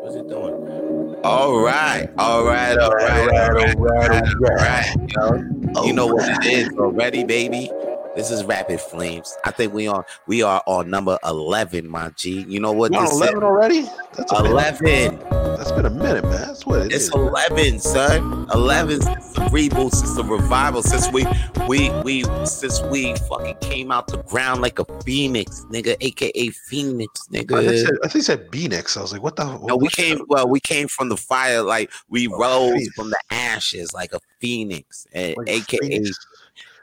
What's 0.00 0.16
it 0.16 0.28
doing? 0.28 1.20
All 1.24 1.60
right, 1.60 2.08
all 2.16 2.42
right, 2.42 2.78
all 2.78 2.90
right, 2.90 3.28
all 3.28 3.50
right, 3.50 3.76
all 3.76 3.84
right, 3.84 4.22
all 4.24 4.56
right. 4.56 4.96
Yo, 5.14 5.84
you 5.84 5.92
know 5.92 6.06
what 6.06 6.26
it 6.26 6.50
is 6.50 6.68
already, 6.78 7.22
baby. 7.22 7.70
This 8.16 8.30
is 8.30 8.42
Rapid 8.44 8.80
Flames. 8.80 9.36
I 9.44 9.50
think 9.50 9.74
we 9.74 9.88
are 9.88 10.06
we 10.26 10.42
are 10.42 10.62
on 10.64 10.88
number 10.88 11.18
eleven, 11.22 11.86
my 11.86 12.08
G. 12.16 12.46
You 12.48 12.60
know 12.60 12.72
what? 12.72 12.92
We're 12.92 12.96
on 12.96 13.04
this 13.04 13.12
is? 13.12 13.20
eleven 13.20 13.42
already. 13.42 13.82
That's 14.16 14.32
a 14.32 14.42
minute. 14.42 14.52
Eleven. 14.52 15.39
That's 15.60 15.72
been 15.72 15.84
a 15.84 15.90
minute, 15.90 16.24
man. 16.24 16.40
That's 16.40 16.64
what 16.64 16.80
it 16.80 16.90
It's 16.90 17.04
is. 17.08 17.10
eleven, 17.10 17.80
son. 17.80 18.48
Eleven 18.54 19.02
since 19.02 19.32
the 19.34 19.42
reboot, 19.42 19.94
since 19.94 20.14
the 20.16 20.24
revival, 20.24 20.82
since 20.82 21.12
we 21.12 21.26
we 21.68 21.90
we 22.02 22.24
since 22.46 22.80
we 22.84 23.14
fucking 23.28 23.58
came 23.60 23.92
out 23.92 24.06
the 24.06 24.22
ground 24.22 24.62
like 24.62 24.78
a 24.78 24.86
phoenix, 25.02 25.66
nigga, 25.70 25.98
aka 26.00 26.48
Phoenix, 26.48 27.28
I 27.28 27.36
think, 27.36 27.50
nigga. 27.50 27.78
said, 27.78 27.90
I 28.02 28.08
think 28.08 28.12
he 28.14 28.20
said 28.22 28.50
B-Nix. 28.50 28.96
I 28.96 29.02
was 29.02 29.12
like, 29.12 29.22
what 29.22 29.36
the? 29.36 29.44
What, 29.44 29.68
No, 29.68 29.76
we 29.76 29.90
came 29.90 30.16
that? 30.16 30.28
well, 30.30 30.48
we 30.48 30.60
came 30.60 30.88
from 30.88 31.10
the 31.10 31.18
fire, 31.18 31.60
like 31.60 31.92
we 32.08 32.26
Oh, 32.26 32.38
rose 32.38 32.70
Phoenix. 32.72 32.94
from 32.94 33.10
the 33.10 33.20
ashes 33.30 33.92
like 33.92 34.14
a 34.14 34.20
phoenix, 34.38 35.06
and 35.12 35.36
Like 35.36 35.50
aka 35.50 35.78
Phoenix? 35.78 36.18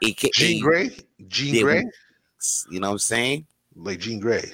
aka 0.04 0.30
Jean 0.34 0.62
Grey. 0.62 0.96
Jean 1.26 1.64
Grey. 1.64 1.84
you 2.70 2.78
know 2.78 2.86
what 2.90 2.92
I'm 2.92 2.98
saying? 3.00 3.44
Like 3.74 3.98
Jean 3.98 4.20
Grey. 4.20 4.52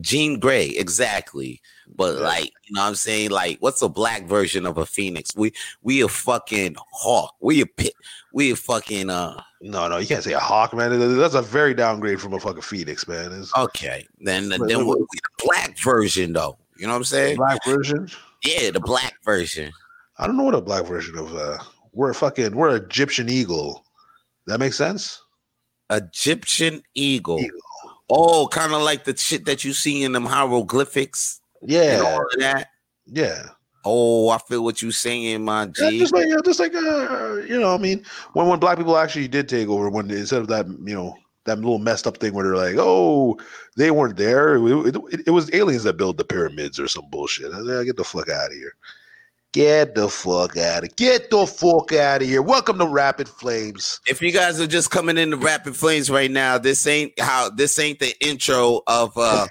Jean 0.00 0.38
Grey, 0.38 0.68
exactly. 0.68 1.60
But 1.96 2.16
like, 2.16 2.52
you 2.64 2.74
know 2.74 2.82
what 2.82 2.88
I'm 2.88 2.94
saying? 2.94 3.30
Like, 3.30 3.58
what's 3.60 3.82
a 3.82 3.88
black 3.88 4.24
version 4.24 4.66
of 4.66 4.78
a 4.78 4.86
phoenix? 4.86 5.34
We 5.36 5.52
we 5.82 6.00
a 6.02 6.08
fucking 6.08 6.76
hawk. 6.90 7.34
We 7.40 7.60
a 7.60 7.66
pit. 7.66 7.94
We 8.32 8.52
a 8.52 8.56
fucking 8.56 9.10
uh 9.10 9.42
No, 9.60 9.88
no, 9.88 9.98
you 9.98 10.06
can't 10.06 10.24
say 10.24 10.32
a 10.32 10.38
hawk, 10.38 10.74
man. 10.74 11.18
That's 11.18 11.34
a 11.34 11.42
very 11.42 11.74
downgrade 11.74 12.20
from 12.20 12.34
a 12.34 12.40
fucking 12.40 12.62
phoenix, 12.62 13.06
man. 13.06 13.32
It's 13.32 13.54
okay. 13.56 14.06
Then 14.20 14.48
then 14.48 14.60
we 14.60 14.94
the 14.94 15.06
black 15.44 15.78
version 15.78 16.32
though. 16.32 16.58
You 16.76 16.86
know 16.86 16.94
what 16.94 16.98
I'm 16.98 17.04
saying? 17.04 17.36
black 17.36 17.64
version. 17.64 18.08
Yeah, 18.44 18.70
the 18.70 18.80
black 18.80 19.14
version. 19.24 19.70
I 20.18 20.26
don't 20.26 20.36
know 20.36 20.44
what 20.44 20.54
a 20.54 20.60
black 20.60 20.86
version 20.86 21.18
of. 21.18 21.34
uh 21.34 21.58
We're 21.92 22.10
a 22.10 22.14
fucking. 22.14 22.56
We're 22.56 22.76
Egyptian 22.76 23.28
eagle. 23.28 23.84
That 24.46 24.58
makes 24.58 24.76
sense. 24.76 25.22
Egyptian 25.90 26.82
eagle. 26.94 27.38
Eagle. 27.38 27.60
Oh, 28.08 28.48
kind 28.48 28.72
of 28.72 28.82
like 28.82 29.04
the 29.04 29.16
shit 29.16 29.44
that 29.44 29.64
you 29.64 29.72
see 29.72 30.02
in 30.02 30.12
them 30.12 30.26
hieroglyphics 30.26 31.41
and 31.62 31.70
Yeah, 31.70 32.00
all 32.02 32.20
of 32.20 32.40
that. 32.40 32.68
yeah. 33.06 33.42
Oh, 33.84 34.28
I 34.30 34.38
feel 34.38 34.62
what 34.62 34.80
you're 34.80 34.92
saying, 34.92 35.44
my 35.44 35.62
Yeah, 35.76 35.90
just 35.90 36.12
like 36.12 36.26
yeah, 36.28 36.36
just 36.44 36.60
like 36.60 36.74
uh, 36.74 37.36
you 37.48 37.58
know, 37.58 37.74
I 37.74 37.78
mean, 37.78 38.04
when 38.32 38.46
when 38.46 38.60
black 38.60 38.78
people 38.78 38.96
actually 38.96 39.26
did 39.28 39.48
take 39.48 39.68
over, 39.68 39.88
when 39.90 40.10
instead 40.10 40.40
of 40.40 40.48
that, 40.48 40.66
you 40.68 40.94
know, 40.94 41.16
that 41.46 41.56
little 41.58 41.80
messed 41.80 42.06
up 42.06 42.18
thing 42.18 42.32
where 42.32 42.44
they're 42.44 42.56
like, 42.56 42.76
oh, 42.78 43.36
they 43.76 43.90
weren't 43.90 44.16
there. 44.16 44.54
It, 44.54 44.94
it, 44.94 45.20
it 45.26 45.30
was 45.30 45.52
aliens 45.52 45.82
that 45.82 45.96
built 45.96 46.16
the 46.16 46.24
pyramids 46.24 46.78
or 46.78 46.86
some 46.86 47.06
bullshit. 47.10 47.52
I 47.52 47.82
get 47.82 47.96
the 47.96 48.04
fuck 48.04 48.28
out 48.28 48.46
of 48.50 48.52
here. 48.52 48.72
Get 49.52 49.94
the 49.96 50.08
fuck 50.08 50.56
out 50.56 50.84
of 50.84 50.94
Get 50.96 51.28
the 51.30 51.44
fuck 51.46 51.92
out 51.92 52.22
of 52.22 52.28
here. 52.28 52.40
Welcome 52.40 52.78
to 52.78 52.86
Rapid 52.86 53.28
Flames. 53.28 54.00
if 54.06 54.22
you 54.22 54.30
guys 54.32 54.60
are 54.60 54.66
just 54.68 54.90
coming 54.90 55.18
into 55.18 55.36
rapid 55.36 55.74
flames 55.76 56.08
right 56.08 56.30
now, 56.30 56.56
this 56.56 56.86
ain't 56.86 57.18
how 57.20 57.50
this 57.50 57.78
ain't 57.78 57.98
the 57.98 58.14
intro 58.24 58.80
of 58.86 59.18
uh, 59.18 59.46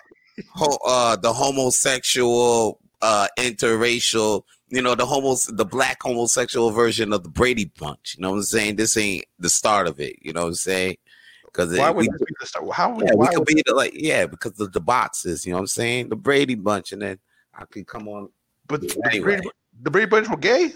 ho- 0.50 0.80
uh 0.86 1.16
the 1.16 1.34
homosexual 1.34 2.80
uh 3.02 3.28
interracial, 3.38 4.44
you 4.70 4.82
know, 4.82 4.96
the 4.96 5.06
homos 5.06 5.46
the 5.46 5.66
black 5.66 5.98
homosexual 6.02 6.72
version 6.72 7.14
of 7.14 7.24
the 7.24 7.30
Brady 7.30 7.72
Bunch. 7.80 8.16
You 8.18 8.22
know 8.24 8.32
what 8.32 8.38
I'm 8.38 8.44
saying? 8.44 8.76
This 8.76 8.98
ain't 8.98 9.26
the 9.40 9.50
start 9.50 9.88
of 9.88 10.00
it. 10.00 10.18
You 10.22 10.34
know 10.34 10.42
what 10.42 10.48
I'm 10.48 10.54
saying? 10.56 10.98
Because 11.46 11.78
Why 11.78 11.90
would 11.90 12.02
we, 12.02 12.10
be 12.10 12.34
the 12.40 12.46
start? 12.46 12.70
How 12.72 12.94
would, 12.96 13.06
yeah, 13.06 13.16
we 13.16 13.28
could 13.28 13.46
be 13.46 13.62
the, 13.66 13.74
like 13.74 13.94
yeah, 13.94 14.26
because 14.26 14.60
of 14.60 14.72
the 14.72 14.80
boxes. 14.80 15.46
You 15.46 15.52
know 15.52 15.58
what 15.58 15.62
I'm 15.62 15.68
saying? 15.68 16.10
The 16.10 16.16
Brady 16.16 16.56
Bunch, 16.56 16.94
and 16.94 17.02
then 17.02 17.20
I 17.54 17.66
could 17.66 17.88
come 17.88 18.08
on. 18.08 18.30
but 18.68 18.82
the 18.82 19.02
Anyway. 19.06 19.24
Brady, 19.24 19.50
the 19.82 19.92
Brady 19.92 20.08
Bunch 20.08 20.30
were 20.30 20.38
gay? 20.38 20.74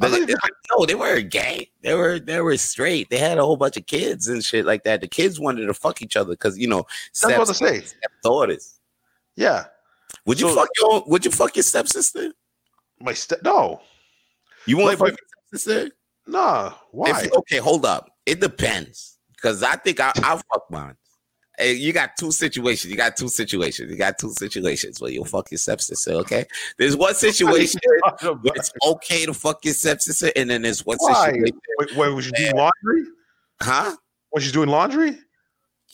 They- 0.00 0.26
no, 0.70 0.84
they 0.84 0.94
were 0.94 1.20
gay. 1.20 1.70
They 1.82 1.94
were 1.94 2.18
they 2.18 2.40
were 2.40 2.56
straight. 2.56 3.08
They 3.08 3.18
had 3.18 3.38
a 3.38 3.44
whole 3.44 3.56
bunch 3.56 3.76
of 3.76 3.86
kids 3.86 4.28
and 4.28 4.44
shit 4.44 4.66
like 4.66 4.84
that. 4.84 5.00
The 5.00 5.08
kids 5.08 5.40
wanted 5.40 5.66
to 5.66 5.74
fuck 5.74 6.02
each 6.02 6.16
other 6.16 6.32
because 6.32 6.58
you 6.58 6.68
know 6.68 6.86
That's 7.12 7.24
what 7.24 7.34
I 7.34 7.38
was 7.38 7.60
about 7.60 7.74
to 7.74 7.94
daughters. 8.22 8.75
Yeah. 9.36 9.64
Would 10.24 10.40
you 10.40 10.48
So- 10.48 10.54
fuck 10.56 10.68
your 10.80 11.04
Would 11.06 11.24
you 11.24 11.30
fuck 11.30 11.54
your 11.56 11.62
stepsister? 11.62 12.32
My 13.00 13.12
step 13.12 13.40
no. 13.42 13.80
You 14.66 14.78
want 14.78 14.92
to 14.92 14.96
fuck 14.98 15.08
your 15.08 15.18
stepsister? 15.48 15.90
Nah. 16.26 16.72
Why? 16.90 17.22
If- 17.22 17.32
okay, 17.32 17.58
hold 17.58 17.84
up. 17.86 18.10
It 18.24 18.40
depends 18.40 19.18
because 19.36 19.62
I 19.62 19.76
think 19.76 20.00
I, 20.00 20.12
I'll 20.16 20.38
fuck 20.52 20.70
mine. 20.70 20.96
Hey, 21.58 21.72
you 21.74 21.92
got 21.94 22.10
two 22.18 22.32
situations. 22.32 22.90
You 22.90 22.96
got 22.98 23.16
two 23.16 23.28
situations. 23.28 23.90
You 23.90 23.96
got 23.96 24.18
two 24.18 24.30
situations 24.38 25.00
where 25.00 25.10
you'll 25.10 25.24
fuck 25.24 25.50
your 25.50 25.56
stepsister. 25.58 26.12
Okay, 26.12 26.44
there's 26.78 26.96
one 26.96 27.14
situation 27.26 27.80
where 27.84 28.52
it's 28.56 28.72
okay 28.86 29.24
to 29.24 29.32
fuck 29.32 29.64
your 29.64 29.72
stepsister, 29.74 30.30
and 30.36 30.50
then 30.50 30.62
there's 30.62 30.84
one 30.84 30.98
Why? 31.00 31.26
situation, 31.26 31.58
Wait, 31.78 31.96
wait, 31.96 32.08
was 32.14 32.24
she 32.26 32.30
doing 32.32 32.56
laundry? 32.56 33.02
huh? 33.62 33.96
Was 34.32 34.42
she 34.44 34.52
doing 34.52 34.68
laundry? 34.68 35.16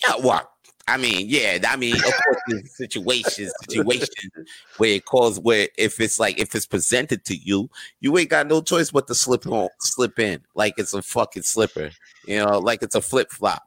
Yeah, 0.03 0.17
what? 0.17 0.51
I 0.89 0.97
mean, 0.97 1.27
yeah, 1.29 1.59
I 1.69 1.77
mean, 1.77 1.95
of 1.95 2.03
course, 2.03 2.37
there's 2.49 2.77
situations, 2.77 3.53
situations 3.69 4.33
where 4.79 4.91
it 4.91 5.05
calls 5.05 5.39
where 5.39 5.69
if 5.79 6.01
it's 6.01 6.19
like 6.19 6.41
if 6.41 6.55
it's 6.55 6.67
presented 6.67 7.25
to 7.27 7.37
you, 7.37 7.71
you 8.01 8.17
ain't 8.19 8.31
got 8.31 8.49
no 8.49 8.61
choice 8.61 8.91
but 8.91 9.07
to 9.07 9.15
slip 9.15 9.47
on, 9.47 9.69
slip 9.81 10.19
in 10.19 10.41
like 10.55 10.75
it's 10.79 10.93
a 10.93 11.01
fucking 11.03 11.45
slipper, 11.45 11.91
you 12.27 12.39
know, 12.45 12.59
like 12.59 12.83
it's 12.83 12.97
a 12.97 13.01
flip 13.01 13.31
flop, 13.31 13.63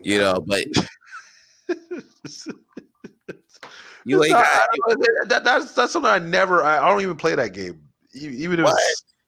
you 0.00 0.18
know. 0.18 0.40
But 0.46 0.64
you 4.04 4.22
ain't 4.22 4.32
got 4.32 4.46
that- 5.28 5.42
that's 5.44 5.72
that's 5.74 5.92
something 5.92 6.10
I 6.10 6.18
never. 6.18 6.62
I, 6.62 6.78
I 6.78 6.88
don't 6.88 7.00
even 7.02 7.16
play 7.16 7.34
that 7.34 7.52
game. 7.52 7.80
Even 8.14 8.60
if 8.60 8.66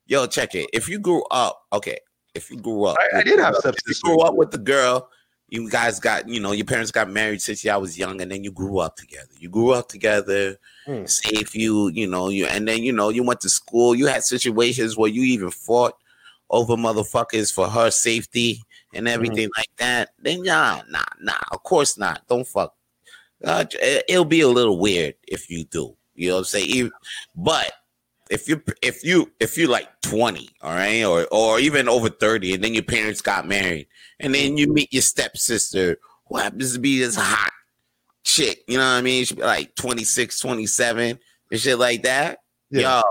yo. 0.06 0.26
Check 0.26 0.54
it. 0.54 0.68
If 0.72 0.88
you 0.88 0.98
grew 0.98 1.24
up, 1.30 1.62
okay, 1.72 1.98
if 2.34 2.50
you 2.50 2.58
grew 2.58 2.84
up, 2.84 2.96
I, 3.12 3.18
I 3.18 3.22
did 3.22 3.38
have 3.38 3.56
if 3.64 3.74
you 3.86 3.94
grew 4.02 4.20
up 4.20 4.34
with 4.34 4.50
the 4.50 4.58
girl, 4.58 5.08
you 5.54 5.70
guys 5.70 6.00
got, 6.00 6.28
you 6.28 6.40
know, 6.40 6.52
your 6.52 6.64
parents 6.66 6.90
got 6.90 7.08
married 7.08 7.40
since 7.40 7.64
y'all 7.64 7.80
was 7.80 7.96
young, 7.96 8.20
and 8.20 8.30
then 8.30 8.42
you 8.42 8.50
grew 8.50 8.78
up 8.78 8.96
together. 8.96 9.30
You 9.38 9.48
grew 9.48 9.70
up 9.72 9.88
together. 9.88 10.58
Hmm. 10.84 11.06
Say 11.06 11.30
if 11.32 11.54
you, 11.54 11.88
you 11.88 12.06
know, 12.06 12.28
you 12.28 12.46
and 12.46 12.66
then 12.66 12.82
you 12.82 12.92
know 12.92 13.08
you 13.10 13.22
went 13.22 13.40
to 13.42 13.48
school. 13.48 13.94
You 13.94 14.06
had 14.06 14.24
situations 14.24 14.96
where 14.96 15.10
you 15.10 15.22
even 15.22 15.50
fought 15.50 15.94
over 16.50 16.74
motherfuckers 16.76 17.52
for 17.54 17.68
her 17.68 17.90
safety 17.90 18.60
and 18.92 19.06
everything 19.08 19.48
like 19.56 19.70
that. 19.78 20.10
Then 20.18 20.42
nah, 20.42 20.82
nah, 20.90 21.04
nah. 21.20 21.32
Of 21.52 21.62
course 21.62 21.96
not. 21.96 22.26
Don't 22.28 22.46
fuck. 22.46 22.74
Uh, 23.42 23.64
it- 23.80 24.04
it'll 24.08 24.24
be 24.24 24.40
a 24.40 24.48
little 24.48 24.78
weird 24.78 25.14
if 25.28 25.50
you 25.50 25.64
do. 25.64 25.96
You 26.14 26.28
know 26.28 26.34
what 26.34 26.38
I'm 26.40 26.44
saying? 26.44 26.68
Even- 26.68 26.92
But 27.36 27.72
if 28.30 28.48
you 28.48 28.62
if 28.82 29.04
you 29.04 29.30
if 29.40 29.58
you 29.58 29.66
like 29.68 29.88
20 30.00 30.48
all 30.62 30.70
right 30.74 31.02
or 31.04 31.26
or 31.30 31.60
even 31.60 31.88
over 31.90 32.08
30 32.08 32.54
and 32.54 32.64
then 32.64 32.72
your 32.72 32.82
parents 32.82 33.20
got 33.20 33.46
married 33.46 33.86
and 34.20 34.34
then 34.34 34.56
you 34.56 34.72
meet 34.72 34.92
your 34.92 35.02
stepsister 35.02 35.96
who 36.28 36.36
happens 36.36 36.72
to 36.74 36.78
be 36.78 36.98
this 36.98 37.16
hot 37.16 37.50
chick 38.22 38.62
you 38.68 38.78
know 38.78 38.84
what 38.84 38.98
i 38.98 39.02
mean 39.02 39.24
she 39.24 39.34
be 39.34 39.42
like 39.42 39.74
26 39.74 40.40
27 40.40 41.18
and 41.50 41.60
shit 41.60 41.78
like 41.78 42.02
that 42.02 42.38
Yeah. 42.70 42.98
yo 42.98 43.02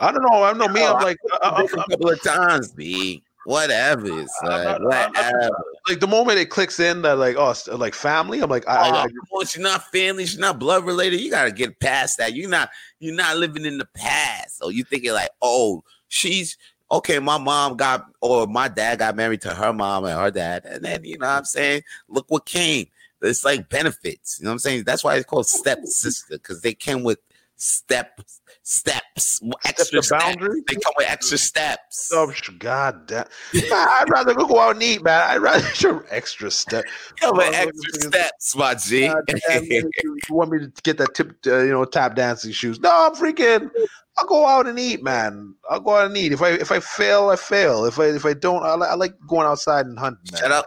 I 0.00 0.12
don't 0.12 0.22
know. 0.22 0.42
I 0.42 0.48
don't 0.50 0.58
know. 0.58 0.68
Me, 0.68 0.80
Yo, 0.80 0.94
I'm 0.94 1.02
like, 1.02 1.18
I, 1.42 1.48
I, 1.48 1.62
a 1.62 1.68
couple 1.68 2.10
of 2.10 2.22
times 2.22 2.72
b 2.72 3.22
whatever 3.44 4.06
I'm 4.42 4.64
not- 4.64 4.82
whatever 4.82 5.50
like 5.88 6.00
the 6.00 6.06
moment 6.06 6.38
it 6.38 6.50
clicks 6.50 6.80
in 6.80 7.02
that 7.02 7.18
like 7.18 7.36
oh, 7.36 7.54
like 7.76 7.94
family. 7.94 8.40
I'm 8.40 8.50
like, 8.50 8.68
I, 8.68 8.74
I, 8.76 8.88
oh, 8.90 8.92
I, 8.94 9.04
on, 9.04 9.46
she's 9.46 9.62
not 9.62 9.90
family, 9.90 10.26
she's 10.26 10.38
not 10.38 10.58
blood 10.58 10.84
related. 10.84 11.20
You 11.20 11.30
gotta 11.30 11.50
get 11.50 11.80
past 11.80 12.18
that. 12.18 12.34
You're 12.34 12.50
not 12.50 12.70
you're 13.00 13.14
not 13.14 13.36
living 13.38 13.64
in 13.64 13.78
the 13.78 13.88
past. 13.94 14.58
So 14.58 14.68
you 14.68 14.84
thinking 14.84 15.12
like, 15.12 15.30
oh, 15.42 15.82
she's 16.08 16.56
okay, 16.90 17.18
my 17.18 17.38
mom 17.38 17.76
got 17.76 18.06
or 18.20 18.46
my 18.46 18.68
dad 18.68 18.98
got 19.00 19.16
married 19.16 19.42
to 19.42 19.54
her 19.54 19.72
mom 19.72 20.04
and 20.04 20.18
her 20.18 20.30
dad. 20.30 20.64
And 20.64 20.84
then 20.84 21.04
you 21.04 21.18
know 21.18 21.26
what 21.26 21.32
I'm 21.38 21.44
saying? 21.44 21.82
Look 22.08 22.26
what 22.30 22.46
came. 22.46 22.86
It's 23.22 23.44
like 23.44 23.68
benefits. 23.68 24.38
You 24.38 24.44
know 24.44 24.50
what 24.50 24.54
I'm 24.54 24.58
saying? 24.60 24.84
That's 24.84 25.02
why 25.02 25.16
it's 25.16 25.26
called 25.26 25.46
step 25.46 25.80
sister, 25.84 26.34
because 26.38 26.62
they 26.62 26.74
came 26.74 27.02
with 27.02 27.18
step 27.56 28.20
steps, 28.68 29.40
extra 29.64 29.98
the 29.98 30.02
steps. 30.02 30.24
boundary? 30.24 30.62
They 30.68 30.74
come 30.74 30.92
with 30.96 31.08
extra 31.08 31.38
steps. 31.38 32.10
oh 32.12 32.30
god 32.58 33.06
damn. 33.06 33.24
I'd 33.54 34.04
rather 34.10 34.34
go 34.34 34.60
out 34.60 34.74
and 34.74 34.82
eat, 34.82 35.02
man. 35.02 35.22
I'd 35.28 35.38
rather 35.38 35.66
your 35.80 36.04
extra 36.10 36.50
step. 36.50 36.84
come 37.20 37.36
with 37.36 37.46
Oh, 37.48 37.52
extra 37.52 38.00
steps, 38.10 38.56
my 38.56 38.74
G. 38.74 39.08
God 39.08 39.22
damn, 39.48 39.64
you, 39.64 39.90
you 40.04 40.18
want 40.30 40.50
me 40.50 40.58
to 40.60 40.72
get 40.82 40.98
that 40.98 41.14
tip, 41.14 41.32
uh, 41.46 41.60
you 41.60 41.70
know, 41.70 41.84
tap 41.84 42.14
dancing 42.14 42.52
shoes? 42.52 42.78
No, 42.80 42.90
I'm 42.92 43.14
freaking. 43.14 43.70
I'll 44.18 44.26
go 44.26 44.46
out 44.46 44.66
and 44.66 44.78
eat, 44.78 45.02
man. 45.02 45.54
I'll 45.70 45.80
go 45.80 45.96
out 45.96 46.06
and 46.06 46.16
eat. 46.16 46.32
If 46.32 46.42
I 46.42 46.50
if 46.50 46.72
I 46.72 46.80
fail, 46.80 47.30
I 47.30 47.36
fail. 47.36 47.84
If 47.84 47.98
I 47.98 48.06
if 48.06 48.24
I 48.24 48.34
don't, 48.34 48.62
I, 48.62 48.74
I 48.74 48.94
like 48.94 49.14
going 49.26 49.46
outside 49.46 49.86
and 49.86 49.98
hunting. 49.98 50.24
Man. 50.32 50.40
Shut 50.40 50.52
up. 50.52 50.66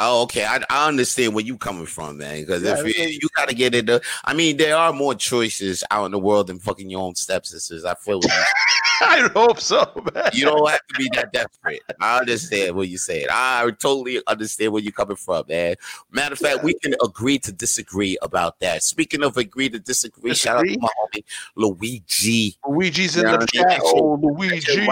Oh, 0.00 0.22
okay. 0.22 0.44
I, 0.44 0.60
I 0.70 0.86
understand 0.86 1.34
where 1.34 1.44
you 1.44 1.58
coming 1.58 1.86
from, 1.86 2.18
man. 2.18 2.40
Because 2.40 2.62
Yeah, 2.62 2.78
if 2.78 2.98
you, 2.98 3.04
you 3.04 3.28
got 3.34 3.48
to 3.48 3.54
get 3.54 3.74
into, 3.74 3.96
uh, 3.96 4.00
I 4.24 4.32
mean, 4.32 4.56
there 4.56 4.76
are 4.76 4.92
more 4.92 5.14
choices 5.14 5.82
out 5.90 6.06
in 6.06 6.12
the 6.12 6.20
world 6.20 6.46
than 6.46 6.60
fucking 6.60 6.88
your 6.88 7.00
own 7.00 7.16
stepsisters. 7.16 7.84
I 7.84 7.94
feel. 7.94 8.20
You, 9.18 9.26
I 9.26 9.28
hope 9.28 9.60
so, 9.60 9.90
man. 10.14 10.30
You 10.32 10.46
don't 10.46 10.68
have 10.68 10.86
to 10.88 10.94
be 10.98 11.08
that 11.14 11.32
desperate. 11.32 11.82
I 12.00 12.18
understand 12.18 12.74
what 12.74 12.88
you 12.88 12.98
said. 12.98 13.26
I 13.30 13.70
totally 13.70 14.20
understand 14.26 14.72
where 14.72 14.82
you're 14.82 14.92
coming 14.92 15.16
from, 15.16 15.44
man. 15.48 15.76
Matter 16.10 16.32
of 16.32 16.38
fact, 16.38 16.56
yeah. 16.58 16.64
we 16.64 16.74
can 16.74 16.94
agree 17.04 17.38
to 17.40 17.52
disagree 17.52 18.18
about 18.22 18.58
that. 18.60 18.82
Speaking 18.82 19.22
of 19.22 19.36
agree 19.36 19.68
to 19.68 19.78
disagree, 19.78 20.30
disagree? 20.30 20.34
shout 20.34 20.58
out 20.58 20.66
to 20.66 20.78
my 20.80 20.88
homie 21.14 21.24
Luigi. 21.54 22.56
Luigi's 22.66 23.16
in 23.16 23.24
the 23.24 23.46
chat. 23.52 23.80
Oh, 23.84 24.18
Luigi. 24.20 24.86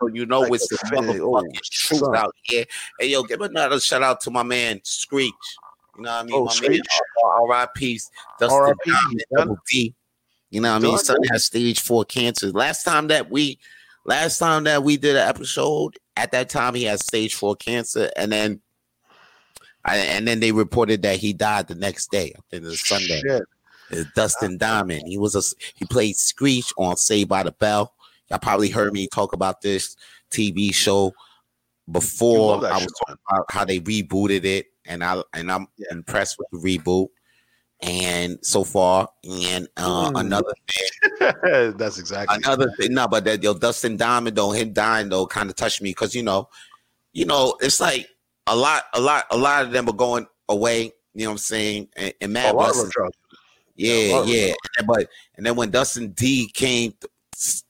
so 0.00 0.06
you 0.08 0.26
know 0.26 0.40
like 0.40 0.54
it's 0.54 0.68
the 0.68 0.76
motherfucking 0.76 1.20
oh, 1.20 1.60
truth 1.62 2.14
out 2.16 2.34
here. 2.42 2.64
Hey, 2.98 3.08
yo, 3.08 3.22
give 3.22 3.40
another 3.40 3.78
shout 3.78 4.02
out 4.02 4.20
to 4.22 4.30
my 4.30 4.42
man 4.42 4.80
Screech. 4.82 5.32
You 5.96 6.02
know 6.02 6.10
what 6.10 6.20
I 6.20 6.22
mean? 6.24 6.34
Oh, 6.34 6.44
my 6.46 6.52
Screech. 6.52 6.82
R.I.P. 7.24 8.00
R.I.P. 8.40 8.92
Double 9.36 9.58
D. 9.68 9.94
You 10.52 10.60
know 10.60 10.70
what 10.74 10.84
I 10.84 10.86
mean? 10.86 10.98
Son 10.98 11.16
has 11.30 11.46
stage 11.46 11.80
four 11.80 12.04
cancer. 12.04 12.50
Last 12.50 12.84
time 12.84 13.08
that 13.08 13.30
we 13.30 13.58
last 14.04 14.38
time 14.38 14.64
that 14.64 14.84
we 14.84 14.98
did 14.98 15.16
an 15.16 15.26
episode, 15.26 15.98
at 16.14 16.30
that 16.32 16.50
time 16.50 16.74
he 16.74 16.84
had 16.84 17.00
stage 17.00 17.34
four 17.34 17.56
cancer, 17.56 18.10
and 18.16 18.30
then 18.30 18.60
and 19.86 20.28
then 20.28 20.40
they 20.40 20.52
reported 20.52 21.00
that 21.02 21.16
he 21.16 21.32
died 21.32 21.68
the 21.68 21.74
next 21.74 22.10
day. 22.10 22.34
I 22.36 22.40
think 22.50 22.64
it 22.64 22.66
was 22.66 22.86
Sunday. 22.86 23.22
Shit. 23.26 23.42
Uh, 23.90 24.04
Dustin 24.14 24.58
Diamond. 24.58 25.04
He 25.06 25.16
was 25.16 25.34
a 25.34 25.42
he 25.74 25.86
played 25.86 26.16
Screech 26.16 26.70
on 26.76 26.98
Saved 26.98 27.30
by 27.30 27.44
the 27.44 27.52
Bell. 27.52 27.94
Y'all 28.28 28.38
probably 28.38 28.68
heard 28.68 28.92
me 28.92 29.08
talk 29.08 29.32
about 29.32 29.62
this 29.62 29.96
TV 30.30 30.74
show 30.74 31.14
before. 31.90 32.56
I 32.66 32.74
was 32.74 32.92
talking 33.00 33.16
about 33.30 33.46
how 33.50 33.64
they 33.64 33.80
rebooted 33.80 34.44
it, 34.44 34.66
and 34.84 35.02
I 35.02 35.22
and 35.32 35.50
I'm 35.50 35.68
yeah. 35.78 35.86
impressed 35.92 36.36
with 36.38 36.48
the 36.52 36.58
reboot 36.58 37.08
and 37.82 38.38
so 38.42 38.62
far, 38.62 39.08
and 39.24 39.68
uh, 39.76 40.10
mm. 40.10 40.20
another 40.20 40.52
thing. 40.68 41.74
That's 41.76 41.98
exactly 41.98 42.36
another 42.36 42.70
thing. 42.78 42.94
No, 42.94 43.08
but 43.08 43.24
that 43.24 43.42
yo 43.42 43.54
Dustin 43.54 43.96
Diamond 43.96 44.36
though, 44.36 44.52
him 44.52 44.72
dying 44.72 45.08
though, 45.08 45.26
kind 45.26 45.50
of 45.50 45.56
touched 45.56 45.82
me 45.82 45.90
because 45.90 46.14
you 46.14 46.22
know, 46.22 46.48
you 47.12 47.26
know, 47.26 47.56
it's 47.60 47.80
like 47.80 48.08
a 48.46 48.56
lot, 48.56 48.84
a 48.94 49.00
lot, 49.00 49.26
a 49.30 49.36
lot 49.36 49.64
of 49.64 49.72
them 49.72 49.88
are 49.88 49.94
going 49.94 50.26
away. 50.48 50.92
You 51.14 51.24
know 51.24 51.30
what 51.30 51.32
I'm 51.32 51.38
saying? 51.38 51.88
And, 51.96 52.14
and 52.20 52.32
Matt 52.32 52.54
yeah, 53.74 54.22
yeah. 54.24 54.54
But 54.86 55.08
and 55.36 55.44
then 55.44 55.56
when 55.56 55.70
Dustin 55.70 56.12
D 56.12 56.48
came, 56.52 56.94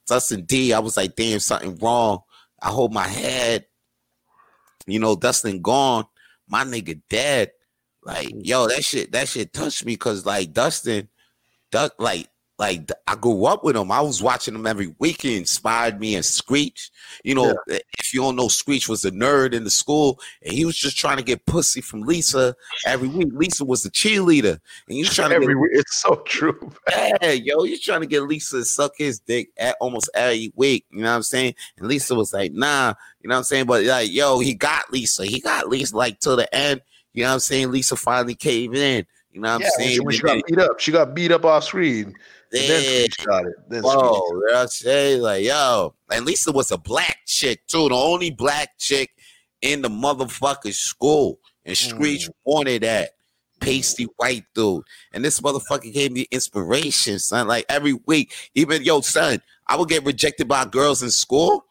Dustin 0.06 0.44
D, 0.44 0.72
I 0.72 0.78
was 0.78 0.96
like, 0.96 1.16
damn, 1.16 1.38
something 1.38 1.76
wrong. 1.78 2.20
I 2.60 2.68
hold 2.68 2.92
my 2.92 3.06
head. 3.06 3.66
You 4.86 4.98
know, 4.98 5.16
Dustin 5.16 5.62
gone, 5.62 6.04
my 6.48 6.64
nigga 6.64 7.00
dead. 7.08 7.52
Like, 8.04 8.28
mm. 8.28 8.44
yo, 8.44 8.66
that 8.68 8.84
shit, 8.84 9.12
that 9.12 9.28
shit 9.28 9.52
touched 9.52 9.84
me 9.84 9.94
because 9.94 10.26
like 10.26 10.52
Dustin, 10.52 11.08
Duck, 11.70 11.94
like, 11.98 12.28
like 12.58 12.88
I 13.08 13.16
grew 13.16 13.46
up 13.46 13.64
with 13.64 13.76
him. 13.76 13.90
I 13.90 14.00
was 14.00 14.22
watching 14.22 14.54
him 14.54 14.66
every 14.66 14.94
weekend, 14.98 15.34
inspired 15.34 15.98
me 15.98 16.14
and 16.14 16.24
Screech. 16.24 16.90
You 17.24 17.34
know, 17.34 17.56
yeah. 17.66 17.78
if 17.98 18.14
you 18.14 18.20
don't 18.20 18.36
know, 18.36 18.46
Screech 18.46 18.88
was 18.88 19.04
a 19.04 19.10
nerd 19.10 19.52
in 19.52 19.64
the 19.64 19.70
school, 19.70 20.20
and 20.42 20.52
he 20.52 20.64
was 20.64 20.76
just 20.76 20.96
trying 20.96 21.16
to 21.16 21.24
get 21.24 21.44
pussy 21.46 21.80
from 21.80 22.02
Lisa 22.02 22.54
every 22.86 23.08
week. 23.08 23.30
Lisa 23.32 23.64
was 23.64 23.82
the 23.82 23.90
cheerleader, 23.90 24.52
and 24.52 24.96
he 24.96 25.00
was 25.00 25.14
trying 25.14 25.32
every 25.32 25.46
to 25.46 25.54
get, 25.54 25.60
week. 25.60 25.70
It's 25.74 26.00
so 26.00 26.16
true. 26.26 26.72
Man. 26.90 27.16
Yeah, 27.22 27.30
yo, 27.32 27.64
he's 27.64 27.80
trying 27.80 28.02
to 28.02 28.06
get 28.06 28.22
Lisa 28.22 28.58
to 28.58 28.64
suck 28.64 28.92
his 28.96 29.18
dick 29.18 29.50
at 29.56 29.76
almost 29.80 30.10
every 30.14 30.52
week. 30.54 30.84
You 30.90 31.02
know 31.02 31.10
what 31.10 31.16
I'm 31.16 31.22
saying? 31.22 31.54
And 31.78 31.88
Lisa 31.88 32.14
was 32.14 32.32
like, 32.32 32.52
nah. 32.52 32.94
You 33.22 33.28
know 33.28 33.34
what 33.34 33.38
I'm 33.38 33.44
saying? 33.44 33.66
But 33.66 33.84
like, 33.84 34.12
yo, 34.12 34.38
he 34.38 34.54
got 34.54 34.92
Lisa. 34.92 35.24
He 35.24 35.40
got 35.40 35.68
Lisa 35.68 35.96
like 35.96 36.20
till 36.20 36.36
the 36.36 36.52
end 36.54 36.82
you 37.12 37.22
know 37.22 37.30
what 37.30 37.34
I'm 37.34 37.40
saying? 37.40 37.70
Lisa 37.70 37.96
finally 37.96 38.34
caved 38.34 38.76
in. 38.76 39.06
You 39.32 39.40
know 39.40 39.56
what 39.56 39.64
I'm 39.64 39.70
saying? 39.78 40.04
When 40.04 40.14
she, 40.14 40.22
got 40.22 40.46
beat 40.46 40.58
up, 40.58 40.80
she 40.80 40.92
got 40.92 41.14
beat 41.14 41.32
up 41.32 41.44
off 41.44 41.64
screen. 41.64 42.14
Yeah. 42.52 42.66
Then 42.66 43.08
she 43.10 43.24
got 43.24 43.46
it. 43.46 43.54
Then 43.68 43.82
Whoa, 43.82 44.42
I'm 44.54 44.68
saying? 44.68 45.22
Like, 45.22 45.44
yo, 45.44 45.94
and 46.10 46.26
Lisa 46.26 46.52
was 46.52 46.70
a 46.70 46.78
black 46.78 47.18
chick 47.26 47.66
too, 47.66 47.88
the 47.88 47.94
only 47.94 48.30
black 48.30 48.78
chick 48.78 49.10
in 49.62 49.80
the 49.82 49.88
motherfucking 49.88 50.74
school. 50.74 51.38
And 51.64 51.76
Screech 51.76 52.28
mm. 52.28 52.34
wanted 52.44 52.82
that 52.82 53.10
pasty 53.60 54.04
white 54.16 54.44
dude. 54.54 54.82
And 55.12 55.24
this 55.24 55.40
motherfucker 55.40 55.92
gave 55.92 56.12
me 56.12 56.26
inspiration, 56.30 57.18
son. 57.18 57.46
Like 57.46 57.64
every 57.68 57.94
week, 58.06 58.34
even 58.54 58.82
yo, 58.82 59.00
son, 59.00 59.40
I 59.66 59.76
would 59.76 59.88
get 59.88 60.04
rejected 60.04 60.48
by 60.48 60.64
girls 60.66 61.02
in 61.02 61.10
school. 61.10 61.64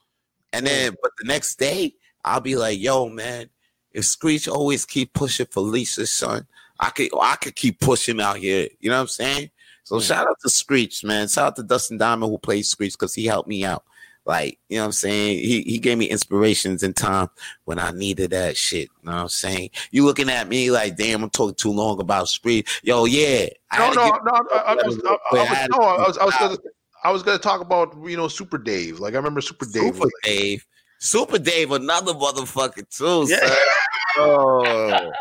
And 0.54 0.66
then, 0.66 0.96
but 1.02 1.12
the 1.20 1.28
next 1.28 1.58
day, 1.60 1.94
I'll 2.24 2.42
be 2.42 2.56
like, 2.56 2.80
yo, 2.80 3.10
man, 3.10 3.50
if 3.94 4.06
Screech 4.06 4.48
always 4.48 4.86
keep 4.86 5.14
pushing 5.14 5.48
for 5.48 5.62
Lisa's 5.62 6.12
son, 6.12 6.48
I 6.80 6.90
could 6.90 7.10
I 7.20 7.36
could 7.36 7.56
keep 7.56 7.80
pushing 7.80 8.22
out 8.22 8.38
here. 8.38 8.68
You 8.80 8.90
know 8.90 8.98
what 8.98 9.02
I'm 9.02 9.08
saying? 9.08 9.52
So 9.84 9.98
mm. 9.98 10.08
shout 10.08 10.28
out 10.28 10.40
to 10.42 10.50
Screech, 10.50 11.04
man. 11.04 11.28
Shout 11.28 11.48
out 11.48 11.56
to 11.58 11.64
Dustin 11.64 11.98
Diamond 11.98 12.32
who 12.32 12.38
plays 12.38 12.70
Screech 12.70 12.94
because 12.94 13.14
he 13.14 13.26
helped 13.26 13.50
me 13.50 13.64
out. 13.66 13.84
Like, 14.26 14.60
you 14.70 14.78
know 14.78 14.84
what 14.84 14.88
I'm 14.88 14.92
saying? 14.92 15.40
He 15.40 15.64
he 15.64 15.80
gave 15.80 15.98
me 15.98 16.06
inspirations 16.06 16.84
in 16.84 16.94
time 16.94 17.30
when 17.66 17.80
I 17.80 17.92
needed 17.92 18.32
that 18.32 18.56
shit. 18.56 18.90
You 19.02 19.10
know 19.10 19.14
what 19.14 19.22
I'm 19.24 19.30
saying? 19.30 19.72
You 19.90 20.06
looking 20.06 20.30
at 20.30 20.48
me 20.48 20.70
like, 20.70 20.96
damn, 20.96 21.24
I'm 21.24 21.30
talking 21.32 21.56
too 21.56 21.72
long 21.72 22.00
about 22.00 22.30
Screech. 22.30 22.82
Yo, 22.84 23.06
yeah. 23.06 23.48
No, 23.78 23.92
no, 23.94 24.10
no, 24.10 24.32
I, 24.54 24.76
was, 24.76 24.98
no, 24.98 25.18
I 25.36 26.08
was, 26.08 26.18
I 26.20 26.26
was 26.26 26.36
gonna 26.36 26.58
I 27.04 27.12
was 27.12 27.24
gonna 27.24 27.40
talk 27.40 27.62
about 27.62 27.96
you 28.06 28.16
know 28.16 28.28
Super 28.28 28.58
Dave. 28.58 29.00
Like 29.00 29.14
I 29.14 29.18
remember 29.18 29.42
Super 29.42 29.66
Dave. 29.66 29.96
Super 29.96 30.10
Dave. 30.24 30.66
Super 31.04 31.40
Dave, 31.40 31.72
another 31.72 32.14
motherfucker 32.14 32.88
too. 32.96 33.26
Yeah. 33.28 33.56
oh, 34.18 34.62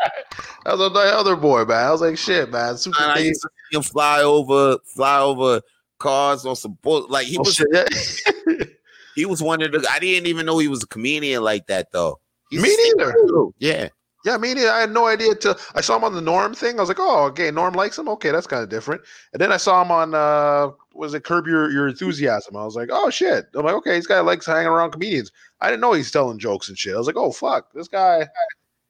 that 0.65 0.77
was 0.77 0.79
another 0.79 0.99
other 0.99 1.35
boy, 1.35 1.65
man. 1.65 1.87
I 1.87 1.91
was 1.91 2.01
like, 2.01 2.17
shit, 2.17 2.51
man. 2.51 2.77
Super 2.77 2.99
man, 2.99 3.15
Dave. 3.15 3.23
I 3.23 3.27
used 3.27 3.41
to 3.41 3.49
see 3.49 3.77
him 3.77 3.83
fly 3.83 4.21
over, 4.21 4.77
fly 4.85 5.19
over 5.19 5.61
cars 5.97 6.45
on 6.45 6.55
some 6.55 6.77
bull. 6.81 7.07
Like 7.09 7.25
he 7.25 7.37
oh, 7.37 7.41
was. 7.41 7.61
He 9.15 9.25
was 9.25 9.41
one 9.41 9.61
of 9.61 9.71
the. 9.71 9.85
I 9.91 9.99
didn't 9.99 10.27
even 10.27 10.45
know 10.45 10.57
he 10.57 10.67
was 10.67 10.83
a 10.83 10.87
comedian 10.87 11.43
like 11.43 11.67
that 11.67 11.91
though. 11.91 12.19
He's 12.49 12.61
me 12.61 12.75
neither. 12.83 13.13
Yeah. 13.59 13.89
Yeah, 14.23 14.37
me 14.37 14.53
neither. 14.53 14.71
I 14.71 14.81
had 14.81 14.91
no 14.91 15.07
idea 15.07 15.35
till 15.35 15.57
I 15.73 15.81
saw 15.81 15.97
him 15.97 16.03
on 16.03 16.13
the 16.13 16.21
Norm 16.21 16.53
thing. 16.53 16.77
I 16.77 16.81
was 16.81 16.89
like, 16.89 16.99
oh, 16.99 17.25
okay, 17.25 17.49
Norm 17.49 17.73
likes 17.73 17.97
him. 17.97 18.07
Okay, 18.07 18.31
that's 18.31 18.47
kind 18.47 18.63
of 18.63 18.69
different. 18.69 19.01
And 19.33 19.41
then 19.41 19.51
I 19.51 19.57
saw 19.57 19.81
him 19.81 19.91
on 19.91 20.13
uh 20.13 20.71
was 20.93 21.13
it 21.13 21.23
Curb 21.23 21.47
Your 21.47 21.71
Your 21.71 21.87
Enthusiasm? 21.87 22.55
I 22.55 22.65
was 22.65 22.75
like, 22.75 22.89
oh 22.91 23.09
shit. 23.09 23.47
I'm 23.53 23.65
like, 23.65 23.75
okay, 23.75 23.91
this 23.91 24.07
guy 24.07 24.19
likes 24.19 24.45
hanging 24.45 24.67
around 24.67 24.91
comedians. 24.91 25.31
I 25.59 25.69
didn't 25.69 25.81
know 25.81 25.93
he's 25.93 26.11
telling 26.11 26.39
jokes 26.39 26.69
and 26.69 26.77
shit. 26.77 26.93
I 26.93 26.97
was 26.97 27.07
like, 27.07 27.17
oh 27.17 27.31
fuck, 27.31 27.71
this 27.73 27.87
guy. 27.87 28.27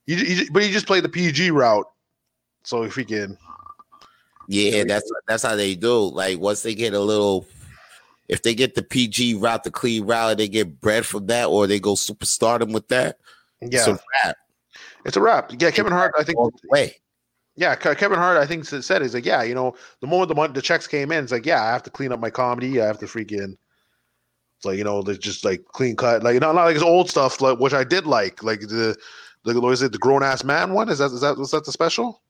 He, 0.06 0.16
he 0.16 0.50
but 0.50 0.64
he 0.64 0.72
just 0.72 0.88
played 0.88 1.04
the 1.04 1.10
PG 1.10 1.52
route. 1.52 1.86
So 2.64 2.84
if 2.84 2.96
he 2.96 3.06
can, 3.06 3.38
yeah, 4.48 4.84
that's 4.84 5.10
that's 5.28 5.44
how 5.44 5.56
they 5.56 5.76
do. 5.76 6.10
Like 6.10 6.40
once 6.40 6.62
they 6.64 6.76
get 6.76 6.94
a 6.94 7.00
little, 7.00 7.48
if 8.28 8.44
they 8.44 8.54
get 8.54 8.76
the 8.76 8.84
PG 8.84 9.36
route, 9.36 9.64
the 9.64 9.72
clean 9.72 10.06
route, 10.06 10.38
they 10.38 10.48
get 10.48 10.80
bread 10.82 11.06
from 11.06 11.28
that, 11.28 11.46
or 11.46 11.68
they 11.68 11.80
go 11.80 11.94
superstardom 11.94 12.74
with 12.74 12.88
that. 12.90 13.18
Yeah, 13.62 13.80
it's 13.80 13.88
a 13.88 13.92
wrap. 13.94 14.36
It's 15.06 15.18
a 15.18 15.22
wrap. 15.22 15.52
Yeah, 15.60 15.72
Kevin 15.72 15.94
Hart. 15.94 16.14
I 16.18 16.24
think. 16.24 16.38
Way. 16.66 16.98
Yeah, 17.56 17.76
Kevin 17.76 18.18
Hart, 18.18 18.38
I 18.38 18.46
think 18.46 18.66
said 18.66 19.02
he's 19.02 19.14
like, 19.14 19.26
yeah, 19.26 19.44
you 19.44 19.54
know, 19.54 19.76
the 20.00 20.08
moment 20.08 20.30
the 20.30 20.36
money, 20.36 20.54
the 20.54 20.62
checks 20.62 20.88
came 20.88 21.12
in, 21.12 21.24
it's 21.24 21.34
like, 21.34 21.46
yeah, 21.46 21.62
I 21.62 21.72
have 21.72 21.84
to 21.84 21.90
clean 21.90 22.14
up 22.14 22.20
my 22.20 22.30
comedy. 22.30 22.82
I 22.82 22.86
have 22.86 22.98
to 23.00 23.06
freaking, 23.06 23.58
it's 24.56 24.66
like 24.66 24.78
you 24.78 24.84
know, 24.84 25.02
they're 25.02 25.16
just 25.16 25.44
like 25.44 25.66
clean 25.66 25.96
cut, 25.96 26.24
like 26.24 26.40
not, 26.40 26.56
not 26.56 26.66
like 26.66 26.76
his 26.76 26.84
old 26.84 27.10
stuff, 27.10 27.42
like 27.42 27.60
which 27.60 27.74
I 27.74 27.84
did 27.84 28.06
like, 28.06 28.42
like 28.42 28.62
the 28.62 28.96
the 29.44 29.60
what 29.60 29.74
is 29.74 29.82
it, 29.82 29.92
the 29.92 29.98
grown 29.98 30.24
ass 30.24 30.44
man 30.44 30.74
one? 30.74 30.88
Is 30.88 31.00
that 31.00 31.12
is 31.12 31.22
that 31.22 31.38
was 31.38 31.52
that 31.52 31.66
the 31.66 31.72
special? 31.72 32.22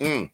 Mm. 0.00 0.30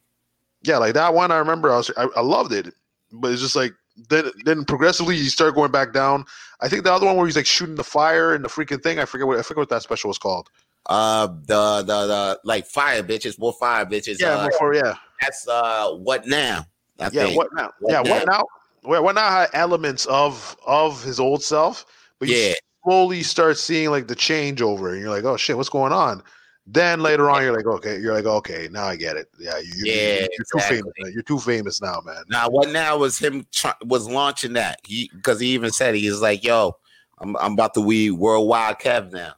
Yeah, 0.63 0.77
like 0.77 0.93
that 0.95 1.13
one. 1.13 1.31
I 1.31 1.37
remember, 1.37 1.71
I 1.71 1.77
was 1.77 1.91
I, 1.95 2.07
I 2.15 2.21
loved 2.21 2.51
it, 2.51 2.73
but 3.11 3.31
it's 3.31 3.41
just 3.41 3.55
like 3.55 3.71
then 4.09 4.25
then 4.45 4.65
progressively 4.65 5.15
you 5.15 5.25
start 5.25 5.55
going 5.55 5.71
back 5.71 5.93
down. 5.93 6.25
I 6.61 6.67
think 6.67 6.83
the 6.83 6.93
other 6.93 7.05
one 7.05 7.15
where 7.15 7.25
he's 7.25 7.35
like 7.35 7.45
shooting 7.45 7.75
the 7.75 7.83
fire 7.83 8.33
and 8.33 8.43
the 8.43 8.49
freaking 8.49 8.81
thing. 8.81 8.99
I 8.99 9.05
forget 9.05 9.27
what 9.27 9.39
I 9.39 9.41
forget 9.41 9.59
what 9.59 9.69
that 9.69 9.83
special 9.83 10.09
was 10.09 10.17
called. 10.17 10.49
Uh, 10.85 11.27
the 11.27 11.83
the 11.85 12.07
the 12.07 12.39
like 12.43 12.65
fire 12.65 13.03
bitches, 13.03 13.39
more 13.39 13.53
fire 13.53 13.85
bitches. 13.85 14.19
Yeah, 14.19 14.35
uh, 14.35 14.49
more, 14.59 14.75
yeah. 14.75 14.95
That's 15.21 15.47
uh, 15.47 15.91
what 15.91 16.27
now? 16.27 16.65
I 16.99 17.05
yeah, 17.05 17.25
think. 17.25 17.37
what 17.37 17.49
now? 17.53 17.71
What 17.79 17.91
yeah, 17.91 18.01
now? 18.01 18.11
what 18.11 18.27
now? 18.27 18.43
What, 18.83 19.03
what 19.03 19.15
now 19.15 19.29
had 19.29 19.49
elements 19.53 20.05
of 20.07 20.57
of 20.65 21.01
his 21.03 21.19
old 21.19 21.41
self, 21.41 21.85
but 22.19 22.27
you 22.27 22.35
yeah. 22.35 22.53
slowly 22.83 23.23
start 23.23 23.57
seeing 23.57 23.91
like 23.91 24.07
the 24.07 24.15
changeover, 24.15 24.91
and 24.91 24.99
you're 24.99 25.09
like, 25.09 25.23
oh 25.23 25.37
shit, 25.37 25.55
what's 25.55 25.69
going 25.69 25.93
on? 25.93 26.21
Then 26.65 27.01
later 27.01 27.29
on, 27.29 27.43
you're 27.43 27.55
like, 27.55 27.65
okay, 27.65 27.99
you're 27.99 28.13
like, 28.13 28.25
okay, 28.25 28.69
now 28.71 28.85
I 28.85 28.95
get 28.95 29.17
it. 29.17 29.27
Yeah, 29.37 29.57
you, 29.57 29.71
yeah, 29.83 29.93
you're, 29.93 30.27
exactly. 30.39 30.77
too 30.77 30.91
famous. 30.95 31.13
You're 31.13 31.23
too 31.23 31.39
famous 31.39 31.81
now, 31.81 32.01
man. 32.05 32.23
Now, 32.29 32.49
what 32.49 32.69
now 32.69 32.97
was 32.97 33.17
him 33.17 33.45
try- 33.51 33.73
was 33.85 34.09
launching 34.09 34.53
that? 34.53 34.79
He 34.85 35.09
because 35.13 35.39
he 35.39 35.47
even 35.47 35.71
said 35.71 35.95
he 35.95 36.09
was 36.09 36.21
like, 36.21 36.43
yo, 36.43 36.77
I'm 37.19 37.35
I'm 37.37 37.53
about 37.53 37.73
to 37.75 37.87
be 37.87 38.11
worldwide 38.11 38.79
Kev 38.79 39.11
now. 39.11 39.33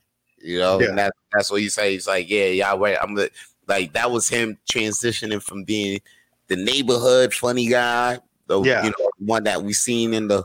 You 0.45 0.59
know, 0.59 0.79
yeah. 0.79 0.89
and 0.89 0.97
that, 0.97 1.13
that's 1.33 1.51
what 1.51 1.61
he 1.61 1.69
said. 1.69 1.91
He's 1.91 2.07
like, 2.07 2.29
yeah, 2.29 2.45
yeah, 2.45 2.73
wait, 2.75 2.97
I'm 2.97 3.15
the 3.15 3.31
like 3.67 3.93
that 3.93 4.11
was 4.11 4.29
him 4.29 4.57
transitioning 4.71 5.41
from 5.41 5.63
being 5.63 5.99
the 6.47 6.55
neighborhood 6.55 7.33
funny 7.33 7.67
guy, 7.67 8.19
the 8.47 8.61
yeah. 8.61 8.83
you 8.83 8.91
know 8.91 9.09
one 9.17 9.43
that 9.45 9.63
we 9.63 9.73
seen 9.73 10.13
in 10.13 10.27
the 10.27 10.43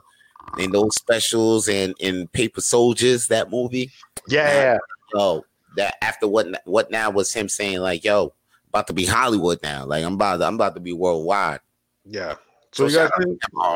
in 0.59 0.73
those 0.73 0.95
specials 0.97 1.69
and 1.69 1.95
in 2.00 2.28
Paper 2.28 2.61
Soldiers, 2.61 3.28
that 3.28 3.50
movie. 3.50 3.90
Yeah, 4.26 4.52
yeah. 4.52 4.78
So 5.12 5.45
that 5.76 5.97
after 6.02 6.26
what 6.26 6.62
what 6.64 6.90
now 6.90 7.11
was 7.11 7.33
him 7.33 7.49
saying 7.49 7.80
like, 7.80 8.02
yo, 8.04 8.33
about 8.71 8.87
to 8.87 8.92
be 8.92 9.04
Hollywood 9.04 9.62
now. 9.62 9.85
Like 9.85 10.04
I'm 10.04 10.14
about 10.14 10.38
to, 10.38 10.47
I'm 10.47 10.54
about 10.54 10.75
to 10.75 10.80
be 10.80 10.92
worldwide. 10.92 11.61
Yeah. 12.04 12.37
So, 12.73 12.87
you 12.87 12.95
got 12.95 13.11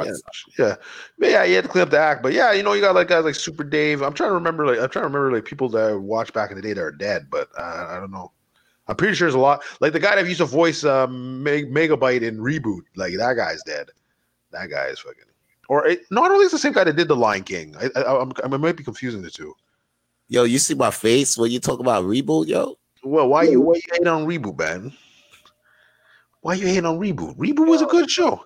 yeah, 0.05 0.13
yeah, 0.57 0.77
but 1.19 1.31
yeah, 1.31 1.43
you 1.43 1.57
had 1.57 1.65
to 1.65 1.71
clean 1.71 1.83
up 1.83 1.91
the 1.91 1.99
act. 1.99 2.23
But 2.23 2.33
yeah, 2.33 2.53
you 2.53 2.63
know, 2.63 2.75
you 2.75 2.81
got 2.81 2.95
like 2.95 3.09
guys 3.09 3.25
like 3.25 3.35
Super 3.35 3.65
Dave. 3.65 4.03
I'm 4.03 4.13
trying 4.13 4.31
to 4.31 4.35
remember, 4.35 4.65
like 4.67 4.79
I'm 4.79 4.89
trying 4.89 5.03
to 5.03 5.09
remember 5.09 5.33
like 5.33 5.45
people 5.45 5.69
that 5.71 5.91
I 5.91 5.95
watched 5.95 6.33
back 6.33 6.51
in 6.51 6.57
the 6.57 6.63
day 6.63 6.75
that 6.75 6.81
are 6.81 6.93
dead, 6.93 7.27
but 7.29 7.49
uh, 7.59 7.87
I 7.89 7.99
don't 7.99 8.13
know. 8.13 8.31
I'm 8.87 8.95
pretty 8.95 9.15
sure 9.15 9.27
there's 9.27 9.35
a 9.35 9.39
lot. 9.39 9.65
Like 9.81 9.95
the 9.95 10.01
guy 10.01 10.15
that 10.15 10.27
used 10.27 10.39
to 10.39 10.45
voice 10.45 10.85
um, 10.85 11.43
Meg- 11.43 11.73
Megabyte 11.73 12.23
in 12.23 12.39
Reboot, 12.39 12.83
like 12.95 13.17
that 13.17 13.35
guy's 13.35 13.63
dead. 13.65 13.89
That 14.53 14.71
guy 14.71 14.87
is 14.87 15.01
fucking. 15.01 15.25
Or 15.69 15.87
it, 15.87 16.03
no, 16.11 16.23
I 16.23 16.29
don't 16.29 16.37
think 16.37 16.45
it's 16.45 16.53
the 16.53 16.59
same 16.59 16.73
guy 16.73 16.85
that 16.85 16.95
did 16.95 17.09
the 17.09 17.17
Lion 17.17 17.43
King. 17.43 17.75
I, 17.77 17.89
I, 17.99 18.21
I'm, 18.21 18.33
I 18.45 18.57
might 18.57 18.77
be 18.77 18.85
confusing 18.85 19.23
the 19.23 19.31
two. 19.31 19.55
Yo, 20.29 20.45
you 20.45 20.59
see 20.59 20.75
my 20.75 20.91
face 20.91 21.37
when 21.37 21.51
you 21.51 21.59
talk 21.59 21.81
about 21.81 22.05
Reboot, 22.05 22.47
yo? 22.47 22.79
Well, 23.03 23.29
why 23.29 23.43
you 23.45 23.61
why 23.61 23.75
you 23.75 23.83
hating 23.93 24.07
on 24.07 24.27
Reboot, 24.27 24.59
man? 24.59 24.93
Why 26.43 26.55
you 26.55 26.67
hating 26.67 26.87
on 26.87 26.99
Reboot? 26.99 27.37
Reboot 27.37 27.67
was 27.67 27.83
a 27.83 27.87
good 27.87 28.11
show. 28.11 28.45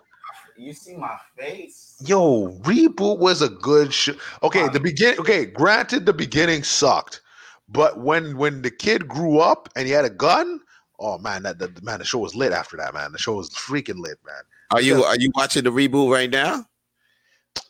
You 0.59 0.73
see 0.73 0.97
my 0.97 1.17
face? 1.37 1.95
Yo, 2.05 2.49
Reboot 2.63 3.19
was 3.19 3.43
a 3.43 3.49
good 3.49 3.95
show. 3.95 4.15
Okay, 4.43 4.69
the 4.69 4.81
begin. 4.81 5.17
Okay, 5.19 5.47
granted, 5.47 6.05
the 6.05 6.13
beginning 6.13 6.65
sucked, 6.65 7.21
but 7.69 8.01
when 8.01 8.37
when 8.37 8.63
the 8.63 8.71
kid 8.71 9.07
grew 9.07 9.39
up 9.39 9.69
and 9.77 9.87
he 9.87 9.93
had 9.93 10.05
a 10.05 10.11
gun, 10.11 10.61
oh 10.99 11.17
man, 11.19 11.45
that 11.45 11.61
the 11.61 11.73
man, 11.83 12.01
the 12.01 12.05
show 12.05 12.19
was 12.19 12.35
lit 12.35 12.53
after 12.53 12.77
that. 12.77 12.93
Man, 12.93 13.13
the 13.13 13.19
show 13.19 13.35
was 13.35 13.51
freaking 13.51 14.01
lit, 14.01 14.19
man. 14.27 14.43
Are 14.73 14.81
you 14.81 15.05
are 15.05 15.17
you 15.17 15.31
watching 15.37 15.63
the 15.63 15.71
reboot 15.71 16.13
right 16.13 16.31
now? 16.31 16.67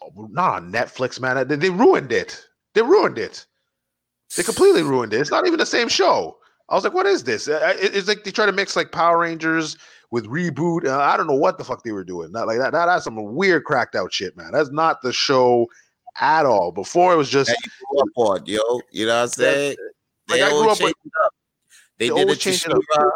Oh, 0.02 0.28
not 0.30 0.54
on 0.54 0.72
Netflix, 0.72 1.20
man. 1.20 1.46
They, 1.46 1.56
they 1.56 1.70
ruined 1.70 2.10
it. 2.10 2.42
They 2.72 2.80
ruined 2.80 3.18
it. 3.18 3.44
They 4.34 4.42
completely 4.42 4.82
ruined 4.82 5.12
it. 5.12 5.20
It's 5.20 5.30
not 5.30 5.46
even 5.46 5.58
the 5.58 5.66
same 5.66 5.88
show. 5.88 6.38
I 6.70 6.74
was 6.74 6.84
like, 6.84 6.94
what 6.94 7.06
is 7.06 7.24
this? 7.24 7.48
Uh, 7.48 7.60
uh, 7.62 7.74
it's 7.76 8.08
like 8.08 8.24
they 8.24 8.30
try 8.30 8.46
to 8.46 8.52
mix 8.52 8.76
like 8.76 8.92
Power 8.92 9.18
Rangers 9.18 9.76
with 10.10 10.26
reboot. 10.26 10.86
Uh, 10.86 10.98
I 10.98 11.16
don't 11.16 11.26
know 11.26 11.36
what 11.36 11.58
the 11.58 11.64
fuck 11.64 11.82
they 11.82 11.92
were 11.92 12.04
doing. 12.04 12.32
Not 12.32 12.46
like 12.46 12.58
that. 12.58 12.72
that. 12.72 12.86
That's 12.86 13.04
some 13.04 13.34
weird 13.34 13.64
cracked 13.64 13.94
out 13.94 14.12
shit, 14.12 14.36
man. 14.36 14.52
That's 14.52 14.70
not 14.70 15.02
the 15.02 15.12
show 15.12 15.66
at 16.20 16.46
all. 16.46 16.72
Before 16.72 17.12
it 17.12 17.16
was 17.16 17.28
just 17.28 17.50
hey, 17.50 17.56
on, 18.16 18.44
yo. 18.46 18.60
You 18.90 19.06
know 19.06 19.16
what 19.16 19.22
I'm 19.22 19.28
saying? 19.28 19.76
Like 20.28 20.40
they 20.40 20.46
I 20.46 20.50
grew 20.50 20.70
up 20.70 20.82
with, 20.82 20.94
They, 21.98 22.08
they 22.08 22.14
did 22.14 22.30
it 22.30 22.40
to 22.40 22.52
She-Ra. 22.52 23.10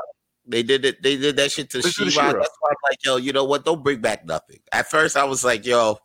They 0.46 0.62
did 0.62 0.84
it. 0.84 1.02
They 1.02 1.16
did 1.16 1.36
that 1.36 1.52
shit 1.52 1.70
to. 1.70 1.82
She-Ra. 1.82 2.32
That's 2.32 2.56
why 2.60 2.70
I'm 2.70 2.76
like, 2.90 2.98
yo, 3.04 3.16
you 3.16 3.32
know 3.32 3.44
what? 3.44 3.64
Don't 3.64 3.82
bring 3.82 4.00
back 4.00 4.24
nothing. 4.24 4.58
At 4.72 4.90
first, 4.90 5.16
I 5.16 5.24
was 5.24 5.44
like, 5.44 5.64
yo, 5.66 5.98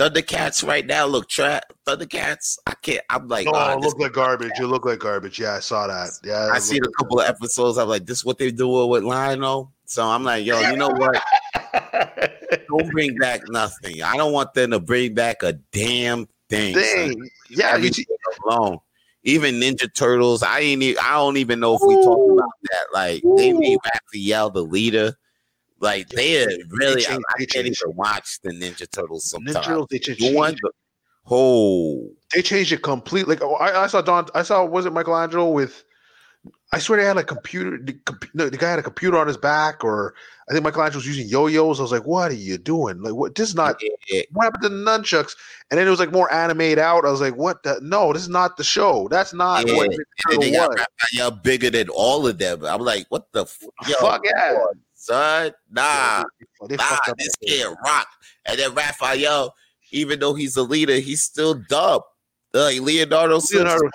Thundercats 0.00 0.66
right 0.66 0.86
now 0.86 1.04
look 1.04 1.28
trap. 1.28 1.64
Thundercats, 1.86 2.56
I 2.66 2.72
can't. 2.80 3.02
I'm 3.10 3.28
like, 3.28 3.46
oh, 3.46 3.74
oh 3.74 3.78
look 3.78 3.98
like 3.98 4.14
garbage. 4.14 4.52
You 4.58 4.66
look 4.66 4.86
like 4.86 4.98
garbage. 4.98 5.38
Yeah, 5.38 5.56
I 5.56 5.60
saw 5.60 5.86
that. 5.88 6.08
Yeah, 6.24 6.48
I 6.50 6.58
seen 6.58 6.80
a 6.82 6.90
couple 6.96 7.20
of 7.20 7.28
episodes. 7.28 7.76
I'm 7.76 7.86
like, 7.86 8.06
this 8.06 8.16
is 8.16 8.24
what 8.24 8.38
they're 8.38 8.50
doing 8.50 8.88
with 8.88 9.04
Lion-O. 9.04 9.70
So 9.84 10.06
I'm 10.06 10.24
like, 10.24 10.46
yo, 10.46 10.58
you 10.70 10.76
know 10.76 10.88
what? 10.88 11.22
don't 12.68 12.90
bring 12.92 13.14
back 13.18 13.42
nothing. 13.48 14.02
I 14.02 14.16
don't 14.16 14.32
want 14.32 14.54
them 14.54 14.70
to 14.70 14.80
bring 14.80 15.12
back 15.12 15.42
a 15.42 15.52
damn 15.52 16.26
thing. 16.48 16.74
Thing. 16.74 17.30
Yeah, 17.50 17.76
alone. 18.46 18.78
Even 19.24 19.56
Ninja 19.56 19.92
Turtles. 19.92 20.42
I 20.42 20.60
ain't. 20.60 20.82
Even, 20.82 21.04
I 21.04 21.12
don't 21.16 21.36
even 21.36 21.60
know 21.60 21.74
if 21.74 21.82
we 21.86 21.94
talk 21.96 22.32
about 22.32 22.52
that. 22.62 22.86
Like 22.94 23.22
Ooh. 23.22 23.36
they 23.36 23.52
made 23.52 23.76
Raphael 23.84 24.48
the 24.48 24.64
leader. 24.64 25.14
Like 25.80 26.08
they 26.10 26.44
are 26.44 26.48
really. 26.70 27.02
They 27.02 27.08
I, 27.08 27.18
I 27.38 27.44
can't 27.46 27.66
even 27.66 27.96
watch 27.96 28.40
the 28.42 28.50
Ninja 28.50 28.90
Turtles 28.90 29.30
sometimes. 29.30 29.56
Ninja 29.56 29.64
Turtles. 29.64 29.86
They 29.90 29.98
changed. 29.98 30.34
One, 30.34 30.56
oh, 31.30 32.10
they 32.34 32.42
changed 32.42 32.72
it 32.72 32.82
completely. 32.82 33.34
Like 33.34 33.42
oh, 33.42 33.54
I, 33.54 33.84
I 33.84 33.86
saw 33.86 34.02
Don. 34.02 34.26
I 34.34 34.42
saw 34.42 34.64
was 34.64 34.86
it 34.86 34.92
Michelangelo 34.92 35.50
with 35.50 35.84
I 36.72 36.78
swear 36.78 37.00
they 37.00 37.06
had 37.06 37.16
a 37.16 37.24
computer. 37.24 37.78
The, 37.78 38.50
the 38.50 38.56
guy 38.56 38.70
had 38.70 38.78
a 38.78 38.82
computer 38.82 39.18
on 39.18 39.26
his 39.26 39.36
back, 39.36 39.82
or 39.82 40.14
I 40.48 40.52
think 40.52 40.64
Michelangelo 40.64 40.98
was 40.98 41.06
using 41.06 41.26
yo-yos. 41.26 41.80
I 41.80 41.82
was 41.82 41.90
like, 41.90 42.06
"What 42.06 42.30
are 42.30 42.34
you 42.34 42.58
doing? 42.58 43.02
Like, 43.02 43.14
what? 43.14 43.34
This 43.34 43.48
is 43.48 43.54
not 43.56 43.76
yeah. 44.08 44.22
what 44.30 44.44
happened 44.44 44.62
to 44.62 44.68
the 44.68 44.74
nunchucks?" 44.76 45.34
And 45.70 45.78
then 45.78 45.86
it 45.86 45.90
was 45.90 45.98
like 45.98 46.12
more 46.12 46.32
animated 46.32 46.78
out. 46.78 47.04
I 47.04 47.10
was 47.10 47.20
like, 47.20 47.34
"What? 47.34 47.64
The, 47.64 47.80
no, 47.82 48.12
this 48.12 48.22
is 48.22 48.28
not 48.28 48.56
the 48.56 48.62
show. 48.62 49.08
That's 49.10 49.34
not 49.34 49.66
yeah. 49.66 49.74
what." 49.74 49.90
And 50.30 50.42
they 50.42 50.52
got 50.52 50.70
Raphael 50.70 51.32
bigger 51.32 51.70
than 51.70 51.88
all 51.88 52.24
of 52.26 52.38
them. 52.38 52.64
I'm 52.64 52.82
like, 52.82 53.06
"What 53.08 53.32
the 53.32 53.42
f- 53.42 53.64
yo, 53.88 53.94
fuck 53.96 54.22
yeah, 54.24 54.56
son? 55.10 55.52
Nah, 55.70 56.24
they, 56.60 56.68
they 56.68 56.76
nah, 56.76 56.98
this 57.18 57.34
kid 57.44 57.66
rock." 57.84 58.08
And 58.46 58.58
then 58.58 58.74
Raphael, 58.74 59.54
even 59.90 60.20
though 60.20 60.34
he's 60.34 60.56
a 60.56 60.62
leader, 60.62 60.96
he's 60.96 61.22
still 61.22 61.54
dumb. 61.54 62.00
Like 62.52 62.80
Leonardo, 62.80 63.40
Leonardo. 63.52 63.88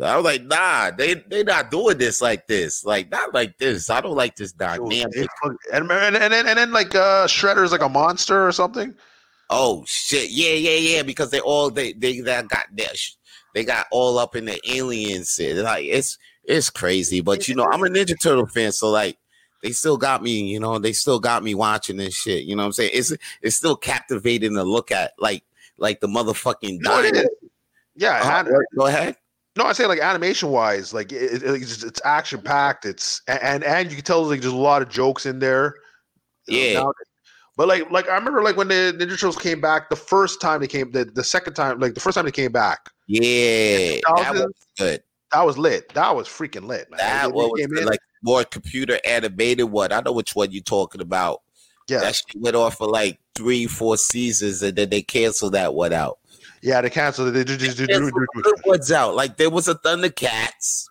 I 0.00 0.16
was 0.16 0.24
like, 0.24 0.44
nah, 0.44 0.92
they 0.92 1.14
they 1.14 1.42
not 1.42 1.72
doing 1.72 1.98
this 1.98 2.22
like 2.22 2.46
this, 2.46 2.84
like 2.84 3.10
not 3.10 3.34
like 3.34 3.58
this. 3.58 3.90
I 3.90 4.00
don't 4.00 4.14
like 4.14 4.36
this 4.36 4.52
dynamic. 4.52 5.28
And 5.72 5.90
and 5.90 6.16
and 6.16 6.32
then, 6.32 6.46
and 6.46 6.56
then 6.56 6.72
like 6.72 6.94
uh 6.94 7.26
Shredder 7.26 7.64
is 7.64 7.72
like 7.72 7.80
a 7.80 7.88
monster 7.88 8.46
or 8.46 8.52
something. 8.52 8.94
Oh 9.48 9.82
shit! 9.88 10.30
Yeah, 10.30 10.52
yeah, 10.52 10.76
yeah. 10.76 11.02
Because 11.02 11.30
they 11.30 11.40
all 11.40 11.68
they 11.68 11.92
they 11.92 12.20
that 12.20 12.46
got 12.46 12.66
that 12.76 12.96
they 13.54 13.64
got 13.64 13.86
all 13.90 14.18
up 14.18 14.36
in 14.36 14.44
the 14.44 14.60
aliens. 14.72 15.40
Like 15.40 15.86
it's 15.86 16.16
it's 16.44 16.70
crazy, 16.70 17.20
but 17.20 17.48
you 17.48 17.56
know 17.56 17.64
I'm 17.64 17.82
a 17.82 17.88
Ninja 17.88 18.14
Turtle 18.20 18.46
fan, 18.46 18.70
so 18.70 18.88
like 18.90 19.18
they 19.62 19.72
still 19.72 19.96
got 19.96 20.22
me. 20.22 20.42
You 20.42 20.60
know, 20.60 20.78
they 20.78 20.92
still 20.92 21.20
got 21.20 21.42
me 21.42 21.54
watching 21.54 21.96
this 21.96 22.14
shit. 22.14 22.44
You 22.44 22.56
know 22.56 22.62
what 22.62 22.66
I'm 22.66 22.72
saying? 22.72 22.90
It's 22.94 23.12
it's 23.42 23.56
still 23.56 23.76
captivating 23.76 24.54
to 24.54 24.64
look 24.64 24.90
at, 24.90 25.12
like 25.18 25.44
like 25.78 26.00
the 26.00 26.08
motherfucking. 26.08 26.78
No, 26.80 27.10
yeah, 27.96 28.20
uh, 28.22 28.44
go 28.76 28.86
ahead. 28.86 29.16
No, 29.56 29.64
I 29.64 29.72
say 29.72 29.86
like 29.86 30.00
animation 30.00 30.50
wise, 30.50 30.94
like 30.94 31.12
it, 31.12 31.42
it, 31.42 31.42
it's, 31.42 31.82
it's 31.82 32.00
action 32.04 32.40
packed. 32.40 32.86
It's 32.86 33.20
and 33.26 33.64
and 33.64 33.90
you 33.90 33.96
can 33.96 34.04
tell 34.04 34.22
like 34.22 34.40
there's 34.40 34.52
a 34.52 34.56
lot 34.56 34.80
of 34.80 34.88
jokes 34.88 35.26
in 35.26 35.38
there. 35.38 35.74
Yeah. 36.46 36.84
but 37.56 37.68
like 37.68 37.90
like 37.90 38.08
I 38.08 38.14
remember 38.14 38.42
like 38.42 38.56
when 38.56 38.68
the 38.68 38.96
Ninja 38.98 39.10
Turtles 39.10 39.36
came 39.36 39.60
back 39.60 39.90
the 39.90 39.96
first 39.96 40.40
time 40.40 40.60
they 40.60 40.66
came 40.66 40.92
the, 40.92 41.04
the 41.04 41.24
second 41.24 41.54
time 41.54 41.78
like 41.80 41.94
the 41.94 42.00
first 42.00 42.14
time 42.14 42.24
they 42.24 42.30
came 42.30 42.52
back. 42.52 42.90
Yeah, 43.06 43.98
that 44.16 44.32
was 44.34 44.52
good. 44.78 45.02
That 45.32 45.42
was 45.42 45.58
lit. 45.58 45.88
That 45.94 46.14
was 46.14 46.28
freaking 46.28 46.66
lit. 46.66 46.90
Man. 46.90 46.98
That 46.98 47.32
was 47.32 47.50
like 47.84 48.00
more 48.22 48.44
computer 48.44 48.98
animated 49.04 49.70
one. 49.70 49.92
I 49.92 50.00
know 50.00 50.12
which 50.12 50.34
one 50.34 50.50
you're 50.50 50.62
talking 50.62 51.00
about. 51.00 51.42
Yeah, 51.88 52.00
that 52.00 52.14
shit 52.16 52.40
went 52.40 52.56
off 52.56 52.78
for 52.78 52.86
like 52.86 53.18
three, 53.34 53.66
four 53.66 53.96
seasons, 53.96 54.62
and 54.62 54.76
then 54.76 54.90
they 54.90 55.02
canceled 55.02 55.54
that 55.54 55.74
one 55.74 55.92
out. 55.92 56.18
Yeah, 56.62 56.80
they 56.80 56.90
canceled 56.90 57.28
it. 57.28 57.30
They 57.32 57.44
just 57.44 57.78
do, 57.78 57.86
do, 57.86 58.10
do, 58.10 58.26
do, 58.42 58.54
what's 58.64 58.92
out. 58.92 59.14
Like 59.14 59.36
there 59.36 59.50
was 59.50 59.66
a 59.66 59.74
Thundercats 59.74 60.88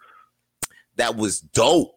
that 0.96 1.16
was 1.16 1.40
dope. 1.40 1.96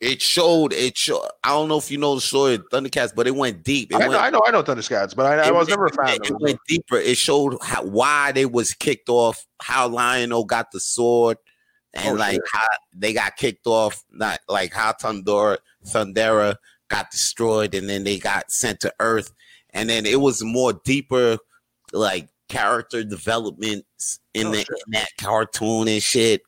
It 0.00 0.22
showed. 0.22 0.72
It 0.72 0.96
showed. 0.96 1.28
I 1.42 1.50
don't 1.50 1.68
know 1.68 1.78
if 1.78 1.90
you 1.90 1.98
know 1.98 2.14
the 2.14 2.20
story 2.20 2.54
of 2.54 2.68
Thundercats, 2.70 3.12
but 3.14 3.26
it 3.26 3.34
went 3.34 3.64
deep. 3.64 3.90
It 3.90 3.96
I, 3.96 3.98
went, 3.98 4.12
know, 4.12 4.18
I 4.18 4.30
know. 4.30 4.42
I 4.46 4.50
know 4.52 4.62
Thundercats, 4.62 5.14
but 5.14 5.26
I, 5.26 5.48
I 5.48 5.50
was 5.50 5.68
never 5.68 5.86
a 5.86 5.92
fan. 5.92 6.16
It, 6.16 6.30
it 6.30 6.40
went 6.40 6.60
deeper. 6.68 6.96
It 6.96 7.18
showed 7.18 7.58
how, 7.62 7.84
why 7.84 8.32
they 8.32 8.46
was 8.46 8.74
kicked 8.74 9.08
off. 9.08 9.44
How 9.60 9.88
Lion-O 9.88 10.44
got 10.44 10.70
the 10.70 10.78
sword, 10.78 11.36
and 11.94 12.16
oh, 12.16 12.18
like 12.18 12.40
how 12.52 12.66
they 12.92 13.12
got 13.12 13.36
kicked 13.36 13.66
off. 13.66 14.04
Not 14.10 14.40
like 14.48 14.72
how 14.72 14.92
Thundera 14.92 15.58
Thundera 15.86 16.56
got 16.88 17.10
destroyed, 17.10 17.74
and 17.74 17.88
then 17.88 18.04
they 18.04 18.18
got 18.18 18.50
sent 18.50 18.80
to 18.80 18.94
Earth, 19.00 19.32
and 19.70 19.88
then 19.88 20.06
it 20.06 20.20
was 20.20 20.42
more 20.42 20.72
deeper, 20.84 21.38
like 21.92 22.28
character 22.48 23.04
developments 23.04 24.20
in, 24.34 24.48
oh, 24.48 24.52
the, 24.52 24.58
in 24.58 24.92
that 24.92 25.10
cartoon 25.20 25.88
and 25.88 26.02
shit. 26.02 26.42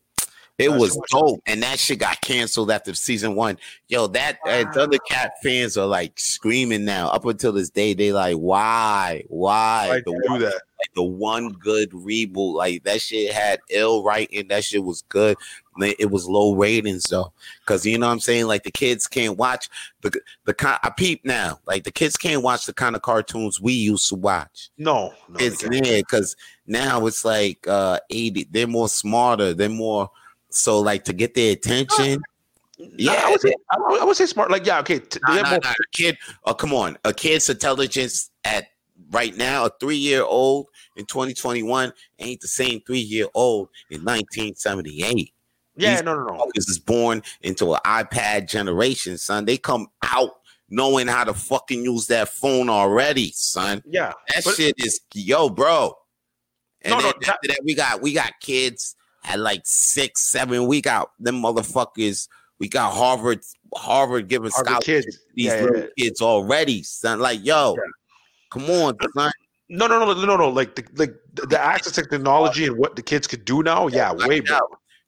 It 0.60 0.72
was 0.72 0.98
dope, 1.10 1.40
and 1.46 1.62
that 1.62 1.78
shit 1.78 2.00
got 2.00 2.20
canceled 2.20 2.70
after 2.70 2.92
season 2.94 3.34
one. 3.34 3.58
Yo, 3.88 4.06
that 4.08 4.38
wow. 4.44 4.62
Thundercat 4.64 5.30
fans 5.42 5.76
are 5.78 5.86
like 5.86 6.18
screaming 6.18 6.84
now. 6.84 7.08
Up 7.08 7.24
until 7.24 7.52
this 7.52 7.70
day, 7.70 7.94
they 7.94 8.12
like, 8.12 8.36
why, 8.36 9.24
why 9.28 10.02
the 10.04 10.12
do 10.12 10.38
that? 10.38 10.52
Like 10.80 10.94
the 10.94 11.02
one 11.02 11.50
good 11.52 11.90
reboot, 11.90 12.54
like 12.54 12.84
that 12.84 13.00
shit 13.00 13.32
had 13.32 13.60
ill 13.70 14.02
writing. 14.02 14.48
That 14.48 14.64
shit 14.64 14.84
was 14.84 15.02
good. 15.08 15.36
It 15.78 16.10
was 16.10 16.28
low 16.28 16.54
ratings 16.54 17.04
though, 17.04 17.32
because 17.60 17.86
you 17.86 17.96
know 17.96 18.06
what 18.06 18.12
I'm 18.12 18.20
saying. 18.20 18.46
Like 18.46 18.64
the 18.64 18.70
kids 18.70 19.06
can't 19.06 19.38
watch 19.38 19.68
the 20.02 20.10
the 20.44 20.78
I 20.82 20.90
peep 20.90 21.24
now. 21.24 21.60
Like 21.66 21.84
the 21.84 21.92
kids 21.92 22.16
can't 22.16 22.42
watch 22.42 22.66
the 22.66 22.74
kind 22.74 22.96
of 22.96 23.02
cartoons 23.02 23.60
we 23.60 23.72
used 23.72 24.08
to 24.10 24.16
watch. 24.16 24.70
No, 24.76 25.14
no 25.28 25.36
it's 25.38 25.62
yeah, 25.62 25.98
because 25.98 26.36
now 26.66 27.06
it's 27.06 27.24
like 27.24 27.66
uh 27.66 27.98
80. 28.10 28.48
They're 28.50 28.66
more 28.66 28.88
smarter. 28.88 29.54
They're 29.54 29.68
more 29.68 30.10
so 30.50 30.80
like 30.80 31.04
to 31.04 31.12
get 31.12 31.34
their 31.34 31.52
attention. 31.52 32.20
Yeah, 32.78 33.22
I 33.24 33.30
would 33.30 33.40
say 33.40 33.54
I 33.70 34.04
would 34.04 34.16
say 34.16 34.26
smart. 34.26 34.50
Like, 34.50 34.66
yeah, 34.66 34.80
okay. 34.80 35.00
T- 35.00 35.20
nah, 35.26 35.42
nah, 35.42 35.58
nah. 35.58 35.70
A 35.70 35.74
kid, 35.92 36.16
oh 36.44 36.54
come 36.54 36.72
on, 36.72 36.96
a 37.04 37.12
kid's 37.12 37.48
intelligence 37.50 38.30
at 38.44 38.68
right 39.10 39.36
now, 39.36 39.66
a 39.66 39.70
three 39.80 39.96
year 39.96 40.22
old 40.22 40.68
in 40.96 41.04
2021 41.06 41.92
ain't 42.18 42.40
the 42.40 42.48
same 42.48 42.80
three 42.86 43.00
year 43.00 43.26
old 43.34 43.68
in 43.90 44.00
1978. 44.00 45.32
Yeah, 45.76 45.94
These 45.94 46.02
no, 46.04 46.14
no, 46.14 46.24
no. 46.24 46.46
This 46.54 46.68
is 46.68 46.78
born 46.78 47.22
into 47.42 47.74
an 47.74 47.80
iPad 47.84 48.48
generation, 48.48 49.18
son. 49.18 49.44
They 49.44 49.56
come 49.56 49.88
out 50.02 50.30
knowing 50.68 51.06
how 51.06 51.24
to 51.24 51.34
fucking 51.34 51.82
use 51.82 52.06
that 52.08 52.28
phone 52.28 52.68
already, 52.68 53.32
son. 53.34 53.82
Yeah, 53.86 54.12
that 54.34 54.44
shit 54.44 54.74
is 54.78 55.00
yo, 55.14 55.48
bro. 55.48 55.94
And 56.82 56.92
no, 56.92 57.00
then, 57.00 57.12
no, 57.26 57.32
that, 57.42 57.60
we 57.64 57.74
got 57.74 58.00
we 58.02 58.12
got 58.12 58.32
kids 58.40 58.96
at 59.24 59.38
like 59.38 59.62
six, 59.64 60.30
seven. 60.30 60.66
We 60.66 60.80
got 60.80 61.10
them 61.18 61.42
motherfuckers. 61.42 62.28
We 62.58 62.68
got 62.68 62.92
Harvard, 62.92 63.40
Harvard 63.74 64.28
giving 64.28 64.50
Harvard 64.50 64.82
scholarships 64.82 65.06
kids. 65.06 65.24
these 65.34 65.46
yeah, 65.46 65.60
little 65.62 65.80
yeah. 65.80 65.86
kids 65.96 66.20
already, 66.20 66.82
son. 66.82 67.20
Like, 67.20 67.44
yo, 67.44 67.76
Come 68.50 68.68
on, 68.68 68.96
son. 69.16 69.32
No, 69.68 69.86
no, 69.86 70.04
no, 70.04 70.12
no, 70.12 70.36
no. 70.36 70.48
Like 70.48 70.74
the 70.74 70.84
like 70.96 71.14
the 71.34 71.58
access 71.58 71.92
to 71.94 72.02
technology 72.02 72.66
and 72.66 72.76
what 72.76 72.96
the 72.96 73.02
kids 73.02 73.26
could 73.26 73.44
do 73.44 73.62
now. 73.62 73.86
Yeah, 73.86 74.12
way 74.12 74.40
better. 74.40 74.60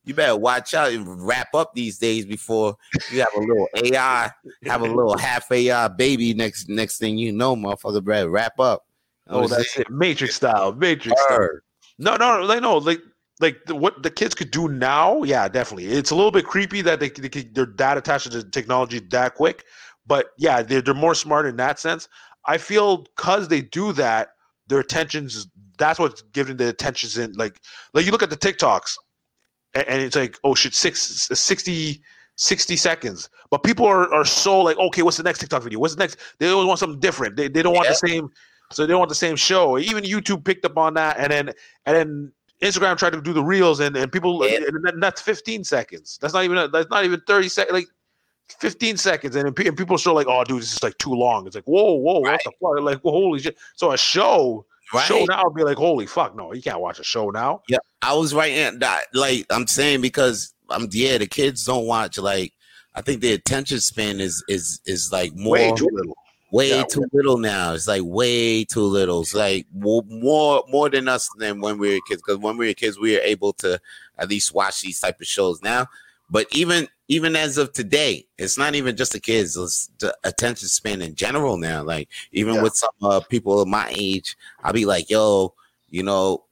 You 0.05 0.15
better 0.15 0.37
watch 0.37 0.75
out 0.75 0.93
and 0.93 1.25
wrap 1.25 1.55
up 1.55 1.75
these 1.75 1.99
days 1.99 2.25
before 2.25 2.77
you 3.13 3.21
have 3.21 3.29
a 3.37 3.41
little 3.41 3.69
AI, 3.85 4.31
have 4.65 4.83
a 4.83 4.87
little 4.87 5.17
half 5.17 5.51
AI 5.51 5.89
baby. 5.89 6.35
Next, 6.35 6.69
next 6.69 6.99
thing 6.99 7.19
you 7.19 7.31
know, 7.33 7.55
motherfucker, 7.55 8.05
better 8.05 8.29
wrap 8.29 8.59
up. 8.59 8.85
You 9.29 9.33
know 9.33 9.45
oh, 9.45 9.49
that's 9.49 9.77
it. 9.79 9.91
Matrix 9.91 10.37
style, 10.37 10.73
Matrix 10.73 11.21
style. 11.23 11.49
No, 11.99 12.17
no, 12.17 12.45
no, 12.45 12.59
no. 12.59 12.79
Like 12.79 13.01
like 13.43 13.65
the, 13.67 13.75
what 13.75 14.03
the 14.03 14.11
kids 14.11 14.35
could 14.35 14.51
do 14.51 14.69
now, 14.69 15.23
yeah, 15.25 15.49
definitely. 15.49 15.87
It's 15.87 16.11
a 16.11 16.15
little 16.15 16.31
bit 16.31 16.47
creepy 16.47 16.81
that 16.83 17.01
they, 17.01 17.11
they 17.11 17.29
they're 17.29 17.67
that 17.77 17.99
attached 17.99 18.31
to 18.31 18.43
technology 18.45 19.01
that 19.11 19.35
quick, 19.35 19.65
but 20.07 20.29
yeah, 20.39 20.63
they're 20.63 20.81
they're 20.81 20.95
more 20.95 21.15
smart 21.15 21.47
in 21.47 21.57
that 21.57 21.79
sense. 21.79 22.09
I 22.47 22.59
feel 22.59 22.99
because 22.99 23.49
they 23.49 23.61
do 23.61 23.93
that, 23.95 24.31
their 24.69 24.81
attentions. 24.81 25.49
That's 25.79 25.99
what's 25.99 26.23
giving 26.23 26.57
the 26.57 26.69
attentions 26.69 27.19
in. 27.19 27.33
Like 27.33 27.61
like 27.93 28.07
you 28.07 28.13
look 28.13 28.23
at 28.23 28.31
the 28.31 28.37
TikToks, 28.37 28.97
and, 29.75 29.89
and 29.89 30.03
it's 30.03 30.17
like 30.17 30.39
oh 30.45 30.55
shit, 30.55 30.75
six, 30.75 31.29
60, 31.33 32.01
60 32.37 32.77
seconds. 32.77 33.29
But 33.51 33.63
people 33.65 33.87
are, 33.87 34.13
are 34.13 34.25
so 34.25 34.61
like, 34.61 34.79
okay, 34.79 35.03
what's 35.03 35.17
the 35.17 35.23
next 35.23 35.41
TikTok 35.41 35.63
video? 35.63 35.81
What's 35.81 35.95
the 35.95 36.01
next? 36.01 36.19
They 36.39 36.49
always 36.49 36.67
want 36.67 36.79
something 36.79 37.01
different. 37.01 37.37
They, 37.37 37.49
they 37.49 37.63
don't 37.63 37.75
want 37.75 37.89
the 37.89 37.95
same. 37.95 38.29
So 38.71 38.87
they 38.87 38.91
don't 38.91 39.01
want 39.01 39.11
the 39.11 39.15
same 39.15 39.37
show. 39.37 39.79
Even 39.79 40.03
YouTube 40.03 40.45
picked 40.45 40.65
up 40.65 40.79
on 40.79 40.95
that, 40.95 41.19
and 41.19 41.31
then 41.31 41.53
and 41.85 41.97
then 41.97 42.33
Instagram 42.63 42.97
tried 42.97 43.13
to 43.13 43.21
do 43.21 43.33
the 43.33 43.43
reels, 43.43 43.81
and, 43.81 43.97
and 43.97 44.11
people, 44.11 44.49
yeah. 44.49 44.61
and 44.87 45.03
that's 45.03 45.21
15 45.21 45.65
seconds. 45.65 46.19
That's 46.23 46.33
not 46.33 46.45
even 46.45 46.71
that's 46.71 46.89
not 46.91 47.05
even 47.05 47.21
30 47.27 47.49
seconds. 47.49 47.73
Like 47.73 47.89
15 48.61 48.97
seconds, 48.97 49.37
and, 49.37 49.47
and 49.47 49.77
people 49.77 49.97
are 50.07 50.13
like, 50.15 50.29
"Oh, 50.29 50.45
dude, 50.45 50.63
this 50.63 50.73
is 50.73 50.83
like 50.83 50.97
too 50.99 51.13
long." 51.13 51.47
It's 51.47 51.57
like, 51.57 51.65
whoa, 51.65 51.95
whoa, 51.95 52.23
right. 52.23 52.33
what 52.33 52.41
the 52.45 52.53
fuck? 52.61 52.85
Like, 52.85 53.05
well, 53.05 53.15
holy 53.15 53.41
shit! 53.41 53.57
So 53.75 53.93
a 53.93 53.99
show, 53.99 54.65
right. 54.95 55.05
show 55.05 55.25
now 55.25 55.49
be 55.49 55.65
like, 55.65 55.77
"Holy 55.77 56.07
fuck, 56.07 56.37
no, 56.37 56.53
you 56.53 56.63
can't 56.63 56.81
watch 56.81 57.01
a 57.01 57.05
show 57.05 57.31
now." 57.31 57.63
Yeah, 57.69 57.79
I 58.03 58.15
was 58.15 58.33
right. 58.33 58.53
In 58.53 58.79
that, 58.79 59.07
like 59.13 59.47
I'm 59.51 59.67
saying 59.67 60.01
because 60.01 60.55
I'm 60.71 60.89
yeah, 60.93 61.19
the 61.19 61.27
kids 61.27 61.65
don't 61.65 61.87
watch 61.87 62.19
like. 62.19 62.53
I 62.95 63.01
think 63.01 63.23
the 63.23 63.33
attention 63.33 63.81
span 63.81 64.21
is 64.21 64.45
is 64.49 64.81
is 64.85 65.11
like 65.11 65.35
more 65.35 65.55
way 65.55 65.73
too 65.73 65.89
little 65.91 66.15
way 66.53 66.69
yeah. 66.69 66.85
too 66.85 67.05
little 67.13 67.39
now. 67.39 67.73
It's 67.73 67.89
like 67.89 68.03
way 68.05 68.65
too 68.65 68.83
little. 68.83 69.23
It's 69.23 69.35
like 69.35 69.67
more 69.73 70.63
more 70.69 70.89
than 70.89 71.09
us 71.09 71.29
than 71.39 71.61
when 71.61 71.79
we 71.79 71.95
were 71.95 72.01
kids. 72.07 72.23
Because 72.25 72.39
when 72.39 72.57
we 72.57 72.69
were 72.69 72.75
kids, 72.75 72.99
we 72.99 73.15
were 73.15 73.23
able 73.23 73.55
to 73.55 73.81
at 74.19 74.29
least 74.29 74.55
watch 74.55 74.83
these 74.83 75.01
type 75.01 75.21
of 75.21 75.27
shows 75.27 75.61
now. 75.63 75.87
But 76.31 76.47
even 76.53 76.89
even 77.09 77.35
as 77.35 77.59
of 77.59 77.73
today, 77.73 78.27
it's 78.39 78.57
not 78.57 78.75
even 78.75 78.97
just 78.97 79.13
the 79.13 79.21
kids; 79.21 79.57
it's 79.57 79.91
the 79.99 80.17
attention 80.25 80.69
span 80.69 81.03
in 81.03 81.15
general 81.15 81.57
now. 81.57 81.83
Like 81.83 82.09
even 82.31 82.57
yeah. 82.57 82.63
with 82.63 82.77
some 82.77 82.91
uh, 83.03 83.21
people 83.29 83.61
of 83.61 83.67
my 83.67 83.93
age, 83.97 84.37
I'll 84.63 84.73
be 84.73 84.85
like, 84.85 85.11
"Yo, 85.11 85.55
you 85.89 86.03
know, 86.03 86.45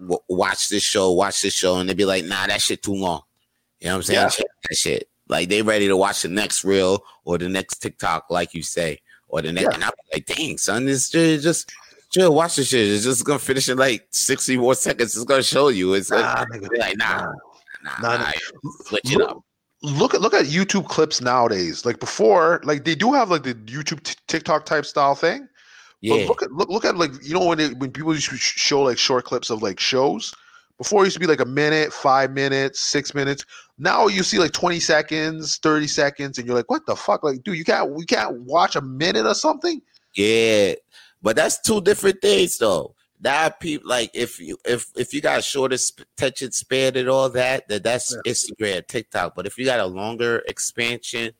w- 0.00 0.22
watch 0.28 0.68
this 0.68 0.82
show, 0.82 1.12
watch 1.12 1.42
this 1.42 1.54
show," 1.54 1.76
and 1.76 1.88
they'd 1.88 1.96
be 1.96 2.04
like, 2.06 2.24
"Nah, 2.24 2.46
that 2.46 2.62
shit 2.62 2.82
too 2.82 2.94
long." 2.94 3.22
You 3.80 3.86
know 3.86 3.92
what 3.92 3.96
I'm 3.96 4.02
saying? 4.02 4.30
Yeah. 4.38 4.44
That 4.68 4.76
shit. 4.76 5.08
Like 5.28 5.50
they 5.50 5.60
ready 5.60 5.86
to 5.88 5.96
watch 5.96 6.22
the 6.22 6.28
next 6.28 6.64
reel 6.64 7.04
or 7.24 7.36
the 7.36 7.50
next 7.50 7.78
TikTok, 7.78 8.30
like 8.30 8.54
you 8.54 8.62
say 8.62 9.00
or 9.28 9.42
the 9.42 9.52
next. 9.52 9.64
Yeah. 9.64 9.74
And 9.74 9.84
I'm 9.84 9.92
like, 10.12 10.26
dang, 10.26 10.58
son, 10.58 10.86
this 10.86 11.10
just 11.10 11.72
chill, 12.10 12.34
watch 12.34 12.56
the 12.56 12.64
shit. 12.64 12.88
It's 12.88 13.04
just 13.04 13.24
gonna 13.24 13.38
finish 13.38 13.68
in 13.68 13.78
like 13.78 14.06
60 14.10 14.56
more 14.56 14.74
seconds. 14.74 15.14
It's 15.14 15.24
gonna 15.24 15.42
show 15.42 15.68
you. 15.68 15.94
It's 15.94 16.10
nah, 16.10 16.44
like, 16.50 16.62
nah, 16.96 17.32
nah, 17.82 17.98
nah, 18.00 18.16
nah, 18.16 18.32
switch 18.84 19.12
it 19.12 19.20
up. 19.20 19.42
Look 19.82 20.14
at 20.14 20.20
look 20.20 20.34
at 20.34 20.46
YouTube 20.46 20.88
clips 20.88 21.20
nowadays. 21.20 21.84
Like 21.86 22.00
before, 22.00 22.60
like 22.64 22.84
they 22.84 22.94
do 22.94 23.12
have 23.12 23.30
like 23.30 23.44
the 23.44 23.54
YouTube 23.54 24.02
t- 24.02 24.16
TikTok 24.26 24.66
type 24.66 24.84
style 24.84 25.14
thing. 25.14 25.48
Yeah. 26.00 26.14
But 26.14 26.28
look 26.28 26.42
at 26.42 26.52
look 26.52 26.68
look 26.68 26.84
at 26.84 26.96
like 26.96 27.12
you 27.22 27.34
know 27.34 27.46
when 27.46 27.60
it, 27.60 27.78
when 27.78 27.92
people 27.92 28.12
used 28.12 28.30
to 28.30 28.36
show 28.36 28.82
like 28.82 28.98
short 28.98 29.24
clips 29.24 29.50
of 29.50 29.62
like 29.62 29.78
shows. 29.78 30.34
Before 30.78 31.02
it 31.02 31.06
used 31.06 31.14
to 31.14 31.20
be 31.20 31.26
like 31.26 31.40
a 31.40 31.44
minute, 31.44 31.92
five 31.92 32.30
minutes, 32.32 32.78
six 32.78 33.12
minutes. 33.12 33.44
Now 33.78 34.08
you 34.08 34.22
see 34.22 34.38
like 34.38 34.52
20 34.52 34.80
seconds, 34.80 35.56
30 35.58 35.86
seconds, 35.86 36.38
and 36.38 36.46
you're 36.46 36.56
like, 36.56 36.70
what 36.70 36.84
the 36.86 36.96
fuck? 36.96 37.22
Like, 37.22 37.42
dude, 37.44 37.56
you 37.56 37.64
can't 37.64 37.90
we 37.90 38.04
can't 38.04 38.40
watch 38.40 38.76
a 38.76 38.80
minute 38.80 39.26
or 39.26 39.34
something? 39.34 39.80
Yeah. 40.14 40.74
But 41.22 41.36
that's 41.36 41.60
two 41.60 41.80
different 41.80 42.20
things 42.20 42.58
though. 42.58 42.94
That 43.20 43.58
people 43.58 43.88
like 43.88 44.10
if 44.14 44.38
you 44.38 44.58
if 44.64 44.86
if 44.96 45.12
you 45.12 45.20
got 45.20 45.42
shorter 45.42 45.76
attention 46.16 46.52
span 46.52 46.96
and 46.96 47.08
all 47.08 47.28
that, 47.30 47.68
then 47.68 47.82
that's 47.82 48.16
yeah. 48.24 48.32
Instagram, 48.32 48.86
TikTok. 48.86 49.34
But 49.34 49.46
if 49.46 49.58
you 49.58 49.64
got 49.64 49.80
a 49.80 49.86
longer 49.86 50.42
expansion 50.46 51.32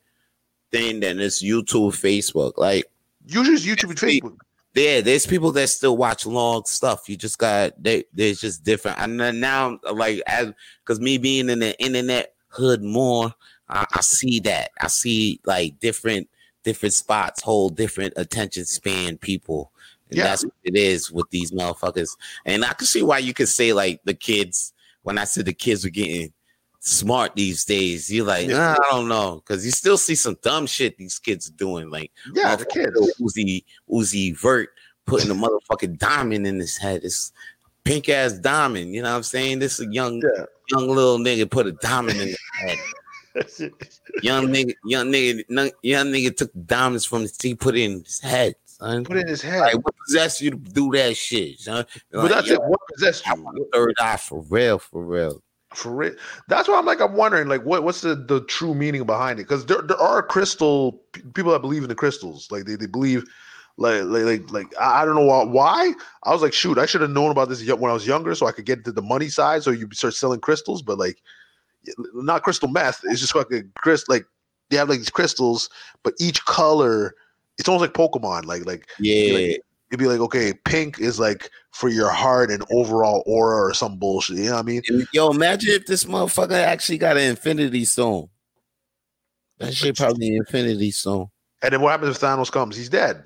thing, 0.71 0.99
then 0.99 1.19
it's 1.19 1.43
YouTube, 1.43 1.91
Facebook. 1.91 2.53
Like 2.57 2.85
usually 3.25 3.55
it's 3.55 3.65
YouTube 3.65 3.89
and 3.89 3.97
Facebook 3.97 4.37
yeah, 4.75 5.01
there's 5.01 5.25
people 5.25 5.51
that 5.53 5.69
still 5.69 5.97
watch 5.97 6.25
long 6.25 6.63
stuff. 6.65 7.09
You 7.09 7.17
just 7.17 7.37
got 7.37 7.81
they 7.81 8.05
there's 8.13 8.39
just 8.39 8.63
different. 8.63 8.99
And 8.99 9.19
then 9.19 9.39
now 9.39 9.79
like 9.91 10.21
as 10.27 10.53
because 10.83 10.99
me 10.99 11.17
being 11.17 11.49
in 11.49 11.59
the 11.59 11.79
internet 11.81 12.33
hood 12.49 12.83
more, 12.83 13.33
I, 13.67 13.85
I, 13.93 14.01
see 14.01 14.39
that. 14.41 14.71
I 14.79 14.87
see 14.87 15.39
like 15.45 15.79
different 15.79 16.29
different 16.63 16.93
spots 16.93 17.41
hold 17.41 17.75
different 17.75 18.13
attention 18.15 18.65
span 18.65 19.17
people. 19.17 19.71
And 20.09 20.17
yeah. 20.17 20.25
that's 20.25 20.43
what 20.43 20.53
it 20.63 20.75
is 20.75 21.11
with 21.11 21.29
these 21.29 21.51
motherfuckers. 21.51 22.09
And 22.45 22.65
I 22.65 22.73
can 22.73 22.87
see 22.87 23.03
why 23.03 23.19
you 23.19 23.33
could 23.33 23.49
say 23.49 23.73
like 23.73 24.01
the 24.05 24.13
kids 24.13 24.73
when 25.03 25.17
I 25.17 25.23
said 25.23 25.45
the 25.45 25.53
kids 25.53 25.83
were 25.83 25.89
getting 25.89 26.33
smart 26.79 27.35
these 27.35 27.65
days. 27.65 28.11
You're 28.11 28.25
like, 28.25 28.47
nah, 28.47 28.73
I 28.73 28.91
don't 28.91 29.07
know, 29.07 29.35
because 29.45 29.65
you 29.65 29.71
still 29.71 29.97
see 29.97 30.15
some 30.15 30.37
dumb 30.41 30.65
shit 30.65 30.97
these 30.97 31.19
kids 31.19 31.49
doing. 31.49 31.89
Like, 31.89 32.11
yeah, 32.33 32.55
the 32.55 32.65
kids, 32.65 32.97
Uzi, 33.19 33.63
Uzi 33.89 34.35
Vert 34.37 34.69
putting 35.05 35.31
a 35.31 35.35
motherfucking 35.35 35.97
diamond 35.97 36.47
in 36.47 36.59
his 36.59 36.77
head. 36.77 37.01
It's 37.03 37.31
pink 37.83 38.09
ass 38.09 38.33
diamond. 38.33 38.93
You 38.93 39.01
know 39.01 39.11
what 39.11 39.17
I'm 39.17 39.23
saying? 39.23 39.59
This 39.59 39.79
is 39.79 39.87
a 39.87 39.91
young, 39.91 40.21
yeah. 40.21 40.45
young 40.71 40.87
little 40.87 41.17
nigga 41.17 41.49
put 41.49 41.67
a 41.67 41.73
diamond 41.73 42.19
in 42.19 42.27
his 42.29 42.37
head. 42.59 42.77
young 44.21 44.47
nigga, 44.47 44.73
young 44.85 45.11
nigga, 45.11 45.71
young 45.83 46.07
nigga 46.07 46.35
took 46.35 46.51
diamonds 46.65 47.05
from 47.05 47.21
his 47.21 47.37
teeth, 47.37 47.59
put 47.59 47.75
it 47.75 47.83
in 47.83 48.03
his 48.03 48.19
head. 48.19 48.55
Son. 48.65 49.03
Put 49.03 49.17
it 49.17 49.21
in 49.21 49.27
his 49.27 49.41
head. 49.41 49.59
Like, 49.59 49.75
what 49.75 49.93
possessed 50.05 50.41
you 50.41 50.51
to 50.51 50.57
do 50.57 50.91
that 50.91 51.17
shit, 51.17 51.59
son? 51.59 51.85
But 52.11 52.23
like, 52.23 52.31
that's 52.31 52.49
it. 52.49 52.61
What 52.61 52.79
possessed 52.93 53.25
you? 53.27 53.69
Third 53.73 53.95
eye 53.99 54.15
for 54.15 54.41
real, 54.43 54.79
for 54.79 55.03
real. 55.03 55.43
For 55.73 55.91
real. 55.91 56.15
That's 56.47 56.67
why 56.67 56.79
I'm 56.79 56.85
like 56.85 56.99
I'm 56.99 57.13
wondering 57.13 57.47
like 57.47 57.63
what 57.63 57.83
what's 57.83 58.01
the, 58.01 58.15
the 58.15 58.41
true 58.45 58.73
meaning 58.73 59.05
behind 59.05 59.39
it? 59.39 59.43
Because 59.43 59.65
there 59.67 59.81
there 59.81 59.97
are 59.97 60.23
crystal 60.23 61.01
people 61.33 61.51
that 61.51 61.59
believe 61.59 61.83
in 61.83 61.89
the 61.89 61.95
crystals. 61.95 62.47
Like 62.51 62.65
they, 62.65 62.75
they 62.75 62.87
believe 62.87 63.25
like 63.77 64.03
like 64.03 64.51
like, 64.51 64.67
I 64.79 65.05
don't 65.05 65.15
know 65.15 65.45
why 65.45 65.93
I 66.23 66.31
was 66.31 66.41
like 66.41 66.53
shoot 66.53 66.77
I 66.77 66.85
should 66.85 67.01
have 67.01 67.09
known 67.11 67.31
about 67.31 67.49
this 67.49 67.65
when 67.65 67.89
I 67.89 67.93
was 67.93 68.05
younger 68.05 68.35
so 68.35 68.45
I 68.45 68.51
could 68.51 68.65
get 68.65 68.83
to 68.85 68.91
the 68.91 69.01
money 69.01 69.29
side 69.29 69.63
so 69.63 69.71
you 69.71 69.87
start 69.93 70.13
selling 70.13 70.41
crystals 70.41 70.81
but 70.81 70.97
like 70.97 71.21
not 72.13 72.43
crystal 72.43 72.67
meth 72.67 73.01
it's 73.05 73.21
just 73.21 73.35
like 73.35 73.51
a 73.51 73.63
crystal 73.75 74.13
like 74.13 74.25
they 74.69 74.77
have 74.77 74.89
like 74.89 74.99
these 74.99 75.09
crystals 75.09 75.69
but 76.03 76.13
each 76.19 76.43
color 76.45 77.15
it's 77.57 77.69
almost 77.69 77.81
like 77.81 77.93
Pokemon 77.93 78.45
like 78.45 78.65
like 78.65 78.89
yeah 78.99 79.33
like, 79.33 79.61
it'd 79.89 79.99
be 79.99 80.07
like, 80.07 80.19
okay, 80.19 80.53
pink 80.65 80.99
is 80.99 81.19
like 81.19 81.49
for 81.71 81.89
your 81.89 82.09
heart 82.09 82.51
and 82.51 82.63
overall 82.71 83.23
aura 83.25 83.69
or 83.69 83.73
some 83.73 83.97
bullshit. 83.97 84.37
You 84.37 84.45
know 84.45 84.53
what 84.53 84.59
I 84.59 84.63
mean? 84.63 84.81
Yo, 85.13 85.29
imagine 85.29 85.71
if 85.73 85.85
this 85.85 86.05
motherfucker 86.05 86.51
actually 86.51 86.97
got 86.97 87.17
an 87.17 87.23
infinity 87.23 87.85
stone. 87.85 88.29
That 89.57 89.73
shit 89.73 89.97
probably 89.97 90.35
infinity 90.35 90.91
stone. 90.91 91.27
And 91.61 91.73
then 91.73 91.81
what 91.81 91.91
happens 91.91 92.15
if 92.15 92.21
Thanos 92.21 92.51
comes? 92.51 92.77
He's 92.77 92.89
dead. 92.89 93.23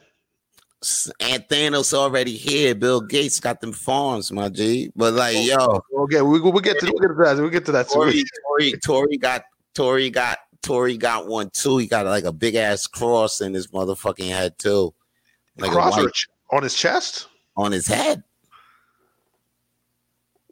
And 1.20 1.44
Thanos 1.48 1.94
already 1.94 2.36
here. 2.36 2.76
Bill 2.76 3.00
Gates 3.00 3.40
got 3.40 3.62
them 3.62 3.72
farms, 3.72 4.32
my 4.32 4.50
G. 4.50 4.92
But 4.96 5.14
like, 5.14 5.38
yo, 5.38 5.56
oh, 5.60 5.82
okay, 6.04 6.22
we 6.22 6.42
we 6.42 6.62
get 6.62 6.80
to 6.80 6.86
we 6.86 7.00
get 7.00 7.08
to 7.08 7.24
that. 7.24 7.38
We 7.42 7.50
get 7.50 7.66
to 7.68 7.72
that. 7.72 7.88
Tory, 7.88 8.24
Tory, 8.50 8.74
Tory 8.84 9.18
got 9.18 9.44
Tory 9.74 10.10
got 10.10 10.40
Tory 10.62 10.98
got 10.98 11.28
one 11.28 11.52
too. 11.54 11.78
He 11.78 11.88
got 11.88 12.06
like 12.06 12.26
a 12.26 12.34
big 12.34 12.56
ass 12.56 12.86
cross 12.88 13.40
in 13.40 13.54
his 13.54 13.68
motherfucking 13.68 14.28
head 14.28 14.58
too. 14.58 14.94
Like 15.58 15.72
cross 15.72 15.96
white, 15.96 16.12
on 16.54 16.64
his 16.64 16.76
chest? 16.76 17.28
On 17.58 17.72
his 17.72 17.88
head. 17.88 18.24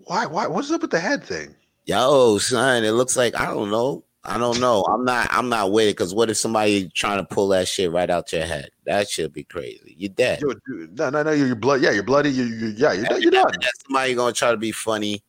Why? 0.05 0.25
Why? 0.25 0.47
What's 0.47 0.71
up 0.71 0.81
with 0.81 0.91
the 0.91 0.99
head 0.99 1.23
thing? 1.23 1.55
Yo, 1.85 2.37
son, 2.37 2.83
it 2.83 2.91
looks 2.91 3.15
like 3.15 3.39
I 3.39 3.45
don't 3.45 3.71
know. 3.71 4.03
I 4.23 4.37
don't 4.37 4.59
know. 4.59 4.83
I'm 4.87 5.03
not. 5.03 5.27
I'm 5.31 5.49
not 5.49 5.71
with 5.71 5.87
it 5.87 5.97
because 5.97 6.13
what 6.13 6.29
if 6.29 6.37
somebody 6.37 6.89
trying 6.89 7.17
to 7.17 7.23
pull 7.23 7.47
that 7.49 7.67
shit 7.67 7.91
right 7.91 8.09
out 8.09 8.31
your 8.31 8.45
head? 8.45 8.69
That 8.85 9.09
should 9.09 9.33
be 9.33 9.43
crazy. 9.43 9.95
You're 9.97 10.09
dead. 10.09 10.41
Yo, 10.41 10.53
dude, 10.67 10.97
no, 10.97 11.09
no, 11.09 11.23
no. 11.23 11.31
You're 11.31 11.55
blood. 11.55 11.81
Yeah, 11.81 11.91
you're 11.91 12.03
bloody. 12.03 12.29
You, 12.29 12.43
you, 12.43 12.67
yeah, 12.77 12.93
you're, 12.93 13.19
you're 13.19 13.31
done. 13.31 13.51
somebody 13.85 14.13
gonna 14.13 14.33
try 14.33 14.51
to 14.51 14.57
be 14.57 14.71
funny, 14.71 15.23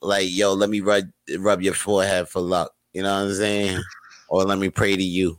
like 0.00 0.28
yo, 0.28 0.52
let 0.54 0.70
me 0.70 0.80
rub 0.80 1.04
rub 1.38 1.62
your 1.62 1.74
forehead 1.74 2.28
for 2.28 2.40
luck. 2.40 2.72
You 2.92 3.02
know 3.02 3.12
what 3.12 3.28
I'm 3.28 3.34
saying? 3.34 3.80
or 4.28 4.44
let 4.44 4.58
me 4.58 4.68
pray 4.68 4.94
to 4.94 5.02
you. 5.02 5.38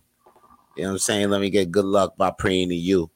You 0.75 0.83
know 0.83 0.89
what 0.89 0.93
I'm 0.93 0.99
saying? 0.99 1.29
Let 1.29 1.41
me 1.41 1.49
get 1.49 1.71
good 1.71 1.85
luck 1.85 2.17
by 2.17 2.31
praying 2.31 2.69
to 2.69 2.75
you. 2.75 3.09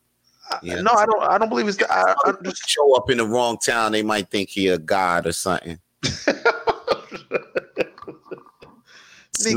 Yeah. 0.62 0.82
No, 0.82 0.92
I 0.92 1.06
don't. 1.06 1.24
I 1.24 1.38
don't 1.38 1.50
believe 1.50 1.68
it's. 1.68 1.82
I, 1.89 2.13
I 2.26 2.34
just 2.44 2.70
show 2.70 2.96
up 2.96 3.10
in 3.10 3.18
the 3.18 3.26
wrong 3.26 3.58
town. 3.58 3.92
They 3.92 4.04
might 4.04 4.30
think 4.30 4.50
he 4.50 4.68
a 4.68 4.78
god 4.78 5.26
or 5.26 5.32
something. 5.32 5.80
you 6.04 6.10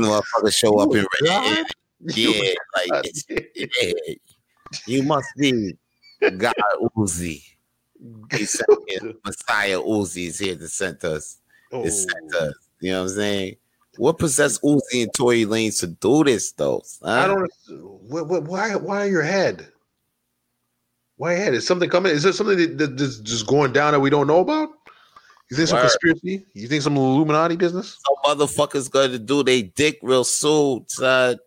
motherfucker 0.01 0.53
show 0.53 0.79
up 0.79 0.95
in 0.95 1.05
red. 1.21 1.65
Yeah, 2.01 2.53
like 2.91 3.05
yeah. 3.27 3.91
you 4.85 5.03
must 5.03 5.29
be. 5.37 5.77
God 6.37 6.53
Uzi. 6.97 7.43
He 8.31 8.45
sent 8.45 8.69
Messiah 9.25 9.79
Uzi 9.79 10.27
is 10.27 10.39
here 10.39 10.55
to 10.55 10.67
send 10.67 11.03
us. 11.05 11.37
Oh, 11.71 11.83
It 11.83 11.91
sent 11.91 12.35
us. 12.35 12.53
You 12.79 12.91
know 12.91 13.03
what 13.03 13.09
I'm 13.11 13.15
saying? 13.15 13.55
What 13.97 14.19
possessed 14.19 14.61
Uzi 14.61 15.03
and 15.03 15.13
Tory 15.13 15.45
Lanez 15.45 15.79
to 15.79 15.87
do 15.87 16.23
this 16.23 16.51
though? 16.51 16.81
son? 16.83 17.09
I 17.09 17.27
don't. 17.27 17.51
What, 18.09 18.27
what, 18.27 18.43
why? 18.43 18.75
Why 18.75 19.05
your 19.05 19.23
head? 19.23 19.71
Why 21.17 21.33
your 21.33 21.41
head? 21.43 21.53
Is 21.53 21.65
something 21.67 21.89
coming? 21.89 22.11
Is 22.13 22.23
there 22.23 22.31
something 22.33 22.57
that, 22.57 22.77
that- 22.77 22.97
that's 22.97 23.17
just 23.19 23.47
going 23.47 23.73
down 23.73 23.93
that 23.93 23.99
we 23.99 24.09
don't 24.09 24.27
know 24.27 24.39
about? 24.39 24.69
You 25.49 25.55
think 25.57 25.69
some 25.69 25.77
Word. 25.77 25.89
conspiracy? 25.89 26.45
You 26.53 26.67
think 26.67 26.81
some 26.83 26.97
Illuminati 26.97 27.55
business? 27.55 27.97
Some 28.05 28.37
motherfuckers 28.37 28.91
gonna 28.91 29.17
do 29.17 29.43
they 29.43 29.61
dick 29.63 29.97
real 30.03 30.23
soon, 30.25 30.83
son. 30.89 31.37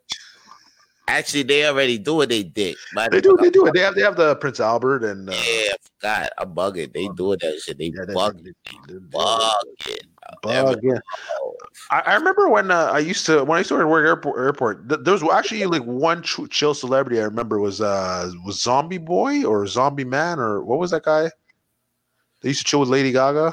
Actually, 1.06 1.42
they 1.42 1.66
already 1.66 1.98
do 1.98 2.20
it. 2.20 2.28
They 2.28 2.44
dick. 2.44 2.76
They 3.10 3.20
do. 3.20 3.36
They 3.40 3.50
do 3.50 3.66
it. 3.66 3.74
They 3.74 3.80
have. 3.80 3.94
They 3.96 4.02
have 4.02 4.16
the 4.16 4.36
Prince 4.36 4.60
Albert 4.60 5.02
and. 5.04 5.28
Uh, 5.28 5.32
Yeah, 5.32 5.38
I 5.42 5.76
forgot. 6.00 6.32
I'm 6.38 6.54
bugging. 6.54 6.92
They 6.94 7.08
doing 7.08 7.38
that 7.42 7.60
shit. 7.60 7.78
They 7.78 7.86
yeah, 7.86 8.04
bugging. 8.14 8.44
they- 8.44 8.52
they- 8.86 8.94
they- 8.94 9.00
Bugging. 9.18 9.98
Bug, 10.42 10.80
yeah. 10.82 10.98
I, 11.90 12.00
I 12.00 12.14
remember 12.14 12.48
when 12.48 12.70
uh, 12.70 12.90
I 12.92 12.98
used 12.98 13.26
to 13.26 13.44
when 13.44 13.58
I 13.58 13.62
started 13.62 13.86
work 13.88 14.06
airport 14.06 14.38
airport. 14.40 14.88
Th- 14.88 15.00
there 15.02 15.12
was 15.12 15.22
actually 15.22 15.64
like 15.66 15.82
one 15.82 16.22
ch- 16.22 16.48
chill 16.50 16.74
celebrity 16.74 17.20
I 17.20 17.24
remember 17.24 17.58
was 17.58 17.80
uh 17.80 18.30
was 18.44 18.60
Zombie 18.60 18.98
Boy 18.98 19.44
or 19.44 19.66
Zombie 19.66 20.04
Man 20.04 20.38
or 20.38 20.62
what 20.62 20.78
was 20.78 20.90
that 20.92 21.02
guy? 21.04 21.30
They 22.40 22.50
used 22.50 22.60
to 22.60 22.64
chill 22.64 22.80
with 22.80 22.88
Lady 22.88 23.12
Gaga. 23.12 23.52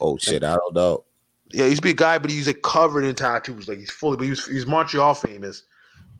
Oh 0.00 0.16
shit, 0.18 0.44
I 0.44 0.56
don't 0.56 0.74
know. 0.74 1.04
Yeah, 1.52 1.64
he 1.64 1.70
used 1.70 1.82
to 1.82 1.86
be 1.86 1.90
a 1.90 1.94
guy, 1.94 2.18
but 2.18 2.30
he's 2.30 2.46
like 2.46 2.62
covered 2.62 3.04
in 3.04 3.14
tattoos. 3.14 3.68
Like 3.68 3.78
he's 3.78 3.90
fully, 3.90 4.16
but 4.16 4.24
he 4.24 4.30
was 4.30 4.46
he's 4.46 4.66
Montreal 4.66 5.14
famous. 5.14 5.62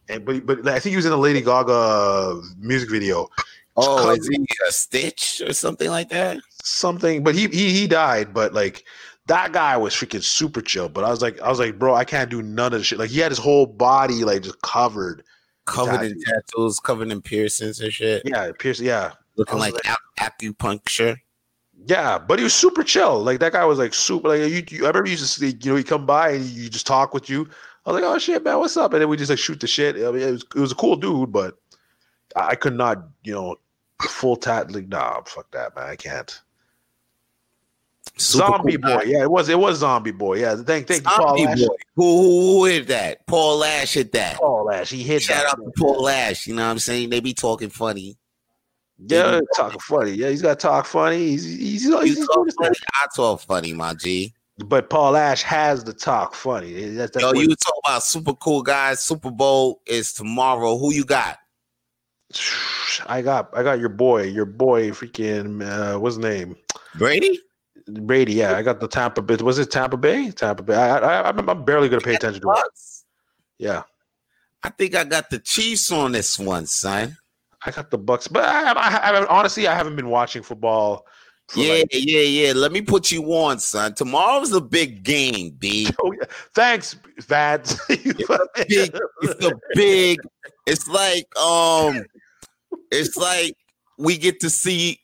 And 0.09 0.25
but 0.25 0.47
but 0.47 0.67
I 0.69 0.79
think 0.79 0.93
he 0.93 0.97
was 0.97 1.07
in 1.07 1.13
a 1.13 1.17
Lady 1.17 1.41
Gaga 1.41 2.41
music 2.59 2.91
video. 2.91 3.29
Oh, 3.77 3.99
covered- 3.99 4.21
is 4.21 4.29
he 4.29 4.47
a 4.67 4.73
Stitch 4.73 5.43
or 5.45 5.53
something 5.53 5.91
like 5.91 6.09
that? 6.11 6.39
something, 6.63 7.23
but 7.23 7.35
he 7.35 7.47
he 7.49 7.71
he 7.73 7.87
died. 7.87 8.35
But 8.35 8.53
like 8.53 8.85
that 9.27 9.53
guy 9.53 9.77
was 9.77 9.95
freaking 9.95 10.23
super 10.23 10.61
chill. 10.61 10.89
But 10.89 11.05
I 11.05 11.11
was 11.11 11.23
like, 11.23 11.41
I 11.41 11.49
was 11.49 11.59
like, 11.59 11.79
bro, 11.79 11.95
I 11.95 12.05
can't 12.05 12.31
do 12.31 12.43
none 12.43 12.73
of 12.73 12.79
the 12.81 12.85
shit. 12.85 12.99
Like 12.99 13.11
he 13.11 13.19
had 13.19 13.31
his 13.31 13.39
whole 13.39 13.67
body 13.67 14.25
like 14.25 14.43
just 14.43 14.61
covered. 14.63 15.23
Covered 15.65 16.03
in 16.03 16.23
tattoos, 16.23 16.79
covered 16.79 17.11
in 17.11 17.21
piercings 17.21 17.81
and 17.81 17.93
shit. 17.93 18.23
Yeah, 18.25 18.53
Pierce. 18.57 18.79
Yeah, 18.79 19.13
Looking 19.35 19.59
like 19.59 19.75
ac- 19.85 19.97
acupuncture. 20.21 21.17
yeah. 21.87 22.19
But 22.19 22.39
he 22.39 22.45
was 22.45 22.55
super 22.55 22.85
chill. 22.85 23.21
Like 23.23 23.41
that 23.41 23.53
guy 23.53 23.65
was 23.65 23.79
like 23.79 23.93
super. 23.93 24.29
Like 24.29 24.41
you, 24.41 24.63
you 24.71 24.85
I 24.85 24.89
remember 24.89 25.07
you 25.07 25.13
used 25.13 25.25
to 25.25 25.29
see, 25.29 25.59
you 25.61 25.73
know, 25.73 25.77
he 25.77 25.83
come 25.83 26.07
by 26.07 26.31
and 26.31 26.45
you 26.45 26.69
just 26.69 26.87
talk 26.87 27.13
with 27.13 27.29
you. 27.29 27.49
I 27.85 27.91
was 27.91 28.01
like, 28.01 28.09
oh 28.09 28.19
shit, 28.19 28.45
man, 28.45 28.59
what's 28.59 28.77
up? 28.77 28.93
And 28.93 29.03
then 29.03 29.09
we 29.09 29.17
just 29.17 29.31
like 29.31 29.41
shoot 29.41 29.59
the 29.59 29.67
shit. 29.67 29.97
I 29.97 30.11
mean, 30.13 30.23
it 30.23 30.31
was 30.31 30.45
it 30.55 30.61
was 30.61 30.71
a 30.73 30.77
cool 30.77 30.95
dude, 30.95 31.33
but 31.33 31.59
I 32.37 32.51
I 32.51 32.55
could 32.55 32.75
not, 32.75 32.99
you 33.25 33.33
know, 33.33 33.57
full 34.03 34.37
tat. 34.37 34.71
Like, 34.71 34.87
nah, 34.87 35.21
fuck 35.25 35.51
that, 35.51 35.75
man. 35.75 35.89
I 35.89 35.97
can't. 35.97 36.43
Super 38.17 38.47
zombie 38.47 38.73
cool 38.79 38.83
boy. 38.83 38.99
guy. 38.99 39.03
Yeah, 39.05 39.23
it 39.23 39.31
was. 39.31 39.49
It 39.49 39.59
was 39.59 39.79
zombie 39.79 40.11
boy. 40.13 40.39
Yeah. 40.41 40.57
Thank, 40.57 40.87
thank 40.89 41.03
you, 41.03 41.11
Paul 41.11 41.37
Zombie 41.39 41.45
Ash. 41.45 41.59
boy. 41.61 41.75
Who, 41.97 42.03
who, 42.23 42.41
who 42.59 42.65
hit 42.67 42.87
that? 42.89 43.27
Paul 43.27 43.63
Ash 43.65 43.95
hit 43.95 44.13
that. 44.13 44.37
Paul 44.37 44.71
Ash. 44.71 44.91
He 44.91 45.03
hit 45.03 45.23
Shout 45.23 45.43
that. 45.45 45.51
out 45.53 45.57
to 45.65 45.73
Paul 45.77 46.09
Ash. 46.09 46.47
You 46.47 46.55
know 46.55 46.65
what 46.65 46.71
I'm 46.71 46.79
saying? 46.79 47.11
They 47.11 47.21
be 47.21 47.35
talking 47.35 47.71
funny. 47.71 48.17
Yeah, 49.07 49.41
talking 49.55 49.81
funny. 49.81 50.13
Yeah, 50.13 50.31
he's 50.31 50.41
got 50.41 50.59
to 50.59 50.67
talk 50.67 50.87
funny. 50.87 51.19
He's 51.19 51.45
he's, 51.45 51.85
he's, 51.85 52.03
he's 52.17 52.27
talk 52.27 52.47
funny. 52.59 52.77
I 52.95 53.07
talk 53.15 53.41
funny, 53.43 53.75
my 53.75 53.93
G. 53.93 54.33
But 54.65 54.89
Paul 54.89 55.17
Ash 55.17 55.43
has 55.43 55.85
the 55.85 55.93
talk 55.93 56.35
funny. 56.35 56.73
That's, 56.73 57.13
that's 57.13 57.23
Yo, 57.23 57.29
what- 57.33 57.37
you 57.39 57.49
talk 57.49 57.75
about 57.85 58.03
super 58.05 58.33
cool 58.33 58.63
guys. 58.63 59.01
Super 59.01 59.31
Bowl 59.31 59.83
is 59.87 60.15
tomorrow. 60.15 60.79
Who 60.79 60.95
you 60.95 61.05
got? 61.05 61.37
I 63.07 63.21
got 63.23 63.51
I 63.53 63.63
got 63.63 63.79
your 63.79 63.89
boy, 63.91 64.23
your 64.25 64.47
boy, 64.47 64.91
freaking 64.91 65.63
uh, 65.63 65.99
what's 65.99 66.17
his 66.17 66.25
name? 66.25 66.57
Brady? 66.97 67.39
Brady. 67.89 68.35
Yeah, 68.35 68.57
I 68.57 68.63
got 68.63 68.81
the 68.81 68.89
Tampa 68.89 69.23
Bay. 69.23 69.37
Was 69.37 69.59
it 69.59 69.71
Tampa 69.71 69.97
Bay? 69.97 70.31
Tampa 70.31 70.63
Bay. 70.63 70.75
I, 70.75 70.99
I, 70.99 71.29
I'm, 71.29 71.49
I'm 71.49 71.65
barely 71.65 71.89
gonna 71.89 72.01
pay 72.01 72.15
attention 72.15 72.43
to 72.43 72.51
it. 72.51 72.65
Yeah, 73.59 73.83
I 74.63 74.71
think 74.71 74.95
I 74.95 75.05
got 75.05 75.31
the 75.31 75.39
Chiefs 75.39 75.91
on 75.93 76.13
this 76.13 76.39
one, 76.39 76.67
son. 76.67 77.17
I 77.65 77.71
got 77.71 77.91
the 77.91 77.99
Bucks, 77.99 78.29
but 78.29 78.45
I, 78.45 78.73
I, 78.73 79.11
I, 79.11 79.27
honestly, 79.27 79.67
I 79.67 79.75
haven't 79.75 79.97
been 79.97 80.09
watching 80.09 80.43
football. 80.43 81.07
Yeah, 81.55 81.75
like- 81.75 81.89
yeah, 81.93 82.21
yeah. 82.21 82.53
Let 82.55 82.73
me 82.73 82.83
put 82.83 83.11
you 83.13 83.25
on, 83.33 83.59
son. 83.61 83.95
Tomorrow's 83.95 84.53
a 84.53 84.61
big 84.61 85.05
game, 85.05 85.51
B. 85.59 85.89
oh, 86.03 86.13
yeah. 86.13 86.27
Thanks, 86.55 86.97
Vance. 87.21 87.79
big, 87.89 88.15
it's 88.19 89.45
a 89.45 89.53
big. 89.75 90.19
It's 90.67 90.89
like 90.89 91.27
um, 91.39 92.05
it's 92.91 93.17
like 93.17 93.55
we 93.99 94.19
get 94.19 94.41
to 94.41 94.51
see 94.51 95.01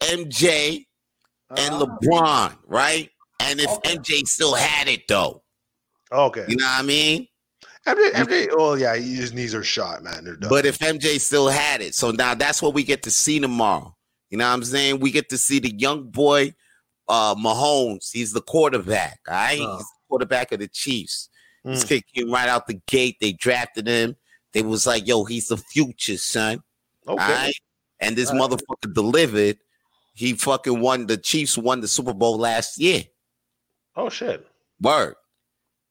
MJ 0.00 0.86
and 1.56 1.74
LeBron, 1.74 2.56
right? 2.66 3.10
And 3.40 3.60
if 3.60 3.68
Okay. 3.68 3.96
MJ 3.96 4.26
still 4.26 4.54
had 4.54 4.88
it 4.88 5.06
though, 5.08 5.42
Okay. 6.12 6.44
you 6.48 6.56
know 6.56 6.64
what 6.66 6.78
I 6.80 6.82
mean? 6.82 7.28
MJ, 7.86 8.10
MJ, 8.12 8.48
oh 8.52 8.74
yeah, 8.74 8.96
his 8.96 9.32
knees 9.34 9.54
are 9.54 9.62
shot, 9.64 10.02
man. 10.02 10.24
They're 10.24 10.36
done. 10.36 10.48
But 10.48 10.64
if 10.64 10.78
MJ 10.78 11.18
still 11.20 11.48
had 11.48 11.82
it, 11.82 11.94
so 11.94 12.10
now 12.10 12.34
that's 12.34 12.62
what 12.62 12.72
we 12.72 12.82
get 12.82 13.02
to 13.02 13.10
see 13.10 13.38
tomorrow. 13.40 13.94
You 14.30 14.38
know 14.38 14.46
what 14.48 14.54
I'm 14.54 14.64
saying? 14.64 15.00
We 15.00 15.10
get 15.10 15.28
to 15.28 15.38
see 15.38 15.58
the 15.58 15.70
young 15.74 16.04
boy, 16.10 16.54
uh, 17.08 17.34
Mahomes. 17.34 18.10
He's 18.10 18.32
the 18.32 18.40
quarterback. 18.40 19.20
All 19.28 19.34
right, 19.34 19.60
Oh. 19.60 19.76
he's 19.76 19.86
the 19.86 19.92
quarterback 20.08 20.52
of 20.52 20.60
the 20.60 20.68
Chiefs. 20.68 21.28
This 21.64 21.84
Mm. 21.84 21.88
kid 21.88 22.04
came 22.14 22.30
right 22.32 22.48
out 22.48 22.66
the 22.66 22.80
gate. 22.86 23.16
They 23.20 23.32
drafted 23.32 23.86
him. 23.86 24.16
They 24.52 24.62
was 24.62 24.86
like, 24.86 25.06
"Yo, 25.06 25.24
he's 25.24 25.48
the 25.48 25.56
future, 25.58 26.16
son." 26.16 26.62
okay. 27.06 27.16
Right, 27.22 27.54
and 28.00 28.16
this 28.16 28.30
All 28.30 28.38
right. 28.38 28.50
motherfucker 28.50 28.94
delivered. 28.94 29.58
He 30.14 30.34
fucking 30.34 30.80
won. 30.80 31.06
The 31.06 31.16
Chiefs 31.16 31.58
won 31.58 31.80
the 31.80 31.88
Super 31.88 32.14
Bowl 32.14 32.38
last 32.38 32.78
year. 32.78 33.02
Oh 33.96 34.08
shit. 34.08 34.46
Word. 34.80 35.14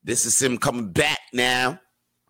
This 0.04 0.26
is 0.26 0.42
him 0.42 0.58
coming 0.58 0.92
back 0.92 1.20
now 1.34 1.80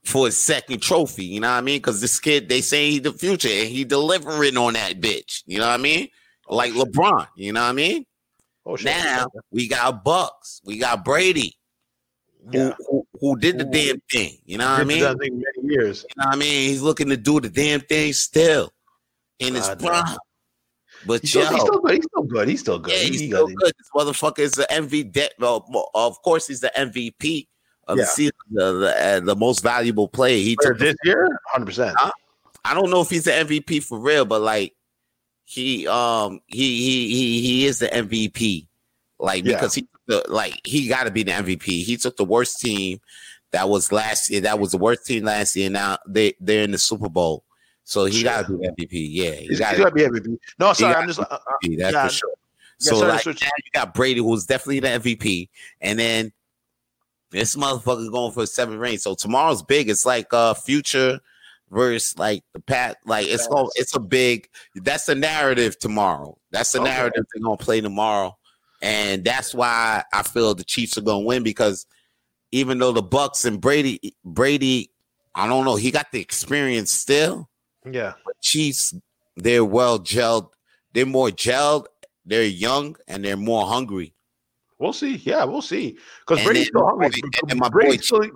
for 0.04 0.26
his 0.26 0.38
second 0.38 0.82
trophy. 0.82 1.26
You 1.26 1.40
know 1.40 1.50
what 1.50 1.58
I 1.58 1.62
mean? 1.62 1.78
Because 1.78 2.02
this 2.02 2.20
kid, 2.20 2.50
they 2.50 2.62
say 2.62 2.92
he 2.92 3.00
the 3.00 3.12
future 3.14 3.48
and 3.50 3.70
he 3.70 3.84
delivering 3.84 4.58
on 4.58 4.74
that 4.74 5.00
bitch. 5.02 5.44
You 5.46 5.60
know 5.60 5.68
what 5.68 5.80
I 5.80 5.82
mean? 5.82 6.10
Oh, 6.48 6.56
like 6.56 6.74
LeBron. 6.74 7.28
You 7.36 7.54
know 7.54 7.62
what 7.62 7.70
I 7.70 7.74
mean? 7.74 8.06
Oh 8.66 8.76
shit. 8.76 8.86
Now 8.96 9.28
we 9.52 9.68
got 9.68 10.04
Bucks. 10.04 10.62
We 10.66 10.78
got 10.78 11.04
Brady, 11.04 11.58
who, 12.52 12.58
yeah. 12.58 12.74
who, 12.90 13.08
who 13.20 13.38
did 13.38 13.58
the 13.58 13.66
Who- 13.66 13.72
damn 13.72 14.02
thing. 14.12 14.38
You 14.46 14.58
know 14.58 14.70
what 14.70 14.82
I 14.82 14.84
mean? 14.84 15.04
many 15.04 15.42
years. 15.64 16.06
You 16.10 16.24
know 16.24 16.28
what 16.28 16.36
I 16.36 16.38
mean? 16.38 16.70
He's 16.70 16.82
looking 16.82 17.10
to 17.10 17.18
do 17.18 17.40
the 17.40 17.50
damn 17.50 17.82
thing 17.82 18.14
still 18.14 18.72
in 19.40 19.56
his 19.56 19.70
prime. 19.80 20.18
But 21.06 21.22
He's 21.22 21.36
yo, 21.36 21.44
still, 21.46 21.56
he's 21.56 21.62
still 21.64 21.80
good. 21.82 21.96
He's 21.96 22.06
still 22.06 22.24
good. 22.24 22.48
He's 22.48 22.60
still 22.60 22.80
good. 22.80 22.94
yeah, 22.94 23.00
he's 23.00 23.20
he 23.22 23.28
still 23.28 23.48
it. 23.48 23.56
good. 23.56 23.74
This 23.78 23.90
motherfucker 23.96 24.40
is 24.40 24.52
the 24.54 24.68
MVP. 24.72 25.30
Well, 25.40 25.90
of 25.94 26.22
course, 26.22 26.48
he's 26.48 26.62
the 26.62 26.72
MVP 26.76 27.48
of 27.88 27.98
Yeah. 27.98 28.04
the 28.04 28.08
season, 28.08 28.32
the 28.52 28.72
the, 28.74 29.22
the 29.26 29.36
most 29.36 29.62
valuable 29.64 30.08
player. 30.08 30.38
He 30.38 30.56
took. 30.62 30.78
this 30.80 30.96
year, 31.04 31.28
hundred 31.48 31.66
percent. 31.66 31.98
I 32.66 32.74
don't 32.74 32.90
know 32.90 33.02
if 33.02 33.10
he's 33.10 33.26
the 33.26 33.32
MVP 33.32 33.84
for 33.84 34.00
real, 34.00 34.24
but 34.26 34.42
like 34.42 34.74
he 35.46 35.88
um 35.88 36.40
he 36.48 36.78
he 36.82 37.08
he 37.14 37.42
he 37.42 37.66
is 37.66 37.80
the 37.80 37.88
MVP. 37.88 38.68
Like 39.20 39.44
Yeah. 39.44 39.56
because 39.56 39.74
he 39.76 39.88
the, 40.08 40.24
like 40.30 40.60
he 40.66 40.88
got 40.88 41.04
to 41.04 41.12
be 41.12 41.24
the 41.24 41.32
MVP. 41.32 41.84
He 41.84 41.98
took 41.98 42.16
the 42.18 42.26
worst 42.26 42.60
team 42.60 43.00
that 43.52 43.68
was 43.70 43.92
last 43.92 44.30
year. 44.30 44.42
That 44.42 44.60
was 44.60 44.72
the 44.72 44.78
worst 44.78 45.06
team 45.06 45.26
last 45.26 45.56
year. 45.56 45.70
Now 45.70 45.98
they 46.08 46.34
they're 46.40 46.64
in 46.64 46.72
the 46.72 46.78
Super 46.78 47.10
Bowl, 47.10 47.44
so 47.84 48.06
he 48.06 48.24
got 48.24 48.48
to 48.48 48.58
be 48.58 48.68
MVP. 48.68 49.08
Yeah, 49.12 49.32
he 49.32 49.56
got 49.58 49.76
to 49.76 49.92
be 49.92 50.02
MVP. 50.02 50.38
No, 50.60 50.74
sorry, 50.74 50.96
I'm 50.96 51.08
just. 51.08 51.20
Uh, 51.20 51.28
uh, 51.30 51.38
be 51.62 51.76
that's 51.76 51.94
yeah, 51.94 52.08
for 52.08 52.14
sure. 52.14 52.34
yeah, 52.80 52.90
So 52.92 53.00
sorry 53.00 53.12
like 53.12 53.26
now 53.26 53.34
you 53.34 53.72
got 53.74 53.94
Brady, 53.94 54.20
who's 54.20 54.46
definitely 54.46 54.80
the 54.80 54.88
MVP, 54.88 55.50
and 55.82 56.00
then 56.00 56.32
this 57.32 57.56
motherfucker 57.56 58.12
going 58.12 58.32
for 58.32 58.46
seven 58.46 58.78
rings. 58.78 59.04
So 59.04 59.16
tomorrow's 59.16 59.64
big. 59.64 59.90
It's 59.90 60.06
like 60.06 60.34
uh 60.34 60.54
future 60.54 61.20
versus 61.72 62.18
like 62.18 62.44
the 62.54 62.60
pat. 62.62 62.98
Like 63.06 63.28
it's 63.28 63.48
going 63.48 63.68
it's 63.76 63.96
a 63.96 64.00
big. 64.00 64.48
That's 64.76 65.06
the 65.06 65.16
narrative 65.16 65.78
tomorrow. 65.78 66.38
That's 66.52 66.72
the 66.72 66.80
Okay. 66.80 66.90
narrative 66.90 67.26
they're 67.34 67.44
gonna 67.44 67.58
play 67.58 67.82
tomorrow, 67.82 68.38
and 68.82 69.26
that's 69.26 69.54
why 69.54 70.04
I 70.14 70.24
feel 70.24 70.54
the 70.56 70.64
Chiefs 70.64 70.98
are 70.98 71.02
gonna 71.02 71.26
win 71.26 71.44
because 71.44 71.86
even 72.52 72.78
though 72.78 72.92
the 72.92 73.02
Bucks 73.02 73.44
and 73.46 73.60
Brady 73.60 74.16
Brady, 74.24 74.92
I 75.36 75.48
don't 75.48 75.66
know, 75.66 75.76
he 75.76 75.92
got 75.92 76.12
the 76.12 76.22
experience 76.22 76.92
still. 76.92 77.50
Yeah. 77.90 78.14
But 78.26 78.40
Chiefs, 78.42 78.94
they're 79.36 79.66
well 79.66 80.00
gelled. 80.00 80.50
They're 80.94 81.06
more 81.06 81.30
gelled. 81.30 81.86
They're 82.26 82.44
young 82.44 82.96
and 83.08 83.24
they're 83.26 83.36
more 83.38 83.66
hungry. 83.68 84.14
We'll 84.80 84.94
see. 84.94 85.16
Yeah, 85.18 85.44
we'll 85.46 85.62
see. 85.62 85.98
Because 86.26 86.44
Brady's 86.44 86.68
still 86.68 86.86
hungry. 86.86 87.08
and 87.08 87.50
then 87.50 87.58
my 87.60 87.70
Brady's 87.70 88.10
boy- 88.10 88.26
still, 88.28 88.32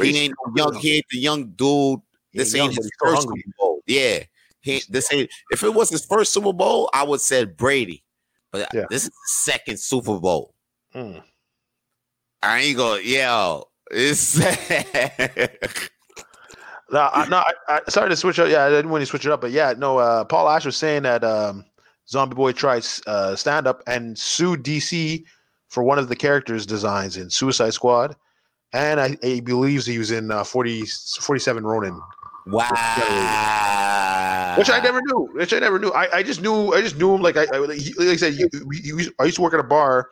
He 0.00 0.16
ain't 0.18 0.34
still 0.52 0.72
young. 0.72 0.86
ain't 0.86 1.04
the 1.10 1.18
young 1.18 1.46
dude. 1.50 2.00
This 2.32 2.54
ain't 2.54 2.66
young, 2.72 2.74
his 2.74 2.90
first 2.98 3.16
hungry. 3.24 3.42
Super 3.44 3.54
Bowl. 3.58 3.82
Yeah, 3.86 4.22
he, 4.60 4.82
this 4.88 5.12
ain't. 5.12 5.30
If 5.50 5.62
it 5.64 5.74
was 5.74 5.90
his 5.90 6.04
first 6.04 6.32
Super 6.32 6.52
Bowl, 6.52 6.88
I 6.94 7.02
would 7.02 7.20
said 7.20 7.56
Brady. 7.56 8.04
But 8.52 8.68
Yeah. 8.74 8.84
this 8.90 9.04
is 9.04 9.10
the 9.10 9.16
second 9.26 9.78
Super 9.80 10.18
Bowl. 10.20 10.54
Mm. 10.94 11.22
I 12.42 12.60
ain't 12.60 12.76
gonna. 12.76 13.00
Yo, 13.02 13.64
it's 13.90 14.38
No, 16.92 17.08
I, 17.12 17.28
no, 17.28 17.36
I, 17.38 17.52
I 17.68 17.80
started 17.88 18.10
to 18.10 18.16
switch 18.16 18.38
up. 18.38 18.48
Yeah, 18.48 18.64
I 18.64 18.70
didn't 18.70 18.90
want 18.90 19.02
to 19.02 19.06
switch 19.06 19.24
it 19.24 19.32
up, 19.32 19.40
but 19.40 19.52
yeah, 19.52 19.74
no. 19.76 19.98
Uh, 19.98 20.24
Paul 20.24 20.48
Ash 20.48 20.64
was 20.64 20.76
saying 20.76 21.02
that 21.04 21.22
um, 21.22 21.64
Zombie 22.08 22.34
Boy 22.34 22.52
tried 22.52 22.84
uh, 23.06 23.36
stand 23.36 23.66
up 23.66 23.82
and 23.86 24.18
sued 24.18 24.64
DC 24.64 25.24
for 25.68 25.84
one 25.84 25.98
of 25.98 26.08
the 26.08 26.16
characters' 26.16 26.66
designs 26.66 27.16
in 27.16 27.30
Suicide 27.30 27.74
Squad, 27.74 28.16
and 28.72 29.00
I, 29.00 29.16
he 29.22 29.40
believes 29.40 29.86
he 29.86 29.98
was 29.98 30.10
in 30.10 30.32
uh, 30.32 30.42
40, 30.42 30.84
47 31.20 31.64
Ronin. 31.64 32.00
Wow. 32.46 32.64
Which 34.58 34.70
I 34.70 34.80
never 34.82 35.00
knew. 35.02 35.28
Which 35.34 35.52
I 35.52 35.60
never 35.60 35.78
knew. 35.78 35.90
I, 35.90 36.16
I 36.16 36.22
just 36.24 36.42
knew. 36.42 36.74
I 36.74 36.80
just 36.80 36.98
knew 36.98 37.14
him. 37.14 37.22
Like 37.22 37.36
I, 37.36 37.46
I 37.52 37.58
like 37.58 37.78
I 37.98 38.16
said, 38.16 38.34
he, 38.34 38.48
he, 38.72 39.08
I 39.20 39.24
used 39.24 39.36
to 39.36 39.42
work 39.42 39.54
at 39.54 39.60
a 39.60 39.64
bar, 39.64 40.10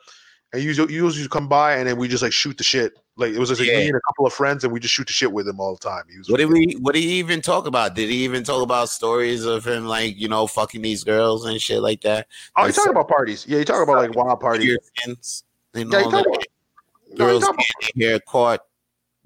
and 0.53 0.61
you 0.63 0.69
used, 0.69 0.89
he 0.89 0.95
used 0.95 1.21
to 1.23 1.29
come 1.29 1.47
by, 1.47 1.75
and 1.75 1.87
then 1.87 1.97
we 1.97 2.07
just 2.07 2.23
like 2.23 2.33
shoot 2.33 2.57
the 2.57 2.63
shit. 2.63 2.93
Like 3.17 3.33
it 3.33 3.39
was 3.39 3.49
just 3.49 3.59
like 3.61 3.69
Yeah. 3.69 3.77
me 3.79 3.87
and 3.87 3.95
a 3.97 4.01
couple 4.07 4.25
of 4.25 4.33
friends, 4.33 4.63
and 4.63 4.71
we 4.71 4.79
just 4.79 4.93
shoot 4.93 5.05
the 5.07 5.13
shit 5.13 5.31
with 5.31 5.47
him 5.47 5.59
all 5.59 5.73
the 5.73 5.79
time. 5.79 6.03
He 6.09 6.17
was 6.17 6.29
What 6.29 6.37
did 6.37 6.45
we? 6.49 6.77
What 6.79 6.95
did 6.95 7.03
he 7.03 7.19
even 7.19 7.41
talk 7.41 7.67
about? 7.67 7.93
Did 7.95 8.09
he 8.09 8.23
even 8.23 8.43
talk 8.43 8.63
about 8.63 8.89
stories 8.89 9.45
of 9.45 9.65
him 9.67 9.85
like 9.85 10.17
you 10.17 10.27
know 10.27 10.47
fucking 10.47 10.81
these 10.81 11.03
girls 11.03 11.45
and 11.45 11.61
shit 11.61 11.81
like 11.81 12.01
that? 12.01 12.27
Oh, 12.55 12.65
you 12.65 12.71
talking 12.71 12.91
about 12.91 13.07
parties? 13.09 13.45
Yeah, 13.47 13.59
you 13.59 13.65
talking 13.65 13.83
about 13.83 13.97
like 13.97 14.15
wild 14.15 14.39
parties. 14.39 14.65
Yeah, 15.05 15.13
you 15.75 15.85
all 15.85 15.91
talking 15.91 16.11
that. 16.11 16.25
about, 16.25 16.45
Girls 17.17 17.43
talking 17.43 17.55
about 17.55 17.65
getting 17.81 17.99
their 17.99 18.09
hair 18.11 18.19
caught, 18.19 18.61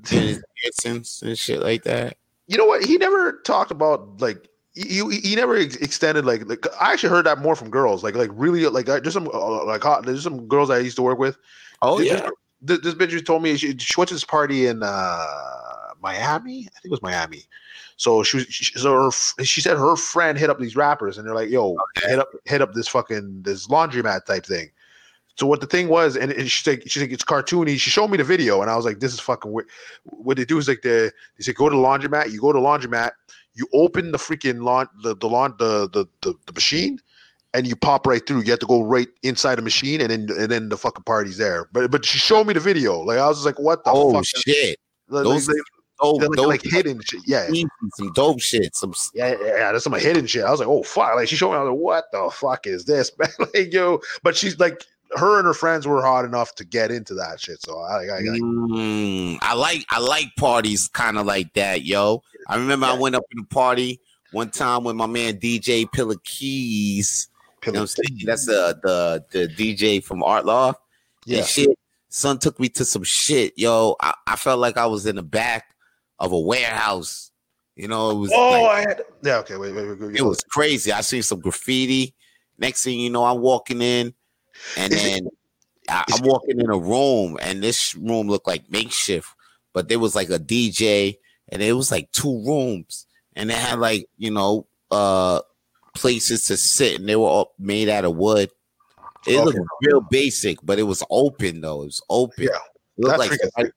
and 0.11 1.37
shit 1.37 1.61
like 1.61 1.83
that. 1.83 2.17
you 2.47 2.57
know 2.57 2.65
what? 2.65 2.83
He 2.83 2.97
never 2.97 3.41
talked 3.45 3.71
about 3.71 4.19
like 4.21 4.47
he, 4.73 5.03
he, 5.09 5.19
he 5.19 5.35
never 5.35 5.55
ex- 5.55 5.75
extended 5.77 6.25
like 6.25 6.47
like 6.47 6.65
I 6.79 6.93
actually 6.93 7.09
heard 7.09 7.25
that 7.25 7.39
more 7.39 7.55
from 7.55 7.69
girls. 7.69 8.03
Like 8.03 8.15
like 8.15 8.29
really 8.33 8.65
like 8.67 8.89
I, 8.89 8.99
there's 8.99 9.13
some 9.13 9.27
uh, 9.33 9.65
like 9.65 9.83
hot, 9.83 10.05
there's 10.05 10.23
some 10.23 10.47
girls 10.47 10.69
I 10.69 10.79
used 10.79 10.95
to 10.97 11.01
work 11.03 11.19
with. 11.19 11.37
Oh 11.81 11.99
This- 11.99 12.07
yeah. 12.07 12.29
This, 12.65 12.79
this 12.79 12.93
bitch 12.93 13.09
just 13.09 13.25
told 13.25 13.43
me 13.43 13.57
she, 13.57 13.77
she 13.77 13.93
went 13.97 14.07
to 14.07 14.13
this 14.15 14.23
party 14.23 14.67
in 14.67 14.83
uh 14.83 15.25
Miami. 16.01 16.59
I 16.59 16.79
think 16.79 16.85
it 16.85 16.91
was 16.91 17.01
Miami. 17.01 17.43
So 17.97 18.23
she 18.23 18.37
was 18.37 18.45
she, 18.47 18.77
so 18.79 18.93
her, 19.11 19.43
she 19.43 19.59
said 19.59 19.77
her 19.77 19.95
friend 19.97 20.37
hit 20.37 20.49
up 20.49 20.59
these 20.59 20.75
rappers 20.75 21.17
and 21.17 21.27
they're 21.27 21.35
like, 21.35 21.49
"Yo, 21.49 21.75
Okay. 21.97 22.09
hit 22.11 22.19
up 22.19 22.29
hit 22.45 22.61
up 22.61 22.73
this 22.73 22.87
fucking 22.87 23.41
this 23.43 23.67
laundromat 23.67 24.25
type 24.25 24.45
thing." 24.45 24.71
So 25.35 25.45
what 25.47 25.61
the 25.61 25.67
thing 25.67 25.89
was, 25.89 26.15
and, 26.15 26.31
and 26.31 26.49
she's 26.49 26.65
like, 26.67 26.83
she's 26.85 27.01
like, 27.01 27.11
it's 27.11 27.23
cartoony. 27.23 27.79
She 27.79 27.89
showed 27.89 28.09
me 28.09 28.17
the 28.17 28.23
video, 28.23 28.61
and 28.61 28.69
I 28.69 28.75
was 28.75 28.85
like, 28.85 28.99
this 28.99 29.13
is 29.13 29.19
fucking 29.19 29.51
weird. 29.51 29.67
What 30.03 30.37
they 30.37 30.45
do 30.45 30.57
is 30.59 30.67
like 30.67 30.83
they 30.83 31.09
they 31.37 31.41
say 31.41 31.53
go 31.53 31.69
to 31.69 31.75
the 31.75 31.81
laundromat. 31.81 32.31
You 32.31 32.39
go 32.39 32.53
to 32.53 32.59
the 32.59 32.65
laundromat. 32.65 33.11
You 33.55 33.67
open 33.73 34.11
the 34.11 34.17
freaking 34.17 34.63
lawn 34.63 34.87
the 35.03 35.15
the 35.15 35.27
lawn 35.27 35.55
the, 35.59 35.89
the 35.89 36.05
the 36.21 36.33
the 36.45 36.53
machine, 36.53 36.99
and 37.53 37.67
you 37.67 37.75
pop 37.75 38.07
right 38.07 38.25
through. 38.25 38.41
You 38.41 38.51
have 38.51 38.59
to 38.59 38.65
go 38.65 38.81
right 38.81 39.07
inside 39.21 39.55
the 39.55 39.61
machine, 39.61 40.01
and 40.01 40.09
then 40.09 40.27
and 40.37 40.51
then 40.51 40.69
the 40.69 40.77
fucking 40.77 41.03
party's 41.03 41.37
there. 41.37 41.69
But 41.71 41.91
but 41.91 42.05
she 42.05 42.17
showed 42.17 42.45
me 42.47 42.53
the 42.53 42.59
video. 42.59 42.99
Like 42.99 43.19
I 43.19 43.27
was 43.27 43.37
just 43.37 43.45
like, 43.45 43.59
what 43.59 43.83
the 43.83 43.91
Oh 43.93 44.13
fuck? 44.13 44.25
shit. 44.25 44.77
Like, 45.09 45.23
Those 45.25 45.47
they, 45.47 45.53
Oh, 45.99 46.15
like, 46.15 46.31
those 46.35 46.47
like 46.47 46.61
hidden 46.63 46.99
shit. 47.01 47.21
Yeah. 47.25 47.49
some 47.93 48.11
dope 48.13 48.41
shit. 48.41 48.75
Some 48.75 48.93
Yeah, 49.13 49.37
yeah, 49.39 49.47
yeah, 49.57 49.71
that's 49.71 49.83
some 49.85 49.93
hidden 49.93 50.25
shit. 50.25 50.43
I 50.43 50.51
was 50.51 50.59
like, 50.59 50.67
oh 50.67 50.83
fuck! 50.83 51.15
Like 51.15 51.29
she 51.29 51.35
showed 51.35 51.51
me, 51.51 51.57
I 51.57 51.63
was 51.63 51.69
like, 51.69 51.79
what 51.79 52.05
the 52.11 52.29
fuck 52.33 52.67
is 52.67 52.83
this, 52.85 53.11
man? 53.19 53.29
like 53.53 53.71
yo, 53.71 54.01
but 54.21 54.35
she's 54.35 54.59
like, 54.59 54.83
her 55.15 55.37
and 55.37 55.45
her 55.45 55.53
friends 55.53 55.87
were 55.87 56.01
hot 56.01 56.25
enough 56.25 56.55
to 56.55 56.65
get 56.65 56.91
into 56.91 57.13
that 57.13 57.39
shit. 57.39 57.61
So 57.61 57.79
I, 57.79 58.03
I, 58.05 58.17
I 58.17 58.39
Mm, 58.73 59.37
I 59.41 59.53
like 59.53 59.85
I 59.89 59.99
like 59.99 60.35
parties 60.37 60.89
kind 60.89 61.17
of 61.17 61.25
like 61.25 61.53
that, 61.53 61.83
yo. 61.83 62.23
I 62.47 62.57
remember 62.57 62.85
I 62.87 62.93
went 62.93 63.15
up 63.15 63.23
in 63.31 63.39
a 63.39 63.45
party 63.45 63.99
one 64.31 64.49
time 64.49 64.83
with 64.83 64.95
my 64.95 65.05
man 65.07 65.39
DJ 65.39 65.89
Pillar 65.91 66.15
Keys. 66.23 67.29
You 67.65 67.71
know 67.71 67.79
what 67.81 67.81
I'm 67.81 67.87
saying? 68.07 68.19
That's 68.25 68.45
the 68.45 68.77
the 68.83 69.25
the 69.31 69.47
DJ 69.47 70.03
from 70.03 70.23
Art 70.23 70.45
Law. 70.45 70.73
yeah. 71.25 71.39
And 71.39 71.47
shit. 71.47 71.69
Son 72.09 72.37
took 72.37 72.59
me 72.59 72.69
to 72.69 72.85
some 72.85 73.01
shit, 73.03 73.53
yo. 73.57 73.95
I, 73.99 74.13
I 74.27 74.35
felt 74.35 74.59
like 74.59 74.77
I 74.77 74.85
was 74.85 75.07
in 75.07 75.15
the 75.15 75.23
back 75.23 75.73
of 76.19 76.31
a 76.31 76.39
warehouse. 76.39 77.31
You 77.75 77.87
know, 77.87 78.11
it 78.11 78.15
was 78.15 78.31
Oh, 78.31 78.49
like, 78.51 78.63
I 78.69 78.79
had. 78.81 79.01
Yeah. 79.23 79.37
Okay. 79.37 79.55
Wait. 79.57 79.73
Wait. 79.73 79.87
wait, 79.87 79.99
wait 79.99 80.15
it 80.15 80.21
was 80.21 80.43
crazy. 80.49 80.91
I 80.91 81.01
seen 81.01 81.23
some 81.23 81.39
graffiti. 81.39 82.13
Next 82.59 82.83
thing 82.83 82.99
you 82.99 83.09
know, 83.09 83.25
I'm 83.25 83.39
walking 83.39 83.81
in, 83.81 84.13
and 84.77 84.93
Is 84.93 85.03
it- 85.03 85.09
then 85.23 85.29
I, 85.89 86.03
I'm 86.13 86.21
walking 86.23 86.59
in 86.59 86.69
a 86.69 86.77
room, 86.77 87.37
and 87.41 87.63
this 87.63 87.95
room 87.95 88.27
looked 88.27 88.45
like 88.47 88.69
makeshift, 88.69 89.27
but 89.73 89.89
there 89.89 89.97
was 89.99 90.13
like 90.15 90.29
a 90.29 90.37
DJ, 90.39 91.17
and 91.53 91.61
it 91.61 91.73
was 91.73 91.91
like 91.91 92.11
two 92.11 92.43
rooms, 92.45 93.05
and 93.35 93.49
they 93.49 93.53
had 93.55 93.79
like 93.79 94.07
you 94.17 94.31
know 94.31 94.67
uh 94.91 95.41
places 95.95 96.45
to 96.45 96.57
sit, 96.57 96.99
and 96.99 97.07
they 97.07 97.15
were 97.15 97.27
all 97.27 97.53
made 97.59 97.87
out 97.89 98.05
of 98.05 98.15
wood. 98.15 98.51
It 99.25 99.37
Okay. 99.37 99.43
looked 99.45 99.59
real 99.81 100.01
basic, 100.01 100.57
but 100.63 100.79
it 100.79 100.83
was 100.83 101.03
open 101.09 101.61
though. 101.61 101.83
It 101.83 101.85
was 101.85 102.01
open. 102.09 102.43
Yeah, 102.45 102.49
it 102.97 103.05
looked 103.05 103.17
that's 103.19 103.51
like 103.57 103.71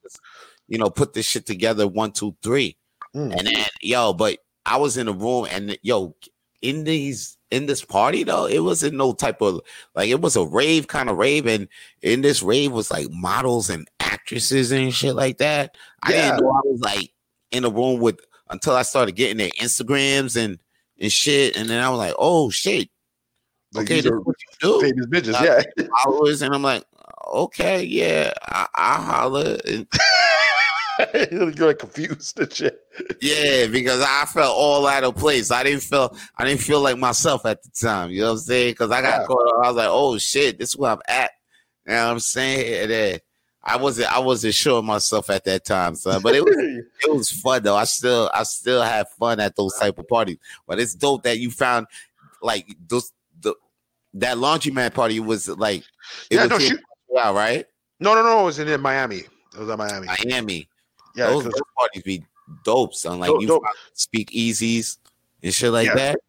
you 0.68 0.78
know 0.78 0.90
put 0.90 1.12
this 1.12 1.26
shit 1.26 1.46
together 1.46 1.86
one, 1.86 2.12
two, 2.12 2.34
three. 2.42 2.76
Mm. 3.14 3.36
And 3.38 3.46
then 3.46 3.66
yo, 3.80 4.12
but 4.12 4.38
I 4.64 4.78
was 4.78 4.96
in 4.96 5.08
a 5.08 5.12
room 5.12 5.46
and 5.50 5.78
yo, 5.82 6.16
in 6.62 6.84
these 6.84 7.36
in 7.52 7.66
this 7.66 7.84
party 7.84 8.24
though, 8.24 8.46
it 8.46 8.58
wasn't 8.60 8.94
no 8.96 9.12
type 9.12 9.40
of 9.40 9.60
like 9.94 10.08
it 10.08 10.20
was 10.20 10.34
a 10.34 10.44
rave 10.44 10.88
kind 10.88 11.08
of 11.08 11.16
rave, 11.16 11.46
and 11.46 11.68
in 12.02 12.22
this 12.22 12.42
rave 12.42 12.72
was 12.72 12.90
like 12.90 13.06
models 13.10 13.70
and 13.70 13.88
actresses 14.00 14.72
and 14.72 14.92
shit 14.92 15.14
like 15.14 15.38
that. 15.38 15.76
I 16.02 16.10
didn't 16.12 16.40
know 16.42 16.50
I 16.50 16.60
was 16.64 16.80
like 16.80 17.12
in 17.50 17.64
a 17.64 17.70
room 17.70 18.00
with 18.00 18.18
until 18.50 18.74
I 18.74 18.82
started 18.82 19.12
getting 19.16 19.36
their 19.38 19.50
Instagrams 19.60 20.36
and 20.36 20.58
and 21.00 21.12
shit, 21.12 21.56
and 21.56 21.68
then 21.68 21.82
I 21.82 21.88
was 21.90 21.98
like, 21.98 22.14
oh 22.18 22.48
shit, 22.50 22.88
Like, 23.74 23.84
okay, 23.84 24.00
this 24.00 24.12
what 24.24 24.36
you 24.62 24.68
do 24.68 24.80
famous 24.80 25.06
bitches. 25.06 25.34
Uh, 25.34 25.62
Yeah. 25.78 25.86
followers, 26.04 26.42
and 26.42 26.54
I'm 26.54 26.62
like, 26.62 26.84
okay, 27.32 27.82
yeah, 27.84 28.32
I, 28.42 28.66
I 28.74 28.94
holler. 28.96 29.58
And, 29.66 29.86
You're 31.30 31.50
like 31.66 31.78
confused 31.78 32.40
and 32.40 32.50
shit. 32.50 32.80
yeah, 33.20 33.66
because 33.66 34.00
I 34.00 34.24
felt 34.24 34.56
all 34.56 34.86
out 34.86 35.04
of 35.04 35.14
place. 35.16 35.50
I 35.50 35.62
didn't 35.62 35.82
feel 35.82 36.16
I 36.38 36.46
didn't 36.46 36.62
feel 36.62 36.80
like 36.80 36.96
myself 36.96 37.44
at 37.44 37.62
the 37.62 37.70
time. 37.78 38.10
You 38.10 38.20
know 38.20 38.26
what 38.28 38.32
I'm 38.32 38.38
saying? 38.38 38.72
Because 38.72 38.90
I 38.90 39.02
got 39.02 39.20
Yeah. 39.20 39.26
caught 39.26 39.46
up. 39.58 39.64
I 39.64 39.68
was 39.68 39.76
like, 39.76 39.88
oh 39.90 40.16
shit, 40.16 40.58
this 40.58 40.70
is 40.70 40.76
where 40.78 40.92
I'm 40.92 41.00
at. 41.06 41.32
You 41.86 41.92
know 41.92 42.06
what 42.06 42.12
I'm 42.12 42.20
saying? 42.20 42.82
And 42.82 42.90
then 42.90 43.18
I 43.68 43.76
wasn't 43.76 44.12
I 44.14 44.20
wasn't 44.20 44.54
sure 44.54 44.78
of 44.78 44.84
myself 44.84 45.28
at 45.28 45.44
that 45.44 45.64
time, 45.64 45.96
son. 45.96 46.22
But 46.22 46.34
it 46.36 46.44
was 46.44 46.54
it 47.04 47.12
was 47.12 47.30
fun 47.30 47.62
though. 47.64 47.74
I 47.76 47.84
still 47.84 48.30
I 48.32 48.44
still 48.44 48.80
have 48.82 49.10
fun 49.18 49.40
at 49.40 49.56
those 49.56 49.74
type 49.74 49.98
of 49.98 50.06
parties. 50.06 50.38
But 50.66 50.78
it's 50.78 50.94
dope 50.94 51.24
that 51.24 51.38
you 51.40 51.50
found 51.50 51.86
like 52.42 52.76
those 52.88 53.12
the 53.40 53.54
that 54.14 54.36
laundromat 54.36 54.94
party 54.94 55.18
was 55.20 55.48
like 55.48 55.80
it 56.30 56.36
yeah. 56.36 56.42
was 56.42 56.50
No. 56.50 56.58
here 56.58 56.68
She, 56.68 56.76
Montreal, 57.10 57.34
right? 57.34 57.66
no. 58.00 58.14
No. 58.14 58.22
No. 58.22 58.40
It 58.42 58.44
was 58.44 58.58
in, 58.60 58.68
in 58.68 58.80
Miami. 58.80 59.16
It 59.18 59.58
was 59.58 59.68
in 59.68 59.76
Miami. 59.78 60.06
Miami. 60.24 60.68
Yeah. 61.16 61.26
those, 61.26 61.44
those 61.44 61.54
parties 61.76 62.02
be 62.04 62.24
dope, 62.64 62.94
son. 62.94 63.18
Like 63.18 63.30
Dope, 63.30 63.40
you 63.40 63.48
dope. 63.48 63.64
speak 63.94 64.30
easies 64.30 64.98
and 65.42 65.52
shit 65.52 65.72
like 65.72 65.86
Yeah. 65.88 65.94
that. 65.94 66.20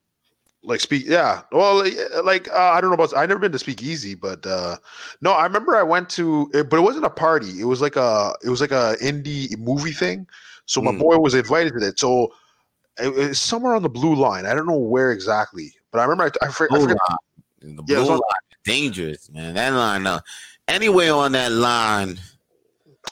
Like 0.67 0.79
speak 0.79 1.05
yeah. 1.07 1.41
Well 1.51 1.83
like 2.23 2.49
uh, 2.49 2.71
i 2.73 2.81
don't 2.81 2.89
know 2.89 2.95
about 2.95 3.15
i 3.17 3.25
never 3.25 3.39
been 3.39 3.51
to 3.53 3.59
speak 3.59 3.81
easy 3.81 4.13
but 4.13 4.45
uh 4.45 4.77
no 5.21 5.31
i 5.31 5.43
remember 5.43 5.75
i 5.75 5.83
went 5.83 6.09
to 6.11 6.51
it, 6.53 6.69
but 6.69 6.77
it 6.77 6.81
wasn't 6.83 7.05
a 7.05 7.09
party. 7.09 7.59
It 7.59 7.65
was 7.65 7.81
like 7.81 7.95
a 7.95 8.33
it 8.43 8.49
was 8.49 8.61
like 8.61 8.71
a 8.71 8.95
indie 9.01 9.57
movie 9.57 9.93
thing. 9.93 10.27
So 10.65 10.81
my 10.81 10.91
Mm. 10.91 10.99
boy 10.99 11.17
was 11.17 11.33
invited 11.33 11.73
to 11.73 11.79
that. 11.79 11.97
So 11.97 12.33
it, 12.99 13.09
it's 13.17 13.39
somewhere 13.39 13.73
on 13.73 13.83
the 13.83 13.89
blue 13.89 14.15
line. 14.15 14.45
I 14.45 14.53
don't 14.53 14.67
know 14.67 14.77
where 14.77 15.11
exactly 15.11 15.73
but 15.91 15.99
i 15.99 16.03
remember 16.03 16.25
i, 16.25 16.45
I, 16.45 16.49
I 16.49 16.51
forget 16.51 16.97
the 17.61 17.83
blue 17.83 18.05
line. 18.05 18.21
Dangerous, 18.63 19.29
man. 19.31 19.53
That 19.53 19.71
line, 19.71 20.05
uh, 20.05 20.19
anywhere 20.67 21.13
on 21.13 21.31
that 21.31 21.53
line, 21.53 22.19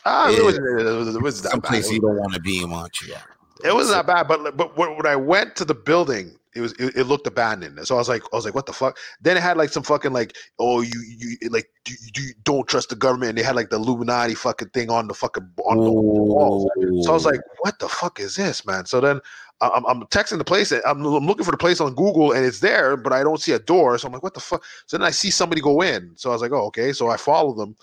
ah, 0.04 0.30
it, 0.30 0.44
was, 0.44 0.58
it, 0.58 0.62
was, 0.62 1.16
it 1.16 1.22
was 1.22 1.40
someplace 1.40 1.90
you 1.90 2.02
don't 2.02 2.18
want 2.18 2.34
to 2.34 2.42
be 2.42 2.62
in 2.62 2.70
Montreal. 2.70 3.22
It 3.64 3.74
wasn't 3.74 4.06
bad, 4.06 4.28
but 4.28 4.58
but 4.58 4.78
when 4.78 5.06
I 5.06 5.16
went 5.16 5.56
to 5.56 5.66
the 5.66 5.74
building, 5.74 6.38
it 6.56 6.62
was 6.62 6.72
it, 6.74 6.96
it 6.96 7.04
looked 7.04 7.28
abandoned. 7.28 7.86
So 7.86 7.96
I 7.96 7.98
was 7.98 8.10
like, 8.10 8.24
I 8.32 8.36
was 8.36 8.46
like, 8.46 8.56
what 8.56 8.66
the 8.66 8.74
fuck? 8.74 8.98
Then 9.22 9.38
it 9.38 9.44
had 9.44 9.58
like 9.58 9.70
some 9.70 9.84
fucking 9.84 10.14
like, 10.14 10.36
oh, 10.58 10.82
you 10.82 11.00
you 11.06 11.50
like 11.50 11.70
do, 11.84 11.94
do 12.14 12.22
you 12.22 12.34
don't 12.44 12.68
trust 12.68 12.90
the 12.90 12.96
government, 12.96 13.30
and 13.30 13.38
they 13.38 13.44
had 13.44 13.56
like 13.56 13.70
the 13.70 13.76
Illuminati 13.76 14.36
fucking 14.36 14.70
thing 14.70 14.90
on 14.90 15.08
the 15.08 15.14
fucking 15.14 15.50
on 15.66 15.84
the 15.84 15.92
walls. 15.92 16.70
So 17.04 17.12
I 17.12 17.14
was 17.14 17.26
like, 17.26 17.42
what 17.60 17.80
the 17.80 17.90
fuck 17.90 18.20
is 18.20 18.36
this, 18.36 18.66
man? 18.66 18.86
So 18.86 19.02
then 19.02 19.20
I'm, 19.62 19.86
I'm 19.86 20.02
texting 20.08 20.38
the 20.38 20.44
place. 20.44 20.72
I'm, 20.72 21.06
I'm 21.06 21.26
looking 21.26 21.46
for 21.46 21.52
the 21.52 21.58
place 21.58 21.80
on 21.80 21.94
Google, 21.96 22.32
and 22.32 22.46
it's 22.46 22.60
there, 22.60 22.98
but 22.98 23.14
I 23.14 23.24
don't 23.24 23.40
see 23.40 23.52
a 23.54 23.60
door. 23.60 23.98
So 23.98 24.08
I'm 24.08 24.14
like, 24.14 24.24
what 24.24 24.34
the 24.34 24.40
fuck? 24.40 24.64
So 24.86 24.98
then 24.98 25.06
I 25.06 25.12
see 25.12 25.32
somebody 25.32 25.62
go 25.62 25.82
in. 25.82 26.12
So 26.16 26.30
I 26.30 26.34
was 26.34 26.42
like, 26.42 26.52
oh, 26.52 26.66
okay. 26.68 26.94
So 26.94 27.10
I 27.10 27.18
follow 27.18 27.54
them, 27.54 27.76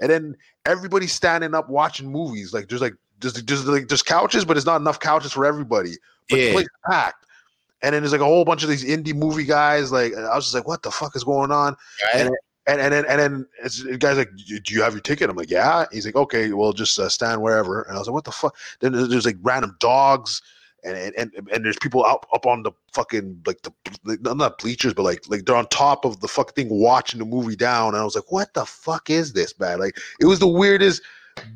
and 0.00 0.10
then 0.10 0.36
everybody's 0.66 1.12
standing 1.12 1.54
up 1.54 1.68
watching 1.68 2.10
movies. 2.10 2.52
Like 2.52 2.68
there's 2.68 2.80
like 2.80 2.94
there's 3.20 3.34
just 3.42 3.66
like 3.66 3.88
there's 3.88 4.02
couches, 4.02 4.44
but 4.44 4.56
it's 4.56 4.66
not 4.66 4.80
enough 4.80 5.00
couches 5.00 5.32
for 5.32 5.44
everybody. 5.44 5.94
But 6.28 6.40
the 6.40 6.46
Yeah. 6.46 6.52
place 6.52 6.64
is 6.64 6.70
packed. 6.90 7.26
And 7.82 7.94
then 7.94 8.02
there's 8.02 8.12
like 8.12 8.20
a 8.20 8.24
whole 8.24 8.44
bunch 8.44 8.62
of 8.62 8.68
these 8.68 8.84
indie 8.84 9.14
movie 9.14 9.44
guys. 9.44 9.90
Like 9.90 10.14
I 10.14 10.34
was 10.34 10.44
just 10.44 10.54
like, 10.54 10.68
what 10.68 10.82
the 10.82 10.90
fuck 10.90 11.16
is 11.16 11.24
going 11.24 11.50
on? 11.50 11.76
Right? 12.14 12.26
And 12.26 12.34
and 12.66 12.92
then 12.92 13.04
and 13.06 13.18
then 13.18 13.46
it's, 13.64 13.82
the 13.82 13.96
guy's 13.98 14.18
like, 14.18 14.30
"Do 14.36 14.74
you 14.74 14.82
have 14.82 14.92
your 14.92 15.00
ticket?" 15.00 15.30
I'm 15.30 15.36
like, 15.36 15.50
"Yeah." 15.50 15.86
He's 15.90 16.04
like, 16.04 16.14
"Okay, 16.14 16.52
well, 16.52 16.72
just 16.72 16.98
uh, 16.98 17.08
stand 17.08 17.42
wherever." 17.42 17.82
And 17.82 17.96
I 17.96 17.98
was 17.98 18.06
like, 18.06 18.14
"What 18.14 18.24
the 18.24 18.32
fuck?" 18.32 18.54
Then 18.80 18.92
there's, 18.92 19.08
there's 19.08 19.26
like 19.26 19.38
random 19.42 19.76
dogs, 19.80 20.42
and 20.84 20.96
and 20.96 21.14
and, 21.16 21.48
and 21.48 21.64
there's 21.64 21.78
people 21.78 22.04
out 22.04 22.26
up 22.32 22.46
on 22.46 22.62
the 22.62 22.72
fucking 22.92 23.42
like 23.46 23.62
the 23.62 23.72
like, 24.04 24.20
not 24.20 24.58
bleachers, 24.58 24.94
but 24.94 25.02
like 25.02 25.28
like 25.28 25.46
they're 25.46 25.56
on 25.56 25.66
top 25.68 26.04
of 26.04 26.20
the 26.20 26.28
fucking 26.28 26.54
thing 26.54 26.68
watching 26.70 27.18
the 27.18 27.24
movie 27.24 27.56
down. 27.56 27.94
And 27.94 28.02
I 28.02 28.04
was 28.04 28.14
like, 28.14 28.30
"What 28.30 28.52
the 28.54 28.66
fuck 28.66 29.10
is 29.10 29.32
this, 29.32 29.58
man?" 29.58 29.80
Like 29.80 29.96
it 30.20 30.26
was 30.26 30.38
the 30.38 30.48
weirdest. 30.48 31.02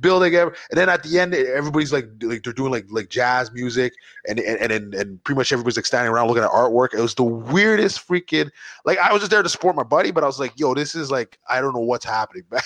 Building 0.01 0.35
ever. 0.35 0.55
And 0.71 0.79
then 0.79 0.89
at 0.89 1.03
the 1.03 1.19
end, 1.19 1.35
everybody's 1.35 1.93
like 1.93 2.09
like 2.23 2.43
they're 2.43 2.53
doing 2.53 2.71
like 2.73 2.87
like 2.91 3.09
jazz 3.09 3.53
music, 3.53 3.93
and 4.29 4.39
and 4.41 4.73
and 4.73 4.95
and 4.95 5.25
pretty 5.25 5.37
much 5.37 5.53
everybody's 5.53 5.77
like 5.77 5.87
standing 5.87 6.13
around 6.13 6.29
looking 6.29 6.43
at 6.43 6.51
artwork. 6.51 6.95
It 6.95 7.01
was 7.01 7.15
the 7.15 7.25
weirdest 7.25 8.07
freaking 8.07 8.51
like 8.85 8.99
I 8.99 9.13
was 9.13 9.23
just 9.23 9.31
there 9.31 9.43
to 9.43 9.49
support 9.49 9.77
my 9.77 9.83
buddy, 9.83 10.11
but 10.11 10.25
I 10.25 10.27
was 10.27 10.39
like, 10.39 10.53
yo, 10.57 10.75
this 10.75 10.95
is 10.95 11.11
like 11.11 11.39
I 11.49 11.61
don't 11.61 11.75
know 11.75 11.81
what's 11.81 12.05
happening, 12.05 12.45
man. 12.51 12.61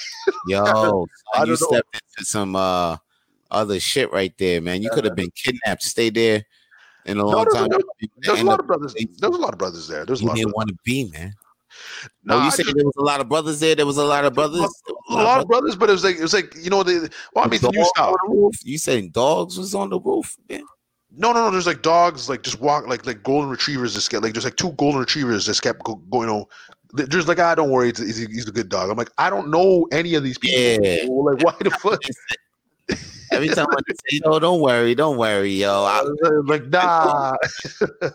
Yo, 0.47 1.07
I 1.35 1.44
you 1.44 1.57
stepped 1.57 1.94
into 1.94 2.29
some 2.29 2.57
uh 2.57 2.97
other 3.51 3.81
shit 3.81 4.12
right 4.12 4.37
there, 4.38 4.61
man. 4.61 4.83
You 4.83 4.90
could 4.90 5.05
have 5.05 5.16
been 5.16 5.31
kidnapped. 5.31 5.83
Stay 5.83 6.11
there 6.11 6.44
in 7.07 7.18
a 7.18 7.25
long 7.25 7.47
there's- 7.51 7.68
time. 7.68 7.81
There's 8.18 8.40
a 8.40 8.44
lot 8.44 8.61
of 8.61 8.66
brothers. 8.66 8.94
There's 8.94 9.35
a 9.35 9.38
lot 9.38 9.53
of 9.53 9.59
brothers 9.59 9.88
there. 9.88 10.05
There's 10.05 10.21
a 10.21 10.27
lot. 10.27 10.33
Of 10.33 10.38
didn't 10.38 10.57
want 10.57 10.68
to 10.68 10.77
be, 10.85 11.11
man. 11.11 11.35
No, 12.25 12.43
you 12.45 12.51
said 12.51 12.67
there 12.67 12.85
was 12.85 12.97
a 12.97 13.03
lot 13.03 13.21
of 13.21 13.29
brothers 13.29 13.61
there. 13.61 13.75
There 13.75 13.87
was 13.87 13.97
a 13.97 14.05
lot 14.05 14.25
of 14.25 14.35
brothers. 14.35 14.71
a 15.11 15.15
lot 15.15 15.41
of 15.41 15.49
brothers, 15.49 15.77
but 15.77 15.89
it 15.89 15.93
was 15.93 16.05
like 16.05 16.17
it 16.17 16.23
was 16.23 16.35
like 16.35 16.55
you 16.61 16.71
know 16.71 16.83
the 16.83 17.11
well, 17.35 17.45
I 17.45 17.49
mean 17.49 17.61
the 17.61 17.71
new 17.71 17.85
style. 17.85 18.09
on 18.09 18.17
the 18.27 18.35
roof? 18.35 18.55
You 18.65 18.79
saying 18.79 19.11
dogs 19.11 19.59
was 19.59 19.75
on 19.75 19.91
the 19.91 20.01
roof? 20.01 20.37
Man. 20.49 20.63
No, 21.11 21.33
no, 21.33 21.45
no. 21.45 21.51
There's 21.51 21.67
like 21.67 21.83
dogs, 21.83 22.29
like 22.29 22.43
just 22.43 22.61
walk, 22.61 22.87
like 22.87 23.07
like 23.07 23.23
golden 23.23 23.51
retrievers. 23.51 23.95
Just 23.95 24.11
get 24.11 24.23
like 24.23 24.35
there's 24.35 24.45
like 24.45 24.57
two 24.57 24.73
golden 24.73 25.01
retrievers 25.01 25.47
just 25.47 25.63
kept 25.63 25.83
go, 25.85 25.97
going. 26.11 26.29
Know, 26.29 26.49
there's 26.93 27.29
like 27.29 27.39
ah, 27.39 27.55
don't 27.55 27.71
worry, 27.71 27.89
it's, 27.89 28.01
he's, 28.01 28.19
he's 28.19 28.49
a 28.49 28.53
good 28.53 28.69
dog. 28.69 28.91
I'm 28.91 28.97
like 28.97 29.11
I 29.19 29.31
don't 29.31 29.51
know 29.51 29.87
any 29.93 30.15
of 30.15 30.23
these 30.23 30.39
people. 30.39 30.85
Yeah. 30.85 31.07
Like 31.09 31.43
why 31.43 31.55
the 31.61 31.71
fuck? 31.81 32.01
Every 33.33 33.49
time 33.55 33.67
I 33.71 33.81
say, 33.88 34.21
"Yo, 34.25 34.38
don't 34.38 34.61
worry, 34.61 34.95
don't 34.95 35.17
worry, 35.17 35.53
yo." 35.53 35.85
I, 35.85 36.03
like 36.45 36.67
nah. 36.67 37.37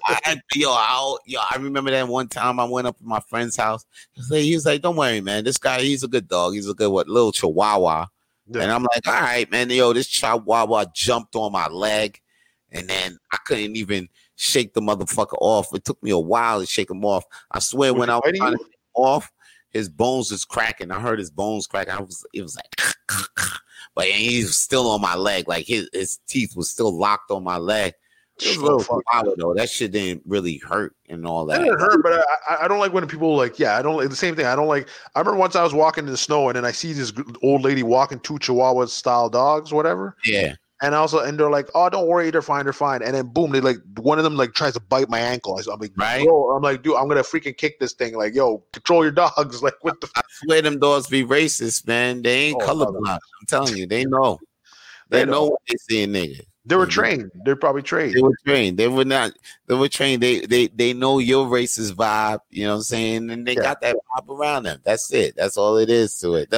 I, 0.05 0.41
yo, 0.55 0.71
I, 0.71 1.17
yo, 1.25 1.39
I 1.39 1.57
remember 1.57 1.91
that 1.91 2.07
one 2.07 2.27
time 2.27 2.59
I 2.59 2.65
went 2.65 2.87
up 2.87 2.97
to 2.97 3.03
my 3.03 3.19
friend's 3.21 3.55
house. 3.55 3.85
He 4.13 4.21
was 4.21 4.31
like, 4.31 4.41
he 4.41 4.55
was 4.55 4.65
like, 4.65 4.81
"Don't 4.81 4.95
worry, 4.95 5.21
man. 5.21 5.43
This 5.43 5.57
guy, 5.57 5.81
he's 5.81 6.03
a 6.03 6.07
good 6.07 6.27
dog. 6.27 6.53
He's 6.53 6.69
a 6.69 6.73
good 6.73 6.89
what 6.89 7.07
little 7.07 7.31
Chihuahua." 7.31 8.07
And 8.53 8.71
I'm 8.71 8.83
like, 8.83 9.07
"All 9.07 9.13
right, 9.13 9.49
man. 9.49 9.69
Yo, 9.69 9.93
this 9.93 10.07
Chihuahua 10.07 10.85
jumped 10.93 11.35
on 11.35 11.51
my 11.51 11.67
leg, 11.67 12.19
and 12.71 12.89
then 12.89 13.17
I 13.31 13.37
couldn't 13.45 13.75
even 13.75 14.09
shake 14.35 14.73
the 14.73 14.81
motherfucker 14.81 15.37
off. 15.39 15.73
It 15.73 15.85
took 15.85 16.01
me 16.03 16.11
a 16.11 16.19
while 16.19 16.59
to 16.59 16.65
shake 16.65 16.91
him 16.91 17.05
off. 17.05 17.23
I 17.51 17.59
swear, 17.59 17.93
when 17.93 18.09
I 18.09 18.17
was 18.17 18.33
trying 18.35 18.57
to 18.57 18.65
off, 18.95 19.31
his 19.69 19.89
bones 19.89 20.31
was 20.31 20.45
cracking. 20.45 20.91
I 20.91 20.99
heard 20.99 21.19
his 21.19 21.31
bones 21.31 21.67
crack. 21.67 21.89
I 21.89 21.99
was, 21.99 22.25
it 22.33 22.41
was 22.41 22.55
like, 22.55 22.95
but 23.95 24.05
he 24.07 24.39
was 24.43 24.57
still 24.57 24.89
on 24.91 25.01
my 25.01 25.15
leg. 25.15 25.47
Like 25.47 25.65
his 25.65 25.89
his 25.93 26.19
teeth 26.27 26.55
was 26.55 26.69
still 26.69 26.95
locked 26.97 27.31
on 27.31 27.43
my 27.43 27.57
leg. 27.57 27.93
It 28.39 28.59
was 28.59 28.87
a. 28.89 29.35
Though. 29.37 29.53
That 29.53 29.69
shit 29.69 29.91
didn't 29.91 30.23
really 30.25 30.57
hurt 30.57 30.95
and 31.07 31.25
all 31.27 31.45
That 31.45 31.59
that. 31.59 31.65
didn't 31.65 31.79
hurt, 31.79 32.01
but 32.01 32.13
I, 32.49 32.65
I- 32.65 32.67
don't 32.67 32.79
like 32.79 32.91
when 32.91 33.05
people 33.07 33.35
like, 33.37 33.59
yeah, 33.59 33.77
I 33.77 33.83
don't 33.83 33.95
like 33.95 34.09
the 34.09 34.15
same 34.15 34.35
thing. 34.35 34.47
I 34.47 34.55
don't 34.55 34.67
like. 34.67 34.89
I 35.15 35.19
remember 35.19 35.37
once 35.39 35.55
I 35.55 35.61
was 35.63 35.73
walking 35.73 36.05
in 36.05 36.09
the 36.11 36.17
snow 36.17 36.49
and 36.49 36.55
then 36.55 36.65
I 36.65 36.71
see 36.71 36.93
this 36.93 37.11
g- 37.11 37.21
old 37.43 37.61
lady 37.61 37.83
walking 37.83 38.19
two 38.21 38.39
Chihuahua 38.39 38.85
style 38.87 39.29
dogs, 39.29 39.71
whatever. 39.71 40.15
Yeah. 40.25 40.55
And 40.83 40.93
also, 40.93 41.19
and 41.19 41.39
they're 41.39 41.49
like, 41.49 41.69
"Oh, 41.73 41.89
don't 41.89 42.07
worry, 42.07 42.29
they're 42.29 42.41
fine, 42.41 42.65
they're 42.65 42.73
fine." 42.73 43.01
And 43.01 43.15
then 43.15 43.27
boom, 43.27 43.51
they 43.51 43.61
like 43.61 43.77
one 43.95 44.17
of 44.17 44.25
them 44.25 44.35
like 44.35 44.53
tries 44.53 44.73
to 44.73 44.81
bite 44.81 45.07
my 45.09 45.19
ankle. 45.19 45.57
I'm 45.57 45.79
like, 45.79 45.93
Right. 45.95 46.25
bro, 46.25 46.51
I'm 46.51 46.61
like, 46.61 46.83
dude, 46.83 46.97
I'm 46.97 47.07
gonna 47.07 47.21
freaking 47.21 47.55
kick 47.55 47.79
this 47.79 47.93
thing. 47.93 48.15
Like, 48.15 48.35
yo, 48.35 48.57
control 48.73 49.03
your 49.03 49.13
dogs. 49.13 49.63
Like, 49.63 49.81
what 49.81 50.01
the? 50.01 50.09
I 50.13 50.21
swear 50.43 50.61
them 50.61 50.79
dogs 50.79 51.07
be 51.07 51.23
racist, 51.23 51.87
man. 51.87 52.21
They 52.21 52.47
ain't 52.47 52.61
Oh, 52.61 52.67
colorblind. 52.67 53.07
I'm 53.07 53.47
telling 53.47 53.77
you, 53.77 53.87
they 53.87 54.03
know. 54.03 54.41
They, 55.07 55.19
They 55.19 55.25
know 55.25 55.31
know. 55.31 55.43
what 55.51 55.61
they 55.69 55.75
see, 55.77 56.05
nigga. 56.05 56.41
They 56.65 56.75
were 56.75 56.85
trained. 56.85 57.31
They're 57.45 57.55
probably 57.55 57.81
trained. 57.81 58.15
They 58.15 58.21
were 58.21 58.35
trained. 58.45 58.77
They 58.77 58.89
were 58.89 59.05
not. 59.05 59.31
They 59.67 59.75
were 59.75 59.87
trained. 59.87 60.21
They 60.21 60.41
they 60.41 60.67
they 60.67 60.91
know 60.91 61.19
your 61.19 61.45
racist 61.45 61.93
vibe. 61.93 62.39
You 62.49 62.65
know 62.65 62.71
what 62.71 62.75
I'm 62.77 62.83
saying? 62.83 63.29
And 63.29 63.47
they 63.47 63.55
Yeah. 63.55 63.63
got 63.63 63.81
that 63.81 63.95
vibe 64.17 64.29
around 64.37 64.63
them. 64.63 64.81
That's 64.83 65.13
it. 65.13 65.35
That's 65.37 65.55
all 65.55 65.77
it 65.77 65.89
is 65.89 66.17
to 66.19 66.35
it. 66.35 66.53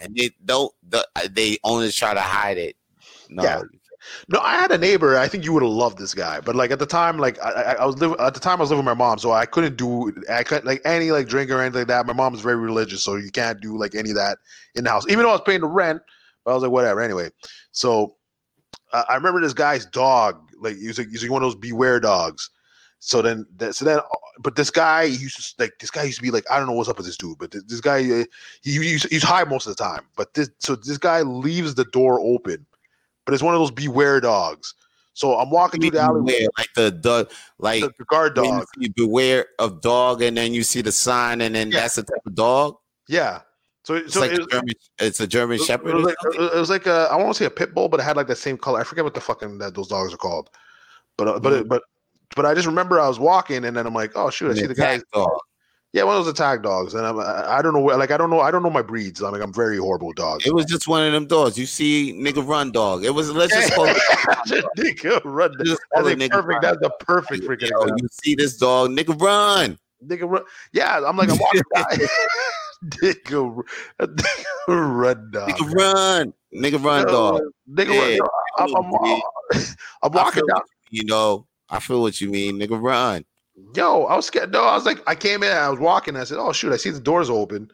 And 0.00 0.14
they 0.16 0.30
don't. 0.44 0.72
The, 0.88 1.06
they 1.30 1.58
only 1.62 1.90
try 1.90 2.14
to 2.14 2.20
hide 2.20 2.56
it. 2.56 2.76
No. 3.28 3.42
Yeah. 3.42 3.62
No, 4.28 4.40
I 4.40 4.56
had 4.56 4.70
a 4.70 4.78
neighbor. 4.78 5.16
I 5.16 5.26
think 5.26 5.44
you 5.44 5.52
would 5.52 5.62
have 5.62 5.72
loved 5.72 5.98
this 5.98 6.14
guy, 6.14 6.40
but 6.40 6.54
like 6.54 6.70
at 6.70 6.78
the 6.78 6.86
time, 6.86 7.18
like 7.18 7.42
I, 7.42 7.76
I, 7.80 7.86
was 7.86 7.98
living 7.98 8.16
at 8.20 8.34
the 8.34 8.40
time 8.40 8.58
I 8.58 8.60
was 8.60 8.70
living 8.70 8.84
with 8.84 8.96
my 8.96 9.04
mom, 9.04 9.18
so 9.18 9.32
I 9.32 9.46
couldn't 9.46 9.76
do 9.76 10.12
I 10.30 10.44
couldn't 10.44 10.66
like 10.66 10.80
any 10.84 11.10
like 11.10 11.28
drink 11.28 11.50
or 11.50 11.60
anything 11.60 11.80
like 11.80 11.88
that. 11.88 12.06
My 12.06 12.12
mom 12.12 12.34
is 12.34 12.40
very 12.40 12.56
religious, 12.56 13.02
so 13.02 13.16
you 13.16 13.30
can't 13.30 13.60
do 13.60 13.76
like 13.76 13.94
any 13.94 14.10
of 14.10 14.16
that 14.16 14.38
in 14.74 14.84
the 14.84 14.90
house. 14.90 15.06
Even 15.08 15.24
though 15.24 15.30
I 15.30 15.32
was 15.32 15.42
paying 15.44 15.60
the 15.60 15.66
rent, 15.66 16.02
but 16.44 16.52
I 16.52 16.54
was 16.54 16.62
like 16.62 16.72
whatever. 16.72 17.00
Anyway, 17.00 17.30
so 17.72 18.16
uh, 18.92 19.04
I 19.08 19.14
remember 19.14 19.40
this 19.40 19.54
guy's 19.54 19.86
dog, 19.86 20.40
like 20.60 20.76
he 20.76 20.88
was 20.88 20.98
like, 20.98 21.08
he's 21.08 21.22
like 21.22 21.30
one 21.30 21.42
of 21.42 21.46
those 21.46 21.60
beware 21.60 22.00
dogs. 22.00 22.50
So 22.98 23.22
then, 23.22 23.46
that, 23.56 23.74
so 23.74 23.84
then, 23.84 24.00
but 24.40 24.56
this 24.56 24.70
guy 24.70 25.06
he 25.06 25.16
used 25.16 25.36
to 25.36 25.62
like 25.62 25.72
this 25.80 25.90
guy 25.90 26.04
used 26.04 26.16
to 26.18 26.22
be 26.22 26.30
like 26.30 26.44
I 26.50 26.58
don't 26.58 26.66
know 26.66 26.72
what's 26.72 26.88
up 26.88 26.96
with 26.96 27.06
this 27.06 27.16
dude, 27.16 27.38
but 27.38 27.50
this, 27.50 27.62
this 27.64 27.80
guy 27.80 27.98
uh, 27.98 28.24
he 28.62 28.72
he's, 28.72 29.04
he's 29.04 29.22
high 29.22 29.44
most 29.44 29.66
of 29.66 29.76
the 29.76 29.82
time. 29.82 30.02
But 30.16 30.34
this 30.34 30.50
so 30.58 30.76
this 30.76 30.98
guy 30.98 31.22
leaves 31.22 31.74
the 31.74 31.84
door 31.86 32.20
open, 32.20 32.66
but 33.26 33.34
it's 33.34 33.42
one 33.42 33.54
of 33.54 33.60
those 33.60 33.70
beware 33.70 34.20
dogs. 34.20 34.74
So 35.12 35.38
I'm 35.38 35.50
walking 35.50 35.80
through 35.80 35.92
the 35.92 36.00
alley, 36.00 36.20
Beware, 36.20 36.48
like 36.58 36.68
the 36.74 36.90
dog, 36.90 37.30
like 37.58 37.80
the, 37.80 37.90
the 37.98 38.04
guard 38.04 38.34
dog. 38.34 38.66
you 38.76 38.92
beware 38.94 39.46
of 39.58 39.80
dog, 39.80 40.22
and 40.22 40.36
then 40.36 40.52
you 40.52 40.62
see 40.62 40.82
the 40.82 40.92
sign, 40.92 41.40
and 41.40 41.54
then 41.54 41.70
Yeah. 41.70 41.80
that's 41.80 41.94
the 41.96 42.02
type 42.02 42.20
of 42.26 42.34
dog. 42.34 42.76
Yeah. 43.08 43.40
So 43.84 43.94
It's 43.94 44.14
so 44.14 44.20
like 44.20 44.32
it, 44.32 44.40
a 44.42 44.46
German, 44.46 44.74
it's 44.98 45.20
a 45.20 45.26
German 45.26 45.56
it, 45.56 45.64
Shepherd. 45.64 45.88
it 45.90 45.94
was 45.94 46.04
like 46.04 46.16
it 46.34 46.58
was 46.58 46.70
like 46.70 46.86
a 46.86 47.08
I 47.10 47.16
want 47.16 47.28
to 47.28 47.34
say 47.34 47.44
a 47.46 47.50
pit 47.50 47.72
bull, 47.72 47.88
but 47.88 48.00
it 48.00 48.02
had 48.02 48.16
like 48.16 48.26
the 48.26 48.36
same 48.36 48.58
color. 48.58 48.80
I 48.80 48.84
forget 48.84 49.04
what 49.04 49.14
the 49.14 49.20
fucking 49.20 49.58
that 49.58 49.74
those 49.74 49.88
dogs 49.88 50.12
are 50.12 50.18
called. 50.18 50.50
But 51.16 51.28
uh, 51.28 51.38
but 51.40 51.52
Mm. 51.52 51.60
it, 51.60 51.68
but 51.68 51.82
but 52.34 52.44
I 52.44 52.52
just 52.54 52.66
remember 52.66 53.00
I 53.00 53.08
was 53.08 53.18
walking 53.18 53.64
and 53.64 53.76
then 53.76 53.86
I'm 53.86 53.94
like, 53.94 54.12
oh 54.16 54.28
shoot, 54.28 54.50
I 54.50 54.54
see 54.54 54.66
the 54.66 54.74
guy. 54.74 55.00
dog. 55.14 55.30
Yeah, 55.96 56.02
one 56.04 56.14
of 56.18 56.26
those 56.26 56.30
attack 56.30 56.62
dogs, 56.62 56.92
and 56.92 57.06
I'm 57.06 57.18
I 57.18 57.56
I 57.56 57.62
don't 57.62 57.72
know 57.72 57.80
where 57.80 57.96
like 57.96 58.10
I 58.10 58.18
don't 58.18 58.28
know 58.28 58.40
I 58.40 58.50
don't 58.50 58.62
know 58.62 58.68
my 58.68 58.82
breeds. 58.82 59.22
I'm 59.22 59.32
like 59.32 59.40
I'm 59.40 59.50
very 59.50 59.78
horrible 59.78 60.12
dogs. 60.12 60.44
It 60.44 60.52
was 60.52 60.66
just 60.66 60.86
one 60.86 61.02
of 61.06 61.10
them 61.14 61.26
dogs. 61.26 61.56
You 61.56 61.64
see, 61.64 62.12
nigga, 62.12 62.46
run 62.46 62.70
dog. 62.70 63.02
It 63.02 63.14
was. 63.14 63.30
Let's 63.32 63.54
just 63.54 63.72
call 63.72 63.86
it. 63.88 63.96
nigga, 64.76 65.22
run. 65.24 65.54
Just 65.64 65.80
I 65.94 66.00
call 66.00 66.08
it 66.08 66.18
think 66.18 66.30
nigga 66.30 66.34
perfect. 66.34 66.48
run. 66.48 66.60
That's 66.60 66.78
the 66.82 66.90
perfect 67.00 67.44
freaking 67.44 67.70
Yo, 67.70 67.86
you 67.96 68.08
see 68.10 68.34
this 68.34 68.58
dog, 68.58 68.90
nigga, 68.90 69.18
run. 69.18 69.78
Nigga, 70.06 70.30
run. 70.30 70.42
Yeah, 70.72 71.00
I'm 71.02 71.16
like 71.16 71.30
I'm 71.30 71.38
walking 71.38 71.62
by. 71.72 71.82
nigga, 72.84 73.64
run 74.68 75.30
dog. 75.30 75.48
Nigga, 75.48 75.74
run. 75.74 76.34
Nigga, 76.54 76.84
run, 76.84 77.06
dog. 77.06 77.40
Nigga, 77.70 77.94
Yeah, 77.94 78.18
run. 78.18 78.28
I'm, 78.58 78.76
I'm, 78.76 78.92
yeah. 79.06 79.60
I'm 80.02 80.12
walking 80.12 80.44
down. 80.46 80.58
what 80.58 80.66
you 80.90 80.98
mean, 80.98 81.00
You 81.00 81.04
know, 81.06 81.46
I 81.70 81.80
feel 81.80 82.02
what 82.02 82.20
you 82.20 82.28
mean, 82.28 82.58
nigga, 82.60 82.78
run. 82.78 83.24
Yo, 83.74 84.04
I 84.04 84.16
was 84.16 84.26
scared. 84.26 84.52
No, 84.52 84.64
I 84.64 84.74
was 84.74 84.84
like, 84.84 85.02
I 85.06 85.14
came 85.14 85.42
in, 85.42 85.50
I 85.52 85.68
was 85.68 85.78
walking. 85.78 86.16
I 86.16 86.24
said, 86.24 86.38
"Oh 86.38 86.52
shoot!" 86.52 86.72
I 86.72 86.76
see 86.76 86.90
the 86.90 87.00
doors 87.00 87.30
open, 87.30 87.70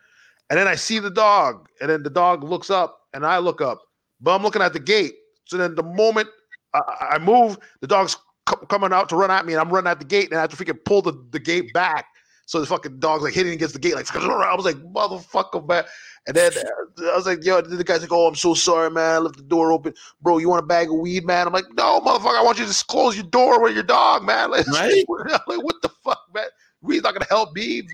and 0.51 0.59
then 0.59 0.69
I 0.69 0.77
see 0.77 0.99
the 0.99 1.11
dog, 1.11 1.69
and 1.81 1.91
then 1.91 2.03
the 2.03 2.11
dog 2.11 2.45
looks 2.45 2.71
up, 2.71 3.01
and 3.15 3.27
I 3.27 3.39
look 3.39 3.61
up, 3.61 3.83
but 4.21 4.35
I'm 4.35 4.43
looking 4.43 4.63
at 4.63 4.73
the 4.73 4.81
gate. 4.81 5.15
So 5.47 5.57
then, 5.57 5.75
the 5.75 5.83
moment 5.83 6.29
I, 6.75 6.81
I 7.13 7.19
move, 7.19 7.59
the 7.81 7.89
dog's 7.89 8.17
co- 8.47 8.65
coming 8.67 8.93
out 8.93 9.09
to 9.09 9.17
run 9.17 9.31
at 9.31 9.45
me, 9.45 9.55
and 9.55 9.61
I'm 9.61 9.71
running 9.71 9.91
at 9.91 9.99
the 9.99 10.07
gate, 10.07 10.31
and 10.31 10.39
I 10.39 10.43
have 10.43 10.51
to 10.51 10.57
freaking 10.57 10.85
pull 10.85 11.03
the, 11.03 11.13
the 11.31 11.41
gate 11.41 11.73
back. 11.73 12.07
So 12.53 12.61
the 12.61 12.67
fucking 12.67 12.99
dog's 12.99 13.23
like 13.23 13.33
hitting 13.33 13.55
against 13.55 13.73
the 13.73 13.81
gate, 13.81 13.95
like 13.95 14.15
I 14.15 14.55
was 14.55 14.67
like, 14.67 14.77
"Motherfucker, 14.77 15.67
man!" 15.67 15.85
And 16.27 16.37
then 16.37 16.53
I 16.99 17.17
was 17.17 17.25
like, 17.25 17.43
"Yo," 17.43 17.63
the 17.63 17.83
guy's 17.83 18.03
like, 18.03 18.13
"Oh, 18.13 18.27
I'm 18.27 18.35
so 18.35 18.53
sorry, 18.53 18.91
man. 18.91 19.15
I 19.15 19.19
left 19.21 19.39
the 19.39 19.43
door 19.43 19.73
open, 19.73 19.95
bro. 20.21 20.37
You 20.37 20.51
want 20.51 20.63
a 20.63 20.67
bag 20.67 20.91
of 20.91 20.97
weed, 20.97 21.25
man?" 21.25 21.47
I'm 21.47 21.55
like, 21.55 21.65
"No, 21.73 21.99
motherfucker. 22.01 22.39
I 22.39 22.43
want 22.43 22.59
you 22.59 22.65
to 22.65 22.69
just 22.69 22.89
close 22.89 23.17
your 23.17 23.25
door 23.25 23.63
with 23.63 23.73
your 23.73 23.85
dog, 23.85 24.25
man." 24.25 24.51
Like, 24.51 24.67
Right. 24.67 25.03
like 25.09 25.65
what 25.65 25.81
the 25.81 25.89
fuck, 26.05 26.21
man? 26.35 26.49
Weed's 26.83 27.05
not 27.05 27.15
gonna 27.15 27.25
help 27.31 27.55
me. 27.55 27.89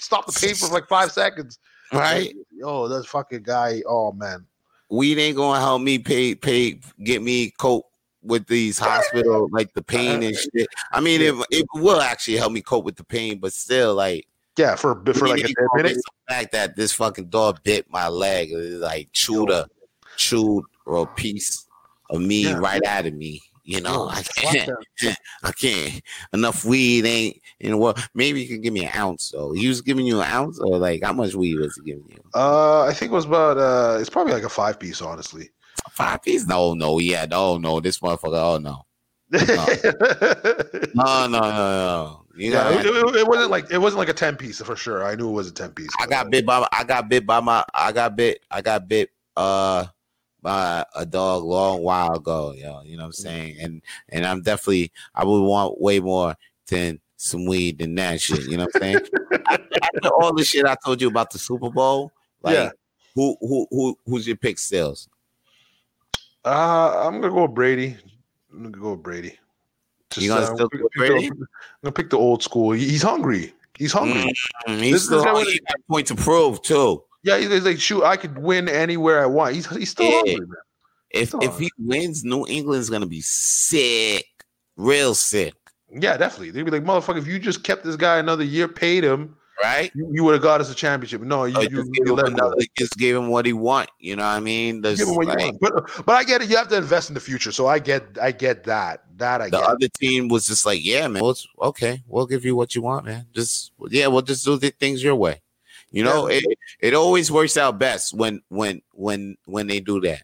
Stop 0.00 0.26
the 0.26 0.32
pain 0.32 0.56
for 0.56 0.66
like 0.74 0.88
five 0.88 1.12
seconds. 1.12 1.60
Right? 1.92 2.34
Yo, 2.50 2.88
that 2.88 3.06
fucking 3.06 3.44
guy. 3.44 3.80
Oh 3.86 4.10
man. 4.10 4.44
Weed 4.90 5.20
ain't 5.20 5.36
gonna 5.36 5.60
help 5.60 5.82
me 5.82 6.00
pay 6.00 6.34
pay 6.34 6.80
get 7.04 7.22
me 7.22 7.52
cope 7.60 7.86
with 8.24 8.46
these 8.46 8.78
hospital 8.78 9.48
like 9.52 9.72
the 9.74 9.82
pain 9.94 10.22
and 10.22 10.34
shit. 10.36 10.66
I 10.92 11.00
mean, 11.00 11.20
it 11.20 11.34
it 11.50 11.66
will 11.74 12.00
actually 12.00 12.36
help 12.38 12.52
me 12.52 12.60
cope 12.62 12.84
with 12.84 12.96
the 12.96 13.04
pain, 13.04 13.38
but 13.38 13.52
still, 13.52 13.94
like 13.94 14.26
Yeah, 14.56 14.74
for 14.76 14.94
for 15.14 15.28
like 15.28 15.44
a 15.44 15.76
minute. 15.76 15.96
the 15.96 16.02
fact 16.28 16.52
that 16.52 16.76
this 16.76 16.92
fucking 16.92 17.26
dog 17.28 17.62
bit 17.62 17.86
my 17.90 18.08
leg, 18.08 18.50
like 18.52 19.08
chewed 19.12 19.50
a 19.50 19.66
chewed 20.16 20.64
a 20.86 21.06
piece 21.06 21.66
of 22.10 22.20
me 22.20 22.44
Yeah. 22.44 22.58
right 22.58 22.84
out 22.86 23.06
of 23.06 23.14
me. 23.14 23.40
You 23.66 23.80
know, 23.80 24.04
Yo, 24.04 24.08
I 24.10 24.22
can't. 24.22 24.70
I 25.42 25.52
can't. 25.52 26.02
Enough 26.34 26.66
weed 26.66 27.06
ain't 27.06 27.40
in 27.60 27.70
the 27.70 27.78
world. 27.78 27.98
Maybe 28.12 28.42
you 28.42 28.46
can 28.46 28.60
give 28.60 28.74
me 28.74 28.84
an 28.84 28.92
ounce. 28.94 29.30
though. 29.30 29.52
he 29.52 29.68
was 29.68 29.80
giving 29.80 30.04
you 30.06 30.20
an 30.20 30.26
ounce, 30.30 30.58
or 30.60 30.76
like 30.76 31.02
how 31.02 31.14
much 31.14 31.34
weed 31.34 31.56
was 31.58 31.74
he 31.76 31.92
giving 31.92 32.04
you? 32.10 32.20
Uh, 32.34 32.82
I 32.82 32.92
think 32.92 33.10
it 33.10 33.14
was 33.14 33.24
about. 33.24 33.56
Uh, 33.56 33.96
it's 33.98 34.10
probably 34.10 34.34
like 34.34 34.42
a 34.42 34.50
five 34.50 34.78
piece, 34.78 35.00
honestly. 35.00 35.48
Five 35.90 36.22
piece? 36.22 36.46
No, 36.46 36.74
no, 36.74 36.98
yeah, 36.98 37.26
no, 37.26 37.58
no. 37.58 37.80
This 37.80 37.98
motherfucker. 38.00 38.34
Oh 38.34 38.58
no, 38.58 38.84
no, 40.94 41.26
no, 41.26 41.40
no, 41.40 41.40
no. 41.40 42.20
You 42.36 42.50
know, 42.50 42.70
yeah, 42.70 42.80
it, 42.80 42.86
it- 42.86 43.16
it 43.16 43.26
wasn't 43.26 43.50
like 43.50 43.70
it 43.70 43.78
wasn't 43.78 43.98
like 43.98 44.08
a 44.08 44.12
ten 44.14 44.36
piece 44.36 44.60
for 44.60 44.74
sure. 44.76 45.04
I 45.04 45.14
knew 45.14 45.28
it 45.28 45.32
was 45.32 45.48
a 45.48 45.52
ten 45.52 45.70
piece. 45.70 45.90
I 46.00 46.06
got 46.06 46.30
bit 46.30 46.44
by 46.44 46.66
I 46.72 46.82
got 46.84 47.08
bit 47.08 47.26
by 47.26 47.40
my 47.40 47.64
I 47.72 47.92
got 47.92 48.16
bit 48.16 48.42
I 48.50 48.60
got 48.60 48.88
bit 48.88 49.10
uh 49.36 49.86
by 50.42 50.84
a 50.96 51.06
dog 51.06 51.44
long 51.44 51.82
while 51.82 52.14
ago, 52.14 52.52
yo. 52.52 52.82
You 52.82 52.96
know 52.96 53.04
what 53.04 53.06
I'm 53.08 53.12
saying? 53.12 53.56
And 53.60 53.82
and 54.08 54.26
I'm 54.26 54.42
definitely 54.42 54.90
I 55.14 55.24
would 55.24 55.42
want 55.42 55.80
way 55.80 56.00
more 56.00 56.34
than 56.68 57.00
some 57.16 57.46
weed 57.46 57.78
than 57.78 57.94
that 57.94 58.20
shit. 58.20 58.42
You 58.50 58.56
know 58.56 58.64
what 58.72 58.76
I'm 58.76 58.80
saying? 58.82 58.98
after, 59.48 60.08
all 60.20 60.34
the 60.34 60.44
shit 60.44 60.66
I 60.66 60.76
told 60.84 61.00
you 61.00 61.08
about 61.08 61.30
the 61.30 61.38
Super 61.38 61.70
Bowl, 61.70 62.10
like 62.42 62.54
Yeah. 62.54 62.70
who 63.14 63.36
who 63.40 63.66
who 63.70 63.98
who's 64.06 64.26
your 64.26 64.36
pick 64.36 64.58
stills? 64.58 65.08
Uh, 66.44 67.04
I'm 67.06 67.20
gonna 67.20 67.32
go 67.32 67.42
with 67.42 67.54
Brady. 67.54 67.96
I'm 68.52 68.58
gonna 68.64 68.70
go 68.70 68.92
with 68.92 69.02
Brady. 69.02 69.38
You 70.16 70.28
gonna 70.28 70.42
uh, 70.42 70.54
still 70.54 70.68
pick- 70.68 70.80
pick 70.80 70.92
the- 70.92 70.98
Brady? 70.98 71.26
I'm 71.28 71.46
gonna 71.82 71.92
pick 71.92 72.10
the 72.10 72.18
old 72.18 72.42
school. 72.42 72.72
He's 72.72 73.02
hungry. 73.02 73.52
He's 73.76 73.92
hungry. 73.92 74.32
Mm, 74.68 74.78
This 74.78 74.80
he's 74.82 74.94
is 74.94 75.04
still 75.06 75.24
how 75.24 75.38
it 75.38 75.46
he 75.48 75.58
got 75.60 75.74
a 75.76 75.82
point 75.92 76.06
to 76.08 76.14
prove 76.14 76.62
too. 76.62 77.02
Yeah, 77.24 77.38
he's, 77.38 77.64
like, 77.64 77.80
shoot, 77.80 78.04
I 78.04 78.16
could 78.18 78.36
win 78.38 78.68
anywhere 78.68 79.22
I 79.22 79.26
want. 79.26 79.54
He's 79.54 79.66
he's 79.74 79.90
still 79.90 80.06
Yeah. 80.10 80.16
hungry, 80.16 80.34
man. 80.46 80.48
If 81.10 81.34
if 81.40 81.58
he 81.58 81.70
wins, 81.78 82.22
New 82.24 82.46
England's 82.46 82.90
gonna 82.90 83.06
be 83.06 83.20
sick, 83.22 84.26
real 84.76 85.14
sick, 85.14 85.54
Yeah, 85.90 86.16
definitely. 86.16 86.50
They'd 86.50 86.64
be 86.64 86.70
like, 86.72 86.84
motherfucker, 86.84 87.18
if 87.18 87.26
you 87.26 87.38
just 87.38 87.62
kept 87.64 87.84
this 87.84 87.96
guy 87.96 88.18
another 88.18 88.42
year, 88.44 88.66
paid 88.68 89.04
him, 89.04 89.36
right? 89.62 89.90
you, 89.94 90.08
you 90.12 90.24
would 90.24 90.34
have 90.34 90.42
got 90.42 90.60
us 90.60 90.70
a 90.70 90.74
championship. 90.74 91.20
No, 91.22 91.44
you, 91.44 91.56
Or 91.56 91.62
you, 91.62 91.68
just 91.68 91.86
you 91.86 91.92
give 91.92 92.06
him 92.08 92.16
let 92.16 92.26
him 92.28 92.34
go. 92.34 92.46
another, 92.46 92.62
just 92.76 92.96
give 92.96 93.16
him 93.16 93.28
what 93.28 93.46
he 93.46 93.52
want. 93.52 93.90
You 93.98 94.16
know 94.16 94.22
what 94.22 94.28
I 94.30 94.40
mean? 94.40 94.80
There's 94.82 94.98
Give 94.98 95.08
him 95.08 95.14
what 95.16 95.26
you 95.26 95.32
like- 95.34 95.60
want. 95.60 95.60
But 95.60 96.06
but 96.06 96.12
I 96.16 96.24
get 96.24 96.42
it. 96.42 96.50
You 96.50 96.56
have 96.56 96.68
to 96.68 96.76
invest 96.76 97.08
in 97.10 97.14
the 97.14 97.20
future. 97.20 97.52
So 97.52 97.66
I 97.66 97.78
get 97.78 98.04
I 98.20 98.32
get 98.32 98.64
that. 98.64 99.02
That 99.16 99.40
I 99.40 99.44
the 99.50 99.58
get. 99.58 99.68
other 99.68 99.88
team 99.88 100.28
was 100.28 100.44
just 100.46 100.66
like, 100.66 100.84
yeah, 100.84 101.06
man, 101.06 101.22
well, 101.22 101.30
it's- 101.30 101.46
okay, 101.62 102.02
we'll 102.08 102.26
give 102.26 102.44
you 102.44 102.56
what 102.56 102.74
you 102.74 102.82
want, 102.82 103.06
man. 103.06 103.26
Just 103.32 103.72
yeah, 103.90 104.06
we'll 104.08 104.22
just 104.22 104.44
do 104.44 104.56
the 104.56 104.70
things 104.70 105.02
your 105.04 105.14
way. 105.14 105.40
You 105.90 106.02
know, 106.02 106.28
Yeah. 106.28 106.40
it, 106.42 106.58
it 106.80 106.94
always 106.94 107.30
works 107.30 107.56
out 107.56 107.78
best 107.78 108.12
when 108.14 108.42
when 108.48 108.82
when 108.92 109.36
when 109.46 109.68
they 109.68 109.78
do 109.80 110.00
that. 110.00 110.22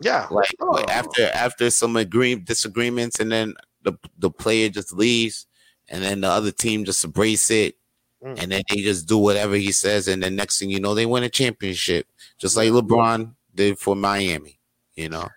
yeah. 0.00 0.28
Like 0.30 0.54
Oh. 0.60 0.66
like, 0.70 0.88
after 0.90 1.24
after 1.34 1.70
some 1.70 1.96
agree 1.96 2.36
disagreements, 2.36 3.18
and 3.18 3.32
then 3.32 3.54
the 3.82 3.94
the 4.18 4.30
player 4.30 4.68
just 4.68 4.92
leaves, 4.92 5.46
and 5.88 6.04
then 6.04 6.20
the 6.20 6.28
other 6.28 6.52
team 6.52 6.84
just 6.84 7.02
embrace 7.04 7.50
it, 7.50 7.74
Mm. 8.24 8.42
and 8.42 8.52
then 8.52 8.62
they 8.68 8.80
just 8.82 9.06
do 9.06 9.16
whatever 9.16 9.54
he 9.54 9.70
says, 9.70 10.08
and 10.08 10.22
the 10.22 10.30
next 10.30 10.58
thing 10.58 10.70
you 10.70 10.80
know, 10.80 10.94
they 10.94 11.06
win 11.06 11.22
a 11.22 11.28
championship, 11.28 12.06
just 12.36 12.56
like 12.56 12.70
LeBron 12.70 13.32
did 13.54 13.78
for 13.78 13.94
Miami. 13.94 14.58
You 14.96 15.08
know, 15.08 15.28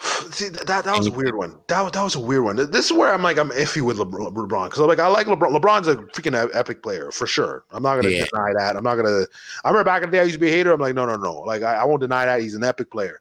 See 0.30 0.48
that, 0.48 0.66
that 0.66 0.96
was 0.96 1.08
a 1.08 1.10
weird 1.10 1.36
one. 1.36 1.58
That 1.68 1.82
was 1.82 1.92
that 1.92 2.02
was 2.02 2.14
a 2.14 2.20
weird 2.20 2.44
one. 2.44 2.56
This 2.56 2.86
is 2.86 2.92
where 2.92 3.12
I'm 3.12 3.22
like 3.22 3.36
I'm 3.36 3.50
iffy 3.50 3.82
with 3.82 3.98
LeBron 3.98 4.64
because 4.68 4.78
I'm 4.80 4.86
like 4.86 4.98
I 4.98 5.08
like 5.08 5.26
LeBron. 5.26 5.54
LeBron's 5.60 5.88
a 5.88 5.96
freaking 5.96 6.50
epic 6.54 6.82
player 6.82 7.10
for 7.10 7.26
sure. 7.26 7.64
I'm 7.70 7.82
not 7.82 7.96
gonna 7.96 8.08
Yeah. 8.08 8.24
deny 8.32 8.52
that. 8.56 8.76
I'm 8.76 8.84
not 8.84 8.94
gonna. 8.94 9.26
I 9.64 9.68
remember 9.68 9.84
back 9.84 10.02
in 10.02 10.10
the 10.10 10.16
day 10.16 10.20
I 10.20 10.24
used 10.24 10.34
to 10.34 10.40
be 10.40 10.48
a 10.48 10.52
hater. 10.52 10.72
I'm 10.72 10.80
like 10.80 10.94
no 10.94 11.04
no 11.04 11.16
no. 11.16 11.40
Like 11.40 11.62
I, 11.62 11.74
I 11.74 11.84
won't 11.84 12.00
deny 12.00 12.24
that 12.24 12.40
he's 12.40 12.54
an 12.54 12.64
epic 12.64 12.90
player. 12.90 13.20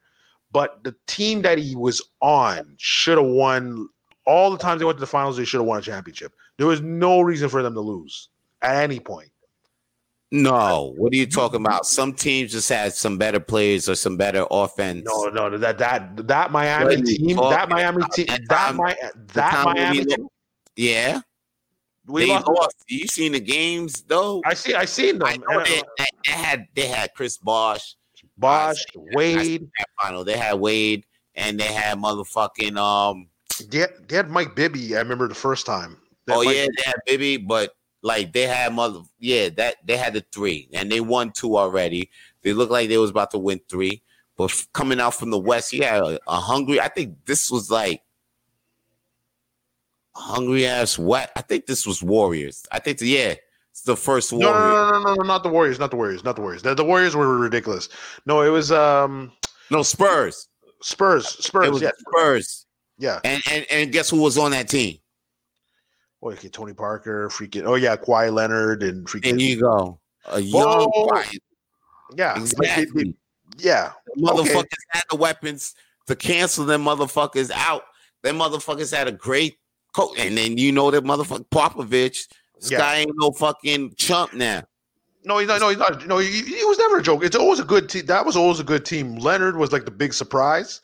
But 0.54 0.82
the 0.84 0.96
team 1.06 1.42
that 1.42 1.58
he 1.58 1.76
was 1.76 2.02
on 2.22 2.76
should 2.78 3.18
have 3.18 3.28
won 3.28 3.90
all 4.26 4.50
the 4.50 4.58
times 4.58 4.80
they 4.80 4.86
went 4.86 4.98
to 4.98 5.02
the 5.02 5.08
finals. 5.08 5.36
They 5.36 5.44
should 5.46 5.60
have 5.60 5.68
won 5.68 5.80
a 5.80 5.82
championship. 5.82 6.34
There 6.58 6.68
was 6.68 6.80
no 6.82 7.20
reason 7.20 7.50
for 7.50 7.62
them 7.62 7.74
to 7.74 7.82
lose 7.82 8.30
at 8.62 8.84
any 8.84 9.00
point. 9.00 9.30
no, 10.32 10.94
what 10.98 11.12
are 11.12 11.16
you 11.16 11.26
talking 11.26 11.62
about? 11.62 11.86
Some 11.88 12.14
teams 12.14 12.52
just 12.52 12.70
had 12.70 12.94
some 12.94 13.18
better 13.18 13.40
players 13.40 13.90
or 13.90 13.96
some 13.96 14.16
better 14.16 14.46
offense. 14.52 15.04
No, 15.06 15.26
no, 15.30 15.58
that 15.58 15.78
that 15.80 16.28
that 16.28 16.52
Miami 16.52 17.02
team, 17.02 17.36
that 17.38 17.68
Miami 17.70 18.04
team, 18.14 18.28
That 18.28 18.42
that 18.50 18.76
my 18.76 18.96
that 19.34 19.66
Miami 19.66 20.06
team. 20.06 20.28
Yeah, 20.76 21.22
We 22.06 22.22
they 22.26 22.28
lost. 22.28 22.48
lost. 22.48 22.76
You 22.88 23.08
seen 23.08 23.32
the 23.32 23.40
games 23.40 24.02
though? 24.04 24.42
I 24.46 24.54
see. 24.54 24.76
I 24.76 24.86
seen 24.86 25.18
them. 25.20 25.28
I 25.28 25.38
know 25.38 25.60
uh, 25.62 25.64
they, 25.64 25.82
they, 25.98 26.06
they 26.28 26.32
had 26.34 26.68
they 26.76 26.88
had 26.88 27.14
Chris 27.16 27.38
Bosh 27.38 27.96
Bosh, 28.38 28.78
I- 28.96 29.00
Wade, 29.16 29.68
final. 30.02 30.24
They 30.24 30.38
had 30.38 30.54
Wade 30.60 31.06
and 31.36 31.60
they 31.60 31.66
had 31.66 31.98
motherfucking 31.98 32.78
um. 32.78 33.28
they 33.70 33.80
had, 33.80 33.90
they 34.08 34.16
had 34.18 34.30
Mike 34.30 34.56
Bibby. 34.56 34.96
I 34.96 35.00
remember 35.00 35.28
the 35.28 35.34
first 35.36 35.66
time. 35.66 35.98
Oh 36.30 36.44
Mike- 36.44 36.56
yeah, 36.56 36.68
they 36.78 36.84
had 36.86 36.96
Bibby, 37.08 37.38
but 37.38 37.74
like 38.02 38.34
they 38.34 38.44
had 38.48 38.74
mother. 38.74 39.02
Yeah, 39.20 39.50
that 39.50 39.76
they 39.86 39.98
had 39.98 40.14
the 40.14 40.24
three 40.32 40.70
and 40.74 40.92
they 40.92 41.02
won 41.02 41.32
two 41.32 41.58
already. 41.58 42.10
They 42.42 42.54
looked 42.54 42.72
like 42.72 42.90
they 42.90 42.98
was 42.98 43.10
about 43.12 43.32
to 43.32 43.38
win 43.38 43.60
three, 43.70 44.02
but 44.38 44.46
f- 44.52 44.68
coming 44.74 45.00
out 45.02 45.14
from 45.16 45.30
the 45.32 45.38
west, 45.40 45.72
he 45.72 45.80
had 45.80 46.02
a, 46.02 46.20
a 46.28 46.36
hungry. 46.40 46.80
I 46.80 46.88
think 46.88 47.26
this 47.26 47.50
was 47.52 47.70
like. 47.72 48.02
Hungry 50.16 50.66
ass 50.66 50.98
what? 50.98 51.32
I 51.36 51.42
think 51.42 51.66
this 51.66 51.86
was 51.86 52.04
Warriors. 52.04 52.66
I 52.72 52.80
think 52.80 53.00
yeah, 53.00 53.36
it's 53.72 53.82
the 53.84 53.96
first 53.96 54.34
Warriors. 54.34 54.52
no, 54.52 54.90
no, 54.92 55.00
no, 55.00 55.04
no, 55.04 55.14
no, 55.16 55.24
not 55.24 55.44
the 55.44 55.50
Warriors, 55.50 55.80
not 55.80 55.92
the 55.92 55.98
Warriors, 55.98 56.24
not 56.26 56.36
the 56.36 56.42
Warriors. 56.42 56.62
The, 56.62 56.76
the 56.76 56.84
Warriors 56.84 57.16
were 57.16 57.38
ridiculous. 57.38 57.88
No, 58.26 58.42
it 58.42 58.50
was 58.50 58.72
um 58.72 59.32
No, 59.70 59.82
Spurs. 59.82 60.50
Spurs. 60.82 61.28
Spurs. 61.28 61.70
was 61.72 61.82
Yeah, 61.82 61.92
Spurs. 62.10 62.66
yeah. 62.98 63.20
And, 63.24 63.42
and 63.50 63.66
and 63.72 63.92
guess 63.94 64.10
who 64.10 64.22
was 64.22 64.38
on 64.38 64.52
that 64.52 64.68
team? 64.68 64.98
Oh, 66.22 66.32
okay, 66.32 66.50
Tony 66.50 66.74
Parker, 66.74 67.30
freaking. 67.30 67.64
Oh 67.66 67.76
yeah, 67.76 67.96
Kawhi 67.96 68.32
Leonard 68.34 68.84
and 68.84 69.08
freaking. 69.08 69.38
There 69.38 69.40
you 69.40 69.60
go. 69.62 70.00
A 70.28 70.40
young 70.42 70.92
yeah, 72.16 72.34
like, 72.34 72.42
they- 72.42 72.42
Exactly. 72.42 73.04
they- 73.04 73.14
yeah. 73.58 73.92
motherfuckers 74.18 74.66
had 74.90 75.04
the 75.10 75.16
weapons 75.16 75.76
to 76.08 76.16
cancel 76.16 76.66
them 76.66 76.84
motherfuckers 76.84 77.52
out. 77.52 77.84
Them 78.22 78.38
motherfuckers 78.38 78.96
had 78.96 79.08
a 79.08 79.12
great 79.12 79.58
coach. 79.96 80.18
And 80.20 80.38
then 80.38 80.58
you 80.58 80.72
know 80.72 80.92
that 80.92 81.04
motherfucker 81.04 81.48
Popovich. 81.50 82.28
This 82.60 82.72
Yeah. 82.72 82.78
guy 82.80 82.96
ain't 82.98 83.12
no 83.16 83.32
fucking 83.32 83.96
chump 83.96 84.34
now. 84.34 84.64
No, 85.24 85.38
he's 85.38 85.48
not. 85.48 85.62
No, 85.62 85.70
he's 85.70 85.78
not. 85.78 86.06
No, 86.08 86.18
he, 86.18 86.28
he 86.42 86.64
was 86.66 86.78
never 86.78 86.98
a 86.98 87.02
joke. 87.04 87.24
It's 87.24 87.36
always 87.36 87.60
a 87.60 87.64
good 87.64 87.90
team. 87.90 88.06
That 88.06 88.26
was 88.26 88.36
always 88.36 88.60
a 88.60 88.64
good 88.64 88.86
team. 88.86 89.16
Leonard 89.18 89.58
was 89.58 89.72
like 89.72 89.86
the 89.86 89.92
big 89.92 90.14
surprise. 90.14 90.82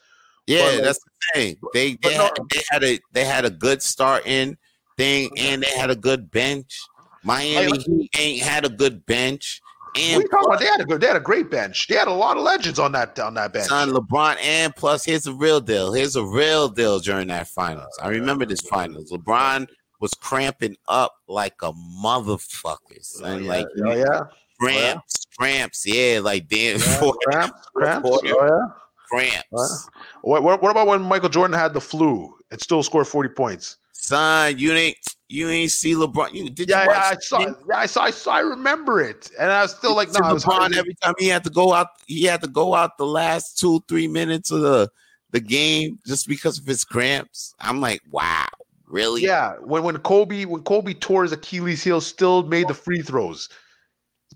Yeah, 0.48 0.76
But, 0.76 0.84
that's 0.84 1.00
the 1.00 1.12
thing. 1.34 1.58
They 1.74 1.94
they, 2.02 2.18
no- 2.18 2.24
had, 2.26 2.34
they 2.54 2.62
had 2.70 2.84
a 2.84 3.00
they 3.14 3.26
had 3.26 3.46
a 3.46 3.50
good 3.50 3.82
starting 3.82 4.58
thing 4.98 5.30
and 5.38 5.64
they 5.64 5.70
had 5.78 5.90
a 5.90 5.96
good 5.96 6.32
bench. 6.32 6.80
Oh, 7.00 7.04
Miami 7.24 7.80
Heat 7.80 8.10
ain't 8.18 8.42
had 8.42 8.66
a 8.66 8.70
good 8.70 9.06
bench. 9.06 9.62
And 9.98 10.22
you 10.22 10.28
talking 10.28 10.48
about? 10.48 10.60
They 10.60 10.66
had 10.66 10.82
a 10.82 10.86
good. 10.86 11.02
They 11.02 11.08
had 11.08 11.16
a 11.16 11.22
great 11.22 11.50
bench. 11.50 11.88
They 11.88 11.96
had 11.96 12.10
a 12.10 12.14
lot 12.14 12.36
of 12.36 12.44
legends 12.44 12.80
on 12.80 12.92
that 12.92 13.18
on 13.20 13.34
that 13.36 13.54
bench. 13.54 13.68
Son, 13.68 13.92
LeBron, 13.92 14.36
and 14.42 14.76
plus, 14.76 15.06
here's 15.06 15.26
a 15.26 15.34
real 15.34 15.62
deal. 15.62 15.94
Here's 15.94 16.18
a 16.18 16.26
real 16.26 16.68
deal 16.68 17.00
during 17.00 17.30
that 17.30 17.48
finals. 17.48 17.98
I 18.02 18.10
remember 18.10 18.46
this 18.46 18.62
finals. 18.62 19.12
LeBron 19.12 19.68
was 20.02 20.14
cramping 20.14 20.76
up 20.88 21.16
like 21.28 21.56
a 21.62 21.72
motherfucker. 21.72 22.78
Oh, 22.92 22.98
son. 23.00 23.44
yeah. 23.44 23.50
Like 23.50 23.68
oh, 23.78 23.90
oh 23.90 23.96
yeah, 23.96 24.22
cramps, 24.60 25.26
cramps. 25.38 25.88
Yeah, 25.88 26.20
like 26.22 26.50
damn, 26.50 26.80
yeah. 26.80 27.12
cramps, 27.24 27.68
cramps. 27.74 28.10
Oh 28.12 28.20
yeah. 28.24 28.68
cramps. 29.08 29.90
What, 30.24 30.44
what, 30.44 30.62
what 30.62 30.72
about 30.72 30.88
when 30.88 31.02
Michael 31.02 31.30
Jordan 31.30 31.58
had 31.58 31.74
the 31.74 31.82
flu 31.82 32.36
and 32.52 32.60
still 32.60 32.84
scored 32.84 33.08
40 33.08 33.30
points? 33.30 33.78
Son, 33.98 34.58
you 34.58 34.72
ain't 34.74 34.98
you 35.28 35.50
ain't 35.50 35.72
see 35.72 35.94
LeBron. 35.94 36.34
You 36.34 36.50
did 36.50 36.70
Yeah, 36.70 36.84
you 36.84 36.92
yeah, 36.92 37.00
I 37.00 37.16
saw, 37.16 37.40
yeah, 37.40 37.54
I 37.74 37.86
saw, 37.88 38.04
I 38.04 38.12
saw, 38.12 38.32
I 38.34 38.40
remember 38.42 39.02
it, 39.02 39.32
and 39.40 39.52
I 39.52 39.64
was 39.64 39.76
still 39.76 39.96
like, 39.96 40.10
no, 40.14 40.34
was 40.34 40.46
LeBron 40.46 40.76
every 40.76 40.94
time 40.96 41.16
he 41.18 41.28
had 41.28 41.44
to 41.46 41.50
go 41.50 41.74
out, 41.74 41.88
he 42.06 42.24
had 42.24 42.42
to 42.42 42.48
go 42.48 42.76
out 42.76 42.98
the 42.98 43.06
last 43.06 43.58
two, 43.58 43.84
three 43.88 44.08
minutes 44.08 44.52
of 44.52 44.62
the 44.62 44.90
the 45.32 45.40
game 45.40 46.00
just 46.06 46.28
because 46.28 46.60
of 46.60 46.66
his 46.66 46.86
cramps. 46.86 47.56
I'm 47.60 47.82
like, 47.82 48.02
wow, 48.12 48.46
really? 48.88 49.24
yeah. 49.24 49.56
When 49.56 49.84
when 49.84 49.98
Kobe 49.98 50.46
when 50.46 50.62
Kobe 50.64 50.94
tore 50.94 51.24
his 51.24 51.32
Achilles 51.32 51.84
heel, 51.84 52.02
still 52.02 52.44
made 52.44 52.68
the 52.68 52.74
free 52.74 53.02
throws. 53.02 53.50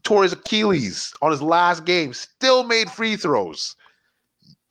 Tore 0.04 0.24
his 0.24 0.34
Achilles 0.34 1.14
on 1.22 1.32
his 1.32 1.42
last 1.42 1.86
game, 1.86 2.14
still 2.14 2.64
made 2.64 2.90
free 2.90 3.16
throws. 3.16 3.76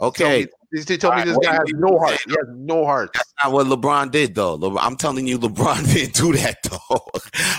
Okay. 0.00 0.46
They 0.70 0.96
tell 0.98 1.14
me 1.14 1.22
this 1.24 1.38
guy 1.38 1.52
has 1.52 1.72
no 1.74 1.98
heart. 1.98 2.18
He 2.26 2.30
has 2.32 2.46
no 2.54 2.84
heart. 2.84 3.10
That's 3.14 3.32
not 3.42 3.52
what 3.52 3.66
LeBron 3.66 4.10
did, 4.10 4.34
though. 4.34 4.76
I'm 4.78 4.96
telling 4.96 5.26
you, 5.26 5.38
LeBron 5.40 5.92
didn't 5.92 6.14
do 6.14 6.32
that, 6.34 6.58
though. 6.64 7.06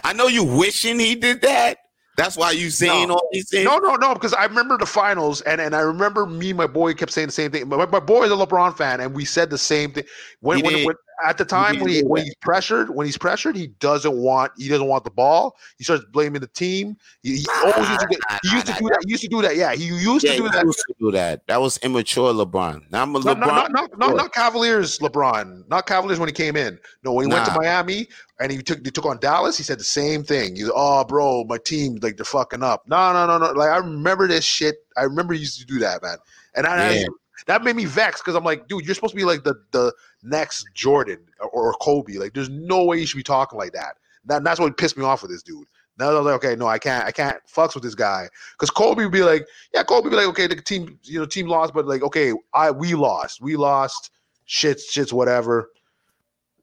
I 0.04 0.14
know 0.14 0.28
you 0.28 0.44
wishing 0.44 1.00
he 1.00 1.16
did 1.16 1.42
that. 1.42 1.80
That's 2.18 2.36
why 2.36 2.52
you 2.52 2.70
saying 2.70 3.08
No. 3.08 3.14
all 3.16 3.30
these 3.32 3.50
things. 3.50 3.64
No, 3.64 3.78
no, 3.78 3.96
no, 3.96 4.14
because 4.14 4.34
I 4.34 4.44
remember 4.46 4.78
the 4.78 4.86
finals, 4.86 5.40
and, 5.42 5.62
and 5.62 5.74
I 5.74 5.80
remember 5.80 6.26
me 6.26 6.52
my 6.52 6.68
boy 6.68 6.94
kept 6.94 7.14
saying 7.14 7.30
the 7.30 7.32
same 7.32 7.50
thing. 7.50 7.70
My, 7.70 7.86
my 7.86 8.02
boy 8.02 8.24
is 8.24 8.32
a 8.32 8.36
LeBron 8.36 8.76
fan, 8.76 9.00
and 9.00 9.14
we 9.16 9.24
said 9.24 9.50
the 9.50 9.58
same 9.58 9.94
thing. 9.94 10.04
When, 10.42 10.62
when, 10.62 10.86
when 10.86 10.96
at 11.26 11.38
the 11.38 11.46
time 11.46 11.80
when 11.80 11.90
he 11.90 12.02
when 12.02 12.24
he's 12.24 12.36
pressured, 12.36 12.90
when 12.90 13.06
he's 13.06 13.18
pressured, 13.18 13.56
he 13.56 13.68
doesn't 13.80 14.16
want 14.18 14.52
he 14.58 14.68
doesn't 14.68 14.88
want 14.88 15.04
the 15.04 15.12
ball. 15.12 15.56
He 15.78 15.84
starts 15.84 16.06
blaming 16.12 16.42
the 16.42 16.48
team. 16.48 16.98
He, 17.24 17.38
he 17.38 17.46
always 17.66 17.90
used 17.90 18.00
to, 18.02 18.08
get- 18.08 18.20
he 18.44 18.50
used 18.52 18.66
to 18.68 18.74
do 18.74 18.88
that. 18.90 19.00
He 19.06 19.12
used 19.12 19.24
to 19.24 19.30
do 19.30 19.42
that. 19.42 19.56
Yeah, 19.56 19.74
he 19.74 19.86
used 19.86 20.24
yeah, 20.26 20.32
to 20.32 20.38
do 20.38 20.44
he 20.46 20.50
that. 20.52 20.66
used 20.66 20.84
to 20.88 20.96
do 21.00 21.12
that. 21.12 21.46
That 21.48 21.60
was 21.62 21.78
immature 21.80 22.34
LeBron. 22.34 22.92
Now 22.92 23.04
I'm 23.04 23.16
a 23.16 23.20
No, 23.20 23.36
LeBron. 23.36 23.40
no, 23.40 23.46
not, 23.48 23.72
not, 23.72 23.98
not, 24.00 24.16
not 24.16 24.34
Cavaliers, 24.34 25.00
LeBron. 25.00 25.68
Not 25.70 25.86
Cavaliers 25.88 26.20
when 26.20 26.30
he 26.30 26.34
came 26.34 26.56
in. 26.56 26.80
No, 27.04 27.14
when 27.14 27.28
he 27.28 27.34
went 27.34 27.46
to 27.46 27.54
Miami 27.56 28.08
and 28.40 28.52
he 28.52 28.62
took 28.62 28.84
they 28.84 28.90
took 28.90 29.06
on 29.06 29.20
Dallas, 29.20 29.58
he 29.58 29.64
said 29.64 29.80
the 29.80 29.84
same 29.84 30.24
thing. 30.24 30.56
He's 30.56 30.72
oh 30.74 31.04
bro, 31.04 31.44
my 31.46 31.58
team 31.58 31.98
like 32.02 32.18
they're 32.18 32.26
fucking 32.26 32.64
up. 32.64 32.88
No, 32.88 33.12
no, 33.14 33.26
no, 33.28 33.38
no. 33.38 33.52
Like 33.54 33.70
I 33.70 33.78
remember 33.78 34.28
this 34.28 34.46
shit. 34.46 34.78
I 34.98 35.04
remember 35.04 35.34
he 35.34 35.42
used 35.42 35.60
to 35.60 35.66
do 35.66 35.80
that, 35.80 36.02
man. 36.02 36.18
And 36.56 36.66
I, 36.66 36.94
Yeah. 36.94 37.06
That 37.48 37.64
made 37.64 37.76
me 37.76 37.86
vexed 37.86 38.24
because 38.24 38.36
I'm 38.36 38.44
like, 38.44 38.68
dude, 38.68 38.86
you're 38.86 38.96
supposed 38.96 39.14
to 39.14 39.18
be 39.18 39.26
like 39.26 39.44
the 39.44 39.56
the 39.72 39.94
next 40.24 40.66
Jordan 40.74 41.20
or, 41.40 41.50
or 41.50 41.74
Kobe. 41.74 42.14
Like, 42.14 42.34
there's 42.34 42.50
no 42.50 42.84
way 42.84 43.00
you 43.00 43.06
should 43.06 43.18
be 43.18 43.24
talking 43.24 43.58
like 43.58 43.74
that. 43.74 43.98
That 44.26 44.44
that's 44.44 44.60
what 44.60 44.78
pissed 44.78 44.98
me 44.98 45.04
off 45.04 45.22
with 45.22 45.32
this 45.32 45.44
dude. 45.44 45.68
Now 46.00 46.12
I 46.12 46.14
was 46.14 46.26
like, 46.26 46.36
okay, 46.36 46.56
no, 46.56 46.68
I 46.68 46.80
can't, 46.80 47.06
I 47.06 47.12
can't 47.12 47.38
fucks 47.46 47.74
with 47.74 47.84
this 47.84 47.96
guy 47.96 48.30
because 48.54 48.70
Kobe 48.70 49.04
would 49.04 49.12
be 49.12 49.24
like, 49.24 49.46
yeah, 49.74 49.84
Kobe 49.84 50.06
would 50.06 50.12
be 50.12 50.16
like, 50.16 50.28
okay, 50.28 50.48
the 50.48 50.56
team, 50.56 50.98
you 51.04 51.20
know, 51.20 51.26
team 51.26 51.48
lost, 51.48 51.74
but 51.74 51.86
like, 51.86 52.04
okay, 52.04 52.34
I 52.54 52.72
we 52.72 52.94
lost, 52.96 53.42
we 53.42 53.58
lost, 53.58 54.12
shits, 54.48 54.84
shits, 54.92 55.12
whatever. 55.12 55.70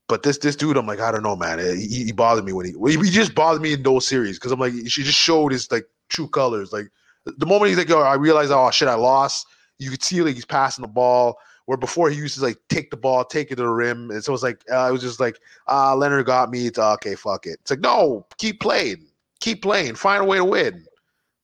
But 0.09 0.23
this 0.23 0.39
this 0.39 0.57
dude, 0.57 0.79
I'm 0.79 0.87
like, 0.87 1.01
I 1.01 1.11
don't 1.11 1.23
know, 1.23 1.37
man. 1.37 1.59
He, 1.59 2.05
he 2.05 2.13
bothered 2.13 2.45
me 2.45 2.53
when 2.53 2.65
he 2.65 2.73
he 2.73 3.11
just 3.11 3.35
bothered 3.35 3.61
me 3.61 3.75
in 3.75 3.83
those 3.83 4.07
series 4.07 4.39
because 4.39 4.53
I'm 4.53 4.61
like, 4.61 4.73
she 4.87 5.03
just 5.03 5.19
showed 5.19 5.53
his 5.53 5.71
like 5.71 5.87
true 6.09 6.29
colors. 6.29 6.73
Like 6.73 6.87
the 7.25 7.47
moment 7.47 7.69
he's 7.69 7.79
like, 7.79 7.91
oh, 7.91 8.01
I 8.01 8.15
realized, 8.15 8.53
oh 8.53 8.71
shit, 8.71 8.89
I 8.89 8.95
lost. 8.95 9.47
You 9.79 9.91
could 9.91 10.03
see 10.03 10.23
like 10.23 10.35
he's 10.35 10.45
passing 10.45 10.83
the 10.83 10.89
ball. 10.89 11.39
Where 11.67 11.77
before 11.77 12.11
he 12.11 12.17
used 12.17 12.37
to 12.37 12.45
like 12.45 12.59
take 12.69 12.91
the 12.91 12.97
ball, 12.97 13.25
take 13.25 13.51
it 13.51 13.57
to 13.57 13.63
the 13.63 13.69
rim, 13.69 14.11
and 14.13 14.23
so 14.23 14.33
it's 14.33 14.43
like 14.45 14.63
uh, 14.71 14.87
it 14.89 14.93
was 14.93 15.03
just 15.03 15.19
like, 15.19 15.41
ah, 15.67 15.95
Leonard 15.95 16.27
got 16.27 16.49
me. 16.49 16.67
It's 16.67 16.79
okay, 16.79 17.17
fuck 17.17 17.47
it. 17.47 17.59
It's 17.61 17.71
like 17.71 17.81
no, 17.81 18.25
keep 18.39 18.61
playing, 18.61 19.07
keep 19.41 19.63
playing, 19.63 19.97
find 19.97 20.23
a 20.23 20.25
way 20.25 20.37
to 20.37 20.45
win. 20.45 20.87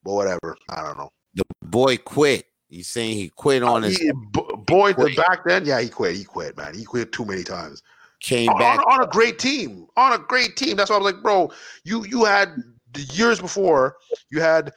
But 0.04 0.12
whatever, 0.12 0.56
I 0.68 0.82
don't 0.82 0.96
know. 0.96 1.10
The 1.34 1.42
boy 1.62 1.96
quit. 1.96 2.46
He's 2.68 2.88
saying 2.88 3.16
he 3.16 3.28
quit 3.28 3.62
on 3.62 3.82
his 3.82 3.98
He- 3.98 4.12
B- 4.32 4.46
boy, 4.66 4.92
the 4.94 5.12
back 5.14 5.40
then, 5.44 5.66
yeah, 5.66 5.80
he 5.80 5.88
quit. 5.88 6.16
He 6.16 6.24
quit, 6.24 6.56
man. 6.56 6.74
He 6.74 6.84
quit 6.84 7.12
too 7.12 7.24
many 7.24 7.42
times. 7.42 7.82
came 8.20 8.48
on, 8.48 8.58
back. 8.58 8.80
on 8.86 9.02
a 9.02 9.06
great 9.06 9.38
team. 9.38 9.86
On 9.96 10.12
a 10.12 10.18
great 10.18 10.56
team. 10.56 10.76
That's 10.76 10.88
why 10.88 10.96
I 10.96 10.98
was 11.00 11.12
like, 11.12 11.22
bro, 11.22 11.50
you 11.84 12.06
you 12.06 12.24
had 12.24 12.54
the 12.94 13.00
years 13.12 13.40
before, 13.40 13.96
you 14.30 14.40
had 14.40 14.72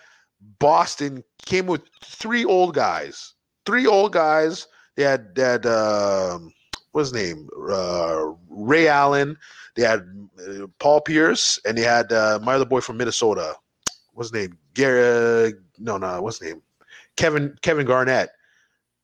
Boston 0.59 1.23
came 1.45 1.67
with 1.67 1.83
three 2.03 2.43
old 2.43 2.73
guys. 2.73 3.34
Three 3.65 3.85
old 3.85 4.13
guys. 4.13 4.67
They 4.95 5.03
had 5.03 5.35
that 5.35 5.65
um 5.65 6.53
what's 6.95 7.11
his 7.11 7.13
name? 7.13 7.49
Uh, 7.69 8.31
Ray 8.49 8.87
Allen. 8.87 9.37
They 9.75 9.83
had 9.83 10.07
uh, 10.47 10.67
Paul 10.79 11.01
Pierce, 11.01 11.59
and 11.65 11.77
they 11.77 11.81
had 11.81 12.11
uh, 12.13 12.39
my 12.41 12.53
other 12.53 12.65
boy 12.65 12.79
from 12.79 12.95
Minnesota. 12.97 13.55
What's 14.13 14.29
his 14.31 14.41
name? 14.47 14.57
Gary? 14.73 15.53
No, 15.77 15.97
no. 15.97 16.21
What's 16.21 16.39
his 16.39 16.53
name? 16.53 16.61
Kevin 17.17 17.57
Kevin 17.61 17.85
Garnett. 17.85 18.29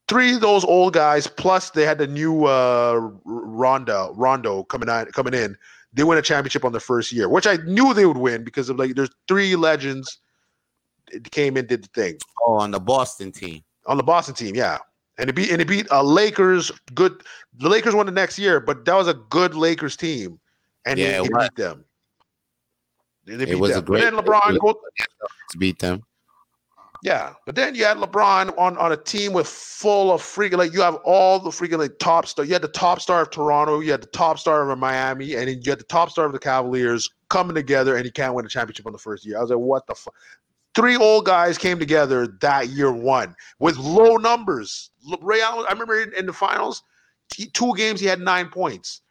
Three 0.07 0.35
of 0.35 0.41
those 0.41 0.63
old 0.65 0.93
guys, 0.93 1.27
plus 1.27 1.69
they 1.69 1.85
had 1.85 1.97
the 1.97 2.07
new 2.07 2.45
uh, 2.45 3.11
Rondo 3.25 4.13
Rondo 4.15 4.63
coming 4.63 4.89
on 4.89 5.05
coming 5.07 5.33
in. 5.33 5.57
They 5.93 6.05
win 6.05 6.17
a 6.17 6.21
championship 6.21 6.63
on 6.63 6.71
the 6.71 6.79
first 6.79 7.11
year, 7.11 7.27
which 7.27 7.45
I 7.47 7.57
knew 7.65 7.93
they 7.93 8.05
would 8.05 8.17
win 8.17 8.45
because 8.45 8.69
of 8.69 8.79
like 8.79 8.95
there's 8.95 9.11
three 9.27 9.57
legends. 9.57 10.19
It 11.11 11.29
came 11.31 11.57
in 11.57 11.67
did 11.67 11.83
the 11.83 11.89
thing 11.89 12.17
Oh, 12.47 12.53
on 12.53 12.71
the 12.71 12.79
Boston 12.79 13.33
team. 13.33 13.63
On 13.87 13.97
the 13.97 14.03
Boston 14.03 14.35
team, 14.35 14.55
yeah. 14.55 14.77
And 15.17 15.29
it 15.29 15.33
beat 15.33 15.51
and 15.51 15.61
it 15.61 15.67
beat 15.67 15.87
a 15.91 16.03
Lakers 16.03 16.71
good. 16.93 17.21
The 17.57 17.69
Lakers 17.69 17.93
won 17.93 18.05
the 18.05 18.11
next 18.11 18.39
year, 18.39 18.59
but 18.59 18.85
that 18.85 18.95
was 18.95 19.07
a 19.07 19.13
good 19.13 19.53
Lakers 19.55 19.95
team, 19.95 20.39
and 20.85 20.97
Yeah, 20.99 21.11
they, 21.11 21.17
it 21.17 21.23
they 21.23 21.29
was. 21.29 21.49
beat 21.49 21.55
them. 21.63 21.85
They, 23.25 23.35
they 23.35 23.43
It 23.43 23.47
beat 23.47 23.55
was 23.55 23.75
a 23.77 23.81
great- 23.81 24.01
But 24.03 24.15
then 24.15 24.23
LeBron, 24.25 24.59
go, 24.59 24.73
to 24.73 25.57
beat 25.59 25.77
them. 25.79 26.01
yeah. 27.03 27.33
But 27.45 27.55
then 27.55 27.75
you 27.75 27.83
had 27.85 27.97
LeBron 27.97 28.57
on 28.57 28.77
on 28.77 28.91
a 28.93 28.97
team 28.97 29.33
with 29.33 29.47
full 29.47 30.11
of 30.11 30.21
freaking 30.21 30.57
like 30.57 30.73
you 30.73 30.81
have 30.81 30.95
all 31.03 31.39
the 31.39 31.49
freaking 31.51 31.77
like 31.77 31.99
top 31.99 32.25
star. 32.25 32.45
You 32.45 32.53
had 32.53 32.61
the 32.63 32.67
top 32.69 32.99
star 33.01 33.21
of 33.21 33.29
Toronto, 33.29 33.79
you 33.79 33.91
had 33.91 34.01
the 34.01 34.07
top 34.07 34.39
star 34.39 34.69
of 34.69 34.79
Miami, 34.79 35.35
and 35.35 35.47
then 35.49 35.61
you 35.63 35.71
had 35.71 35.79
the 35.79 35.83
top 35.83 36.09
star 36.09 36.25
of 36.25 36.31
the 36.31 36.39
Cavaliers 36.39 37.09
coming 37.29 37.53
together, 37.55 37.95
and 37.95 38.05
he 38.05 38.11
can't 38.11 38.33
win 38.33 38.45
a 38.45 38.49
championship 38.49 38.85
on 38.87 38.91
the 38.93 38.97
first 38.99 39.25
year. 39.25 39.37
I 39.37 39.41
was 39.41 39.49
like, 39.51 39.59
what 39.59 39.85
the 39.87 39.93
fuck? 39.95 40.13
Three 40.73 40.95
old 40.95 41.25
guys 41.25 41.57
came 41.57 41.79
together 41.79 42.27
that 42.41 42.69
year 42.69 42.91
one 42.93 43.35
with 43.59 43.77
low 43.77 44.15
numbers. 44.15 44.91
Ray 45.21 45.41
Allen, 45.41 45.65
I 45.67 45.71
remember 45.73 46.01
in, 46.01 46.13
in 46.13 46.25
the 46.25 46.33
finals, 46.33 46.83
he- 47.35 47.47
two 47.47 47.73
games 47.75 47.99
he 47.99 48.05
had 48.05 48.19
nine 48.21 48.47
points. 48.47 49.01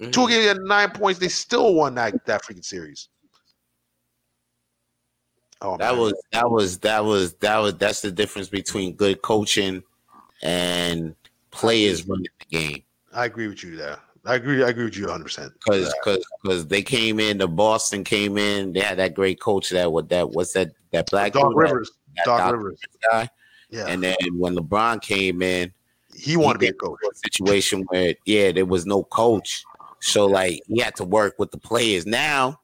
Mm-hmm. 0.00 0.10
Two 0.10 0.26
games 0.28 0.42
he 0.42 0.46
had 0.46 0.58
nine 0.62 0.90
points. 0.90 1.20
They 1.20 1.28
still 1.28 1.74
won 1.74 1.94
that 1.96 2.24
that 2.26 2.42
freaking 2.44 2.64
series. 2.64 3.08
Oh, 5.60 5.76
That 5.76 5.92
man. 5.92 6.00
was 6.00 6.14
that 6.32 6.50
was 6.50 6.78
that 6.78 7.04
was 7.04 7.34
that 7.34 7.58
was 7.58 7.74
that's 7.74 8.00
the 8.00 8.12
difference 8.12 8.48
between 8.48 8.94
good 8.94 9.22
coaching 9.22 9.82
and 10.42 11.14
players 11.50 12.06
running 12.06 12.26
the 12.38 12.58
game. 12.58 12.82
I 13.12 13.24
agree 13.24 13.48
with 13.48 13.64
you 13.64 13.76
there. 13.76 13.98
I 14.24 14.34
agree. 14.36 14.62
I 14.62 14.68
agree 14.68 14.84
with 14.84 14.96
you 14.96 15.04
100. 15.04 15.24
percent 15.24 15.52
Because 15.54 15.92
because 16.04 16.24
because 16.42 16.66
they 16.66 16.82
came 16.82 17.18
in, 17.18 17.38
the 17.38 17.48
Boston 17.48 18.04
came 18.04 18.36
in. 18.38 18.72
They 18.72 18.80
had 18.80 18.98
that 18.98 19.14
great 19.14 19.40
coach 19.40 19.70
that 19.70 19.90
what 19.90 20.08
that 20.10 20.30
what's 20.30 20.52
that 20.52 20.72
that 20.92 21.10
black 21.10 21.32
Doc 21.32 21.48
dude, 21.50 21.56
Rivers. 21.56 21.90
that 22.16 22.24
Doc 22.24 22.38
Doc 22.38 22.52
Rivers. 22.54 22.80
guy. 23.10 23.28
Yeah, 23.70 23.86
And 23.86 24.02
then 24.02 24.16
when 24.34 24.56
LeBron 24.56 25.02
came 25.02 25.42
in, 25.42 25.72
he 26.14 26.36
wanted 26.36 26.54
to 26.54 26.58
be 26.60 26.68
a 26.68 26.72
coach. 26.72 26.98
a 27.10 27.14
situation 27.14 27.82
where 27.88 28.14
yeah, 28.24 28.50
there 28.50 28.64
was 28.64 28.86
no 28.86 29.04
coach, 29.04 29.62
so 30.00 30.26
like 30.26 30.62
he 30.66 30.80
had 30.80 30.96
to 30.96 31.04
work 31.04 31.34
with 31.38 31.50
the 31.50 31.58
players. 31.58 32.06
Now, 32.06 32.60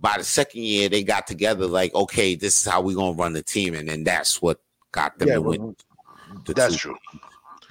by 0.00 0.16
the 0.18 0.24
second 0.24 0.62
year, 0.62 0.88
they 0.90 1.02
got 1.02 1.26
together 1.26 1.66
like, 1.66 1.94
okay, 1.94 2.34
this 2.34 2.60
is 2.60 2.70
how 2.70 2.82
we're 2.82 2.94
gonna 2.96 3.16
run 3.16 3.32
the 3.32 3.42
team, 3.42 3.74
and 3.74 3.88
then 3.88 4.04
that's 4.04 4.42
what 4.42 4.60
got 4.92 5.18
them 5.18 5.28
Yeah, 5.28 5.34
to 5.36 5.40
win 5.42 5.76
the 6.44 6.52
that's 6.54 6.74
two 6.74 6.78
true. 6.90 6.96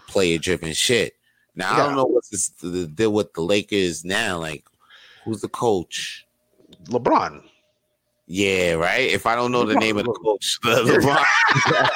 player 0.08 0.38
driven 0.40 0.74
shit. 0.74 1.14
Now 1.56 1.74
I 1.76 1.78
don't 1.86 1.96
know 1.96 2.06
what's 2.06 2.30
this, 2.30 2.50
the 2.50 2.88
deal 2.88 3.14
with 3.14 3.32
the 3.34 3.42
Lakers 3.42 4.04
now. 4.04 4.40
Like, 4.40 4.66
who's 5.24 5.40
the 5.42 5.48
coach? 5.50 6.26
LeBron. 6.86 7.44
Yeah, 8.28 8.74
right. 8.74 9.12
If 9.12 9.26
I 9.26 9.36
don't 9.36 9.52
know 9.52 9.66
the 9.66 9.76
name 9.76 9.98
of 9.98 10.06
the 10.06 10.14
coach, 10.14 10.58
LeBron. 10.64 11.26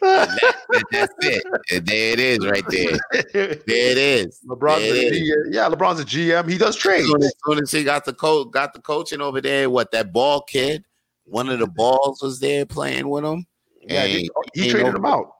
that- 0.00 0.84
that's 0.90 1.14
it. 1.20 1.44
And 1.72 1.86
there 1.86 2.12
it 2.12 2.20
is, 2.20 2.46
right 2.46 2.64
there. 2.68 2.98
There 3.32 3.50
it 3.62 3.98
is. 3.98 4.40
LeBron's 4.46 4.82
There 4.82 4.94
a 4.94 5.06
it 5.06 5.12
is. 5.14 5.48
Yeah, 5.50 5.68
LeBron's 5.68 6.00
a 6.00 6.04
GM. 6.04 6.50
He 6.50 6.58
does 6.58 6.76
trades. 6.76 7.12
As, 7.14 7.32
soon 7.46 7.58
as 7.62 7.70
he 7.70 7.84
got 7.84 8.04
the 8.04 8.12
coach, 8.12 8.50
got 8.50 8.72
the 8.74 8.80
coaching 8.80 9.20
over 9.20 9.40
there. 9.40 9.70
What 9.70 9.90
that 9.92 10.12
ball 10.12 10.42
kid? 10.42 10.84
One 11.24 11.48
of 11.48 11.58
the 11.58 11.66
balls 11.66 12.22
was 12.22 12.40
there 12.40 12.66
playing 12.66 13.08
with 13.08 13.24
him. 13.24 13.46
Yeah, 13.82 14.06
he, 14.06 14.30
he 14.54 14.70
traded 14.70 14.94
him 14.94 15.04
out. 15.06 15.32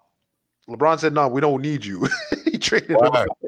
LeBron 0.68 0.98
said, 0.98 1.12
"No, 1.12 1.28
we 1.28 1.40
don't 1.40 1.60
need 1.60 1.84
you." 1.84 2.08
he 2.68 2.68
traded 2.70 2.90
him 2.90 2.96
Word. 2.98 3.14
out. 3.14 3.38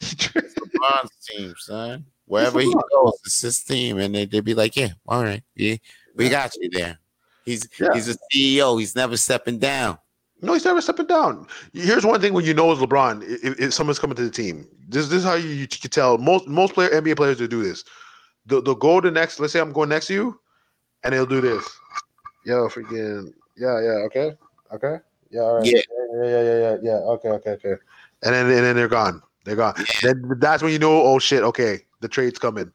He 0.00 0.16
traded- 0.16 0.54
LeBron's 0.56 1.10
team, 1.26 1.54
son. 1.58 2.04
Wherever 2.26 2.60
he 2.60 2.72
goes, 2.72 3.20
it's 3.24 3.40
his 3.40 3.62
team, 3.64 3.98
and 3.98 4.14
they 4.14 4.26
they 4.26 4.40
be 4.40 4.52
like, 4.54 4.76
"Yeah, 4.76 4.90
all 5.06 5.22
right, 5.22 5.42
yeah, 5.54 5.76
we 6.14 6.28
got 6.28 6.54
you 6.56 6.68
there." 6.70 6.98
He's 7.44 7.66
Yeah. 7.80 7.94
he's 7.94 8.08
a 8.08 8.16
CEO. 8.32 8.78
He's 8.78 8.94
never 8.94 9.16
stepping 9.16 9.58
down. 9.58 9.98
No, 10.42 10.52
he's 10.52 10.64
never 10.64 10.80
stepping 10.82 11.06
down. 11.06 11.46
Here's 11.72 12.04
one 12.04 12.20
thing: 12.20 12.34
when 12.34 12.44
you 12.44 12.52
know 12.52 12.70
it's 12.70 12.80
LeBron, 12.82 13.22
if, 13.26 13.58
if 13.58 13.72
someone's 13.74 13.98
coming 13.98 14.14
to 14.16 14.22
the 14.24 14.30
team, 14.30 14.68
this, 14.88 15.08
this 15.08 15.18
is 15.20 15.24
how 15.24 15.34
you, 15.34 15.48
you 15.48 15.66
can 15.66 15.90
tell. 15.90 16.18
Most 16.18 16.46
most 16.46 16.74
player 16.74 16.90
NBA 16.90 17.16
players 17.16 17.40
will 17.40 17.48
do 17.48 17.62
this. 17.62 17.82
They'll, 18.44 18.60
they'll 18.62 18.74
go 18.74 19.00
to 19.00 19.10
next. 19.10 19.40
Let's 19.40 19.54
say 19.54 19.60
I'm 19.60 19.72
going 19.72 19.88
next 19.88 20.08
to 20.08 20.14
you, 20.14 20.40
and 21.04 21.14
they'll 21.14 21.24
do 21.26 21.40
this. 21.40 21.64
Yo, 22.44 22.68
freaking 22.68 23.32
yeah, 23.56 23.80
yeah, 23.80 24.04
okay, 24.06 24.36
okay, 24.74 24.96
yeah, 25.30 25.40
all 25.40 25.56
right, 25.56 25.66
Yeah. 25.66 25.80
yeah, 26.12 26.24
yeah, 26.24 26.42
yeah, 26.42 26.58
yeah, 26.58 26.76
yeah, 26.82 26.96
okay, 27.14 27.28
okay, 27.30 27.50
okay. 27.52 27.74
And 28.24 28.34
then 28.34 28.46
and 28.46 28.64
then 28.64 28.76
they're 28.76 28.88
gone. 28.88 29.22
They're 29.44 29.56
gone. 29.56 29.74
Then 30.02 30.22
that's 30.38 30.62
when 30.62 30.72
you 30.72 30.78
know, 30.78 31.02
oh 31.02 31.18
shit, 31.18 31.42
okay, 31.42 31.80
the 32.00 32.08
trade's 32.08 32.38
coming. 32.38 32.70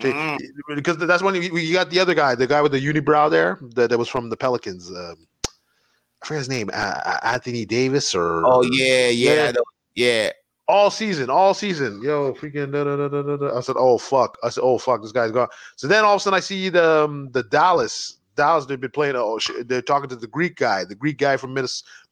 Mm. 0.00 0.38
Because 0.74 0.98
that's 0.98 1.22
when 1.22 1.34
you, 1.34 1.56
you 1.56 1.72
got 1.72 1.90
the 1.90 2.00
other 2.00 2.14
guy, 2.14 2.34
the 2.34 2.46
guy 2.46 2.60
with 2.62 2.72
the 2.72 2.80
unibrow 2.80 3.30
there, 3.30 3.58
that, 3.74 3.90
that 3.90 3.98
was 3.98 4.08
from 4.08 4.28
the 4.28 4.36
Pelicans. 4.36 4.90
Um, 4.90 5.26
I 6.22 6.26
forget 6.26 6.38
his 6.38 6.48
name, 6.48 6.70
uh, 6.72 7.18
Anthony 7.22 7.64
Davis 7.64 8.14
or 8.14 8.44
Oh 8.46 8.62
yeah, 8.62 9.08
yeah, 9.08 9.46
Yeah. 9.46 9.52
Yeah. 9.94 10.30
all 10.68 10.90
season, 10.90 11.30
all 11.30 11.54
season. 11.54 12.02
Yo, 12.02 12.34
freaking 12.34 12.72
da, 12.72 12.84
da, 12.84 13.36
da. 13.36 13.56
I 13.56 13.60
said, 13.60 13.76
oh 13.78 13.98
fuck. 13.98 14.36
I 14.42 14.50
said, 14.50 14.62
oh 14.62 14.78
fuck, 14.78 15.02
this 15.02 15.12
guy's 15.12 15.32
gone. 15.32 15.48
So 15.76 15.86
then 15.86 16.04
all 16.04 16.14
of 16.14 16.20
a 16.20 16.22
sudden 16.22 16.36
I 16.36 16.40
see 16.40 16.68
the 16.68 17.04
um, 17.04 17.30
the 17.32 17.42
Dallas. 17.44 18.18
Dallas, 18.36 18.66
they've 18.66 18.80
been 18.80 18.90
playing. 18.90 19.16
Oh 19.16 19.38
shit, 19.38 19.68
they're 19.68 19.82
talking 19.82 20.08
to 20.10 20.16
the 20.16 20.26
Greek 20.26 20.56
guy, 20.56 20.84
the 20.84 20.94
Greek 20.94 21.18
guy 21.18 21.36
from 21.36 21.54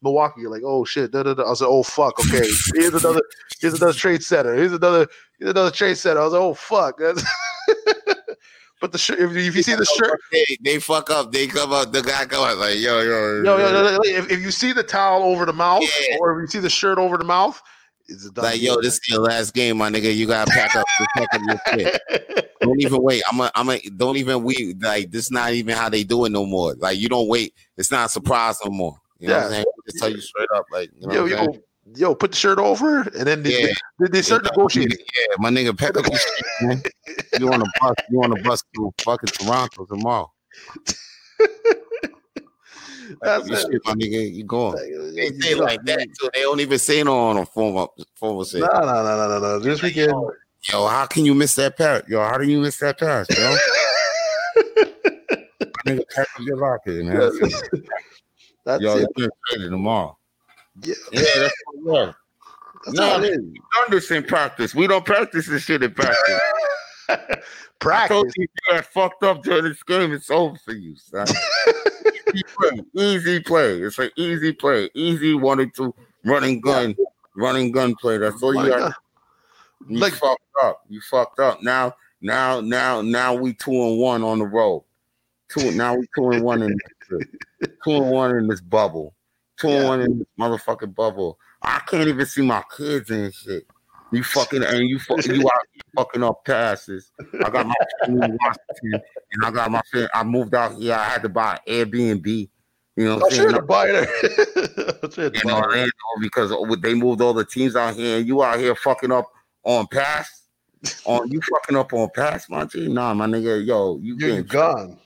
Milwaukee. 0.02 0.40
You're 0.40 0.50
like, 0.50 0.62
oh 0.64 0.84
shit, 0.84 1.12
da, 1.12 1.22
da, 1.22 1.34
da. 1.34 1.42
I 1.44 1.50
was 1.50 1.60
like, 1.60 1.70
oh 1.70 1.82
fuck, 1.82 2.18
okay. 2.20 2.48
Here's 2.74 2.94
another, 2.94 3.22
here's 3.60 3.74
another 3.74 3.92
trade 3.92 4.22
setter. 4.22 4.54
Here's 4.54 4.72
another, 4.72 5.06
here's 5.38 5.50
another 5.50 5.70
trade 5.70 5.96
setter. 5.98 6.20
I 6.20 6.24
was 6.24 6.32
like, 6.32 6.42
oh 6.42 6.54
fuck. 6.54 7.00
But 8.80 8.92
the 8.92 8.98
shirt, 8.98 9.18
if, 9.18 9.34
if 9.34 9.56
you 9.56 9.62
see 9.62 9.74
the 9.74 9.86
shirt, 9.86 10.20
They, 10.30 10.58
they 10.62 10.78
fuck 10.78 11.08
up. 11.08 11.32
They 11.32 11.46
come 11.46 11.72
up. 11.72 11.90
The 11.90 12.02
guy 12.02 12.26
come 12.26 12.44
out 12.44 12.58
like, 12.58 12.78
yo, 12.78 13.00
yo, 13.00 13.42
yo, 13.42 13.42
yo, 13.42 13.56
yo, 13.56 13.92
yo, 13.92 13.98
if, 14.04 14.30
if 14.30 14.40
you 14.40 14.50
see 14.50 14.72
the 14.72 14.82
towel 14.82 15.22
over 15.22 15.46
the 15.46 15.54
mouth, 15.54 15.82
Yeah. 15.82 16.16
or 16.20 16.38
if 16.38 16.42
you 16.42 16.46
see 16.48 16.58
the 16.58 16.68
shirt 16.68 16.98
over 16.98 17.16
the 17.16 17.24
mouth, 17.24 17.62
it's 18.08 18.26
a 18.26 18.40
like, 18.40 18.60
yo, 18.60 18.80
this 18.80 18.94
is 18.94 19.08
your 19.08 19.20
last 19.20 19.54
game, 19.54 19.78
my 19.78 19.90
nigga. 19.90 20.14
You 20.14 20.26
gotta 20.26 20.50
pack 20.50 20.74
up, 20.76 20.86
pack 21.14 21.34
up 21.34 21.40
your 21.42 21.58
shit. 21.72 22.00
Don't 22.62 22.80
even 22.80 23.02
wait. 23.02 23.22
I'm 23.30 23.40
a, 23.40 23.50
I'm 23.54 23.68
a, 23.68 23.78
don't 23.90 24.16
even 24.16 24.42
wait. 24.42 24.80
like 24.80 25.10
this. 25.10 25.30
Not 25.30 25.52
even 25.52 25.76
how 25.76 25.90
they 25.90 26.02
do 26.02 26.24
it 26.24 26.30
no 26.30 26.46
more. 26.46 26.74
Like 26.78 26.98
you 26.98 27.10
don't 27.10 27.28
wait. 27.28 27.52
It's 27.76 27.90
not 27.90 28.06
a 28.06 28.08
surprise 28.08 28.56
no 28.64 28.70
more. 28.70 28.98
You 29.18 29.28
know 29.28 29.34
what 29.34 29.44
I'm 29.44 29.50
Yeah. 29.50 29.54
saying? 29.56 29.64
Just 29.86 29.98
tell 29.98 30.08
you 30.08 30.20
straight 30.22 30.48
up, 30.54 30.64
like 30.72 30.90
you 30.98 31.06
know 31.06 31.12
yo, 31.14 31.22
I'm 31.24 31.28
saying? 31.28 31.62
yo, 31.94 32.08
yo, 32.08 32.14
put 32.14 32.30
the 32.30 32.38
shirt 32.38 32.58
over, 32.58 33.02
and 33.02 33.26
then 33.26 33.42
they, 33.42 33.66
Yeah. 33.66 33.72
they, 33.98 34.08
they 34.08 34.22
start 34.22 34.44
negotiating. 34.44 34.96
Yeah, 34.98 35.36
my 35.38 35.50
nigga, 35.50 35.76
pack 35.76 35.98
up 35.98 36.06
your 36.06 36.18
shit, 36.18 36.46
man. 36.62 36.82
You 37.38 37.52
on 37.52 37.60
a 37.60 37.66
bus? 37.80 37.96
You 38.08 38.22
on 38.22 38.32
a 38.32 38.42
bus 38.42 38.62
to 38.76 38.94
fucking 39.02 39.28
Toronto 39.28 39.84
tomorrow? 39.84 40.32
That's 43.22 43.48
Your 43.48 43.56
shit, 43.58 43.82
my 43.84 43.92
nigga. 43.94 44.34
You 44.34 44.44
going? 44.44 44.76
They 45.14 45.28
say 45.40 45.52
it 45.52 45.58
like 45.58 45.82
that 45.84 46.06
too. 46.20 46.30
They 46.34 46.42
don't 46.42 46.60
even 46.60 46.78
say 46.78 47.02
no 47.02 47.18
on 47.18 47.36
a 47.38 47.46
formal 47.46 47.94
formal 48.14 48.44
say. 48.44 48.60
No, 48.60 48.66
no, 48.66 48.84
no, 48.84 49.02
no, 49.02 49.28
no, 49.28 49.38
no. 49.38 49.58
This 49.58 49.82
weekend, 49.82 50.12
Yo, 50.72 50.86
how 50.86 51.06
can 51.06 51.24
you 51.26 51.34
miss 51.34 51.54
that 51.56 51.76
parrot? 51.76 52.08
Yo, 52.08 52.20
how 52.22 52.38
do 52.38 52.48
you 52.48 52.58
miss 52.60 52.78
that 52.78 52.98
parrot, 52.98 53.28
yo? 53.30 53.36
nigga, 55.86 56.02
pack 56.14 56.26
up 56.34 56.40
your 56.40 56.56
locker, 56.56 57.04
man. 57.04 57.18
that's 58.64 58.82
Yo, 58.82 58.96
it. 58.98 59.08
you're 59.16 59.30
traded 59.50 59.70
tomorrow. 59.70 60.16
Yeah, 60.82 60.94
Yeah, 61.12 61.20
that's 61.36 61.54
what 61.82 62.06
yeah. 62.06 62.12
that's 62.86 62.96
No, 62.98 63.22
it 63.22 63.40
we 63.42 63.60
done 63.76 63.90
this 63.90 64.10
in 64.10 64.24
practice. 64.24 64.74
We 64.74 64.86
don't 64.86 65.04
practice 65.04 65.46
this 65.46 65.62
shit 65.62 65.82
in 65.82 65.92
practice. 65.92 66.18
is. 66.28 66.40
I 67.10 67.36
Practice. 67.78 68.08
told 68.16 68.32
you 68.36 68.46
you 68.46 68.74
got 68.74 68.86
fucked 68.86 69.22
up 69.24 69.42
during 69.42 69.64
this 69.64 69.82
game, 69.82 70.12
it's 70.12 70.30
over 70.30 70.56
for 70.56 70.72
you, 70.72 70.96
son. 70.96 71.26
Easy 72.34 72.42
play, 72.58 72.82
easy 72.94 73.40
play. 73.40 73.80
It's 73.82 73.98
an 73.98 74.10
easy 74.16 74.52
play, 74.52 74.90
easy 74.94 75.34
one 75.34 75.60
and 75.60 75.74
two 75.74 75.94
running 76.24 76.60
gun, 76.60 76.94
yeah. 76.98 77.04
running 77.36 77.72
gun 77.72 77.94
play. 77.94 78.18
That's 78.18 78.42
all 78.42 78.54
you 78.54 78.68
got. 78.68 78.94
You 79.88 79.98
like, 79.98 80.14
fucked 80.14 80.42
up. 80.62 80.82
You 80.88 81.00
fucked 81.00 81.40
up. 81.40 81.62
Now, 81.62 81.94
now, 82.20 82.60
now, 82.60 83.02
now 83.02 83.34
we 83.34 83.52
two 83.54 83.72
and 83.72 83.98
one 83.98 84.22
on 84.22 84.38
the 84.38 84.46
road. 84.46 84.84
Two 85.48 85.72
now 85.72 85.94
we 85.94 86.06
two 86.16 86.30
and 86.30 86.42
one 86.42 86.62
in 86.62 86.76
two 87.84 87.90
and 87.90 88.10
one 88.10 88.36
in 88.36 88.46
this 88.46 88.60
bubble. 88.60 89.14
Two 89.58 89.68
yeah. 89.68 89.80
and 89.80 89.88
one 89.88 90.00
in 90.00 90.18
this 90.18 90.28
motherfucking 90.38 90.94
bubble. 90.94 91.38
I 91.62 91.80
can't 91.86 92.08
even 92.08 92.26
see 92.26 92.42
my 92.42 92.62
kids 92.76 93.10
and 93.10 93.32
shit. 93.32 93.66
You 94.12 94.22
fucking 94.22 94.62
and 94.62 94.88
you 94.88 94.98
fuck, 94.98 95.24
you 95.26 95.42
out 95.42 95.52
fucking 95.96 96.22
up 96.22 96.44
passes. 96.44 97.10
I 97.44 97.50
got 97.50 97.66
my 97.66 97.74
Washington 98.08 99.02
and 99.32 99.44
I 99.44 99.50
got 99.50 99.70
my 99.70 99.80
I 100.12 100.22
moved 100.22 100.54
out 100.54 100.74
here. 100.74 100.94
I 100.94 101.04
had 101.04 101.22
to 101.22 101.28
buy 101.28 101.58
an 101.66 101.86
Airbnb. 101.86 102.48
You 102.96 103.04
know, 103.06 103.16
what 103.16 103.38
I'm 103.38 103.54
to 103.54 103.62
buy 103.62 103.86
it. 103.88 105.18
in 105.18 105.50
Orlando 105.50 105.92
because 106.20 106.52
they 106.80 106.94
moved 106.94 107.20
all 107.20 107.34
the 107.34 107.44
teams 107.44 107.74
out 107.74 107.96
here, 107.96 108.18
and 108.18 108.26
you 108.26 108.42
out 108.44 108.60
here 108.60 108.76
fucking 108.76 109.10
up 109.10 109.32
on 109.64 109.88
pass. 109.88 110.42
on 111.04 111.28
you 111.30 111.40
fucking 111.40 111.76
up 111.76 111.92
on 111.92 112.08
pass, 112.14 112.48
my 112.48 112.64
G. 112.66 112.86
Nah, 112.86 113.14
my 113.14 113.26
nigga, 113.26 113.66
yo, 113.66 113.98
you 113.98 114.16
You're 114.16 114.30
getting 114.30 114.46
gone. 114.46 114.98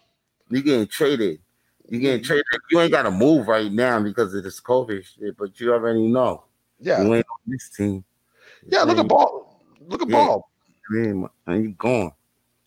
You 0.51 0.63
getting 0.63 0.87
traded. 0.87 1.41
You 1.89 2.01
getting 2.01 2.21
mm-hmm. 2.21 2.27
traded. 2.27 2.45
You 2.71 2.81
ain't 2.81 2.93
got 2.93 3.03
to 3.05 3.11
move 3.11 3.49
right 3.49 3.73
now 3.73 4.03
because 4.03 4.35
of 4.35 4.45
this 4.45 4.61
COVID 4.61 5.05
shit, 5.05 5.37
but 5.39 5.59
you 5.59 5.73
already 5.73 6.07
know. 6.09 6.45
Yeah, 6.81 7.03
you 7.03 7.15
ain't 7.15 7.27
on 7.27 7.53
this 7.53 7.71
team. 7.71 8.05
Yeah, 8.67 8.83
look 8.83 8.99
at 8.99 9.09
ball. 9.09 9.63
Look 9.87 10.03
at 10.03 10.09
yeah. 10.09 10.17
ball. 10.17 10.51
Man, 10.91 11.29
you 11.49 11.75
gone. 11.79 12.13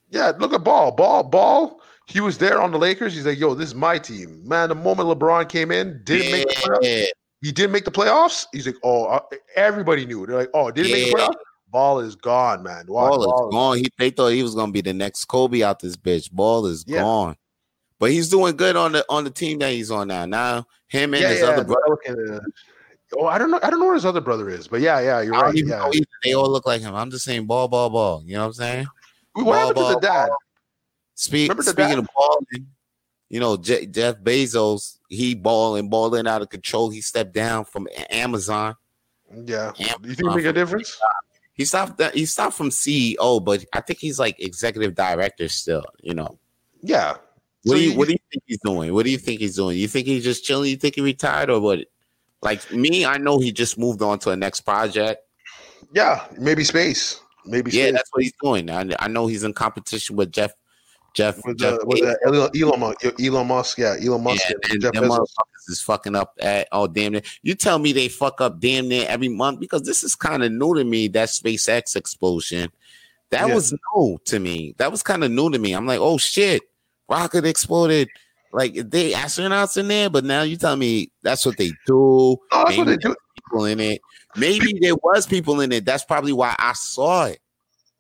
Yeah, 0.10 0.34
look 0.38 0.54
at 0.54 0.64
ball. 0.64 0.92
Ball. 0.92 1.24
Ball. 1.24 1.82
He 2.06 2.20
was 2.20 2.38
there 2.38 2.62
on 2.62 2.72
the 2.72 2.78
Lakers. 2.78 3.14
He's 3.14 3.26
like, 3.26 3.40
"Yo, 3.40 3.54
this 3.54 3.70
is 3.70 3.76
my 3.76 3.98
team, 3.98 4.48
man." 4.48 4.70
The 4.70 4.76
moment 4.76 5.08
LeBron 5.08 5.48
came 5.48 5.72
in, 5.72 6.02
didn't 6.04 6.26
yeah. 6.26 6.32
make 6.32 6.48
the 6.50 6.56
playoffs. 6.56 7.08
He 7.42 7.52
didn't 7.52 7.72
make 7.72 7.86
the 7.86 7.92
playoffs. 7.92 8.46
He's 8.52 8.66
like, 8.66 8.76
"Oh, 8.84 9.06
uh, 9.06 9.22
everybody 9.56 10.06
knew." 10.06 10.26
They're 10.26 10.38
like, 10.38 10.50
"Oh, 10.54 10.72
didn't 10.72 10.90
yeah. 10.90 10.96
make 10.96 11.12
the 11.12 11.18
playoffs." 11.18 11.36
Ball 11.70 12.00
is 12.02 12.16
gone, 12.16 12.64
man. 12.64 12.86
Watch, 12.88 13.12
ball, 13.12 13.26
ball 13.26 13.48
is 13.48 13.54
gone. 13.54 13.78
He 13.78 13.88
they 13.98 14.10
thought 14.10 14.30
he 14.30 14.44
was 14.44 14.56
gonna 14.56 14.74
be 14.74 14.82
the 14.82 14.94
next 14.94 15.26
Kobe 15.26 15.62
out 15.62 15.80
this 15.80 15.96
bitch. 15.96 16.30
Ball 16.32 16.66
is 16.66 16.84
yeah. 16.86 17.02
gone. 17.02 17.38
But 17.98 18.12
he's 18.12 18.30
doing 18.30 18.58
good 18.58 18.76
on 18.76 18.92
the 18.92 19.06
on 19.10 19.24
the 19.24 19.30
team 19.30 19.60
that 19.60 19.72
he's 19.72 19.90
on 19.90 20.10
now. 20.10 20.26
Now 20.26 20.66
him 20.88 21.14
and 21.14 21.24
yeah, 21.24 21.30
his 21.30 21.40
yeah, 21.40 21.48
other 21.48 21.64
brother. 21.64 22.42
Oh, 23.18 23.26
I 23.26 23.38
don't 23.38 23.52
know. 23.52 23.60
I 23.62 23.70
don't 23.70 23.80
know 23.80 23.86
where 23.86 23.96
his 23.96 24.06
other 24.06 24.22
brother 24.22 24.50
is, 24.50 24.68
but 24.68 24.82
yeah, 24.82 25.00
yeah, 25.00 25.22
you're 25.22 25.34
right. 25.34 25.54
Yeah. 25.54 25.90
They 26.24 26.34
all 26.34 26.50
look 26.50 26.66
like 26.66 26.82
him. 26.82 26.96
I'm 26.96 27.12
just 27.12 27.26
saying, 27.26 27.46
ball, 27.46 27.68
ball, 27.68 27.90
ball. 27.90 28.24
You 28.26 28.36
know 28.36 28.42
what 28.42 28.48
I'm 28.48 28.54
saying? 28.54 28.88
What 29.34 29.44
ball, 29.46 29.54
happened 29.54 29.76
ball, 29.76 29.90
to 29.90 29.96
the 29.96 30.00
dad? 30.00 30.30
Speak, 31.16 31.52
speaking 31.52 31.76
dad? 31.76 32.00
of 32.00 32.10
balling, 32.16 32.68
you 33.30 33.40
know, 33.40 33.58
Je- 33.58 33.86
Jeff 33.88 34.18
Bezos, 34.18 34.98
he 35.10 35.36
balling, 35.36 35.90
balling 35.90 36.28
out 36.28 36.42
of 36.42 36.50
control. 36.50 36.90
He 36.90 37.02
stepped 37.02 37.34
down 37.34 37.66
from 37.66 37.88
Amazon. 38.10 38.76
Yeah, 39.34 39.72
Amazon 39.78 39.98
you 40.04 40.16
think 40.16 40.30
it 40.30 40.36
make 40.36 40.46
a 40.46 40.54
difference? 40.54 40.98
He 41.54 41.66
stopped. 41.66 42.02
He 42.14 42.26
stopped 42.26 42.56
from 42.56 42.70
CEO, 42.70 43.44
but 43.44 43.64
I 43.74 43.82
think 43.82 44.00
he's 44.00 44.20
like 44.20 44.40
executive 44.40 44.96
director 44.96 45.48
still. 45.50 45.86
You 46.02 46.14
know. 46.14 46.40
Yeah. 46.82 47.18
What 47.64 47.74
so 47.74 47.76
do 47.76 47.84
you, 47.84 47.92
you 47.92 47.98
What 47.98 48.08
do 48.08 48.14
you 48.14 48.20
think 48.32 48.44
he's 48.48 48.60
doing? 48.64 48.94
What 48.94 49.06
do 49.06 49.12
you 49.12 49.18
think 49.18 49.42
he's 49.42 49.56
doing? 49.56 49.78
You 49.78 49.88
think 49.88 50.08
he's 50.08 50.24
just 50.24 50.44
chilling? 50.44 50.72
You 50.72 50.78
think 50.78 50.96
he 50.96 51.02
retired 51.02 51.50
or 51.50 51.60
what? 51.60 51.80
Like 52.42 52.72
me, 52.72 53.06
I 53.06 53.18
know 53.18 53.40
he 53.40 53.52
just 53.52 53.78
moved 53.78 54.02
on 54.02 54.20
to 54.20 54.32
a 54.32 54.36
next 54.36 54.62
project. 54.62 55.22
Yeah, 55.94 56.26
maybe 56.38 56.64
space. 56.64 57.22
Maybe 57.46 57.72
yeah, 57.72 57.92
that's 57.92 58.10
what 58.12 58.24
he's 58.24 58.34
doing. 58.42 58.70
I, 58.70 58.86
I 59.00 59.08
know 59.08 59.28
he's 59.28 59.44
in 59.44 59.54
competition 59.54 60.16
with 60.16 60.32
Jeff. 60.32 60.52
Jeff, 61.14 61.44
with, 61.46 61.58
Jeff 61.58 61.74
uh, 61.74 61.78
with 61.84 62.04
uh, 62.04 62.50
Elon, 62.56 62.80
Musk, 62.80 63.04
Elon 63.20 63.46
Musk, 63.46 63.78
yeah, 63.78 63.98
Elon 64.02 64.24
Musk, 64.24 64.44
yeah, 64.50 64.56
and 64.72 64.82
Jeff 64.82 64.94
Bezos. 64.94 65.28
is 65.68 65.82
fucking 65.82 66.16
up 66.16 66.34
at 66.40 66.70
oh 66.72 66.88
damn 66.88 67.16
it! 67.16 67.26
You 67.44 67.54
tell 67.54 67.80
me 67.80 67.92
they 67.92 68.08
fuck 68.08 68.40
up 68.40 68.62
damn 68.62 68.88
near 68.88 69.06
every 69.10 69.28
month 69.28 69.60
because 69.60 69.82
this 69.82 70.06
is 70.06 70.16
kind 70.16 70.42
of 70.42 70.54
new 70.54 70.74
to 70.74 70.86
me. 70.86 71.10
That 71.10 71.28
SpaceX 71.28 71.98
explosion, 71.98 72.72
that 73.30 73.50
yeah. 73.50 73.54
was 73.54 73.74
new 73.74 74.20
to 74.24 74.40
me. 74.40 74.74
That 74.78 74.90
was 74.90 75.04
kind 75.04 75.26
of 75.26 75.32
new 75.32 75.50
to 75.52 75.60
me. 75.60 75.74
I'm 75.74 75.86
like, 75.86 76.00
oh 76.00 76.18
shit, 76.18 76.62
rocket 77.10 77.46
exploded 77.46 78.08
like 78.52 78.74
they 78.74 79.12
astronauts 79.12 79.78
in 79.78 79.88
there, 79.88 80.10
but 80.10 80.24
now 80.24 80.42
you 80.42 80.58
tell 80.58 80.76
me 80.76 81.12
that's 81.24 81.46
what 81.46 81.58
they 81.58 81.72
do. 81.86 81.96
Oh, 81.96 82.40
that's 82.52 82.78
what 82.78 82.88
they 82.88 82.98
do. 82.98 83.16
People 83.36 83.66
in 83.66 83.80
it. 83.80 84.02
Maybe 84.36 84.78
there 84.80 84.96
was 84.96 85.26
people 85.26 85.62
in 85.62 85.72
it. 85.72 85.86
That's 85.86 86.04
probably 86.04 86.34
why 86.34 86.56
I 86.58 86.74
saw 86.74 87.26
it. 87.26 87.40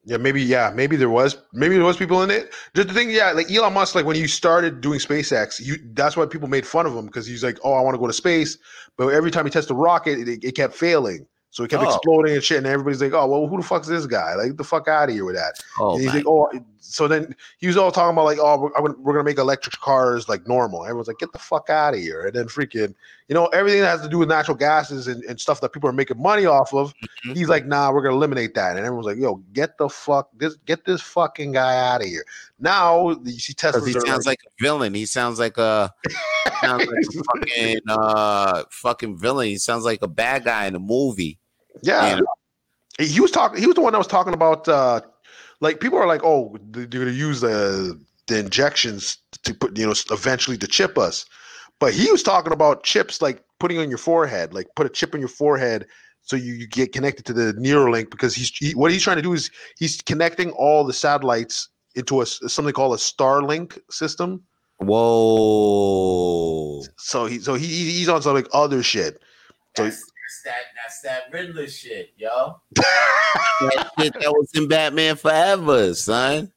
Yeah, 0.04 0.18
maybe. 0.18 0.42
Yeah, 0.42 0.72
maybe 0.74 0.96
there 0.96 1.10
was. 1.10 1.38
Maybe 1.54 1.76
there 1.76 1.86
was 1.86 1.98
people 1.98 2.24
in 2.24 2.32
it. 2.32 2.54
Just 2.74 2.88
the 2.88 2.94
thing, 2.94 3.12
yeah, 3.12 3.32
like 3.32 3.52
Elon 3.52 3.74
Musk, 3.74 3.94
like 3.94 4.06
when 4.06 4.16
you 4.16 4.28
started 4.28 4.82
doing 4.82 5.00
SpaceX, 5.00 5.62
you 5.64 5.76
that's 5.94 6.18
why 6.18 6.26
people 6.26 6.48
made 6.48 6.66
fun 6.66 6.86
of 6.86 6.96
him 6.96 7.06
because 7.06 7.28
he's 7.28 7.44
like, 7.44 7.60
oh, 7.64 7.74
I 7.74 7.82
want 7.82 7.94
to 7.96 8.00
go 8.00 8.08
to 8.08 8.14
space, 8.14 8.58
but 8.98 9.08
every 9.10 9.30
time 9.30 9.46
he 9.46 9.52
tested 9.52 9.72
a 9.72 9.76
rocket, 9.76 10.28
it, 10.28 10.44
it 10.44 10.56
kept 10.56 10.74
failing. 10.74 11.28
So 11.52 11.64
it 11.66 11.70
kept 11.70 11.84
oh. 11.84 11.88
exploding 11.88 12.34
and 12.34 12.44
shit, 12.44 12.58
and 12.58 12.68
everybody's 12.68 13.02
like, 13.02 13.12
"Oh, 13.14 13.28
well, 13.28 13.46
who 13.46 13.58
the 13.58 13.64
fuck's 13.64 13.88
this 13.88 14.06
guy? 14.06 14.36
Like, 14.36 14.56
the 14.56 14.64
fuck 14.64 14.88
out 14.88 15.10
of 15.10 15.16
here 15.16 15.26
with 15.26 15.36
that." 15.36 15.56
Oh, 15.80 15.94
and 15.94 16.02
he's 16.02 16.14
like, 16.14 16.24
"Oh." 16.26 16.50
So 16.82 17.08
then 17.08 17.36
he 17.60 17.68
was 17.68 17.78
all 17.78 17.92
talking 17.92 18.14
about 18.14 18.26
like, 18.26 18.40
"Oh, 18.40 18.72
we're, 18.80 18.96
we're 18.98 19.14
gonna 19.14 19.24
make 19.24 19.38
electric 19.38 19.76
cars 19.80 20.28
like 20.28 20.48
normal." 20.48 20.84
Everyone's 20.84 21.08
like, 21.08 21.20
"Get 21.20 21.32
the 21.32 21.40
fuck 21.40 21.70
out 21.70 21.94
of 21.94 22.00
here!" 22.00 22.26
And 22.26 22.34
then 22.34 22.48
freaking, 22.48 22.96
you 23.28 23.36
know, 23.36 23.46
everything 23.48 23.82
that 23.82 23.88
has 23.88 24.02
to 24.02 24.10
do 24.10 24.18
with 24.18 24.30
natural 24.30 24.58
gases 24.58 25.08
and, 25.08 25.24
and 25.26 25.40
stuff 25.40 25.62
that 25.62 25.74
people 25.74 25.88
are 25.90 25.94
making 25.94 26.22
money 26.22 26.46
off 26.46 26.74
of. 26.74 26.94
Mm-hmm. 26.94 27.34
He's 27.34 27.50
like, 27.50 27.66
"Nah, 27.66 27.92
we're 27.92 28.02
gonna 28.02 28.16
eliminate 28.16 28.56
that." 28.56 28.78
And 28.78 28.86
everyone's 28.86 29.06
like, 29.06 29.18
"Yo, 29.18 29.36
get 29.54 29.78
the 29.78 29.88
fuck 29.88 30.30
this, 30.38 30.56
get 30.66 30.84
this 30.86 31.02
fucking 31.02 31.52
guy 31.52 31.78
out 31.78 32.02
of 32.02 32.08
here!" 32.08 32.26
Now 32.60 33.12
you 33.24 33.40
see 33.40 33.54
Tesla. 33.54 33.86
He 33.86 33.94
sounds 33.94 34.26
like, 34.26 34.40
like 34.44 34.52
a 34.60 34.64
villain. 34.64 34.94
He 34.94 35.06
sounds 35.06 35.40
like 35.40 35.58
a 35.58 35.94
sounds 36.62 36.86
like 36.88 37.06
a 37.06 37.24
fucking 37.40 37.80
uh 37.90 38.64
fucking 38.72 39.18
villain. 39.18 39.48
He 39.48 39.58
sounds 39.58 39.86
like 39.86 40.02
a 40.02 40.08
bad 40.08 40.46
guy 40.46 40.66
in 40.66 40.76
a 40.76 40.80
movie. 40.80 41.40
Yeah. 41.84 42.20
He 43.00 43.20
was 43.20 43.32
talking. 43.32 43.60
He 43.60 43.68
was 43.68 43.76
the 43.76 43.82
one 43.82 43.94
that 43.94 43.98
was 43.98 44.08
talking 44.08 44.34
about. 44.34 44.68
Uh, 44.68 45.02
like 45.62 45.80
people 45.80 45.98
are 45.98 46.08
like, 46.08 46.24
oh, 46.24 46.58
they're 46.72 46.86
going 46.88 47.06
to 47.06 47.14
use 47.14 47.40
the 47.42 48.00
the 48.28 48.40
injections 48.40 49.18
to 49.44 49.54
put, 49.54 49.78
you 49.78 49.86
know, 49.86 49.94
eventually 50.12 50.58
to 50.58 50.68
chip 50.68 50.98
us. 50.98 51.26
But 51.80 51.94
he 51.94 52.12
was 52.12 52.24
talking 52.24 52.54
about 52.54 52.84
chips 52.84 53.22
like 53.22 53.44
putting 53.60 53.80
on 53.80 53.90
your 53.90 53.98
forehead, 53.98 54.54
like 54.54 54.68
put 54.76 54.86
a 54.86 54.90
chip 54.90 55.14
on 55.14 55.20
your 55.20 55.30
forehead 55.30 55.88
so 56.24 56.36
you, 56.36 56.54
you 56.54 56.68
get 56.68 56.94
connected 56.94 57.26
to 57.26 57.34
the 57.34 57.54
Neuralink 57.54 58.12
because 58.12 58.36
he's 58.36 58.50
he, 58.56 58.74
what 58.74 58.92
he's 58.92 59.04
trying 59.04 59.18
to 59.18 59.24
do 59.24 59.34
is 59.34 59.50
he's 59.78 60.02
connecting 60.02 60.52
all 60.52 60.84
the 60.84 60.94
satellites 60.94 61.70
into 61.96 62.22
a 62.22 62.26
something 62.26 62.74
called 62.74 62.94
a 62.94 62.98
Starlink 62.98 63.80
system. 63.90 64.44
Whoa! 64.78 65.02
So 66.98 67.26
he 67.26 67.40
so 67.40 67.56
he 67.56 67.66
he's 67.68 68.10
on 68.10 68.22
some 68.22 68.36
like 68.36 68.48
other 68.54 68.84
shit. 68.84 69.20
So 69.76 69.86
yes 69.86 70.02
that 70.46 70.62
that's 70.76 71.02
that 71.02 71.24
Riddler 71.32 71.68
shit, 71.68 72.14
yo. 72.18 72.56
that 72.76 73.90
shit 74.00 74.14
that 74.14 74.32
was 74.32 74.50
in 74.54 74.68
Batman 74.68 75.16
Forever, 75.16 75.94
son. 75.94 76.52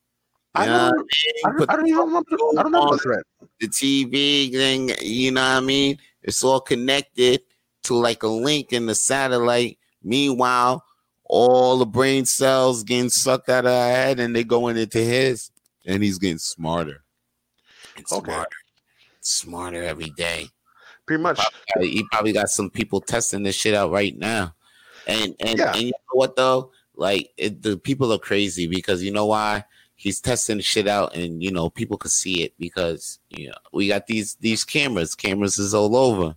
I 0.56 0.66
don't, 0.66 1.06
I, 1.44 1.50
don't, 1.50 1.70
I 1.70 1.76
don't 1.76 1.86
even 1.88 2.00
remember. 2.00 2.36
I 2.58 2.62
don't 2.62 2.70
know 2.70 2.92
the 2.92 2.98
threat. 2.98 3.24
The 3.58 3.68
TV 3.68 4.52
thing, 4.52 4.92
you 5.00 5.32
know 5.32 5.40
what 5.40 5.48
I 5.48 5.60
mean? 5.60 5.98
It's 6.22 6.44
all 6.44 6.60
connected 6.60 7.40
to 7.84 7.94
like 7.94 8.22
a 8.22 8.28
link 8.28 8.72
in 8.72 8.86
the 8.86 8.94
satellite. 8.94 9.78
Meanwhile, 10.02 10.84
all 11.24 11.78
the 11.78 11.86
brain 11.86 12.24
cells 12.24 12.84
getting 12.84 13.10
sucked 13.10 13.48
out 13.48 13.66
of 13.66 13.72
our 13.72 13.88
head 13.90 14.20
and 14.20 14.34
they 14.34 14.44
going 14.44 14.76
into 14.76 14.98
his, 14.98 15.50
and 15.86 16.04
he's 16.04 16.18
getting 16.18 16.38
smarter. 16.38 17.02
And 17.96 18.06
okay. 18.12 18.32
smarter. 18.32 18.56
Smarter 19.20 19.82
every 19.82 20.10
day 20.10 20.50
pretty 21.06 21.22
much. 21.22 21.40
Probably, 21.72 21.90
he 21.90 22.04
probably 22.10 22.32
got 22.32 22.48
some 22.48 22.70
people 22.70 23.00
testing 23.00 23.42
this 23.42 23.56
shit 23.56 23.74
out 23.74 23.90
right 23.90 24.16
now, 24.16 24.54
and 25.06 25.34
and, 25.40 25.58
yeah. 25.58 25.72
and 25.72 25.82
you 25.82 25.90
know 25.90 26.12
what 26.12 26.36
though, 26.36 26.70
like 26.96 27.30
it, 27.36 27.62
the 27.62 27.76
people 27.76 28.12
are 28.12 28.18
crazy 28.18 28.66
because 28.66 29.02
you 29.02 29.12
know 29.12 29.26
why 29.26 29.64
he's 29.96 30.20
testing 30.20 30.60
shit 30.60 30.88
out, 30.88 31.16
and 31.16 31.42
you 31.42 31.50
know 31.50 31.70
people 31.70 31.96
could 31.96 32.10
see 32.10 32.42
it 32.42 32.54
because 32.58 33.18
you 33.30 33.48
know 33.48 33.56
we 33.72 33.88
got 33.88 34.06
these 34.06 34.36
these 34.36 34.64
cameras, 34.64 35.14
cameras 35.14 35.58
is 35.58 35.74
all 35.74 35.96
over, 35.96 36.36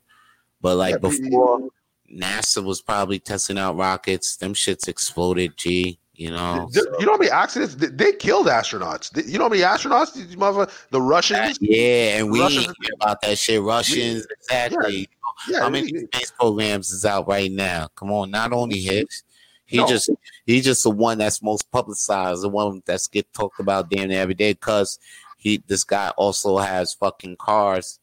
but 0.62 0.78
like 0.78 0.94
yeah, 0.94 0.98
before. 0.98 1.70
NASA 2.10 2.64
was 2.64 2.82
probably 2.82 3.20
testing 3.20 3.58
out 3.58 3.76
rockets. 3.76 4.38
Them 4.38 4.54
shits 4.54 4.88
exploded. 4.88 5.58
G. 5.58 6.00
You 6.18 6.32
know, 6.32 6.68
so. 6.72 6.82
you 7.00 7.06
know 7.06 7.12
how 7.12 7.18
many 7.20 7.30
accidents 7.30 7.76
they 7.76 8.12
killed 8.12 8.48
astronauts. 8.48 9.16
You 9.28 9.38
know 9.38 9.46
how 9.46 9.50
many 9.50 9.62
astronauts? 9.62 10.36
mother. 10.36 10.68
The 10.90 11.00
Russians. 11.00 11.58
Uh, 11.58 11.62
yeah, 11.62 12.18
and 12.18 12.32
we 12.32 12.40
Russians, 12.40 12.74
about 13.00 13.22
that 13.22 13.38
shit. 13.38 13.62
Russians, 13.62 14.26
exactly. 14.32 15.08
Yeah, 15.48 15.60
how 15.60 15.70
many 15.70 15.90
space 15.90 16.32
programs 16.32 16.92
is 16.92 17.06
out 17.06 17.28
right 17.28 17.52
now? 17.52 17.90
Come 17.96 18.12
on, 18.12 18.32
not 18.32 18.52
only 18.52 18.80
his. 18.80 19.24
He 19.68 19.78
no. 19.78 19.88
just 19.88 20.10
he's 20.48 20.66
just 20.66 20.84
the 20.84 20.90
one 20.90 21.20
that's 21.20 21.44
most 21.44 21.70
publicized, 21.72 22.42
the 22.42 22.50
one 22.50 22.82
that's 22.88 23.06
get 23.06 23.32
talked 23.34 23.60
about 23.60 23.92
damn 23.92 24.10
near 24.10 24.20
every 24.20 24.34
day. 24.34 24.56
Cause 24.56 24.98
he 25.38 25.62
this 25.68 25.84
guy 25.84 26.10
also 26.18 26.58
has 26.58 26.96
fucking 26.96 27.36
cars 27.36 28.00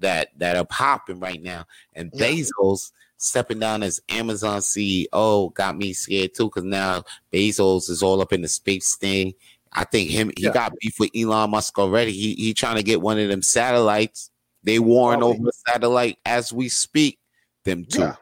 that 0.00 0.28
that 0.36 0.56
are 0.56 0.66
popping 0.66 1.20
right 1.20 1.42
now, 1.42 1.64
and 1.94 2.10
yeah. 2.12 2.26
Bezos 2.26 2.92
stepping 3.18 3.58
down 3.58 3.82
as 3.82 4.00
Amazon 4.08 4.60
CEO 4.60 5.52
got 5.54 5.76
me 5.76 5.92
scared 5.92 6.34
too, 6.34 6.46
because 6.46 6.64
now 6.64 7.04
Bezos 7.32 7.88
is 7.90 8.02
all 8.02 8.20
up 8.20 8.32
in 8.32 8.42
the 8.42 8.48
space 8.48 8.96
thing. 8.96 9.34
I 9.72 9.84
think 9.84 10.10
him 10.10 10.30
he 10.36 10.44
yeah. 10.44 10.52
got 10.52 10.72
beef 10.80 10.98
with 10.98 11.10
Elon 11.14 11.50
Musk 11.50 11.78
already. 11.78 12.12
He 12.12 12.34
he 12.34 12.54
trying 12.54 12.76
to 12.76 12.82
get 12.82 13.02
one 13.02 13.18
of 13.18 13.28
them 13.28 13.42
satellites 13.42 14.30
They 14.64 14.78
warring 14.78 15.20
Probably. 15.20 15.38
over 15.38 15.50
satellite 15.68 16.18
as 16.24 16.52
we 16.52 16.68
speak. 16.68 17.18
Them 17.64 17.84
two. 17.84 18.00
Yeah. 18.00 18.14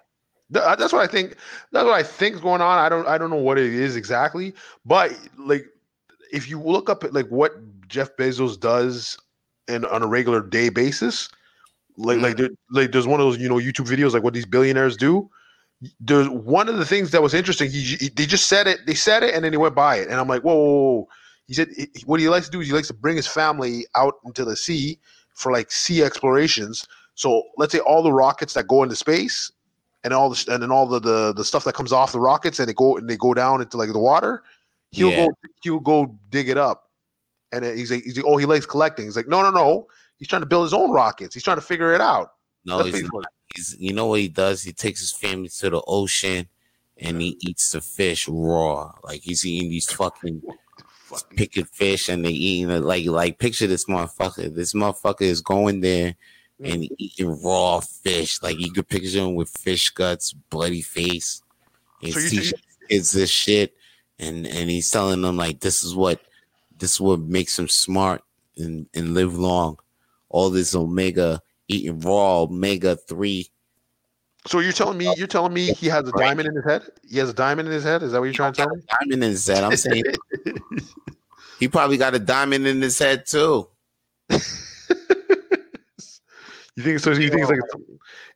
Uh, 0.55 0.77
That's 0.77 0.93
what 0.93 1.03
I 1.03 1.07
think. 1.07 1.37
That's 1.73 1.85
what 1.85 1.95
I 1.95 2.03
think 2.03 2.37
is 2.37 2.41
going 2.41 2.61
on. 2.61 2.79
I 2.79 2.89
don't. 2.89 3.07
I 3.07 3.19
don't 3.19 3.31
know 3.31 3.37
what 3.37 3.59
it 3.59 3.73
is 3.73 3.97
exactly, 3.97 4.55
but 4.85 5.13
like, 5.39 5.67
if 6.33 6.49
you 6.49 6.61
look 6.61 6.89
up 6.89 7.05
at 7.05 7.13
like 7.13 7.29
what 7.29 7.53
Jeff 7.89 8.17
Bezos 8.17 8.59
does, 8.59 9.19
in 9.69 9.85
on 9.87 10.03
a 10.03 10.07
regular 10.07 10.41
day 10.41 10.69
basis, 10.69 11.29
like 11.97 12.19
like 12.21 12.37
there, 12.37 12.51
like 12.71 12.93
there's 12.93 13.07
one 13.07 13.21
of 13.21 13.27
those 13.27 13.39
you 13.39 13.49
know 13.49 13.57
YouTube 13.57 13.87
videos 13.89 14.13
like 14.13 14.23
what 14.23 14.35
these 14.35 14.47
billionaires 14.47 14.97
do. 14.97 15.31
There's 16.01 16.29
one 16.29 16.69
of 16.69 16.79
the 16.79 16.85
things 16.87 17.11
that 17.11 17.23
was 17.23 17.35
interesting. 17.35 17.71
He, 17.71 17.83
he 17.83 18.09
they 18.09 18.27
just 18.27 18.47
said 18.47 18.67
it. 18.67 18.81
They 18.87 18.95
said 18.95 19.23
it 19.23 19.35
and 19.35 19.45
then 19.45 19.53
he 19.53 19.57
went 19.59 19.75
by 19.75 19.97
it, 19.97 20.09
and 20.09 20.19
I'm 20.21 20.29
like, 20.29 20.43
whoa, 20.43 20.55
whoa, 20.55 20.65
whoa, 20.65 20.93
whoa. 21.01 21.09
He 21.47 21.55
said 21.55 21.69
he- 21.77 21.91
what 22.07 22.21
he 22.21 22.29
likes 22.29 22.47
to 22.47 22.53
do 22.53 22.61
is 22.61 22.67
he 22.69 22.73
likes 22.73 22.89
to 22.89 22.95
bring 22.95 23.17
his 23.17 23.27
family 23.27 23.87
out 23.95 24.15
into 24.25 24.45
the 24.45 24.57
sea 24.57 24.99
for 25.35 25.53
like 25.53 25.71
sea 25.71 26.03
explorations. 26.03 26.87
So 27.15 27.43
let's 27.59 27.73
say 27.73 27.81
all 27.81 28.03
the 28.03 28.13
rockets 28.13 28.55
that 28.55 28.67
go 28.67 28.83
into 28.83 28.97
space 28.97 29.53
and 30.05 30.13
all 30.15 30.31
the 30.31 30.45
and 30.53 30.63
then 30.63 30.71
all 30.71 30.87
the, 30.87 31.01
the 31.01 31.33
the 31.35 31.45
stuff 31.45 31.65
that 31.65 31.75
comes 31.75 31.93
off 31.93 32.13
the 32.13 32.21
rockets 32.21 32.59
and 32.59 32.69
they 32.69 32.75
go 32.75 32.97
and 32.97 33.09
they 33.09 33.17
go 33.17 33.35
down 33.35 33.61
into 33.61 33.77
like 33.77 33.93
the 33.93 33.99
water. 33.99 34.43
He'll 34.91 35.11
Yeah. 35.11 35.27
go 35.27 35.33
he'll 35.63 35.81
go 35.81 36.19
dig 36.31 36.49
it 36.49 36.57
up, 36.57 36.89
and 37.53 37.65
he's 37.65 37.91
like, 37.91 38.05
he's 38.05 38.17
like, 38.17 38.27
oh, 38.27 38.37
he 38.37 38.47
likes 38.47 38.65
collecting. 38.67 39.05
He's 39.07 39.17
like, 39.17 39.29
no, 39.29 39.43
no, 39.43 39.51
no. 39.51 39.87
He's 40.19 40.29
trying 40.29 40.43
to 40.43 40.47
build 40.47 40.65
his 40.65 40.75
own 40.75 40.91
rockets. 40.91 41.35
He's 41.35 41.43
trying 41.43 41.57
to 41.57 41.63
figure 41.63 41.93
it 41.95 42.01
out. 42.01 42.31
No, 42.65 42.83
That's 42.83 42.97
he's 42.97 43.13
not. 43.13 43.25
He's, 43.55 43.77
you 43.79 43.93
know 43.93 44.07
what 44.07 44.21
he 44.21 44.29
does? 44.29 44.63
He 44.63 44.73
takes 44.73 45.01
his 45.01 45.13
family 45.13 45.49
to 45.49 45.71
the 45.71 45.83
ocean 45.87 46.49
and 46.99 47.21
he 47.21 47.37
eats 47.41 47.73
the 47.73 47.81
fish 47.81 48.29
raw. 48.29 48.93
Like 49.03 49.21
he's 49.23 49.45
eating 49.45 49.71
these 49.71 49.91
fucking 49.91 50.43
Fucking- 51.05 51.37
picking 51.37 51.65
fish 51.67 52.09
and 52.09 52.25
they 52.25 52.31
eating 52.31 52.71
it 52.71 52.83
like 52.83 53.07
like 53.07 53.39
picture 53.39 53.67
this 53.67 53.85
motherfucker. 53.85 54.55
This 54.55 54.73
motherfucker 54.73 55.23
is 55.23 55.43
going 55.43 55.81
there 55.81 56.15
mm. 56.61 56.73
and 56.73 56.89
eating 56.99 57.41
raw 57.43 57.81
fish. 57.81 58.43
Like 58.43 58.59
you 58.59 58.73
could 58.73 58.89
picture 58.89 59.19
him 59.19 59.35
with 59.35 59.51
fish 59.51 59.91
guts, 59.91 60.33
bloody 60.33 60.83
face. 60.83 61.43
He's 62.01 62.15
So 62.15 62.21
you- 62.21 62.53
this 62.89 63.31
shit 63.31 63.75
and 64.19 64.47
and 64.47 64.71
he's 64.71 64.91
telling 64.91 65.23
them 65.23 65.37
like 65.37 65.61
this 65.61 65.83
is 65.83 65.95
what 65.95 66.21
this 66.79 66.95
is 66.95 67.01
what 67.01 67.21
makes 67.21 67.59
him 67.59 67.69
smart 67.69 68.23
and 68.57 68.87
and 68.95 69.15
live 69.15 69.37
long. 69.37 69.79
All 70.35 70.51
this 70.51 70.75
omega 70.75 71.41
eating 71.69 72.01
raw 72.01 72.43
omega 72.43 72.97
three. 72.97 73.49
So 74.47 74.59
you're 74.59 74.73
telling 74.73 74.99
me 74.99 75.15
you're 75.17 75.29
telling 75.29 75.55
me 75.55 75.73
he 75.73 75.87
has 75.87 76.09
a 76.09 76.13
diamond 76.13 76.49
in 76.49 76.57
his 76.57 76.65
head? 76.65 76.83
He 77.09 77.19
has 77.19 77.31
a 77.31 77.35
diamond 77.35 77.69
in 77.69 77.75
his 77.75 77.85
head? 77.85 78.03
Is 78.03 78.11
that 78.11 78.19
what 78.19 78.25
you're 78.25 78.35
trying 78.35 78.53
to 78.55 78.57
tell 78.63 78.75
me? 78.75 78.83
Diamond 79.01 79.23
in 79.23 79.31
his 79.31 79.47
head. 79.47 79.63
I'm 79.63 79.77
saying 79.77 80.03
he 81.61 81.69
probably 81.69 81.97
got 81.97 82.17
a 82.17 82.19
diamond 82.19 82.67
in 82.67 82.83
his 82.83 82.99
head 82.99 83.27
too. 83.27 83.69
You 86.77 86.83
think 86.83 86.99
so? 86.99 87.13
You 87.13 87.31
think 87.31 87.43
it's 87.43 87.51
like 87.51 87.61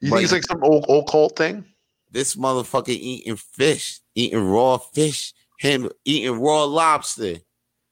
you 0.01 0.11
think 0.11 0.23
it's 0.23 0.33
like 0.33 0.47
some 0.47 0.63
old 0.63 0.87
occult 0.89 1.37
thing? 1.37 1.65
This 2.13 2.37
motherfucker 2.37 2.91
eating 2.91 3.35
fish, 3.35 4.01
eating 4.15 4.49
raw 4.49 4.79
fish, 4.79 5.35
him 5.59 5.91
eating 6.05 6.39
raw 6.39 6.63
lobster, 6.63 7.39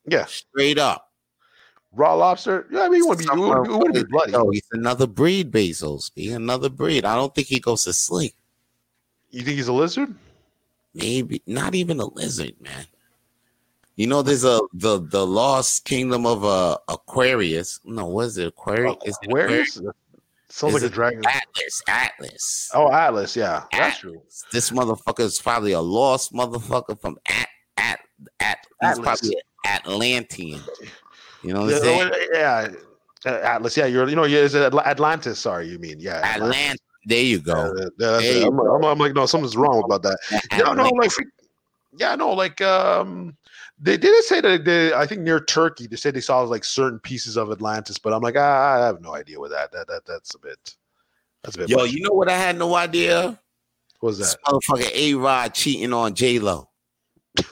Yeah, 0.09 0.27
straight 0.27 0.79
up. 0.79 1.06
Raw 1.97 2.15
lobster. 2.15 2.67
Yeah, 2.71 2.83
I 2.83 2.89
mean, 2.89 3.03
it 3.03 3.09
wouldn't 3.09 3.29
be, 3.29 3.35
it 3.35 3.39
wouldn't, 3.39 3.67
it 3.67 3.73
wouldn't 3.73 3.95
be 3.95 4.05
bloody. 4.05 4.33
No, 4.33 4.51
he's 4.51 4.69
another 4.73 5.07
breed, 5.07 5.51
Bezos. 5.51 6.11
He's 6.15 6.35
another 6.35 6.69
breed. 6.69 7.05
I 7.05 7.17
don't 7.17 7.35
think 7.35 7.49
he 7.49 7.59
goes 7.59 7.85
to 7.85 7.93
sleep. 7.93 8.35
You 9.31 9.43
think 9.43 9.57
he's 9.57 9.69
a 9.69 9.73
lizard? 9.73 10.15
Maybe 10.95 11.43
not 11.47 11.75
even 11.75 12.01
a 12.01 12.07
lizard, 12.07 12.55
man. 12.61 12.87
You 13.97 14.07
know, 14.07 14.23
there's 14.23 14.45
a 14.45 14.61
the 14.75 15.01
the 15.01 15.27
lost 15.27 15.85
kingdom 15.85 16.27
of 16.27 16.45
uh 16.45 16.79
Aquarius. 16.89 17.81
No, 17.85 18.07
what 18.07 18.27
is 18.27 18.39
it? 18.39 18.49
Aquarius? 18.49 18.97
Is 19.05 19.19
it 19.23 19.29
Aquarius? 19.29 19.81
Sounds 20.49 20.75
Is 20.75 20.83
like 20.83 20.91
a 20.91 20.95
dragon. 20.95 21.23
Atlas. 21.27 21.83
Atlas. 21.89 22.71
Oh, 22.73 22.93
Atlas. 22.93 23.35
Yeah, 23.35 23.65
that's 23.73 23.99
true. 23.99 24.23
This 24.53 24.71
motherfucker 24.71 25.21
is 25.21 25.41
probably 25.41 25.73
a 25.73 25.81
lost 25.81 26.33
motherfucker 26.33 27.01
from 27.01 27.19
at 27.29 27.49
at 27.79 28.01
at. 28.41 28.59
He's 28.81 28.91
Atlas. 28.91 29.05
probably 29.05 29.37
Atlantean. 29.67 30.61
You 31.47 31.55
know 31.55 31.63
what 31.63 31.71
Yeah, 31.71 31.77
I'm 31.77 31.83
saying? 31.83 32.13
yeah, 32.33 32.69
uh, 33.25 33.39
Atlas. 33.43 33.77
Yeah, 33.77 33.87
you're. 33.87 34.09
You 34.09 34.17
know, 34.17 34.25
yeah, 34.25 34.41
is 34.41 34.55
it 34.55 34.75
Atlantis? 34.75 35.39
Sorry, 35.39 35.69
you 35.69 35.79
mean? 35.79 36.01
Yeah, 36.01 36.21
Atlantis. 36.25 36.81
There 37.07 37.23
you 37.23 37.39
go. 37.39 37.73
yeah, 37.79 37.85
that's 37.97 38.23
There 38.25 38.39
you 38.41 38.47
I'm, 38.49 38.59
I'm, 38.59 38.85
I'm 38.85 38.99
like, 38.99 39.15
no, 39.15 39.27
something's 39.27 39.57
wrong 39.57 39.83
about 39.85 40.03
that. 40.03 40.19
Yeah, 40.51 40.73
no, 40.73 40.89
like, 40.91 41.13
yeah, 41.97 42.17
no, 42.17 42.33
like, 42.33 42.61
um, 42.61 43.37
they 43.79 43.97
did 43.97 44.25
say 44.25 44.41
that 44.41 44.65
they, 44.65 44.93
I 44.93 45.07
think 45.07 45.21
near 45.21 45.39
Turkey, 45.39 45.87
they 45.87 45.95
said 45.95 46.15
they 46.15 46.21
saw 46.21 46.41
like 46.41 46.65
certain 46.65 46.99
pieces 46.99 47.37
of 47.37 47.53
Atlantis, 47.53 47.97
but 47.99 48.13
I'm 48.13 48.23
like, 48.23 48.35
ah, 48.37 48.75
I 48.75 48.87
have 48.87 49.01
no 49.01 49.15
idea 49.15 49.39
what 49.39 49.51
that, 49.51 49.71
that, 49.71 49.87
that, 49.87 50.05
that's 50.05 50.35
a 50.35 50.39
bit, 50.41 50.75
that's 51.45 51.55
a 51.55 51.61
bit. 51.61 51.69
Yo, 51.69 51.77
much. 51.77 51.93
you 51.93 52.01
know 52.03 52.13
what 52.13 52.29
I 52.29 52.37
had 52.37 52.59
no 52.59 52.75
idea? 52.75 53.39
what 54.01 54.09
was 54.11 54.19
This 54.19 54.35
that? 54.35 54.43
motherfucker 54.43 54.91
A 54.93 55.15
Rod 55.15 55.55
cheating 55.55 55.93
on 55.93 56.13
J 56.15 56.41
Lo. 56.41 56.69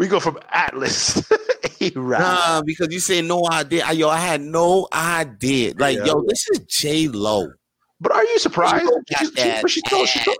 We 0.00 0.08
go 0.08 0.18
from 0.18 0.38
Atlas, 0.50 1.22
A-Rod. 1.82 2.20
Nah, 2.20 2.62
because 2.62 2.88
you 2.90 3.00
say 3.00 3.20
no 3.20 3.46
idea. 3.50 3.84
I- 3.84 3.92
Yo, 3.92 4.08
I 4.08 4.16
had 4.18 4.40
no 4.40 4.88
idea. 4.90 5.74
Like, 5.76 5.98
Yeah. 5.98 6.06
yo, 6.06 6.24
this 6.26 6.48
is 6.52 6.60
J 6.60 7.08
Lo. 7.08 7.52
but 8.00 8.10
are 8.12 8.24
you 8.24 8.38
surprised? 8.38 8.90
she, 9.18 9.26
but 9.60 9.70
she's 9.70 9.82
still, 9.86 10.06
she's 10.06 10.22
still, 10.22 10.34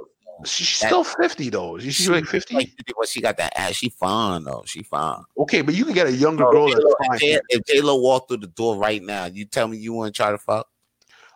she's 0.46 0.68
still 0.70 1.04
50 1.04 1.50
though. 1.50 1.78
She's, 1.78 1.94
she's 1.94 2.08
like 2.08 2.24
50. 2.24 2.54
Like, 2.54 2.70
well, 2.96 3.06
she 3.06 3.20
got 3.20 3.36
that 3.36 3.52
ass. 3.54 3.74
She 3.74 3.90
fine 3.90 4.44
though. 4.44 4.62
She 4.64 4.82
fine. 4.82 5.22
Okay, 5.36 5.60
but 5.60 5.74
you 5.74 5.84
can 5.84 5.92
get 5.92 6.06
a 6.06 6.12
younger 6.12 6.44
girl 6.50 6.68
J-Lo- 6.68 6.94
fine. 7.06 7.16
if 7.16 7.20
J- 7.20 7.40
If 7.50 7.64
J 7.66 7.80
Lo 7.82 7.96
walked 8.00 8.28
through 8.30 8.38
the 8.38 8.46
door 8.46 8.76
right 8.78 9.02
now, 9.02 9.26
you 9.26 9.44
tell 9.44 9.68
me 9.68 9.76
you 9.76 9.92
want 9.92 10.14
to 10.14 10.16
try 10.16 10.30
to 10.30 10.38
fuck? 10.38 10.68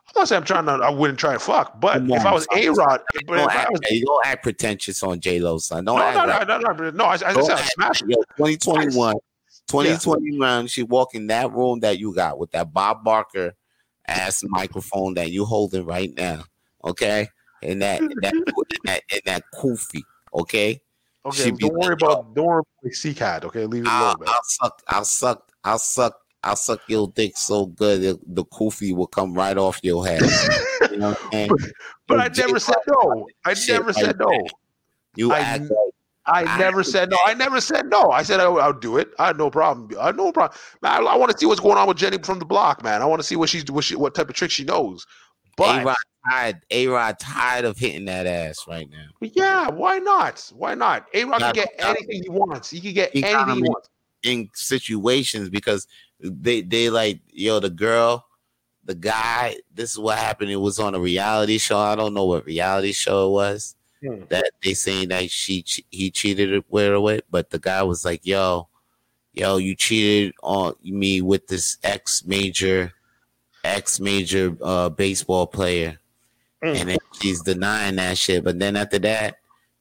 I'm 0.06 0.20
not 0.20 0.28
saying 0.28 0.40
I'm 0.40 0.44
trying 0.46 0.66
to. 0.66 0.72
I 0.72 0.90
wouldn't 0.90 1.18
try 1.18 1.32
to 1.32 1.38
fuck, 1.38 1.80
but 1.80 2.02
if 2.02 2.24
I 2.26 2.32
was 2.32 2.46
a 2.54 2.68
Rod, 2.70 3.00
but 3.12 3.20
if 3.20 3.26
Don't 3.26 3.50
I 3.50 3.54
act, 3.54 3.70
was 3.72 3.80
you 3.90 4.04
don't 4.04 4.26
act 4.26 4.42
pretentious 4.42 5.02
on 5.02 5.18
J 5.18 5.40
Lo, 5.40 5.58
son. 5.58 5.84
Don't 5.84 5.98
no, 5.98 6.04
act 6.04 6.16
no, 6.16 6.24
like 6.26 6.48
no, 6.48 6.58
no, 6.58 6.72
no, 6.72 6.90
no, 6.90 7.04
I, 7.04 7.14
I 7.14 7.16
just 7.34 7.46
said 7.46 7.58
smash 7.58 8.02
like- 8.02 8.10
Yo, 8.10 8.16
2021, 8.36 9.14
Yeah. 9.14 9.20
2021, 9.68 10.66
she 10.66 10.82
walk 10.82 11.14
in 11.14 11.26
that 11.28 11.50
room 11.52 11.80
that 11.80 11.98
you 11.98 12.14
got 12.14 12.38
with 12.38 12.50
that 12.52 12.72
Bob 12.72 13.02
Barker 13.02 13.54
ass 14.06 14.44
microphone 14.46 15.14
that 15.14 15.30
you 15.30 15.44
holding 15.46 15.86
right 15.86 16.12
now. 16.16 16.44
Okay, 16.84 17.28
and 17.62 17.80
that 17.80 18.00
and 18.00 18.14
that 18.22 18.32
and 18.34 18.44
that, 18.84 19.02
and 19.10 19.20
that 19.24 19.42
kufi. 19.54 20.02
Okay, 20.34 20.80
Okay, 21.26 21.44
She 21.44 21.50
don't 21.52 21.74
worry 21.74 21.94
about 21.94 22.34
don't 22.34 22.44
worry 22.46 22.62
about 22.82 22.92
sea 22.94 23.14
cat. 23.14 23.44
Okay, 23.46 23.64
leave 23.64 23.84
it 23.84 23.88
I'll, 23.88 24.08
alone. 24.16 24.26
I'll 24.26 24.40
suck, 24.44 24.82
I'll 24.88 25.04
suck, 25.04 25.52
I'll 25.64 25.78
suck, 25.78 26.20
I'll 26.44 26.56
suck 26.56 26.80
your 26.88 27.08
dick 27.08 27.36
so 27.36 27.66
good 27.66 28.02
the, 28.02 28.20
the 28.26 28.44
kufi 28.44 28.94
will 28.94 29.06
come 29.06 29.34
right 29.34 29.56
off 29.56 29.80
your 29.82 30.06
head. 30.06 30.22
you 30.90 30.98
know 30.98 31.16
saying? 31.32 31.50
But 32.06 32.20
I 32.20 32.28
never 32.36 32.58
said 32.58 32.76
no. 32.86 33.26
I 33.46 33.54
never 33.68 33.84
right 33.86 33.94
said 33.94 34.18
no. 34.18 34.28
there. 34.28 34.40
You 35.16 35.32
I- 35.32 35.38
act 35.40 35.62
like 35.62 35.70
I 36.26 36.44
I- 36.44 36.58
never 36.58 36.82
said 36.82 37.10
no. 37.10 37.18
I 37.26 37.34
never 37.34 37.60
said 37.60 37.86
no. 37.86 38.10
I 38.10 38.22
said 38.22 38.40
I, 38.40 38.44
I'll 38.44 38.72
do 38.72 38.96
it. 38.98 39.10
I 39.18 39.26
had 39.28 39.36
no 39.38 39.50
problem. 39.50 39.90
I 40.00 40.06
had 40.06 40.16
no 40.16 40.32
problem. 40.32 40.58
I, 40.82 40.98
I 40.98 41.16
want 41.16 41.32
to 41.32 41.38
see 41.38 41.44
what's 41.46 41.60
going 41.60 41.76
on 41.78 41.86
with 41.88 41.96
Jenny 41.98 42.18
from 42.18 42.38
the 42.38 42.44
block, 42.46 42.82
man. 42.82 43.02
I 43.02 43.06
want 43.06 43.20
to 43.20 43.26
see 43.26 43.36
what 43.36 43.48
she's 43.50 43.64
what 43.70 43.84
she 43.84 43.94
what 43.96 44.14
type 44.14 44.28
of 44.28 44.34
trick 44.34 44.50
she 44.50 44.64
knows. 44.64 45.06
But 45.56 45.84
Rod 45.84 45.96
tired. 46.30 46.56
A 46.70 46.86
Rod 46.88 47.18
tired 47.20 47.64
of 47.66 47.76
hitting 47.78 48.06
that 48.06 48.26
ass 48.26 48.58
right 48.66 48.88
now. 48.90 49.06
yeah, 49.20 49.68
why 49.68 49.98
not? 49.98 50.50
Why 50.54 50.74
not? 50.74 51.06
A 51.14 51.24
Rod 51.24 51.40
can 51.40 51.54
get 51.54 51.68
anything 51.78 52.22
he 52.22 52.28
wants. 52.28 52.70
He 52.70 52.80
can 52.80 52.92
get 52.94 53.12
He 53.12 53.22
anything 53.24 53.56
he 53.56 53.62
wants. 53.62 53.88
in 54.22 54.50
situations 54.54 55.48
because 55.50 55.86
they 56.30 56.62
they 56.62 56.88
like 56.90 57.20
yo 57.32 57.60
the 57.60 57.70
girl 57.70 58.26
the 58.84 58.94
guy 58.94 59.56
this 59.74 59.92
is 59.92 59.98
what 59.98 60.18
happened 60.18 60.50
it 60.50 60.56
was 60.56 60.78
on 60.78 60.94
a 60.94 61.00
reality 61.00 61.58
show 61.58 61.78
i 61.78 61.94
don't 61.94 62.14
know 62.14 62.24
what 62.24 62.44
reality 62.46 62.92
show 62.92 63.28
it 63.28 63.32
was 63.32 63.76
Hmm. 64.02 64.24
that 64.28 64.50
they 64.62 64.74
saying 64.74 65.08
that 65.08 65.30
she 65.30 65.64
he 65.90 66.10
cheated 66.10 66.62
with 66.68 66.88
her 66.88 67.00
with 67.00 67.22
but 67.30 67.48
the 67.48 67.58
guy 67.58 67.82
was 67.82 68.04
like 68.04 68.20
yo 68.26 68.68
yo 69.32 69.56
you 69.56 69.74
cheated 69.74 70.34
on 70.42 70.74
me 70.82 71.22
with 71.22 71.46
this 71.46 71.78
ex 71.82 72.22
major 72.26 72.92
ex 73.64 74.00
major 74.00 74.56
uh 74.62 74.88
baseball 74.88 75.46
player 75.46 75.98
Mm. 76.62 76.80
and 76.80 76.88
then 76.90 76.98
she's 77.20 77.42
denying 77.42 77.96
that 77.96 78.16
shit 78.16 78.42
but 78.44 78.58
then 78.58 78.74
after 78.76 78.98
that 79.00 79.36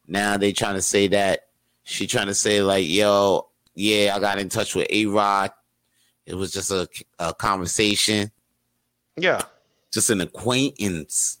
now 0.06 0.36
they 0.36 0.52
trying 0.52 0.74
to 0.74 0.82
say 0.82 1.06
that 1.08 1.46
she 1.82 2.06
trying 2.06 2.26
to 2.26 2.34
say 2.34 2.62
like 2.62 2.86
yo 2.86 3.48
yeah, 3.74 4.14
I 4.14 4.20
got 4.20 4.38
in 4.38 4.48
touch 4.48 4.76
with 4.76 4.86
A 4.90 5.06
Rod. 5.06 5.50
It 6.26 6.34
was 6.34 6.52
just 6.52 6.70
a, 6.70 6.88
a 7.18 7.34
conversation, 7.34 8.30
Yeah, 9.16 9.42
just 9.92 10.10
an 10.10 10.20
acquaintance. 10.20 11.38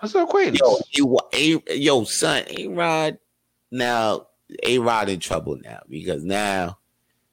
that's 0.00 0.14
an 0.14 0.22
acquaintance. 0.22 0.60
Yo, 0.92 1.04
wa- 1.06 1.28
a, 1.32 1.60
yo, 1.74 2.04
son, 2.04 2.44
A 2.48 2.66
Rod. 2.68 3.18
Now 3.70 4.28
A 4.64 4.78
Rod 4.78 5.08
in 5.08 5.20
trouble 5.20 5.56
now 5.62 5.80
because 5.88 6.24
now 6.24 6.78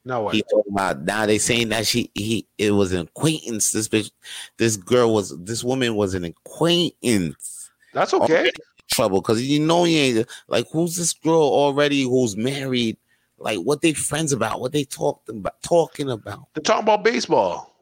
no 0.04 0.24
way. 0.24 0.36
he 0.36 0.44
talking 0.44 0.72
about 0.74 1.02
now 1.04 1.26
they 1.26 1.38
saying 1.38 1.70
that 1.70 1.88
she 1.88 2.12
he 2.14 2.46
it 2.58 2.72
was 2.72 2.92
an 2.92 3.00
acquaintance. 3.08 3.72
This 3.72 3.88
bitch, 3.88 4.12
this 4.58 4.76
girl 4.78 5.14
was 5.14 5.38
this 5.44 5.64
woman 5.64 5.96
was 5.96 6.14
an 6.14 6.24
acquaintance. 6.26 7.70
That's 7.94 8.14
okay. 8.14 8.52
Trouble 8.90 9.22
because 9.22 9.42
you 9.42 9.60
know 9.62 9.84
he 9.86 9.98
ain't 9.98 10.28
like 10.48 10.68
who's 10.72 10.96
this 10.96 11.14
girl 11.14 11.42
already 11.42 12.04
who's 12.04 12.36
married. 12.38 12.98
Like 13.38 13.60
what 13.60 13.82
they 13.82 13.94
friends 13.94 14.32
about, 14.32 14.62
what 14.62 14.72
they 14.72 14.84
talked 14.86 15.30
about, 15.30 15.62
talking 15.62 16.10
about. 16.10 16.48
They're 16.54 16.64
talking 16.64 16.84
about 16.84 17.04
baseball. 17.04 17.76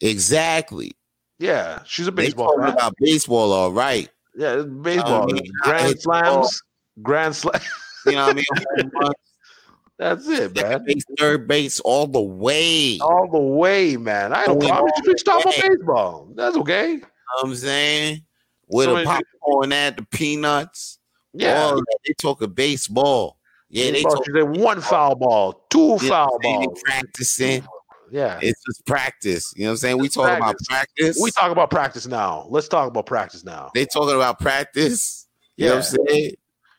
Exactly. 0.00 0.92
Yeah, 1.38 1.82
she's 1.84 2.06
a 2.08 2.10
They 2.10 2.24
baseball 2.26 2.58
fan. 2.58 2.72
about 2.72 2.94
baseball, 2.98 3.52
all 3.52 3.72
right. 3.72 4.08
Yeah, 4.36 4.62
baseball. 4.62 5.22
I 5.30 5.32
mean, 5.32 5.50
Grand 5.62 6.00
slams. 6.00 6.62
Grand 7.02 7.36
slam. 7.36 7.60
You 8.06 8.12
know 8.12 8.26
what 8.26 8.30
I 8.30 8.80
mean? 8.96 9.12
That's 9.98 10.26
it, 10.28 10.54
man. 10.54 10.64
second 10.64 10.86
base, 10.86 11.04
third 11.18 11.46
base, 11.48 11.80
all 11.80 12.06
the 12.06 12.20
way. 12.20 12.98
All 13.00 13.28
the 13.30 13.38
way, 13.38 13.96
man. 13.96 14.32
I 14.32 14.44
don't 14.46 14.58
know. 14.58 14.88
should 15.04 15.18
stop 15.20 15.46
on 15.46 15.52
baseball. 15.60 16.28
That's 16.34 16.56
okay. 16.56 16.92
You 16.92 16.98
know 16.98 17.06
I'm 17.44 17.54
saying? 17.54 18.24
With 18.68 18.86
So 18.86 18.96
a 18.96 19.04
popcorn 19.04 19.72
at 19.72 19.96
the 19.96 20.02
peanuts. 20.04 20.98
Yeah. 21.32 21.76
They 22.06 22.12
talking 22.14 22.50
baseball. 22.50 23.38
Yeah, 23.74 23.90
they 23.90 24.02
talk 24.02 24.24
she 24.24 24.42
one 24.42 24.80
foul 24.80 25.16
ball, 25.16 25.64
two 25.68 25.98
foul? 25.98 26.38
They 26.40 26.52
balls. 26.52 26.80
practicing. 26.84 27.66
Yeah. 28.10 28.38
It's 28.40 28.62
just 28.64 28.86
practice. 28.86 29.52
You 29.56 29.64
know 29.64 29.70
what 29.70 29.72
I'm 29.72 29.76
saying? 29.78 29.98
We 29.98 30.06
It's 30.06 30.14
talking 30.14 30.36
about 30.36 30.56
practice. 30.68 31.18
We 31.20 31.30
talk 31.32 31.50
about 31.50 31.70
practice 31.70 32.06
now. 32.06 32.46
Let's 32.48 32.68
talk 32.68 32.86
about 32.86 33.06
practice 33.06 33.44
now. 33.44 33.70
they 33.74 33.84
talking 33.86 34.14
about 34.14 34.38
practice. 34.38 35.26
You 35.56 35.66
know 35.66 35.76
what 35.76 35.90
I'm 35.98 36.06
saying? 36.06 36.34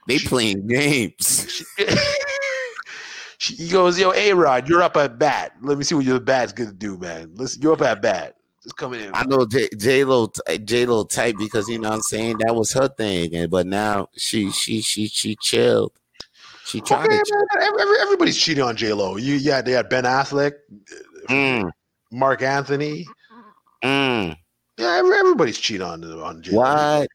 They 0.08 0.20
playing 0.20 0.68
games. 0.68 1.64
She- 3.38 3.56
he 3.56 3.70
goes, 3.70 4.00
yo, 4.00 4.14
A 4.14 4.32
Rod, 4.32 4.70
you're 4.70 4.82
up 4.82 4.96
at 4.96 5.20
bat. 5.20 5.52
Let 5.62 5.78
me 5.78 5.84
see 5.84 5.94
what 5.94 6.06
your 6.06 6.22
bat's 6.22 6.54
gonna 6.54 6.72
do, 6.72 6.98
man. 6.98 7.32
Listen, 7.36 7.62
you're 7.62 7.74
up 7.74 7.82
at 7.82 8.02
bat. 8.02 8.38
Just 8.64 8.78
coming 8.78 9.02
in. 9.02 9.12
I 9.14 9.26
know 9.26 9.46
J 9.46 10.04
Lo 10.06 10.32
J 10.64 10.86
Lo 10.86 11.04
type 11.04 11.36
because 11.38 11.68
you 11.68 11.78
know 11.78 11.90
what 11.90 11.96
I'm 11.96 12.02
saying 12.02 12.38
that 12.40 12.56
was 12.56 12.72
her 12.72 12.88
thing, 12.88 13.36
and 13.36 13.52
but 13.52 13.68
now 13.68 14.08
she 14.16 14.52
she 14.52 14.82
she 14.82 15.08
she 15.08 15.36
chilled. 15.42 15.92
She 16.66 16.82
tried 16.82 17.06
Okay, 17.06 17.18
to. 17.18 17.24
man, 17.54 17.64
every- 17.68 17.82
every- 17.82 18.00
everybody's 18.02 18.38
cheating 18.38 18.64
on 18.64 18.76
J 18.76 18.92
Lo. 18.94 19.18
You, 19.18 19.36
yeah, 19.36 19.62
they 19.62 19.72
had 19.72 19.88
Ben 19.90 20.04
Affleck, 20.04 20.54
Mm, 21.30 21.72
Marc 22.12 22.42
Anthony. 22.42 23.08
mm. 23.84 24.36
Yeah, 24.78 24.88
every, 24.98 25.16
everybody's 25.18 25.58
cheating 25.60 25.86
on 25.86 26.04
on 26.04 26.42
J 26.42 26.52
Lo. 26.52 26.58
What? 26.62 27.08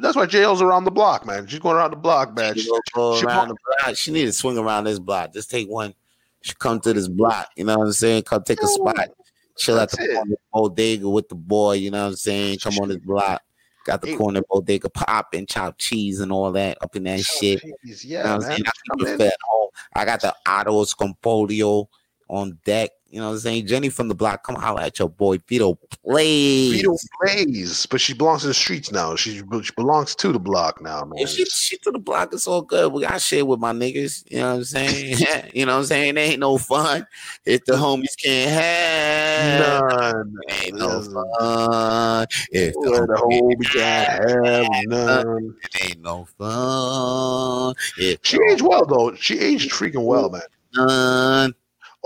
That's 0.00 0.16
why 0.16 0.26
J 0.26 0.44
Lo's 0.46 0.60
around 0.60 0.84
the 0.84 0.90
block, 0.90 1.24
man. 1.24 1.46
She's 1.46 1.60
going 1.60 1.76
around 1.76 1.92
the 1.92 1.96
block, 1.96 2.34
man. 2.36 2.54
She 2.54 2.62
She- 2.62 2.66
she 2.68 2.98
around 3.00 3.24
walk- 3.24 3.48
the 3.48 3.54
block. 3.84 3.96
She 3.96 4.10
need 4.10 4.24
to 4.26 4.32
swing 4.32 4.58
around 4.58 4.84
this 4.84 4.98
block. 4.98 5.32
Just 5.32 5.50
take 5.50 5.68
one. 5.68 5.94
She 6.42 6.54
come 6.58 6.80
to 6.80 6.92
this 6.92 7.08
block. 7.08 7.48
You 7.56 7.64
know 7.64 7.78
what 7.78 7.86
I'm 7.86 7.92
saying? 7.92 8.24
Come 8.24 8.42
take 8.42 8.62
a 8.62 8.66
spot. 8.66 9.08
Chill 9.56 9.78
at 9.80 9.90
the 9.90 10.36
bodega 10.52 11.08
with 11.08 11.28
the 11.28 11.34
boy. 11.34 11.74
You 11.74 11.90
know 11.90 12.02
what 12.02 12.10
I'm 12.10 12.16
saying? 12.16 12.58
Come 12.58 12.74
on 12.78 12.88
this 12.88 12.98
block. 12.98 13.42
Got 13.86 14.00
the 14.02 14.08
Hey. 14.08 14.16
corner 14.16 14.42
bodega 14.50 14.90
pop 14.90 15.32
and 15.32 15.48
chop 15.48 15.76
cheese 15.78 16.18
and 16.18 16.32
all 16.32 16.50
that 16.52 16.76
up 16.82 16.96
in 16.96 17.04
that 17.04 17.20
shit. 17.20 17.62
Jeez, 17.62 18.04
You 18.04 18.18
know 18.18 18.24
Yeah, 18.24 18.38
man. 18.38 18.50
I 18.50 18.56
Come 18.88 18.98
keep 18.98 19.06
it 19.06 19.10
in. 19.12 19.18
fed 19.18 19.34
home. 19.48 19.70
I 19.94 20.04
got 20.04 20.20
the 20.20 20.34
Otto 20.44 20.84
Scompolio 20.84 21.86
on 22.28 22.58
deck. 22.64 22.90
You 23.08 23.20
know 23.20 23.28
what 23.28 23.34
I'm 23.34 23.38
saying? 23.38 23.66
Jenny 23.68 23.88
from 23.88 24.08
the 24.08 24.14
block, 24.14 24.44
come 24.44 24.56
holler 24.56 24.82
at 24.82 24.98
your 24.98 25.08
boy 25.08 25.38
Vito 25.46 25.78
Plays. 26.02 26.72
Vito 26.72 26.96
plays, 27.20 27.86
but 27.86 28.00
she 28.00 28.14
belongs 28.14 28.42
to 28.42 28.48
the 28.48 28.54
streets 28.54 28.90
now. 28.90 29.14
She, 29.14 29.36
she 29.36 29.72
belongs 29.76 30.14
to 30.16 30.32
the 30.32 30.40
block 30.40 30.82
now, 30.82 31.04
man. 31.04 31.20
If 31.20 31.30
she 31.30 31.44
she 31.44 31.76
to 31.78 31.92
the 31.92 32.00
block, 32.00 32.32
it's 32.32 32.48
all 32.48 32.62
good. 32.62 32.92
We 32.92 33.02
got 33.02 33.20
shit 33.20 33.46
with 33.46 33.60
my 33.60 33.72
niggas. 33.72 34.24
You 34.28 34.40
know 34.40 34.50
what 34.50 34.56
I'm 34.56 34.64
saying? 34.64 35.18
you 35.54 35.66
know 35.66 35.74
what 35.74 35.78
I'm 35.80 35.84
saying? 35.86 36.16
It 36.16 36.20
ain't 36.20 36.40
no 36.40 36.58
fun 36.58 37.06
if 37.44 37.64
the 37.64 37.74
homies 37.74 38.16
can't 38.20 38.50
have. 38.50 39.60
None. 39.60 40.36
Ain't 40.48 40.76
no 40.76 41.00
fun 41.02 42.26
if 42.50 42.74
the 42.74 43.06
the 43.06 43.20
homies 43.22 43.72
can't 43.72 44.08
have 44.08 44.66
none. 44.86 45.56
it 45.62 45.84
ain't 45.84 46.02
no 46.02 46.26
fun 46.38 47.74
if 47.98 48.18
She 48.22 48.38
aged 48.50 48.62
well 48.62 48.84
though. 48.84 49.14
She 49.14 49.38
aged 49.38 49.70
freaking 49.70 50.04
well, 50.04 50.28
man. 50.28 50.42
none. 50.74 51.54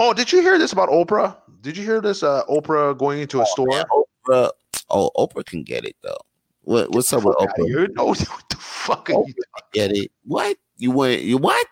Oh, 0.02 0.14
did 0.14 0.32
you 0.32 0.40
hear 0.40 0.58
this 0.58 0.72
about 0.72 0.88
Oprah? 0.88 1.36
Did 1.60 1.76
you 1.76 1.84
hear 1.84 2.00
this? 2.00 2.22
Uh, 2.22 2.42
Oprah 2.48 2.96
going 2.96 3.20
into 3.20 3.42
a 3.42 3.46
store. 3.46 3.66
Man, 3.68 3.84
Oprah. 3.92 4.50
Oh, 4.88 5.10
Oprah 5.14 5.44
can 5.44 5.62
get 5.62 5.84
it 5.84 5.94
though. 6.02 6.16
What 6.62 6.90
what's 6.94 7.12
up 7.12 7.22
with 7.22 7.36
Oprah? 7.36 7.66
here. 7.66 7.86
No, 7.94 8.06
what 8.06 8.18
the 8.48 8.56
fuck 8.56 9.10
are 9.10 9.12
you? 9.26 9.34
Get 9.74 9.92
it? 9.92 10.10
What 10.24 10.56
you 10.78 10.90
went? 10.90 11.20
You 11.20 11.36
what? 11.36 11.66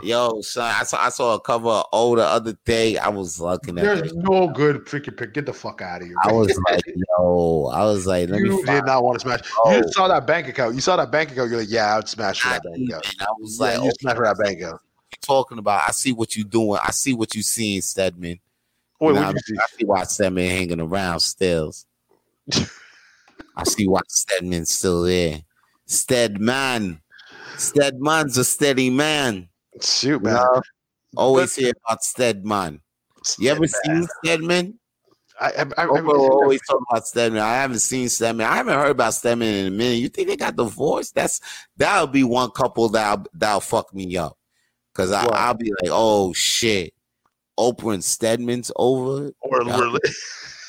Yo, 0.00 0.40
son, 0.40 0.74
I 0.74 0.84
saw 0.84 1.04
I 1.04 1.08
saw 1.10 1.34
a 1.34 1.40
cover 1.40 1.68
of 1.68 1.84
O 1.92 2.16
the 2.16 2.24
other 2.24 2.56
day. 2.64 2.96
I 2.96 3.08
was 3.08 3.38
looking 3.38 3.76
at 3.76 3.84
There's 3.84 4.12
it. 4.12 4.16
no 4.16 4.48
good 4.48 4.86
freaking 4.86 5.14
pick. 5.14 5.34
Get 5.34 5.44
the 5.44 5.52
fuck 5.52 5.82
out 5.82 6.00
of 6.00 6.08
here. 6.08 6.16
I 6.22 6.32
was 6.32 6.58
like, 6.70 6.80
yo, 6.86 7.66
I 7.74 7.84
was 7.84 8.06
like, 8.06 8.30
let 8.30 8.40
me 8.40 8.48
you 8.48 8.64
did 8.64 8.86
not 8.86 9.04
want 9.04 9.18
to 9.18 9.20
smash. 9.20 9.40
Oh. 9.64 9.76
You 9.76 9.82
saw 9.92 10.08
that 10.08 10.26
bank 10.26 10.48
account. 10.48 10.74
You 10.76 10.80
saw 10.80 10.96
that 10.96 11.10
bank 11.10 11.32
account. 11.32 11.50
You're 11.50 11.60
like, 11.60 11.70
yeah, 11.70 11.92
I 11.92 11.96
would 11.96 12.08
smash 12.08 12.40
for 12.40 12.48
that 12.48 12.62
bank 12.62 12.88
account. 12.88 13.16
I 13.20 13.26
was 13.38 13.58
Yeah, 13.60 13.66
like, 13.66 13.82
you 13.82 13.90
oh, 13.90 13.92
smash 14.00 14.16
for 14.16 14.24
that 14.24 14.38
bank 14.38 14.60
account. 14.62 14.80
Talking 15.20 15.58
about? 15.58 15.82
I 15.88 15.92
see 15.92 16.12
what 16.12 16.36
you 16.36 16.44
doing. 16.44 16.80
I 16.82 16.90
see 16.90 17.14
what 17.14 17.34
you 17.34 17.42
seeing, 17.42 17.80
Stedman. 17.80 18.40
Wait, 19.00 19.14
Nah, 19.14 19.26
what 19.26 19.34
you 19.34 19.40
see? 19.40 19.56
I 19.58 19.76
see 19.76 19.84
why 19.84 20.02
Stedman 20.04 20.50
hanging 20.50 20.80
around 20.80 21.20
still. 21.20 21.72
I 23.56 23.64
see 23.64 23.86
why 23.88 24.00
Stedman's 24.08 24.70
still 24.70 25.02
there. 25.02 25.42
Stedman. 25.86 27.00
Stedman's 27.56 28.38
a 28.38 28.44
steady 28.44 28.90
man. 28.90 29.48
Shoot, 29.80 30.22
man. 30.22 30.44
Always 31.16 31.56
hear 31.56 31.72
about 31.84 32.04
Stedman. 32.04 32.80
You 33.38 33.50
ever 33.50 33.66
seen 33.66 34.06
Stedman? 34.22 34.78
I, 35.40 35.46
I, 35.46 35.82
I, 35.82 35.84
I, 35.84 35.86
always 35.86 36.60
talk 36.66 36.80
about 36.90 37.06
Stedman. 37.06 37.40
I 37.40 37.54
haven't 37.54 37.78
seen 37.78 38.08
Stedman. 38.08 38.46
I 38.46 38.56
haven't 38.56 38.74
heard 38.74 38.90
about 38.90 39.14
Stedman 39.14 39.54
in 39.54 39.66
a 39.66 39.70
minute. 39.70 39.98
You 39.98 40.08
think 40.08 40.28
they 40.28 40.36
got 40.36 40.56
divorced? 40.56 41.14
That's 41.14 41.40
that'll 41.76 42.08
be 42.08 42.24
one 42.24 42.50
couple 42.50 42.88
that'll 42.88 43.26
that'll 43.34 43.60
fuck 43.60 43.94
me 43.94 44.16
up. 44.16 44.36
Cause 44.98 45.12
I, 45.12 45.24
I'll 45.26 45.54
be 45.54 45.70
like, 45.80 45.92
oh 45.92 46.32
shit. 46.32 46.92
Oprah 47.56 47.94
and 47.94 48.02
Stedman's 48.02 48.72
over. 48.74 49.30
or 49.40 49.62
Yeah. 49.64 49.76
we're, 49.92 50.00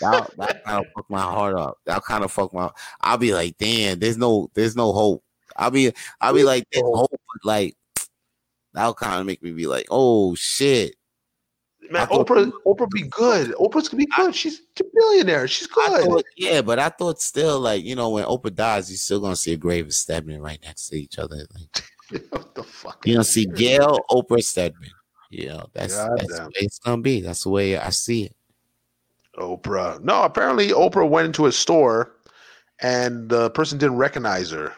That 0.01 0.29
that 0.37 0.63
kind 0.63 0.85
of 0.85 0.85
fuck 0.95 1.09
my 1.09 1.21
heart 1.21 1.55
up. 1.55 1.79
That 1.85 2.03
kind 2.03 2.23
of 2.23 2.31
fuck 2.31 2.53
my. 2.53 2.69
I'll 3.01 3.17
be 3.17 3.33
like, 3.33 3.57
damn. 3.57 3.97
There's 3.97 4.17
no, 4.19 4.51
there's 4.53 4.75
no 4.75 4.93
hope. 4.93 5.23
I'll 5.55 5.71
be, 5.71 5.91
I'll 6.21 6.35
be 6.35 6.43
like, 6.43 6.67
there's 6.71 6.83
hope, 6.85 7.11
like, 7.43 7.75
that'll 8.73 8.93
kind 8.93 9.19
of 9.19 9.25
make 9.25 9.41
me 9.41 9.49
be 9.51 9.65
like, 9.65 9.87
oh 9.89 10.35
shit. 10.35 10.95
Man, 11.89 12.07
Oprah, 12.07 12.51
Oprah 12.65 12.89
be 12.89 13.03
good. 13.03 13.51
Oprah's 13.51 13.89
gonna 13.89 14.03
be 14.03 14.11
good. 14.15 14.35
She's 14.35 14.61
a 14.79 14.83
billionaire. 14.93 15.47
She's 15.47 15.67
good. 15.67 16.01
thought, 16.03 16.25
yeah, 16.35 16.61
but 16.61 16.79
I 16.79 16.89
thought 16.89 17.21
still 17.21 17.59
like 17.59 17.83
you 17.83 17.95
know 17.95 18.09
when 18.09 18.25
Oprah 18.25 18.53
dies, 18.53 18.89
you're 18.89 18.97
still 18.97 19.19
gonna 19.19 19.35
see 19.35 19.53
a 19.53 19.57
grave 19.57 19.87
of 19.87 19.93
Stedman 19.93 20.41
right 20.41 20.59
next 20.63 20.89
to 20.89 20.95
each 20.95 21.19
other. 21.19 21.45
Like 21.55 22.23
what 22.29 22.55
the 22.55 22.63
fuck? 22.63 23.05
you 23.05 23.13
gonna 23.15 23.23
see 23.23 23.45
Gail, 23.45 24.05
Oprah, 24.11 24.43
Stedman. 24.43 24.91
You 25.29 25.49
know 25.49 25.67
that's 25.73 25.95
God 25.95 26.17
that's 26.17 26.39
the 26.39 26.45
way 26.45 26.61
it's 26.61 26.79
gonna 26.79 27.01
be. 27.01 27.21
That's 27.21 27.43
the 27.43 27.49
way 27.49 27.77
I 27.77 27.89
see 27.89 28.25
it. 28.25 28.35
Oprah. 29.37 30.01
No, 30.01 30.23
apparently 30.23 30.69
Oprah 30.69 31.07
went 31.07 31.27
into 31.27 31.45
a 31.45 31.51
store 31.51 32.15
and 32.81 33.29
the 33.29 33.49
person 33.51 33.77
didn't 33.77 33.97
recognize 33.97 34.51
her. 34.51 34.73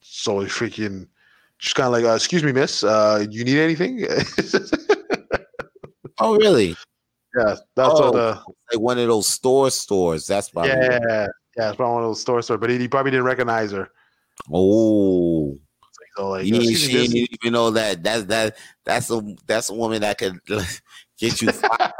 So 0.00 0.40
he 0.40 0.46
freaking 0.46 1.06
she's 1.58 1.72
kind 1.72 1.86
of 1.86 1.92
like, 1.92 2.04
uh, 2.04 2.14
excuse 2.14 2.42
me, 2.42 2.52
miss, 2.52 2.82
uh, 2.84 3.24
you 3.30 3.44
need 3.44 3.58
anything? 3.58 4.06
Oh 6.22 6.36
really? 6.36 6.76
Yeah, 7.36 7.56
that's 7.76 7.94
Oh, 7.94 8.10
what 8.10 8.12
the 8.12 8.42
Like 8.72 8.80
one 8.80 8.98
of 8.98 9.06
those 9.08 9.26
store 9.26 9.70
stores. 9.70 10.26
That's 10.26 10.50
probably 10.50 10.70
yeah, 10.72 10.98
yeah, 11.56 11.68
it's 11.68 11.76
probably 11.76 11.94
one 11.94 12.02
of 12.04 12.08
those 12.10 12.20
store 12.20 12.42
stores, 12.42 12.60
but 12.60 12.70
he, 12.70 12.78
he 12.78 12.88
probably 12.88 13.10
didn't 13.10 13.26
recognize 13.26 13.72
her. 13.72 13.88
Oh, 14.52 15.58
So 16.16 16.22
oh, 16.24 16.30
like, 16.30 16.46
you, 16.46 16.56
uh, 16.56 16.58
excuse 16.60 16.80
she 16.80 16.94
me, 16.96 17.06
didn't 17.08 17.38
even 17.42 17.52
know 17.54 17.70
that. 17.70 18.02
That's 18.02 18.24
that. 18.24 18.56
That's 18.84 19.10
a 19.10 19.22
that's 19.46 19.70
a 19.70 19.74
woman 19.74 20.00
that 20.02 20.18
could 20.18 20.38
get 21.18 21.40
you 21.40 21.50
fired. 21.52 21.92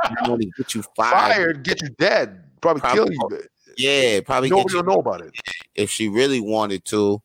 Get 0.59 0.75
you 0.75 0.83
fired. 0.97 1.13
fired, 1.35 1.63
get 1.65 1.83
you 1.83 1.89
dead, 1.99 2.45
probably, 2.61 2.81
Probably- 2.81 3.17
kill 3.17 3.31
you. 3.31 3.43
Yeah, 3.79 4.21
probably 4.21 4.51
get 4.51 4.57
Nobody 4.57 4.75
you 4.77 4.83
will 4.83 4.93
know 4.95 5.01
about 5.01 5.23
it. 5.23 5.33
if 5.75 5.91
she 5.91 6.09
really 6.11 6.41
wanted 6.41 6.85
to, 6.87 7.23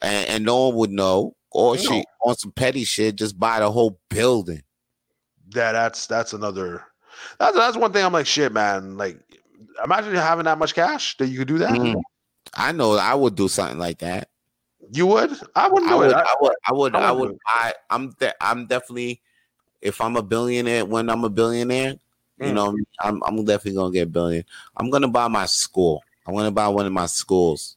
and, 0.00 0.28
and 0.28 0.44
no 0.44 0.68
one 0.68 0.76
would 0.76 0.90
know, 0.90 1.34
or 1.50 1.76
she 1.76 2.04
on 2.22 2.36
some 2.36 2.52
petty 2.52 2.84
shit, 2.84 3.16
just 3.16 3.36
buy 3.36 3.58
the 3.58 3.72
whole 3.72 3.98
building. 4.08 4.62
That 5.52 5.72
that's 5.72 6.06
that's 6.06 6.32
another. 6.32 6.84
That's 7.38 7.56
that's 7.56 7.76
one 7.76 7.92
thing. 7.92 8.04
I'm 8.04 8.12
like, 8.12 8.26
shit, 8.26 8.52
man. 8.52 8.96
Like, 8.96 9.18
imagine 9.84 10.14
having 10.14 10.44
that 10.44 10.58
much 10.58 10.74
cash 10.74 11.16
that 11.18 11.26
you 11.28 11.38
could 11.38 11.48
do 11.48 11.58
that. 11.58 11.72
Mm. 11.72 12.00
I 12.54 12.72
know 12.72 12.94
I 12.94 13.14
would 13.14 13.34
do 13.34 13.48
something 13.48 13.78
like 13.78 13.98
that. 13.98 14.28
You 14.92 15.06
would? 15.06 15.30
I 15.54 15.68
wouldn't 15.68 15.90
I 15.90 15.94
do 15.94 15.98
would, 15.98 16.10
it. 16.10 16.16
I- 16.16 16.20
I 16.22 16.34
would, 16.40 16.54
I 16.66 16.72
would, 16.72 16.96
I 16.96 17.00
I 17.00 17.12
would 17.12 17.38
buy. 17.44 17.74
I'm, 17.90 18.10
de- 18.10 18.44
I'm 18.44 18.66
definitely. 18.66 19.20
If 19.82 20.00
I'm 20.00 20.16
a 20.16 20.22
billionaire, 20.22 20.84
when 20.84 21.08
I'm 21.08 21.24
a 21.24 21.30
billionaire, 21.30 21.94
you 22.38 22.52
Mm. 22.52 22.54
know, 22.54 22.76
I'm, 23.00 23.22
I'm 23.24 23.44
definitely 23.44 23.76
gonna 23.78 23.92
get 23.92 24.02
a 24.08 24.10
billion. 24.10 24.44
I'm 24.76 24.90
gonna 24.90 25.08
buy 25.08 25.28
my 25.28 25.46
school. 25.46 26.02
I'm 26.26 26.34
gonna 26.34 26.50
buy 26.50 26.68
one 26.68 26.86
of 26.86 26.92
my 26.92 27.06
schools. 27.06 27.76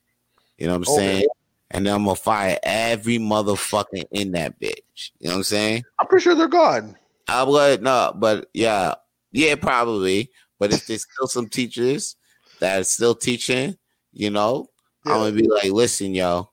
You 0.58 0.68
know 0.68 0.74
what 0.74 0.88
I'm 0.88 0.94
Okay. 0.94 1.14
saying? 1.14 1.26
And 1.72 1.86
then 1.86 1.94
I'm 1.94 2.04
gonna 2.04 2.16
fire 2.16 2.60
every 2.64 3.18
motherfucker 3.20 4.04
in 4.12 4.32
that 4.34 4.60
bitch. 4.60 5.12
You 5.20 5.28
know 5.28 5.32
what 5.32 5.38
I'm 5.38 5.44
saying? 5.44 5.84
I'm 6.00 6.08
pretty 6.08 6.24
sure 6.24 6.36
they're 6.36 6.48
gone. 6.48 6.96
I 7.28 7.44
would 7.44 7.82
no, 7.82 8.14
but 8.16 8.50
yeah, 8.54 8.96
yeah, 9.32 9.56
probably. 9.56 10.30
But 10.60 10.74
if 10.74 10.86
there's 10.88 11.06
still 11.12 11.28
some 11.28 11.50
teachers 11.50 12.16
that 12.60 12.80
are 12.80 12.84
still 12.84 13.16
teaching, 13.16 13.78
you 14.12 14.30
know, 14.30 14.68
I'm 15.06 15.20
gonna 15.20 15.32
be 15.32 15.48
like, 15.48 15.72
listen, 15.72 16.14
yo, 16.14 16.50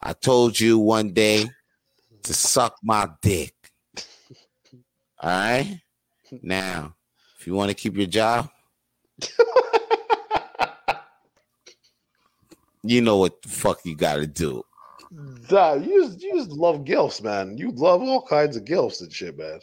I 0.00 0.12
told 0.12 0.58
you 0.58 0.78
one 0.78 1.12
day 1.12 1.44
to 2.22 2.34
suck 2.34 2.76
my 2.82 3.08
dick. 3.22 3.54
All 5.20 5.30
right. 5.30 5.80
Now, 6.42 6.94
if 7.38 7.46
you 7.46 7.54
want 7.54 7.70
to 7.70 7.74
keep 7.74 7.96
your 7.96 8.06
job, 8.06 8.50
you 12.82 13.00
know 13.00 13.16
what 13.16 13.42
the 13.42 13.48
fuck 13.48 13.80
you 13.84 13.96
got 13.96 14.16
to 14.16 14.26
do. 14.26 14.62
That 15.10 15.84
you 15.84 16.04
just 16.04 16.22
you 16.22 16.36
just 16.36 16.50
love 16.50 16.84
gilfs, 16.84 17.22
man. 17.22 17.56
You 17.56 17.70
love 17.72 18.02
all 18.02 18.26
kinds 18.26 18.56
of 18.56 18.64
gilfs 18.64 19.00
and 19.00 19.12
shit, 19.12 19.38
man. 19.38 19.60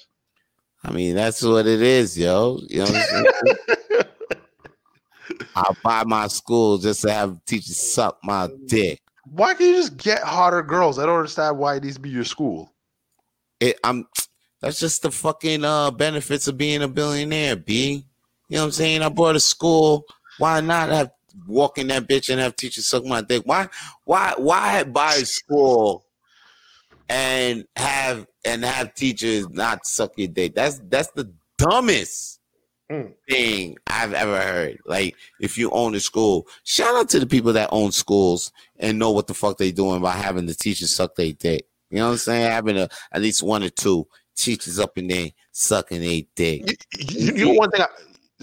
I 0.86 0.92
mean, 0.92 1.16
that's 1.16 1.42
what 1.42 1.66
it 1.66 1.82
is, 1.82 2.18
yo. 2.18 2.60
You 2.70 2.80
know 2.80 2.86
what 2.86 2.96
I'm 2.96 3.02
saying? 3.02 4.06
I'll 5.56 5.78
buy 5.84 6.04
my 6.04 6.28
school 6.28 6.78
just 6.78 7.02
to 7.02 7.12
have 7.12 7.44
teachers 7.46 7.78
suck 7.78 8.20
my 8.24 8.50
dick. 8.68 9.02
Why 9.24 9.56
can't 9.56 9.70
you 9.72 9.76
just 9.78 9.98
get 9.98 10.22
hotter 10.22 10.62
girls? 10.62 11.00
I 11.00 11.08
don't 11.08 11.18
understand 11.18 11.58
why 11.58 11.76
it 11.76 11.84
needs 11.84 11.96
to 11.96 12.02
be 12.02 12.10
your 12.10 12.24
school. 12.24 12.72
It, 13.60 13.80
I'm. 13.84 14.08
That's 14.62 14.80
just 14.80 15.04
the 15.04 15.12
fucking 15.12 15.64
uh, 15.64 15.92
benefits 15.92 16.48
of 16.48 16.58
being 16.58 16.82
a 16.82 16.88
billionaire, 16.88 17.56
B. 17.56 18.06
You 18.48 18.56
know 18.56 18.62
what 18.62 18.66
I'm 18.68 18.72
saying? 18.72 19.02
I 19.04 19.10
bought 19.10 19.36
a 19.36 19.40
school. 19.40 20.06
Why 20.40 20.60
not 20.62 20.90
have 20.90 21.12
walk 21.46 21.78
in 21.78 21.88
that 21.88 22.08
bitch 22.08 22.32
and 22.32 22.40
have 22.40 22.56
teachers 22.56 22.88
suck 22.88 23.06
my 23.06 23.22
dick? 23.22 23.44
Why? 23.46 23.68
Why? 24.06 24.34
Why 24.38 24.84
buy 24.84 25.16
a 25.16 25.26
school 25.26 26.05
and 27.10 27.66
have 27.76 28.28
and 28.46 28.64
have 28.64 28.94
teachers 28.96 29.50
not 29.50 29.86
suck 29.86 30.12
your 30.18 30.28
dick? 30.28 30.56
That's 30.56 30.80
that's 30.90 31.12
the 31.12 31.32
dumbest 31.58 32.40
Mm. 32.92 33.14
thing 33.28 33.78
I've 33.88 34.14
ever 34.14 34.40
heard. 34.40 34.78
Like, 34.86 35.16
if 35.40 35.58
you 35.58 35.72
own 35.72 35.96
a 35.96 36.00
school, 36.00 36.48
shout 36.66 36.94
out 36.96 37.10
to 37.10 37.20
the 37.20 37.26
people 37.26 37.52
that 37.54 37.70
own 37.72 37.92
schools 37.92 38.52
and 38.78 39.00
know 39.00 39.10
what 39.10 39.26
the 39.26 39.34
fuck 39.34 39.58
they 39.58 39.72
doing 39.72 40.04
by 40.04 40.12
having 40.12 40.46
the 40.46 40.54
teachers 40.54 40.96
suck 40.96 41.16
their 41.16 41.32
dick. 41.32 41.66
You 41.90 41.98
know 41.98 42.06
what 42.06 42.12
I'm 42.12 42.18
saying? 42.18 42.52
Having 42.52 42.78
a, 42.78 42.90
at 43.12 43.24
least 43.24 43.42
one 43.42 43.64
or 43.64 43.70
two 43.70 44.08
teachers 44.36 44.78
up 44.78 45.00
in 45.00 45.08
there 45.08 45.30
sucking 45.52 46.02
their 46.02 46.22
dick. 46.36 46.86
You, 47.00 47.08
you, 47.10 47.34
you 47.34 47.46
know 47.46 47.54
one 47.54 47.72
thing. 47.72 47.82
I, 47.82 47.88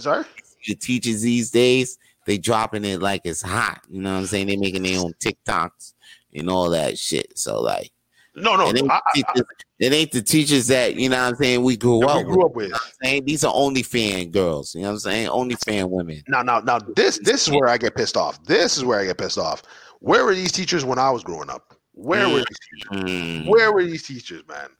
sorry. 0.00 0.24
The 0.66 0.74
teachers 0.74 1.22
these 1.22 1.52
days, 1.52 1.96
they 2.26 2.36
dropping 2.38 2.84
it 2.84 3.00
like 3.00 3.20
it's 3.24 3.42
hot. 3.42 3.82
You 3.88 4.00
know 4.00 4.12
what 4.12 4.20
I'm 4.20 4.26
saying? 4.26 4.48
They 4.48 4.56
making 4.56 4.82
their 4.82 4.98
own 4.98 5.12
TikToks 5.20 5.94
and 6.34 6.50
all 6.50 6.70
that 6.70 6.98
shit. 6.98 7.38
So 7.38 7.60
like, 7.60 7.92
No, 8.34 8.56
no. 8.56 8.70
it, 8.70 8.78
ain't 8.78 8.90
I, 8.90 8.96
I, 8.96 9.00
the 9.14 9.22
teachers, 9.22 9.46
it 9.78 9.92
ain't 9.92 10.10
the 10.12 10.22
teachers 10.22 10.66
that 10.68 10.96
you 10.96 11.08
know 11.08 11.22
what 11.22 11.28
I'm 11.30 11.36
saying 11.36 11.62
we 11.62 11.76
grew 11.76 12.06
up 12.06 12.18
we 12.18 12.24
with. 12.24 12.32
grew 12.32 12.46
up 12.46 12.54
with. 12.54 12.72
saying 13.02 13.24
these 13.24 13.44
are 13.44 13.52
only 13.54 13.82
fan 13.82 14.30
girls. 14.30 14.74
You 14.74 14.82
know 14.82 14.88
what 14.88 14.92
I'm 14.94 14.98
saying? 15.00 15.28
Only 15.28 15.56
fan 15.56 15.90
women. 15.90 16.22
Now, 16.28 16.42
now, 16.42 16.60
now. 16.60 16.78
This 16.96 17.18
this 17.18 17.46
is 17.46 17.52
where 17.52 17.68
I 17.68 17.76
get 17.76 17.94
pissed 17.94 18.16
off. 18.16 18.42
This 18.44 18.76
is 18.76 18.84
where 18.84 18.98
I 19.00 19.04
get 19.04 19.18
pissed 19.18 19.38
off. 19.38 19.62
Where 20.00 20.24
were 20.24 20.34
these 20.34 20.52
teachers 20.52 20.84
when 20.84 20.98
I 20.98 21.10
was 21.10 21.22
growing 21.22 21.50
up? 21.50 21.76
Where 21.92 22.28
were 22.28 22.38
these 22.38 22.58
teachers? 22.72 23.10
Mm. 23.10 23.48
Where 23.48 23.72
were 23.72 23.84
these 23.84 24.06
teachers, 24.06 24.42
man? 24.48 24.70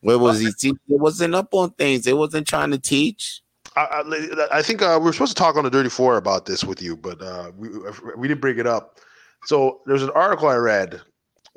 Where 0.00 0.18
was 0.18 0.40
he? 0.40 0.52
They 0.60 0.72
wasn't 0.88 1.34
up 1.34 1.52
on 1.54 1.70
things. 1.70 2.04
They 2.04 2.12
wasn't 2.12 2.46
trying 2.46 2.70
to 2.70 2.78
teach. 2.78 3.42
I, 3.74 4.02
I, 4.02 4.58
I 4.58 4.62
think 4.62 4.82
uh, 4.82 4.98
we 5.00 5.06
were 5.06 5.12
supposed 5.12 5.36
to 5.36 5.40
talk 5.40 5.56
on 5.56 5.64
the 5.64 5.70
Dirty 5.70 5.88
Four 5.88 6.16
about 6.16 6.46
this 6.46 6.64
with 6.64 6.82
you, 6.82 6.96
but 6.96 7.20
uh, 7.22 7.52
we 7.56 7.68
we 8.16 8.28
didn't 8.28 8.40
bring 8.40 8.58
it 8.58 8.66
up. 8.66 8.98
So 9.44 9.80
there's 9.86 10.02
an 10.02 10.10
article 10.10 10.48
I 10.48 10.56
read 10.56 11.00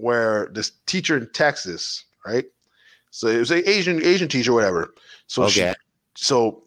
where 0.01 0.49
this 0.53 0.71
teacher 0.85 1.17
in 1.17 1.29
Texas, 1.31 2.03
right? 2.25 2.45
So 3.11 3.27
it 3.27 3.39
was 3.39 3.51
an 3.51 3.63
Asian 3.65 4.03
Asian 4.03 4.27
teacher, 4.27 4.53
whatever. 4.53 4.93
So 5.27 5.47
she, 5.47 5.61
Okay. 5.63 5.73
so 6.15 6.63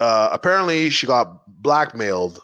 uh, 0.00 0.28
apparently 0.32 0.90
she 0.90 1.06
got 1.06 1.42
blackmailed 1.62 2.40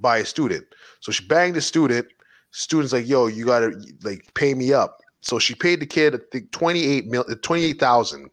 by 0.00 0.18
a 0.18 0.24
student. 0.24 0.64
So 1.00 1.12
she 1.12 1.26
banged 1.26 1.56
the 1.56 1.60
student. 1.60 2.06
Student's 2.50 2.92
like, 2.92 3.06
"Yo, 3.06 3.26
you 3.26 3.44
gotta 3.44 3.72
like 4.02 4.32
pay 4.34 4.54
me 4.54 4.72
up." 4.72 5.00
So 5.22 5.38
she 5.38 5.54
paid 5.54 5.80
the 5.80 5.86
kid, 5.86 6.14
I 6.14 6.18
think 6.30 6.50
twenty 6.52 6.84
eight 6.84 7.06
mil, 7.06 7.24
twenty 7.42 7.64
eight 7.64 7.80
thousand, 7.80 8.30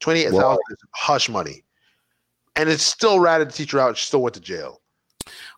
twenty 0.00 0.20
eight 0.20 0.30
thousand 0.32 0.58
hush 0.92 1.28
money, 1.28 1.64
and 2.54 2.68
it 2.68 2.80
still 2.80 3.18
ratted 3.18 3.48
the 3.48 3.52
teacher 3.52 3.80
out. 3.80 3.96
She 3.96 4.06
still 4.06 4.22
went 4.22 4.34
to 4.34 4.40
jail. 4.40 4.80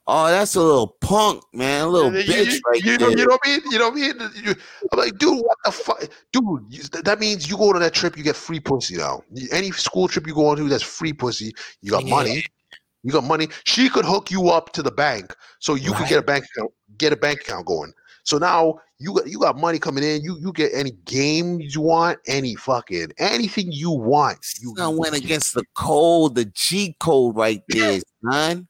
Oh, 0.09 0.29
that's 0.29 0.55
a 0.55 0.61
little 0.63 0.97
punk, 1.01 1.43
man. 1.53 1.83
A 1.83 1.89
little 1.89 2.15
You- 2.15 2.23
bitch 2.23 2.53
you, 2.53 2.61
right 2.71 2.85
you 2.85 2.99
know, 2.99 3.09
there. 3.09 3.19
you 3.19 3.27
know 3.27 3.33
what 3.33 3.41
I 3.45 3.49
mean? 3.51 3.61
You 3.73 3.79
know 3.79 3.89
what 3.91 3.99
I 3.99 4.01
mean? 4.45 4.57
I'm 4.93 4.99
like, 4.99 5.19
dude, 5.19 5.39
what 5.39 5.57
the 5.65 5.73
fuck, 5.73 6.09
dude? 6.33 7.05
That 7.05 7.19
means 7.19 7.51
you 7.51 7.57
go 7.57 7.71
on 7.75 7.81
that 7.81 7.93
trip, 7.93 8.17
you 8.17 8.23
get 8.23 8.37
free 8.37 8.61
pussy 8.61 8.97
now. 8.97 9.23
Any 9.51 9.73
school 9.73 10.07
trip 10.07 10.27
you 10.27 10.35
go 10.35 10.47
on 10.47 10.57
to, 10.59 10.69
that's 10.69 10.83
free 10.85 11.13
pussy. 11.13 11.53
You 11.83 11.91
got 11.91 12.05
Yeah. 12.05 12.11
money. 12.15 12.45
You 13.03 13.13
got 13.13 13.25
money. 13.25 13.49
She 13.65 13.89
could 13.89 14.05
hook 14.05 14.31
you 14.31 14.49
up 14.51 14.73
to 14.75 14.83
the 14.83 14.91
bank, 14.91 15.35
so 15.61 15.75
you 15.75 15.93
could 15.93 16.09
get 16.09 16.19
a 16.19 16.23
bank 16.23 16.45
account, 16.57 16.73
get 16.99 17.13
a 17.13 17.17
bank 17.17 17.41
account 17.41 17.67
going. 17.67 17.93
So 18.25 18.39
now 18.39 18.81
you 18.99 19.15
got 19.15 19.29
you 19.29 19.39
got 19.39 19.57
money 19.57 19.79
coming 19.79 20.03
in. 20.03 20.23
You 20.23 20.37
you 20.41 20.53
get 20.53 20.73
any 20.75 20.91
games 21.05 21.73
you 21.75 21.83
want, 21.83 22.19
any 22.27 22.57
fucking 22.57 23.13
anything 23.19 23.71
you 23.71 23.93
want. 23.93 24.39
You 24.61 24.75
I 24.81 24.89
went 24.89 25.15
against 25.15 25.55
the 25.55 25.63
code, 25.77 26.35
the 26.35 26.47
G 26.47 26.97
code 26.99 27.37
right 27.37 27.63
there, 27.69 28.01
son. 28.29 28.67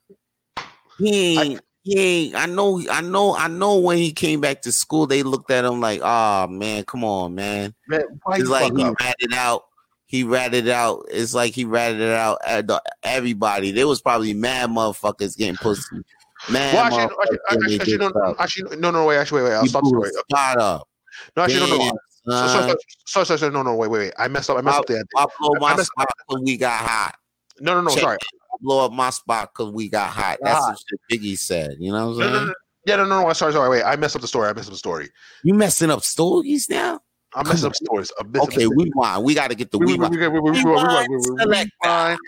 He 0.98 1.38
ain't, 1.38 1.60
he 1.82 1.98
ain't, 1.98 2.34
I 2.34 2.46
know, 2.46 2.82
I 2.90 3.00
know, 3.00 3.36
I 3.36 3.48
know 3.48 3.78
when 3.78 3.98
he 3.98 4.12
came 4.12 4.40
back 4.40 4.62
to 4.62 4.72
school, 4.72 5.06
they 5.06 5.22
looked 5.22 5.50
at 5.50 5.64
him 5.64 5.80
like, 5.80 6.00
oh 6.02 6.46
man, 6.48 6.84
come 6.84 7.04
on, 7.04 7.34
man. 7.34 7.74
man, 7.86 8.02
It's 8.28 8.48
like 8.48 8.72
he 8.76 8.82
up? 8.82 8.94
ratted 9.00 9.34
out. 9.34 9.64
He 10.08 10.22
ratted 10.22 10.68
out. 10.68 11.06
It's 11.10 11.34
like 11.34 11.52
he 11.52 11.64
ratted 11.64 12.00
it 12.00 12.12
out 12.12 12.38
at 12.46 12.66
the, 12.68 12.80
everybody. 13.02 13.72
There 13.72 13.88
was 13.88 14.00
probably 14.00 14.34
mad 14.34 14.70
motherfuckers 14.70 15.36
getting 15.36 15.56
pussy. 15.56 16.04
Man, 16.50 16.74
Well, 16.74 16.84
actually, 16.84 17.38
actually, 17.50 17.78
getting 17.78 17.80
actually, 17.80 17.96
no, 17.98 18.08
no, 18.08 18.34
actually, 18.38 18.76
no, 18.76 18.90
no, 18.92 19.04
wait, 19.04 19.16
actually, 19.18 19.42
wait, 19.42 19.50
wait. 19.50 19.56
I'll 19.56 19.66
stop 19.66 19.82
the 19.82 19.88
story. 19.88 20.10
spot 20.12 20.58
up. 20.58 20.88
No, 21.36 21.42
actually, 21.42 21.60
no, 21.60 21.66
no, 21.66 21.78
Damn, 21.78 21.94
no. 22.26 22.36
So, 22.36 22.46
so, 22.46 22.46
son. 22.46 22.68
so, 22.68 22.76
so, 23.06 23.24
so, 23.24 23.36
so, 23.36 23.50
no, 23.50 23.62
no, 23.62 23.74
wait, 23.74 23.90
wait, 23.90 23.98
wait. 23.98 24.12
I 24.16 24.28
messed 24.28 24.48
up. 24.50 24.58
I 24.58 24.60
messed 24.60 24.78
up 24.78 24.86
the 24.86 24.94
ending. 24.94 25.06
I 25.16 25.26
I 25.72 25.76
messed- 25.76 25.90
because 25.96 26.42
we 26.42 26.56
got 26.56 26.80
hot. 26.80 27.16
No, 27.58 27.74
no, 27.74 27.80
no. 27.80 27.90
Check 27.90 28.02
Sorry. 28.02 28.16
I 28.16 28.45
blow 28.60 28.84
up 28.84 28.92
my 28.92 29.10
spot 29.10 29.50
because 29.52 29.72
we 29.72 29.88
got 29.88 30.10
hot. 30.10 30.38
That's 30.42 30.58
Hot. 30.58 30.78
what 30.90 31.00
Biggie 31.10 31.38
said. 31.38 31.76
You 31.78 31.92
know 31.92 32.10
what 32.10 32.24
I'm 32.24 32.34
saying? 32.34 32.52
Yeah, 32.86 32.96
no, 32.96 33.04
no, 33.04 33.22
no. 33.26 33.32
Sorry, 33.32 33.52
sorry. 33.52 33.68
Wait, 33.68 33.82
I 33.82 33.96
messed 33.96 34.14
up 34.16 34.22
the 34.22 34.28
story. 34.28 34.48
I 34.48 34.52
messed 34.52 34.68
up 34.68 34.72
the 34.74 34.78
story. 34.78 35.08
You 35.42 35.54
messing 35.54 35.90
up 35.90 36.02
stories 36.02 36.68
now? 36.68 37.00
I'm 37.34 37.44
Come 37.44 37.52
messing 37.52 37.64
on. 37.66 37.70
up 37.70 37.76
stories. 37.76 38.12
I'm 38.20 38.30
messing 38.30 38.48
Okay, 38.48 38.66
we 38.66 38.84
rewind. 38.84 39.24
We 39.24 39.34
got 39.34 39.48
to 39.50 39.56
get 39.56 39.70
the 39.70 39.78
we, 39.78 39.92
rewind. 39.92 40.14
we, 40.14 40.28
we, 40.28 40.40
we, 40.40 40.50
Rewind, 40.62 41.22
select 41.24 41.70
rewind. 41.84 42.18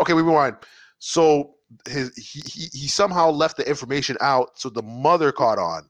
Okay, 0.00 0.12
we 0.12 0.22
rewind. 0.22 0.56
So 0.98 1.54
his 1.88 2.14
he, 2.16 2.40
he 2.48 2.68
he 2.72 2.86
somehow 2.88 3.30
left 3.30 3.56
the 3.56 3.68
information 3.68 4.16
out, 4.20 4.58
so 4.58 4.68
the 4.70 4.82
mother 4.82 5.32
caught 5.32 5.58
on. 5.58 5.88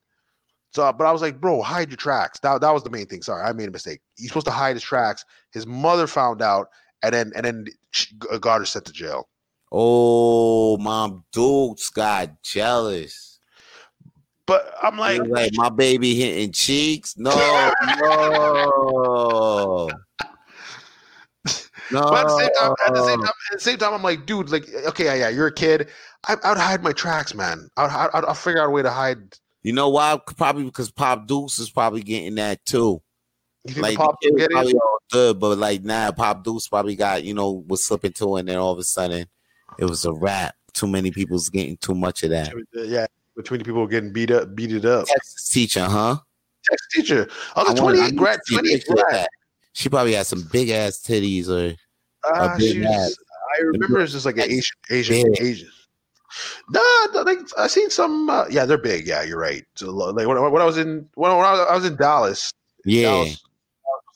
So, 0.73 0.93
but 0.93 1.05
I 1.07 1.13
was 1.13 1.23
like, 1.23 1.41
bro, 1.41 1.63
hide 1.63 1.89
your 1.89 1.97
tracks. 1.97 2.39
That, 2.41 2.61
that 2.61 2.71
was 2.71 2.83
the 2.83 2.91
main 2.91 3.07
thing. 3.07 3.23
Sorry, 3.23 3.43
I 3.43 3.53
made 3.53 3.69
a 3.69 3.73
mistake. 3.73 4.01
He's 4.17 4.29
supposed 4.29 4.47
to 4.47 4.53
hide 4.53 4.75
his 4.77 4.83
tracks. 4.83 5.25
His 5.53 5.67
mother 5.67 6.07
found 6.07 6.43
out, 6.43 6.69
and 7.07 7.15
then 7.15 7.33
and 7.35 7.45
then 7.45 7.67
she 7.91 8.15
uh, 8.31 8.39
got 8.39 8.59
her 8.59 8.65
sent 8.65 8.85
to 8.87 8.93
jail. 8.93 9.29
Oh, 9.73 10.77
Mom 10.79 11.25
Dukes 11.33 11.91
got 11.91 12.43
jealous. 12.43 13.39
But 14.47 14.73
I'm 14.81 14.97
like, 14.97 15.23
like, 15.27 15.51
my 15.55 15.71
baby 15.71 16.15
hitting 16.15 16.53
cheeks. 16.53 17.17
No, 17.17 17.31
no. 18.01 19.91
No. 21.93 22.01
But 22.01 22.19
at 22.19 22.27
the 22.27 22.39
same 22.39 22.51
time, 22.59 22.75
at 22.85 22.95
the 22.95 23.05
same 23.07 23.21
time, 23.21 23.33
at 23.53 23.59
the 23.59 23.61
same 23.61 23.79
time, 23.79 23.95
I'm 23.95 24.03
like, 24.03 24.27
dude, 24.27 24.51
like, 24.51 24.67
okay, 24.89 25.05
yeah, 25.05 25.15
yeah, 25.15 25.29
you're 25.29 25.47
a 25.47 25.55
kid. 25.55 25.89
I, 26.27 26.35
I'd 26.43 26.57
hide 26.57 26.83
my 26.83 26.93
tracks, 26.93 27.33
man. 27.33 27.69
I'd, 27.77 27.91
I'd, 27.91 28.11
I'd, 28.13 28.25
I'll 28.25 28.35
figure 28.35 28.61
out 28.61 28.67
a 28.67 28.71
way 28.71 28.83
to 28.83 28.91
hide. 28.91 29.37
You 29.63 29.73
know 29.73 29.89
why? 29.89 30.19
Probably 30.37 30.65
because 30.65 30.91
Pop 30.91 31.29
Dukes 31.29 31.61
is 31.61 31.71
probably 31.71 32.03
getting 32.03 32.35
that 32.37 32.65
too. 32.65 33.03
You 33.67 33.75
think 33.75 33.83
Like 33.83 33.97
pop 33.99 34.17
kid 34.21 34.35
probably 34.51 34.75
good, 35.11 35.39
but 35.41 35.59
like 35.59 35.83
now 35.83 36.11
Pop 36.13 36.45
Dukes 36.45 36.69
probably 36.69 36.97
got 36.97 37.25
you 37.25 37.35
know 37.35 37.65
was 37.67 37.85
slipping 37.85 38.13
to, 38.15 38.37
and 38.37 38.49
then 38.49 38.59
all 38.59 38.73
of 38.73 38.79
a 38.79 38.85
sudden 38.85 39.27
it 39.79 39.85
was 39.85 40.05
a 40.05 40.13
wrap. 40.13 40.55
Too 40.73 40.87
many 40.87 41.11
people's 41.11 41.49
getting 41.49 41.77
too 41.79 41.95
much 41.95 42.23
of 42.23 42.31
that. 42.31 42.53
Yeah, 42.75 43.07
between 43.37 43.59
the 43.59 43.65
people 43.65 43.87
getting 43.87 44.13
beat 44.13 44.31
up, 44.31 44.55
beat 44.55 44.73
it 44.73 44.85
up. 44.85 45.07
Texas 45.07 45.49
teacher, 45.51 45.85
huh? 45.85 46.17
Text 46.69 46.91
teacher, 46.93 47.29
I 47.55 47.63
a 47.63 47.65
wanna- 47.67 47.81
28 47.81 48.17
grad, 48.17 48.39
a 48.51 48.53
28 48.53 48.85
grad. 48.89 49.27
She 49.73 49.89
probably 49.89 50.15
had 50.15 50.27
some 50.27 50.49
big 50.53 50.71
ass 50.71 50.99
titties, 50.99 51.49
or 51.49 51.75
Ah, 52.25 52.57
big 52.59 52.83
ass. 52.83 53.15
I 53.59 53.61
remember 53.63 54.01
it's 54.01 54.13
just 54.13 54.27
like 54.27 54.37
an 54.37 54.51
Asian, 54.51 54.77
Asian. 54.91 55.35
Asian. 55.39 55.71
No, 56.71 56.83
no, 57.15 57.23
like 57.23 57.39
I 57.57 57.67
seen 57.69 57.89
some. 57.89 58.29
Uh, 58.29 58.47
yeah, 58.51 58.65
they're 58.67 58.77
big. 58.79 59.07
Yeah, 59.07 59.23
you're 59.23 59.39
right. 59.39 59.65
So, 59.77 59.91
like 59.91 60.27
when, 60.27 60.39
when 60.53 60.61
I 60.61 60.65
was 60.65 60.77
in 60.77 61.09
when, 61.15 61.35
when 61.35 61.47
I 61.47 61.53
was, 61.53 61.67
I 61.71 61.75
was 61.75 61.85
in 61.87 61.97
Dallas, 61.97 62.53
yeah, 62.85 63.03
Dallas, 63.03 63.43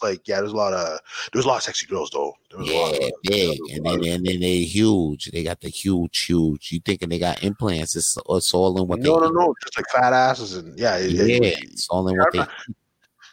like 0.02 0.26
yeah, 0.26 0.40
there's 0.40 0.52
a 0.52 0.56
lot 0.56 0.72
of 0.72 0.98
there's 1.32 1.44
a 1.44 1.48
lot 1.48 1.56
of 1.58 1.62
sexy 1.62 1.86
girls 1.86 2.10
though. 2.10 2.32
There 2.50 2.58
was 2.60 2.70
a 2.70 2.74
lot 2.74 2.94
yeah, 3.00 3.10
big, 3.24 3.58
and 3.72 3.86
then 3.86 4.04
and 4.14 4.26
then 4.26 4.40
they 4.40 4.58
huge. 4.62 5.30
They 5.30 5.42
got 5.44 5.60
the 5.60 5.68
huge, 5.68 6.24
huge. 6.24 6.72
You 6.72 6.80
thinking 6.80 7.08
they 7.08 7.18
got 7.18 7.42
implants? 7.42 7.96
It's, 7.96 8.16
it's 8.28 8.54
all 8.54 8.80
in 8.80 8.88
what 8.88 9.00
no, 9.00 9.20
they 9.20 9.26
no, 9.26 9.32
no, 9.32 9.54
just 9.62 9.78
like 9.78 9.86
fat 9.94 10.12
asses 10.12 10.56
and 10.56 10.78
yeah, 10.78 10.98
Yeah, 10.98 11.24
yeah. 11.24 11.54
it's 11.62 11.88
all 11.88 12.08
in 12.08 12.16
what 12.18 12.32
they. 12.32 12.44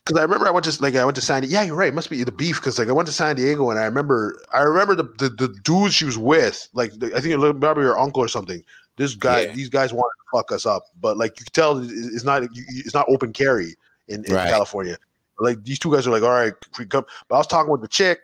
Because 0.06 0.20
I 0.20 0.24
remember 0.24 0.48
I 0.48 0.52
went 0.52 0.66
to 0.66 0.82
like 0.82 0.96
I 0.96 1.04
went 1.04 1.16
to 1.16 1.22
San. 1.22 1.44
Yeah, 1.44 1.64
you're 1.64 1.76
right. 1.76 1.90
It 1.90 1.94
must 1.94 2.10
be 2.10 2.24
the 2.24 2.32
beef. 2.32 2.58
Because 2.62 2.80
like 2.80 2.88
I 2.88 2.94
went 2.94 3.08
to 3.08 3.14
San 3.14 3.36
Diego 3.36 3.70
and 3.72 3.80
I 3.80 3.84
remember 3.84 4.42
I 4.54 4.60
remember 4.62 4.96
the 4.96 5.04
the, 5.18 5.30
the 5.30 5.50
dude 5.64 5.92
she 5.92 6.06
was 6.06 6.18
with. 6.18 6.70
Like 6.74 6.98
the, 6.98 7.08
I 7.08 7.20
think 7.20 7.34
it 7.34 7.38
was 7.38 7.54
probably 7.60 7.84
her 7.84 7.98
uncle 7.98 8.24
or 8.24 8.30
something. 8.30 8.64
This 8.96 9.16
guy, 9.16 9.42
Yeah. 9.42 9.52
these 9.54 9.70
guys 9.70 9.94
wanted 9.94 10.10
to 10.10 10.38
fuck 10.38 10.52
us 10.52 10.66
up, 10.66 10.84
but 11.02 11.18
like 11.18 11.40
you 11.40 11.46
can 11.46 11.52
tell, 11.54 11.78
it's 11.80 12.24
not 12.24 12.42
it's 12.44 12.94
not 12.94 13.06
open 13.10 13.32
carry 13.34 13.76
in, 14.08 14.24
in 14.26 14.34
Right. 14.34 14.50
California. 14.50 14.98
Like 15.40 15.64
these 15.64 15.80
two 15.80 15.92
guys 15.92 16.08
are 16.08 16.12
like, 16.12 16.24
all 16.24 16.30
right, 16.30 16.54
we 16.80 16.86
come. 16.86 17.06
But 17.28 17.36
I 17.36 17.38
was 17.40 17.48
talking 17.48 17.72
with 17.72 17.82
the 17.82 17.88
chick, 17.88 18.20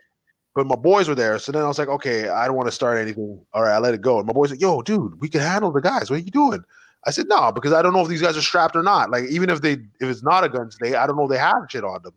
but 0.56 0.66
my 0.68 0.76
boys 0.76 1.08
were 1.08 1.16
there. 1.16 1.38
So 1.40 1.52
then 1.52 1.62
I 1.64 1.68
was 1.68 1.78
like, 1.80 1.88
okay, 1.90 2.30
I 2.30 2.46
don't 2.48 2.56
want 2.56 2.68
to 2.68 2.72
start 2.72 2.98
anything. 3.00 3.40
All 3.54 3.64
right, 3.64 3.74
I 3.74 3.78
let 3.80 3.94
it 3.94 4.02
go. 4.02 4.18
And 4.20 4.28
my 4.28 4.34
boys 4.34 4.52
like, 4.52 4.62
yo, 4.62 4.82
dude, 4.82 5.20
we 5.22 5.30
can 5.30 5.42
handle 5.42 5.72
the 5.72 5.82
guys. 5.82 6.10
What 6.10 6.20
are 6.20 6.24
you 6.24 6.32
doing? 6.32 6.64
I 7.06 7.12
said, 7.12 7.28
no, 7.28 7.52
because 7.52 7.74
I 7.74 7.82
don't 7.82 7.94
know 7.94 8.02
if 8.02 8.08
these 8.08 8.22
guys 8.22 8.38
are 8.38 8.42
strapped 8.42 8.76
or 8.76 8.84
not. 8.84 9.10
Like, 9.10 9.26
even 9.26 9.50
if 9.50 9.62
they 9.62 9.74
if 9.74 9.88
it's 10.02 10.24
not 10.24 10.44
a 10.44 10.50
gun 10.50 10.70
today, 10.70 10.96
I 10.96 11.06
don't 11.06 11.18
know 11.18 11.26
if 11.26 11.30
they 11.30 11.38
have 11.38 11.66
shit 11.70 11.84
on 11.84 12.02
them. 12.02 12.14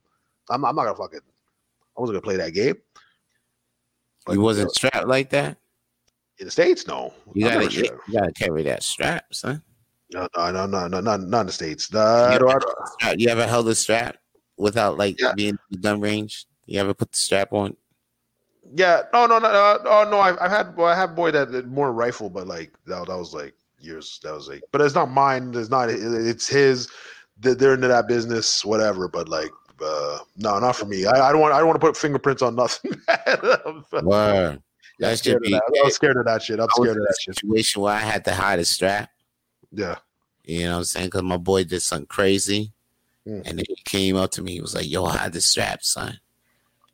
I'm, 0.48 0.64
I'm 0.64 0.76
not 0.76 0.84
gonna 0.84 0.96
fucking. 0.96 1.20
I 1.96 2.00
wasn't 2.00 2.14
gonna 2.14 2.22
play 2.22 2.36
that 2.36 2.52
game. 2.52 2.76
But, 4.24 4.34
you 4.34 4.40
wasn't 4.40 4.68
uh, 4.68 4.72
strapped 4.72 5.08
like 5.08 5.30
that. 5.30 5.56
in 6.38 6.46
the 6.46 6.50
states. 6.50 6.86
No, 6.86 7.12
You 7.34 7.48
gotta, 7.48 7.72
you, 7.72 8.00
gotta 8.12 8.32
carry 8.32 8.62
that 8.64 8.82
strap, 8.82 9.32
son. 9.32 9.62
No, 10.12 10.28
no, 10.36 10.50
no, 10.52 10.66
no, 10.66 10.88
no, 10.88 11.00
not, 11.00 11.20
not 11.22 11.40
in 11.40 11.46
the 11.46 11.52
states. 11.52 11.92
I 11.94 12.38
don't- 12.38 12.62
Strap- 13.00 13.18
You 13.18 13.28
ever 13.28 13.46
held 13.46 13.68
a 13.68 13.74
strap 13.74 14.16
without 14.56 14.96
like 14.98 15.20
Yeah. 15.20 15.32
being 15.34 15.50
in 15.50 15.58
the 15.70 15.78
gun 15.78 16.00
range? 16.00 16.46
You 16.66 16.80
ever 16.80 16.94
put 16.94 17.12
the 17.12 17.18
strap 17.18 17.52
on? 17.52 17.76
yeah, 18.74 19.02
no, 19.12 19.26
no, 19.26 19.38
no, 19.38 19.50
no, 19.52 19.78
oh 19.84 20.08
no. 20.10 20.18
I've, 20.18 20.36
I've 20.40 20.50
had, 20.50 20.76
well, 20.76 20.88
I 20.88 20.96
have 20.96 21.14
boy 21.14 21.30
that 21.30 21.52
that 21.52 21.68
more 21.68 21.92
rifle, 21.92 22.28
but 22.28 22.46
like 22.48 22.72
that, 22.86 23.06
that 23.06 23.16
was 23.16 23.32
like 23.32 23.54
years. 23.78 24.18
That 24.24 24.34
was 24.34 24.48
like, 24.48 24.62
but 24.72 24.80
it's 24.80 24.94
not 24.96 25.08
mine. 25.10 25.52
It's 25.54 25.70
not. 25.70 25.88
It's 25.88 26.48
his. 26.48 26.88
They're 27.38 27.54
they're 27.54 27.74
into 27.74 27.86
that 27.88 28.08
business, 28.08 28.64
whatever. 28.64 29.06
But 29.06 29.28
like, 29.28 29.52
uh, 29.80 30.18
no, 30.36 30.58
not 30.58 30.74
for 30.74 30.86
me. 30.86 31.06
I, 31.06 31.28
I 31.28 31.32
don't 31.32 31.40
want. 31.40 31.54
I 31.54 31.58
don't 31.58 31.68
want 31.68 31.80
to 31.80 31.86
put 31.86 31.96
fingerprints 31.96 32.42
on 32.42 32.56
nothing. 32.56 33.00
I'm, 33.08 33.84
Word. 34.04 34.60
yeah, 34.98 35.10
That 35.10 35.18
scared 35.18 35.36
of 35.36 35.42
be. 35.42 35.50
that. 35.52 35.82
I'm 35.84 35.90
scared 35.92 36.16
of 36.16 36.24
that 36.24 36.42
shit. 36.42 36.58
I'm 36.58 36.68
scared 36.70 36.96
of 36.96 37.04
that 37.04 37.16
shit. 37.20 37.36
situation 37.36 37.82
where 37.82 37.94
I 37.94 37.98
had 37.98 38.24
to 38.24 38.34
hide 38.34 38.58
a 38.58 38.64
strap. 38.64 39.10
Yeah. 39.70 39.96
You 40.42 40.64
know 40.64 40.72
what 40.72 40.78
I'm 40.78 40.84
saying? 40.84 41.06
Because 41.06 41.22
my 41.22 41.36
boy 41.36 41.62
did 41.64 41.82
something 41.82 42.06
crazy. 42.06 42.72
Mm. 43.26 43.46
And 43.46 43.58
then 43.58 43.64
he 43.68 43.76
came 43.84 44.16
up 44.16 44.30
to 44.32 44.42
me. 44.42 44.52
He 44.52 44.60
was 44.60 44.74
like, 44.74 44.88
Yo, 44.88 45.04
hide 45.06 45.32
the 45.32 45.40
strap, 45.40 45.82
son. 45.82 46.18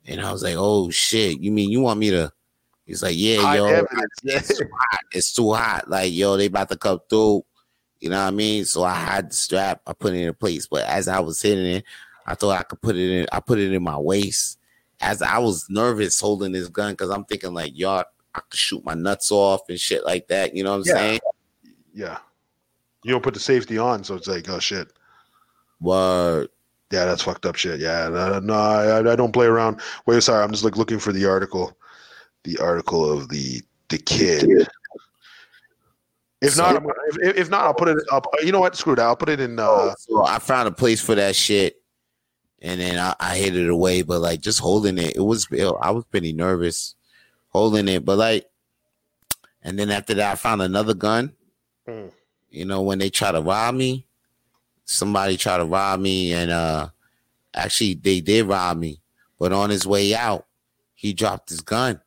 And 0.07 0.19
I 0.21 0.31
was 0.31 0.43
like, 0.43 0.55
Oh 0.57 0.89
shit. 0.89 1.39
You 1.39 1.51
mean 1.51 1.69
you 1.69 1.81
want 1.81 1.99
me 1.99 2.09
to? 2.11 2.31
He's 2.85 3.03
like, 3.03 3.15
Yeah, 3.15 3.41
Hide 3.41 3.55
yo, 3.57 3.65
evidence. 3.67 4.09
it's 4.23 4.57
too 4.57 4.67
hot. 4.77 4.99
It's 5.11 5.33
too 5.33 5.53
hot. 5.53 5.89
Like, 5.89 6.11
yo, 6.13 6.35
they 6.37 6.47
about 6.47 6.69
to 6.69 6.77
come 6.77 6.99
through. 7.09 7.45
You 7.99 8.09
know 8.09 8.21
what 8.21 8.27
I 8.27 8.31
mean? 8.31 8.65
So 8.65 8.83
I 8.83 8.95
had 8.95 9.29
the 9.29 9.33
strap, 9.35 9.81
I 9.87 9.93
put 9.93 10.13
it 10.13 10.25
in 10.25 10.33
place. 10.33 10.67
But 10.67 10.83
as 10.85 11.07
I 11.07 11.19
was 11.19 11.41
hitting 11.41 11.65
it, 11.65 11.83
I 12.25 12.35
thought 12.35 12.59
I 12.59 12.63
could 12.63 12.81
put 12.81 12.95
it 12.97 13.09
in, 13.11 13.27
I 13.31 13.39
put 13.39 13.59
it 13.59 13.71
in 13.71 13.83
my 13.83 13.97
waist. 13.97 14.59
As 14.99 15.21
I 15.21 15.37
was 15.37 15.65
nervous 15.69 16.19
holding 16.19 16.51
this 16.51 16.67
gun, 16.69 16.93
because 16.93 17.09
I'm 17.09 17.25
thinking 17.25 17.53
like, 17.53 17.77
y'all, 17.77 18.03
I 18.35 18.39
could 18.39 18.59
shoot 18.59 18.83
my 18.83 18.93
nuts 18.93 19.31
off 19.31 19.61
and 19.69 19.79
shit 19.79 20.03
like 20.05 20.27
that. 20.29 20.55
You 20.55 20.63
know 20.63 20.71
what 20.71 20.77
I'm 20.79 20.83
Yeah. 20.87 20.93
saying? 20.93 21.19
Yeah. 21.93 22.17
You 23.03 23.11
don't 23.11 23.21
put 23.23 23.33
the 23.35 23.39
safety 23.39 23.77
on, 23.77 24.03
so 24.03 24.15
it's 24.15 24.27
like, 24.27 24.49
oh 24.49 24.59
shit. 24.59 24.91
Word. 25.83 26.49
Yeah, 26.91 27.05
that's 27.05 27.21
fucked 27.23 27.45
up 27.45 27.55
shit. 27.55 27.79
Yeah, 27.79 28.07
no, 28.09 28.39
no 28.39 28.53
I, 28.53 29.11
I 29.11 29.15
don't 29.15 29.31
play 29.31 29.47
around. 29.47 29.81
Wait, 30.05 30.21
sorry, 30.23 30.43
I'm 30.43 30.51
just 30.51 30.63
like 30.63 30.77
looking 30.77 30.99
for 30.99 31.11
the 31.11 31.25
article, 31.25 31.75
the 32.43 32.57
article 32.59 33.11
of 33.11 33.29
the 33.29 33.61
the 33.89 33.97
kid. 33.97 34.67
If 36.41 36.53
So- 36.53 36.63
not, 36.63 36.81
gonna- 36.83 36.93
if, 37.23 37.37
if 37.37 37.49
not, 37.49 37.61
I'll 37.61 37.73
put 37.73 37.87
it 37.87 37.97
up. 38.11 38.25
You 38.43 38.51
know 38.51 38.59
what? 38.59 38.75
Screw 38.75 38.95
that. 38.95 39.03
I'll 39.05 39.15
put 39.15 39.29
it 39.29 39.39
in. 39.39 39.57
Uh, 39.59 39.93
so 39.97 40.25
I 40.25 40.39
found 40.39 40.67
a 40.67 40.71
place 40.71 41.01
for 41.01 41.15
that 41.15 41.35
shit, 41.35 41.81
and 42.61 42.79
then 42.81 42.99
I, 42.99 43.15
I 43.19 43.35
hid 43.37 43.55
it 43.55 43.69
away. 43.69 44.01
But 44.01 44.21
like 44.21 44.41
just 44.41 44.59
holding 44.59 44.97
it, 44.97 45.15
it 45.15 45.21
was 45.21 45.47
I 45.81 45.91
was 45.91 46.05
pretty 46.05 46.33
nervous 46.33 46.95
holding 47.49 47.87
it. 47.87 48.03
But 48.05 48.17
like, 48.17 48.45
and 49.63 49.79
then 49.79 49.89
after 49.89 50.13
that, 50.15 50.31
I 50.33 50.35
found 50.35 50.61
another 50.61 50.93
gun. 50.93 51.33
Hmm. 51.87 52.07
You 52.49 52.65
know, 52.65 52.81
when 52.81 52.99
they 52.99 53.09
try 53.09 53.31
to 53.31 53.41
rob 53.41 53.73
me, 53.75 54.05
somebody 54.85 55.37
tried 55.37 55.57
to 55.57 55.65
rob 55.65 55.99
me, 55.99 56.33
and 56.33 56.51
uh, 56.51 56.89
actually 57.53 57.95
they 57.95 58.21
did 58.21 58.45
rob 58.45 58.77
me. 58.77 59.01
But 59.39 59.51
on 59.51 59.69
his 59.69 59.85
way 59.85 60.15
out, 60.15 60.45
he 60.95 61.13
dropped 61.13 61.49
his 61.49 61.61
gun. 61.61 61.99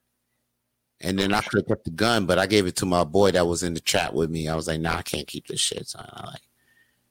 And 1.03 1.19
then 1.19 1.35
I 1.35 1.43
could 1.43 1.61
have 1.61 1.69
kept 1.69 1.85
the 1.85 1.91
gun, 1.91 2.25
but 2.25 2.39
I 2.39 2.47
gave 2.47 2.67
it 2.67 2.77
to 2.77 2.87
my 2.87 3.05
boy 3.05 3.31
that 3.33 3.47
was 3.47 3.63
in 3.63 3.75
the 3.75 3.81
trap 3.81 4.15
with 4.15 4.31
me. 4.31 4.49
I 4.49 4.57
was 4.57 4.67
like, 4.67 4.81
nah, 4.81 4.97
I 4.97 5.03
can't 5.03 5.27
keep 5.27 5.47
this 5.47 5.61
shit. 5.61 5.87
Son. 5.89 6.09
I 6.11 6.27
like 6.27 6.41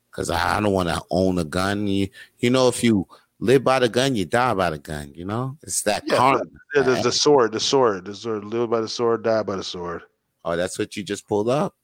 because 0.09 0.31
I, 0.31 0.57
I 0.57 0.61
don't 0.61 0.73
want 0.73 0.89
to 0.89 1.01
own 1.11 1.37
a 1.37 1.43
gun. 1.43 1.85
You, 1.87 2.07
you 2.39 2.49
know, 2.49 2.67
if 2.67 2.83
you 2.83 3.07
live 3.39 3.63
by 3.63 3.77
the 3.79 3.89
gun, 3.89 4.15
you 4.15 4.25
die 4.25 4.53
by 4.55 4.71
the 4.71 4.79
gun. 4.79 5.11
You 5.13 5.25
know, 5.25 5.57
it's 5.61 5.83
that 5.83 6.03
Yeah, 6.07 6.15
karma. 6.15 6.45
the, 6.73 6.81
the 7.03 7.11
sword, 7.11 7.51
the 7.51 7.59
sword, 7.59 8.05
the 8.05 8.15
sword. 8.15 8.45
Live 8.45 8.71
by 8.71 8.81
the 8.81 8.87
sword, 8.89 9.23
die 9.23 9.43
by 9.43 9.57
the 9.57 9.63
sword. 9.63 10.01
Oh, 10.43 10.55
that's 10.55 10.79
what 10.79 10.95
you 10.95 11.03
just 11.03 11.27
pulled 11.27 11.49
up. 11.49 11.75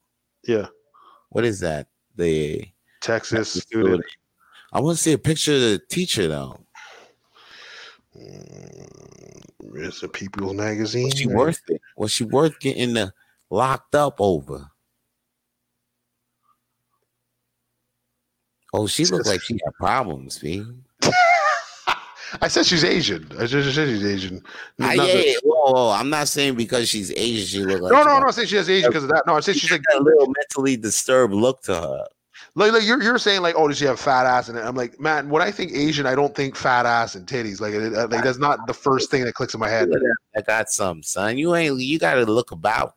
Yeah, 0.47 0.67
What 1.29 1.45
is 1.45 1.59
that? 1.59 1.87
The 2.15 2.65
Texas 3.01 3.53
student. 3.53 4.03
I 4.73 4.79
want 4.79 4.97
to 4.97 5.03
see 5.03 5.11
a 5.13 5.17
picture 5.17 5.53
of 5.55 5.61
the 5.61 5.81
teacher 5.89 6.27
though. 6.27 6.59
Mm, 8.17 9.41
It's 9.75 10.03
a 10.03 10.07
People's 10.07 10.53
Magazine. 10.53 11.05
Was 11.05 11.17
she 11.17 11.27
worth 11.27 11.61
it? 11.67 11.81
Was 11.97 12.11
she 12.11 12.23
worth 12.25 12.59
getting 12.59 12.93
the 12.93 13.13
locked 13.49 13.95
up 13.95 14.15
over? 14.19 14.67
Oh, 18.73 18.87
she 18.87 19.03
looks 19.05 19.27
like 19.27 19.41
she 19.41 19.55
had 19.65 19.73
problems, 19.73 20.39
B. 20.39 20.63
I 22.41 22.47
said 22.47 22.65
she's 22.65 22.85
Asian. 22.85 23.29
I 23.37 23.45
just 23.45 23.75
said 23.75 23.89
she's 23.89 24.05
Asian. 24.05 24.41
Ah, 24.79 24.93
Not 24.93 24.95
yeah, 24.95 25.03
that- 25.15 25.41
Whoa, 25.43 25.71
whoa, 25.73 25.89
I'm 25.91 26.09
not 26.09 26.29
saying 26.29 26.55
because 26.55 26.87
she's 26.87 27.11
Asian, 27.11 27.45
she 27.45 27.65
look 27.65 27.81
like 27.81 27.91
no, 27.91 28.03
no, 28.03 28.19
no. 28.19 28.27
I 28.27 28.31
say 28.31 28.45
she 28.45 28.55
has 28.55 28.69
Asian 28.69 28.89
because 28.89 29.03
of 29.03 29.09
that. 29.09 29.23
No, 29.27 29.35
I'm 29.35 29.41
say 29.41 29.51
she's 29.51 29.69
like, 29.69 29.81
got 29.83 29.99
a 29.99 30.03
little 30.03 30.27
mentally 30.27 30.77
disturbed 30.77 31.33
look 31.33 31.61
to 31.63 31.73
her. 31.75 32.05
Like, 32.55 32.73
like 32.73 32.83
you're, 32.83 33.01
you're 33.01 33.17
saying 33.17 33.41
like, 33.41 33.55
oh, 33.57 33.67
does 33.67 33.77
she 33.77 33.85
have 33.85 33.99
fat 33.99 34.25
ass? 34.25 34.49
And 34.49 34.59
I'm 34.59 34.75
like, 34.75 34.99
man, 34.99 35.29
when 35.29 35.41
I 35.41 35.51
think 35.51 35.71
Asian, 35.73 36.05
I 36.05 36.15
don't 36.15 36.35
think 36.35 36.55
fat 36.55 36.85
ass 36.85 37.15
and 37.15 37.25
titties. 37.25 37.61
Like, 37.61 37.73
it, 37.73 37.93
uh, 37.93 38.07
like 38.09 38.23
that's 38.23 38.39
not 38.39 38.67
the 38.67 38.73
first 38.73 39.09
thing 39.09 39.23
that 39.23 39.33
clicks 39.33 39.53
in 39.53 39.59
my 39.59 39.69
head. 39.69 39.89
I 40.35 40.41
got 40.41 40.69
some, 40.69 41.01
son. 41.03 41.37
You 41.37 41.55
ain't. 41.55 41.79
You 41.79 41.99
got 41.99 42.15
to 42.15 42.25
look 42.25 42.51
about. 42.51 42.95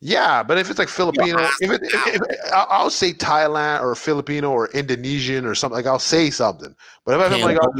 Yeah, 0.00 0.42
but 0.42 0.58
if 0.58 0.68
it's 0.68 0.78
like 0.78 0.88
Filipino, 0.88 1.48
if 1.62 1.70
it, 1.70 1.80
if, 1.82 2.14
if, 2.16 2.52
I'll 2.52 2.90
say 2.90 3.14
Thailand 3.14 3.80
or 3.80 3.94
Filipino 3.94 4.50
or 4.50 4.68
Indonesian 4.72 5.46
or 5.46 5.54
something. 5.54 5.76
Like 5.76 5.86
I'll 5.86 5.98
say 5.98 6.28
something. 6.28 6.74
But 7.06 7.18
if 7.18 7.32
I'm 7.32 7.40
like, 7.40 7.56
oh, 7.58 7.72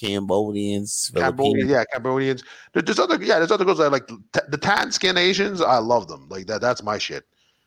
Cambodians, 0.00 1.10
Cambodians, 1.14 1.70
yeah, 1.70 1.84
Cambodians. 1.92 2.44
There's 2.72 2.98
other, 2.98 3.22
yeah, 3.22 3.38
there's 3.38 3.50
other 3.50 3.64
girls 3.64 3.76
that 3.76 3.84
I 3.84 3.88
like 3.88 4.06
t- 4.08 4.40
the 4.48 4.56
tan 4.56 4.90
skin 4.90 5.18
Asians. 5.18 5.60
I 5.60 5.78
love 5.78 6.08
them. 6.08 6.26
Like 6.30 6.46
that. 6.46 6.62
That's 6.62 6.82
my 6.82 6.96
shit. 6.96 7.24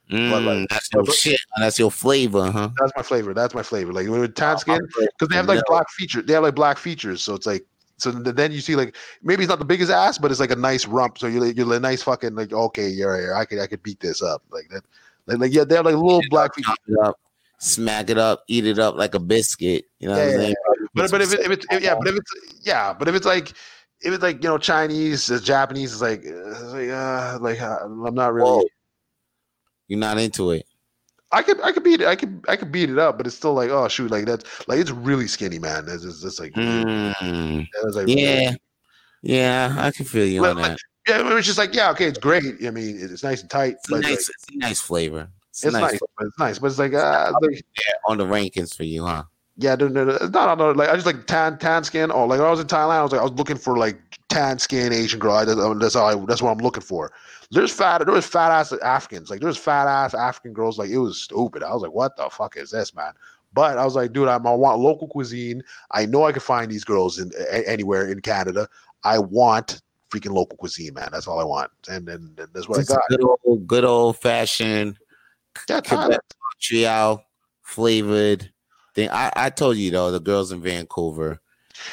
Mm, 0.10 0.46
like- 0.46 0.70
that's 0.70 0.90
your 0.94 1.06
shit. 1.08 1.40
That's 1.58 1.78
your 1.78 1.92
flavor, 1.92 2.50
huh? 2.50 2.70
That's 2.80 2.94
my 2.96 3.04
flavor. 3.04 3.34
That's 3.34 3.54
my 3.54 3.64
flavor. 3.64 3.92
Like 3.92 4.08
with 4.08 4.36
tan 4.36 4.58
skin, 4.58 4.80
because 4.86 5.28
they 5.30 5.36
have 5.36 5.48
like 5.48 5.64
black 5.68 5.90
features. 5.92 6.26
They 6.26 6.34
have 6.34 6.44
like 6.44 6.56
black 6.56 6.78
features, 6.78 7.22
so 7.22 7.36
it's 7.36 7.46
like. 7.46 7.66
So 8.00 8.12
then 8.12 8.52
you 8.52 8.62
see 8.62 8.76
like 8.76 8.96
maybe 9.24 9.42
it's 9.44 9.50
not 9.50 9.58
the 9.58 9.66
biggest 9.66 9.92
ass, 9.92 10.20
but 10.20 10.30
it's 10.30 10.40
like 10.40 10.52
a 10.52 10.56
nice 10.56 10.86
rump. 10.86 11.18
So 11.18 11.26
you're 11.26 11.42
like, 11.42 11.58
you're 11.58 11.74
a 11.74 11.80
nice 11.80 12.04
fucking 12.04 12.36
like 12.36 12.54
okay, 12.54 12.88
yeah, 12.90 13.20
yeah, 13.20 13.34
I 13.34 13.44
could 13.44 13.58
I 13.58 13.66
could 13.66 13.82
beat 13.82 14.00
this 14.00 14.22
up 14.22 14.44
like 14.52 14.70
that. 14.70 14.84
Like, 15.26 15.40
like 15.40 15.52
yeah, 15.52 15.64
they 15.64 15.76
have 15.78 15.86
like 15.86 15.96
little 15.96 16.22
black 16.30 16.54
features. 16.54 16.76
It 16.88 17.00
up, 17.00 17.20
smack 17.58 18.12
it 18.12 18.20
up, 18.20 18.44
eat 18.48 18.68
it 18.68 18.78
up 18.78 18.98
like 18.98 19.16
a 19.16 19.20
biscuit. 19.20 19.86
You 19.98 20.10
know 20.10 20.14
what 20.14 20.20
Yeah, 20.28 20.32
I'm 20.32 20.40
saying? 20.42 20.56
But 20.94 21.10
but 21.10 21.22
if, 21.22 21.34
it, 21.34 21.40
if 21.40 21.50
it's 21.50 21.66
if, 21.72 21.82
yeah, 21.82 21.96
but 21.96 22.08
if 22.08 22.16
it's 22.18 22.32
yeah, 22.62 22.94
but 22.94 23.08
if 23.08 23.16
it's 23.16 23.26
like 23.26 23.50
if 24.02 24.14
it's 24.14 24.22
like 24.22 24.44
you 24.44 24.50
know 24.50 24.60
Chinese, 24.60 25.32
it's 25.32 25.44
Japanese, 25.44 25.94
it's 25.94 26.02
like 26.02 26.20
uh, 26.20 26.50
it's 26.52 26.62
like 26.74 26.90
uh, 26.90 27.40
like 27.42 27.62
uh, 27.62 27.80
I'm 27.84 28.14
not 28.14 28.32
really. 28.32 28.48
Whoa. 28.48 28.64
You're 29.88 30.00
not 30.00 30.18
into 30.18 30.52
it. 30.52 30.66
I 31.32 31.42
could 31.42 31.62
I 31.62 31.72
could 31.72 31.84
beat 31.84 32.02
it. 32.02 32.08
I 32.08 32.16
could 32.16 32.46
I 32.48 32.56
could 32.56 32.72
beat 32.72 32.90
it 32.90 32.98
up, 32.98 33.18
but 33.18 33.28
it's 33.28 33.36
still 33.36 33.54
like 33.54 33.70
oh 33.70 33.88
shoot, 33.88 34.12
like 34.12 34.26
that's 34.26 34.68
like 34.68 34.80
it's 34.80 34.92
really 34.92 35.28
skinny, 35.28 35.60
man. 35.60 35.86
It's 35.88 36.04
just, 36.04 36.24
it's 36.24 36.40
like 36.40 36.54
Mm, 36.54 37.68
it's 37.84 37.96
like 37.96 38.08
yeah, 38.08 38.56
yeah, 39.22 39.76
I 39.78 39.92
can 39.92 40.06
feel 40.06 40.26
you 40.26 40.46
on 40.46 40.56
like, 40.56 40.72
that. 40.72 40.80
yeah. 41.08 41.38
It's 41.38 41.46
just 41.46 41.58
like 41.58 41.76
yeah, 41.76 41.92
okay, 41.92 42.06
it's 42.06 42.18
great. 42.20 42.66
I 42.66 42.72
mean, 42.72 42.98
it's 43.00 43.24
nice 43.24 43.42
and 43.42 43.50
tight. 43.50 43.74
It's 43.74 43.90
but 43.90 44.02
nice, 44.02 44.12
like, 44.12 44.20
it's 44.20 44.46
a 44.54 44.58
nice 44.58 44.80
flavor. 44.80 45.28
It's, 45.50 45.66
it's 45.66 45.74
nice, 45.74 45.92
nice, 45.92 46.00
but 46.18 46.28
it's 46.28 46.40
nice, 46.40 46.60
but 46.60 46.68
it's 46.68 46.80
like 46.80 46.94
uh, 46.94 47.34
like 47.42 47.62
on 48.08 48.18
the 48.18 48.26
rankings 48.26 48.76
for 48.76 48.84
you, 48.84 49.06
huh? 49.06 49.24
yeah, 49.58 49.76
no, 49.76 49.88
no, 49.88 50.06
no, 50.06 50.12
it's 50.12 50.30
not 50.30 50.50
on 50.50 50.58
the 50.60 50.74
like 50.74 50.90
I 50.90 50.94
just 50.94 51.06
like 51.06 51.26
tan 51.26 51.58
tan 51.58 51.84
skin. 51.84 52.12
Or 52.12 52.28
like 52.28 52.40
when 52.40 52.48
I 52.48 52.52
was 52.52 52.60
in 52.60 52.68
Thailand, 52.68 52.92
I 52.92 53.04
was 53.04 53.12
like 53.12 53.22
I 53.22 53.24
was 53.24 53.34
looking 53.34 53.58
for 53.58 53.78
like 53.78 53.98
tan 54.30 54.60
skin 54.60 54.94
Asian 54.94 55.20
girl. 55.20 55.34
I, 55.34 55.46
that's 55.74 55.96
all. 55.96 56.08
I, 56.08 56.26
that's 56.26 56.42
what 56.42 56.52
I'm 56.52 56.60
looking 56.60 56.84
for. 56.84 57.12
There's 57.52 57.72
fat. 57.72 58.04
There 58.06 58.14
was 58.14 58.26
fat 58.28 58.52
ass 58.52 58.74
Africans. 58.74 59.30
Like 59.30 59.40
there's 59.40 59.58
fat 59.58 59.88
ass 59.88 60.14
African 60.14 60.54
girls. 60.54 60.78
Like 60.78 60.90
it 60.90 60.98
was 60.98 61.22
stupid. 61.22 61.64
I 61.64 61.74
was 61.74 61.82
like, 61.82 61.94
what 61.94 62.18
the 62.18 62.30
fuck 62.30 62.58
is 62.58 62.72
this, 62.72 62.94
man? 62.94 63.14
But 63.54 63.78
I 63.78 63.86
was 63.86 63.96
like, 63.96 64.12
dude, 64.14 64.28
I'm, 64.28 64.46
I 64.46 64.54
want 64.54 64.80
local 64.82 65.08
cuisine. 65.08 65.64
I 65.92 66.06
know 66.06 66.26
I 66.26 66.32
can 66.32 66.42
find 66.42 66.70
these 66.70 66.84
girls 66.84 67.20
in 67.20 67.32
a, 67.40 67.68
anywhere 67.68 68.12
in 68.12 68.20
Canada. 68.20 68.68
I 69.04 69.20
want 69.20 69.82
freaking 70.12 70.34
local 70.34 70.58
cuisine, 70.58 70.94
man. 70.94 71.10
That's 71.12 71.28
all 71.28 71.40
I 71.40 71.44
want. 71.44 71.72
And 71.90 72.06
then 72.06 72.36
and 72.38 72.50
that's 72.54 72.68
what 72.68 72.80
It's 72.80 72.92
I 72.92 72.96
got. 72.96 73.04
good 73.10 73.24
old, 73.24 73.68
good 73.68 73.86
old 73.86 74.18
fashioned 74.18 74.98
Quebec 75.54 75.90
Montreal 75.92 77.24
flavored 77.64 78.52
thing. 78.94 79.10
I, 79.10 79.32
I 79.36 79.50
told 79.50 79.78
you 79.78 79.92
though, 79.92 80.12
the 80.12 80.20
girls 80.20 80.52
in 80.52 80.62
Vancouver. 80.62 81.40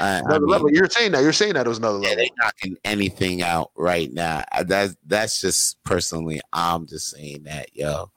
I, 0.00 0.06
I 0.16 0.18
Another 0.20 0.40
mean, 0.40 0.48
level. 0.48 0.70
You're 0.72 0.88
saying 0.90 1.12
that. 1.12 1.22
You're 1.22 1.32
saying 1.32 1.54
that 1.54 1.66
it 1.66 1.68
was 1.68 1.78
another 1.78 1.98
level 1.98 2.10
yeah, 2.10 2.16
level. 2.16 2.24
they 2.36 2.44
knocking 2.44 2.76
anything 2.84 3.42
out 3.42 3.70
right 3.76 4.12
now. 4.12 4.44
Uh, 4.52 4.64
That's 4.64 4.96
that's 5.06 5.40
just 5.40 5.82
personally. 5.84 6.40
I'm 6.52 6.86
just 6.86 7.10
saying 7.10 7.44
that, 7.44 7.74
yo. 7.74 8.10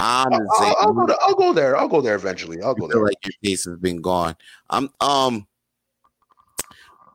I'm 0.00 0.32
I'll, 0.32 0.58
saying. 0.58 0.74
I'll, 0.80 0.92
go 0.92 1.06
to, 1.06 1.18
I'll 1.22 1.34
go 1.34 1.52
there. 1.52 1.76
I'll 1.76 1.88
go 1.88 2.00
there 2.00 2.16
eventually. 2.16 2.60
I'll 2.62 2.74
go 2.74 2.88
there. 2.88 3.02
like 3.02 3.16
your 3.24 3.32
case 3.44 3.64
has 3.64 3.76
been 3.78 4.00
gone. 4.00 4.36
I'm 4.70 4.90
um. 5.00 5.46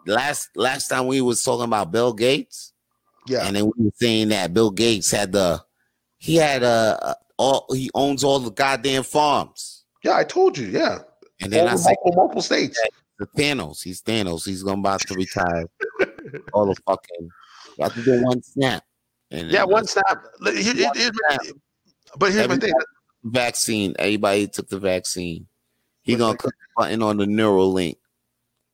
Last 0.05 0.49
last 0.55 0.87
time 0.87 1.07
we 1.07 1.21
was 1.21 1.43
talking 1.43 1.65
about 1.65 1.91
Bill 1.91 2.13
Gates, 2.13 2.73
Yeah. 3.27 3.45
and 3.45 3.55
then 3.55 3.65
we 3.65 3.85
were 3.85 3.91
saying 3.95 4.29
that 4.29 4.53
Bill 4.53 4.71
Gates 4.71 5.11
had 5.11 5.31
the 5.33 5.63
he 6.17 6.35
had 6.35 6.63
a 6.63 7.15
all 7.37 7.65
he 7.73 7.91
owns 7.93 8.23
all 8.23 8.39
the 8.39 8.49
goddamn 8.49 9.03
farms. 9.03 9.83
Yeah, 10.03 10.15
I 10.15 10.23
told 10.23 10.57
you. 10.57 10.67
Yeah, 10.67 10.99
And 11.41 11.51
then 11.51 11.67
I 11.67 11.73
Over 11.73 11.77
say 11.83 11.95
multiple, 12.03 12.15
multiple 12.15 12.41
states. 12.41 12.81
The 13.19 13.27
Thanos. 13.27 13.83
He's 13.83 14.01
Thanos. 14.01 14.45
He's 14.45 14.63
gonna 14.63 14.79
about 14.79 15.01
to 15.01 15.13
retire. 15.13 15.65
all 16.53 16.65
the 16.67 16.75
fucking 16.87 17.29
about 17.77 17.93
to 17.93 18.03
do 18.03 18.23
one 18.23 18.41
snap. 18.41 18.83
And 19.31 19.51
Yeah, 19.51 19.63
one 19.65 19.85
snap. 19.85 20.23
One 20.41 20.55
snap. 20.63 20.95
but 22.17 22.31
here's 22.31 22.47
my 22.47 22.57
thing. 22.57 22.73
vaccine. 23.23 23.93
Everybody 23.99 24.47
took 24.47 24.69
the 24.69 24.79
vaccine. 24.79 25.47
He 26.01 26.15
gonna 26.15 26.37
click 26.37 26.53
the 26.55 26.81
button 26.83 27.03
on 27.03 27.17
the 27.17 27.25
Neuralink. 27.25 27.97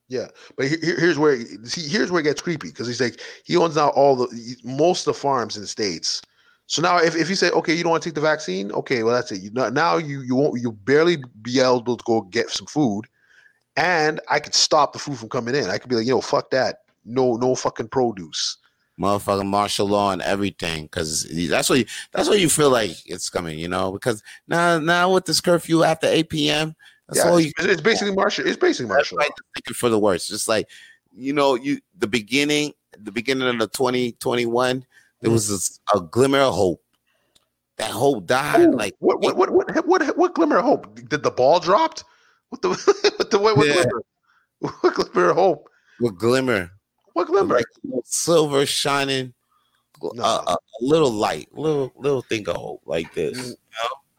Yeah, 0.08 0.28
but 0.56 0.68
here, 0.68 0.78
here- 0.82 1.00
here's 1.00 1.18
where 1.18 1.40
see 1.66 1.88
here's 1.90 2.12
where 2.12 2.22
it 2.22 2.26
gets 2.26 2.42
creepy 2.42 2.70
because 2.70 2.86
he's 2.88 3.02
like 3.02 3.20
he 3.44 3.58
owns 3.58 3.76
now 3.76 3.90
all 3.90 4.16
the 4.16 4.56
most 4.64 5.08
of 5.08 5.16
the 5.16 5.20
farms 5.20 5.56
in 5.56 5.64
the 5.64 5.68
states. 5.68 6.22
So 6.68 6.82
now 6.82 6.98
if, 7.00 7.16
if 7.16 7.30
you 7.30 7.36
say 7.36 7.50
okay 7.50 7.74
you 7.74 7.82
don't 7.84 7.90
want 7.92 8.04
to 8.04 8.10
take 8.10 8.16
the 8.16 8.22
vaccine 8.22 8.72
okay 8.72 9.02
well 9.04 9.14
that's 9.16 9.32
it 9.32 9.42
you 9.42 9.50
now- 9.52 9.70
now 9.70 9.98
you 9.98 10.22
you 10.22 10.36
won't 10.36 10.62
you 10.62 10.72
barely 10.72 11.18
be 11.42 11.60
able 11.60 11.82
to 11.98 12.04
go 12.06 12.22
get 12.22 12.50
some 12.52 12.68
food, 12.68 13.06
and 13.76 14.20
I 14.30 14.40
could 14.40 14.56
stop 14.56 14.94
the 14.94 15.00
food 15.00 15.18
from 15.18 15.30
coming 15.30 15.56
in. 15.56 15.70
I 15.70 15.78
could 15.78 15.90
be 15.90 15.96
like 15.96 16.08
yo 16.08 16.22
fuck 16.22 16.50
that 16.52 16.84
no 17.06 17.36
no 17.36 17.56
fucking 17.56 17.90
produce. 17.90 18.58
Motherfucking 18.98 19.48
martial 19.48 19.90
law 19.90 20.14
and 20.14 20.22
everything, 20.22 20.84
because 20.84 21.28
that's 21.50 21.70
what 21.70 21.80
you, 21.80 21.86
that's 22.14 22.30
what 22.30 22.40
you 22.40 22.48
feel 22.48 22.70
like 22.70 22.92
it's 23.06 23.30
coming, 23.30 23.60
you 23.60 23.68
know. 23.68 23.92
Because 23.92 24.24
now 24.48 24.80
now 24.80 25.14
with 25.14 25.26
this 25.26 25.42
curfew 25.42 25.84
after 25.84 26.08
eight 26.08 26.30
p.m., 26.30 26.74
that's 27.10 27.20
yeah, 27.20 27.30
all 27.30 27.38
you 27.38 27.52
it's, 27.58 27.66
it's 27.66 27.82
basically 27.82 28.16
martial. 28.16 28.48
It's 28.48 28.56
basically 28.56 28.88
martial. 28.88 29.18
Just 29.18 29.34
thinking 29.54 29.74
for 29.74 29.90
the 29.90 30.00
worst. 30.00 30.30
Just 30.30 30.48
like 30.48 30.70
you 31.14 31.34
know, 31.34 31.56
you 31.56 31.82
the 31.98 32.08
beginning, 32.08 32.72
the 32.98 33.12
beginning 33.12 33.50
of 33.50 33.60
the 33.60 33.68
twenty 33.68 34.14
twenty 34.14 34.46
one, 34.46 34.86
there 35.20 35.30
was 35.30 35.80
a, 35.94 35.98
a 35.98 36.00
glimmer 36.00 36.40
of 36.40 36.54
hope. 36.54 36.82
That 37.76 37.92
hope 37.92 38.26
died. 38.26 38.62
Ooh, 38.62 38.78
like 38.78 38.96
what 39.00 39.20
what 39.20 39.36
what 39.36 39.50
what 39.50 39.86
what 39.86 40.18
what 40.18 40.36
glimmer 40.36 40.60
of 40.60 40.64
hope? 40.64 40.96
Did 41.10 41.22
the 41.22 41.32
ball 41.32 41.60
dropped? 41.60 42.06
What 42.56 42.62
the 42.62 42.70
what 43.18 43.32
the 43.32 43.40
what, 43.40 43.58
what 43.58 43.68
Yeah. 43.68 43.74
glimmer? 43.84 44.04
What 44.82 44.94
glimmer 44.96 45.30
of 45.32 45.36
hope? 45.36 45.70
with 46.00 46.18
glimmer, 46.18 46.72
What 47.14 47.28
glimmer? 47.28 47.56
like 47.56 47.66
silver 48.06 48.66
shining, 48.66 49.34
a, 50.02 50.08
No. 50.14 50.24
a, 50.24 50.54
a 50.54 50.58
little 50.82 51.12
light, 51.12 51.50
little 51.54 51.92
little 51.98 52.22
thing 52.22 52.48
of 52.50 52.56
hope 52.56 52.82
like 52.86 53.14
this. 53.14 53.56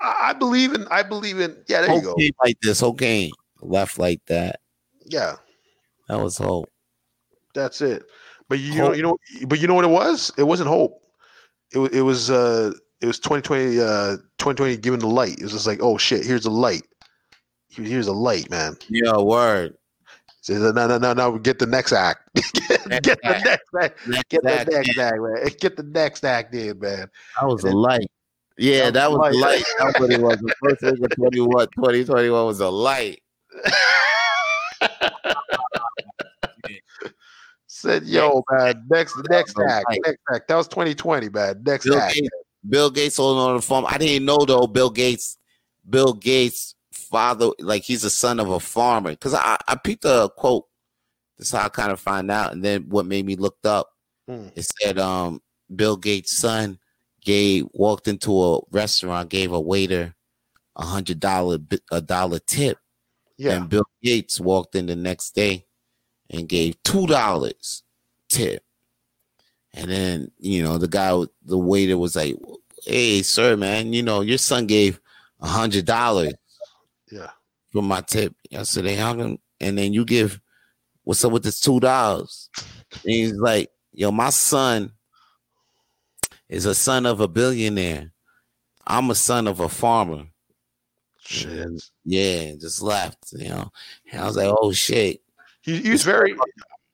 I 0.00 0.28
I 0.30 0.32
believe 0.34 0.74
in. 0.74 0.86
I 0.90 1.02
believe 1.02 1.40
in. 1.40 1.56
Yeah, 1.68 1.80
there 1.82 1.94
you 1.94 2.02
go. 2.02 2.16
like 2.42 2.60
this. 2.60 2.80
Hope 2.80 2.98
came 2.98 3.32
left 3.62 3.98
like 3.98 4.20
that. 4.26 4.60
Yeah, 5.06 5.36
That 6.08 6.20
was 6.20 6.36
hope. 6.36 6.68
that's 7.54 7.80
it. 7.80 8.04
But 8.48 8.58
you 8.58 8.74
know, 8.76 8.92
you 8.92 9.02
know, 9.02 9.16
but 9.48 9.58
you 9.60 9.66
know 9.68 9.74
what 9.74 9.84
it 9.84 9.88
was? 9.90 10.30
It 10.36 10.42
wasn't 10.44 10.68
hope. 10.68 11.00
It 11.72 11.78
was. 11.78 11.90
It 11.92 12.02
was. 12.02 12.30
Uh, 12.30 12.72
it 13.00 13.06
was 13.06 13.18
2020. 13.18 13.80
Uh, 13.80 14.16
2020 14.38 14.76
giving 14.78 15.00
the 15.00 15.06
light. 15.08 15.38
It 15.38 15.42
was 15.42 15.52
just 15.52 15.66
like, 15.66 15.80
oh 15.82 15.96
shit, 15.98 16.24
here's 16.24 16.44
the 16.44 16.50
light. 16.50 16.84
Here- 17.84 17.98
was 17.98 18.06
a 18.08 18.12
light, 18.12 18.50
man. 18.50 18.76
Yeah, 18.88 19.16
word. 19.18 19.76
Says, 20.40 20.60
no, 20.60 20.86
no, 20.86 20.98
no, 20.98 21.12
no. 21.12 21.38
Get 21.38 21.58
the 21.58 21.66
next 21.66 21.92
act. 21.92 22.20
get, 22.34 23.02
get 23.02 23.18
the 23.20 23.40
next 23.44 23.74
act. 23.82 24.06
Next 24.08 24.28
Get 24.28 24.42
the 24.42 24.64
next 24.70 24.98
act, 24.98 25.16
man. 25.18 25.48
Get 25.60 25.76
the 25.76 25.82
next 25.82 26.24
act 26.24 26.54
in, 26.54 26.78
man. 26.78 27.08
That 27.40 27.46
was 27.48 27.64
a 27.64 27.70
light. 27.72 28.06
Yeah, 28.56 28.90
that 28.90 29.10
was 29.10 29.18
Light. 29.18 29.34
light. 29.34 29.64
That's 29.78 29.98
what 30.00 30.10
it 30.12 30.20
was. 30.20 30.38
The 30.38 30.54
first 30.62 30.80
thing 30.80 31.04
of 31.04 31.10
21, 31.16 31.66
2021 31.76 32.46
was 32.46 32.60
a 32.60 32.68
light. 32.70 33.20
Said, 37.66 38.04
yo, 38.04 38.42
man. 38.50 38.84
Next, 38.88 39.16
next 39.28 39.58
act. 39.68 39.84
light. 39.90 40.00
Next 40.06 40.20
act. 40.32 40.46
That 40.48 40.56
was 40.56 40.68
2020, 40.68 41.28
man. 41.28 41.62
Next 41.66 41.84
Bill 41.84 41.98
act. 41.98 42.14
Gates, 42.14 42.28
Bill 42.68 42.90
Gates 42.90 43.16
holding 43.16 43.42
on 43.42 43.56
the 43.56 43.62
phone. 43.62 43.84
I 43.86 43.98
didn't 43.98 44.24
know 44.24 44.38
though. 44.46 44.66
Bill 44.68 44.90
Gates, 44.90 45.38
Bill 45.88 46.12
Gates' 46.14 46.75
father, 47.10 47.50
like 47.60 47.82
he's 47.82 48.04
a 48.04 48.10
son 48.10 48.40
of 48.40 48.50
a 48.50 48.60
farmer. 48.60 49.10
Because 49.10 49.34
I, 49.34 49.56
I 49.68 49.76
peeped 49.76 50.04
a 50.04 50.30
quote. 50.36 50.64
That's 51.38 51.50
how 51.52 51.64
I 51.64 51.68
kind 51.68 51.92
of 51.92 52.00
find 52.00 52.30
out. 52.30 52.52
And 52.52 52.64
then 52.64 52.84
what 52.88 53.06
made 53.06 53.26
me 53.26 53.36
looked 53.36 53.66
up, 53.66 53.88
Hmm. 54.28 54.48
it 54.56 54.66
said 54.80 54.98
um 54.98 55.40
Bill 55.74 55.96
Gates' 55.96 56.36
son 56.36 56.78
gave 57.22 57.66
walked 57.72 58.08
into 58.08 58.42
a 58.42 58.60
restaurant, 58.72 59.28
gave 59.30 59.52
a 59.52 59.60
waiter 59.60 60.14
a 60.74 60.84
hundred 60.84 61.20
dollar 61.20 61.58
a 61.92 62.00
dollar 62.00 62.38
tip. 62.40 62.78
Yeah. 63.38 63.52
And 63.52 63.68
Bill 63.68 63.86
Gates 64.02 64.40
walked 64.40 64.74
in 64.74 64.86
the 64.86 64.96
next 64.96 65.34
day 65.34 65.66
and 66.30 66.48
gave 66.48 66.82
two 66.82 67.06
dollars 67.06 67.84
tip. 68.28 68.62
And 69.74 69.90
then, 69.90 70.30
you 70.38 70.62
know, 70.62 70.78
the 70.78 70.88
guy, 70.88 71.10
the 71.44 71.58
waiter 71.58 71.98
was 71.98 72.16
like, 72.16 72.34
Hey, 72.84 73.22
sir, 73.22 73.56
man, 73.56 73.92
you 73.92 74.02
know, 74.02 74.22
your 74.22 74.38
son 74.38 74.66
gave 74.66 74.98
a 75.40 75.46
hundred 75.46 75.84
dollars. 75.84 76.32
For 77.76 77.82
my 77.82 78.00
tip 78.00 78.34
I 78.56 78.62
said, 78.62 78.86
hey, 78.86 78.96
How 78.96 79.14
come? 79.14 79.38
And 79.60 79.76
then 79.76 79.92
you 79.92 80.04
give, 80.04 80.40
what's 81.04 81.24
up 81.24 81.32
with 81.32 81.44
this 81.44 81.60
two 81.60 81.80
dollars? 81.80 82.50
And 82.92 83.00
he's 83.04 83.34
like, 83.34 83.70
Yo, 83.92 84.10
my 84.10 84.30
son 84.30 84.92
is 86.48 86.66
a 86.66 86.74
son 86.74 87.06
of 87.06 87.20
a 87.20 87.28
billionaire. 87.28 88.12
I'm 88.86 89.10
a 89.10 89.14
son 89.14 89.48
of 89.48 89.60
a 89.60 89.68
farmer. 89.68 90.26
Shit. 91.18 91.68
Yeah, 92.04 92.52
just 92.60 92.82
left, 92.82 93.32
you 93.32 93.48
know. 93.48 93.72
And 94.12 94.20
I 94.20 94.26
was 94.26 94.36
like, 94.36 94.46
oh 94.48 94.72
shit. 94.72 95.22
He, 95.60 95.78
he 95.78 95.90
was 95.90 96.04
very. 96.04 96.36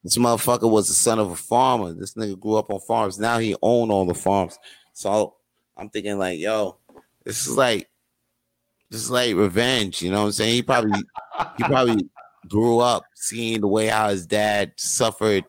This 0.03 0.17
motherfucker 0.17 0.71
was 0.71 0.89
the 0.89 0.95
son 0.95 1.19
of 1.19 1.31
a 1.31 1.37
farmer. 1.37 1.93
This 1.93 2.15
nigga 2.15 2.39
grew 2.39 2.57
up 2.57 2.71
on 2.71 2.81
farms. 2.81 3.19
Now 3.19 3.39
he 3.39 3.55
owned 3.63 3.93
all 3.93 4.07
the 4.07 4.15
farms. 4.15 4.59
So 4.95 5.37
I'm 5.77 5.91
thinking 5.91 6.19
like, 6.19 6.39
yo, 6.39 6.79
this 7.25 7.47
is 7.47 7.57
like 7.57 7.89
is 8.97 9.11
like 9.11 9.35
revenge, 9.35 10.03
you 10.03 10.11
know 10.11 10.21
what 10.21 10.27
I'm 10.27 10.33
saying? 10.33 10.55
He 10.55 10.63
probably 10.63 11.03
he 11.57 11.65
probably 11.65 12.09
grew 12.49 12.79
up 12.81 13.05
seeing 13.15 13.61
the 13.61 13.69
way 13.69 13.87
how 13.87 14.09
his 14.09 14.27
dad 14.27 14.73
suffered 14.77 15.45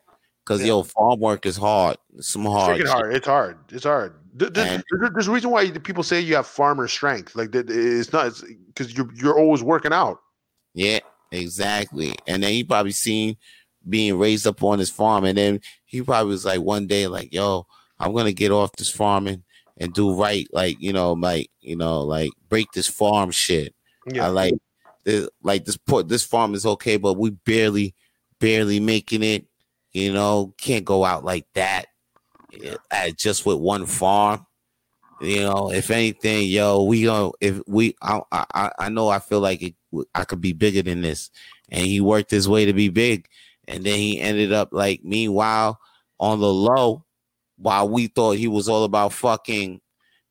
because 0.45 0.61
Yeah. 0.61 0.67
yo, 0.67 0.83
farm 0.83 1.19
work 1.19 1.45
is 1.45 1.57
hard. 1.57 1.97
It's 2.15 2.29
some 2.29 2.45
hard. 2.45 2.77
shit. 2.77 2.87
hard. 2.87 3.15
It's 3.15 3.27
hard. 3.27 3.57
It's 3.69 3.83
hard. 3.83 4.15
Th- 4.37 4.51
th- 4.53 4.67
And- 4.67 4.83
There's 5.13 5.27
a 5.27 5.31
reason 5.31 5.51
why 5.51 5.69
people 5.71 6.03
say 6.03 6.19
you 6.19 6.35
have 6.35 6.47
farmer 6.47 6.87
strength. 6.87 7.35
Like 7.35 7.51
that, 7.51 7.69
it's 7.69 8.11
not 8.13 8.33
because 8.67 8.95
you're 8.95 9.09
you're 9.15 9.37
always 9.39 9.61
working 9.63 9.93
out. 9.93 10.19
Yeah, 10.73 10.99
exactly. 11.31 12.15
And 12.27 12.41
then 12.43 12.51
he 12.51 12.63
probably 12.63 12.91
seen 12.93 13.37
being 13.89 14.17
raised 14.17 14.47
up 14.47 14.63
on 14.63 14.79
his 14.79 14.89
farm, 14.89 15.25
and 15.25 15.37
then 15.37 15.59
he 15.85 16.01
probably 16.01 16.29
was 16.31 16.45
like 16.45 16.61
one 16.61 16.87
day, 16.87 17.05
like, 17.07 17.33
"Yo, 17.33 17.67
I'm 17.99 18.13
gonna 18.13 18.31
get 18.31 18.51
off 18.51 18.71
this 18.77 18.89
farming 18.89 19.43
and 19.77 19.93
do 19.93 20.13
right, 20.13 20.47
like 20.51 20.77
you 20.79 20.93
know, 20.93 21.13
like 21.13 21.49
you 21.61 21.75
know, 21.75 22.01
like 22.01 22.31
break 22.49 22.71
this 22.73 22.87
farm 22.87 23.31
shit. 23.31 23.73
I 24.19 24.27
like 24.27 24.53
this, 25.03 25.29
like 25.41 25.65
this 25.65 25.77
port, 25.77 26.07
this 26.09 26.23
farm 26.23 26.53
is 26.53 26.65
okay, 26.65 26.97
but 26.97 27.13
we 27.13 27.31
barely, 27.31 27.95
barely 28.39 28.79
making 28.79 29.23
it. 29.23 29.45
You 29.91 30.11
know, 30.11 30.53
can't 30.57 30.85
go 30.85 31.05
out 31.05 31.23
like 31.23 31.45
that, 31.53 31.85
eh, 32.61 32.75
uh, 32.91 33.11
just 33.17 33.45
with 33.45 33.57
one 33.57 33.85
farm. 33.85 34.45
You 35.21 35.41
know, 35.41 35.71
if 35.71 35.89
anything, 35.91 36.49
yo, 36.49 36.83
we 36.83 37.03
gonna 37.03 37.31
if 37.39 37.61
we, 37.67 37.95
I, 38.01 38.21
I, 38.31 38.71
I 38.77 38.89
know 38.89 39.07
I 39.07 39.19
feel 39.19 39.39
like 39.39 39.61
it, 39.61 39.75
I 40.13 40.25
could 40.25 40.41
be 40.41 40.53
bigger 40.53 40.81
than 40.81 41.01
this, 41.01 41.29
and 41.69 41.85
he 41.85 42.01
worked 42.01 42.31
his 42.31 42.49
way 42.49 42.65
to 42.65 42.73
be 42.73 42.89
big, 42.89 43.27
and 43.67 43.83
then 43.83 43.97
he 43.97 44.19
ended 44.19 44.51
up 44.51 44.69
like, 44.71 45.03
meanwhile, 45.03 45.79
on 46.19 46.39
the 46.39 46.51
low, 46.51 47.05
while 47.57 47.87
we 47.87 48.07
thought 48.07 48.37
he 48.37 48.47
was 48.47 48.67
all 48.67 48.83
about 48.83 49.13
fucking 49.13 49.81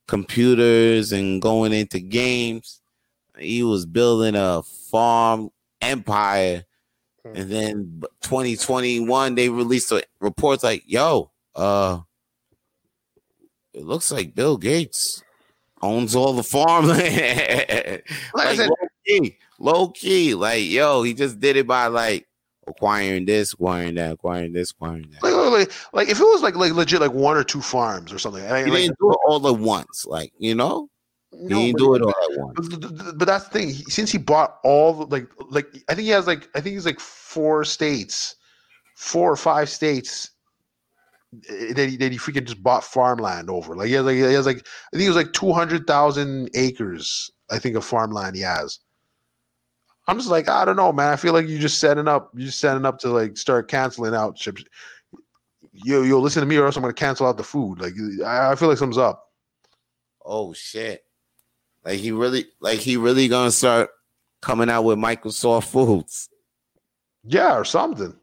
computers 0.07 1.11
and 1.11 1.41
going 1.41 1.73
into 1.73 1.99
games, 1.99 2.81
he 3.37 3.63
was 3.63 3.85
building 3.85 4.35
a 4.35 4.61
farm 4.91 5.49
empire. 5.81 6.63
Hmm. 7.25 7.35
And 7.35 7.51
then 7.51 8.03
2021, 8.21 9.35
they 9.35 9.49
released 9.49 9.91
a 9.91 10.03
reports 10.19 10.63
like, 10.63 10.83
yo, 10.85 11.31
uh, 11.55 11.99
it 13.73 13.83
looks 13.83 14.11
like 14.11 14.35
Bill 14.35 14.57
Gates 14.57 15.23
owns 15.81 16.15
all 16.15 16.33
the 16.33 16.43
farmland. 16.43 17.01
Like 18.35 18.45
like 18.47 18.57
said- 18.57 18.69
low 18.69 18.87
key, 19.05 19.37
low 19.59 19.87
key. 19.89 20.35
Like, 20.35 20.63
yo, 20.65 21.03
he 21.03 21.13
just 21.13 21.39
did 21.39 21.57
it 21.57 21.67
by 21.67 21.87
like 21.87 22.27
acquiring 22.67 23.25
this, 23.25 23.53
acquiring 23.53 23.95
that, 23.95 24.13
acquiring 24.13 24.53
this, 24.53 24.71
acquiring 24.71 25.09
that. 25.11 25.23
Like, 25.23 25.33
like, 25.51 25.71
like, 25.93 26.09
if 26.09 26.19
it 26.19 26.23
was 26.23 26.41
like 26.41 26.55
like 26.55 26.73
legit 26.73 27.01
like 27.01 27.13
one 27.13 27.37
or 27.37 27.43
two 27.43 27.61
farms 27.61 28.11
or 28.13 28.19
something. 28.19 28.43
I, 28.45 28.63
He 28.63 28.71
like, 28.71 28.81
didn't 28.81 28.97
do 28.99 29.11
it 29.11 29.17
all 29.27 29.47
at 29.47 29.59
once, 29.59 30.05
like 30.05 30.31
you 30.37 30.55
know. 30.55 30.89
no, 31.31 31.57
he 31.59 31.65
didn't 31.73 31.79
but- 31.79 31.83
do 31.83 31.95
it 31.95 32.01
all 32.01 32.31
at 32.31 32.39
once. 32.39 32.67
But, 32.69 33.17
but 33.17 33.25
that's 33.25 33.45
the 33.45 33.49
thing. 33.51 33.67
He, 33.69 33.83
since 33.85 34.11
he 34.11 34.17
bought 34.17 34.57
all 34.63 34.93
the, 34.93 35.05
like 35.07 35.27
like 35.49 35.67
I 35.89 35.95
think 35.95 36.05
he 36.05 36.11
has 36.11 36.27
like 36.27 36.49
I 36.55 36.61
think 36.61 36.73
he's 36.75 36.85
like 36.85 36.99
four 36.99 37.63
states, 37.65 38.35
four 38.95 39.31
or 39.31 39.35
five 39.35 39.69
states 39.69 40.31
eh, 41.49 41.73
that 41.73 41.89
he, 41.89 41.97
that 41.97 42.11
he 42.11 42.17
freaking 42.17 42.45
just 42.45 42.61
bought 42.63 42.83
farmland 42.83 43.49
over. 43.49 43.75
Like 43.75 43.87
he 43.87 43.93
has 43.93 44.05
like 44.05 44.15
he 44.15 44.21
has 44.21 44.45
like 44.45 44.65
I 44.93 44.97
think 44.97 45.05
it 45.05 45.09
was 45.09 45.17
like 45.17 45.33
two 45.33 45.51
hundred 45.53 45.87
thousand 45.87 46.49
acres. 46.55 47.29
I 47.51 47.59
think 47.59 47.75
of 47.75 47.83
farmland 47.85 48.35
he 48.35 48.41
has. 48.43 48.79
I'm 50.07 50.17
just 50.17 50.29
like 50.29 50.49
I 50.49 50.65
don't 50.65 50.75
know, 50.75 50.91
man. 50.91 51.11
I 51.11 51.15
feel 51.15 51.33
like 51.33 51.47
you 51.47 51.57
just 51.57 51.79
setting 51.79 52.07
up. 52.07 52.31
You 52.35 52.45
just 52.45 52.59
setting 52.59 52.85
up 52.85 52.99
to 52.99 53.09
like 53.09 53.37
start 53.37 53.69
canceling 53.69 54.13
out 54.13 54.37
ships. 54.37 54.63
Yo, 55.71 56.01
yo, 56.03 56.19
listen 56.19 56.41
to 56.41 56.45
me, 56.45 56.57
or 56.57 56.65
else 56.65 56.75
I'm 56.75 56.83
gonna 56.83 56.93
cancel 56.93 57.25
out 57.25 57.37
the 57.37 57.43
food. 57.43 57.79
Like 57.79 57.93
I, 58.25 58.51
I 58.51 58.55
feel 58.55 58.67
like 58.69 58.77
something's 58.77 58.97
up. 58.97 59.31
Oh 60.25 60.53
shit. 60.53 61.03
Like 61.85 61.99
he 61.99 62.11
really, 62.11 62.45
like 62.59 62.79
he 62.79 62.97
really 62.97 63.27
gonna 63.27 63.51
start 63.51 63.89
coming 64.41 64.69
out 64.69 64.83
with 64.83 64.97
Microsoft 64.97 65.65
foods. 65.65 66.29
Yeah, 67.23 67.57
or 67.57 67.65
something. 67.65 68.15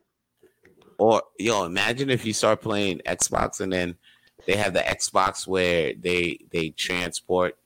Or 0.99 1.23
yo, 1.39 1.65
imagine 1.65 2.11
if 2.11 2.27
you 2.27 2.35
start 2.35 2.61
playing 2.61 3.01
Xbox 3.07 3.61
and 3.61 3.73
then 3.73 3.97
they 4.47 4.57
have 4.57 4.75
the 4.75 4.81
Xbox 4.81 5.47
where 5.47 5.95
they 5.95 6.39
they 6.51 6.71
transport 6.71 7.57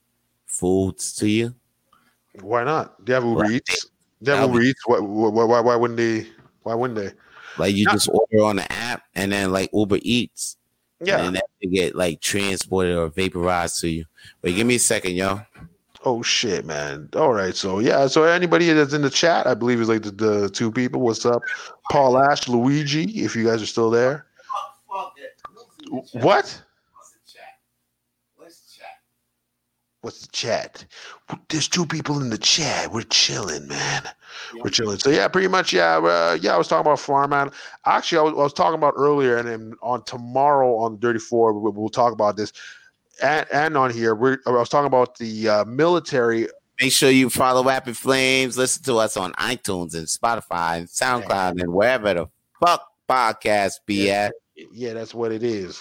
foods 0.47 1.15
to 1.17 1.29
you. 1.29 1.55
Why 2.41 2.65
not? 2.65 3.05
They 3.05 3.13
have 3.13 3.25
Uber 3.25 3.43
Well, 3.43 3.51
Eats. 3.51 3.91
They 4.25 4.37
have 4.37 4.53
be- 4.53 4.69
Eats. 4.69 4.81
Why, 4.87 4.99
why, 4.99 5.45
why, 5.45 5.61
why 5.61 5.77
wouldn't 5.77 5.97
they? 5.99 6.27
Why 6.63 6.75
wouldn't 6.75 6.99
they? 6.99 7.13
Like 7.59 7.75
you 7.75 7.85
Yeah. 7.87 7.93
just 7.93 8.09
order 8.09 8.45
on 8.45 8.57
the 8.57 8.73
app 8.73 9.03
and 9.15 9.31
then 9.33 9.53
like 9.53 9.71
Uber 9.73 9.99
Eats. 10.03 10.57
Yeah. 11.01 11.19
And 11.21 11.37
then 11.37 11.43
they 11.63 11.69
get 11.69 11.95
like 11.95 12.21
transported 12.21 12.97
or 12.97 13.09
vaporized 13.09 13.81
to 13.81 13.89
you. 13.89 14.05
But 14.43 14.55
give 14.55 14.67
me 14.67 14.77
a 14.77 14.79
second, 14.81 15.13
yo. 15.13 15.41
Oh 16.05 16.23
shit, 16.23 16.65
man. 16.65 17.09
All 17.15 17.33
right. 17.33 17.55
So 17.55 17.79
yeah. 17.79 18.07
So 18.07 18.25
anybody 18.25 18.73
that's 18.73 18.93
in 18.93 19.03
the 19.03 19.11
chat, 19.11 19.47
I 19.47 19.55
believe 19.55 19.81
is 19.81 19.89
like 19.89 20.03
the, 20.03 20.11
the 20.11 20.49
two 20.51 20.71
people. 20.71 21.01
What's 21.01 21.25
up? 21.27 21.43
Paul 21.91 22.19
Ash, 22.19 22.49
Luigi, 22.49 23.05
if 23.25 23.37
you 23.37 23.45
guys 23.45 23.63
are 23.63 23.67
still 23.67 23.91
there. 23.91 24.27
What? 26.13 26.63
What's 30.05 30.21
the 30.21 30.33
chat? 30.33 30.85
There's 31.49 31.67
two 31.67 31.87
people 31.87 32.21
in 32.21 32.29
the 32.29 32.37
chat. 32.37 32.93
We're 32.93 33.05
chilling, 33.05 33.67
man. 33.67 34.03
We're 34.63 34.69
chilling. 34.69 34.99
So 34.99 35.09
yeah, 35.09 35.29
pretty 35.29 35.49
much. 35.49 35.73
Yeah, 35.73 35.97
uh, 35.97 36.37
yeah. 36.39 36.55
I 36.55 36.59
was 36.59 36.69
talking 36.69 36.83
about 36.83 37.01
farm 37.01 37.31
man. 37.31 37.51
Actually, 37.87 38.19
I 38.19 38.23
was, 38.23 38.33
I 38.35 38.43
was 38.43 38.53
talking 38.53 38.75
about 38.75 38.93
earlier, 38.99 39.39
and 39.39 39.49
then 39.49 39.75
on 39.81 40.05
tomorrow 40.05 40.77
on 40.77 41.01
Dirty 41.01 41.19
Four, 41.19 41.55
we, 41.55 41.71
we'll 41.71 41.89
talk 41.89 42.13
about 42.13 42.37
this. 42.37 42.53
And, 43.23 43.47
and 43.51 43.79
on 43.79 43.91
here, 43.91 44.15
we're, 44.15 44.41
I 44.47 44.51
was 44.51 44.69
talking 44.69 44.89
about 44.89 45.17
the 45.17 45.49
uh, 45.49 45.65
military. 45.65 46.49
Make 46.83 46.93
sure 46.93 47.09
you 47.09 47.31
follow 47.31 47.65
Rapid 47.65 47.97
Flames. 47.97 48.59
Listen 48.59 48.83
to 48.83 48.99
us 48.99 49.17
on 49.17 49.33
iTunes 49.35 49.95
and 49.95 50.07
Spotify 50.07 50.81
and 50.81 50.87
SoundCloud 50.87 51.63
and 51.63 51.73
wherever 51.73 52.13
the 52.13 52.27
fuck 52.61 52.87
podcast 53.09 53.77
be 53.87 54.09
Yeah. 54.09 54.25
at. 54.27 54.35
Yeah, 54.73 54.93
that's 54.93 55.15
what 55.15 55.33
it 55.33 55.43
is. 55.43 55.81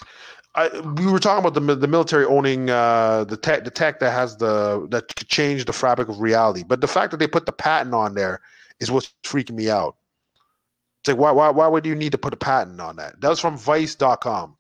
I, 0.56 0.70
we 0.80 1.08
were 1.08 1.20
talking 1.20 1.44
about 1.44 1.56
the 1.56 1.76
the 1.76 1.88
military 1.88 2.26
owning 2.26 2.70
uh, 2.70 3.24
the 3.24 3.38
tech 3.38 3.64
the 3.64 3.72
tech 3.72 4.00
that 4.00 4.12
has 4.12 4.38
the 4.38 4.88
that 4.92 5.16
could 5.16 5.28
change 5.28 5.66
the 5.66 5.74
fabric 5.74 6.10
of 6.10 6.20
reality. 6.20 6.64
But 6.64 6.82
the 6.82 6.88
fact 6.88 7.12
that 7.12 7.18
they 7.18 7.28
put 7.28 7.46
the 7.46 7.52
patent 7.52 7.96
on 7.96 8.14
there 8.14 8.42
is 8.80 8.92
what's 8.92 9.14
freaking 9.24 9.56
me 9.56 9.70
out. 9.70 9.96
It's 11.02 11.10
like 11.10 11.18
why 11.18 11.32
why 11.32 11.50
why 11.50 11.68
would 11.68 11.86
you 11.86 11.96
need 11.96 12.12
to 12.12 12.20
put 12.20 12.34
a 12.34 12.38
patent 12.38 12.80
on 12.80 12.98
that? 12.98 13.20
That 13.20 13.30
was 13.30 13.40
from 13.40 13.58
Vice.com. 13.58 14.56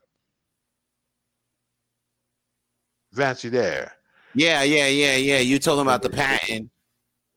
Vance, 3.11 3.43
you 3.43 3.51
there? 3.51 3.93
Yeah, 4.33 4.63
yeah, 4.63 4.87
yeah, 4.87 5.15
yeah. 5.15 5.37
You 5.37 5.59
talking 5.59 5.83
about 5.83 6.01
the 6.01 6.09
patent 6.09 6.71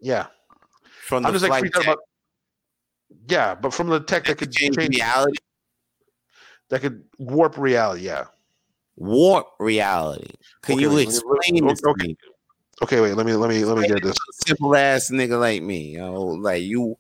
Yeah, 0.01 0.29
from 1.03 1.23
the 1.23 1.29
I'm 1.29 1.35
just 1.35 1.47
like 1.47 1.61
freaked 1.61 1.77
out 1.77 1.83
tech 1.83 1.93
about. 1.93 2.05
Yeah, 3.29 3.55
but 3.55 3.75
from 3.75 3.89
the 3.89 4.01
tech 4.01 4.25
that 4.25 4.39
that 4.39 4.39
could 4.39 4.53
change 4.53 4.79
reality, 4.79 5.37
that 6.71 6.81
could 6.81 7.05
warp 7.19 7.59
reality. 7.59 8.03
Yeah. 8.03 8.25
Warp 8.97 9.47
reality. 9.61 10.31
Can 10.63 10.75
Okay, 10.75 10.83
you 10.83 10.89
wait, 10.89 10.95
let 10.97 11.07
me- 11.07 11.15
explain 11.15 11.67
this 11.67 11.83
okay. 11.85 12.03
to 12.03 12.09
me? 12.09 12.17
Okay, 12.83 13.01
wait. 13.01 13.15
Let 13.15 13.25
me 13.27 13.33
let 13.35 13.49
me 13.49 13.65
let 13.65 13.79
me 13.79 13.89
get 13.89 14.03
this. 14.03 14.17
Simple 14.47 14.77
ass 14.77 15.11
nigga 15.11 15.39
like 15.41 15.63
me, 15.63 15.93
you 15.93 15.99
know, 15.99 16.23
like 16.23 16.63
you, 16.63 16.99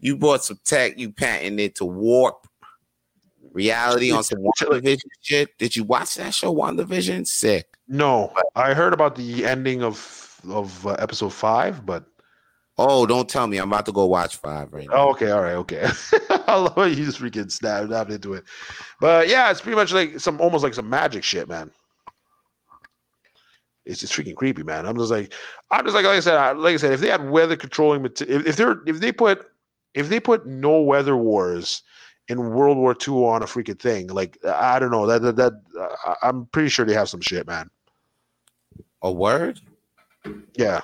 you 0.00 0.16
bought 0.16 0.42
some 0.44 0.58
tech, 0.64 0.98
you 0.98 1.12
patented 1.12 1.60
it 1.60 1.74
to 1.76 1.84
warp 1.84 2.46
reality 3.52 4.10
on 4.12 4.22
some 4.24 4.38
WandaVision 4.38 5.00
shit. 5.20 5.56
Did 5.58 5.76
you 5.76 5.84
watch 5.84 6.14
that 6.14 6.34
show, 6.34 6.54
WandaVision? 6.54 7.26
Sick. 7.26 7.66
No, 7.88 8.32
I 8.54 8.74
heard 8.74 8.92
about 8.92 9.16
the 9.16 9.44
ending 9.44 9.82
of 9.82 10.40
of 10.48 10.86
uh, 10.86 10.92
episode 10.98 11.32
five, 11.32 11.84
but 11.84 12.04
Oh, 12.80 13.06
don't 13.06 13.28
tell 13.28 13.46
me. 13.48 13.58
I'm 13.58 13.68
about 13.72 13.86
to 13.86 13.92
go 13.92 14.06
watch 14.06 14.36
five 14.36 14.72
right 14.72 14.86
now. 14.88 14.94
oh, 15.08 15.10
okay, 15.10 15.30
all 15.32 15.42
right, 15.42 15.54
okay. 15.54 15.88
I 16.46 16.56
love 16.56 16.74
how 16.76 16.84
you 16.84 17.04
just 17.04 17.18
freaking 17.20 17.50
snapped 17.50 17.88
snapped 17.88 18.10
into 18.12 18.34
it. 18.34 18.44
But 19.00 19.28
yeah, 19.28 19.50
it's 19.50 19.60
pretty 19.60 19.74
much 19.76 19.92
like 19.92 20.20
some 20.20 20.40
almost 20.40 20.62
like 20.62 20.74
some 20.74 20.88
magic 20.88 21.24
shit, 21.24 21.48
man. 21.48 21.70
It's 23.84 24.00
just 24.00 24.12
freaking 24.12 24.36
creepy, 24.36 24.62
man. 24.62 24.86
I'm 24.86 24.96
just 24.96 25.10
like, 25.10 25.32
I'm 25.70 25.82
just 25.84 25.94
like, 25.94 26.04
like 26.04 26.16
I 26.16 26.20
said, 26.20 26.36
I- 26.36 26.52
like 26.52 26.74
I 26.74 26.76
said, 26.76 26.92
if 26.92 27.00
they 27.00 27.08
had 27.08 27.28
weather 27.30 27.56
controlling, 27.56 28.02
mate- 28.02 28.20
if, 28.22 28.46
if 28.46 28.56
they're 28.56 28.80
if 28.86 29.00
they 29.00 29.12
put 29.12 29.46
if 29.94 30.08
they 30.08 30.20
put 30.20 30.46
no 30.46 30.80
weather 30.80 31.16
wars 31.16 31.82
in 32.28 32.38
World 32.50 32.76
War 32.76 32.92
II 33.06 33.14
on 33.24 33.42
a 33.42 33.46
freaking 33.46 33.78
thing, 33.80 34.08
like 34.08 34.38
I 34.44 34.78
don't 34.78 34.90
know 34.90 35.06
that 35.06 35.22
that, 35.22 35.36
that 35.36 35.52
uh, 36.06 36.14
I'm 36.22 36.46
pretty 36.46 36.68
sure 36.68 36.84
they 36.84 36.94
have 36.94 37.08
some 37.08 37.22
shit, 37.22 37.46
man. 37.46 37.70
A 39.02 39.10
word? 39.10 39.60
Yeah. 40.54 40.82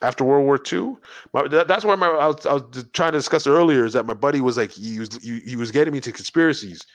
After 0.00 0.24
World 0.24 0.46
War 0.46 0.60
II, 0.72 0.96
my, 1.32 1.48
that, 1.48 1.66
that's 1.66 1.84
why 1.84 1.96
my, 1.96 2.06
I, 2.06 2.26
was, 2.28 2.46
I 2.46 2.54
was 2.54 2.86
trying 2.92 3.12
to 3.12 3.18
discuss 3.18 3.46
earlier 3.46 3.84
is 3.84 3.94
that 3.94 4.06
my 4.06 4.14
buddy 4.14 4.40
was 4.40 4.56
like 4.56 4.70
he 4.70 5.00
was 5.00 5.08
he, 5.22 5.40
he 5.40 5.56
was 5.56 5.70
getting 5.70 5.92
me 5.92 6.00
to 6.00 6.12
conspiracies. 6.12 6.86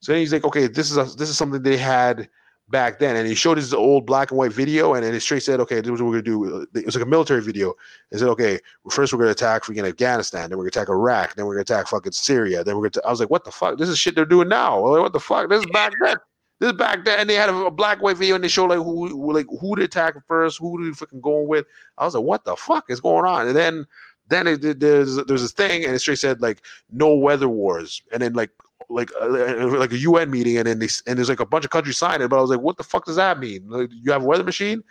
So 0.00 0.12
then 0.12 0.20
he's 0.20 0.32
like, 0.32 0.44
okay, 0.44 0.66
this 0.66 0.90
is 0.90 0.96
a, 0.96 1.04
this 1.04 1.28
is 1.28 1.36
something 1.36 1.62
they 1.62 1.76
had 1.76 2.28
back 2.70 2.98
then, 2.98 3.16
and 3.16 3.26
he 3.26 3.34
showed 3.34 3.56
his 3.56 3.72
old 3.72 4.06
black 4.06 4.30
and 4.30 4.38
white 4.38 4.52
video, 4.52 4.94
and 4.94 5.04
then 5.04 5.12
he 5.12 5.20
straight 5.20 5.42
said, 5.42 5.60
okay, 5.60 5.76
this 5.76 5.86
is 5.86 6.02
what 6.02 6.10
we're 6.10 6.20
gonna 6.20 6.22
do. 6.22 6.62
Uh, 6.62 6.66
it 6.74 6.86
was 6.86 6.94
like 6.94 7.04
a 7.04 7.08
military 7.08 7.42
video. 7.42 7.74
He 8.10 8.18
said, 8.18 8.28
okay, 8.28 8.58
first 8.90 9.12
we're 9.12 9.20
gonna 9.20 9.30
attack 9.30 9.64
freaking 9.64 9.88
Afghanistan, 9.88 10.48
then 10.48 10.58
we're 10.58 10.64
gonna 10.64 10.82
attack 10.82 10.88
Iraq, 10.88 11.34
then 11.34 11.46
we're 11.46 11.54
gonna 11.54 11.62
attack 11.62 11.88
fucking 11.88 12.12
Syria, 12.12 12.62
then 12.64 12.76
we're 12.76 12.88
gonna. 12.88 13.06
I 13.06 13.10
was 13.10 13.20
like, 13.20 13.30
what 13.30 13.44
the 13.44 13.50
fuck? 13.50 13.78
This 13.78 13.88
is 13.88 13.98
shit 13.98 14.14
they're 14.14 14.24
doing 14.24 14.48
now. 14.48 14.78
Like, 14.78 15.02
what 15.02 15.12
the 15.12 15.20
fuck? 15.20 15.48
This 15.48 15.60
is 15.60 15.70
back 15.70 15.92
then. 16.02 16.16
This 16.60 16.72
back 16.72 17.04
then, 17.04 17.20
and 17.20 17.30
they 17.30 17.34
had 17.34 17.50
a, 17.50 17.70
black 17.70 18.02
white 18.02 18.16
video, 18.16 18.34
and 18.34 18.42
they 18.42 18.48
showed 18.48 18.70
like 18.70 18.78
who, 18.78 19.32
like 19.32 19.46
who 19.60 19.76
to 19.76 19.82
attack 19.84 20.14
first, 20.26 20.58
who 20.58 20.84
to 20.84 20.94
fucking 20.94 21.20
going 21.20 21.46
with. 21.46 21.66
I 21.98 22.04
was 22.04 22.14
like, 22.14 22.24
what 22.24 22.44
the 22.44 22.56
fuck 22.56 22.86
is 22.90 23.00
going 23.00 23.24
on? 23.26 23.46
And 23.46 23.56
then 23.56 23.86
then 24.28 24.46
it- 24.46 24.80
there's 24.80 25.16
there's 25.26 25.42
this 25.42 25.52
thing, 25.52 25.84
and 25.84 25.94
it 25.94 26.00
straight 26.00 26.18
said 26.18 26.40
like 26.42 26.62
no 26.90 27.14
weather 27.14 27.48
wars, 27.48 28.02
and 28.12 28.22
then 28.22 28.32
like 28.34 28.50
like 28.88 29.10
uh, 29.20 29.28
like 29.68 29.92
a 29.92 29.98
UN 29.98 30.30
meeting, 30.30 30.56
and 30.56 30.66
then 30.66 30.78
they, 30.80 30.88
and 31.06 31.16
there's 31.18 31.28
like 31.28 31.40
a 31.40 31.46
bunch 31.46 31.64
of 31.64 31.70
countries 31.70 31.96
signed 31.96 32.22
it. 32.22 32.30
But 32.30 32.38
I 32.38 32.40
was 32.40 32.50
like, 32.50 32.60
what 32.60 32.76
the 32.76 32.82
fuck 32.84 33.04
does 33.06 33.16
that 33.16 33.38
mean? 33.38 33.68
Like, 33.68 33.90
you 33.92 34.10
have 34.12 34.22
a 34.22 34.26
weather 34.26 34.44
machine, 34.44 34.82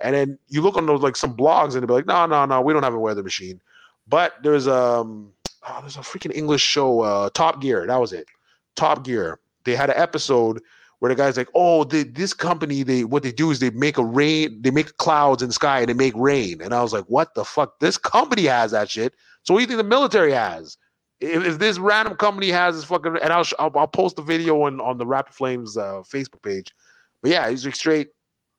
and 0.00 0.14
then 0.14 0.38
you 0.48 0.60
look 0.60 0.76
on 0.76 0.86
those 0.86 1.02
like 1.02 1.16
some 1.16 1.36
blogs, 1.36 1.74
and 1.76 1.88
they're 1.88 1.96
like, 1.96 2.06
no, 2.06 2.26
no, 2.26 2.44
no, 2.46 2.60
we 2.60 2.72
don't 2.72 2.82
have 2.82 2.94
a 2.94 2.98
weather 2.98 3.22
machine. 3.22 3.60
But 4.08 4.34
there's 4.42 4.66
um 4.66 5.32
oh, 5.68 5.78
there's 5.82 5.96
a 5.96 6.00
freaking 6.00 6.34
English 6.34 6.62
show, 6.62 7.00
uh, 7.02 7.30
Top 7.30 7.60
Gear. 7.60 7.86
That 7.86 8.00
was 8.00 8.12
it, 8.12 8.26
Top 8.74 9.04
Gear. 9.04 9.38
They 9.64 9.76
had 9.76 9.90
an 9.90 9.96
episode 9.98 10.60
where 11.02 11.08
the 11.08 11.16
guy's 11.16 11.36
like, 11.36 11.48
"Oh, 11.52 11.82
this 11.82 12.32
company, 12.32 12.84
they 12.84 13.02
what 13.02 13.24
they 13.24 13.32
do 13.32 13.50
is 13.50 13.58
they 13.58 13.70
make 13.70 13.98
a 13.98 14.04
rain, 14.04 14.62
they 14.62 14.70
make 14.70 14.98
clouds 14.98 15.42
in 15.42 15.48
the 15.48 15.52
sky 15.52 15.80
and 15.80 15.88
they 15.88 15.94
make 15.94 16.14
rain." 16.14 16.62
And 16.62 16.72
I 16.72 16.80
was 16.80 16.92
like, 16.92 17.06
"What 17.06 17.34
the 17.34 17.44
fuck? 17.44 17.80
This 17.80 17.98
company 17.98 18.44
has 18.44 18.70
that 18.70 18.88
shit. 18.88 19.12
So 19.42 19.52
what 19.52 19.58
do 19.58 19.62
you 19.62 19.66
think 19.66 19.78
the 19.78 19.96
military 19.96 20.30
has? 20.30 20.76
If, 21.18 21.44
if 21.44 21.58
this 21.58 21.80
random 21.80 22.14
company 22.14 22.50
has 22.50 22.76
this 22.76 22.84
fucking, 22.84 23.16
and 23.20 23.32
I'll 23.32 23.44
I'll, 23.58 23.72
I'll 23.74 23.88
post 23.88 24.14
the 24.14 24.22
video 24.22 24.62
on 24.62 24.80
on 24.80 24.98
the 24.98 25.04
Rapid 25.04 25.34
Flames 25.34 25.76
uh, 25.76 26.02
Facebook 26.08 26.40
page. 26.44 26.72
But 27.20 27.32
yeah, 27.32 27.50
he's 27.50 27.64
like 27.64 27.74
straight, 27.74 28.10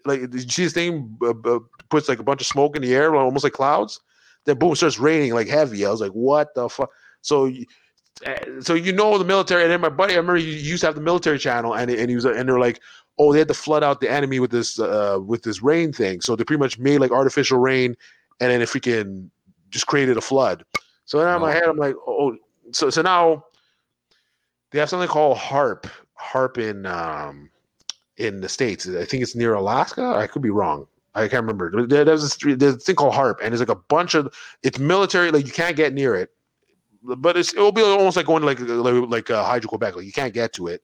like 0.04 0.30
this 0.30 0.74
thing 0.74 1.18
uh, 1.26 1.60
puts 1.90 2.10
like 2.10 2.20
a 2.20 2.24
bunch 2.24 2.42
of 2.42 2.48
smoke 2.48 2.76
in 2.76 2.82
the 2.82 2.94
air, 2.94 3.16
almost 3.16 3.46
like 3.46 3.54
clouds. 3.54 4.02
Then 4.44 4.60
boom, 4.60 4.76
starts 4.76 5.00
raining 5.00 5.34
like 5.34 5.48
heavy. 5.48 5.86
I 5.86 5.92
was 5.92 6.02
like, 6.02 6.12
"What 6.12 6.54
the 6.56 6.68
fuck?" 6.68 6.90
So. 7.22 7.50
Uh, 8.26 8.62
so 8.62 8.74
you 8.74 8.92
know 8.94 9.18
the 9.18 9.26
military, 9.26 9.64
and 9.64 9.72
then 9.72 9.82
my 9.82 9.90
buddy, 9.90 10.14
I 10.14 10.18
remember 10.18 10.40
he 10.40 10.58
used 10.58 10.82
to 10.82 10.88
have 10.88 10.96
the 10.96 11.02
military 11.02 11.40
channel, 11.40 11.74
and 11.76 11.90
and 11.90 12.10
he 12.10 12.16
was, 12.16 12.26
and 12.26 12.48
they 12.48 12.54
were 12.54 12.60
like, 12.60 12.80
oh, 13.18 13.34
they 13.34 13.40
had 13.40 13.48
to 13.48 13.54
flood 13.54 13.84
out 13.84 14.02
the 14.02 14.10
enemy 14.10 14.40
with 14.40 14.52
this 14.52 14.80
uh 14.80 15.18
with 15.26 15.44
this 15.44 15.62
rain 15.62 15.92
thing. 15.92 16.22
So 16.22 16.36
they 16.36 16.44
pretty 16.44 16.60
much 16.60 16.78
made 16.80 17.00
like 17.00 17.12
artificial 17.12 17.60
rain, 17.60 17.96
and 18.40 18.52
then 18.52 18.62
it 18.62 18.70
freaking 18.70 19.30
just 19.70 19.88
created 19.88 20.18
a 20.18 20.22
flood. 20.22 20.64
So 21.06 21.18
then 21.20 21.34
in 21.34 21.42
my 21.42 21.50
Oh. 21.50 21.54
head, 21.54 21.64
I'm 21.64 21.78
like, 21.78 21.96
oh, 22.08 22.38
so 22.72 22.90
so 22.90 23.02
now 23.02 23.44
they 24.72 24.80
have 24.80 24.90
something 24.90 25.10
called 25.10 25.38
HAARP, 25.38 25.86
HAARP 26.20 26.58
in 26.58 26.86
um 26.86 27.50
in 28.18 28.42
the 28.42 28.50
states. 28.50 28.88
I 28.88 29.06
think 29.06 29.24
it's 29.24 29.36
near 29.36 29.54
Alaska. 29.56 30.04
I 30.16 30.28
could 30.28 30.42
be 30.44 30.52
wrong. 30.52 30.88
I 31.16 31.28
can't 31.28 31.42
remember. 31.44 31.86
There's 31.88 32.22
this, 32.22 32.38
there's 32.38 32.76
this 32.76 32.84
thing 32.86 32.96
called 32.96 33.14
HAARP, 33.14 33.36
and 33.42 33.52
there's 33.52 33.60
like 33.60 33.70
a 33.70 33.76
bunch 33.76 34.14
of 34.16 34.34
it's 34.64 34.80
military. 34.80 35.32
Like 35.32 35.46
you 35.46 35.52
can't 35.52 35.76
get 35.76 35.94
near 35.94 36.16
it, 36.16 36.30
but 37.04 37.38
it's 37.38 37.54
it'll 37.54 37.72
be 37.72 37.82
almost 37.82 38.18
like 38.18 38.26
going 38.26 38.44
like 38.44 38.60
like, 38.60 39.10
like 39.10 39.30
uh, 39.30 39.44
Hydro 39.44 39.70
Quebec. 39.70 39.96
Like 39.96 40.06
you 40.06 40.12
can't 40.12 40.34
get 40.34 40.54
to 40.54 40.68
it, 40.68 40.82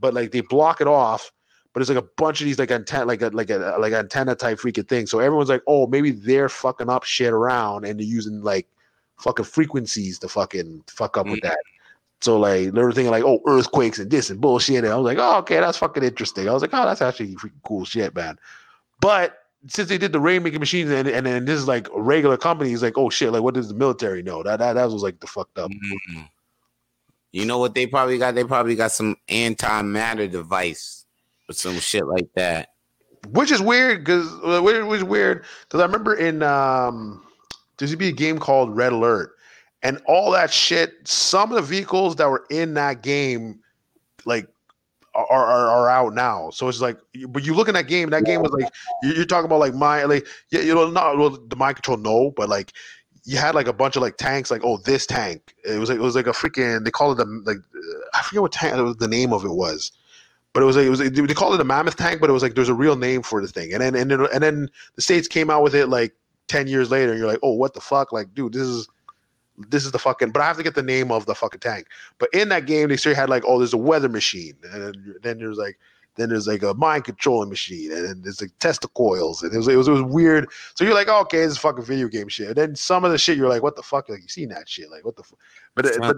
but 0.00 0.14
like 0.14 0.30
they 0.32 0.40
block 0.40 0.80
it 0.80 0.86
off. 0.86 1.32
But 1.72 1.80
it's 1.80 1.88
like 1.88 1.98
a 1.98 2.08
bunch 2.16 2.40
of 2.40 2.46
these 2.46 2.58
like 2.58 2.72
antenna 2.72 3.04
like 3.04 3.22
a 3.22 3.28
like 3.28 3.50
a 3.50 3.76
like 3.78 3.92
antenna 3.92 4.34
type 4.34 4.58
freaking 4.58 4.88
thing. 4.88 5.06
So 5.06 5.20
everyone's 5.20 5.48
like, 5.48 5.62
oh, 5.66 5.86
maybe 5.86 6.10
they're 6.10 6.48
fucking 6.48 6.88
up 6.88 7.04
shit 7.04 7.32
around 7.32 7.84
and 7.84 7.98
they're 7.98 8.06
using 8.06 8.42
like 8.42 8.66
fucking 9.18 9.44
frequencies 9.44 10.18
to 10.20 10.28
fucking 10.28 10.82
fuck 10.88 11.16
up 11.16 11.26
with 11.26 11.40
that. 11.42 11.58
So 12.20 12.38
like 12.38 12.72
they 12.72 12.82
were 12.82 12.92
thinking 12.92 13.12
like, 13.12 13.24
oh, 13.24 13.40
earthquakes 13.46 13.98
and 13.98 14.10
this 14.10 14.30
and 14.30 14.40
bullshit. 14.40 14.84
And 14.84 14.92
I 14.92 14.96
was 14.96 15.04
like, 15.04 15.18
oh, 15.18 15.38
okay, 15.38 15.60
that's 15.60 15.78
fucking 15.78 16.02
interesting. 16.02 16.48
I 16.48 16.52
was 16.52 16.62
like, 16.62 16.74
oh, 16.74 16.84
that's 16.84 17.02
actually 17.02 17.34
freaking 17.36 17.62
cool 17.64 17.84
shit, 17.84 18.14
man. 18.14 18.38
But 19.00 19.39
since 19.68 19.88
they 19.88 19.98
did 19.98 20.12
the 20.12 20.20
rainmaking 20.20 20.60
machines 20.60 20.90
and 20.90 21.06
and 21.08 21.26
then 21.26 21.44
this 21.44 21.58
is 21.58 21.68
like 21.68 21.88
a 21.90 22.00
regular 22.00 22.36
company, 22.36 22.70
he's 22.70 22.82
like, 22.82 22.96
oh 22.96 23.10
shit, 23.10 23.32
like 23.32 23.42
what 23.42 23.54
does 23.54 23.68
the 23.68 23.74
military 23.74 24.22
know? 24.22 24.42
That 24.42 24.58
that, 24.58 24.74
that 24.74 24.90
was 24.90 25.02
like 25.02 25.20
the 25.20 25.26
fucked 25.26 25.58
up. 25.58 25.70
Mm. 25.70 26.28
You 27.32 27.44
know 27.44 27.58
what 27.58 27.74
they 27.74 27.86
probably 27.86 28.18
got? 28.18 28.34
They 28.34 28.44
probably 28.44 28.74
got 28.74 28.92
some 28.92 29.16
antimatter 29.28 30.30
device 30.30 31.04
or 31.48 31.52
some 31.52 31.78
shit 31.78 32.06
like 32.06 32.28
that. 32.34 32.70
which 33.28 33.50
is 33.50 33.60
weird 33.60 34.04
because 34.04 34.26
which 34.62 34.82
was 34.84 35.04
weird 35.04 35.44
because 35.62 35.80
I 35.80 35.84
remember 35.84 36.14
in 36.14 36.42
um, 36.42 37.22
there 37.76 37.86
used 37.86 37.92
to 37.92 37.98
be 37.98 38.08
a 38.08 38.12
game 38.12 38.38
called 38.38 38.76
Red 38.76 38.92
Alert, 38.92 39.32
and 39.82 40.00
all 40.06 40.30
that 40.32 40.52
shit. 40.52 41.06
Some 41.06 41.50
of 41.50 41.56
the 41.56 41.62
vehicles 41.62 42.16
that 42.16 42.28
were 42.28 42.44
in 42.50 42.74
that 42.74 43.02
game, 43.02 43.60
like, 44.24 44.48
are 45.14 45.26
are, 45.26 45.68
are 45.68 45.88
out 45.88 46.14
now. 46.14 46.50
So 46.50 46.68
it's 46.68 46.80
like, 46.80 46.98
but 47.28 47.44
you 47.44 47.54
look 47.54 47.68
in 47.68 47.74
that 47.74 47.88
game. 47.88 48.10
That 48.10 48.24
game 48.24 48.42
was 48.42 48.52
like 48.52 48.72
you're, 49.02 49.24
talking 49.24 49.46
about 49.46 49.60
like 49.60 49.74
my 49.74 50.04
like 50.04 50.26
yeah, 50.50 50.60
you 50.60 50.74
know 50.74 50.90
not 50.90 51.18
well 51.18 51.30
the 51.30 51.56
mind 51.56 51.76
control 51.76 51.96
no, 51.96 52.32
but 52.36 52.48
like 52.48 52.72
you 53.24 53.36
had 53.36 53.54
like 53.54 53.68
a 53.68 53.72
bunch 53.72 53.96
of 53.96 54.02
like 54.02 54.16
tanks. 54.16 54.50
Like 54.50 54.62
oh 54.64 54.78
this 54.78 55.06
tank. 55.06 55.54
It 55.64 55.78
was 55.78 55.88
like 55.88 55.98
it 55.98 56.02
was 56.02 56.16
like 56.16 56.26
a 56.26 56.32
freaking 56.32 56.84
they 56.84 56.90
call 56.90 57.12
it 57.12 57.16
the 57.16 57.26
like 57.44 57.58
uh, 57.58 58.08
I 58.14 58.22
forget 58.22 58.42
what 58.42 58.52
tank 58.52 58.98
the 58.98 59.08
name 59.08 59.32
of 59.32 59.44
it 59.44 59.52
was 59.52 59.92
but 60.52 60.62
it 60.62 60.66
was 60.66 60.76
like 60.76 60.86
it 60.86 60.90
was 60.90 60.98
they 60.98 61.34
called 61.34 61.54
it 61.54 61.60
a 61.60 61.64
mammoth 61.64 61.96
tank, 61.96 62.20
but 62.20 62.28
it 62.28 62.32
was 62.32 62.42
like 62.42 62.54
there's 62.54 62.68
a 62.68 62.74
real 62.74 62.96
name 62.96 63.22
for 63.22 63.40
the 63.40 63.48
thing. 63.48 63.72
And 63.72 63.82
then 63.82 63.94
and 63.94 64.10
then 64.10 64.26
and 64.32 64.42
then 64.42 64.68
the 64.96 65.02
states 65.02 65.28
came 65.28 65.48
out 65.50 65.62
with 65.62 65.74
it 65.74 65.86
like 65.88 66.14
ten 66.48 66.66
years 66.66 66.90
later, 66.90 67.12
and 67.12 67.18
you're 67.18 67.28
like, 67.28 67.38
oh, 67.42 67.52
what 67.52 67.74
the 67.74 67.80
fuck? 67.80 68.12
Like, 68.12 68.34
dude, 68.34 68.52
this 68.52 68.62
is 68.62 68.88
this 69.68 69.84
is 69.84 69.92
the 69.92 69.98
fucking. 69.98 70.30
But 70.30 70.42
I 70.42 70.46
have 70.46 70.56
to 70.56 70.62
get 70.62 70.74
the 70.74 70.82
name 70.82 71.12
of 71.12 71.26
the 71.26 71.34
fucking 71.34 71.60
tank. 71.60 71.88
But 72.18 72.30
in 72.32 72.48
that 72.48 72.66
game, 72.66 72.88
they 72.88 72.96
still 72.96 73.14
had 73.14 73.28
like, 73.28 73.44
oh, 73.46 73.58
there's 73.58 73.74
a 73.74 73.78
weather 73.78 74.08
machine, 74.08 74.54
and 74.72 74.96
then, 75.22 75.38
there's 75.38 75.58
like. 75.58 75.78
Then 76.16 76.28
there's 76.28 76.48
like 76.48 76.64
a 76.64 76.74
mind 76.74 77.04
controlling 77.04 77.48
machine, 77.48 77.92
and 77.92 78.04
then 78.04 78.20
there's 78.22 78.40
like 78.40 78.50
testicles, 78.58 79.44
and 79.44 79.54
it 79.54 79.56
was, 79.56 79.68
it 79.68 79.76
was 79.76 79.86
it 79.86 79.92
was 79.92 80.02
weird. 80.02 80.50
So 80.74 80.84
you're 80.84 80.92
like, 80.92 81.06
oh, 81.08 81.20
okay, 81.20 81.38
this 81.38 81.52
is 81.52 81.58
fucking 81.58 81.84
video 81.84 82.08
game 82.08 82.26
shit. 82.26 82.48
And 82.48 82.56
then 82.56 82.74
some 82.74 83.04
of 83.04 83.12
the 83.12 83.16
shit, 83.16 83.38
you're 83.38 83.48
like, 83.48 83.62
what 83.62 83.76
the 83.76 83.82
fuck? 83.82 84.08
Like 84.08 84.20
you 84.20 84.28
seen 84.28 84.48
that 84.48 84.68
shit? 84.68 84.90
Like 84.90 85.04
what 85.04 85.14
the 85.14 85.22
fuck? 85.22 85.38
But, 85.76 85.86
but 86.00 86.16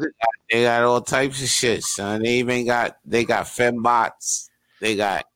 they 0.50 0.62
got 0.62 0.82
all 0.82 1.02
types 1.02 1.42
of 1.42 1.48
shit, 1.48 1.82
son. 1.84 2.22
They 2.22 2.36
even 2.36 2.64
got 2.64 2.96
they 3.04 3.24
got 3.26 3.44
fembots. 3.44 4.48
They 4.80 4.96
got 4.96 5.26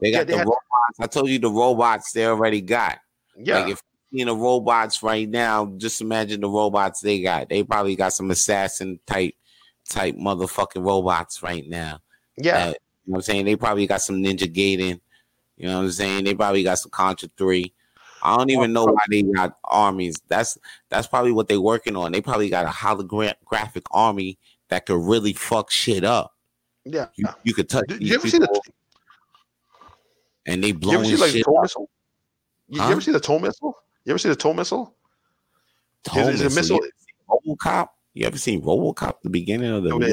they 0.00 0.12
got 0.12 0.20
yeah, 0.20 0.24
they 0.24 0.32
the 0.32 0.38
had, 0.38 0.46
robots. 0.46 0.98
I 0.98 1.06
told 1.06 1.28
you 1.28 1.38
the 1.38 1.50
robots 1.50 2.12
they 2.12 2.24
already 2.24 2.62
got. 2.62 3.00
Yeah. 3.36 3.60
Like 3.60 3.72
if 3.72 3.82
you 4.10 4.24
know 4.24 4.36
robots 4.36 5.02
right 5.02 5.28
now, 5.28 5.66
just 5.76 6.00
imagine 6.00 6.40
the 6.40 6.48
robots 6.48 7.00
they 7.00 7.20
got. 7.20 7.48
They 7.48 7.62
probably 7.62 7.96
got 7.96 8.12
some 8.12 8.30
assassin 8.30 8.98
type 9.06 9.34
type 9.88 10.16
motherfucking 10.16 10.84
robots 10.84 11.42
right 11.42 11.66
now. 11.68 12.00
Yeah. 12.36 12.68
you 12.68 12.72
know 12.72 12.74
what 13.06 13.16
I'm 13.18 13.22
saying? 13.22 13.44
They 13.44 13.56
probably 13.56 13.86
got 13.86 14.02
some 14.02 14.16
Ninja 14.16 14.52
Gaiden. 14.52 15.00
You 15.56 15.66
know 15.66 15.78
what 15.78 15.84
I'm 15.84 15.90
saying? 15.90 16.24
They 16.24 16.34
probably 16.34 16.62
got 16.62 16.78
some 16.78 16.90
Contra 16.90 17.28
3. 17.36 17.72
I 18.22 18.36
don't 18.36 18.50
even 18.50 18.72
know 18.72 18.84
why 18.84 19.00
they 19.10 19.22
got 19.22 19.56
armies. 19.64 20.20
That's 20.28 20.58
that's 20.88 21.06
probably 21.06 21.32
what 21.32 21.48
they're 21.48 21.60
working 21.60 21.96
on. 21.96 22.12
They 22.12 22.20
probably 22.20 22.50
got 22.50 22.66
a 22.66 22.68
holographic 22.68 23.82
army 23.90 24.38
that 24.68 24.86
could 24.86 25.02
really 25.02 25.32
fuck 25.32 25.70
shit 25.70 26.04
up. 26.04 26.34
Yeah, 26.84 27.06
you, 27.14 27.26
you 27.44 27.54
could 27.54 27.68
touch. 27.68 27.86
Did 27.88 28.02
you 28.02 28.14
ever 28.14 28.28
see 28.28 28.38
the? 28.38 28.60
And 30.46 30.62
they 30.62 30.72
blowing 30.72 31.06
you 31.06 31.14
ever 31.14 31.28
see, 31.28 31.38
shit. 31.38 31.46
Like, 31.46 31.62
missile? 31.62 31.90
You, 32.68 32.80
huh? 32.80 32.86
you 32.86 32.92
ever 32.92 33.00
see 33.00 33.12
the 33.12 33.20
TOW 33.20 33.38
missile? 33.38 33.74
You 34.04 34.10
ever 34.10 34.18
see 34.18 34.28
the 34.28 34.36
TOW 34.36 34.52
missile? 34.52 34.94
TOW 36.04 36.28
is, 36.28 36.40
is 36.40 36.54
missile. 36.54 36.78
Is 36.78 36.84
missile? 36.84 37.56
RoboCop. 37.56 37.88
You 38.14 38.26
ever 38.26 38.38
seen 38.38 38.62
RoboCop? 38.62 39.14
The 39.22 39.30
beginning 39.30 39.70
of 39.70 39.84
the 39.84 39.92
oh, 39.92 40.00
yeah, 40.00 40.08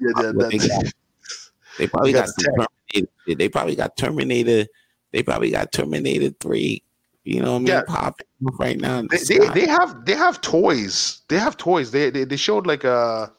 yeah, 0.00 0.22
yeah, 0.22 0.48
they, 0.48 0.58
got, 0.58 0.84
they 1.78 1.86
probably 1.86 2.12
got, 2.12 2.28
got 2.56 2.70
Terminator. 2.92 3.08
They 3.26 3.48
probably 3.48 3.76
got 3.76 3.96
Terminator. 3.96 4.66
They 5.12 5.22
probably 5.22 5.50
got 5.50 5.72
Terminator 5.72 6.30
Three. 6.40 6.82
You 7.24 7.42
know 7.42 7.52
what 7.52 7.56
I 7.56 7.58
mean? 7.58 7.66
Yeah. 7.66 7.82
Popping 7.88 8.26
right 8.58 8.78
now. 8.78 9.02
The 9.02 9.26
they, 9.28 9.38
they, 9.38 9.60
they 9.60 9.66
have 9.66 10.04
they 10.04 10.14
have 10.14 10.40
toys. 10.40 11.22
They 11.28 11.38
have 11.38 11.56
toys. 11.56 11.90
They 11.90 12.10
they, 12.10 12.24
they 12.24 12.36
showed 12.36 12.66
like 12.66 12.84
a 12.84 13.32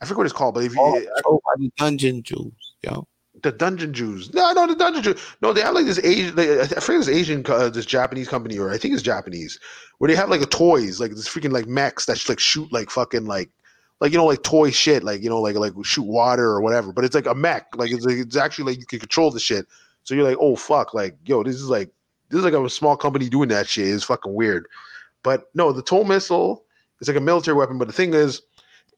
I 0.00 0.04
forget 0.04 0.18
what 0.18 0.26
it's 0.26 0.32
called, 0.32 0.54
but 0.54 0.64
if 0.64 0.74
you 0.74 1.08
oh, 1.26 1.40
the 1.56 1.70
dungeon 1.76 2.22
jewels, 2.22 2.52
yo. 2.82 3.06
The 3.42 3.52
Dungeon 3.52 3.92
Jews. 3.92 4.32
No, 4.34 4.52
no, 4.52 4.66
the 4.66 4.74
Dungeon 4.74 5.02
Jews. 5.02 5.20
No, 5.42 5.52
they 5.52 5.60
have 5.60 5.74
like 5.74 5.86
this 5.86 5.98
Asian. 6.02 6.34
Like, 6.34 6.48
I 6.48 6.80
forget 6.80 7.04
this 7.04 7.08
Asian, 7.08 7.44
uh, 7.46 7.68
this 7.68 7.86
Japanese 7.86 8.28
company, 8.28 8.58
or 8.58 8.70
I 8.70 8.78
think 8.78 8.94
it's 8.94 9.02
Japanese, 9.02 9.60
where 9.98 10.08
they 10.08 10.16
have 10.16 10.30
like 10.30 10.40
a 10.40 10.46
toys, 10.46 11.00
like 11.00 11.10
this 11.10 11.28
freaking 11.28 11.52
like 11.52 11.66
mechs 11.66 12.06
that 12.06 12.28
like 12.28 12.40
shoot 12.40 12.72
like 12.72 12.90
fucking 12.90 13.26
like, 13.26 13.50
like 14.00 14.12
you 14.12 14.18
know 14.18 14.26
like 14.26 14.42
toy 14.42 14.70
shit, 14.70 15.04
like 15.04 15.22
you 15.22 15.28
know 15.28 15.40
like 15.40 15.56
like 15.56 15.72
shoot 15.84 16.06
water 16.06 16.46
or 16.46 16.60
whatever. 16.60 16.92
But 16.92 17.04
it's 17.04 17.14
like 17.14 17.26
a 17.26 17.34
mech, 17.34 17.66
like 17.76 17.90
it's 17.90 18.04
like, 18.04 18.16
it's 18.16 18.36
actually 18.36 18.72
like 18.72 18.80
you 18.80 18.86
can 18.86 18.98
control 18.98 19.30
the 19.30 19.40
shit. 19.40 19.66
So 20.04 20.14
you're 20.14 20.28
like, 20.28 20.38
oh 20.40 20.56
fuck, 20.56 20.94
like 20.94 21.16
yo, 21.24 21.42
this 21.42 21.56
is 21.56 21.68
like 21.68 21.90
this 22.30 22.38
is 22.38 22.44
like 22.44 22.54
a 22.54 22.70
small 22.70 22.96
company 22.96 23.28
doing 23.28 23.48
that 23.50 23.68
shit. 23.68 23.88
It's 23.88 24.04
fucking 24.04 24.34
weird. 24.34 24.66
But 25.22 25.44
no, 25.54 25.72
the 25.72 25.82
TOW 25.82 26.04
missile 26.04 26.64
is 27.00 27.08
like 27.08 27.16
a 27.16 27.20
military 27.20 27.56
weapon. 27.56 27.78
But 27.78 27.88
the 27.88 27.94
thing 27.94 28.14
is, 28.14 28.42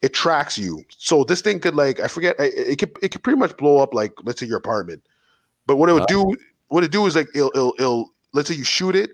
it 0.01 0.13
tracks 0.13 0.57
you. 0.57 0.83
So 0.97 1.23
this 1.23 1.41
thing 1.41 1.59
could 1.59 1.75
like 1.75 1.99
I 1.99 2.07
forget 2.07 2.35
it 2.39 2.79
could 2.79 2.91
it 3.01 3.11
could 3.11 3.23
pretty 3.23 3.39
much 3.39 3.55
blow 3.57 3.77
up 3.79 3.93
like 3.93 4.13
let's 4.23 4.39
say 4.39 4.45
your 4.45 4.57
apartment. 4.57 5.03
But 5.67 5.77
what 5.77 5.89
it 5.89 5.93
would 5.93 6.03
uh. 6.03 6.07
do 6.07 6.35
what 6.67 6.83
it 6.83 6.91
do 6.91 7.05
is 7.05 7.15
like 7.15 7.27
it'll 7.35 7.51
it'll, 7.53 7.73
it'll 7.77 8.09
let's 8.33 8.49
say 8.49 8.55
you 8.55 8.63
shoot 8.63 8.95
it, 8.95 9.11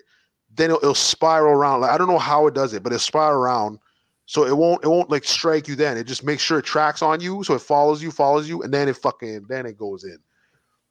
then 0.55 0.69
it'll, 0.69 0.77
it'll 0.77 0.95
spiral 0.95 1.53
around. 1.53 1.81
Like 1.81 1.91
I 1.91 1.97
don't 1.97 2.07
know 2.07 2.19
how 2.19 2.47
it 2.47 2.53
does 2.53 2.73
it, 2.73 2.83
but 2.83 2.91
it'll 2.91 2.99
spiral 2.99 3.39
around. 3.39 3.79
So 4.25 4.45
it 4.45 4.55
won't 4.55 4.83
it 4.83 4.87
won't 4.87 5.09
like 5.09 5.23
strike 5.23 5.67
you 5.67 5.75
then. 5.75 5.97
It 5.97 6.05
just 6.05 6.23
makes 6.23 6.41
sure 6.43 6.59
it 6.59 6.65
tracks 6.65 7.01
on 7.01 7.19
you, 7.19 7.43
so 7.43 7.53
it 7.53 7.61
follows 7.61 8.01
you, 8.01 8.11
follows 8.11 8.47
you, 8.47 8.61
and 8.61 8.73
then 8.73 8.87
it 8.87 8.97
fucking 8.97 9.45
then 9.47 9.65
it 9.65 9.77
goes 9.77 10.03
in. 10.03 10.17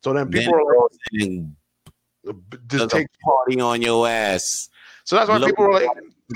So 0.03 0.13
then 0.13 0.31
people 0.31 0.53
then 0.53 0.61
are 0.61 0.77
like, 0.77 1.43
uh, 2.29 2.59
just 2.69 2.91
take 2.91 3.07
party 3.23 3.61
on 3.61 3.83
your 3.83 4.07
ass. 4.09 4.69
So 5.05 5.17
that's 5.17 5.29
why 5.29 5.39
Look 5.39 5.51
people 5.51 5.67
are 5.67 5.73
like 5.73 5.89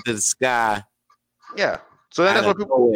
to 0.07 0.13
the 0.13 0.21
sky. 0.21 0.83
Yeah. 1.57 1.79
So 2.11 2.25
that's 2.25 2.47
why 2.47 2.53
people 2.53 2.93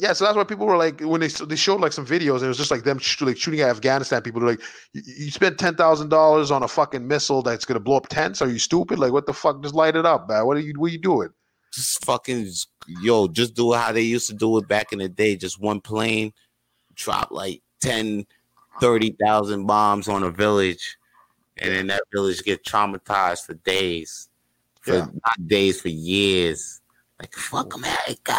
yeah, 0.00 0.14
so 0.14 0.24
that's 0.24 0.34
why 0.34 0.44
people 0.44 0.66
were 0.66 0.78
like 0.78 1.00
when 1.00 1.20
they 1.20 1.28
they 1.28 1.56
showed 1.56 1.80
like 1.80 1.92
some 1.92 2.06
videos, 2.06 2.36
and 2.36 2.44
it 2.44 2.48
was 2.48 2.56
just 2.56 2.70
like 2.70 2.84
them 2.84 2.98
sh- 2.98 3.20
like 3.20 3.36
shooting 3.36 3.60
at 3.60 3.68
Afghanistan. 3.68 4.22
People 4.22 4.40
were 4.40 4.48
like, 4.48 4.62
"You, 4.94 5.30
spent 5.30 5.58
ten 5.58 5.76
thousand 5.76 6.08
dollars 6.08 6.50
on 6.50 6.62
a 6.62 6.68
fucking 6.68 7.06
missile 7.06 7.42
that's 7.42 7.66
gonna 7.66 7.80
blow 7.80 7.96
up 7.96 8.08
tents? 8.08 8.40
Are 8.40 8.48
you 8.48 8.58
stupid? 8.58 8.98
Like, 8.98 9.12
what 9.12 9.26
the 9.26 9.34
fuck? 9.34 9.62
Just 9.62 9.74
light 9.74 9.96
it 9.96 10.06
up, 10.06 10.26
man. 10.26 10.46
What 10.46 10.56
are 10.56 10.60
you? 10.60 10.72
What 10.78 10.86
are 10.86 10.92
you 10.92 10.98
doing? 10.98 11.28
Just 11.70 12.02
fucking 12.04 12.50
yo, 13.02 13.28
just 13.28 13.54
do 13.54 13.72
how 13.72 13.92
they 13.92 14.00
used 14.00 14.26
to 14.28 14.34
do 14.34 14.56
it 14.56 14.66
back 14.66 14.92
in 14.92 15.00
the 15.00 15.08
day. 15.08 15.36
Just 15.36 15.60
one 15.60 15.82
plane 15.82 16.32
drop 16.94 17.30
like 17.30 17.62
10, 17.80 18.26
30,000 18.80 19.66
bombs 19.66 20.08
on 20.08 20.22
a 20.22 20.30
village, 20.30 20.96
and 21.58 21.74
then 21.74 21.86
that 21.88 22.02
village 22.10 22.42
get 22.42 22.64
traumatized 22.64 23.44
for 23.44 23.54
days, 23.54 24.30
for 24.80 24.94
yeah. 24.94 25.04
not 25.04 25.46
days, 25.46 25.80
for 25.80 25.88
years. 25.88 26.80
Like 27.18 27.34
fuck 27.34 27.74
America. 27.74 28.34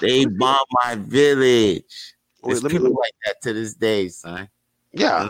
They 0.00 0.24
bombed 0.24 0.66
my 0.84 0.96
village. 0.96 2.14
There's 2.42 2.62
Wait, 2.62 2.72
people 2.72 2.88
me... 2.88 2.96
like 3.00 3.14
that 3.24 3.40
to 3.42 3.52
this 3.52 3.74
day, 3.74 4.08
son. 4.08 4.48
Yeah. 4.92 5.28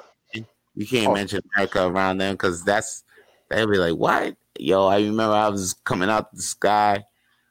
You 0.74 0.86
can't 0.86 1.09
oh. 1.09 1.15
mention 1.15 1.41
America 1.55 1.86
around 1.86 2.19
them 2.19 2.35
because 2.35 2.65
that's 2.65 3.05
they'll 3.49 3.70
be 3.70 3.78
like, 3.78 3.95
what? 3.95 4.36
Yo, 4.59 4.86
I 4.86 4.97
remember 4.97 5.35
I 5.35 5.49
was 5.49 5.74
coming 5.85 6.11
out 6.11 6.35
the 6.35 6.43
sky. 6.43 7.05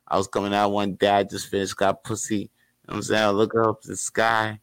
I 0.08 0.18
was 0.18 0.28
coming 0.28 0.54
out 0.54 0.70
one 0.70 0.96
day, 0.96 1.10
I 1.10 1.24
just 1.24 1.48
finished 1.48 1.78
got 1.78 2.04
pussy. 2.04 2.36
You 2.36 2.42
know 2.42 2.50
what 2.86 2.96
I'm 2.96 3.04
saying? 3.04 3.24
I 3.24 3.30
look 3.30 3.56
up 3.56 3.82
the 3.82 3.96
sky. 3.96 4.60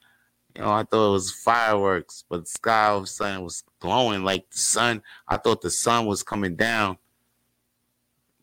You 0.54 0.62
know, 0.62 0.70
I 0.70 0.84
thought 0.84 1.08
it 1.08 1.12
was 1.12 1.32
fireworks, 1.32 2.24
but 2.28 2.40
the 2.40 2.50
sky 2.50 2.86
all 2.86 2.98
of 2.98 3.04
a 3.04 3.06
sudden 3.06 3.42
was 3.42 3.64
glowing 3.78 4.24
like 4.24 4.50
the 4.50 4.58
sun. 4.58 5.02
I 5.26 5.38
thought 5.38 5.62
the 5.62 5.70
sun 5.70 6.06
was 6.06 6.22
coming 6.22 6.56
down. 6.56 6.98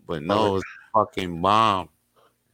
But 0.07 0.23
no, 0.23 0.47
it 0.47 0.51
was 0.53 0.63
a 0.63 0.99
fucking 0.99 1.41
bomb. 1.41 1.89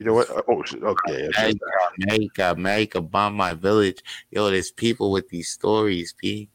You 0.03 0.09
know 0.09 0.15
what? 0.15 0.29
Oh, 0.29 0.43
oh 0.49 0.87
okay. 0.89 1.29
America, 1.37 1.65
America, 2.01 2.51
America 2.51 3.01
bomb 3.01 3.35
my 3.35 3.53
village. 3.53 4.03
Yo, 4.31 4.51
there's 4.51 4.69
people 4.69 5.11
with 5.13 5.29
these 5.29 5.47
stories, 5.47 6.13
P. 6.17 6.49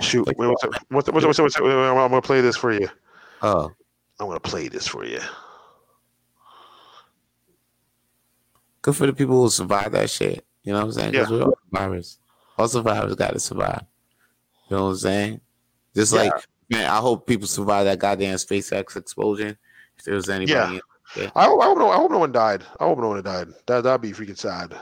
Shoot, 0.00 0.26
wait, 0.26 0.38
what's, 0.38 0.64
up? 0.64 0.70
what's, 0.88 1.10
what's, 1.10 1.26
what's, 1.26 1.38
what's, 1.38 1.56
I'm 1.56 1.64
gonna 1.64 2.22
play 2.22 2.40
this 2.40 2.56
for 2.56 2.72
you. 2.72 2.88
Oh, 3.42 3.70
I'm 4.18 4.26
gonna 4.26 4.40
play 4.40 4.68
this 4.68 4.88
for 4.88 5.04
you. 5.04 5.20
Good 8.80 8.96
for 8.96 9.06
the 9.06 9.12
people 9.12 9.42
who 9.42 9.50
survive 9.50 9.92
that 9.92 10.08
shit. 10.08 10.42
You 10.62 10.72
know 10.72 10.78
what 10.78 10.86
I'm 10.86 10.92
saying? 10.92 11.12
Because 11.12 11.30
yeah. 11.30 11.36
we're 11.36 11.44
all 11.44 11.58
survivors. 11.70 12.18
All 12.56 12.68
survivors 12.68 13.14
got 13.16 13.34
to 13.34 13.40
survive. 13.40 13.84
You 14.70 14.76
know 14.76 14.84
what 14.84 14.90
I'm 14.92 14.96
saying? 14.96 15.40
Just 15.94 16.14
yeah. 16.14 16.22
like, 16.22 16.32
man, 16.70 16.90
I 16.90 16.96
hope 16.96 17.26
people 17.26 17.46
survive 17.46 17.84
that 17.84 17.98
goddamn 17.98 18.36
SpaceX 18.36 18.96
explosion. 18.96 19.58
If 19.98 20.04
there 20.04 20.14
was 20.14 20.30
anybody 20.30 20.74
yeah. 20.74 20.80
Yeah. 21.16 21.30
I 21.34 21.44
hope, 21.44 21.60
I 21.60 21.66
hope 21.66 21.78
no, 21.78 21.90
I 21.90 21.96
hope 21.96 22.10
no 22.10 22.18
one 22.18 22.32
died. 22.32 22.64
I 22.80 22.84
hope 22.84 22.98
no 22.98 23.08
one 23.08 23.22
died. 23.22 23.48
That 23.66 23.82
that'd 23.82 24.00
be 24.00 24.12
freaking 24.12 24.38
sad. 24.38 24.74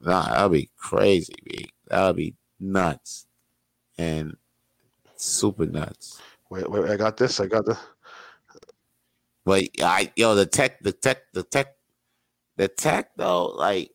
Nah, 0.00 0.28
that'd 0.28 0.52
be 0.52 0.70
crazy, 0.76 1.34
big. 1.44 1.70
That'd 1.86 2.16
be 2.16 2.34
nuts, 2.60 3.26
and 3.96 4.36
super 5.16 5.66
nuts. 5.66 6.20
Wait, 6.50 6.68
wait, 6.70 6.90
I 6.90 6.96
got 6.96 7.16
this. 7.16 7.40
I 7.40 7.46
got 7.46 7.64
the. 7.64 7.78
Wait, 9.44 9.76
I 9.82 10.12
yo 10.16 10.34
the 10.34 10.46
tech, 10.46 10.80
the 10.82 10.92
tech, 10.92 11.22
the 11.32 11.42
tech, 11.42 11.76
the 12.56 12.68
tech 12.68 13.10
though. 13.16 13.46
Like, 13.46 13.92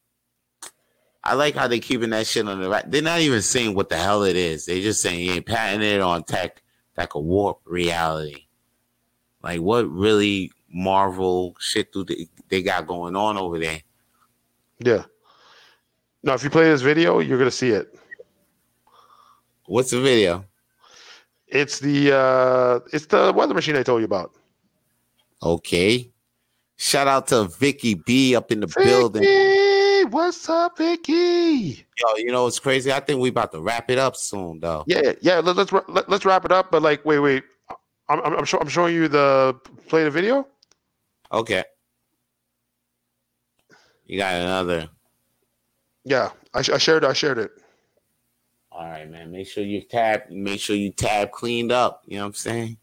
I 1.24 1.36
like 1.36 1.56
how 1.56 1.68
they 1.68 1.80
keeping 1.80 2.10
that 2.12 2.28
shit 2.28 2.48
on 2.48 2.62
the 2.62 2.70
right. 2.70 2.90
They're 2.90 3.02
not 3.02 3.20
even 3.20 3.42
saying 3.42 3.76
what 3.76 3.90
the 3.90 3.98
hell 3.98 4.24
it 4.24 4.36
is. 4.36 4.66
They're 4.66 4.82
just 4.82 5.02
saying 5.02 5.20
you 5.20 5.34
ain't 5.34 5.46
patented 5.46 6.02
on 6.02 6.24
tech 6.24 6.62
that 6.96 7.10
could 7.10 7.22
warp 7.22 7.60
reality. 7.66 8.48
Like, 9.42 9.60
what 9.60 9.90
really 9.90 10.52
Marvel 10.74 11.56
shit 11.60 11.94
through 11.94 12.06
the, 12.06 12.28
they 12.50 12.64
got 12.64 12.88
going 12.88 13.16
on 13.16 13.38
over 13.38 13.60
there. 13.60 13.80
Yeah. 14.80 15.04
Now, 16.24 16.34
if 16.34 16.44
you 16.44 16.50
play 16.50 16.66
this 16.66 16.82
video, 16.82 17.20
you're 17.20 17.38
gonna 17.38 17.52
see 17.52 17.70
it. 17.70 17.96
What's 19.66 19.92
the 19.92 20.02
video? 20.02 20.46
It's 21.48 21.80
the 21.80 22.16
uh 22.16 22.80
it's 22.92 23.06
the 23.06 23.32
weather 23.34 23.54
machine 23.54 23.76
I 23.76 23.84
told 23.84 24.02
you 24.02 24.06
about. 24.06 24.34
Okay. 25.44 26.10
Shout 26.76 27.08
out 27.08 27.28
to 27.28 27.46
Vicky 27.46 27.94
B 27.94 28.36
up 28.36 28.52
in 28.52 28.62
the 28.62 28.68
building. 28.68 29.22
Vicky, 29.22 30.06
what's 30.10 30.50
up, 30.50 30.78
Vicky? 30.78 31.86
Yo, 32.00 32.16
you 32.18 32.32
know 32.32 32.48
it's 32.48 32.60
crazy? 32.60 32.92
I 32.92 33.00
think 33.00 33.22
we 33.22 33.30
about 33.30 33.52
to 33.52 33.62
wrap 33.62 33.92
it 33.92 34.00
up 34.00 34.16
soon, 34.16 34.60
though. 34.60 34.84
Yeah, 34.88 35.14
yeah. 35.22 35.40
Let, 35.40 35.56
let's 35.56 35.72
let, 35.72 36.10
let's 36.10 36.26
wrap 36.26 36.46
it 36.46 36.52
up. 36.52 36.72
But 36.72 36.82
like, 36.82 37.06
wait, 37.06 37.20
wait. 37.20 37.44
I'm 38.10 38.20
I'm, 38.22 38.34
I'm, 38.40 38.46
show, 38.46 38.60
I'm 38.60 38.68
showing 38.68 38.96
you 38.96 39.08
the 39.08 39.56
play 39.88 40.04
the 40.04 40.12
video. 40.12 40.48
Okay. 41.34 41.64
You 44.06 44.20
got 44.20 44.36
another. 44.36 44.90
Yeah, 46.06 46.30
I, 46.54 46.60
I 46.60 46.78
shared 46.78 47.04
I 47.04 47.14
shared 47.14 47.40
it. 47.40 47.52
All 48.72 48.86
right, 48.86 49.10
man. 49.10 49.32
Make 49.32 49.48
sure 49.48 49.64
you 49.64 49.82
tab. 49.82 50.30
Make 50.30 50.60
sure 50.60 50.76
you 50.76 50.92
tab 50.92 51.32
cleaned 51.32 51.72
up. 51.72 52.04
You 52.06 52.18
know 52.18 52.24
what 52.24 52.28
I'm 52.28 52.34
saying? 52.34 52.78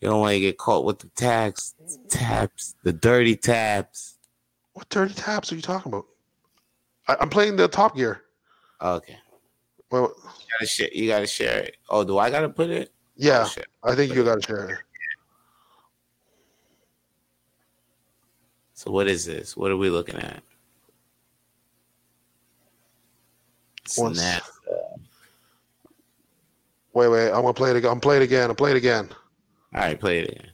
You 0.00 0.08
don't 0.08 0.20
want 0.20 0.32
to 0.32 0.40
get 0.40 0.58
caught 0.58 0.84
with 0.84 0.98
the 0.98 1.08
tags, 1.08 1.74
tabs, 2.08 2.74
the 2.82 2.92
dirty 2.92 3.36
tabs. 3.36 4.18
What 4.72 4.88
dirty 4.88 5.14
tabs 5.14 5.52
are 5.52 5.54
you 5.54 5.62
talking 5.62 5.92
about? 5.92 6.06
I, 7.08 7.16
am 7.20 7.28
playing 7.30 7.56
the 7.56 7.68
Top 7.68 7.94
Gear. 7.94 8.22
Okay. 8.80 9.16
Well, 9.90 10.12
you 10.16 10.46
gotta 10.58 10.66
share. 10.66 10.88
You 10.92 11.08
gotta 11.08 11.26
share 11.26 11.58
it. 11.58 11.76
Oh, 11.90 12.02
do 12.02 12.18
I 12.18 12.30
gotta 12.30 12.48
put 12.48 12.70
it? 12.70 12.92
Yeah, 13.14 13.46
oh, 13.82 13.90
I 13.92 13.94
think 13.94 14.14
you 14.14 14.24
gotta 14.24 14.40
share 14.40 14.70
it. 14.70 14.78
So 18.82 18.90
what 18.90 19.06
is 19.06 19.24
this? 19.24 19.56
What 19.56 19.70
are 19.70 19.76
we 19.76 19.90
looking 19.90 20.16
at? 20.16 20.42
Snap. 23.86 24.42
Wait, 26.92 27.06
wait. 27.06 27.28
I'm 27.28 27.42
gonna 27.42 27.54
play 27.54 27.70
it 27.70 27.76
again. 27.76 27.92
I'm 27.92 28.00
playing 28.00 28.22
it 28.22 28.24
again. 28.24 28.50
I'm 28.50 28.56
playing 28.56 28.74
it 28.74 28.78
again. 28.78 29.08
All 29.72 29.82
right, 29.82 30.00
play 30.00 30.18
it 30.18 30.30
again. 30.30 30.50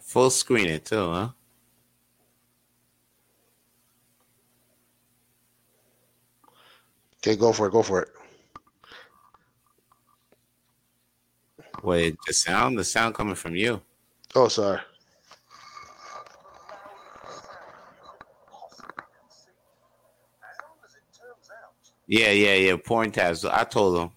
Full 0.00 0.30
screen 0.30 0.68
it 0.68 0.86
too, 0.86 1.10
huh? 1.10 1.28
Okay, 7.18 7.36
go 7.36 7.52
for 7.52 7.66
it. 7.66 7.72
Go 7.72 7.82
for 7.82 8.00
it. 8.00 8.08
Wait, 11.82 12.16
the 12.26 12.32
sound? 12.32 12.78
The 12.78 12.84
sound 12.84 13.14
coming 13.14 13.34
from 13.34 13.54
you. 13.54 13.82
Oh, 14.34 14.48
sorry. 14.48 14.80
Yeah, 22.06 22.30
yeah, 22.30 22.54
yeah. 22.54 22.76
Porn 22.84 23.10
tabs. 23.10 23.44
I 23.44 23.64
told 23.64 23.98
him. 23.98 24.10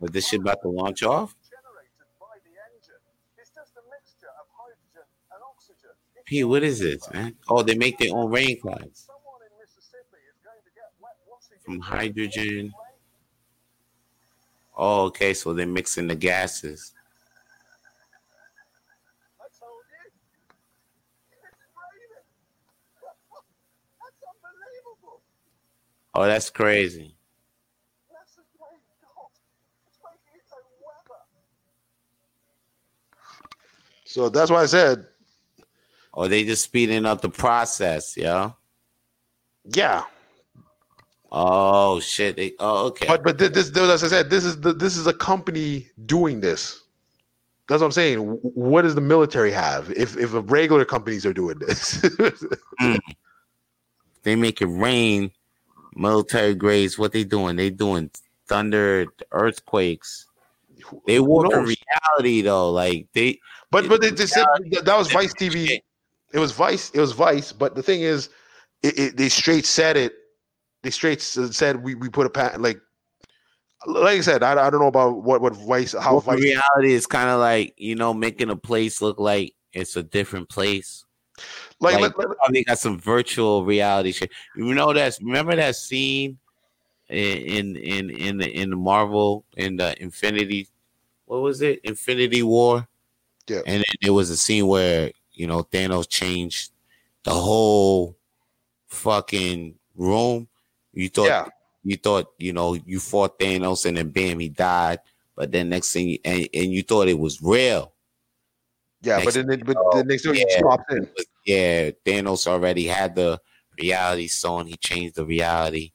But 0.00 0.12
this 0.12 0.28
shit 0.28 0.40
about 0.40 0.60
to 0.62 0.68
launch 0.68 1.02
off? 1.02 1.34
P, 6.26 6.44
what 6.44 6.62
is 6.62 6.80
this, 6.80 7.10
man? 7.12 7.36
Oh, 7.48 7.62
they 7.62 7.74
make 7.74 7.98
their 7.98 8.14
own 8.14 8.30
rain 8.30 8.60
clouds. 8.60 9.08
From 11.64 11.80
hydrogen. 11.80 12.72
Oh, 14.76 15.04
okay, 15.04 15.34
so 15.34 15.52
they're 15.52 15.66
mixing 15.66 16.08
the 16.08 16.14
gases. 16.14 16.92
Oh, 26.14 26.24
that's 26.24 26.50
crazy. 26.50 27.14
So 34.04 34.28
that's 34.28 34.50
why 34.50 34.62
I 34.62 34.66
said. 34.66 35.06
Or 36.12 36.26
oh, 36.26 36.28
they 36.28 36.44
just 36.44 36.62
speeding 36.62 37.04
up 37.04 37.20
the 37.20 37.28
process, 37.28 38.16
yeah. 38.16 38.52
Yeah. 39.64 40.04
Oh 41.36 41.98
shit! 41.98 42.36
They, 42.36 42.52
oh 42.60 42.86
okay. 42.86 43.08
But 43.08 43.24
but 43.24 43.38
this, 43.38 43.70
this 43.70 43.76
as 43.76 44.04
I 44.04 44.06
said, 44.06 44.30
this 44.30 44.44
is 44.44 44.60
the 44.60 44.72
this 44.72 44.96
is 44.96 45.08
a 45.08 45.12
company 45.12 45.88
doing 46.06 46.40
this. 46.40 46.84
That's 47.68 47.80
what 47.80 47.86
I'm 47.86 47.92
saying. 47.92 48.20
What 48.20 48.82
does 48.82 48.94
the 48.94 49.00
military 49.00 49.50
have 49.50 49.90
if 49.90 50.16
if 50.16 50.30
regular 50.32 50.84
companies 50.84 51.26
are 51.26 51.32
doing 51.32 51.58
this? 51.58 52.00
mm. 52.80 52.98
They 54.22 54.36
make 54.36 54.62
it 54.62 54.66
rain. 54.66 55.32
Military 55.96 56.54
grades. 56.54 57.00
What 57.00 57.10
they 57.10 57.24
doing? 57.24 57.56
They 57.56 57.70
doing 57.70 58.12
thunder, 58.46 59.06
earthquakes. 59.32 60.26
They 61.08 61.18
walk 61.18 61.52
in 61.52 61.64
reality 61.64 62.42
though. 62.42 62.70
Like 62.70 63.08
they 63.12 63.40
but 63.72 63.88
but 63.88 64.00
they, 64.00 64.10
they 64.10 64.26
said 64.26 64.46
that 64.84 64.96
was 64.96 65.10
Vice 65.10 65.34
TV. 65.34 65.80
It 66.32 66.38
was 66.38 66.52
Vice. 66.52 66.90
It 66.90 67.00
was 67.00 67.10
Vice. 67.10 67.50
But 67.50 67.74
the 67.74 67.82
thing 67.82 68.02
is, 68.02 68.28
it, 68.84 68.96
it, 68.96 69.16
they 69.16 69.28
straight 69.28 69.66
said 69.66 69.96
it. 69.96 70.14
They 70.84 70.90
straight 70.90 71.20
said 71.20 71.82
we, 71.82 71.96
we 71.96 72.08
put 72.08 72.26
a 72.26 72.30
patent 72.30 72.62
like 72.62 72.78
like 73.86 74.18
I 74.18 74.20
said, 74.22 74.42
I, 74.42 74.52
I 74.52 74.70
don't 74.70 74.80
know 74.80 74.86
about 74.86 75.22
what 75.24 75.40
what 75.40 75.56
Vice 75.56 75.92
how 75.92 76.12
well, 76.12 76.20
Vice 76.20 76.40
reality 76.40 76.92
is 76.92 77.06
kind 77.06 77.28
of 77.28 77.40
like 77.40 77.74
you 77.76 77.96
know 77.96 78.14
making 78.14 78.50
a 78.50 78.56
place 78.56 79.02
look 79.02 79.18
like 79.18 79.54
it's 79.72 79.96
a 79.96 80.02
different 80.02 80.48
place. 80.48 81.04
Like, 81.80 82.00
like 82.00 82.16
let, 82.16 82.28
let, 82.28 82.38
they 82.52 82.62
got 82.62 82.78
some 82.78 83.00
virtual 83.00 83.64
reality 83.64 84.12
shit. 84.12 84.30
You 84.56 84.72
know 84.74 84.92
that 84.92 85.18
remember 85.20 85.56
that 85.56 85.74
scene 85.74 86.38
in 87.08 87.76
in 87.76 88.10
in 88.10 88.38
the 88.38 88.48
in 88.48 88.70
the 88.70 88.76
Marvel 88.76 89.44
in 89.56 89.76
the 89.76 90.00
Infinity 90.00 90.68
what 91.24 91.42
was 91.42 91.60
it 91.60 91.80
Infinity 91.82 92.42
War 92.42 92.86
yeah. 93.48 93.60
And 93.66 93.76
then 93.76 93.96
there 94.02 94.12
was 94.12 94.30
a 94.30 94.36
scene 94.36 94.66
where, 94.66 95.10
you 95.32 95.46
know, 95.46 95.62
Thanos 95.62 96.08
changed 96.08 96.72
the 97.24 97.32
whole 97.32 98.16
fucking 98.86 99.74
room. 99.96 100.48
You 100.94 101.08
thought 101.08 101.26
yeah. 101.26 101.46
you 101.82 101.96
thought, 101.96 102.26
you 102.38 102.52
know, 102.52 102.74
you 102.74 103.00
fought 103.00 103.38
Thanos 103.38 103.86
and 103.86 103.96
then 103.96 104.10
bam, 104.10 104.38
he 104.38 104.48
died. 104.48 105.00
But 105.36 105.52
then 105.52 105.68
next 105.68 105.92
thing 105.92 106.18
and, 106.24 106.48
and 106.54 106.72
you 106.72 106.82
thought 106.82 107.08
it 107.08 107.18
was 107.18 107.42
real. 107.42 107.92
Yeah, 109.02 109.18
next 109.18 109.36
but 109.36 109.46
then 109.46 109.62
but 109.64 109.76
the 109.92 110.04
next 110.04 110.22
thing 110.22 110.46
yeah, 110.48 110.60
popped 110.62 110.92
in. 110.92 111.08
Yeah, 111.44 111.90
Thanos 112.06 112.46
already 112.46 112.86
had 112.86 113.14
the 113.14 113.40
reality 113.80 114.28
stone. 114.28 114.66
He 114.66 114.76
changed 114.76 115.16
the 115.16 115.24
reality. 115.24 115.92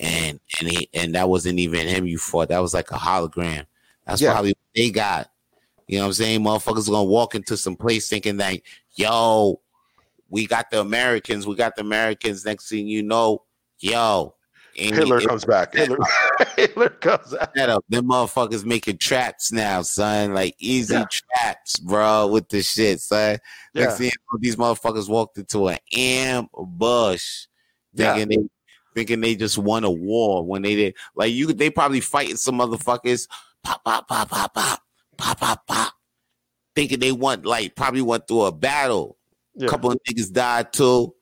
And 0.00 0.40
and 0.58 0.68
he 0.70 0.88
and 0.94 1.14
that 1.14 1.28
wasn't 1.28 1.58
even 1.58 1.86
him 1.86 2.06
you 2.06 2.18
fought. 2.18 2.48
That 2.48 2.60
was 2.60 2.72
like 2.72 2.90
a 2.90 2.94
hologram. 2.94 3.66
That's 4.06 4.22
yeah. 4.22 4.32
probably 4.32 4.50
what 4.50 4.74
they 4.74 4.90
got 4.90 5.28
you 5.92 5.98
know 5.98 6.04
what 6.04 6.08
I'm 6.08 6.12
saying? 6.14 6.40
Motherfuckers 6.40 6.88
gonna 6.88 7.04
walk 7.04 7.34
into 7.34 7.54
some 7.54 7.76
place 7.76 8.08
thinking 8.08 8.38
that, 8.38 8.60
yo, 8.94 9.60
we 10.30 10.46
got 10.46 10.70
the 10.70 10.80
Americans, 10.80 11.46
we 11.46 11.54
got 11.54 11.76
the 11.76 11.82
Americans. 11.82 12.46
Next 12.46 12.70
thing 12.70 12.86
you 12.86 13.02
know, 13.02 13.42
yo, 13.82 14.34
Hitler 14.74 15.20
comes 15.20 15.44
back. 15.44 15.74
Hitler, 15.74 15.98
Hitler 16.56 16.88
comes 16.88 17.32
back. 17.32 17.56
Up. 17.58 17.84
Them 17.88 18.08
motherfuckers 18.08 18.64
making 18.64 18.98
traps 18.98 19.52
now, 19.52 19.82
son. 19.82 20.32
Like 20.32 20.54
easy 20.58 20.94
yeah. 20.94 21.04
traps, 21.10 21.78
bro, 21.78 22.28
with 22.28 22.48
this 22.48 22.70
shit, 22.70 23.00
son. 23.00 23.38
Yeah. 23.74 23.84
Next 23.84 23.98
thing 23.98 24.10
these 24.40 24.56
motherfuckers 24.56 25.08
walked 25.08 25.38
into 25.38 25.68
an 25.68 25.78
ambush 25.94 27.46
thinking 27.94 28.30
yeah. 28.30 28.36
they 28.38 28.48
thinking 28.94 29.20
they 29.20 29.34
just 29.34 29.58
won 29.58 29.84
a 29.84 29.90
war 29.90 30.44
when 30.44 30.62
they 30.62 30.74
did. 30.74 30.94
Like 31.14 31.32
you, 31.32 31.52
they 31.52 31.70
probably 31.70 32.00
fighting 32.00 32.36
some 32.36 32.58
motherfuckers. 32.58 33.28
Pop, 33.62 33.84
pop, 33.84 34.08
pop, 34.08 34.28
pop, 34.28 34.54
pop 34.54 34.82
pop, 35.22 35.38
pop, 35.38 35.66
pop, 35.66 35.92
thinking 36.74 36.98
they 36.98 37.12
went 37.12 37.46
like 37.46 37.76
probably 37.76 38.02
went 38.02 38.26
through 38.26 38.42
a 38.42 38.52
battle. 38.52 39.16
A 39.60 39.66
couple 39.66 39.90
of 39.90 39.98
niggas 40.08 40.32
died 40.32 40.72
too. 40.72 41.14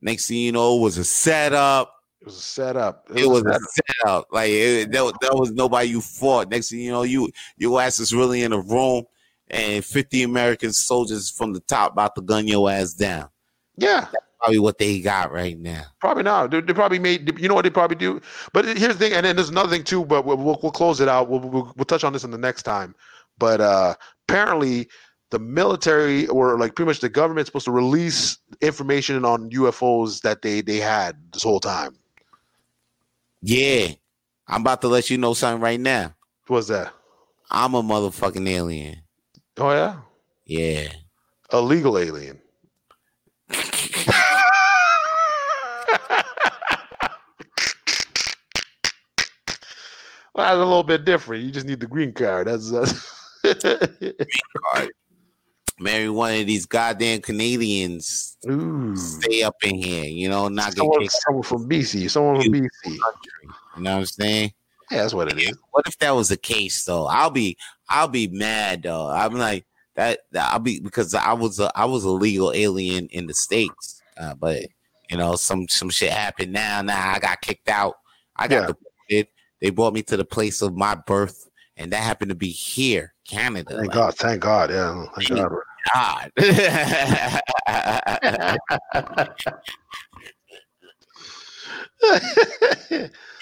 Next 0.00 0.28
thing 0.28 0.38
you 0.38 0.52
know, 0.52 0.76
it 0.76 0.80
was 0.80 0.98
a 0.98 1.04
setup. 1.04 1.94
It 2.20 2.26
was 2.26 2.36
a 2.36 2.40
setup. 2.40 3.06
It, 3.10 3.24
it 3.24 3.28
was, 3.28 3.42
was, 3.42 3.56
a 3.56 3.82
setup. 3.82 4.26
Like 4.30 4.50
it, 4.50 4.92
that, 4.92 5.18
that 5.20 5.34
was 5.34 5.52
nobody 5.52 5.88
you 5.88 6.00
fought. 6.00 6.50
Next 6.50 6.70
thing 6.70 6.80
you 6.80 6.90
know, 6.90 7.02
you 7.02 7.30
your 7.56 7.80
ass 7.80 7.98
is 7.98 8.14
really 8.14 8.42
in 8.42 8.52
a 8.52 8.60
room, 8.60 9.04
and 9.48 9.84
fifty 9.84 10.22
American 10.22 10.72
soldiers 10.72 11.30
from 11.30 11.52
the 11.52 11.60
top 11.60 11.92
about 11.92 12.14
to 12.16 12.22
gun 12.22 12.46
your 12.46 12.70
ass 12.70 12.92
down. 12.92 13.28
Yeah, 13.76 14.00
That's 14.00 14.26
probably 14.40 14.58
what 14.58 14.78
they 14.78 15.00
got 15.00 15.32
right 15.32 15.56
now. 15.56 15.84
Probably 16.00 16.24
not. 16.24 16.50
They, 16.50 16.60
they, 16.60 16.72
probably 16.72 16.98
made. 16.98 17.38
You 17.38 17.48
know 17.48 17.54
what 17.54 17.62
they 17.62 17.70
probably 17.70 17.96
do. 17.96 18.20
But 18.52 18.64
here's 18.64 18.96
the 18.96 19.08
thing, 19.08 19.12
and 19.12 19.24
then 19.24 19.36
there's 19.36 19.50
another 19.50 19.70
thing 19.70 19.84
too. 19.84 20.04
But 20.04 20.24
we'll, 20.24 20.36
we'll, 20.36 20.58
we'll 20.62 20.72
close 20.72 21.00
it 21.00 21.08
out. 21.08 21.28
We'll, 21.28 21.40
we'll, 21.40 21.72
we'll 21.76 21.84
touch 21.84 22.02
on 22.02 22.12
this 22.12 22.24
in 22.24 22.32
the 22.32 22.38
next 22.38 22.64
time. 22.64 22.94
But 23.38 23.60
uh, 23.60 23.94
apparently, 24.28 24.88
the 25.30 25.38
military 25.38 26.26
or 26.28 26.58
like 26.58 26.74
pretty 26.74 26.86
much 26.86 27.00
the 27.00 27.08
government, 27.08 27.46
supposed 27.46 27.66
to 27.66 27.70
release 27.70 28.38
information 28.60 29.24
on 29.24 29.50
UFOs 29.50 30.22
that 30.22 30.42
they 30.42 30.60
they 30.60 30.78
had 30.78 31.16
this 31.32 31.42
whole 31.42 31.60
time. 31.60 31.96
Yeah, 33.42 33.88
I'm 34.46 34.62
about 34.62 34.80
to 34.82 34.88
let 34.88 35.10
you 35.10 35.18
know 35.18 35.34
something 35.34 35.62
right 35.62 35.80
now. 35.80 36.14
What's 36.46 36.68
that? 36.68 36.92
I'm 37.50 37.74
a 37.74 37.82
motherfucking 37.82 38.48
alien. 38.48 39.02
Oh 39.58 39.70
yeah. 39.70 39.96
Yeah. 40.46 40.88
A 41.50 41.60
legal 41.60 41.98
alien. 41.98 42.40
well, 43.48 43.56
that's 50.34 50.54
a 50.54 50.58
little 50.58 50.82
bit 50.82 51.04
different. 51.04 51.44
You 51.44 51.50
just 51.50 51.66
need 51.66 51.80
the 51.80 51.86
green 51.86 52.12
card. 52.12 52.46
That's, 52.46 52.70
that's... 52.70 53.12
green 53.42 54.14
card. 54.74 54.90
Marry 55.80 56.08
one 56.08 56.34
of 56.40 56.46
these 56.46 56.66
goddamn 56.66 57.20
Canadians. 57.20 58.36
Ooh. 58.50 58.96
Stay 58.96 59.42
up 59.42 59.56
in 59.62 59.76
here, 59.76 60.04
you 60.04 60.28
know, 60.28 60.48
not 60.48 60.74
get 60.74 60.78
someone, 60.78 61.00
kicked 61.00 61.12
someone 61.12 61.42
from 61.42 61.68
BC. 61.68 62.10
Someone 62.10 62.42
from 62.42 62.52
BC. 62.52 62.64
out 62.64 62.64
of 62.64 62.92
the 62.92 62.98
country. 62.98 63.48
You 63.76 63.82
know 63.82 63.92
what 63.92 63.98
I'm 63.98 64.06
saying? 64.06 64.52
Yeah, 64.90 65.02
that's 65.02 65.14
what 65.14 65.28
it 65.30 65.38
is. 65.38 65.56
What 65.70 65.86
if 65.86 65.98
that 65.98 66.10
was 66.12 66.28
the 66.30 66.36
case 66.36 66.84
though? 66.84 67.06
I'll 67.06 67.30
be 67.30 67.56
I'll 67.88 68.08
be 68.08 68.26
mad 68.28 68.82
though. 68.82 69.08
I'm 69.08 69.34
like 69.34 69.66
that, 69.96 70.20
that 70.32 70.52
I'll 70.52 70.58
be 70.58 70.80
because 70.80 71.14
I 71.14 71.32
was 71.34 71.60
a 71.60 71.70
I 71.78 71.84
was 71.84 72.04
a 72.04 72.10
legal 72.10 72.52
alien 72.52 73.06
in 73.08 73.26
the 73.26 73.34
states, 73.34 74.00
uh, 74.16 74.34
but 74.34 74.62
you 75.10 75.16
know 75.16 75.36
some 75.36 75.68
some 75.68 75.90
shit 75.90 76.10
happened 76.10 76.52
now. 76.52 76.80
Now 76.82 77.12
I 77.12 77.18
got 77.18 77.40
kicked 77.42 77.68
out. 77.68 77.94
I 78.36 78.48
got 78.48 78.54
Yeah. 78.62 78.66
deported. 78.68 79.28
They 79.60 79.70
brought 79.70 79.92
me 79.92 80.02
to 80.04 80.16
the 80.16 80.24
place 80.24 80.62
of 80.62 80.74
my 80.76 80.94
birth, 80.94 81.48
and 81.76 81.92
that 81.92 82.02
happened 82.02 82.30
to 82.30 82.34
be 82.36 82.50
here, 82.50 83.12
Canada. 83.28 83.76
Thank 83.76 83.88
Like, 83.88 83.94
God. 83.94 84.14
Thank 84.16 84.40
God. 84.40 84.70
Yeah. 84.70 85.04
Thank 85.16 85.28
God. 85.28 85.52
God. 85.94 86.32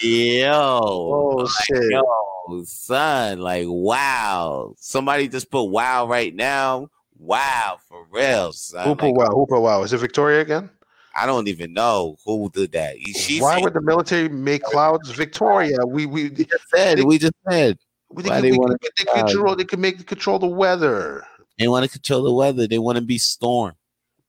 Yo. 0.01 0.51
oh 0.51 1.47
shit. 1.63 1.91
Yo, 1.91 2.63
son, 2.65 3.39
like 3.39 3.65
wow. 3.67 4.73
Somebody 4.77 5.27
just 5.27 5.49
put 5.49 5.63
wow 5.63 6.07
right 6.07 6.35
now. 6.35 6.89
Wow, 7.19 7.79
for 7.87 8.05
real, 8.11 8.53
son. 8.53 8.87
Hooper 8.87 9.07
Like, 9.07 9.15
wow. 9.15 9.35
Hooper 9.35 9.59
wow. 9.59 9.81
Is 9.83 9.93
it 9.93 9.97
Victoria 9.97 10.41
again? 10.41 10.69
I 11.15 11.25
don't 11.25 11.47
even 11.47 11.73
know 11.73 12.17
who 12.25 12.49
did 12.51 12.73
that. 12.73 12.97
She 12.99 13.39
Why 13.39 13.59
would 13.59 13.73
the 13.73 13.81
military 13.81 14.29
make 14.29 14.61
clouds 14.63 15.09
Victoria? 15.09 15.79
We 15.85 16.05
we 16.05 16.29
just 16.29 16.69
said 16.69 17.03
we 17.03 17.17
just 17.17 17.33
said 17.49 17.79
we 18.09 18.23
Why 18.23 18.41
think 18.41 18.41
they 18.43 18.51
we 18.51 18.57
wanna 18.57 18.77
can, 18.79 18.89
they 18.97 19.05
can 19.05 19.25
control 19.25 19.55
they 19.55 19.65
can 19.65 19.81
make 19.81 20.05
control 20.07 20.39
the 20.39 20.47
weather. 20.47 21.23
they 21.59 21.67
want 21.67 21.85
to 21.85 21.91
control 21.91 22.23
the 22.23 22.31
weather. 22.33 22.67
They 22.67 22.79
want 22.79 22.97
to 22.97 23.01
be 23.03 23.17
storm 23.17 23.73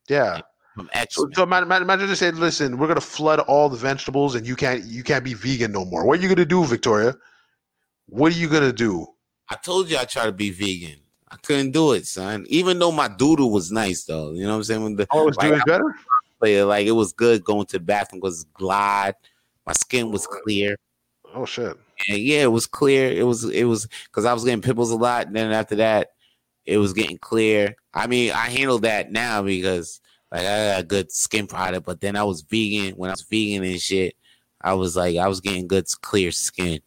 Yeah. 0.07 0.41
from 0.75 0.89
X. 0.93 1.15
So, 1.15 1.29
so 1.33 1.43
imagine, 1.43 1.71
imagine 1.81 2.07
they 2.07 2.15
said, 2.15 2.35
"Listen, 2.37 2.77
we're 2.77 2.87
gonna 2.87 3.01
flood 3.01 3.39
all 3.41 3.69
the 3.69 3.77
vegetables, 3.77 4.35
and 4.35 4.45
you 4.47 4.55
can't 4.55 4.83
you 4.85 5.03
can't 5.03 5.23
be 5.23 5.33
vegan 5.33 5.71
no 5.71 5.85
more." 5.85 6.05
What 6.05 6.19
are 6.19 6.21
you 6.21 6.29
gonna 6.29 6.45
do, 6.45 6.63
Victoria? 6.65 7.15
What 8.07 8.33
are 8.33 8.35
you 8.37 8.49
gonna 8.49 8.73
do? 8.73 9.07
I 9.49 9.55
told 9.55 9.89
you 9.89 9.97
I 9.97 10.05
tried 10.05 10.25
to 10.27 10.31
be 10.31 10.49
vegan. 10.51 10.99
I 11.31 11.35
couldn't 11.37 11.71
do 11.71 11.93
it, 11.93 12.07
son. 12.07 12.45
Even 12.49 12.79
though 12.79 12.91
my 12.91 13.07
doodle 13.07 13.51
was 13.51 13.71
nice, 13.71 14.03
though. 14.03 14.31
You 14.31 14.43
know 14.43 14.49
what 14.49 14.55
I'm 14.55 14.63
saying? 14.63 14.83
When 14.83 14.95
the 14.95 15.07
Oh, 15.11 15.27
it's 15.27 15.37
like, 15.37 15.49
doing 15.49 15.61
better. 15.65 15.95
player, 16.39 16.65
like 16.65 16.87
it 16.87 16.91
was 16.91 17.13
good 17.13 17.43
going 17.43 17.65
to 17.67 17.77
the 17.77 17.83
bathroom 17.83 18.21
was 18.21 18.45
glide. 18.53 19.13
My 19.65 19.73
skin 19.73 20.11
was 20.11 20.25
clear. 20.25 20.75
Oh 21.35 21.45
shit. 21.45 21.77
And 22.07 22.17
yeah, 22.19 22.43
it 22.43 22.51
was 22.51 22.65
clear. 22.67 23.11
It 23.11 23.23
was 23.23 23.43
it 23.45 23.65
was 23.65 23.87
because 24.05 24.25
I 24.25 24.33
was 24.33 24.43
getting 24.43 24.61
pimples 24.61 24.91
a 24.91 24.95
lot. 24.95 25.27
And 25.27 25.35
then 25.35 25.51
after 25.51 25.75
that, 25.77 26.11
it 26.65 26.77
was 26.77 26.93
getting 26.93 27.17
clear. 27.17 27.75
I 27.93 28.07
mean, 28.07 28.31
I 28.31 28.49
handled 28.49 28.83
that 28.83 29.11
now 29.11 29.41
because 29.41 29.99
like 30.31 30.41
I 30.41 30.71
got 30.73 30.79
a 30.81 30.83
good 30.83 31.11
skin 31.11 31.47
product, 31.47 31.85
but 31.85 32.01
then 32.01 32.15
I 32.15 32.23
was 32.23 32.41
vegan. 32.41 32.95
When 32.95 33.09
I 33.09 33.13
was 33.13 33.23
vegan 33.23 33.63
and 33.63 33.81
shit, 33.81 34.15
I 34.61 34.73
was 34.73 34.95
like 34.95 35.17
I 35.17 35.27
was 35.27 35.41
getting 35.41 35.67
good 35.67 35.87
clear 36.01 36.31
skin. 36.31 36.79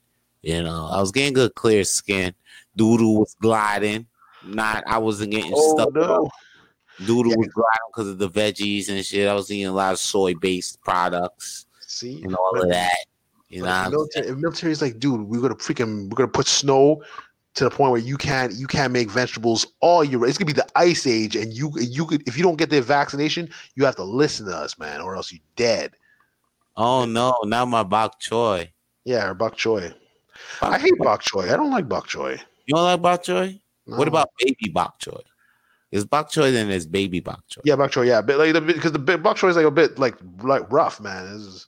You 0.42 0.62
know, 0.62 0.88
I 0.90 1.00
was 1.00 1.12
getting 1.12 1.34
good 1.34 1.54
clear 1.54 1.84
skin. 1.84 2.34
Doodle 2.76 3.18
was 3.20 3.36
gliding. 3.40 4.06
Not 4.44 4.82
I 4.86 4.98
wasn't 4.98 5.30
getting 5.32 5.52
Oh 5.54 5.76
stuck. 5.76 5.92
no. 5.94 6.30
Doodle 7.06 7.30
Yeah. 7.32 7.36
was 7.38 7.48
gliding 7.48 7.90
because 7.92 8.08
of 8.08 8.18
the 8.18 8.28
veggies 8.30 8.88
and 8.88 9.04
shit. 9.04 9.28
I 9.28 9.34
was 9.34 9.50
eating 9.50 9.66
a 9.66 9.72
lot 9.72 9.92
of 9.92 9.98
soy 9.98 10.34
based 10.34 10.80
products 10.82 11.66
See, 11.80 12.22
and 12.22 12.34
all 12.34 12.60
of 12.60 12.68
that. 12.70 12.94
You 13.52 13.60
know, 13.60 13.88
But 13.90 13.98
what 13.98 14.08
if 14.16 14.36
military, 14.38 14.72
is 14.72 14.80
like, 14.80 14.98
dude, 14.98 15.20
we're 15.28 15.40
gonna 15.40 15.54
freaking 15.56 16.08
we're 16.08 16.16
gonna 16.16 16.28
put 16.28 16.46
snow 16.46 17.02
to 17.54 17.64
the 17.64 17.70
point 17.70 17.92
where 17.92 18.00
you 18.00 18.16
can't 18.16 18.54
you 18.54 18.66
can't 18.66 18.94
make 18.94 19.10
vegetables 19.10 19.66
all 19.80 20.02
year. 20.02 20.24
It's 20.24 20.38
gonna 20.38 20.46
be 20.46 20.54
the 20.54 20.66
ice 20.74 21.06
age, 21.06 21.36
and 21.36 21.52
you 21.52 21.70
you 21.78 22.06
could 22.06 22.26
if 22.26 22.38
you 22.38 22.42
don't 22.42 22.56
get 22.56 22.70
the 22.70 22.80
vaccination, 22.80 23.50
you 23.74 23.84
have 23.84 23.96
to 23.96 24.04
listen 24.04 24.46
to 24.46 24.56
us, 24.56 24.78
man, 24.78 25.02
or 25.02 25.14
else 25.14 25.30
you're 25.30 25.42
dead. 25.56 25.92
Oh 26.78 27.04
no, 27.04 27.36
not 27.44 27.66
my 27.66 27.82
bok 27.82 28.18
choy. 28.18 28.70
Yeah, 29.04 29.28
or 29.28 29.34
bok 29.34 29.58
choy. 29.58 29.92
Bok 30.58 30.72
I 30.72 30.78
hate 30.78 30.96
bok 30.96 31.22
choy. 31.22 31.52
I 31.52 31.56
don't 31.56 31.70
like 31.70 31.86
bok 31.86 32.08
choy. 32.08 32.40
You 32.64 32.74
don't 32.74 32.84
like 32.84 33.02
bok 33.02 33.22
choy? 33.22 33.60
What 33.84 34.08
about 34.08 34.30
baby 34.38 34.70
bok 34.72 34.98
choy? 34.98 35.20
There's 35.90 36.06
bok 36.06 36.30
choy, 36.30 36.52
then 36.52 36.70
there's 36.70 36.86
baby 36.86 37.20
bok 37.20 37.42
choy. 37.50 37.60
Yeah, 37.64 37.76
bok 37.76 37.90
choy. 37.90 38.06
Yeah, 38.06 38.22
but 38.22 38.38
like 38.38 38.54
because 38.66 38.92
the 38.92 38.98
bit- 38.98 39.22
bok 39.22 39.36
choy 39.36 39.50
is 39.50 39.56
like 39.56 39.66
a 39.66 39.70
bit 39.70 39.98
like 39.98 40.16
like 40.42 40.72
rough, 40.72 41.00
man. 41.00 41.34
It's 41.34 41.66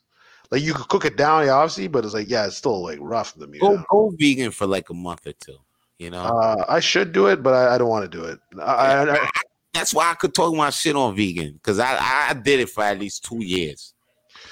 like 0.55 0.63
you 0.63 0.73
could 0.73 0.89
cook 0.89 1.05
it 1.05 1.17
down, 1.17 1.47
yeah, 1.47 1.53
obviously, 1.53 1.89
but 1.89 2.05
it's 2.05 2.15
like 2.15 2.31
yeah, 2.31 2.47
it's 2.47 2.57
still 2.57 2.83
like 2.83 2.99
rough 3.01 3.35
to 3.35 3.47
me. 3.47 3.59
Go 3.59 3.75
know? 3.75 3.85
go 3.91 4.13
vegan 4.19 4.53
for 4.53 4.67
like 4.67 4.89
a 4.89 4.95
month 4.95 5.27
or 5.27 5.33
two. 5.33 5.57
You 5.99 6.11
know, 6.11 6.23
Uh, 6.23 6.65
I 6.69 6.81
should 6.81 7.13
do 7.13 7.27
it, 7.27 7.43
but 7.43 7.55
I, 7.55 7.75
I 7.75 7.79
don't 7.79 7.89
want 7.89 8.11
to 8.11 8.19
do 8.19 8.25
it. 8.25 8.39
I, 8.61 9.11
I, 9.11 9.29
that's 9.73 9.93
why 9.93 10.11
I 10.11 10.15
could 10.15 10.35
talk 10.35 10.55
my 10.55 10.71
shit 10.71 10.95
on 10.95 11.17
vegan 11.17 11.55
because 11.55 11.79
I 11.81 11.99
I 11.99 12.35
did 12.35 12.61
it 12.61 12.71
for 12.71 12.85
at 12.85 13.01
least 13.01 13.25
two 13.25 13.45
years. 13.45 13.95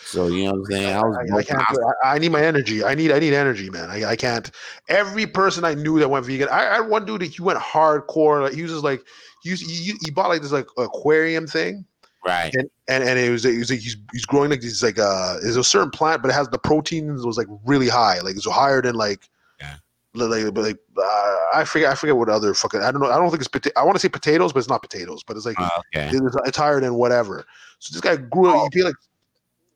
So 0.04 0.26
you 0.26 0.44
know 0.44 0.52
what 0.52 0.58
I'm 0.58 0.64
saying? 0.66 0.96
I 0.96 1.02
was 1.02 1.16
I, 1.32 1.42
can't. 1.42 1.78
I, 2.04 2.18
need 2.18 2.32
my 2.32 2.42
energy. 2.42 2.84
I 2.84 2.94
need. 2.94 3.12
I 3.12 3.18
need 3.18 3.32
energy, 3.32 3.70
man. 3.70 3.90
I, 3.90 4.10
I 4.10 4.16
can't. 4.16 4.50
Every 4.88 5.26
person 5.26 5.64
I 5.64 5.74
knew 5.74 5.98
that 6.00 6.08
went 6.10 6.26
vegan, 6.26 6.48
I, 6.50 6.68
I 6.68 6.74
had 6.74 6.88
one 6.88 7.06
dude 7.06 7.22
that 7.22 7.26
he 7.26 7.42
went 7.42 7.58
hardcore. 7.60 8.42
Like 8.42 8.52
he 8.52 8.62
was 8.62 8.72
just 8.72 8.84
like, 8.84 9.04
he, 9.42 9.54
he, 9.54 9.94
he 10.04 10.10
bought 10.10 10.28
like 10.28 10.42
this 10.42 10.52
like 10.52 10.66
aquarium 10.76 11.46
thing, 11.46 11.86
right. 12.24 12.54
and 12.54 12.68
and, 12.88 13.04
and 13.04 13.18
it 13.18 13.30
was 13.30 13.44
it 13.44 13.58
was 13.58 13.70
like 13.70 13.80
he's 13.80 13.96
he's 14.12 14.26
growing 14.26 14.50
like 14.50 14.60
this 14.60 14.82
like 14.82 14.98
uh, 14.98 15.38
there's 15.40 15.56
a 15.56 15.64
certain 15.64 15.90
plant, 15.90 16.22
but 16.22 16.30
it 16.30 16.34
has 16.34 16.48
the 16.48 16.58
proteins 16.58 17.24
was 17.24 17.36
like 17.36 17.48
really 17.64 17.88
high, 17.88 18.20
like 18.20 18.36
it's 18.36 18.48
higher 18.48 18.82
than 18.82 18.94
like. 18.94 19.28
Yeah. 19.60 19.76
Like, 20.14 20.52
but 20.52 20.62
like 20.62 20.76
uh, 20.98 21.36
I 21.54 21.64
forget, 21.64 21.90
I 21.90 21.94
forget 21.94 22.14
what 22.14 22.28
other 22.28 22.52
fucking. 22.52 22.82
I 22.82 22.92
don't 22.92 23.00
know. 23.00 23.10
I 23.10 23.16
don't 23.16 23.30
think 23.30 23.40
it's. 23.40 23.48
Pota- 23.48 23.72
I 23.76 23.82
want 23.82 23.96
to 23.96 23.98
say 23.98 24.10
potatoes, 24.10 24.52
but 24.52 24.58
it's 24.58 24.68
not 24.68 24.82
potatoes. 24.82 25.22
But 25.22 25.38
it's 25.38 25.46
like 25.46 25.56
Oh, 25.58 25.68
okay. 25.94 26.10
it's, 26.14 26.36
it's 26.44 26.56
higher 26.58 26.78
than 26.82 26.94
whatever. 26.94 27.46
So 27.78 27.92
this 27.92 28.02
guy 28.02 28.16
grew 28.16 28.50
up. 28.50 28.68
You 28.74 28.82
pay 28.82 28.84
like 28.84 28.96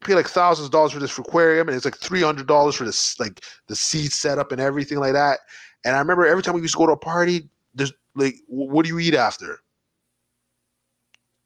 pay 0.01 0.15
like 0.15 0.29
thousands 0.29 0.67
of 0.67 0.73
dollars 0.73 0.93
for 0.93 1.01
this 1.01 1.17
aquarium, 1.17 1.69
and 1.69 1.77
it's 1.77 1.87
like 1.87 1.97
three 1.97 2.21
hundred 2.21 2.47
dollars 2.47 2.75
for 2.75 2.85
this 2.85 3.19
like 3.19 3.45
the 3.69 3.77
seed 3.77 4.13
setup 4.13 4.53
and 4.53 4.61
everything 4.61 4.99
like 4.99 5.15
that. 5.15 5.41
And 5.87 5.97
I 5.97 5.99
remember 6.01 6.27
every 6.27 6.43
time 6.43 6.55
we 6.55 6.61
used 6.61 6.75
to 6.75 6.79
go 6.79 6.87
to 6.87 6.93
a 6.93 6.99
party, 6.99 7.49
there's 7.75 7.93
like, 8.15 8.37
what 8.49 8.85
do 8.85 8.89
you 8.91 8.99
eat 8.99 9.15
after? 9.15 9.61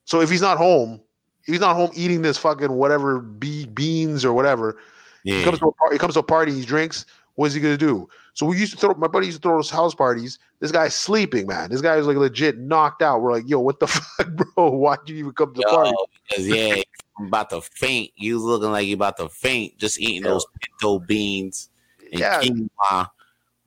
So 0.04 0.20
if 0.20 0.30
he's 0.30 0.42
not 0.42 0.58
home, 0.58 1.00
if 1.42 1.52
he's 1.52 1.60
not 1.60 1.76
home 1.76 1.90
eating 1.94 2.22
this 2.22 2.38
fucking 2.38 2.72
whatever 2.72 3.20
be 3.20 3.66
beans 3.66 4.24
or 4.24 4.32
whatever. 4.32 4.78
He 5.24 5.44
comes 5.44 5.58
to 5.58 5.66
a 5.66 5.72
party. 5.72 5.94
He 5.94 5.98
comes 5.98 6.14
to 6.14 6.20
a 6.20 6.24
party. 6.24 6.52
He 6.52 6.64
drinks. 6.64 7.06
What 7.34 7.46
is 7.46 7.54
he 7.54 7.60
gonna 7.60 7.76
do? 7.76 8.08
So 8.34 8.46
we 8.46 8.58
used 8.58 8.72
to 8.72 8.78
throw. 8.78 8.94
My 8.94 9.06
buddy 9.06 9.26
used 9.26 9.42
to 9.42 9.48
throw 9.48 9.56
those 9.56 9.70
house 9.70 9.94
parties. 9.94 10.38
This 10.60 10.72
guy's 10.72 10.94
sleeping, 10.94 11.46
man. 11.46 11.70
This 11.70 11.80
guy 11.80 11.96
was 11.96 12.06
like 12.06 12.16
legit 12.16 12.58
knocked 12.58 13.02
out. 13.02 13.22
We're 13.22 13.32
like, 13.32 13.48
yo, 13.48 13.60
what 13.60 13.80
the 13.80 13.86
fuck, 13.86 14.28
bro? 14.28 14.70
Why'd 14.70 14.98
you 15.06 15.16
even 15.16 15.32
come 15.32 15.54
to 15.54 15.60
the 15.60 15.66
party? 15.68 15.94
Because 16.28 16.48
yeah, 16.48 16.82
I'm 17.18 17.26
about 17.26 17.50
to 17.50 17.60
faint. 17.60 18.12
You 18.16 18.38
looking 18.38 18.70
like 18.70 18.86
you 18.86 18.94
about 18.94 19.16
to 19.18 19.28
faint 19.28 19.78
just 19.78 20.00
eating 20.00 20.22
those 20.22 20.44
pinto 20.60 20.98
beans 20.98 21.70
and 22.12 22.20
Yeah. 22.20 22.42
quinoa 22.42 23.08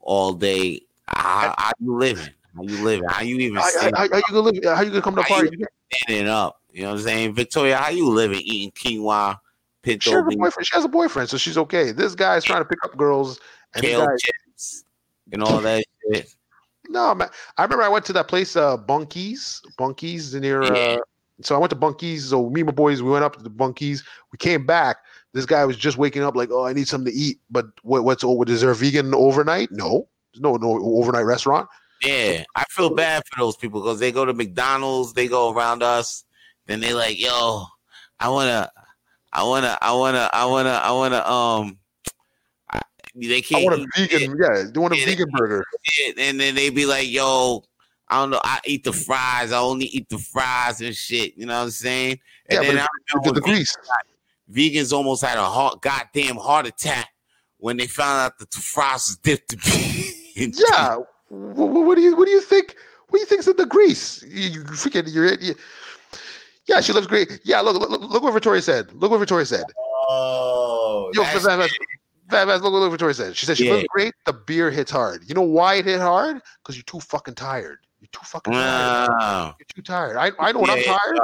all 0.02 0.34
day. 0.34 0.82
How, 1.08 1.54
how 1.58 1.72
you 1.80 1.96
living? 1.96 2.34
How 2.56 2.64
you 2.64 2.84
living? 2.84 3.08
How 3.10 3.22
you 3.24 3.38
even 3.38 3.58
How, 3.58 3.70
how, 3.82 3.92
how 3.98 4.04
you 4.04 4.22
gonna 4.30 4.40
live? 4.42 4.64
How 4.64 4.82
you 4.82 4.90
gonna 4.90 5.02
come 5.02 5.16
to 5.16 5.22
the 5.22 5.28
How 5.28 5.42
you- 5.42 5.50
party? 5.50 5.64
standing 6.06 6.28
up? 6.28 6.60
You 6.72 6.84
know 6.84 6.90
what 6.90 6.98
I'm 6.98 7.04
saying? 7.04 7.34
Victoria, 7.36 7.78
how 7.78 7.90
you 7.90 8.10
living 8.10 8.42
eating 8.42 8.72
quinoa, 8.72 9.34
She 9.34 9.38
pinto 9.84 10.12
has 10.12 10.22
a 10.22 10.24
beans, 10.24 10.40
boyfriend. 10.40 10.68
She 10.68 10.76
has 10.76 10.86
a 10.86 10.90
boyfriend, 10.90 11.30
so 11.30 11.38
she's 11.38 11.58
okay. 11.58 11.92
This 11.92 12.16
guy's 12.16 12.44
trying 12.44 12.62
to 12.62 12.66
pick 12.66 12.80
up 12.84 12.98
girls, 12.98 13.40
and 13.76 13.84
kale 13.84 14.06
guy, 14.06 14.16
chips, 14.18 14.84
and 15.32 15.44
all 15.44 15.60
that 15.62 15.84
shit? 16.12 16.34
no 16.90 17.14
man. 17.14 17.30
I 17.58 17.64
remember 17.64 17.84
I 17.84 17.90
went 17.90 18.06
to 18.06 18.14
that 18.14 18.28
place, 18.28 18.56
uh, 18.56 18.76
Bunkies, 18.78 19.62
Bunkies 19.80 20.40
near. 20.40 20.64
Uh, 20.64 20.98
so 21.42 21.56
I 21.56 21.60
went 21.60 21.70
to 21.70 21.76
Bunkies. 21.76 22.22
So 22.22 22.50
me 22.50 22.62
and 22.62 22.68
my 22.68 22.74
boys, 22.74 23.04
we 23.04 23.12
went 23.12 23.24
up 23.24 23.36
to 23.36 23.44
the 23.44 23.52
Bunkies. 23.52 24.04
We 24.32 24.38
came 24.40 24.66
back. 24.66 24.98
This 25.34 25.46
guy 25.46 25.64
was 25.66 25.78
just 25.78 25.98
waking 25.98 26.24
up, 26.24 26.36
like, 26.36 26.50
oh, 26.52 26.66
I 26.66 26.74
need 26.74 26.88
something 26.88 27.12
to 27.12 27.18
eat. 27.18 27.40
But 27.52 27.68
what, 27.84 28.04
what's 28.04 28.24
over? 28.24 28.50
Is 28.50 28.62
there 28.62 28.72
a 28.72 28.76
vegan 28.76 29.14
overnight? 29.14 29.70
No, 29.72 30.08
there's 30.34 30.42
no 30.42 30.56
no 30.56 30.80
overnight 30.84 31.26
restaurant. 31.26 31.70
Yeah, 32.06 32.44
I 32.56 32.64
feel 32.70 32.94
bad 32.94 33.24
for 33.32 33.40
those 33.40 33.56
people 33.56 33.82
because 33.82 34.00
they 34.00 34.12
go 34.12 34.26
to 34.26 34.34
McDonald's, 34.34 35.14
they 35.14 35.28
go 35.28 35.54
around 35.54 35.84
us, 35.84 36.26
then 36.66 36.80
they 36.80 36.94
like, 36.94 37.20
yo, 37.20 37.66
I 38.20 38.30
wanna, 38.30 38.72
I 39.32 39.44
wanna, 39.44 39.78
I 39.82 39.94
wanna, 39.94 40.30
I 40.34 40.46
wanna, 40.46 40.70
I 40.70 40.92
wanna, 40.92 41.26
um, 41.26 41.78
I, 42.70 42.82
they 43.16 43.42
can't 43.42 43.62
I 43.62 43.66
want 43.66 43.82
a 43.82 43.88
vegan. 43.96 44.38
Yeah, 44.42 44.64
they 44.74 44.80
want 44.80 44.94
a 44.94 44.98
Yeah, 44.98 45.06
vegan 45.06 45.30
burger. 45.32 45.64
and 46.18 46.40
then 46.40 46.56
they 46.56 46.70
be 46.70 46.86
like, 46.86 47.10
yo, 47.10 47.64
I 48.10 48.20
don't 48.20 48.32
know, 48.32 48.42
I 48.44 48.60
eat 48.66 48.84
the 48.84 48.94
fries, 48.94 49.52
I 49.52 49.60
only 49.60 49.86
eat 49.86 50.10
the 50.10 50.18
fries 50.18 50.82
and 50.82 50.96
shit, 50.96 51.38
you 51.38 51.46
know 51.46 51.58
what 51.58 51.64
I'm 51.64 51.70
saying? 51.72 52.20
And 52.50 52.58
Yeah, 52.58 52.62
then 52.62 52.76
but 52.76 52.84
I 52.84 52.88
remember 53.16 53.40
the 53.40 53.46
grease. 53.46 53.76
vegans 54.52 54.92
almost 54.92 55.24
had 55.24 55.38
a 55.38 55.46
heart, 55.46 55.82
goddamn 55.82 56.36
heart 56.36 56.68
attack 56.68 57.10
when 57.58 57.78
they 57.78 57.88
found 57.88 58.20
out 58.26 58.38
that 58.40 58.52
the 58.52 58.60
fries 58.60 59.08
was 59.08 59.18
dipped 59.18 59.54
in 60.36 60.52
Yeah. 60.74 60.98
What, 61.34 61.86
what 61.86 61.96
do 61.96 62.02
you 62.02 62.16
What 62.16 62.26
do 62.26 62.32
you 62.32 62.42
think? 62.42 62.76
What 63.10 63.18
do 63.18 63.20
you 63.22 63.26
think's 63.26 63.48
in 63.48 63.56
the 63.58 63.66
grease? 63.66 64.24
You, 64.28 64.50
you 64.50 64.64
freaking 64.64 65.12
you're. 65.14 65.34
You, 65.36 65.56
yeah, 66.66 66.80
she 66.82 66.94
looks 66.94 67.08
great. 67.08 67.40
Yeah, 67.44 67.60
look, 67.60 67.76
look, 67.80 68.02
look 68.02 68.24
what 68.24 68.34
Victoria 68.34 68.62
said. 68.62 68.92
Look 68.94 69.12
what 69.12 69.18
Victoria 69.20 69.46
said. 69.46 69.66
Oh, 70.10 71.12
Yo, 71.14 71.24
that's- 71.24 71.44
Fat 72.30 72.48
look 72.62 72.72
what 72.74 72.90
Victoria 72.90 73.14
said. 73.14 73.36
She 73.36 73.46
said 73.46 73.58
she 73.58 73.66
Yeah. 73.66 73.74
feels 73.74 73.86
great. 73.90 74.14
The 74.26 74.34
beer 74.34 74.72
hits 74.72 74.90
hard. 74.90 75.24
You 75.28 75.36
know 75.36 75.42
why 75.42 75.76
it 75.76 75.86
hit 75.86 76.00
hard? 76.00 76.42
Because 76.64 76.76
you're 76.76 76.84
too 76.84 77.02
fucking 77.02 77.36
tired. 77.36 77.80
You're 78.00 78.08
too 78.12 78.22
fucking 78.24 78.54
tired. 78.54 79.10
Wow. 79.10 79.56
You're 79.60 79.66
too 79.76 79.82
tired. 79.82 80.18
I, 80.18 80.32
I 80.40 80.52
know 80.54 80.60
when 80.60 80.70
I'm 80.70 80.78
Yeah, 80.80 80.98
tired. 80.98 81.20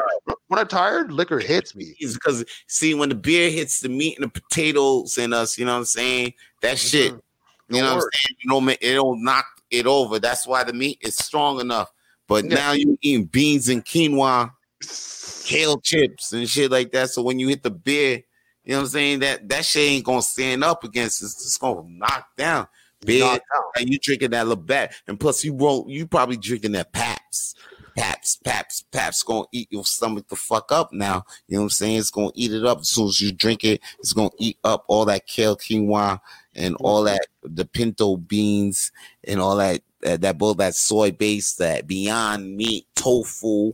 When 0.49 0.59
I'm 0.59 0.67
tired, 0.67 1.11
liquor 1.11 1.39
hits 1.39 1.73
me. 1.75 1.95
because 1.99 2.43
see 2.67 2.93
when 2.93 3.09
the 3.09 3.15
beer 3.15 3.49
hits 3.49 3.79
the 3.79 3.89
meat 3.89 4.17
and 4.19 4.25
the 4.25 4.41
potatoes 4.41 5.17
in 5.17 5.31
us, 5.33 5.57
you 5.57 5.65
know 5.65 5.71
what 5.73 5.79
I'm 5.79 5.85
saying? 5.85 6.33
That 6.61 6.77
shit, 6.77 7.13
Mhm. 7.13 7.21
you 7.69 7.81
know 7.81 7.95
what 7.95 8.03
I'm 8.03 8.09
saying? 8.13 8.37
Know, 8.45 8.61
ma- 8.61 8.73
it'll 8.81 9.15
knock 9.15 9.45
it 9.71 9.85
over. 9.87 10.19
That's 10.19 10.45
why 10.47 10.63
the 10.63 10.73
meat 10.73 10.99
is 11.01 11.15
strong 11.17 11.59
enough. 11.59 11.91
But 12.27 12.45
Yeah. 12.45 12.55
now 12.55 12.71
you 12.73 12.97
eating 13.01 13.25
beans 13.25 13.69
and 13.69 13.83
quinoa, 13.85 14.51
kale 15.45 15.79
chips 15.81 16.31
and 16.33 16.47
shit 16.49 16.71
like 16.71 16.91
that. 16.91 17.09
So 17.09 17.21
when 17.21 17.39
you 17.39 17.47
hit 17.47 17.63
the 17.63 17.71
beer, 17.71 18.21
you 18.63 18.73
know 18.73 18.77
what 18.79 18.83
I'm 18.83 18.87
saying? 18.89 19.19
That 19.19 19.49
that 19.49 19.65
shit 19.65 19.89
ain't 19.89 20.05
gonna 20.05 20.21
stand 20.21 20.63
up 20.63 20.83
against 20.83 21.21
it. 21.21 21.25
It's 21.25 21.43
just 21.43 21.59
gonna 21.59 21.83
knock 21.87 22.27
down. 22.37 22.67
Beer 23.05 23.23
Knock 23.23 23.41
down. 23.53 23.63
and 23.79 23.89
you 23.89 23.97
drinking 23.97 24.31
that 24.31 24.45
Labatt, 24.47 24.93
and 25.07 25.19
plus 25.19 25.43
you 25.43 25.53
won't. 25.53 25.89
You 25.89 26.05
probably 26.05 26.35
drinking 26.35 26.73
that 26.73 26.91
Paps, 26.91 27.55
Paps, 27.95 28.35
Paps, 28.43 28.83
Paps. 28.91 29.23
Gonna 29.23 29.45
eat 29.53 29.69
your 29.71 29.85
stomach 29.85 30.27
the 30.27 30.35
fuck 30.35 30.71
up 30.71 30.91
now. 30.91 31.23
You 31.47 31.55
know 31.55 31.61
what 31.61 31.65
I'm 31.67 31.69
saying? 31.69 31.97
It's 31.97 32.11
gonna 32.11 32.31
eat 32.35 32.51
it 32.53 32.65
up 32.65 32.79
as 32.81 32.89
soon 32.89 33.07
as 33.07 33.21
you 33.21 33.31
drink 33.31 33.63
it. 33.63 33.81
It's 33.99 34.11
gonna 34.13 34.29
eat 34.37 34.57
up 34.65 34.83
all 34.89 35.05
that 35.05 35.25
kale 35.27 35.55
quinoa 35.55 36.19
and 36.59 36.75
all 36.81 37.03
that 37.03 37.25
the 37.43 37.65
pinto 37.65 38.17
beans 38.17 38.91
and 39.23 39.39
all 39.39 39.55
that 39.55 39.81
uh, 40.05 40.17
that 40.17 40.37
both 40.37 40.57
that 40.57 40.75
soy 40.75 41.11
base, 41.11 41.55
that 41.55 41.87
Beyond 41.87 42.55
Meat, 42.55 42.85
tofu. 42.95 43.73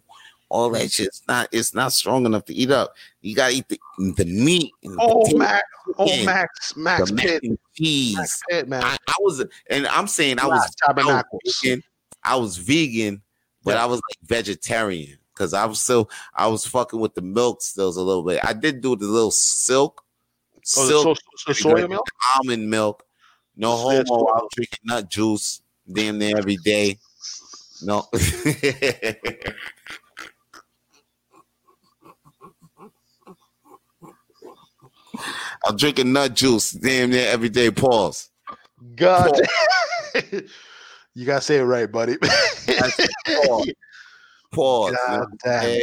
All 0.50 0.70
that 0.70 0.92
shit, 0.92 1.08
it's 1.08 1.24
not 1.28 1.50
it's 1.52 1.74
not 1.74 1.92
strong 1.92 2.26
enough 2.26 2.46
to 2.46 2.54
eat 2.54 2.70
up. 2.70 2.94
You 3.22 3.36
gotta 3.36 3.56
eat 3.56 3.68
the, 3.68 3.80
the 3.98 4.26
meat 4.26 4.72
the 4.84 4.96
Oh, 5.00 5.22
potato, 5.22 5.38
Max. 5.40 5.64
Oh. 5.98 6.24
Max. 6.24 6.76
Max 6.78 7.10
the 7.10 7.16
mac 7.16 7.44
and 7.44 7.58
cheese. 7.76 8.16
Max 8.16 8.42
Pitt, 8.50 8.68
man. 8.70 8.84
I, 8.84 8.96
I 9.08 9.16
was, 9.22 9.44
and 9.70 9.88
I'm 9.88 10.08
saying 10.08 10.40
I 10.40 10.46
was, 10.46 10.72
I 10.88 10.94
was 10.94 11.24
vegan. 11.64 11.84
I 12.24 12.36
was 12.36 12.58
vegan, 12.58 13.24
but 13.64 13.74
Yeah. 13.74 13.84
I 13.84 13.86
was 13.88 13.98
like 14.08 14.30
vegetarian 14.30 15.18
because 15.34 15.54
I 15.56 15.66
was 15.66 15.82
still, 15.82 16.10
I 16.36 16.48
was 16.48 16.66
fucking 16.66 17.00
with 17.00 17.16
the 17.16 17.22
milk 17.24 17.64
stills 17.64 17.98
a 17.98 18.04
little 18.04 18.24
bit. 18.24 18.40
I 18.44 18.54
did 18.54 18.82
do 18.82 18.96
the 18.96 19.08
little 19.08 19.32
silk, 19.32 20.04
Oh, 20.78 20.88
the 20.88 21.00
silk 21.00 21.18
so, 21.38 21.54
so 21.54 21.54
soy 21.54 21.88
milk? 21.88 22.08
almond 22.38 22.70
milk. 22.70 23.04
No 23.56 23.72
Yeah, 23.92 24.04
homo. 24.08 24.26
I 24.26 24.42
was 24.42 24.50
drinking 24.56 24.80
nut 24.84 25.10
juice 25.10 25.62
damn 25.92 26.18
near 26.18 26.38
every 26.38 26.58
day. 26.58 26.98
No. 27.84 28.08
I'm 35.66 35.78
drinking 35.78 36.14
nut 36.14 36.34
juice 36.34 36.72
damn 36.72 37.12
near 37.12 37.28
every 37.28 37.50
day. 37.50 37.70
Pause. 37.70 38.30
God. 38.96 39.40
you 41.14 41.26
gotta 41.26 41.42
say 41.42 41.58
it 41.58 41.64
right, 41.64 41.92
buddy. 41.92 42.18
Pause. 42.18 43.72
Pause. 44.52 44.96
God 45.08 45.28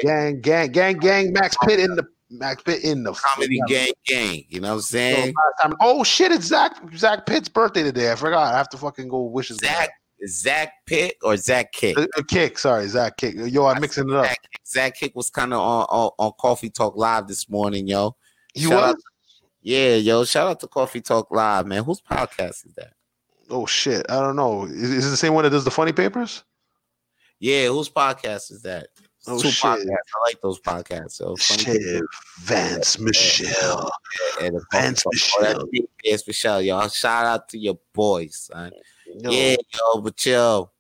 Gang, 0.02 0.40
gang, 0.40 0.72
gang, 0.72 0.98
gang. 0.98 1.32
Max 1.32 1.56
Pitt 1.66 1.78
in 1.78 1.94
the 1.94 2.04
Max 2.32 2.62
Pitt 2.62 2.82
in 2.84 3.02
the 3.04 3.12
Comedy 3.12 3.60
gang, 3.68 3.92
gang. 4.06 4.44
You 4.48 4.60
know 4.60 4.68
what 4.70 4.74
I'm 4.76 4.80
saying? 4.80 5.34
last 5.34 5.62
time- 5.62 5.74
Oh 5.80 6.02
shit! 6.04 6.32
It's 6.32 6.46
Zach 6.46 6.76
Zach 6.96 7.26
Pitt's 7.26 7.48
birthday 7.48 7.82
today. 7.82 8.10
I 8.10 8.14
forgot. 8.16 8.52
I 8.52 8.56
have 8.56 8.68
to 8.70 8.76
fucking 8.78 9.08
go 9.08 9.22
wish 9.22 9.48
his 9.48 9.58
Zach, 9.58 9.90
Zach 10.26 10.72
Pitt 10.86 11.16
or 11.22 11.36
Zach 11.36 11.72
Kick? 11.72 11.98
Uh, 11.98 12.06
uh, 12.16 12.22
Kick. 12.28 12.58
Sorry, 12.58 12.86
Zach 12.88 13.16
Kick. 13.16 13.34
Yo, 13.36 13.66
I'm 13.66 13.80
mixing 13.80 14.08
it 14.08 14.14
up. 14.16 14.24
Zach, 14.26 14.38
Zach 14.66 14.94
Kick 14.96 15.14
was 15.14 15.30
kind 15.30 15.52
of 15.52 15.60
on, 15.60 15.84
on 15.90 16.10
on 16.18 16.32
Coffee 16.40 16.70
Talk 16.70 16.96
Live 16.96 17.28
this 17.28 17.48
morning, 17.48 17.86
yo. 17.86 18.16
He 18.54 18.62
Shout 18.62 18.72
was. 18.72 18.82
out- 18.90 18.96
Yeah, 19.60 19.94
yo. 19.96 20.24
Shout 20.24 20.48
out 20.48 20.60
to 20.60 20.66
Coffee 20.68 21.00
Talk 21.00 21.30
Live, 21.30 21.66
man. 21.66 21.84
Whose 21.84 22.00
podcast 22.00 22.66
is 22.66 22.72
that? 22.76 22.92
Oh 23.50 23.66
shit! 23.66 24.06
I 24.08 24.20
don't 24.20 24.36
know. 24.36 24.64
Is, 24.64 24.90
is 24.90 25.06
it 25.06 25.10
the 25.10 25.16
same 25.16 25.34
one 25.34 25.44
that 25.44 25.50
does 25.50 25.64
the 25.64 25.70
funny 25.70 25.92
papers? 25.92 26.42
Yeah, 27.38 27.66
whose 27.68 27.90
podcast 27.90 28.52
is 28.52 28.62
that? 28.62 28.86
Oh, 29.28 29.40
Two 29.40 29.50
shit. 29.50 29.62
podcasts. 29.62 29.86
I 29.86 30.26
like 30.26 30.40
those 30.40 30.60
podcasts. 30.60 31.12
So 31.12 31.36
funny 31.36 31.62
Shit, 31.80 32.02
Vance 32.40 32.98
Michelle. 32.98 33.90
and 34.40 34.56
the 34.56 34.64
Vance 34.72 35.02
Coffee 35.04 35.18
Talk- 35.18 35.38
that's 35.40 35.64
Michelle. 35.72 35.88
Vance 36.04 36.26
Michelle, 36.26 36.62
y'all. 36.62 36.88
Shout 36.88 37.26
out 37.26 37.48
to 37.50 37.58
your 37.58 37.78
boys, 37.92 38.48
son. 38.52 38.72
Yo, 39.06 39.30
Yeah, 39.30 39.56
yo, 39.74 40.00
but 40.00 40.26
yo. 40.26 40.70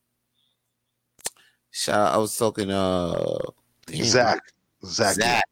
Shout 1.70 1.98
out, 1.98 2.14
I 2.14 2.16
was 2.18 2.36
talking 2.36 2.70
uh 2.70 3.38
damn, 3.86 4.04
Zach. 4.04 4.40
Zach. 4.84 5.14
Zach. 5.14 5.44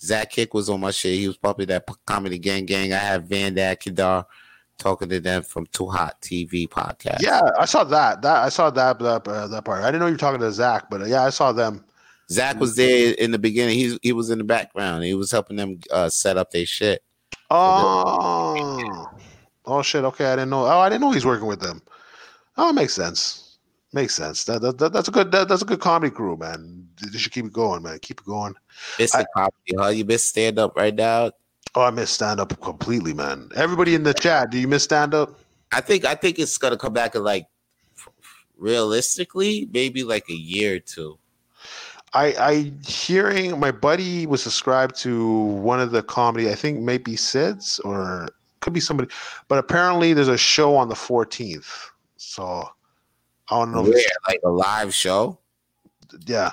Zach 0.00 0.30
Kick 0.30 0.52
was 0.52 0.68
on 0.68 0.80
my 0.80 0.90
shit. 0.90 1.18
He 1.18 1.28
was 1.28 1.36
probably 1.36 1.64
that 1.66 1.86
comedy 2.06 2.38
gang 2.38 2.66
gang. 2.66 2.92
I 2.92 2.96
have 2.98 3.24
Van 3.24 3.54
Dad 3.54 3.78
Kedar 3.80 4.26
talking 4.78 5.08
to 5.08 5.20
them 5.20 5.42
from 5.44 5.66
Too 5.66 5.88
Hot 5.88 6.20
TV 6.20 6.68
podcast. 6.68 7.18
Yeah, 7.20 7.40
I 7.58 7.66
saw 7.66 7.84
that. 7.84 8.20
That 8.22 8.42
I 8.42 8.48
saw 8.48 8.68
that 8.70 8.98
that, 8.98 9.28
uh, 9.28 9.46
that 9.46 9.64
part. 9.64 9.82
I 9.84 9.86
didn't 9.86 10.00
know 10.00 10.06
you 10.06 10.12
were 10.14 10.18
talking 10.18 10.40
to 10.40 10.50
Zach, 10.50 10.90
but 10.90 11.02
uh, 11.02 11.04
yeah, 11.06 11.22
I 11.24 11.30
saw 11.30 11.52
them. 11.52 11.84
Zach 12.32 12.58
was 12.60 12.76
there 12.76 13.14
in 13.14 13.30
the 13.30 13.38
beginning. 13.38 13.76
He 13.78 13.98
he 14.02 14.12
was 14.12 14.30
in 14.30 14.38
the 14.38 14.44
background. 14.44 15.04
He 15.04 15.14
was 15.14 15.30
helping 15.30 15.56
them 15.56 15.80
uh, 15.90 16.08
set 16.08 16.36
up 16.36 16.50
their 16.50 16.66
shit. 16.66 17.02
Oh, 17.50 19.10
oh 19.66 19.82
shit. 19.82 20.04
Okay, 20.04 20.26
I 20.26 20.36
didn't 20.36 20.50
know. 20.50 20.64
Oh, 20.64 20.80
I 20.80 20.88
didn't 20.88 21.02
know 21.02 21.12
he's 21.12 21.26
working 21.26 21.46
with 21.46 21.60
them. 21.60 21.82
Oh, 22.56 22.70
it 22.70 22.74
makes 22.74 22.94
sense. 22.94 23.58
Makes 23.92 24.14
sense. 24.14 24.44
That, 24.44 24.62
that, 24.62 24.78
that- 24.78 24.92
that's 24.92 25.08
a 25.08 25.10
good. 25.10 25.30
That, 25.32 25.48
that's 25.48 25.62
a 25.62 25.66
good 25.66 25.80
comedy 25.80 26.10
crew, 26.10 26.36
man. 26.36 26.88
You 27.12 27.18
should 27.18 27.32
keep 27.32 27.44
it 27.46 27.52
going, 27.52 27.82
man. 27.82 27.98
Keep 28.00 28.20
it 28.20 28.26
going. 28.26 28.54
It's 28.98 29.12
the 29.12 29.26
comedy, 29.34 29.74
huh? 29.76 29.88
You 29.88 30.04
best 30.04 30.26
stand 30.28 30.58
up 30.58 30.76
right 30.76 30.94
now. 30.94 31.32
Oh, 31.74 31.82
I 31.82 31.90
miss 31.90 32.10
stand 32.10 32.40
up 32.40 32.58
completely, 32.60 33.14
man. 33.14 33.50
Everybody 33.54 33.94
in 33.94 34.02
the 34.02 34.12
chat, 34.14 34.50
do 34.50 34.58
you 34.58 34.68
miss 34.68 34.84
stand 34.84 35.14
up? 35.14 35.38
I 35.72 35.80
think 35.80 36.04
I 36.04 36.14
think 36.14 36.38
it's 36.38 36.58
gonna 36.58 36.76
come 36.76 36.92
back 36.92 37.14
in 37.14 37.24
like 37.24 37.46
realistically, 38.56 39.68
maybe 39.72 40.04
like 40.04 40.28
a 40.28 40.34
year 40.34 40.76
or 40.76 40.78
two. 40.78 41.18
I 42.14 42.26
I 42.38 42.72
hearing 42.86 43.58
my 43.58 43.70
buddy 43.70 44.26
was 44.26 44.42
subscribed 44.42 44.96
to 45.00 45.28
one 45.28 45.80
of 45.80 45.90
the 45.90 46.02
comedy. 46.02 46.50
I 46.50 46.54
think 46.54 46.80
maybe 46.80 47.16
Sid's 47.16 47.78
or 47.80 48.28
could 48.60 48.72
be 48.72 48.80
somebody, 48.80 49.10
but 49.48 49.58
apparently 49.58 50.12
there's 50.12 50.28
a 50.28 50.38
show 50.38 50.76
on 50.76 50.88
the 50.88 50.94
14th. 50.94 51.90
So 52.16 52.68
I 53.48 53.58
don't 53.58 53.72
know. 53.72 53.84
It's, 53.86 54.08
like 54.28 54.40
a 54.44 54.48
live 54.48 54.94
show. 54.94 55.38
yeah, 56.26 56.52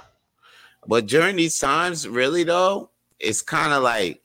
But 0.88 1.06
during 1.07 1.36
these 1.36 1.60
times, 1.60 2.07
really 2.07 2.44
though, 2.44 2.90
it's 3.19 3.41
kind 3.41 3.73
of 3.73 3.84
like 3.84 4.22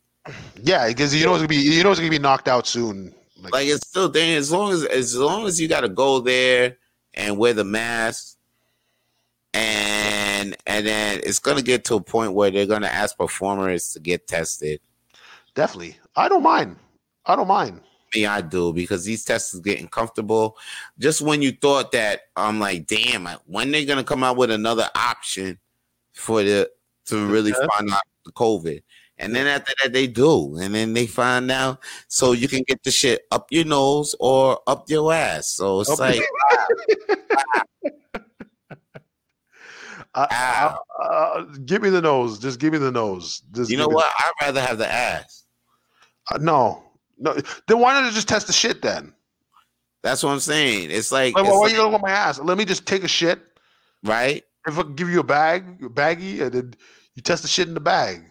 yeah, 0.63 0.89
because 0.89 1.15
you 1.15 1.27
know 1.27 1.33
it's 1.33 1.41
gonna 1.41 1.49
be 1.49 1.57
you 1.57 1.83
know 1.83 1.91
it's 1.91 2.01
gonna 2.01 2.11
be 2.11 2.19
knocked 2.19 2.49
out 2.49 2.67
soon. 2.67 3.15
Like, 3.43 3.53
like 3.53 3.69
it's 3.69 3.87
still 3.87 4.09
there 4.09 4.39
as 4.39 4.51
long 4.51 4.73
as 4.73 4.85
as 4.85 5.17
long 5.17 5.47
as 5.47 5.61
you 5.61 5.69
got 5.69 5.83
to 5.83 5.89
go 5.89 6.21
there 6.21 6.79
and 7.13 7.37
wear 7.37 7.53
the 7.53 7.65
mask 7.65 8.37
and 9.53 10.24
and 10.67 10.87
then 10.87 11.21
it's 11.25 11.39
gonna 11.39 11.63
get 11.63 11.85
to 11.87 11.95
a 11.95 12.01
point 12.03 12.35
where 12.35 12.51
they're 12.51 12.67
gonna 12.67 12.87
ask 12.89 13.17
performers 13.17 13.93
to 13.95 14.01
get 14.01 14.27
tested. 14.27 14.81
Definitely, 15.55 15.97
I 16.17 16.29
don't 16.29 16.43
mind. 16.43 16.77
I 17.27 17.37
don't 17.37 17.49
mind. 17.49 17.81
me 18.15 18.27
i 18.27 18.41
do 18.41 18.73
because 18.73 19.05
these 19.05 19.25
tests 19.25 19.55
is 19.55 19.61
getting 19.61 19.89
comfortable. 19.89 20.57
Just 20.99 21.21
when 21.23 21.41
you 21.43 21.53
thought 21.53 21.91
that 21.93 22.23
i'm 22.37 22.61
like 22.61 22.87
damn 22.87 23.27
when 23.47 23.71
they're 23.71 23.87
gonna 23.87 24.05
come 24.05 24.23
out 24.23 24.37
with 24.37 24.51
another 24.51 24.89
option 24.95 25.59
for 26.13 26.43
the 26.43 26.71
to 27.07 27.27
really 27.27 27.53
test? 27.53 27.65
find 27.75 27.91
out 27.91 28.03
the 28.25 28.33
covid? 28.33 28.83
And 29.19 29.35
then 29.35 29.47
after 29.47 29.73
that 29.83 29.93
they 29.93 30.07
do. 30.09 30.57
And 30.59 30.75
then 30.75 30.93
they 30.93 31.07
find 31.07 31.49
out 31.51 31.79
so 32.09 32.33
you 32.33 32.49
can 32.49 32.63
get 32.67 32.83
the 32.83 32.91
shit 32.91 33.23
up 33.31 33.47
your 33.51 33.65
nose 33.65 34.15
or 34.19 34.59
up 34.67 34.91
your 34.91 35.13
ass. 35.13 35.47
So 35.49 35.81
it's 35.81 35.91
Up- 35.91 36.01
like 36.01 36.21
I-. 40.15 40.27
I- 40.31 40.77
uh, 41.05 41.43
give 41.67 41.83
me 41.83 41.91
the 41.91 42.01
nose. 42.01 42.39
Just 42.39 42.59
give 42.61 42.73
me 42.73 42.79
the 42.79 42.91
nose. 42.93 43.43
Just 43.53 43.71
you 43.71 43.77
know 43.77 43.89
what 43.89 44.07
i'd 44.21 44.33
rather 44.47 44.61
have 44.61 44.79
the 44.79 44.91
ass 44.91 45.45
Uh, 46.33 46.39
no, 46.39 46.83
no. 47.19 47.35
Then 47.69 47.79
why 47.81 47.93
not 48.01 48.13
just 48.13 48.29
test 48.29 48.47
the 48.47 48.53
shit 48.53 48.81
then? 48.83 49.13
that's 50.03 50.23
what 50.23 50.31
i'm 50.31 50.41
saying 50.41 50.91
it's 50.91 51.11
like, 51.11 51.35
Like, 51.35 51.45
it's 51.47 51.51
why 51.53 51.57
are 51.57 51.61
like- 51.63 51.71
you 51.73 51.77
gonna 51.79 51.91
go 51.97 51.99
my 51.99 52.11
ass? 52.11 52.39
Let 52.39 52.59
me 52.59 52.65
just 52.65 52.87
take 52.87 53.05
a 53.05 53.09
shit. 53.09 53.41
right 54.05 54.43
If 54.67 54.79
I 54.79 54.83
give 54.95 55.09
you 55.11 55.21
a 55.21 55.25
bag, 55.25 55.65
a 55.83 55.89
baggie, 55.89 56.41
and 56.43 56.53
then 56.53 56.75
you 57.15 57.23
test 57.23 57.43
the 57.43 57.49
shit 57.49 57.69
in 57.69 57.75
the 57.75 57.81
bag. 57.81 58.31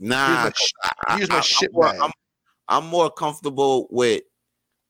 nah 0.00 0.42
Here's 0.44 0.72
my 1.08 1.16
here's 1.16 1.28
my 1.30 1.36
I'm 1.36 1.42
shit 1.42 1.70
more- 1.72 1.84
bag. 1.90 2.00
I'm, 2.00 2.10
I'm 2.68 2.86
more 2.86 3.10
comfortable 3.10 3.86
with, 3.90 4.22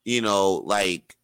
you 0.04 0.20
know, 0.20 0.62
like 0.64 1.16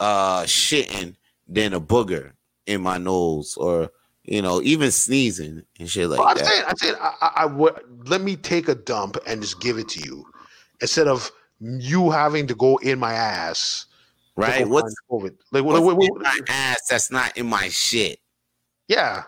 uh 0.00 0.42
shitting 0.44 1.14
than 1.48 1.72
a 1.74 1.80
booger 1.80 2.32
in 2.70 2.80
my 2.82 2.98
nose 2.98 3.56
or 3.56 3.90
you 4.24 4.42
know, 4.42 4.60
even 4.62 4.90
sneezing 4.90 5.62
and 5.78 5.90
shit 5.90 6.08
like 6.08 6.18
Well, 6.20 6.28
I'm 6.28 6.36
that. 6.36 6.46
saying, 6.46 6.62
I'm 6.68 6.76
saying, 6.76 6.94
I, 7.00 7.14
I, 7.20 7.32
I 7.36 7.44
would 7.46 7.74
let 8.08 8.20
me 8.20 8.36
take 8.36 8.68
a 8.68 8.74
dump 8.74 9.16
and 9.26 9.40
just 9.40 9.60
give 9.60 9.78
it 9.78 9.88
to 9.90 10.00
you 10.04 10.24
instead 10.80 11.08
of 11.08 11.30
you 11.58 12.10
having 12.10 12.46
to 12.46 12.54
go 12.54 12.76
in 12.78 12.98
my 12.98 13.12
ass. 13.14 13.86
right? 14.36 14.68
What's, 14.68 14.94
COVID. 15.10 15.36
Like, 15.52 15.64
what's 15.64 15.80
what, 15.80 15.96
what, 15.96 16.04
in 16.04 16.10
what- 16.12 16.22
my 16.22 16.38
ass 16.48 16.78
that's 16.88 17.10
not 17.10 17.36
in 17.36 17.46
my 17.46 17.68
shit? 17.70 18.20
yeah, 18.88 19.24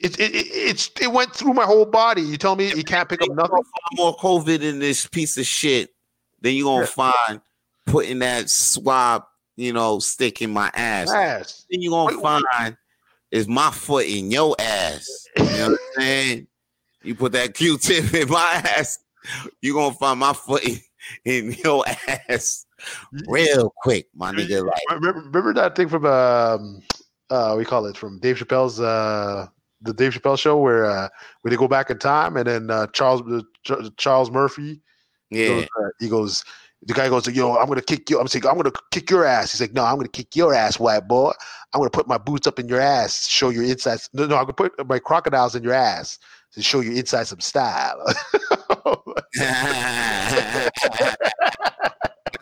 it, 0.00 0.18
it, 0.20 0.34
it, 0.34 0.46
it's 0.52 0.90
it 1.00 1.12
went 1.12 1.34
through 1.34 1.54
my 1.54 1.64
whole 1.64 1.84
body. 1.86 2.22
You 2.22 2.36
tell 2.36 2.56
me 2.56 2.72
you 2.72 2.84
can't 2.84 3.08
pick 3.08 3.22
up 3.22 3.28
nothing. 3.32 3.62
more 3.94 4.16
COVID 4.16 4.60
in 4.62 4.78
this 4.78 5.06
piece 5.06 5.36
of 5.36 5.46
shit 5.46 5.90
than 6.40 6.54
you're 6.54 6.64
gonna 6.64 6.80
Yeah. 6.84 7.10
find 7.12 7.40
putting 7.86 8.18
that 8.20 8.48
swab, 8.50 9.24
you 9.56 9.72
know, 9.72 9.98
stick 9.98 10.42
in 10.42 10.52
my 10.52 10.70
ass. 10.74 11.10
Ass. 11.10 11.66
Then 11.70 11.82
you 11.82 11.90
gonna 11.90 12.16
Wait, 12.16 12.22
find 12.22 12.76
is 13.30 13.48
my 13.48 13.70
foot 13.70 14.06
in 14.06 14.30
your 14.30 14.54
ass. 14.58 15.26
You 15.36 15.44
know 15.44 15.70
what 15.70 15.70
I'm 15.70 16.02
saying? 16.02 16.46
You 17.02 17.14
put 17.14 17.32
that 17.32 17.54
Q-tip 17.54 18.14
in 18.14 18.28
my 18.28 18.62
ass, 18.76 18.98
you 19.60 19.74
gonna 19.74 19.94
find 19.94 20.20
my 20.20 20.32
foot 20.32 20.64
in, 20.64 20.80
in 21.24 21.52
your 21.64 21.84
ass 22.28 22.66
real 23.26 23.72
quick, 23.82 24.08
my 24.14 24.32
nigga. 24.32 24.64
Like, 24.64 24.80
Remember, 24.90 25.20
remember 25.20 25.54
that 25.54 25.74
thing 25.74 25.88
from 25.88 26.06
um, 26.06 26.82
uh, 27.30 27.54
we 27.56 27.64
call 27.64 27.86
it 27.86 27.96
from 27.96 28.18
Dave 28.20 28.36
Chappelle's 28.36 28.80
uh, 28.80 29.46
the 29.80 29.92
Dave 29.92 30.12
Chappelle 30.12 30.38
show 30.38 30.58
where 30.58 30.84
uh, 30.84 31.08
where 31.40 31.50
they 31.50 31.56
go 31.56 31.68
back 31.68 31.90
in 31.90 31.98
time 31.98 32.36
and 32.36 32.46
then 32.46 32.70
uh, 32.70 32.86
Charles 32.88 33.22
uh, 33.22 33.42
Ch- 33.64 33.96
Charles 33.96 34.30
Murphy 34.30 34.80
yeah, 35.30 35.46
goes, 35.46 35.64
uh, 35.64 35.88
he 35.98 36.08
goes 36.08 36.44
the 36.84 36.94
guy 36.94 37.08
goes 37.08 37.26
yo 37.28 37.56
I'm 37.56 37.68
gonna 37.68 37.82
kick 37.82 38.10
you 38.10 38.18
I'm 38.18 38.28
saying 38.28 38.46
I'm 38.46 38.56
gonna 38.56 38.72
kick 38.90 39.10
your 39.10 39.24
ass 39.24 39.52
he's 39.52 39.60
like 39.60 39.72
no 39.72 39.84
I'm 39.84 39.96
gonna 39.96 40.08
kick 40.08 40.34
your 40.34 40.54
ass 40.54 40.78
white 40.78 41.06
boy 41.06 41.32
I'm 41.72 41.80
gonna 41.80 41.90
put 41.90 42.08
my 42.08 42.18
boots 42.18 42.46
up 42.46 42.58
in 42.58 42.68
your 42.68 42.80
ass 42.80 43.28
show 43.28 43.50
your 43.50 43.64
insides 43.64 44.08
no 44.12 44.26
no 44.26 44.36
I'm 44.36 44.44
gonna 44.44 44.54
put 44.54 44.88
my 44.88 44.98
crocodiles 44.98 45.54
in 45.54 45.62
your 45.62 45.74
ass 45.74 46.18
to 46.52 46.62
show 46.62 46.80
you 46.80 46.92
inside 46.92 47.26
some 47.26 47.40
style 47.40 48.02
that's, 49.34 50.70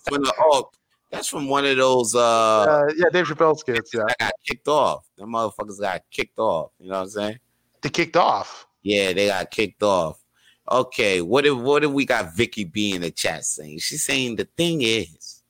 the, 0.07 0.35
oh, 0.41 0.71
that's 1.11 1.29
from 1.29 1.49
one 1.49 1.65
of 1.65 1.77
those 1.77 2.15
uh, 2.15 2.63
uh, 2.63 2.89
yeah 2.97 3.07
Dave 3.13 3.27
Chappelle 3.27 3.59
skits 3.59 3.93
yeah 3.95 4.03
got 4.19 4.33
kicked 4.47 4.69
off. 4.69 5.07
The 5.17 5.25
motherfuckers 5.25 5.81
got 5.81 6.03
kicked 6.11 6.39
off. 6.39 6.73
You 6.79 6.89
know 6.89 6.97
what 6.97 7.03
I'm 7.03 7.09
saying? 7.09 7.39
they 7.83 7.89
kicked 7.89 8.17
off 8.17 8.67
Yeah, 8.83 9.13
they 9.13 9.29
got 9.29 9.51
kicked 9.51 9.83
off. 9.83 10.23
Okay, 10.71 11.21
what 11.21 11.45
if 11.47 11.57
what 11.57 11.83
if 11.83 11.91
we 11.91 12.05
got 12.05 12.35
Vicky 12.35 12.65
B 12.65 12.95
in 12.95 13.03
the 13.03 13.11
chat 13.11 13.45
saying? 13.45 13.79
She's 13.79 14.05
saying 14.05 14.37
the 14.37 14.45
thing 14.57 14.83
is, 14.83 15.43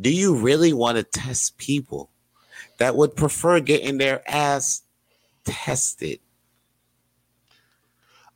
do 0.00 0.10
you 0.10 0.36
really 0.36 0.72
want 0.72 0.98
to 0.98 1.02
test 1.02 1.58
people 1.58 2.10
that 2.78 2.94
would 2.94 3.16
prefer 3.16 3.58
getting 3.58 3.98
their 3.98 4.22
ass 4.30 4.82
tested? 5.44 6.20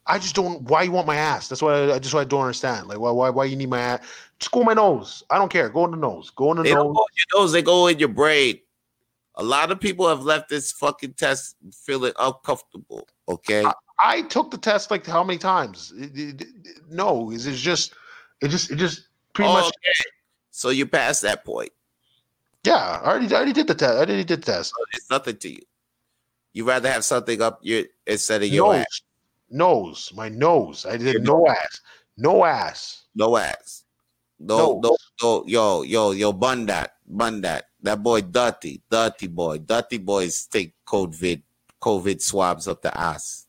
I 0.05 0.19
just 0.19 0.35
don't. 0.35 0.63
Why 0.63 0.83
you 0.83 0.91
want 0.91 1.07
my 1.07 1.17
ass? 1.17 1.49
That's 1.49 1.63
what 1.63 1.75
I, 1.75 1.95
I 1.95 1.99
just 2.01 2.13
what 2.13 2.23
I 2.23 2.25
don't 2.25 2.41
understand. 2.41 2.89
Like 2.89 2.99
why 2.99 3.11
why 3.13 3.31
why 3.31 3.45
you 3.45 3.55
need 3.55 3.71
my 3.71 3.81
ass? 3.81 4.01
Just 4.41 4.51
go 4.51 4.61
in 4.61 4.67
my 4.67 4.75
nose. 4.75 5.23
I 5.31 5.39
don't 5.39 5.51
care. 5.51 5.69
Go 5.69 5.85
in 5.85 5.93
the 5.93 5.97
nose. 5.97 6.31
Go 6.31 6.51
in 6.51 6.57
the 6.59 6.65
They 6.65 6.75
nose. 6.75 6.83
go 6.83 6.91
in 6.91 6.95
your 7.35 7.41
nose, 7.41 7.53
they 7.53 7.63
go 7.63 7.87
in 7.87 7.99
your 8.01 8.09
brain. 8.09 8.59
A 9.37 9.45
lot 9.45 9.71
of 9.71 9.79
people 9.79 10.09
have 10.09 10.23
left 10.23 10.49
this 10.49 10.73
fucking 10.73 11.15
test 11.15 11.57
feeling 11.85 12.13
uncomfortable. 12.19 13.07
Okay. 13.29 13.65
I 13.65 13.73
took 14.29 14.51
the 14.51 14.59
test 14.59 14.91
like 14.91 15.07
how 15.07 15.25
many 15.25 15.39
times? 15.39 15.93
It- 15.97 16.17
it- 16.19 16.41
it- 16.43 16.89
no, 16.91 17.31
it's 17.31 17.47
it's 17.47 17.61
just 17.61 17.95
it 18.41 18.49
just 18.49 18.71
it 18.71 18.77
just 18.77 19.09
pretty 19.33 19.51
Oh, 19.51 19.55
much. 19.55 19.65
okay. 19.67 20.11
So 20.51 20.69
you 20.71 20.87
passed 20.87 21.23
that 21.23 21.45
point. 21.45 21.73
Yeah, 22.65 23.01
I 23.03 23.07
already 23.11 23.33
I 23.33 23.37
already 23.37 23.53
did 23.53 23.67
the 23.69 23.75
test. 23.75 23.93
I 23.95 23.97
already 23.97 24.25
did 24.25 24.43
the 24.43 24.53
test. 24.53 24.71
So 24.77 24.85
it's 24.93 25.11
nothing 25.11 25.37
to 25.39 25.51
you. 25.51 25.63
You 26.53 26.65
rather 26.67 26.91
have 26.91 27.05
something 27.05 27.41
up 27.43 27.61
your 27.63 27.85
instead 28.07 28.43
of 28.43 28.49
your 28.49 28.73
Nose, 28.73 28.81
ass. 28.81 29.01
nose, 29.51 30.13
my 30.15 30.29
nose. 30.29 30.87
I 30.87 30.97
did 30.97 31.15
Your 31.15 31.23
no 31.23 31.49
ass, 31.49 31.81
no 32.17 32.45
ass. 32.45 33.05
No 33.15 33.37
ass. 33.37 33.85
No, 34.39 34.81
no, 34.83 34.97
no, 35.23 35.45
yo, 35.47 35.83
yo, 35.83 36.11
yo, 36.11 36.33
bun 36.33 36.67
that, 36.67 36.97
bun 37.07 37.41
that. 37.41 37.69
That 37.83 38.03
boy 38.03 38.21
dirty, 38.21 38.83
dirty 38.91 39.29
boy. 39.29 39.59
Dirty 39.59 39.97
boys 39.97 40.45
take 40.47 40.75
COVID, 40.87 41.43
COVID 41.81 42.21
swabs 42.21 42.69
up 42.69 42.83
the 42.83 42.95
ass. 42.99 43.46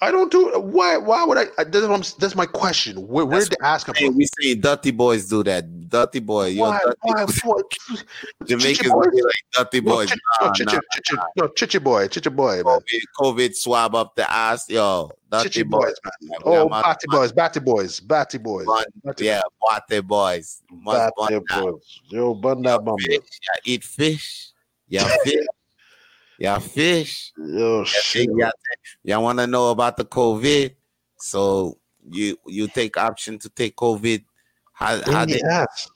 I 0.00 0.10
don't 0.10 0.30
do. 0.30 0.50
Why? 0.60 0.96
Why 0.96 1.24
would 1.24 1.38
I? 1.38 1.46
I 1.58 1.64
that's, 1.64 2.12
that's 2.14 2.36
my 2.36 2.46
question. 2.46 3.06
Where, 3.06 3.26
where 3.26 3.40
did 3.40 3.50
the 3.50 3.66
ass 3.66 3.84
come 3.84 3.94
we 4.14 4.26
say 4.40 4.54
dirty 4.54 4.90
boys 4.90 5.28
do 5.28 5.42
that. 5.44 5.88
Dirty 5.88 6.20
boy, 6.20 6.54
Why? 6.56 6.78
dirty 6.84 7.34
Why? 7.44 7.62
Jamaicans 8.46 8.92
like 8.92 9.12
dirty 9.52 9.80
boys. 9.80 10.08
chichi, 10.08 10.20
no, 10.40 10.52
chichi, 10.52 11.16
nah. 11.16 11.24
no, 11.36 11.48
chichi 11.48 11.78
boy, 11.78 12.08
chichi 12.08 12.30
boy. 12.30 12.62
COVID, 12.62 13.00
COVID 13.18 13.54
swab 13.54 13.94
up 13.94 14.14
the 14.14 14.30
ass, 14.30 14.68
yo. 14.68 15.10
Dirty 15.30 15.48
Chichi 15.48 15.62
boys. 15.64 15.94
man. 16.22 16.38
Oh, 16.44 16.68
batty 16.68 17.06
boys, 17.10 17.32
batty 17.32 17.60
boys, 17.60 18.00
batty 18.00 18.38
boys. 18.38 18.66
Batty- 19.04 19.24
yeah, 19.24 19.42
bate 19.88 20.06
boys. 20.06 20.62
Batty 20.84 21.38
boys. 21.50 22.00
Yo, 22.08 22.34
bun 22.34 22.62
that 22.62 22.84
bum. 22.84 22.96
Eat 23.64 23.84
fish. 23.84 24.52
Yeah, 24.88 25.04
fish. 25.24 25.44
Yeah, 26.38 26.58
fish. 26.60 27.32
Yo, 27.36 27.84
shit. 27.84 28.28
y'all, 28.30 28.52
y'all 29.02 29.22
want 29.22 29.40
to 29.40 29.46
know 29.46 29.70
about 29.70 29.96
the 29.96 30.04
COVID? 30.04 30.74
So 31.18 31.78
you 32.08 32.38
you 32.46 32.68
take 32.68 32.96
option 32.96 33.38
to 33.40 33.48
take 33.48 33.74
COVID. 33.76 34.24
How 34.72 35.02
how 35.10 35.24
they 35.24 35.40
the 35.40 35.44
ass. 35.50 35.90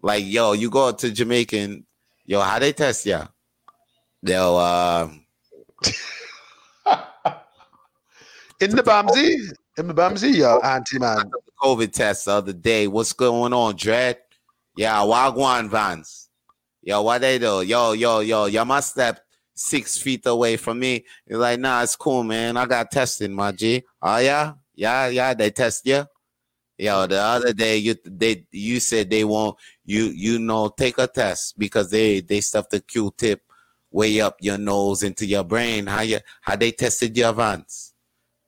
like 0.00 0.24
yo? 0.24 0.52
You 0.52 0.70
go 0.70 0.92
to 0.92 1.10
Jamaican, 1.10 1.84
yo. 2.24 2.40
How 2.40 2.60
they 2.60 2.72
test 2.72 3.04
ya? 3.04 3.26
They'll 4.22 4.56
uh, 4.56 5.08
In 8.60 8.70
the 8.70 8.82
Bamsey, 8.82 9.36
in 9.76 9.88
the 9.88 9.94
Bamsey, 9.94 10.36
yo, 10.36 10.60
auntie 10.60 11.00
man. 11.00 11.30
COVID 11.60 11.92
test 11.92 12.26
the 12.26 12.32
other 12.32 12.52
day. 12.52 12.86
What's 12.86 13.12
going 13.12 13.52
on, 13.52 13.74
Dread? 13.74 14.18
Yeah, 14.76 14.98
Wagwan 14.98 15.68
Vance. 15.68 16.28
Yo, 16.82 17.02
what 17.02 17.20
they 17.20 17.38
do? 17.38 17.62
Yo, 17.62 17.92
yo, 17.92 18.20
yo, 18.20 18.46
y'all 18.46 18.64
must 18.64 18.92
step 18.92 19.23
six 19.54 19.96
feet 19.96 20.26
away 20.26 20.56
from 20.56 20.78
me. 20.80 21.04
You're 21.26 21.38
like, 21.38 21.60
nah, 21.60 21.82
it's 21.82 21.96
cool, 21.96 22.22
man. 22.22 22.56
I 22.56 22.66
got 22.66 22.90
tested, 22.90 23.30
my 23.30 23.52
G. 23.52 23.84
Oh 24.02 24.18
yeah, 24.18 24.54
yeah, 24.74 25.08
yeah. 25.08 25.34
They 25.34 25.50
test 25.50 25.86
you. 25.86 26.04
Yo, 26.76 27.06
the 27.06 27.20
other 27.20 27.52
day 27.52 27.76
you 27.76 27.94
they 28.04 28.44
you 28.50 28.80
said 28.80 29.08
they 29.08 29.24
won't 29.24 29.56
you 29.84 30.06
you 30.06 30.40
know 30.40 30.68
take 30.68 30.98
a 30.98 31.06
test 31.06 31.56
because 31.56 31.90
they 31.90 32.20
they 32.20 32.40
stuffed 32.40 32.70
the 32.70 32.80
Q-tip 32.80 33.40
way 33.92 34.20
up 34.20 34.36
your 34.40 34.58
nose 34.58 35.04
into 35.04 35.24
your 35.24 35.44
brain. 35.44 35.86
How 35.86 36.00
you 36.00 36.18
how 36.40 36.56
they 36.56 36.72
tested 36.72 37.16
your 37.16 37.32
vans? 37.32 37.94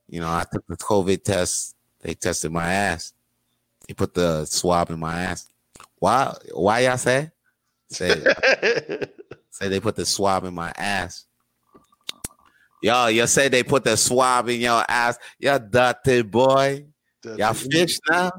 You 0.08 0.20
know, 0.20 0.28
I 0.28 0.44
took 0.52 0.66
the 0.66 0.76
COVID 0.76 1.22
test. 1.22 1.76
They 2.00 2.14
tested 2.14 2.52
my 2.52 2.72
ass. 2.72 3.12
They 3.86 3.94
put 3.94 4.14
the 4.14 4.44
swab 4.44 4.90
in 4.90 4.98
my 4.98 5.20
ass. 5.22 5.48
Why? 5.98 6.34
Why 6.52 6.80
y'all 6.80 6.98
say? 6.98 7.30
Say 7.90 8.24
say 9.56 9.68
they 9.68 9.80
put 9.80 9.96
the 9.96 10.04
swab 10.04 10.44
in 10.44 10.54
my 10.54 10.70
ass. 10.76 11.24
Yo, 12.82 13.06
you 13.06 13.26
say 13.26 13.48
they 13.48 13.62
put 13.62 13.84
the 13.84 13.96
swab 13.96 14.48
in 14.48 14.60
your 14.60 14.84
ass. 14.88 15.18
Y'all 15.38 15.58
dirty 15.58 16.22
boy. 16.22 16.84
Y'all 17.24 17.54
fish 17.54 17.98
now? 18.08 18.30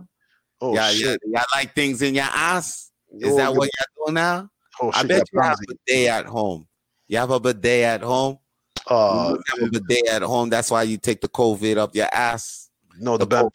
Oh 0.62 0.74
y'all, 0.76 0.90
shit! 0.92 1.20
y'all, 1.24 1.34
y'all 1.34 1.46
like 1.56 1.74
things 1.76 2.02
in 2.02 2.16
your 2.16 2.24
ass? 2.26 2.92
Is 3.20 3.34
Oh, 3.34 3.38
that 3.38 3.54
what 3.56 3.70
y'all 3.78 4.06
doing 4.06 4.14
now? 4.16 4.50
Oh 4.82 4.92
I 4.92 5.00
shit! 5.02 5.10
bet 5.10 5.24
you 5.34 5.42
have 5.42 5.58
a 5.60 5.74
bidet 5.86 6.08
at 6.10 6.26
home. 6.26 6.68
You 7.08 7.18
have 7.18 7.32
a 7.32 7.40
bidet 7.40 7.84
at 7.84 8.02
home. 8.02 8.38
Uh, 8.86 9.36
you 9.36 9.44
have 9.60 9.68
a 9.68 9.72
bidet 9.72 10.08
at 10.08 10.22
home. 10.22 10.50
That's 10.50 10.72
why 10.72 10.84
you 10.84 10.98
take 10.98 11.22
the 11.22 11.28
COVID 11.28 11.78
up 11.78 11.96
your 11.96 12.08
ass. 12.14 12.70
no, 13.00 13.18
the 13.18 13.26
the 13.26 13.28
best. 13.28 13.50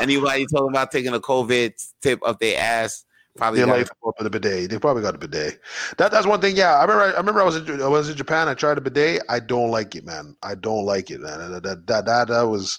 Anybody 0.00 0.46
talking 0.46 0.70
about 0.70 0.90
taking 0.92 1.12
a 1.14 1.20
COVID 1.20 1.72
tip 2.00 2.20
up 2.24 2.38
their 2.38 2.58
ass? 2.58 3.04
Probably 3.36 3.60
They 3.60 3.66
like 3.66 3.90
up 3.90 4.14
with 4.18 4.26
a 4.26 4.30
bidet. 4.30 4.68
They 4.70 4.78
probably 4.78 5.02
got 5.02 5.14
a 5.14 5.18
bidet. 5.18 5.58
That 5.96 6.10
that's 6.10 6.26
one 6.26 6.40
thing. 6.40 6.54
Yeah, 6.54 6.74
I 6.74 6.82
remember. 6.82 7.02
I 7.02 7.16
remember. 7.16 7.40
I 7.40 7.44
was 7.44 7.56
in, 7.56 7.80
I 7.80 7.88
was 7.88 8.10
in 8.10 8.16
Japan. 8.16 8.46
I 8.46 8.54
tried 8.54 8.76
a 8.76 8.80
bidet. 8.82 9.22
I 9.30 9.40
don't 9.40 9.70
like 9.70 9.94
it, 9.94 10.04
man. 10.04 10.36
I 10.42 10.54
don't 10.54 10.84
like 10.84 11.10
it, 11.10 11.20
man. 11.20 11.50
That 11.52 11.62
that 11.62 11.86
that, 11.86 12.04
that, 12.04 12.28
that 12.28 12.42
was 12.42 12.78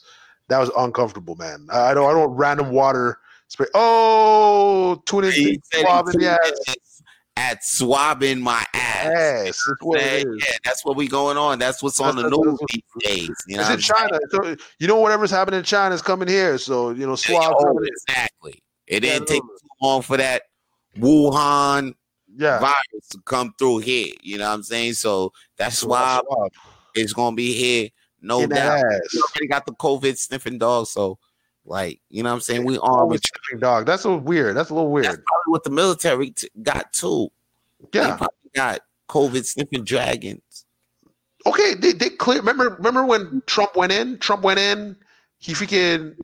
that 0.49 0.59
was 0.59 0.69
uncomfortable, 0.77 1.35
man. 1.35 1.67
I, 1.71 1.91
I 1.91 1.93
don't. 1.95 2.07
I 2.07 2.13
don't 2.13 2.29
random 2.35 2.69
water 2.69 3.17
spray. 3.47 3.65
Oh, 3.73 5.01
tune 5.07 5.23
in. 5.25 5.31
He 5.31 5.59
said 5.71 5.79
he 5.79 5.81
swabbing, 5.81 6.21
yeah. 6.21 6.37
at 7.35 7.63
swabbing 7.63 8.39
my 8.39 8.63
ass. 8.75 9.05
Yes, 9.05 9.45
that's 9.67 9.81
what 9.81 10.01
it 10.01 10.27
Man, 10.27 10.37
yeah, 10.37 10.55
that's 10.63 10.85
what 10.85 10.95
we 10.95 11.07
going 11.07 11.35
on. 11.37 11.57
That's 11.57 11.81
what's 11.81 11.99
on 11.99 12.15
the 12.15 12.23
That's- 12.23 12.39
news 12.39 12.59
these 12.69 13.03
days. 13.03 13.35
You 13.47 13.57
know, 13.57 13.63
It's 13.63 13.69
in 13.89 13.95
I'm 13.95 14.09
China. 14.09 14.19
So, 14.29 14.55
you 14.77 14.87
know 14.87 14.97
whatever's 14.97 15.31
happening 15.31 15.57
in 15.59 15.63
China 15.65 15.95
is 15.95 16.03
coming 16.03 16.27
here. 16.27 16.59
So 16.59 16.91
you 16.91 17.07
know, 17.07 17.15
saying? 17.15 17.41
swab. 17.41 17.55
Oh, 17.57 17.79
exactly. 17.79 18.61
It 18.85 19.03
Yeah, 19.03 19.13
didn't 19.13 19.27
take 19.29 19.41
too 19.41 19.57
long 19.83 20.01
for 20.01 20.17
that 20.17 20.43
Wuhan 20.97 21.93
Yeah. 22.35 22.59
virus 22.59 23.07
to 23.11 23.19
come 23.25 23.53
through 23.59 23.79
here. 23.79 24.13
You 24.21 24.37
know 24.37 24.47
what 24.47 24.55
I'm 24.55 24.63
saying? 24.63 24.93
So 24.93 25.33
that's 25.57 25.83
why 25.83 26.21
it's 26.95 27.13
gonna 27.13 27.35
be 27.35 27.53
here, 27.53 27.89
no 28.21 28.47
doubt. 28.47 28.83
We 29.13 29.21
already 29.21 29.47
got 29.49 29.65
the 29.65 29.73
COVID 29.73 30.17
sniffing 30.17 30.57
dog, 30.57 30.87
so 30.87 31.19
like 31.65 31.99
you 32.09 32.23
know 32.23 32.29
what 32.29 32.35
I'm 32.35 32.41
saying. 32.41 32.65
We 32.65 32.77
armed 32.79 33.11
with 33.11 33.21
sniffing 33.25 33.59
dog. 33.61 33.85
That's 33.85 34.05
a 34.05 34.15
weird. 34.15 34.55
That's 34.55 34.69
a 34.69 34.73
little 34.73 34.93
that's 34.95 35.07
weird. 35.07 35.25
probably 35.25 35.51
what 35.51 35.63
the 35.63 35.69
military 35.69 36.31
t- 36.31 36.49
got 36.61 36.91
too. 36.93 37.29
They 37.91 37.99
Yeah. 37.99 38.17
probably 38.17 38.49
got 38.55 38.81
COVID 39.09 39.45
sniffing 39.45 39.83
dragons. 39.83 40.65
Okay. 41.45 41.73
They, 41.73 41.91
they 41.91 42.09
clear. 42.09 42.39
Remember. 42.39 42.69
Remember 42.77 43.03
when 43.05 43.41
Trump 43.47 43.75
went 43.75 43.91
in? 43.91 44.17
Trump 44.19 44.43
went 44.43 44.59
in. 44.59 44.95
He 45.39 45.53
freaking. 45.53 46.15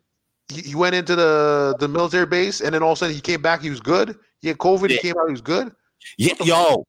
He, 0.49 0.61
he 0.61 0.75
went 0.75 0.95
into 0.95 1.15
the 1.15 1.75
the 1.79 1.87
military 1.87 2.25
base, 2.25 2.61
and 2.61 2.73
then 2.73 2.83
all 2.83 2.91
of 2.91 2.97
a 2.97 2.99
sudden 2.99 3.15
he 3.15 3.21
came 3.21 3.41
back. 3.41 3.61
He 3.61 3.69
was 3.69 3.79
good. 3.79 4.17
He 4.41 4.47
had 4.47 4.57
COVID. 4.57 4.89
He 4.89 4.97
came 4.97 5.15
out. 5.19 5.27
He 5.27 5.31
was 5.31 5.41
good. 5.41 5.71
Yeah, 6.17 6.33
yo, 6.43 6.85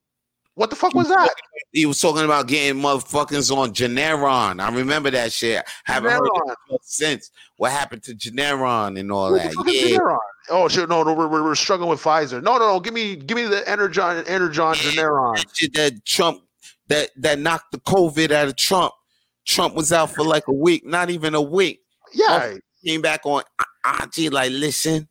What 0.54 0.70
the 0.70 0.76
fuck 0.76 0.94
was 0.94 1.08
that? 1.08 1.30
He 1.72 1.86
was 1.86 2.00
talking 2.00 2.24
about 2.24 2.48
getting 2.48 2.82
motherfuckers 2.82 3.54
on 3.56 3.72
Generon. 3.72 4.60
I 4.60 4.70
remember 4.70 5.10
that 5.10 5.32
shit. 5.32 5.64
Haven't 5.84 6.10
heard 6.10 6.26
it 6.70 6.80
since. 6.82 7.30
What 7.56 7.72
happened 7.72 8.02
to 8.04 8.14
Generon 8.14 8.96
and 8.96 9.12
all 9.12 9.32
that? 9.32 9.54
Yeah. 9.66 9.88
Generon? 9.88 10.18
Oh 10.48 10.68
shit! 10.68 10.88
No, 10.88 11.02
no, 11.02 11.14
we're, 11.14 11.28
we're, 11.28 11.44
we're 11.44 11.54
struggling 11.54 11.90
with 11.90 12.02
Pfizer. 12.02 12.42
No, 12.42 12.58
no, 12.58 12.66
no. 12.72 12.80
Give 12.80 12.92
me, 12.92 13.16
give 13.16 13.36
me 13.36 13.44
the 13.44 13.68
Energon, 13.68 14.24
Energon, 14.26 14.74
Generon. 14.74 15.36
That 15.36 15.46
shit 15.54 15.74
that 15.74 16.04
Trump 16.04 16.42
that 16.88 17.10
that 17.16 17.38
knocked 17.38 17.72
the 17.72 17.78
COVID 17.78 18.30
out 18.30 18.48
of 18.48 18.56
Trump. 18.56 18.92
Trump 19.46 19.74
was 19.74 19.92
out 19.92 20.10
for 20.10 20.24
like 20.24 20.46
a 20.48 20.52
week, 20.52 20.84
not 20.84 21.10
even 21.10 21.34
a 21.34 21.42
week. 21.42 21.80
Yeah, 22.12 22.56
came 22.84 23.02
back 23.02 23.20
on 23.24 23.42
IG 23.84 24.32
like, 24.32 24.50
listen, 24.52 25.08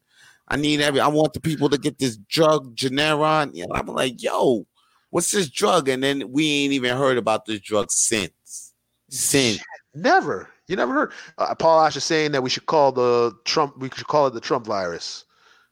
I 0.48 0.58
need 0.58 0.82
every, 0.82 1.00
I 1.00 1.08
want 1.08 1.34
the 1.34 1.40
people 1.40 1.70
to 1.70 1.78
get 1.78 2.00
this 2.00 2.18
drug, 2.18 2.76
Generon. 2.76 3.54
You 3.54 3.68
know, 3.68 3.76
I'm 3.76 3.88
like, 3.88 4.22
yo, 4.22 4.66
what's 5.10 5.32
this 5.32 5.50
drug? 5.50 5.90
And 5.90 6.04
then 6.04 6.32
we 6.32 6.48
ain't 6.64 6.74
even 6.74 6.98
heard 6.98 7.18
about 7.18 7.46
this 7.46 7.60
drug 7.60 7.92
since. 7.92 8.74
Since 9.10 9.64
never, 9.96 10.50
you 10.68 10.76
never 10.76 10.94
heard. 10.94 11.12
Uh, 11.38 11.56
Paul 11.56 11.82
Ash 11.82 11.96
is 11.96 12.04
saying 12.04 12.32
that 12.34 12.44
we 12.44 12.50
should 12.50 12.68
call 12.68 12.92
the 12.92 13.34
Trump, 13.44 13.78
we 13.80 13.90
should 13.90 14.08
call 14.08 14.28
it 14.28 14.34
the 14.34 14.42
Trump 14.42 14.66
virus. 14.66 15.26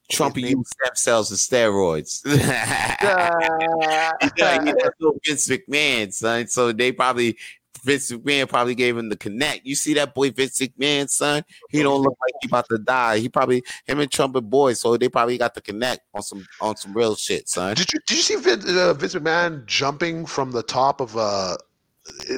Trump 0.10 0.38
use 0.38 0.69
stem 0.69 0.95
cells 0.95 1.32
and 1.32 1.38
steroids. 1.38 2.22
yeah, 2.26 4.11
yeah, 4.38 4.90
Vince 5.26 5.48
McMahon, 5.49 6.14
son. 6.14 6.48
So 6.48 6.72
they 6.72 6.94
probably 6.94 7.38
Vince 7.84 8.12
McMahon 8.12 8.48
probably 8.48 8.76
gave 8.76 8.98
him 8.98 9.10
the 9.10 9.18
connect. 9.18 9.66
You 9.66 9.76
see 9.76 9.94
that 9.95 10.14
boy 10.14 10.32
Vince 10.32 10.60
McMahon, 10.60 11.10
son? 11.10 11.44
He 11.70 11.82
don't 11.84 12.02
look 12.02 12.18
like 12.22 12.34
he 12.41 12.48
about 12.48 12.68
to 12.70 12.78
die. 12.78 13.20
He 13.20 13.30
probably 13.30 13.64
him 13.86 13.99
and 13.99 14.12
Trump 14.12 14.36
are 14.36 14.41
boys, 14.41 14.80
so 14.80 14.98
they 14.98 15.10
probably 15.10 15.38
got 15.38 15.54
the 15.54 15.62
connect 15.62 16.02
on 16.14 16.22
some 16.22 16.45
on 16.62 16.76
some 16.76 16.94
real 16.94 17.16
shit, 17.16 17.49
son. 17.49 17.76
Did 17.76 17.91
you 17.94 17.99
did 18.06 18.18
you 18.18 18.24
see 18.24 18.36
Vince, 18.36 18.66
uh, 18.66 18.94
Vince 18.94 19.16
McMahon 19.16 19.66
jumping 19.66 20.26
from 20.26 20.52
the 20.52 20.64
top 20.64 21.02
of 21.02 21.16
a 21.16 21.58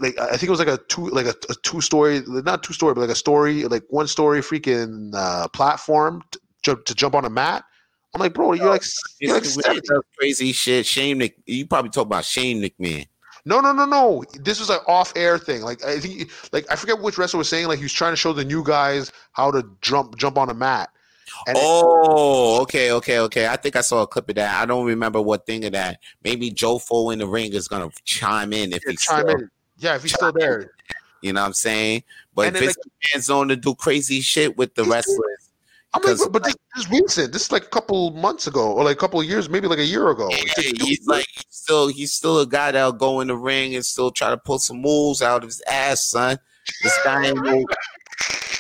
like 0.02 0.20
I 0.20 0.32
think 0.32 0.44
it 0.44 0.50
was 0.50 0.60
like 0.60 0.68
a 0.68 0.78
two 0.88 1.08
like 1.10 1.28
a, 1.28 1.36
a 1.50 1.56
two 1.62 1.82
story 1.82 2.24
not 2.28 2.64
two 2.64 2.74
story 2.74 2.94
but 2.96 3.02
like 3.02 3.10
a 3.10 3.16
story 3.16 3.66
like 3.66 3.84
one 3.90 4.08
story 4.08 4.42
freaking 4.42 5.12
uh, 5.14 5.48
platform 5.50 6.24
to, 6.64 6.76
to 6.86 6.96
jump 6.96 7.16
on 7.16 7.26
a 7.26 7.30
mat. 7.30 7.64
I'm 8.14 8.20
like, 8.20 8.34
bro, 8.34 8.54
you're 8.54 8.70
like, 8.70 8.84
you're 9.20 9.36
like 9.36 9.44
crazy 10.18 10.52
shit. 10.52 10.86
Shane, 10.86 11.20
Mc, 11.20 11.36
you 11.46 11.68
probably 11.68 11.92
talk 11.92 12.08
about 12.08 12.26
Shane 12.26 12.62
McMahon. 12.62 13.08
No, 13.50 13.62
no, 13.62 13.74
no, 13.74 13.86
no. 13.86 14.24
This 14.42 14.60
was 14.60 14.70
an 14.70 14.78
off-air 14.88 15.40
thing. 15.40 15.64
Like 15.64 15.84
I 15.84 16.00
think, 16.00 16.30
like 16.54 16.72
I 16.72 16.76
forget 16.76 17.02
which 17.02 17.18
wrestler 17.18 17.40
was 17.40 17.50
saying. 17.50 17.68
Like 17.68 17.80
he 17.80 17.84
was 17.86 17.92
trying 17.92 18.12
to 18.12 18.16
show 18.16 18.32
the 18.32 18.46
new 18.46 18.64
guys 18.64 19.12
how 19.32 19.50
to 19.50 19.68
jump 19.82 20.18
jump 20.18 20.38
on 20.38 20.52
a 20.52 20.54
mat. 20.54 20.92
And 21.48 21.58
oh, 21.60 22.58
it, 22.58 22.62
okay, 22.62 22.92
okay, 22.92 23.20
okay. 23.22 23.48
I 23.48 23.56
think 23.56 23.76
I 23.76 23.82
saw 23.82 24.04
a 24.04 24.08
clip 24.08 24.30
of 24.30 24.36
that. 24.36 24.62
I 24.62 24.68
don't 24.68 24.86
remember 24.86 25.20
what 25.20 25.48
thing 25.48 25.66
of 25.66 25.72
that. 25.72 26.00
Maybe 26.24 26.52
Joe 26.52 26.78
Fo 26.78 27.10
in 27.10 27.18
the 27.18 27.28
ring 27.28 27.54
is 27.54 27.68
gonna 27.68 27.90
chime 28.06 28.54
in 28.54 28.72
if 28.72 28.84
yeah, 28.86 28.92
he's 28.92 29.02
chime 29.02 29.22
still, 29.22 29.40
in. 29.40 29.50
Yeah, 29.80 29.96
if 29.96 30.04
he's 30.04 30.14
still 30.14 30.32
there. 30.32 30.72
You 31.24 31.34
know 31.34 31.42
what 31.42 31.48
I'm 31.48 31.54
saying? 31.54 32.04
But 32.36 32.54
Vince 32.54 32.78
like, 32.78 33.16
man's 33.16 33.32
on 33.32 33.48
to 33.48 33.56
do 33.56 33.74
crazy 33.74 34.22
shit 34.22 34.58
with 34.58 34.76
the 34.76 34.84
wrestlers. 34.84 35.49
I 35.94 36.00
mean, 36.06 36.18
but, 36.18 36.32
but 36.32 36.44
this, 36.44 36.56
this, 36.76 36.86
is 36.86 36.92
recent. 36.92 37.34
This 37.34 37.44
is 37.44 37.52
like 37.52 37.64
a 37.64 37.70
couple 37.70 38.12
months 38.12 38.46
ago, 38.46 38.74
or 38.74 38.84
like 38.84 38.96
a 38.96 39.00
couple 39.00 39.20
of 39.20 39.26
years, 39.26 39.50
maybe 39.50 39.68
like 39.68 39.80
a 39.80 39.86
year 39.86 40.10
ago. 40.10 40.30
Yeah, 40.30 40.72
he's 40.78 41.08
like 41.08 41.26
he's 41.32 41.46
still 41.50 41.88
he's 41.88 42.14
still 42.14 42.40
a 42.40 42.46
guy 42.46 42.72
that'll 42.72 42.92
go 42.92 43.22
in 43.22 43.28
the 43.28 43.36
ring 43.36 43.76
and 43.76 43.84
still 43.84 44.12
try 44.12 44.30
to 44.30 44.38
pull 44.38 44.60
some 44.60 44.82
moves 44.82 45.24
out 45.24 45.44
of 45.44 45.50
his 45.50 45.64
ass, 45.68 46.06
son. 46.06 46.38
This 46.84 46.98
guy 47.04 47.28
ain't 47.28 47.44
no, 47.44 47.66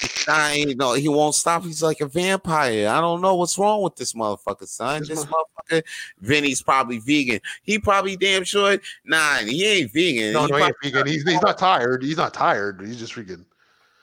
this 0.01 0.25
guy 0.25 0.53
ain't 0.53 0.77
no, 0.77 0.93
he 0.93 1.07
won't 1.07 1.35
stop. 1.35 1.63
He's 1.63 1.83
like 1.83 2.01
a 2.01 2.07
vampire. 2.07 2.87
I 2.87 2.99
don't 2.99 3.21
know 3.21 3.35
what's 3.35 3.59
wrong 3.59 3.83
with 3.83 3.95
this 3.95 4.13
motherfucker, 4.13 4.67
son. 4.67 5.01
This, 5.01 5.09
this 5.09 5.25
motherfucker, 5.25 5.83
Vinny's 6.21 6.63
probably 6.63 6.97
vegan. 6.97 7.41
He 7.61 7.77
probably 7.77 8.17
damn 8.17 8.43
sure. 8.43 8.79
Nah, 9.05 9.35
he 9.37 9.67
ain't 9.67 9.93
vegan. 9.93 10.33
No, 10.33 10.45
he 10.45 10.51
no, 10.51 10.57
he 10.57 10.63
ain't 10.63 10.75
vegan. 10.81 11.05
He's, 11.05 11.23
he's 11.23 11.41
not 11.43 11.59
tired. 11.59 12.01
He's 12.01 12.17
not 12.17 12.33
tired. 12.33 12.81
He's 12.81 12.97
just 12.97 13.13
freaking. 13.13 13.45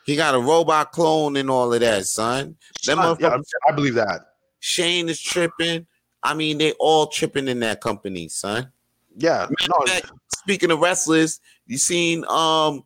He 0.06 0.14
got 0.14 0.36
a 0.36 0.38
robot 0.38 0.92
clone 0.92 1.36
and 1.36 1.50
all 1.50 1.74
of 1.74 1.80
that, 1.80 2.06
son. 2.06 2.56
That 2.84 3.18
yeah, 3.20 3.38
I 3.68 3.72
believe 3.74 3.94
that. 3.94 4.20
Shane 4.60 5.08
is 5.08 5.20
tripping. 5.20 5.86
I 6.22 6.32
mean, 6.34 6.58
they 6.58 6.72
all 6.72 7.08
tripping 7.08 7.48
in 7.48 7.60
that 7.60 7.80
company, 7.80 8.28
son. 8.28 8.70
Yeah. 9.16 9.48
No. 9.68 9.84
speaking 10.32 10.70
of 10.70 10.78
wrestlers, 10.78 11.40
you 11.66 11.76
seen 11.76 12.24
um 12.28 12.84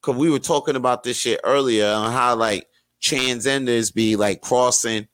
because 0.00 0.16
we 0.16 0.30
were 0.30 0.38
talking 0.38 0.76
about 0.76 1.02
this 1.02 1.16
shit 1.16 1.40
earlier 1.42 1.88
on 1.88 2.12
how 2.12 2.36
like 2.36 2.68
transgenders 3.02 3.92
be 3.92 4.14
like 4.14 4.40
crossing 4.40 5.08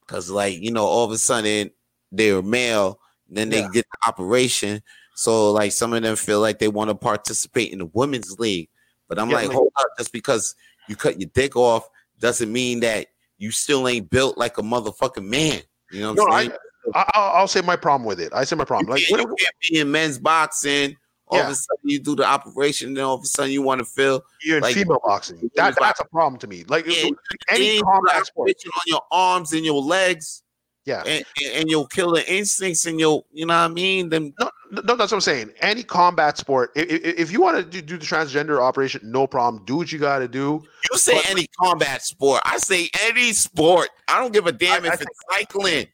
because 0.00 0.30
like 0.30 0.60
you 0.60 0.70
know 0.70 0.84
all 0.84 1.04
of 1.04 1.10
a 1.10 1.18
sudden 1.18 1.70
they're 2.12 2.42
male, 2.42 3.00
then 3.28 3.48
they 3.48 3.60
yeah. 3.60 3.68
get 3.72 3.86
the 3.90 4.08
operation. 4.08 4.82
So 5.16 5.50
like 5.50 5.72
some 5.72 5.92
of 5.92 6.02
them 6.02 6.14
feel 6.14 6.40
like 6.40 6.60
they 6.60 6.68
want 6.68 6.90
to 6.90 6.94
participate 6.94 7.72
in 7.72 7.80
the 7.80 7.86
women's 7.86 8.38
league. 8.38 8.68
But 9.08 9.18
I'm 9.18 9.30
yeah, 9.30 9.36
like, 9.36 9.50
hold 9.50 9.72
up, 9.76 9.86
just 9.98 10.12
because 10.12 10.54
you 10.88 10.96
cut 10.96 11.20
your 11.20 11.30
dick 11.34 11.56
off 11.56 11.88
doesn't 12.20 12.52
mean 12.52 12.80
that 12.80 13.08
you 13.38 13.50
still 13.50 13.86
ain't 13.88 14.10
built 14.10 14.38
like 14.38 14.58
a 14.58 14.62
motherfucking 14.62 15.24
man. 15.24 15.60
You 15.92 16.00
know 16.00 16.14
what 16.14 16.16
no, 16.16 16.34
I'm 16.34 16.46
saying? 16.46 16.58
I, 16.94 17.40
will 17.40 17.48
say 17.48 17.60
my 17.60 17.76
problem 17.76 18.06
with 18.06 18.20
it. 18.20 18.32
I 18.32 18.44
say 18.44 18.56
my 18.56 18.64
problem. 18.64 18.88
Like, 18.90 19.08
you 19.08 19.16
can't 19.16 19.36
be 19.70 19.78
in 19.80 19.90
men's 19.90 20.18
boxing. 20.18 20.96
All 21.28 21.38
yeah. 21.38 21.46
of 21.46 21.50
a 21.50 21.54
sudden, 21.56 21.82
you 21.82 21.98
do 21.98 22.14
the 22.14 22.24
operation, 22.24 22.88
and 22.88 22.96
then 22.96 23.04
all 23.04 23.16
of 23.16 23.22
a 23.22 23.26
sudden, 23.26 23.50
you 23.50 23.60
want 23.60 23.80
to 23.80 23.84
feel 23.84 24.22
you're 24.44 24.58
in 24.58 24.62
like, 24.62 24.76
female 24.76 25.00
boxing. 25.04 25.50
That, 25.56 25.76
that's 25.78 25.98
a 25.98 26.04
problem 26.04 26.38
to 26.38 26.46
me. 26.46 26.64
Like 26.68 26.86
yeah, 26.86 27.10
any 27.48 27.80
combat 27.80 28.26
sport 28.26 28.52
on 28.64 28.82
your 28.86 29.02
arms 29.10 29.52
and 29.52 29.64
your 29.64 29.82
legs. 29.82 30.44
Yeah, 30.86 31.02
and, 31.04 31.24
and 31.52 31.68
you'll 31.68 31.88
kill 31.88 32.12
the 32.12 32.32
instincts, 32.32 32.86
and 32.86 33.00
you'll, 33.00 33.26
you 33.32 33.44
know 33.44 33.54
what 33.54 33.70
I 33.70 33.74
mean. 33.74 34.08
Then 34.08 34.32
no, 34.38 34.50
no, 34.70 34.80
that's 34.82 35.10
what 35.10 35.14
I'm 35.14 35.20
saying. 35.20 35.50
Any 35.60 35.82
combat 35.82 36.38
sport, 36.38 36.70
if, 36.76 36.88
if 36.88 37.32
you 37.32 37.40
want 37.40 37.56
to 37.56 37.64
do, 37.64 37.82
do, 37.82 37.98
the 37.98 38.06
transgender 38.06 38.60
operation, 38.60 39.00
no 39.02 39.26
problem. 39.26 39.64
Do 39.64 39.76
what 39.76 39.90
you 39.90 39.98
got 39.98 40.20
to 40.20 40.28
do. 40.28 40.62
You 40.90 40.96
say 40.96 41.14
but, 41.14 41.30
any 41.30 41.48
combat 41.60 42.02
sport. 42.02 42.40
I 42.44 42.58
say 42.58 42.88
any 43.02 43.32
sport. 43.32 43.88
I 44.06 44.20
don't 44.20 44.32
give 44.32 44.46
a 44.46 44.52
damn 44.52 44.84
I, 44.84 44.86
if 44.86 44.92
I, 44.92 44.94
it's 44.94 45.20
cycling. 45.28 45.86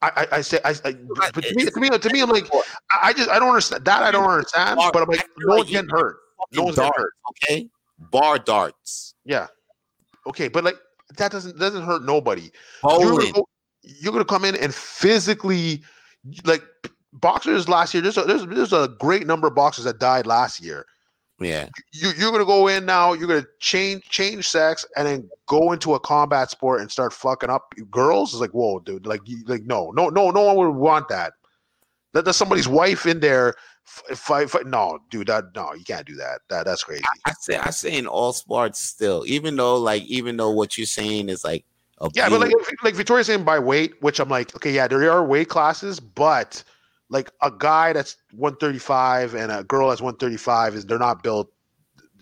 I, 0.00 0.26
I, 0.32 0.40
say, 0.40 0.60
I, 0.64 0.70
I 0.84 0.94
but 1.32 1.42
to 1.42 1.54
me, 1.54 1.64
to 1.66 1.80
me, 1.80 1.90
to 1.90 2.12
me, 2.12 2.20
I'm 2.22 2.30
like, 2.30 2.48
I 3.02 3.12
just, 3.12 3.28
I 3.28 3.38
don't 3.38 3.48
understand 3.48 3.84
that. 3.84 4.02
I 4.02 4.10
don't 4.10 4.30
understand. 4.30 4.78
But 4.92 5.02
I'm 5.02 5.08
like, 5.08 5.26
no 5.40 5.56
one's 5.56 5.70
getting 5.70 5.90
hurt. 5.90 6.18
No 6.52 6.62
one's 6.64 6.76
getting 6.76 6.92
hurt. 6.96 7.12
Okay, 7.30 7.68
bar 7.98 8.38
darts. 8.38 9.14
Yeah. 9.24 9.48
Okay, 10.26 10.48
but 10.48 10.62
like 10.64 10.76
that 11.16 11.32
doesn't 11.32 11.58
doesn't 11.58 11.82
hurt 11.82 12.04
nobody. 12.04 12.50
You're 13.88 14.12
gonna, 14.12 14.24
go, 14.24 14.24
you're 14.24 14.24
gonna 14.24 14.24
come 14.24 14.44
in 14.44 14.56
and 14.56 14.74
physically, 14.74 15.82
like 16.44 16.62
boxers 17.12 17.68
last 17.68 17.94
year. 17.94 18.02
There's 18.02 18.18
a, 18.18 18.22
there's 18.22 18.46
there's 18.46 18.72
a 18.72 18.94
great 18.98 19.26
number 19.26 19.48
of 19.48 19.54
boxers 19.54 19.84
that 19.84 19.98
died 19.98 20.26
last 20.26 20.60
year. 20.60 20.86
Yeah, 21.40 21.68
you, 21.92 22.10
you're 22.18 22.32
gonna 22.32 22.44
go 22.44 22.66
in 22.66 22.84
now. 22.84 23.12
You're 23.12 23.28
gonna 23.28 23.46
change 23.60 24.04
change 24.04 24.48
sex 24.48 24.84
and 24.96 25.06
then 25.06 25.30
go 25.46 25.72
into 25.72 25.94
a 25.94 26.00
combat 26.00 26.50
sport 26.50 26.80
and 26.80 26.90
start 26.90 27.12
fucking 27.12 27.50
up 27.50 27.72
girls. 27.90 28.32
It's 28.32 28.40
like 28.40 28.50
whoa, 28.50 28.80
dude. 28.80 29.06
Like 29.06 29.20
you, 29.24 29.44
like 29.46 29.64
no, 29.64 29.90
no, 29.92 30.08
no, 30.08 30.30
no 30.30 30.42
one 30.42 30.56
would 30.56 30.76
want 30.76 31.08
that. 31.08 31.34
That 32.14 32.32
somebody's 32.34 32.68
wife 32.68 33.06
in 33.06 33.20
there. 33.20 33.54
Fight, 33.84 34.50
fight, 34.50 34.66
no, 34.66 34.98
dude, 35.10 35.28
that 35.28 35.44
no, 35.54 35.72
you 35.74 35.84
can't 35.84 36.06
do 36.06 36.16
that. 36.16 36.40
That 36.50 36.66
that's 36.66 36.82
crazy. 36.82 37.04
I, 37.26 37.30
I 37.30 37.34
say 37.40 37.56
I 37.56 37.70
say 37.70 37.96
in 37.96 38.06
all 38.06 38.32
sports 38.32 38.80
still, 38.80 39.24
even 39.26 39.56
though 39.56 39.76
like 39.76 40.02
even 40.04 40.36
though 40.36 40.50
what 40.50 40.76
you're 40.76 40.86
saying 40.86 41.28
is 41.28 41.44
like 41.44 41.64
yeah, 42.14 42.28
but 42.28 42.40
like 42.40 42.52
like 42.82 42.94
Victoria's 42.94 43.26
saying 43.26 43.44
by 43.44 43.58
weight, 43.58 44.00
which 44.02 44.20
I'm 44.20 44.28
like, 44.28 44.54
okay, 44.54 44.72
yeah, 44.72 44.86
there 44.86 45.10
are 45.10 45.24
weight 45.24 45.48
classes, 45.48 45.98
but 46.00 46.62
like 47.10 47.30
a 47.42 47.50
guy 47.50 47.92
that's 47.92 48.16
135 48.32 49.34
and 49.34 49.50
a 49.50 49.64
girl 49.64 49.88
that's 49.88 50.00
135 50.00 50.74
is 50.74 50.86
they're 50.86 50.98
not 50.98 51.22
built 51.22 51.50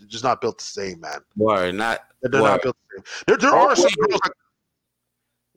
just 0.06 0.24
not 0.24 0.40
built 0.40 0.58
the 0.58 0.64
same 0.64 1.00
man. 1.00 1.18
Word, 1.36 1.74
not 1.74 2.00
they're 2.22 2.40
not 2.40 2.62
built 2.62 2.76
the 2.88 2.96
same. 2.96 3.04
There, 3.26 3.36
there 3.36 3.54
oh, 3.54 3.68
are 3.68 3.76
some 3.76 3.90
girls 4.00 4.20
that- 4.24 4.32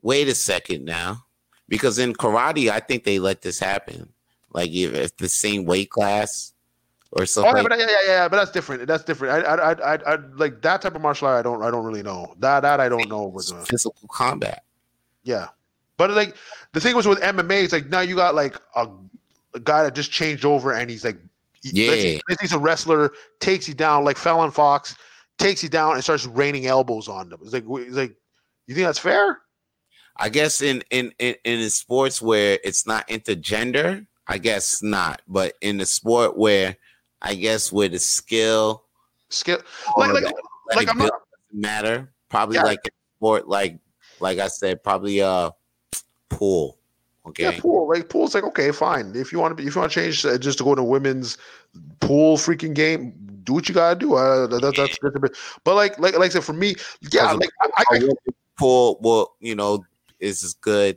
wait 0.02 0.28
a 0.28 0.34
second 0.34 0.84
now 0.84 1.26
because 1.68 1.98
in 1.98 2.14
karate 2.14 2.70
i 2.70 2.80
think 2.80 3.04
they 3.04 3.18
let 3.18 3.42
this 3.42 3.58
happen. 3.58 4.12
Like 4.52 4.70
if, 4.70 4.94
if 4.94 5.16
the 5.16 5.28
same 5.28 5.64
weight 5.64 5.90
class 5.90 6.52
or 7.12 7.26
something. 7.26 7.52
Oh, 7.52 7.56
yeah, 7.56 7.62
but, 7.62 7.78
yeah, 7.78 7.86
yeah, 7.86 7.96
yeah, 8.06 8.28
but 8.28 8.36
that's 8.36 8.50
different. 8.50 8.86
That's 8.86 9.04
different. 9.04 9.46
I, 9.46 9.54
I, 9.54 9.72
I, 9.72 10.14
I, 10.14 10.18
like 10.36 10.62
that 10.62 10.82
type 10.82 10.94
of 10.94 11.02
martial 11.02 11.28
art. 11.28 11.38
I 11.38 11.42
don't, 11.42 11.62
I 11.62 11.70
don't 11.70 11.84
really 11.84 12.02
know 12.02 12.34
that. 12.38 12.60
That 12.60 12.80
I 12.80 12.88
don't 12.88 13.08
know. 13.08 13.26
With 13.26 13.52
physical 13.68 14.08
combat. 14.08 14.64
Yeah, 15.22 15.48
but 15.96 16.10
like 16.10 16.36
the 16.72 16.80
thing 16.80 16.94
was 16.96 17.06
with 17.06 17.20
MMA, 17.20 17.64
it's 17.64 17.72
like 17.72 17.88
now 17.88 18.00
you 18.00 18.16
got 18.16 18.34
like 18.34 18.56
a 18.76 18.88
a 19.54 19.60
guy 19.60 19.82
that 19.82 19.94
just 19.94 20.10
changed 20.10 20.44
over 20.44 20.72
and 20.72 20.90
he's 20.90 21.04
like, 21.04 21.18
yeah, 21.62 22.18
he's 22.40 22.52
a 22.52 22.58
wrestler, 22.58 23.12
takes 23.40 23.68
you 23.68 23.74
down 23.74 24.04
like 24.04 24.16
Fallon 24.16 24.50
Fox, 24.50 24.96
takes 25.38 25.62
you 25.62 25.68
down 25.68 25.94
and 25.94 26.02
starts 26.02 26.26
raining 26.26 26.66
elbows 26.66 27.08
on 27.08 27.28
them. 27.28 27.40
It's 27.42 27.52
like, 27.52 27.64
it's 27.68 27.96
like, 27.96 28.16
you 28.66 28.74
think 28.74 28.86
that's 28.86 28.98
fair? 28.98 29.40
I 30.16 30.28
guess 30.28 30.62
in 30.62 30.82
in 30.90 31.12
in, 31.18 31.34
in 31.44 31.70
sports 31.70 32.22
where 32.22 32.58
it's 32.64 32.86
not 32.86 33.08
intergender, 33.08 34.06
I 34.26 34.38
guess 34.38 34.82
not. 34.82 35.22
But 35.26 35.54
in 35.60 35.78
the 35.78 35.86
sport 35.86 36.36
where 36.36 36.76
I 37.22 37.34
guess 37.34 37.72
with 37.72 37.92
the 37.92 37.98
skill, 37.98 38.84
skill, 39.28 39.60
like 39.96 40.12
like, 40.12 40.34
like 40.74 40.88
I'm 40.90 40.98
not 40.98 41.12
matter. 41.52 42.12
Probably 42.28 42.56
yeah. 42.56 42.64
like 42.64 42.80
a 42.86 42.90
sport, 43.16 43.48
like 43.48 43.78
like 44.20 44.38
I 44.38 44.48
said, 44.48 44.82
probably 44.82 45.20
uh 45.20 45.50
pool 46.28 46.80
Okay. 47.26 47.44
Yeah, 47.44 47.60
pool. 47.60 47.88
Like 47.88 48.08
pool's 48.08 48.34
like 48.34 48.44
okay, 48.44 48.72
fine. 48.72 49.12
If 49.14 49.32
you 49.32 49.38
want 49.38 49.52
to, 49.52 49.54
be 49.54 49.68
if 49.68 49.74
you 49.74 49.80
want 49.80 49.92
to 49.92 50.00
change 50.00 50.24
uh, 50.24 50.38
just 50.38 50.58
to 50.58 50.64
go 50.64 50.74
to 50.74 50.82
women's 50.82 51.36
pool 52.00 52.36
freaking 52.36 52.74
game, 52.74 53.12
do 53.44 53.52
what 53.52 53.68
you 53.68 53.74
gotta 53.74 53.98
do. 53.98 54.14
Uh, 54.14 54.46
that, 54.46 54.60
that's 54.62 54.76
that's 54.76 55.16
a 55.16 55.20
bit. 55.20 55.36
But 55.62 55.74
like 55.74 55.98
like 55.98 56.14
like 56.18 56.30
I 56.30 56.32
said, 56.32 56.44
for 56.44 56.54
me, 56.54 56.74
yeah, 57.12 57.32
like 57.32 57.50
I, 57.60 57.84
I, 57.90 57.98
woman 57.98 58.16
pool, 58.58 58.98
well, 59.02 59.36
you 59.38 59.54
know, 59.54 59.84
is 60.18 60.56
good. 60.60 60.96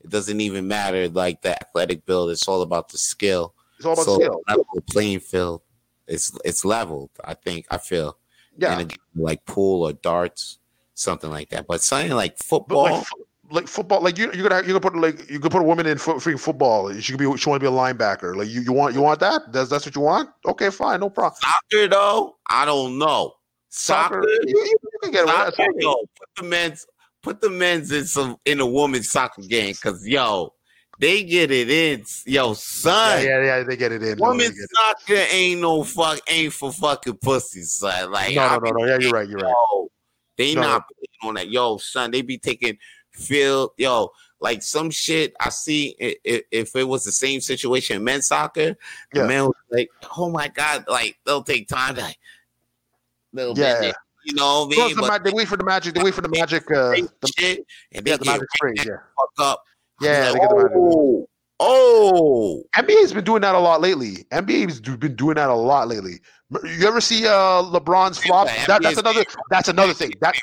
It 0.00 0.10
doesn't 0.10 0.40
even 0.40 0.68
matter 0.68 1.08
like 1.08 1.42
the 1.42 1.60
athletic 1.60 2.06
build. 2.06 2.30
It's 2.30 2.46
all 2.46 2.62
about 2.62 2.90
the 2.90 2.98
skill. 2.98 3.54
it's 3.76 3.86
all 3.86 3.94
about 3.94 4.04
so 4.04 4.14
skill. 4.14 4.42
level 4.48 4.66
playing 4.90 5.20
field. 5.20 5.62
It's 6.06 6.36
it's 6.44 6.64
leveled. 6.64 7.10
I 7.24 7.34
think. 7.34 7.66
I 7.70 7.78
feel. 7.78 8.18
Yeah, 8.56 8.80
a 8.80 8.86
like 9.16 9.44
pool 9.46 9.82
or 9.82 9.92
darts, 9.92 10.58
something 10.94 11.30
like 11.30 11.48
that. 11.50 11.66
But 11.66 11.82
something 11.82 12.12
like 12.12 12.38
football. 12.38 12.84
like 12.84 13.06
like 13.50 13.68
football, 13.68 14.00
like 14.00 14.18
you 14.18 14.30
you're 14.32 14.48
gonna 14.48 14.66
you're 14.66 14.78
gonna 14.78 14.80
put 14.80 14.96
like 14.96 15.30
you 15.30 15.38
could 15.38 15.50
put 15.50 15.60
a 15.60 15.64
woman 15.64 15.86
in 15.86 15.98
fo- 15.98 16.14
freaking 16.14 16.40
football. 16.40 16.92
She 17.00 17.12
could 17.12 17.18
be 17.18 17.36
she 17.36 17.48
want 17.48 17.60
to 17.62 17.70
be 17.70 17.72
a 17.72 17.76
linebacker. 17.76 18.36
Like 18.36 18.48
you 18.48 18.62
you 18.62 18.72
want 18.72 18.94
you 18.94 19.00
want 19.00 19.20
that? 19.20 19.52
That's 19.52 19.70
that's 19.70 19.86
what 19.86 19.94
you 19.94 20.02
want? 20.02 20.30
Okay, 20.46 20.70
fine, 20.70 21.00
no 21.00 21.10
problem. 21.10 21.40
soccer 21.40 21.88
though, 21.88 22.36
I 22.48 22.64
don't 22.64 22.98
know. 22.98 23.34
Soccer, 23.68 24.22
you, 24.22 24.40
you, 24.46 24.78
you 24.82 24.98
can 25.02 25.10
get 25.10 25.26
soccer, 25.26 25.66
yo, 25.78 25.94
put 25.94 26.28
the 26.36 26.42
men's 26.44 26.86
put 27.22 27.40
the 27.40 27.50
men's 27.50 27.90
in 27.90 28.04
some 28.04 28.36
in 28.44 28.60
a 28.60 28.66
women's 28.66 29.10
soccer 29.10 29.42
game 29.42 29.72
because 29.72 30.06
yo, 30.06 30.54
they 31.00 31.24
get 31.24 31.50
it 31.50 31.70
in. 31.70 32.04
Yo, 32.26 32.54
son. 32.54 33.24
yeah, 33.24 33.42
yeah, 33.42 33.62
they 33.64 33.76
get 33.76 33.92
it 33.92 34.02
in. 34.02 34.18
Women's 34.18 34.50
get 34.50 34.64
it. 34.64 34.70
soccer 34.74 35.26
ain't 35.32 35.60
no 35.60 35.82
fuck 35.84 36.20
ain't 36.28 36.52
for 36.52 36.72
fucking 36.72 37.18
pussies, 37.18 37.72
son. 37.72 38.10
Like 38.12 38.34
no, 38.34 38.48
no, 38.48 38.58
no, 38.58 38.70
no. 38.72 38.84
Yeah, 38.86 38.98
you're 38.98 39.12
right. 39.12 39.28
You're 39.28 39.38
right. 39.40 39.54
Yo, 39.72 39.88
they 40.36 40.54
No. 40.54 40.60
not 40.62 40.84
on 41.22 41.34
that. 41.34 41.48
Yo, 41.50 41.78
son, 41.78 42.10
they 42.10 42.22
be 42.22 42.38
taking 42.38 42.78
field. 43.12 43.70
Yo, 43.76 44.10
like 44.40 44.62
some 44.62 44.90
shit 44.90 45.34
I 45.40 45.48
see. 45.50 45.94
If 45.98 46.74
it 46.76 46.84
was 46.88 47.04
the 47.04 47.12
same 47.12 47.40
situation 47.40 47.96
in 47.96 48.04
men's 48.04 48.26
soccer, 48.26 48.76
the 49.12 49.20
Yeah. 49.20 49.26
man 49.26 49.44
was 49.46 49.54
like, 49.70 49.90
"Oh 50.18 50.30
my 50.30 50.48
god!" 50.48 50.84
Like 50.88 51.18
they'll 51.24 51.42
take 51.42 51.68
time 51.68 51.96
to, 51.96 52.14
little 53.32 53.56
Yeah, 53.56 53.80
bit, 53.80 53.96
you 54.24 54.34
know 54.34 54.64
what 54.66 54.74
I 54.74 54.76
mean? 54.88 54.94
the 54.96 55.00
But 55.02 55.08
ma- 55.08 55.18
they 55.18 55.30
wait 55.32 55.48
for 55.48 55.56
the 55.56 55.64
magic. 55.64 55.94
They 55.94 56.02
wait 56.02 56.14
for 56.14 56.22
the 56.22 56.28
magic. 56.28 56.70
Uh, 56.70 56.90
they 56.90 57.00
the, 57.02 57.32
shit, 57.38 57.66
and 57.92 58.04
they 58.04 58.10
yeah, 58.12 58.16
the 58.16 58.24
magic 58.24 58.48
spray. 58.56 58.72
Yeah, 58.76 58.84
fuck 59.16 59.30
up. 59.38 59.64
Yeah, 60.00 60.32
they 60.32 60.38
get 60.38 60.48
the 60.50 60.56
magic. 60.56 60.72
oh, 60.76 61.26
oh, 61.60 62.62
NBA's 62.76 63.12
been 63.12 63.24
doing 63.24 63.42
that 63.42 63.54
a 63.54 63.58
lot 63.58 63.80
lately. 63.80 64.26
NBA's 64.32 64.80
been 64.80 65.16
doing 65.16 65.34
that 65.36 65.48
a 65.48 65.54
lot 65.54 65.88
lately. 65.88 66.20
You 66.64 66.86
ever 66.86 67.00
see 67.00 67.26
uh 67.26 67.62
LeBron's 67.62 68.18
flop? 68.18 68.48
That, 68.66 68.82
that's 68.82 68.98
another. 68.98 69.24
That's 69.50 69.68
another 69.68 69.94
thing. 69.94 70.12
That 70.20 70.34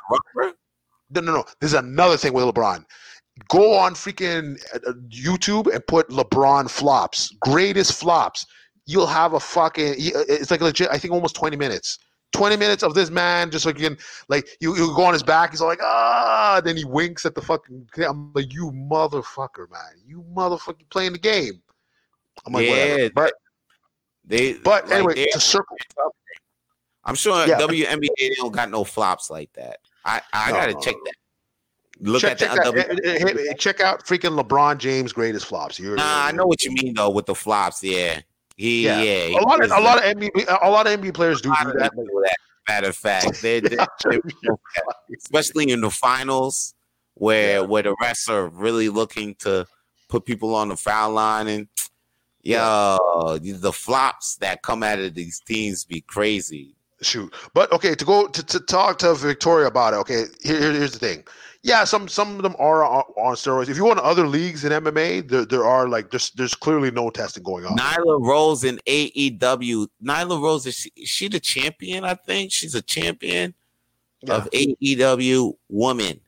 no, 1.14 1.22
no, 1.22 1.34
no. 1.34 1.44
This 1.60 1.72
is 1.72 1.78
another 1.78 2.18
thing 2.18 2.34
with 2.34 2.46
LeBron. 2.46 2.86
Go 3.50 3.78
on 3.78 3.94
freaking 3.94 4.58
uh, 4.74 4.92
YouTube 5.10 5.74
and 5.74 5.86
put 5.88 6.10
LeBron 6.10 6.70
flops, 6.70 7.30
greatest 7.42 7.94
flops. 7.94 8.46
You'll 8.86 9.08
have 9.08 9.34
a 9.34 9.40
fucking. 9.40 9.94
uh, 9.94 10.24
It's 10.28 10.52
like 10.52 10.62
legit. 10.62 10.90
I 10.92 10.98
think 10.98 11.14
almost 11.14 11.36
twenty 11.36 11.58
minutes. 11.58 11.98
Twenty 12.32 12.56
minutes 12.56 12.82
of 12.82 12.94
this 12.94 13.10
man 13.10 13.52
just 13.52 13.66
like 13.66 13.78
you 13.78 13.90
can 13.90 13.98
like 14.30 14.48
you, 14.62 14.76
you 14.76 14.96
go 14.96 15.04
on 15.04 15.14
his 15.14 15.24
back. 15.24 15.52
He's 15.52 15.62
all 15.62 15.68
like 15.68 15.82
ah, 15.84 16.62
then 16.64 16.78
he 16.78 16.86
winks 16.86 17.26
at 17.26 17.36
the 17.36 17.42
fucking. 17.42 17.88
I'm 18.08 18.32
like 18.34 18.54
you 18.54 18.72
motherfucker, 18.72 19.70
man. 19.70 20.02
You 20.06 20.24
motherfucker 20.34 20.90
playing 20.90 21.14
the 21.14 21.20
game. 21.20 21.62
I'm 22.46 22.54
like 22.54 22.66
yeah, 22.66 22.72
whatever. 22.72 23.10
But 23.14 23.34
they. 24.26 24.54
but 24.54 24.86
like, 24.86 24.94
anyway, 24.94 25.28
to 25.32 25.40
circle. 25.40 25.76
I'm 27.04 27.16
sure 27.16 27.46
Yeah. 27.48 27.60
WNBA 27.60 28.08
they 28.18 28.36
don't 28.36 28.54
got 28.54 28.70
no 28.70 28.84
flops 28.84 29.30
like 29.30 29.52
that. 29.54 29.80
I 30.06 30.22
I 30.34 30.52
No. 30.52 30.58
gotta 30.58 30.74
check 30.82 30.96
that. 31.06 31.14
Look 32.00 32.22
check, 32.22 32.32
at 32.32 32.40
the 32.40 32.46
check, 32.46 32.58
out, 32.58 32.64
W. 32.64 32.84
eh, 32.84 33.18
eh, 33.22 33.50
eh, 33.50 33.54
check 33.54 33.80
out 33.80 34.06
freaking 34.06 34.40
LeBron 34.42 34.80
James 34.80 35.14
greatest 35.14 35.46
flops. 35.46 35.78
You're, 35.80 35.96
Nah, 35.98 36.26
I 36.26 36.32
know 36.32 36.48
what 36.48 36.64
you 36.64 36.72
mean 36.72 36.96
though 36.96 37.12
with 37.12 37.28
the 37.28 37.36
flops. 37.36 37.84
Yeah, 37.84 38.22
he 38.62 38.86
Yeah. 38.86 39.02
yeah. 39.02 39.40
A 39.40 39.42
lot 39.44 39.64
of 39.64 39.72
a 39.72 39.80
lot 39.80 39.98
of 39.98 40.04
NBA 40.04 40.58
a 40.62 40.70
lot 40.70 40.88
of 40.88 41.00
NBA 41.00 41.14
players 41.14 41.42
do 41.42 41.50
do 41.64 41.72
that. 41.80 41.92
that. 41.96 42.36
Matter 42.70 42.90
of 42.90 42.96
fact, 42.96 43.42
they, 43.42 43.60
they, 43.60 43.78
especially 45.18 45.72
in 45.72 45.82
the 45.82 45.90
finals 45.90 46.74
where 47.16 47.60
Yeah. 47.62 47.66
where 47.68 47.84
the 47.84 47.96
refs 48.02 48.30
are 48.30 48.48
really 48.50 48.90
looking 48.90 49.36
to 49.40 49.66
put 50.10 50.26
people 50.26 50.56
on 50.56 50.70
the 50.70 50.78
foul 50.78 51.12
line 51.12 51.48
and 51.48 51.68
yo, 52.44 53.38
the 53.42 53.72
flops 53.74 54.36
that 54.38 54.62
come 54.62 54.84
out 54.84 55.00
of 55.00 55.14
these 55.16 55.40
teams 55.46 55.86
be 55.86 56.02
crazy. 56.02 56.76
Shoot, 57.02 57.34
but 57.56 57.72
okay, 57.72 57.96
to 57.96 58.06
go 58.06 58.28
to, 58.28 58.44
to 58.46 58.60
talk 58.60 59.00
to 59.00 59.16
Victoria 59.16 59.68
about 59.68 59.94
it. 59.94 59.98
Okay, 59.98 60.26
here- 60.44 60.60
here's 60.60 60.92
the 60.92 61.00
thing. 61.00 61.24
Yeah, 61.64 61.84
some 61.84 62.08
some 62.08 62.38
of 62.38 62.42
them 62.42 62.56
are 62.58 62.84
on, 62.84 63.04
on 63.18 63.36
steroids. 63.36 63.70
If 63.70 63.78
you 63.78 63.86
want 63.86 64.00
other 64.00 64.26
leagues 64.26 64.66
in 64.66 64.72
MMA, 64.72 65.30
there, 65.30 65.46
there 65.46 65.64
are 65.64 65.88
like 65.88 66.10
there's 66.10 66.32
there's 66.32 66.56
clearly 66.56 66.90
no 66.90 67.12
testing 67.12 67.44
going 67.44 67.66
on. 67.66 67.78
Nyla 67.78 68.20
Rose 68.26 68.64
in 68.64 68.80
AEW. 68.88 69.88
Nyla 70.04 70.42
Rose 70.42 70.66
is 70.66 70.76
she, 70.76 70.92
is 70.96 71.08
she 71.10 71.28
the 71.28 71.40
champion? 71.40 72.04
I 72.04 72.16
think 72.16 72.52
she's 72.52 72.74
a 72.74 72.82
champion 72.82 73.54
Yeah. 74.24 74.36
of 74.38 74.50
AEW 74.52 75.54
woman. 75.70 76.20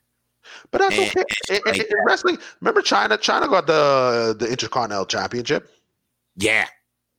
But 0.70 0.78
that's 0.82 0.94
and- 0.98 1.08
okay. 1.08 1.24
and 1.50 1.56
In, 1.58 1.62
like 1.66 1.76
in- 1.80 1.86
in 1.86 2.04
wrestling, 2.06 2.38
remember 2.60 2.80
Chyna? 2.82 3.18
Chyna 3.18 3.48
got 3.48 3.66
the 3.66 4.36
the 4.38 4.46
Intercontinental 4.48 5.06
Championship. 5.06 5.68
Yeah, 6.36 6.66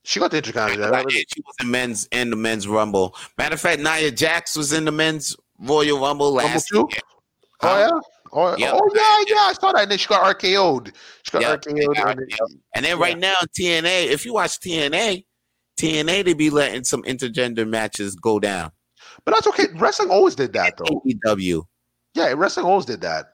She 0.03 0.19
got 0.21 0.31
the 0.31 0.37
Intercontinental. 0.37 1.09
She 1.09 1.41
was 1.45 1.55
in 1.59 1.69
men's 1.69 2.07
in 2.13 2.29
the 2.29 2.35
men's 2.37 2.65
rumble. 2.65 3.13
Matter 3.37 3.55
of 3.55 3.59
fact, 3.61 3.81
Nia 3.81 4.11
Jax 4.11 4.55
was 4.55 4.71
in 4.71 4.85
the 4.85 4.91
men's 4.93 5.35
Royal 5.59 5.99
Rumble 5.99 6.31
last 6.33 6.67
too? 6.69 6.87
year. 6.91 7.01
Oh 7.61 7.77
yeah. 7.77 7.99
Oh, 8.31 8.57
Yeah. 8.57 8.71
oh 8.73 8.89
yeah, 8.93 9.23
yeah. 9.35 9.41
I 9.43 9.53
saw 9.53 9.71
that. 9.71 9.83
And 9.83 9.91
then 9.91 9.97
she 9.97 10.07
got 10.07 10.23
RKO'd. 10.37 10.91
She 11.23 11.31
got 11.31 11.41
Yeah, 11.41 11.55
RKO'd. 11.55 11.97
and 11.97 12.19
then-. 12.19 12.27
And 12.75 12.85
then 12.85 12.99
right 12.99 13.17
now 13.17 13.35
TNA, 13.57 14.07
if 14.07 14.25
you 14.25 14.33
watch 14.33 14.59
TNA, 14.59 15.25
TNA 15.79 16.25
they 16.25 16.33
be 16.33 16.49
letting 16.49 16.83
some 16.83 17.03
intergender 17.03 17.67
matches 17.67 18.15
go 18.15 18.39
down. 18.39 18.71
But 19.25 19.33
that's 19.35 19.47
okay. 19.47 19.67
Wrestling 19.75 20.09
always 20.09 20.35
did 20.35 20.53
that 20.53 20.75
though. 20.77 21.01
AEW. 21.07 21.63
Yeah, 22.13 22.33
wrestling 22.35 22.65
always 22.65 22.85
did 22.85 23.01
that. 23.01 23.27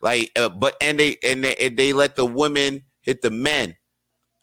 Like 0.00 0.30
uh, 0.36 0.48
but 0.48 0.76
and 0.80 0.98
they 0.98 1.16
and 1.24 1.44
they, 1.44 1.54
and 1.56 1.76
they 1.76 1.92
let 1.92 2.16
the 2.16 2.26
women 2.26 2.82
hit 3.02 3.22
the 3.22 3.30
men 3.30 3.76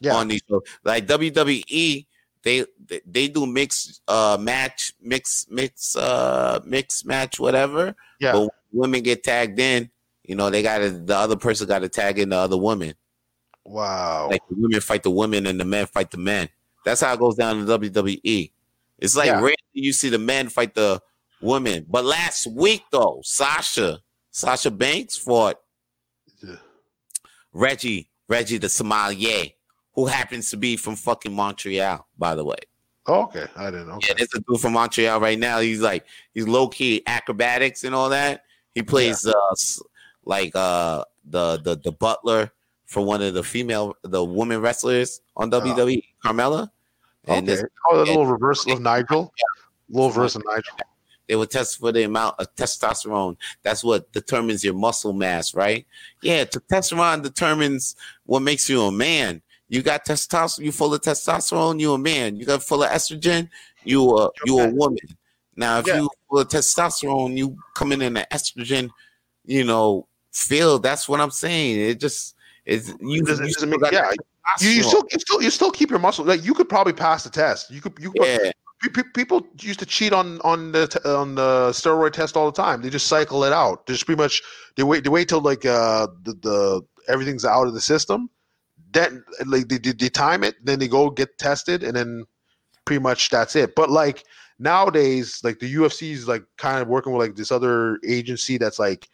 Yeah. 0.01 0.15
on 0.15 0.27
these 0.27 0.41
shows. 0.49 0.61
Like 0.83 1.05
WWE, 1.07 2.05
they 2.43 2.65
they, 3.05 3.27
do 3.27 3.45
mix 3.45 4.01
uh 4.07 4.37
match, 4.39 4.93
mix 5.01 5.45
mix 5.49 5.95
uh 5.95 6.59
mix 6.65 7.03
match, 7.05 7.39
whatever. 7.39 7.95
Yeah. 8.19 8.31
But 8.33 8.39
when 8.41 8.49
women 8.71 9.03
get 9.03 9.23
tagged 9.23 9.59
in, 9.59 9.89
you 10.23 10.35
know, 10.35 10.49
they 10.49 10.61
gotta 10.63 10.89
the 10.91 11.15
other 11.15 11.35
person 11.35 11.67
gotta 11.67 11.89
tag 11.89 12.19
in 12.19 12.29
the 12.29 12.37
other 12.37 12.57
woman. 12.57 12.93
Wow. 13.65 14.29
Like 14.31 14.41
the 14.49 14.55
women 14.55 14.79
fight 14.81 15.03
the 15.03 15.11
women 15.11 15.45
and 15.45 15.59
the 15.59 15.65
men 15.65 15.85
fight 15.85 16.11
the 16.11 16.17
men. 16.17 16.49
That's 16.85 17.01
how 17.01 17.13
it 17.13 17.19
goes 17.19 17.35
down 17.35 17.59
in 17.59 17.65
WWE. 17.65 18.51
It's 18.99 19.15
like 19.15 19.27
Yeah. 19.27 19.39
rarely 19.41 19.55
you 19.73 19.93
see 19.93 20.09
the 20.09 20.17
men 20.17 20.49
fight 20.49 20.75
the 20.75 21.01
women. 21.41 21.85
But 21.89 22.05
last 22.05 22.47
week 22.47 22.83
though, 22.91 23.21
Sasha, 23.23 23.99
Sasha 24.31 24.71
Banks 24.71 25.17
fought 25.17 25.59
Yeah. 26.41 26.55
Reggie, 27.51 28.09
Reggie 28.27 28.57
the 28.57 28.69
sommelier, 28.69 29.47
who 29.99 30.05
happens 30.05 30.49
to 30.49 30.55
be 30.55 30.77
from 30.77 30.95
fucking 30.95 31.33
Montreal, 31.33 32.07
by 32.17 32.33
the 32.33 32.45
way. 32.45 32.55
Oh, 33.05 33.23
okay. 33.23 33.45
I 33.57 33.65
didn't 33.65 33.89
know. 33.89 33.99
Yeah, 34.07 34.13
there's 34.17 34.29
a 34.33 34.39
dude 34.39 34.61
from 34.61 34.73
Montreal 34.73 35.19
right 35.19 35.37
now. 35.37 35.59
He's 35.59 35.81
like 35.81 36.05
he's 36.33 36.47
low 36.47 36.69
key 36.69 37.03
acrobatics 37.05 37.83
and 37.83 37.93
all 37.93 38.09
that. 38.09 38.43
He 38.75 38.81
plays 38.81 39.25
uh 39.25 39.33
like 40.23 40.55
uh 40.55 41.03
the 41.25 41.57
the 41.57 41.75
the 41.75 41.91
butler 41.91 42.51
for 42.85 43.03
one 43.03 43.21
of 43.21 43.33
the 43.33 43.43
female 43.43 43.95
the 44.03 44.23
woman 44.23 44.61
wrestlers 44.61 45.19
on 45.35 45.51
WWE, 45.51 46.01
Carmella. 46.23 46.69
And 47.25 47.49
Okay. 47.49 47.61
Oh, 47.89 48.01
a 48.01 48.03
little 48.03 48.25
reversal 48.25 48.71
of 48.71 48.81
Nigel. 48.81 49.33
little 49.89 50.09
reverse 50.09 50.35
of 50.35 50.43
Nigel. 50.45 50.77
they 51.27 51.35
will 51.35 51.45
test 51.45 51.77
for 51.79 51.91
the 51.91 52.03
amount 52.03 52.35
of 52.39 52.55
testosterone. 52.55 53.35
That's 53.63 53.83
what 53.83 54.11
determines 54.13 54.63
your 54.63 54.75
muscle 54.75 55.13
mass, 55.13 55.53
right? 55.53 55.85
Yeah, 56.21 56.45
testosterone 56.45 57.21
determines 57.21 57.95
what 58.25 58.41
makes 58.41 58.69
you 58.69 58.81
a 58.83 58.91
man. 58.91 59.41
You 59.69 59.81
got 59.83 60.03
testosterone, 60.05 60.65
you 60.65 60.71
full 60.71 60.93
of 60.93 61.01
testosterone, 61.01 61.79
you 61.79 61.93
a 61.93 61.97
man. 61.97 62.35
You 62.35 62.45
got 62.45 62.63
full 62.63 62.83
of 62.83 62.89
estrogen, 62.89 63.49
you 63.83 64.17
a 64.17 64.29
you 64.45 64.59
a 64.59 64.69
woman. 64.73 64.97
Now, 65.55 65.79
if 65.79 65.87
Yeah. 65.87 66.01
you 66.01 66.09
full 66.29 66.39
of 66.39 66.47
testosterone, 66.47 67.37
you 67.37 67.55
coming 67.75 68.01
in 68.01 68.13
the 68.15 68.25
estrogen, 68.31 68.89
you 69.45 69.63
know, 69.63 70.07
field. 70.31 70.83
That's 70.83 71.07
what 71.07 71.19
I'm 71.21 71.31
saying. 71.31 71.79
It 71.79 71.99
just 71.99 72.35
is 72.65 72.89
you. 72.99 73.21
It 73.21 73.25
doesn't- 73.25 73.45
you 73.47 73.53
doesn't 73.53 73.53
still 73.53 73.69
make- 73.69 73.81
got 73.81 73.93
yeah, 73.93 74.11
You, 74.61 74.69
you 74.69 74.83
still 74.83 75.03
you 75.11 75.19
still 75.19 75.41
you 75.43 75.49
still 75.51 75.71
keep 75.71 75.89
your 75.91 75.99
muscle. 75.99 76.25
Like 76.25 76.43
you 76.43 76.53
could 76.55 76.67
probably 76.69 76.93
pass 76.93 77.23
the 77.23 77.29
test. 77.29 77.69
You 77.69 77.81
could 77.81 77.93
you 77.99 78.11
could, 78.11 78.25
yeah. 78.25 78.51
pe- 78.81 78.89
pe- 78.89 79.09
people 79.13 79.45
used 79.61 79.79
to 79.79 79.85
cheat 79.85 80.13
on 80.13 80.41
on 80.41 80.71
the 80.71 80.85
on 81.05 81.35
the 81.35 81.69
steroid 81.69 82.13
test 82.13 82.35
all 82.35 82.49
the 82.49 82.61
time. 82.61 82.81
They 82.81 82.89
just 82.89 83.05
cycle 83.05 83.43
it 83.43 83.53
out. 83.53 83.85
They 83.85 83.93
just 83.93 84.07
pretty 84.07 84.19
much 84.21 84.41
they 84.75 84.81
wait 84.83 85.03
they 85.03 85.09
wait 85.11 85.29
till 85.29 85.41
like 85.41 85.63
uh 85.65 86.07
the, 86.23 86.33
the 86.41 86.81
everything's 87.07 87.45
out 87.45 87.67
of 87.67 87.75
the 87.75 87.81
system. 87.81 88.29
Then 88.91 89.23
like 89.45 89.67
they, 89.67 89.77
they, 89.77 89.91
they 89.91 90.09
time 90.09 90.43
it, 90.43 90.55
then 90.63 90.79
they 90.79 90.87
go 90.87 91.09
get 91.09 91.37
tested, 91.37 91.83
and 91.83 91.95
then 91.95 92.25
pretty 92.85 93.01
much 93.01 93.29
that's 93.29 93.55
it. 93.55 93.75
But 93.75 93.89
like 93.89 94.23
nowadays, 94.57 95.41
like 95.43 95.59
the 95.59 95.73
UFC 95.73 96.11
is 96.11 96.27
like 96.27 96.43
kind 96.57 96.81
of 96.81 96.87
working 96.87 97.13
with 97.13 97.27
like 97.27 97.35
this 97.35 97.51
other 97.51 97.99
agency 98.07 98.57
that's 98.57 98.79
like 98.79 99.07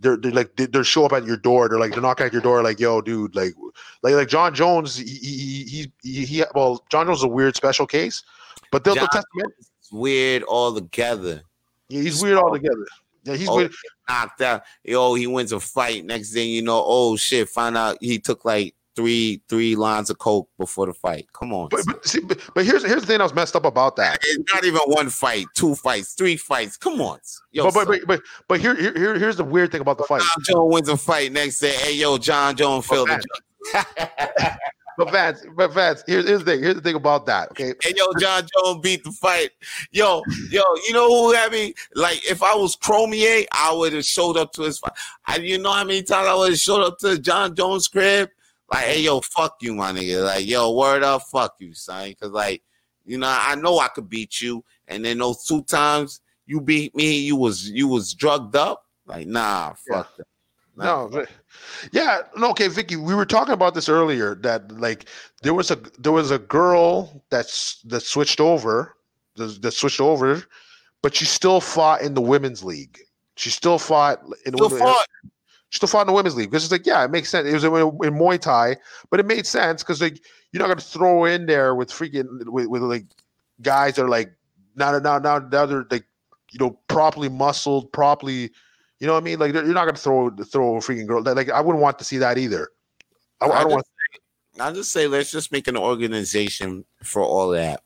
they're, 0.00 0.16
they're 0.16 0.32
like 0.32 0.56
they, 0.56 0.66
they're 0.66 0.84
show 0.84 1.04
up 1.04 1.12
at 1.12 1.24
your 1.24 1.36
door. 1.36 1.68
They're 1.68 1.78
like 1.78 1.92
they're 1.92 2.00
knocking 2.00 2.26
at 2.26 2.32
your 2.32 2.42
door, 2.42 2.62
like 2.62 2.80
yo, 2.80 3.00
dude, 3.00 3.34
like 3.34 3.54
like 4.02 4.14
like 4.14 4.28
Jon 4.28 4.54
Jones. 4.54 4.96
He 4.96 5.04
he 5.04 5.64
he, 5.64 5.92
he, 6.02 6.24
he 6.24 6.44
well, 6.54 6.84
Jon 6.90 7.06
Jones 7.06 7.18
is 7.18 7.24
a 7.24 7.28
weird 7.28 7.56
special 7.56 7.86
case, 7.86 8.22
but 8.70 8.84
they'll, 8.84 8.94
they'll 8.94 9.08
test 9.08 9.26
him. 9.36 9.44
in. 9.44 9.98
Weird 9.98 10.42
altogether. 10.44 11.42
Yeah, 11.88 12.02
he's 12.02 12.22
weird 12.22 12.36
altogether. 12.38 12.86
Yeah, 13.24 13.34
he's 13.36 13.48
Oh, 13.48 13.56
weird. 13.56 13.72
knocked 14.08 14.40
out. 14.42 14.62
Yo, 14.84 15.14
he 15.14 15.26
wins 15.26 15.52
a 15.52 15.60
fight. 15.60 16.04
Next 16.04 16.32
thing 16.32 16.50
you 16.50 16.62
know, 16.62 16.82
oh 16.86 17.16
shit, 17.16 17.48
find 17.48 17.76
out 17.76 17.96
he 18.00 18.18
took 18.18 18.44
like 18.44 18.74
three 18.98 19.40
three 19.48 19.76
lines 19.76 20.10
of 20.10 20.18
coke 20.18 20.48
before 20.58 20.86
the 20.86 20.92
fight. 20.92 21.28
Come 21.32 21.52
on. 21.52 21.68
But, 21.68 21.82
but, 21.86 22.04
see, 22.04 22.18
but, 22.18 22.40
but 22.52 22.64
here's 22.64 22.84
here's 22.84 23.02
the 23.02 23.06
thing 23.06 23.18
that 23.18 23.22
was 23.24 23.32
messed 23.32 23.54
up 23.54 23.64
about 23.64 23.94
that. 23.94 24.18
it's 24.24 24.52
not 24.52 24.64
even 24.64 24.80
one 24.86 25.08
fight, 25.08 25.46
two 25.54 25.76
fights, 25.76 26.14
three 26.14 26.36
fights. 26.36 26.76
Come 26.76 27.00
on. 27.00 27.20
Yo, 27.52 27.62
but, 27.62 27.74
but, 27.74 27.86
but 27.86 28.06
but 28.08 28.22
but 28.48 28.60
here, 28.60 28.74
here 28.74 28.92
here- 28.98 29.16
here's 29.16 29.36
the 29.36 29.44
weird 29.44 29.70
thing 29.70 29.82
about 29.82 29.98
the 29.98 30.04
fight. 30.04 30.22
Jon 30.22 30.44
Jones 30.44 30.74
wins 30.74 30.88
a 30.88 30.96
fight. 30.96 31.30
Next 31.30 31.60
day, 31.60 31.74
hey 31.74 31.94
yo, 31.94 32.18
Jon 32.18 32.56
Jones 32.56 32.88
the 32.88 33.24
But 34.98 35.12
Vance, 35.12 35.46
but 35.54 35.72
Vance, 35.72 36.02
here's, 36.08 36.26
here's 36.26 36.40
the 36.40 36.44
thing. 36.52 36.60
Here's 36.60 36.74
the 36.74 36.80
thing 36.80 36.96
about 36.96 37.24
that. 37.26 37.52
Okay, 37.52 37.72
Hey 37.80 37.94
yo, 37.96 38.06
Jon 38.18 38.42
Jones 38.52 38.80
beat 38.82 39.04
the 39.04 39.12
fight. 39.12 39.50
Yo, 39.92 40.24
yo, 40.50 40.62
you 40.88 40.92
know 40.92 41.08
who 41.08 41.32
had 41.32 41.52
me? 41.52 41.72
Like, 41.94 42.28
if 42.28 42.42
I 42.42 42.56
was 42.56 42.74
Cormier, 42.74 43.44
I 43.52 43.72
would 43.72 43.92
have 43.92 44.04
showed 44.04 44.36
up 44.36 44.52
to 44.54 44.62
his 44.62 44.80
fight. 44.80 44.94
I, 45.24 45.36
you 45.36 45.56
know 45.58 45.70
how 45.70 45.84
many 45.84 46.02
times 46.02 46.26
I 46.26 46.34
would 46.34 46.50
have 46.50 46.58
showed 46.58 46.82
up 46.82 46.98
to 46.98 47.16
Jon 47.16 47.54
Jones' 47.54 47.86
crib? 47.86 48.30
Like, 48.70 48.84
hey 48.84 49.00
yo, 49.02 49.20
fuck 49.20 49.56
you, 49.60 49.74
my 49.74 49.92
nigga. 49.92 50.24
Like, 50.24 50.46
yo, 50.46 50.72
word 50.72 51.02
up, 51.02 51.22
fuck 51.22 51.54
you, 51.58 51.72
son. 51.74 52.14
Cause 52.20 52.30
like, 52.30 52.62
you 53.04 53.18
know, 53.18 53.28
I 53.28 53.54
know 53.54 53.78
I 53.78 53.88
could 53.88 54.08
beat 54.08 54.40
you. 54.40 54.64
And 54.88 55.04
then 55.04 55.18
those 55.18 55.44
two 55.44 55.62
times 55.62 56.20
you 56.46 56.60
beat 56.60 56.94
me, 56.94 57.18
you 57.18 57.36
was 57.36 57.70
you 57.70 57.88
was 57.88 58.12
drugged 58.14 58.56
up. 58.56 58.84
Like, 59.06 59.26
nah, 59.26 59.74
fuck 59.90 60.16
that. 60.16 60.26
Nah. 60.76 61.08
No, 61.08 61.24
yeah, 61.90 62.20
no, 62.36 62.50
okay, 62.50 62.68
Vicky, 62.68 62.94
we 62.94 63.12
were 63.12 63.24
talking 63.26 63.52
about 63.54 63.74
this 63.74 63.88
earlier 63.88 64.36
that 64.36 64.70
like 64.78 65.06
there 65.42 65.54
was 65.54 65.72
a 65.72 65.76
there 65.98 66.12
was 66.12 66.30
a 66.30 66.38
girl 66.38 67.24
that's 67.30 67.80
that 67.86 68.02
switched 68.02 68.38
over, 68.38 68.94
that, 69.36 69.60
that 69.62 69.72
switched 69.72 70.00
over, 70.00 70.44
but 71.02 71.16
she 71.16 71.24
still 71.24 71.60
fought 71.60 72.02
in 72.02 72.14
the 72.14 72.20
women's 72.20 72.62
league. 72.62 72.98
She 73.36 73.50
still 73.50 73.78
fought 73.78 74.22
in 74.46 74.52
the 74.52 74.58
Still 74.58 74.68
women- 74.68 74.78
fought. 74.86 75.06
She 75.70 75.76
still 75.76 75.88
fought 75.88 76.02
in 76.02 76.06
the 76.06 76.12
women's 76.12 76.36
league 76.36 76.50
because 76.50 76.64
it's 76.64 76.72
like 76.72 76.86
yeah, 76.86 77.04
it 77.04 77.10
makes 77.10 77.28
sense. 77.28 77.46
It 77.46 77.52
was 77.52 77.64
in, 77.64 77.72
in 77.72 78.14
Muay 78.14 78.40
Thai, 78.40 78.76
but 79.10 79.20
it 79.20 79.26
made 79.26 79.46
sense 79.46 79.82
because 79.82 80.00
like 80.00 80.22
you're 80.52 80.60
not 80.60 80.68
gonna 80.68 80.80
throw 80.80 81.24
in 81.24 81.46
there 81.46 81.74
with 81.74 81.90
freaking 81.90 82.46
with, 82.46 82.66
with 82.66 82.82
like 82.82 83.04
guys 83.60 83.96
that 83.96 84.04
are 84.04 84.08
like 84.08 84.32
now 84.76 84.98
now 84.98 85.18
now 85.18 85.38
now 85.38 85.66
they're 85.66 85.86
like 85.90 86.06
you 86.50 86.58
know 86.58 86.78
properly 86.88 87.28
muscled, 87.28 87.92
properly. 87.92 88.50
You 89.00 89.06
know 89.06 89.12
what 89.12 89.22
I 89.22 89.24
mean? 89.24 89.38
Like 89.38 89.52
you're 89.52 89.64
not 89.66 89.84
gonna 89.84 89.96
throw 89.96 90.30
throw 90.30 90.76
a 90.76 90.80
freaking 90.80 91.06
girl. 91.06 91.22
Like 91.22 91.50
I 91.50 91.60
wouldn't 91.60 91.82
want 91.82 91.98
to 91.98 92.04
see 92.04 92.18
that 92.18 92.38
either. 92.38 92.68
I, 93.40 93.46
I 93.46 93.62
don't 93.62 93.72
want. 93.72 93.86
I'll 94.60 94.74
just 94.74 94.90
say, 94.90 95.06
let's 95.06 95.30
just 95.30 95.52
make 95.52 95.68
an 95.68 95.76
organization 95.76 96.84
for 97.04 97.22
all 97.22 97.50
that. 97.50 97.82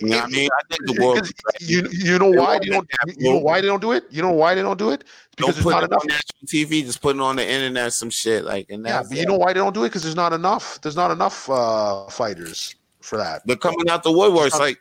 You 0.00 0.08
know 0.08 0.16
what 0.16 0.24
I 0.24 0.28
mean? 0.28 0.48
I 0.52 0.74
think 0.74 0.96
the 0.96 1.02
world. 1.04 1.30
You 1.60 1.88
you 1.90 2.18
know 2.18 2.30
why 2.30 2.58
they 2.58 2.66
don't 2.66 2.88
you 3.16 3.30
know 3.32 3.38
why 3.38 3.60
they 3.60 3.66
don't 3.66 3.80
do 3.80 3.92
it? 3.92 4.04
You 4.10 4.20
know 4.22 4.32
why 4.32 4.54
they 4.54 4.62
don't 4.62 4.78
do 4.78 4.90
it? 4.90 5.04
Don't 5.36 5.48
Because 5.48 5.54
there's 5.56 5.64
put 5.64 5.70
not 5.70 5.82
it 5.84 5.86
enough. 5.90 6.02
on 6.02 6.08
national 6.08 6.46
TV. 6.46 6.84
Just 6.84 7.00
put 7.00 7.16
it 7.16 7.22
on 7.22 7.36
the 7.36 7.48
internet, 7.48 7.92
some 7.92 8.10
shit 8.10 8.44
like, 8.44 8.66
and 8.70 8.84
Yeah, 8.84 9.02
but 9.08 9.16
you 9.16 9.26
know 9.26 9.36
why 9.36 9.52
they 9.52 9.60
don't 9.60 9.72
do 9.74 9.84
it? 9.84 9.88
Because 9.88 10.02
there's 10.02 10.16
not 10.16 10.32
enough. 10.32 10.80
There's 10.82 10.96
not 10.96 11.10
enough 11.10 11.48
uh 11.48 12.06
fighters 12.08 12.74
for 13.00 13.16
that. 13.16 13.46
They're 13.46 13.56
coming 13.56 13.88
out 13.88 14.02
the 14.02 14.10
woodworks. 14.10 14.46
It's 14.48 14.54
not- 14.58 14.64
Like 14.64 14.80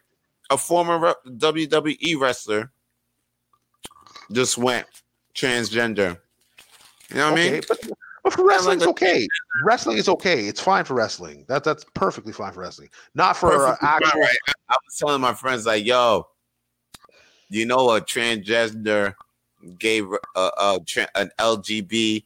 a 0.49 0.57
former 0.57 1.14
WWE 1.27 2.19
wrestler 2.19 2.72
just 4.32 4.57
went 4.57 4.86
transgender. 5.34 6.18
You 7.10 7.18
know 7.18 7.32
what 7.32 7.40
I 7.40 7.52
mean? 7.52 7.61
but, 7.68 7.80
but 8.26 8.34
for 8.34 8.45
wrestling, 8.47 8.77
it's 8.77 8.88
like 8.88 8.89
okay. 8.89 9.27
Wrestling 9.64 9.97
is 9.97 10.10
okay. 10.10 10.47
It's 10.47 10.60
fine 10.60 10.84
for 10.84 10.95
wrestling. 10.95 11.45
That 11.47 11.64
that's 11.64 11.85
perfectly 11.93 12.34
fine 12.34 12.53
for 12.53 12.61
wrestling. 12.61 12.89
Not 13.14 13.38
for 13.38 13.68
uh, 13.68 13.76
actual. 13.81 14.19
right? 14.19 14.35
I, 14.47 14.53
I 14.69 14.77
was 14.84 14.97
telling 14.97 15.22
my 15.22 15.35
friends 15.35 15.68
like, 15.68 15.85
"Yo, 15.85 16.27
you 17.49 17.68
know 17.68 17.91
a 17.91 18.02
transgender 18.02 19.14
gay 19.77 19.99
a, 19.99 20.39
a, 20.57 20.80
tra- 20.88 21.07
an 21.14 21.30
LGBTQ 21.38 22.23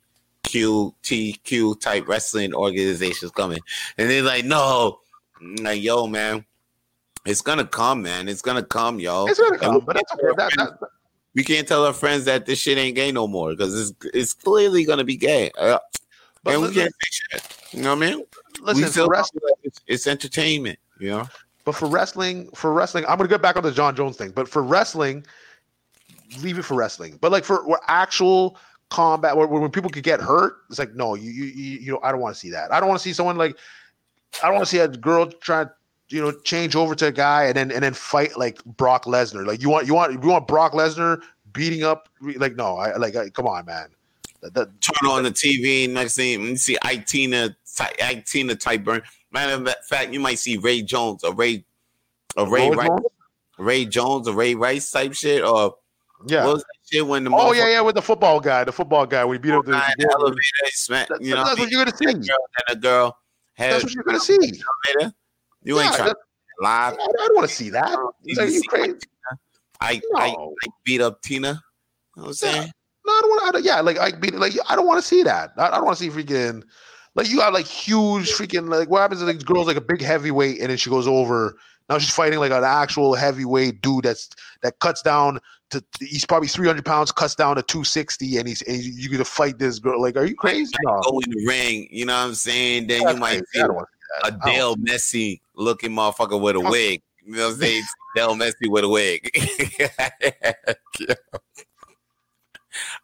type 1.81 2.07
wrestling 2.07 2.53
organization 2.53 3.25
is 3.25 3.31
coming," 3.31 3.59
and 3.97 4.09
they're 4.09 4.23
like, 4.23 4.45
"No." 4.45 5.01
I'm 5.41 5.55
like, 5.55 5.81
yo, 5.81 6.05
man, 6.07 6.45
it's 7.25 7.41
gonna 7.41 7.65
come, 7.65 8.01
man. 8.01 8.27
It's 8.27 8.41
gonna 8.41 8.63
come, 8.63 8.99
yo. 8.99 9.25
It's 9.27 9.39
gonna 9.39 9.57
come, 9.57 9.79
but 9.85 9.95
that's 9.95 10.13
okay. 10.13 10.33
That, 10.35 10.79
we 11.39 11.43
can't 11.45 11.67
tell 11.67 11.85
our 11.85 11.93
friends 11.93 12.25
that 12.25 12.45
this 12.45 12.59
shit 12.59 12.77
ain't 12.77 12.95
gay 12.95 13.11
no 13.11 13.27
more 13.27 13.51
because 13.51 13.79
it's 13.79 14.05
it's 14.13 14.33
clearly 14.33 14.83
gonna 14.83 15.05
be 15.05 15.15
gay, 15.15 15.51
uh, 15.57 15.79
but 16.43 16.53
and 16.53 16.61
we 16.63 16.73
can't 16.73 16.93
fix 17.01 17.21
it. 17.31 17.77
You 17.77 17.83
know 17.83 17.95
what 17.95 18.03
I 18.03 18.11
mean? 18.11 18.25
listen, 18.61 18.83
we 18.83 18.89
still 18.89 19.05
for 19.05 19.11
wrestling, 19.11 19.43
it's, 19.63 19.81
it's 19.87 20.07
entertainment. 20.07 20.79
You 20.99 21.09
know? 21.09 21.27
but 21.63 21.75
for 21.75 21.87
wrestling, 21.87 22.49
for 22.53 22.73
wrestling, 22.73 23.05
I'm 23.07 23.17
gonna 23.17 23.29
get 23.29 23.41
back 23.41 23.55
on 23.55 23.63
the 23.63 23.71
Jon 23.71 23.95
Jones 23.95 24.17
thing. 24.17 24.31
But 24.31 24.49
for 24.49 24.63
wrestling, 24.63 25.25
leave 26.41 26.57
it 26.57 26.63
for 26.63 26.75
wrestling. 26.75 27.17
But 27.21 27.31
like 27.31 27.45
for 27.45 27.65
where 27.67 27.79
actual 27.87 28.57
combat, 28.89 29.37
where, 29.37 29.47
when 29.47 29.71
people 29.71 29.89
could 29.89 30.03
get 30.03 30.19
hurt, 30.19 30.57
it's 30.69 30.79
like 30.79 30.93
no, 30.93 31.15
you 31.15 31.31
you 31.31 31.45
you, 31.45 31.79
you 31.79 31.91
know, 31.93 31.99
I 32.03 32.11
don't 32.11 32.21
want 32.21 32.35
to 32.35 32.39
see 32.39 32.49
that. 32.49 32.71
I 32.71 32.79
don't 32.79 32.89
want 32.89 32.99
to 32.99 33.03
see 33.03 33.13
someone 33.13 33.37
like, 33.37 33.57
I 34.43 34.47
don't 34.47 34.55
want 34.55 34.67
to 34.67 34.71
see 34.71 34.79
a 34.79 34.87
girl 34.87 35.27
trying 35.27 35.67
to 35.67 35.73
you 36.09 36.21
know 36.21 36.31
change 36.31 36.75
over 36.75 36.95
to 36.95 37.07
a 37.07 37.11
guy 37.11 37.45
and 37.45 37.55
then 37.55 37.71
and 37.71 37.83
then 37.83 37.93
fight 37.93 38.37
like 38.37 38.63
Brock 38.65 39.05
Lesnar. 39.05 39.45
Like 39.45 39.61
you 39.61 39.69
want 39.69 39.87
you 39.87 39.93
want 39.93 40.11
you 40.13 40.29
want 40.29 40.47
Brock 40.47 40.73
Lesnar 40.73 41.21
beating 41.53 41.83
up 41.83 42.09
like 42.21 42.55
no, 42.55 42.77
I 42.77 42.95
like 42.97 43.15
I, 43.15 43.29
come 43.29 43.47
on, 43.47 43.65
man. 43.65 43.89
That, 44.41 44.53
that, 44.53 44.81
Turn 44.81 45.11
on 45.11 45.23
the 45.23 45.31
TV. 45.31 45.89
Next 45.89 46.15
thing 46.15 46.41
you 46.41 46.57
see, 46.57 46.77
Ike 46.83 47.05
Tina, 47.05 47.55
Ty- 47.75 47.95
Ike 48.01 48.25
Tina 48.25 48.55
type 48.55 48.83
burn. 48.83 49.01
Matter 49.31 49.61
of 49.61 49.75
fact, 49.85 50.13
you 50.13 50.19
might 50.19 50.39
see 50.39 50.57
Ray 50.57 50.81
Jones 50.81 51.23
or 51.23 51.33
Ray, 51.33 51.65
or 52.37 52.49
Ray 52.49 52.69
Rice? 52.69 52.89
Ray 53.57 53.85
Jones 53.85 54.27
or 54.27 54.33
Ray 54.33 54.55
Rice 54.55 54.89
type 54.89 55.13
shit. 55.13 55.43
Or 55.43 55.75
yeah. 56.25 56.45
what 56.45 56.53
was 56.53 56.63
that 56.63 56.77
shit 56.89 57.05
when 57.05 57.25
the 57.25 57.31
Oh 57.33 57.51
yeah, 57.51 57.69
yeah, 57.69 57.81
with 57.81 57.95
the 57.95 58.01
football 58.01 58.39
guy, 58.39 58.63
the 58.63 58.71
football 58.71 59.05
guy, 59.05 59.25
we 59.25 59.37
beat 59.37 59.51
up 59.51 59.65
the. 59.65 59.71
the 59.71 60.09
elevator, 60.13 60.41
smack, 60.71 61.09
you 61.19 61.35
know, 61.35 61.43
that's 61.43 61.59
what 61.59 61.69
you're 61.69 61.83
gonna 61.83 61.95
see. 61.95 62.05
and 62.05 62.29
a 62.69 62.75
girl 62.75 63.17
That's 63.57 63.83
what 63.83 63.93
you're 63.93 64.03
gonna 64.05 64.19
see. 64.19 64.37
elevator. 64.95 65.13
You 65.63 65.79
ain't 65.79 65.93
trying 65.93 66.09
to 66.09 66.15
lie. 66.61 66.93
I 66.93 66.95
don't 66.95 67.35
want 67.35 67.49
to 67.49 67.53
see 67.53 67.69
that. 67.69 67.97
You 68.23 68.43
you 68.43 68.61
crazy? 68.67 68.97
I, 69.81 70.01
I, 70.15 70.31
No. 70.31 70.55
I 70.63 70.67
beat 70.83 71.01
up 71.01 71.21
Tina. 71.21 71.47
You 71.47 71.53
know 71.53 72.23
what 72.23 72.27
I'm 72.27 72.33
saying? 72.33 72.71
No, 73.05 73.13
I 73.13 73.19
don't 73.21 73.29
want 73.29 73.55
to. 73.55 73.61
Yeah, 73.61 73.81
like 73.81 73.97
I 73.97 74.11
beat 74.11 74.35
like 74.35 74.53
I 74.67 74.75
don't 74.75 74.87
want 74.87 75.01
to 75.01 75.07
see 75.07 75.23
that. 75.23 75.51
I, 75.57 75.67
I 75.67 75.71
don't 75.71 75.85
want 75.85 75.97
to 75.97 76.03
see 76.03 76.09
freaking 76.09 76.63
like 77.15 77.29
you 77.29 77.37
got 77.37 77.53
like 77.53 77.65
huge 77.65 78.31
freaking 78.31 78.69
like 78.69 78.89
what 78.89 79.01
happens 79.01 79.21
is 79.21 79.27
like 79.27 79.45
girls 79.45 79.67
like 79.67 79.77
a 79.77 79.81
big 79.81 80.01
heavyweight 80.01 80.59
and 80.59 80.69
then 80.69 80.77
she 80.77 80.89
goes 80.89 81.07
over. 81.07 81.55
Now 81.89 81.97
she's 81.97 82.13
fighting 82.13 82.39
like 82.39 82.51
an 82.51 82.63
actual 82.63 83.15
heavyweight 83.15 83.81
dude 83.81 84.03
that's 84.03 84.29
that 84.61 84.79
cuts 84.79 85.01
down 85.01 85.39
to 85.71 85.83
he's 85.99 86.25
probably 86.25 86.47
300 86.47 86.83
pounds, 86.85 87.11
cuts 87.11 87.35
down 87.35 87.55
to 87.55 87.63
260, 87.63 88.37
and 88.37 88.47
he's 88.47 88.61
and 88.63 88.81
you 88.81 89.09
gonna 89.09 89.25
fight 89.25 89.59
this 89.59 89.79
girl. 89.79 90.01
Like, 90.01 90.15
are 90.17 90.25
you 90.25 90.35
crazy? 90.35 90.73
No, 90.83 91.01
Go 91.03 91.19
in 91.19 91.31
the 91.31 91.45
ring. 91.47 91.87
You 91.91 92.05
know 92.05 92.13
what 92.13 92.27
I'm 92.27 92.35
saying? 92.35 92.87
Then 92.87 93.03
that's 93.03 93.13
you 93.15 93.19
might 93.19 93.43
crazy. 93.53 93.67
See 94.09 94.21
I 94.23 94.29
don't 94.29 94.39
want 94.39 94.43
a 94.43 94.51
Dale 94.51 94.75
Messi 94.77 95.41
looking 95.55 95.91
motherfucker 95.91 96.39
with 96.39 96.55
a 96.55 96.59
wig. 96.61 97.01
You 97.25 97.35
know 97.35 97.47
what 97.47 97.53
I'm 97.53 97.59
saying? 97.59 97.83
Dale 98.15 98.35
Messi 98.35 98.67
with 98.67 98.83
a 98.83 98.89
wig. 98.89 99.29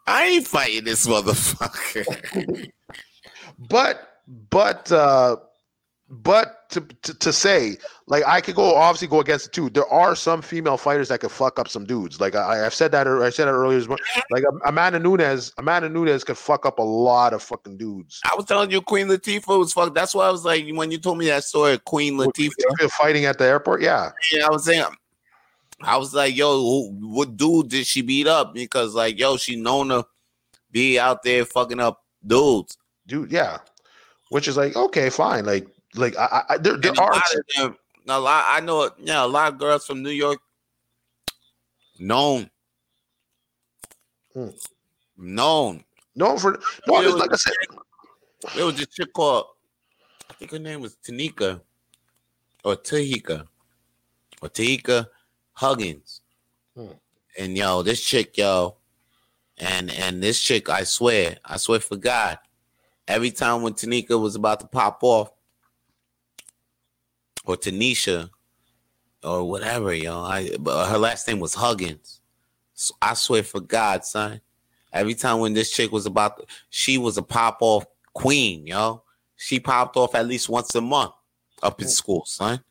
I 0.08 0.26
ain't 0.26 0.48
fighting 0.48 0.86
this 0.86 1.08
motherfucker. 1.08 2.72
but 3.70 4.22
but 4.50 4.92
uh 4.92 5.38
but 6.24 6.70
to, 6.70 6.82
to 7.02 7.14
to 7.16 7.34
say 7.34 7.78
like 8.08 8.24
I 8.26 8.40
could 8.42 8.56
go 8.56 8.76
obviously 8.76 9.08
go 9.08 9.20
against 9.20 9.48
it 9.48 9.54
too. 9.54 9.70
There 9.70 9.88
are 9.88 10.16
some 10.16 10.42
female 10.42 10.78
fighters 10.78 11.10
that 11.10 11.20
could 11.20 11.32
fuck 11.32 11.60
up 11.60 11.68
some 11.68 11.86
dudes. 11.86 12.20
Like 12.22 12.36
I, 12.36 12.66
I've 12.66 12.74
said 12.74 12.92
that. 12.92 13.08
I 13.08 13.30
said 13.30 13.46
that 13.46 13.52
earlier. 13.52 13.78
as 13.78 13.88
well. 13.88 13.98
Like 14.32 14.44
Amanda 14.66 15.00
Nunes, 15.00 15.52
Amanda 15.58 15.90
Nunes 15.90 16.24
could 16.24 16.38
fuck 16.38 16.66
up 16.66 16.80
a 16.80 16.84
lot 16.84 17.34
of 17.34 17.42
fucking 17.42 17.78
dudes. 17.78 18.22
I 18.32 18.36
was 18.36 18.46
telling 18.46 18.72
you, 18.72 18.82
Queen 18.82 19.08
Latifah 19.08 19.60
was 19.60 19.74
fuck. 19.74 19.94
That's 19.94 20.14
why 20.14 20.28
I 20.28 20.32
was 20.32 20.46
like, 20.46 20.66
when 20.72 20.92
you 20.92 20.98
told 20.98 21.18
me 21.18 21.28
that 21.28 21.44
story, 21.44 21.78
Queen 21.80 22.16
Latifah. 22.16 22.52
Latifah 22.80 22.92
fighting 22.92 23.26
at 23.26 23.38
the 23.38 23.46
airport. 23.46 23.82
Yeah, 23.82 24.12
Yeah, 24.32 24.46
I 24.46 24.50
was 24.50 24.66
saying, 24.66 24.86
I 25.82 25.98
was 25.98 26.14
like, 26.14 26.36
yo, 26.36 26.60
who, 26.60 26.92
what 27.02 27.36
dude 27.36 27.70
did 27.70 27.86
she 27.86 28.02
beat 28.02 28.28
up? 28.28 28.54
Because 28.54 28.94
like, 28.96 29.20
yo, 29.20 29.38
she 29.38 29.56
known 29.56 29.90
to 29.90 30.06
be 30.72 31.00
out 31.00 31.24
there 31.24 31.46
fucking 31.46 31.80
up 31.80 32.04
dudes. 32.26 32.78
dude. 33.08 33.32
Yeah, 33.32 33.58
which 34.30 34.48
is 34.48 34.58
like 34.58 34.76
okay, 34.76 35.10
fine. 35.10 35.46
Like 35.46 35.68
like 35.96 36.16
I, 36.18 36.44
I 36.50 36.58
there, 36.58 36.78
there 36.78 36.92
are 36.92 37.12
lot 37.14 37.24
of 37.36 37.42
them, 37.58 37.78
a 38.08 38.20
lot. 38.20 38.46
I 38.50 38.60
know, 38.62 38.90
yeah, 39.00 39.24
a 39.24 39.28
lot 39.28 39.54
of 39.54 39.60
girls 39.60 39.86
from 39.86 40.04
New 40.04 40.10
York 40.12 40.40
known, 42.00 42.50
Hmm. 44.34 44.50
known. 45.18 45.84
no 46.16 46.38
for 46.38 46.60
no. 46.88 47.02
It 47.02 47.06
was- 47.06 47.16
like 47.16 47.34
I 47.34 47.38
said, 47.38 47.54
There 48.56 48.66
was 48.66 48.80
a 48.80 48.86
chick 48.86 49.12
called, 49.14 49.48
I 50.30 50.34
think 50.34 50.52
her 50.52 50.60
name 50.60 50.82
was 50.82 50.96
Tanika 50.98 51.62
or 52.64 52.76
Tahika 52.76 53.48
or 54.42 54.50
Tahika 54.50 55.08
Huggins. 55.54 56.22
Hmm. 56.76 56.92
And 57.38 57.58
yo, 57.58 57.82
this 57.82 58.04
chick, 58.04 58.38
yo, 58.38 58.78
And 59.58 59.90
and 59.92 60.22
this 60.22 60.42
chick, 60.42 60.68
I 60.70 60.84
swear, 60.84 61.38
I 61.46 61.56
swear 61.58 61.80
for 61.80 61.96
God, 61.96 62.38
every 63.08 63.32
time 63.32 63.62
when 63.62 63.74
Tanika 63.74 64.20
was 64.20 64.36
about 64.36 64.60
to 64.60 64.68
pop 64.68 65.00
off, 65.02 65.32
or 67.48 67.58
Tanisha, 67.58 68.30
or 69.24 69.44
whatever, 69.50 69.94
yo, 69.94 70.22
I 70.22 70.56
but 70.60 70.88
her 70.88 70.98
last 70.98 71.28
name 71.28 71.40
was 71.40 71.56
Huggins. 71.56 72.22
So 72.74 72.94
I 73.02 73.14
swear 73.14 73.44
for 73.44 73.60
God, 73.60 74.06
son. 74.06 74.42
Every 74.94 75.14
time 75.16 75.40
when 75.40 75.54
this 75.54 75.72
chick 75.72 75.92
was 75.92 76.06
about, 76.06 76.38
to, 76.38 76.46
she 76.70 76.98
was 76.98 77.18
a 77.18 77.22
pop 77.22 77.58
off 77.62 77.86
queen, 78.14 78.68
yo. 78.68 79.04
She 79.36 79.60
popped 79.60 79.98
off 79.98 80.16
at 80.16 80.28
least 80.28 80.48
once 80.48 80.74
a 80.76 80.82
month 80.82 81.14
up 81.62 81.82
in 81.82 81.88
mm. 81.88 81.92
school, 81.92 82.24
son. 82.26 82.64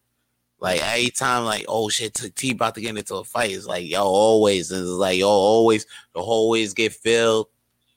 Like 0.60 0.82
every 0.82 1.10
time, 1.10 1.44
like, 1.44 1.66
oh 1.68 1.90
shit, 1.90 2.14
T 2.34 2.52
about 2.52 2.74
to 2.76 2.80
get 2.80 2.96
into 2.96 3.16
a 3.16 3.24
fight. 3.24 3.50
It's 3.50 3.66
like, 3.66 3.86
yo, 3.86 4.02
always. 4.02 4.70
And 4.70 4.80
it's 4.80 4.90
like, 4.90 5.18
yo, 5.18 5.28
always, 5.28 5.84
the 6.14 6.20
always 6.20 6.72
get 6.72 6.94
filled, 6.94 7.48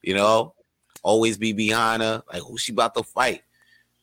you 0.01 0.13
know, 0.13 0.53
always 1.03 1.37
be 1.37 1.53
behind 1.53 2.01
her. 2.01 2.21
Like, 2.31 2.41
who 2.41 2.57
she 2.57 2.73
about 2.73 2.95
to 2.95 3.03
fight? 3.03 3.43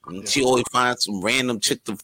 And 0.07 0.27
she 0.27 0.43
always 0.43 0.65
finds 0.73 1.05
some 1.05 1.21
random 1.21 1.61
chick 1.61 1.85
to 1.85 1.99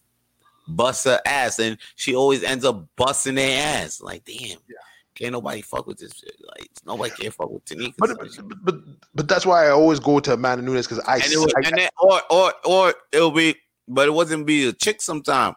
bust 0.77 1.05
her 1.05 1.21
ass, 1.27 1.59
and 1.59 1.79
she 1.97 2.15
always 2.15 2.43
ends 2.43 2.65
up 2.65 2.87
busting 2.97 3.35
their 3.35 3.83
ass. 3.83 4.01
Like, 4.01 4.25
damn. 4.25 4.59
Yeah. 4.69 4.77
Can't 5.15 5.33
nobody 5.33 5.61
fuck 5.61 5.87
with 5.87 5.99
this 5.99 6.15
shit. 6.15 6.35
Like 6.57 6.71
nobody 6.87 7.11
can 7.11 7.31
fuck 7.31 7.51
with 7.51 7.65
Tanika. 7.67 7.93
But, 7.99 8.17
but, 8.19 8.65
but 8.65 8.75
but 9.15 9.29
that's 9.29 9.45
why 9.45 9.67
I 9.67 9.71
always 9.71 10.01
go 10.01 10.19
to 10.19 10.33
Amanda 10.33 10.65
Nunes 10.65 10.87
because 10.87 11.05
I, 11.07 11.17
and, 11.17 11.25
it 11.25 11.53
I, 11.57 11.69
and 11.69 11.79
then, 11.79 11.89
or 12.01 12.23
or 12.31 12.55
or 12.65 12.95
it'll 13.13 13.31
be, 13.31 13.55
but 13.87 14.09
it 14.09 14.13
wasn't 14.13 14.47
be 14.47 14.69
a 14.69 14.73
chick 14.73 15.03
sometime. 15.03 15.55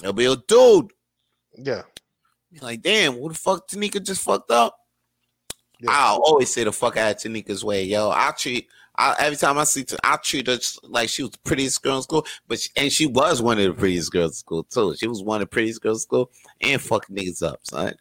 It'll 0.00 0.14
be 0.14 0.24
a 0.24 0.36
dude. 0.36 0.92
Yeah. 1.58 1.82
Like, 2.62 2.80
damn, 2.80 3.16
what 3.16 3.32
the 3.32 3.38
fuck 3.38 3.68
Tanika 3.68 4.02
just 4.02 4.22
fucked 4.22 4.50
up? 4.50 4.78
Yeah. 5.80 5.90
I'll 5.90 6.22
always 6.24 6.52
say 6.52 6.64
the 6.64 6.72
fuck 6.72 6.96
out 6.96 7.10
of 7.10 7.16
Tanika's 7.18 7.64
way, 7.64 7.84
yo. 7.84 8.10
I 8.10 8.32
treat 8.38 8.68
I, 8.96 9.16
every 9.20 9.36
time 9.36 9.58
I 9.58 9.64
see, 9.64 9.84
I 10.04 10.16
treat 10.16 10.46
her 10.46 10.58
like 10.84 11.08
she 11.08 11.22
was 11.22 11.32
the 11.32 11.38
prettiest 11.44 11.82
girl 11.82 11.96
in 11.96 12.02
school, 12.02 12.26
but 12.46 12.60
she, 12.60 12.70
and 12.76 12.92
she 12.92 13.06
was 13.06 13.40
one 13.40 13.58
of 13.58 13.64
the 13.64 13.72
prettiest 13.72 14.12
girls 14.12 14.32
in 14.32 14.36
school 14.36 14.64
too. 14.64 14.94
She 14.96 15.06
was 15.06 15.22
one 15.22 15.40
of 15.40 15.48
the 15.48 15.52
prettiest 15.52 15.80
girls 15.80 15.98
in 15.98 16.02
school 16.02 16.30
and 16.60 16.80
fucking 16.80 17.16
niggas 17.16 17.42
up, 17.42 17.60
son. 17.62 17.94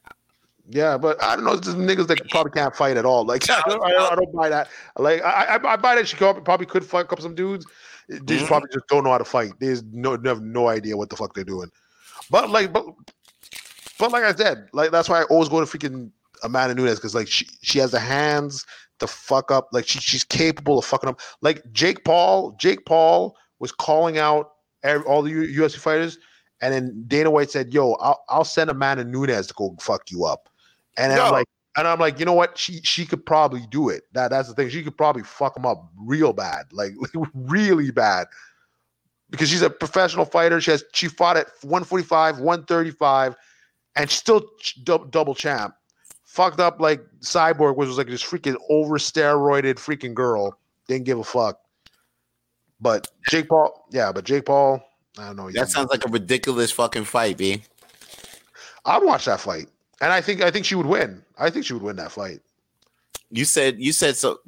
Yeah, 0.70 0.98
but 0.98 1.22
I 1.22 1.36
don't 1.36 1.46
know. 1.46 1.56
Just 1.58 1.78
niggas 1.78 2.08
that 2.08 2.30
probably 2.30 2.52
can't 2.52 2.76
fight 2.76 2.98
at 2.98 3.06
all. 3.06 3.26
Like 3.26 3.50
I 3.50 3.62
don't, 3.68 3.84
I 3.84 4.16
don't 4.16 4.34
buy 4.34 4.50
that. 4.50 4.70
Like 4.98 5.22
I, 5.24 5.58
I, 5.58 5.74
I 5.74 5.76
buy 5.78 5.96
that 5.96 6.08
she 6.08 6.18
probably 6.18 6.66
could 6.66 6.86
fuck 6.86 7.12
up 7.12 7.22
some 7.22 7.36
dudes. 7.36 7.66
They 8.08 8.18
mm-hmm. 8.18 8.46
probably 8.46 8.70
just 8.74 8.88
don't 8.88 9.04
know 9.04 9.12
how 9.12 9.18
to 9.18 9.26
fight. 9.26 9.52
They 9.60 9.68
just 9.68 9.86
no 9.86 10.18
have 10.26 10.42
no 10.42 10.68
idea 10.68 10.98
what 10.98 11.10
the 11.10 11.16
fuck 11.16 11.34
they're 11.34 11.44
doing. 11.44 11.70
But 12.30 12.50
like, 12.50 12.74
but 12.74 12.86
but 13.98 14.12
like 14.12 14.24
I 14.24 14.34
said, 14.34 14.68
like 14.74 14.92
that's 14.92 15.10
why 15.10 15.22
I 15.22 15.24
always 15.26 15.50
go 15.50 15.64
to 15.64 15.66
freaking 15.66 16.12
Amanda 16.44 16.76
Nunes 16.76 16.96
because 16.96 17.16
like 17.16 17.28
she 17.28 17.48
she 17.62 17.80
has 17.80 17.92
the 17.92 18.00
hands 18.00 18.66
to 19.02 19.08
fuck 19.08 19.52
up. 19.52 19.70
Like 19.72 19.88
she 19.88 20.00
she's 20.00 20.24
capable 20.24 20.80
of 20.80 20.86
fucking 20.86 21.10
up. 21.10 21.20
Like 21.42 21.62
Jake 21.74 22.04
Paul, 22.06 22.56
Jake 22.58 22.86
Paul 22.86 23.36
was 23.60 23.72
calling 23.72 24.18
out 24.18 24.54
every, 24.84 25.06
all 25.06 25.22
the 25.22 25.32
UFC 25.32 25.78
fighters, 25.78 26.18
and 26.62 26.74
then 26.74 27.04
Dana 27.08 27.30
White 27.30 27.52
said, 27.52 27.74
"Yo, 27.74 27.94
I'll 27.94 28.24
I'll 28.30 28.46
send 28.46 28.70
Amanda 28.70 29.04
Nunes 29.04 29.48
to 29.48 29.54
go 29.54 29.76
fuck 29.80 30.10
you 30.10 30.26
up." 30.26 30.50
And 30.98 31.12
I'm 31.14 31.32
like, 31.32 31.48
and 31.78 31.88
I'm 31.88 32.00
like, 32.00 32.20
you 32.20 32.26
know 32.26 32.34
what? 32.34 32.58
She 32.58 32.82
she 32.84 33.06
could 33.06 33.26
probably 33.26 33.66
do 33.70 33.90
it. 33.90 34.04
That 34.14 34.30
that's 34.30 34.50
the 34.50 34.56
thing. 34.56 34.70
She 34.70 34.84
could 34.84 34.98
probably 34.98 35.24
fuck 35.24 35.56
him 35.56 35.66
up 35.66 35.90
real 35.98 36.34
bad, 36.34 36.66
like 36.72 36.94
really 37.34 37.92
bad, 37.92 38.28
because 39.30 39.50
she's 39.50 39.62
a 39.62 39.70
professional 39.70 40.26
fighter. 40.26 40.60
She 40.60 40.72
has 40.72 40.84
she 40.94 41.08
fought 41.08 41.38
at 41.38 41.48
145, 41.62 42.40
135, 42.40 43.36
and 43.96 44.10
she's 44.10 44.20
still 44.20 44.50
double 44.84 45.36
champ. 45.36 45.76
Fucked 46.32 46.62
up 46.62 46.80
like 46.80 47.02
Cyborg, 47.20 47.76
which 47.76 47.88
was 47.88 47.98
like 47.98 48.08
this 48.08 48.24
freaking 48.24 48.56
over 48.70 48.98
steroided 48.98 49.76
freaking 49.76 50.14
girl. 50.14 50.58
Didn't 50.88 51.06
give 51.06 51.20
a 51.20 51.24
fuck. 51.24 51.60
But 52.80 53.10
Jake 53.30 53.50
Paul, 53.50 53.86
yeah, 53.92 54.12
but 54.12 54.24
Jake 54.24 54.46
Paul, 54.46 54.82
I 55.18 55.28
don't 55.28 55.36
know. 55.36 55.52
That 55.52 55.70
sounds 55.70 55.90
like 55.90 56.06
a 56.06 56.10
ridiculous 56.10 56.72
fucking 56.72 57.04
fight, 57.04 57.38
B. 57.38 57.64
I'd 58.86 59.04
watch 59.04 59.26
that 59.26 59.40
fight 59.42 59.68
and 60.02 60.12
I 60.12 60.20
think 60.20 60.42
I 60.42 60.52
think 60.52 60.66
she 60.66 60.76
would 60.76 60.88
win. 60.88 61.24
I 61.38 61.50
think 61.50 61.66
she 61.66 61.74
would 61.74 61.84
win 61.84 61.96
that 61.98 62.12
fight. 62.12 62.42
You 63.30 63.46
said 63.46 63.80
you 63.80 63.94
said 63.94 64.18
so. 64.18 64.40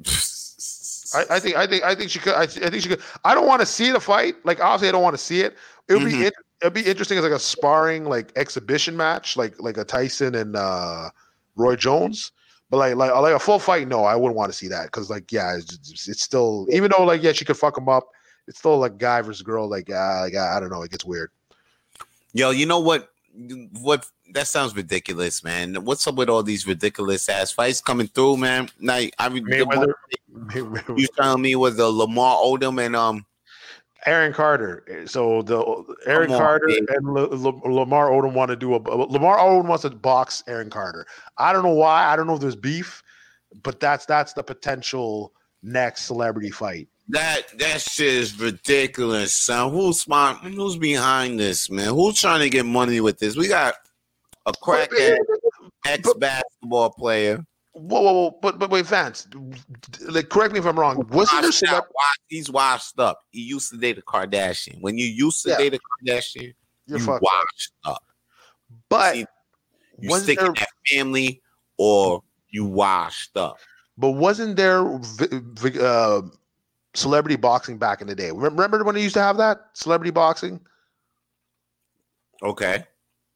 I, 1.14 1.36
I, 1.36 1.40
think 1.40 1.56
I 1.56 1.66
think 1.66 1.84
I 1.84 1.94
think 1.94 2.10
she 2.10 2.18
could. 2.18 2.34
I, 2.34 2.42
I, 2.42 2.46
think 2.46 2.82
she 2.82 2.88
could. 2.88 3.00
I 3.24 3.34
don't 3.34 3.46
want 3.46 3.60
to 3.60 3.66
see 3.66 3.92
the 3.92 4.00
fight. 4.00 4.34
Like 4.44 4.60
obviously, 4.60 4.88
I 4.88 4.92
don't 4.92 5.02
want 5.02 5.14
to 5.16 5.22
see 5.22 5.40
it. 5.40 5.56
It 5.88 5.94
would 5.94 6.02
mm-hmm. 6.02 6.20
be 6.20 6.26
it, 6.26 6.34
it'd 6.60 6.74
be 6.74 6.82
interesting 6.82 7.16
as 7.18 7.24
like 7.24 7.32
a 7.32 7.38
sparring 7.38 8.04
like 8.04 8.32
exhibition 8.36 8.96
match, 8.96 9.36
like 9.36 9.54
like 9.60 9.78
a 9.78 9.84
Tyson 9.84 10.34
and 10.34 10.56
uh, 10.56 11.10
Roy 11.56 11.76
Jones. 11.76 12.32
But 12.70 12.78
like 12.78 12.96
like 12.96 13.14
like 13.14 13.34
a 13.34 13.38
full 13.38 13.58
fight, 13.58 13.88
no, 13.88 14.04
I 14.04 14.16
wouldn't 14.16 14.36
want 14.36 14.50
to 14.50 14.56
see 14.56 14.68
that 14.68 14.86
because 14.86 15.10
like 15.10 15.30
yeah, 15.30 15.56
it's, 15.56 16.08
it's, 16.08 16.22
still 16.22 16.66
even 16.70 16.90
though 16.96 17.04
like 17.04 17.22
yeah, 17.22 17.32
she 17.32 17.44
could 17.44 17.56
fuck 17.56 17.76
him 17.76 17.88
up. 17.88 18.08
It's 18.46 18.58
still 18.58 18.78
like 18.78 18.98
guy 18.98 19.20
versus 19.22 19.42
girl. 19.42 19.68
Like 19.68 19.90
uh, 19.90 20.22
like 20.22 20.34
I 20.34 20.58
don't 20.60 20.70
know, 20.70 20.82
it 20.82 20.90
gets 20.90 21.04
weird. 21.04 21.30
Yo, 22.32 22.50
you 22.50 22.66
know 22.66 22.80
what? 22.80 23.10
what 23.80 24.06
that 24.32 24.46
sounds 24.46 24.74
ridiculous, 24.74 25.42
man. 25.44 25.74
What's 25.84 26.06
up 26.06 26.14
with 26.14 26.28
all 26.28 26.42
these 26.42 26.66
ridiculous 26.66 27.28
ass 27.28 27.52
fights 27.52 27.80
coming 27.80 28.06
through, 28.06 28.38
man? 28.38 28.68
Like 28.80 29.14
I 29.18 29.28
mean, 29.28 29.46
you 29.46 31.06
telling 31.16 31.42
me 31.42 31.56
was 31.56 31.76
the 31.76 31.88
Lamar 31.88 32.36
Odom 32.36 32.84
and 32.84 32.96
um 32.96 33.26
Aaron 34.06 34.32
Carter. 34.32 35.04
So 35.06 35.42
the 35.42 35.58
Aaron 36.06 36.30
Lamar, 36.30 36.46
Carter 36.46 36.66
and 36.68 37.18
L- 37.18 37.32
L- 37.32 37.74
Lamar 37.74 38.10
Odom 38.10 38.34
want 38.34 38.50
to 38.50 38.56
do 38.56 38.74
a 38.74 38.78
Lamar 38.78 39.38
Odom 39.38 39.66
wants 39.66 39.82
to 39.82 39.90
box 39.90 40.42
Aaron 40.46 40.70
Carter. 40.70 41.06
I 41.38 41.52
don't 41.52 41.62
know 41.62 41.74
why. 41.74 42.06
I 42.06 42.16
don't 42.16 42.26
know 42.26 42.34
if 42.34 42.40
there's 42.40 42.56
beef, 42.56 43.02
but 43.62 43.80
that's 43.80 44.06
that's 44.06 44.32
the 44.32 44.42
potential 44.42 45.32
next 45.62 46.02
celebrity 46.02 46.50
fight. 46.50 46.88
That 47.08 47.42
that 47.58 47.80
shit 47.80 48.14
is 48.14 48.38
ridiculous, 48.38 49.34
son. 49.34 49.72
Who's 49.72 50.00
smart? 50.00 50.38
Who's 50.38 50.76
behind 50.76 51.38
this, 51.38 51.70
man? 51.70 51.88
Who's 51.88 52.20
trying 52.20 52.40
to 52.40 52.50
get 52.50 52.66
money 52.66 53.00
with 53.00 53.18
this? 53.18 53.36
We 53.36 53.48
got 53.48 53.74
a 54.46 54.52
crackhead 54.52 55.18
eh, 55.18 55.68
ex 55.86 56.12
basketball 56.14 56.90
player. 56.90 57.44
Whoa, 57.74 58.00
whoa, 58.00 58.12
whoa! 58.12 58.38
But 58.40 58.58
but 58.58 58.70
wait, 58.70 58.86
Vance, 58.86 59.26
like 60.08 60.28
correct 60.28 60.52
me 60.52 60.60
if 60.60 60.66
I'm 60.66 60.78
wrong. 60.78 61.04
Wasn't 61.10 61.42
there 61.42 61.52
some? 61.52 61.82
He's 62.28 62.48
washed 62.48 62.98
up. 63.00 63.20
He 63.30 63.40
used 63.42 63.70
to 63.70 63.76
date 63.76 63.98
a 63.98 64.02
Kardashian. 64.02 64.80
When 64.80 64.96
you 64.96 65.06
used 65.06 65.42
to 65.42 65.50
yeah. 65.50 65.58
date 65.58 65.74
a 65.74 65.78
Kardashian, 65.78 66.54
You're 66.86 67.00
you 67.00 67.06
washed 67.06 67.72
up. 67.84 67.94
up. 67.94 68.04
But 68.88 69.14
See, 69.14 69.26
you 70.00 70.18
stick 70.20 70.38
there... 70.38 70.48
in 70.48 70.54
that 70.54 70.68
family, 70.88 71.42
or 71.76 72.22
you 72.50 72.64
washed 72.64 73.36
up. 73.36 73.58
But 73.98 74.12
wasn't 74.12 74.56
there 74.56 74.86
uh, 75.80 76.22
celebrity 76.94 77.36
boxing 77.36 77.76
back 77.76 78.00
in 78.00 78.06
the 78.06 78.14
day. 78.14 78.30
Remember 78.30 78.82
when 78.84 78.94
they 78.94 79.02
used 79.02 79.14
to 79.14 79.22
have 79.22 79.36
that 79.36 79.66
celebrity 79.74 80.10
boxing? 80.10 80.60
Okay. 82.42 82.84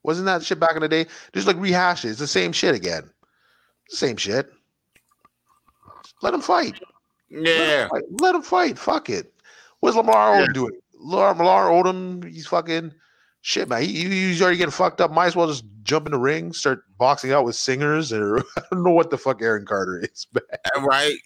Wasn't 0.04 0.26
that 0.26 0.42
shit 0.42 0.60
back 0.60 0.74
in 0.76 0.82
the 0.82 0.88
day? 0.88 1.06
Just 1.34 1.46
like 1.46 1.56
rehashes, 1.56 2.10
it's 2.10 2.18
the 2.18 2.26
same 2.26 2.52
shit 2.52 2.74
again. 2.74 3.10
Same 3.88 4.16
shit. 4.16 4.50
Let 6.22 6.34
him 6.34 6.40
fight. 6.40 6.80
Yeah. 7.30 7.88
Let 8.20 8.34
him 8.34 8.42
fight. 8.42 8.78
fight. 8.78 8.78
Fuck 8.78 9.10
it. 9.10 9.32
What's 9.80 9.96
Lamar 9.96 10.40
yeah. 10.40 10.46
Odom 10.46 10.54
doing? 10.54 10.80
Lamar, 10.98 11.34
Lamar 11.34 11.70
Odom, 11.70 12.28
he's 12.28 12.46
fucking 12.46 12.92
shit, 13.40 13.68
man. 13.68 13.82
He, 13.82 14.04
he's 14.08 14.42
already 14.42 14.56
getting 14.56 14.72
fucked 14.72 15.00
up. 15.00 15.12
Might 15.12 15.26
as 15.26 15.36
well 15.36 15.46
just 15.46 15.64
jump 15.84 16.06
in 16.06 16.12
the 16.12 16.18
ring, 16.18 16.52
start 16.52 16.84
boxing 16.98 17.32
out 17.32 17.44
with 17.44 17.54
singers, 17.54 18.12
or 18.12 18.38
I 18.56 18.62
don't 18.70 18.82
know 18.82 18.90
what 18.90 19.10
the 19.10 19.18
fuck 19.18 19.40
Aaron 19.42 19.64
Carter 19.64 20.00
is, 20.00 20.26
man. 20.34 20.84
Right 20.84 21.18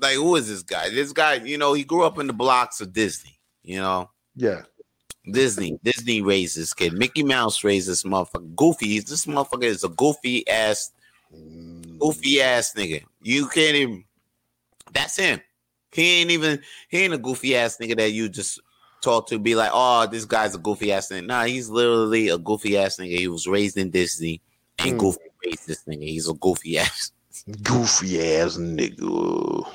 like 0.00 0.14
who 0.14 0.36
is 0.36 0.48
this 0.48 0.62
guy? 0.62 0.90
This 0.90 1.12
guy, 1.12 1.34
you 1.34 1.58
know, 1.58 1.72
he 1.72 1.84
grew 1.84 2.04
up 2.04 2.18
in 2.18 2.26
the 2.26 2.32
blocks 2.32 2.80
of 2.80 2.92
Disney, 2.92 3.38
you 3.62 3.80
know. 3.80 4.10
Yeah. 4.36 4.62
Disney, 5.30 5.78
Disney 5.82 6.20
raised 6.20 6.56
this 6.56 6.74
kid. 6.74 6.92
Mickey 6.92 7.22
Mouse 7.22 7.64
raised 7.64 7.88
this 7.88 8.02
motherfucker. 8.02 8.54
Goofy, 8.54 9.00
this 9.00 9.24
motherfucker 9.24 9.64
is 9.64 9.84
a 9.84 9.88
goofy 9.88 10.46
ass, 10.48 10.90
goofy 12.04 12.42
ass 12.42 12.74
nigga. 12.76 13.02
You 13.22 13.48
can't 13.48 13.76
even. 13.76 14.04
That's 14.92 15.16
him. 15.16 15.40
He 15.92 16.20
ain't 16.20 16.30
even. 16.30 16.60
He 16.88 16.98
ain't 16.98 17.14
a 17.14 17.18
goofy 17.18 17.56
ass 17.56 17.78
nigga 17.78 17.96
that 17.96 18.12
you 18.12 18.28
just 18.28 18.60
talk 19.00 19.28
to. 19.28 19.38
Be 19.38 19.54
like, 19.54 19.70
oh, 19.72 20.06
this 20.06 20.24
guy's 20.24 20.54
a 20.54 20.58
goofy 20.58 20.92
ass 20.92 21.08
nigga. 21.08 21.26
Nah, 21.26 21.44
he's 21.44 21.68
literally 21.68 22.28
a 22.28 22.38
goofy 22.38 22.76
ass 22.76 22.96
nigga. 22.96 23.18
He 23.18 23.28
was 23.28 23.46
raised 23.46 23.76
in 23.76 23.90
Disney, 23.90 24.40
and 24.78 24.94
mm. 24.94 24.98
Goofy 24.98 25.20
raised 25.44 25.66
this 25.66 25.84
nigga. 25.84 26.02
He's 26.04 26.28
a 26.28 26.34
goofy 26.34 26.78
ass. 26.78 27.12
Goofy 27.62 28.20
ass 28.38 28.56
nigga. 28.56 29.70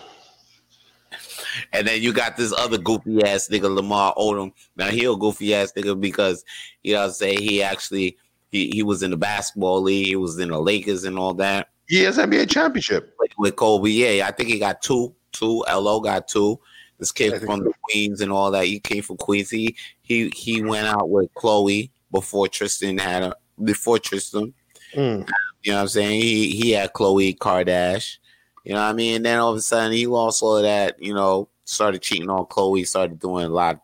And 1.73 1.87
then 1.87 2.01
you 2.01 2.13
got 2.13 2.37
this 2.37 2.53
other 2.53 2.77
goofy 2.77 3.23
ass 3.23 3.49
nigga, 3.49 3.73
Lamar 3.73 4.13
Odom. 4.15 4.51
Now 4.75 4.87
he 4.87 5.05
a 5.05 5.15
goofy 5.15 5.53
ass 5.53 5.73
nigga 5.75 5.99
because 5.99 6.43
you 6.83 6.93
know 6.93 7.09
say 7.09 7.35
he 7.35 7.61
actually 7.61 8.17
he, 8.51 8.69
he 8.71 8.83
was 8.83 9.03
in 9.03 9.11
the 9.11 9.17
basketball 9.17 9.81
league, 9.81 10.07
he 10.07 10.15
was 10.15 10.39
in 10.39 10.49
the 10.49 10.59
Lakers 10.59 11.03
and 11.03 11.17
all 11.17 11.33
that. 11.35 11.69
Has 11.97 12.17
NBA 12.17 12.49
championship 12.49 13.15
with 13.37 13.55
Kobe. 13.55 13.89
Yeah, 13.89 14.27
I 14.27 14.31
think 14.31 14.49
he 14.49 14.59
got 14.59 14.81
two. 14.81 15.15
Two. 15.31 15.63
Lo 15.67 15.99
got 15.99 16.27
two. 16.27 16.59
This 16.99 17.11
kid 17.11 17.41
from 17.41 17.63
the 17.63 17.71
Queens 17.83 18.21
and 18.21 18.31
all 18.31 18.51
that. 18.51 18.65
He 18.65 18.79
came 18.79 19.01
from 19.01 19.17
Queens. 19.17 19.49
He 19.49 19.75
he 20.01 20.29
he 20.35 20.61
went 20.61 20.87
out 20.87 21.09
with 21.09 21.33
Khloe 21.33 21.89
before 22.11 22.47
Tristan 22.47 22.97
had 22.97 23.23
a 23.23 23.35
before 23.63 23.99
Tristan. 23.99 24.53
Mm. 24.93 25.27
You 25.63 25.71
know 25.71 25.77
what 25.77 25.81
I'm 25.81 25.87
saying? 25.87 26.21
He 26.21 26.51
he 26.51 26.71
had 26.71 26.93
Khloe 26.93 27.37
Kardashian. 27.37 28.17
You 28.63 28.73
know 28.73 28.81
what 28.81 28.89
I 28.89 28.93
mean? 28.93 29.15
And 29.17 29.25
then 29.25 29.39
all 29.39 29.51
of 29.51 29.57
a 29.57 29.61
sudden 29.61 29.93
he 29.93 30.05
lost 30.05 30.43
all 30.43 30.57
of 30.57 30.63
that, 30.63 31.01
you 31.01 31.13
know, 31.13 31.49
started 31.63 32.01
cheating 32.01 32.29
on 32.29 32.45
Khloe, 32.45 32.85
started 32.85 33.19
doing 33.19 33.45
a 33.45 33.49
lot 33.49 33.81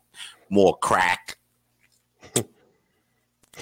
more 0.49 0.77
crack. 0.77 1.34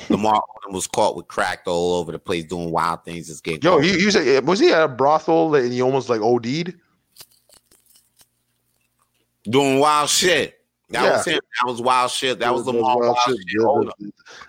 Lamar 0.10 0.34
Odom 0.42 0.74
was 0.74 0.88
caught 0.88 1.16
with 1.16 1.28
crack 1.28 1.64
all 1.68 1.96
over 1.96 2.12
the 2.12 2.20
place 2.20 2.46
doing 2.46 2.72
wild 2.72 3.04
things. 3.06 3.28
Just 3.28 3.44
getting 3.44 3.62
Yo, 3.62 3.80
you, 3.80 3.94
you 3.94 4.12
said 4.12 4.46
was 4.48 4.60
he 4.60 4.72
at 4.72 4.84
a 4.84 4.88
brothel 4.88 5.54
and 5.56 5.72
he 5.72 5.82
almost 5.82 6.10
like 6.10 6.22
OD'd? 6.22 6.74
doing 9.50 9.80
wild 9.80 10.10
shit. 10.10 10.60
That 10.90 11.04
Yeah. 11.04 11.18
was 11.18 11.26
him. 11.26 11.40
That 11.62 11.70
was 11.72 11.82
wild 11.82 12.12
shit. 12.12 12.40
That 12.40 12.54
was 12.54 12.66
That 12.66 12.72
Lamar 12.74 12.98
wild 12.98 13.02
wild 13.02 13.18
shit. 13.26 13.38
shit. 13.48 13.62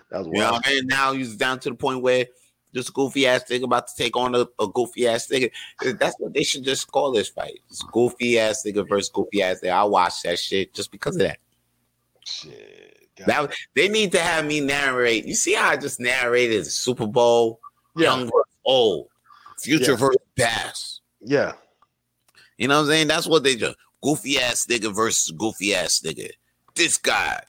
That- 0.09 0.19
was 0.19 0.27
You 0.27 0.33
know 0.33 0.39
wild. 0.39 0.53
what 0.53 0.67
I 0.67 0.69
mean? 0.71 0.87
Now 0.87 1.13
he's 1.13 1.35
down 1.35 1.59
to 1.61 1.69
the 1.69 1.75
point 1.75 2.01
where 2.01 2.27
this 2.71 2.89
goofy 2.89 3.25
ass 3.27 3.43
nigga 3.49 3.63
about 3.63 3.87
to 3.87 3.93
take 3.95 4.15
on 4.17 4.35
a, 4.35 4.47
a 4.59 4.67
goofy 4.67 5.07
ass 5.07 5.27
nigga. 5.27 5.51
That's 5.99 6.15
what 6.19 6.33
they 6.33 6.43
should 6.43 6.63
just 6.63 6.91
call 6.91 7.11
this 7.11 7.29
fight. 7.29 7.59
It's 7.69 7.81
goofy 7.83 8.37
ass 8.39 8.63
nigga 8.65 8.87
versus 8.87 9.09
goofy 9.09 9.41
ass 9.41 9.59
nigga. 9.63 9.71
I 9.71 9.83
watch 9.85 10.21
that 10.23 10.39
shit 10.39 10.73
just 10.73 10.91
because 10.91 11.15
of 11.15 11.21
that. 11.23 11.39
Shit. 12.25 12.84
That 13.25 13.53
they 13.75 13.87
need 13.87 14.11
to 14.13 14.19
have 14.19 14.45
me 14.45 14.59
narrate. 14.59 15.25
You 15.25 15.35
see 15.35 15.53
how 15.53 15.69
I 15.69 15.77
just 15.77 15.99
narrated 15.99 16.65
Super 16.67 17.07
Bowl, 17.07 17.59
yeah, 17.95 18.03
young 18.09 18.23
versus 18.25 18.55
old, 18.65 19.07
future 19.59 19.91
Yeah. 19.91 19.97
versus 19.97 20.21
past. 20.37 21.01
yeah. 21.21 21.53
You 22.57 22.69
know 22.69 22.75
what 22.77 22.81
I'm 22.83 22.87
saying? 22.87 23.07
That's 23.07 23.27
what 23.27 23.43
they 23.43 23.55
do. 23.55 23.73
Goofy 24.01 24.39
ass 24.39 24.65
nigga 24.67 24.93
versus 24.95 25.31
goofy 25.31 25.75
ass 25.75 26.01
nigga. 26.05 26.29
This 26.73 26.97
guy, 26.97 27.41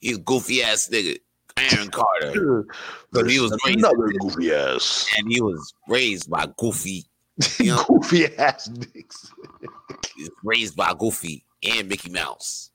he's 0.00 0.18
goofy 0.18 0.62
ass 0.62 0.88
nigga. 0.92 1.18
Aaron 1.56 1.88
Carter, 1.90 2.66
But 3.12 3.28
he 3.28 3.40
was 3.40 3.50
raised- 3.66 3.78
another 3.80 4.12
goofy 4.20 4.52
ass, 4.52 5.08
and 5.18 5.26
he 5.32 5.40
was 5.40 5.74
raised 5.88 6.30
by 6.30 6.46
Goofy. 6.56 7.04
You 7.58 7.66
know, 7.74 7.84
goofy 7.88 8.26
ass 8.36 8.66
dicks. 8.66 9.32
he 10.14 10.22
was 10.22 10.30
raised 10.44 10.76
by 10.76 10.94
Goofy 10.96 11.44
and 11.64 11.88
Mickey 11.88 12.10
Mouse. 12.10 12.67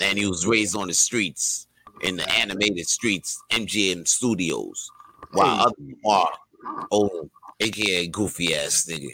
And 0.00 0.18
he 0.18 0.26
was 0.26 0.46
raised 0.46 0.76
on 0.76 0.88
the 0.88 0.94
streets, 0.94 1.66
in 2.02 2.16
the 2.16 2.28
animated 2.32 2.86
streets, 2.88 3.40
MGM 3.50 4.06
Studios, 4.08 4.90
while 5.32 5.56
Hey. 5.56 5.62
others 5.64 5.94
are 6.06 6.32
old, 6.90 7.30
aka 7.60 8.06
goofy 8.08 8.54
ass 8.54 8.86
nigga. 8.88 9.00
You 9.02 9.08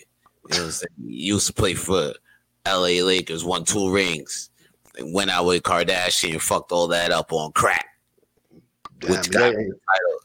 know 0.51 0.65
what 0.67 0.83
I'm? 0.99 1.07
He 1.09 1.15
used 1.27 1.47
to 1.49 1.53
play 1.53 1.75
for 1.75 2.15
LA 2.67 3.03
Lakers, 3.03 3.45
won 3.45 3.65
two 3.65 3.91
rings, 3.93 4.51
and 4.97 5.13
went 5.13 5.31
out 5.31 5.47
with 5.47 5.63
Kardashian, 5.63 6.41
fucked 6.41 6.73
all 6.73 6.89
that 6.89 7.11
up 7.11 7.33
on 7.33 7.53
crack. 7.53 7.87
Damn, 9.01 9.11
Which 9.11 9.27
yeah, 9.33 9.51
the 9.51 9.55
title, 9.55 10.19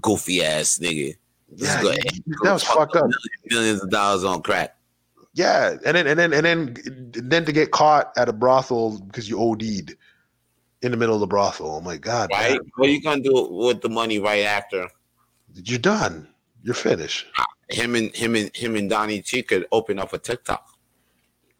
goofy 0.00 0.44
ass 0.44 0.78
nigga. 0.78 1.16
Yeah, 1.56 1.82
that 1.82 2.52
was 2.52 2.64
fucked 2.64 2.96
up. 2.96 3.08
Millions 3.46 3.82
of 3.82 3.90
dollars 3.90 4.24
on 4.24 4.42
crack. 4.42 4.76
Yeah, 5.34 5.76
and 5.84 5.96
then 5.96 6.06
and 6.06 6.18
then 6.18 6.32
and 6.32 6.46
then 6.46 6.76
and 6.86 7.30
then 7.30 7.44
to 7.44 7.52
get 7.52 7.72
caught 7.72 8.12
at 8.16 8.28
a 8.28 8.32
brothel 8.32 9.00
because 9.00 9.28
you 9.28 9.38
OD'd 9.40 9.96
in 10.82 10.90
the 10.92 10.96
middle 10.96 11.14
of 11.14 11.20
the 11.20 11.26
brothel. 11.26 11.76
Oh 11.76 11.80
my 11.80 11.96
god! 11.96 12.30
Right? 12.32 12.52
man. 12.52 12.60
What 12.76 12.88
are 12.88 12.92
you 12.92 13.02
gonna 13.02 13.20
do 13.20 13.48
with 13.50 13.80
the 13.80 13.88
money 13.88 14.20
right 14.20 14.44
after? 14.44 14.88
You're 15.54 15.80
done. 15.80 16.28
You're 16.62 16.74
finished. 16.74 17.26
Him 17.68 17.94
and 17.94 18.14
him 18.14 18.36
and 18.36 18.54
him 18.56 18.76
and 18.76 18.88
Donnie 18.88 19.22
T 19.22 19.42
could 19.42 19.66
open 19.72 19.98
up 19.98 20.12
a 20.12 20.18
TikTok 20.18 20.68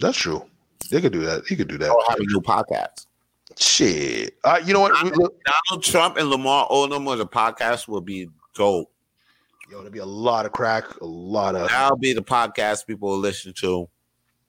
That's 0.01 0.19
true. 0.19 0.45
They 0.91 1.01
could 1.01 1.13
do 1.13 1.21
that. 1.21 1.45
He 1.47 1.57
could 1.57 1.69
do 1.69 1.79
that. 1.79 1.91
or 1.91 2.03
have 2.09 2.19
a 2.19 2.23
new 2.23 2.41
podcast. 2.41 3.07
Shit. 3.59 4.37
Uh, 4.45 4.61
you 4.65 4.73
know 4.73 4.81
what? 4.81 4.93
Look- 5.17 5.41
Donald 5.69 5.85
Trump 5.85 6.17
and 6.17 6.29
Lamar 6.29 6.69
Odom 6.69 7.09
on 7.09 7.19
the 7.19 7.27
podcast 7.27 7.89
will 7.89 8.01
be 8.01 8.29
dope. 8.55 8.91
Yo, 9.75 9.81
there'll 9.81 9.93
be 9.93 9.99
a 9.99 10.07
lot 10.07 10.47
of 10.47 10.53
crack, 10.53 11.01
a 11.01 11.05
lot 11.05 11.57
of 11.57 11.69
That'll 11.69 11.97
be 11.97 12.13
the 12.13 12.23
podcast 12.23 12.87
people 12.87 13.09
will 13.09 13.19
listen 13.19 13.53
to. 13.55 13.89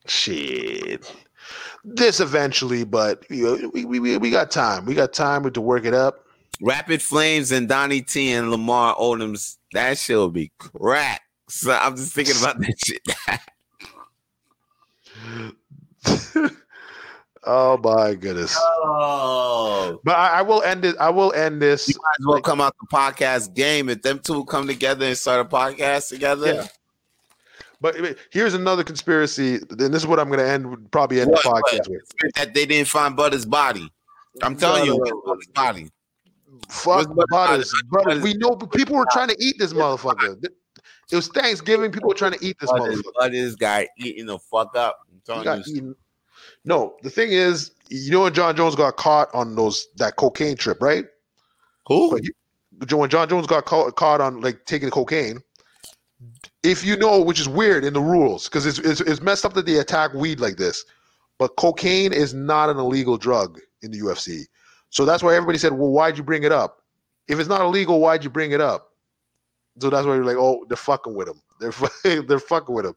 shit. 0.06 1.12
This 1.84 2.20
eventually, 2.20 2.84
but 2.84 3.28
you 3.28 3.42
know, 3.42 3.70
we, 3.74 3.84
we, 3.84 3.98
we, 3.98 4.16
we 4.18 4.30
got 4.30 4.52
time. 4.52 4.84
We 4.84 4.94
got 4.94 5.12
time 5.12 5.50
to 5.50 5.60
work 5.60 5.84
it 5.84 5.94
up. 5.94 6.26
Rapid 6.62 7.02
Flames 7.02 7.50
and 7.50 7.68
Donnie 7.68 8.02
T 8.02 8.30
and 8.30 8.52
Lamar 8.52 8.94
Odom's 8.94 9.58
that 9.72 9.98
shit 9.98 10.16
will 10.16 10.30
be 10.30 10.52
crack. 10.58 11.22
So 11.48 11.72
I'm 11.72 11.96
just 11.96 12.12
thinking 12.12 12.36
about 12.38 12.60
that 12.60 12.76
shit. 12.78 13.02
oh 17.46 17.78
my 17.82 18.14
goodness. 18.14 18.56
oh, 18.60 20.00
But 20.04 20.16
I, 20.16 20.38
I 20.38 20.42
will 20.42 20.62
end 20.62 20.84
it. 20.84 20.96
I 20.98 21.10
will 21.10 21.32
end 21.32 21.60
this. 21.62 21.88
you 21.88 21.94
might 22.02 22.16
as 22.20 22.26
well 22.26 22.40
come 22.42 22.60
out 22.60 22.74
the 22.80 22.86
podcast 22.94 23.54
game 23.54 23.88
if 23.88 24.02
them 24.02 24.18
two 24.18 24.44
come 24.46 24.66
together 24.66 25.06
and 25.06 25.16
start 25.16 25.44
a 25.46 25.48
podcast 25.48 26.08
together. 26.08 26.54
Yeah. 26.54 26.66
But 27.80 27.96
but 28.00 28.16
here's 28.30 28.54
another 28.54 28.82
conspiracy. 28.82 29.58
Then 29.70 29.92
this 29.92 30.02
is 30.02 30.06
what 30.06 30.18
I'm 30.18 30.28
going 30.28 30.40
to 30.40 30.48
end. 30.48 30.90
Probably 30.90 31.20
end 31.20 31.30
What, 31.30 31.42
the 31.42 31.48
podcast 31.50 31.88
with. 31.88 32.02
That 32.36 32.54
they 32.54 32.66
didn't 32.66 32.88
find 32.88 33.14
Butter's 33.16 33.44
body. 33.44 33.90
I'm 34.42 34.56
telling 34.56 34.84
you, 34.84 34.92
No, 34.92 34.96
where's 34.96 35.10
no. 35.10 35.22
Butter's 35.26 35.46
body. 35.48 35.90
Fuck 36.68 37.08
What's 37.16 37.30
Butters. 37.30 37.74
Butters? 37.90 38.22
we 38.22 38.34
know 38.34 38.56
people 38.56 38.96
were 38.96 39.06
trying 39.12 39.28
to 39.28 39.36
eat 39.38 39.56
this 39.58 39.72
motherfucker. 39.72 40.42
It 41.12 41.14
was 41.14 41.28
Thanksgiving. 41.28 41.92
People 41.92 42.08
were 42.08 42.14
trying 42.14 42.32
to 42.32 42.44
eat 42.44 42.56
this 42.60 42.70
Butters, 42.72 42.96
motherfucker. 42.98 43.12
Butters 43.20 43.56
guy 43.56 43.88
eating 43.98 44.26
the 44.26 44.38
fuck 44.38 44.74
up. 44.74 44.98
I'm 45.12 45.20
telling 45.44 45.62
you. 45.66 45.96
No, 46.66 46.96
the 47.02 47.10
thing 47.10 47.30
is, 47.30 47.70
you 47.88 48.10
know 48.10 48.22
when 48.22 48.34
Jon 48.34 48.56
Jones 48.56 48.74
got 48.74 48.96
caught 48.96 49.28
on 49.32 49.54
those 49.54 49.86
that 49.96 50.16
cocaine 50.16 50.56
trip, 50.56 50.78
right? 50.82 51.06
Who? 51.86 52.18
You- 52.22 52.32
when 52.94 53.08
Jon 53.08 53.26
Jones 53.28 53.46
got 53.46 53.64
caught, 53.64 53.96
caught 53.96 54.20
on 54.20 54.42
like 54.42 54.66
taking 54.66 54.90
cocaine, 54.90 55.40
if 56.62 56.84
you 56.84 56.96
know, 56.96 57.22
which 57.22 57.40
is 57.40 57.48
weird 57.48 57.84
in 57.84 57.94
the 57.94 58.00
rules, 58.00 58.48
because 58.48 58.66
it's, 58.66 58.78
it's 58.80 59.00
it's 59.00 59.22
messed 59.22 59.46
up 59.46 59.54
that 59.54 59.64
they 59.64 59.76
attack 59.78 60.12
weed 60.12 60.40
like 60.40 60.58
this, 60.58 60.84
but 61.38 61.56
cocaine 61.56 62.12
is 62.12 62.34
not 62.34 62.68
an 62.68 62.76
illegal 62.76 63.16
drug 63.16 63.58
in 63.82 63.92
the 63.92 64.00
UFC. 64.00 64.42
So 64.90 65.04
that's 65.06 65.22
why 65.22 65.34
everybody 65.34 65.58
said, 65.58 65.72
"Well, 65.72 65.90
why'd 65.90 66.18
you 66.18 66.24
bring 66.24 66.42
it 66.44 66.52
up? 66.52 66.82
If 67.28 67.38
it's 67.38 67.48
not 67.48 67.62
illegal, 67.62 68.00
why'd 68.00 68.24
you 68.24 68.30
bring 68.30 68.50
it 68.52 68.60
up?" 68.60 68.90
So 69.78 69.88
that's 69.90 70.06
why 70.06 70.16
you're 70.16 70.24
like, 70.24 70.36
"Oh, 70.38 70.64
they're 70.68 70.76
fucking 70.76 71.14
with 71.14 71.28
him. 71.28 71.40
They're 71.60 72.22
they're 72.22 72.40
fucking 72.40 72.74
with 72.74 72.86
him." 72.86 72.94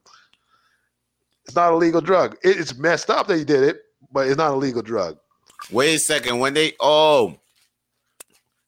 It's 1.49 1.55
not 1.55 1.73
a 1.73 1.75
legal 1.75 1.99
drug. 1.99 2.37
It- 2.43 2.59
it's 2.59 2.75
messed 2.75 3.09
up 3.09 3.27
that 3.27 3.37
he 3.37 3.43
did 3.43 3.63
it, 3.63 3.81
but 4.11 4.27
it's 4.27 4.37
not 4.37 4.51
a 4.51 4.55
legal 4.55 4.83
drug. 4.83 5.17
Wait 5.71 5.95
a 5.95 5.99
second. 5.99 6.37
When 6.37 6.53
they 6.53 6.73
oh, 6.79 7.39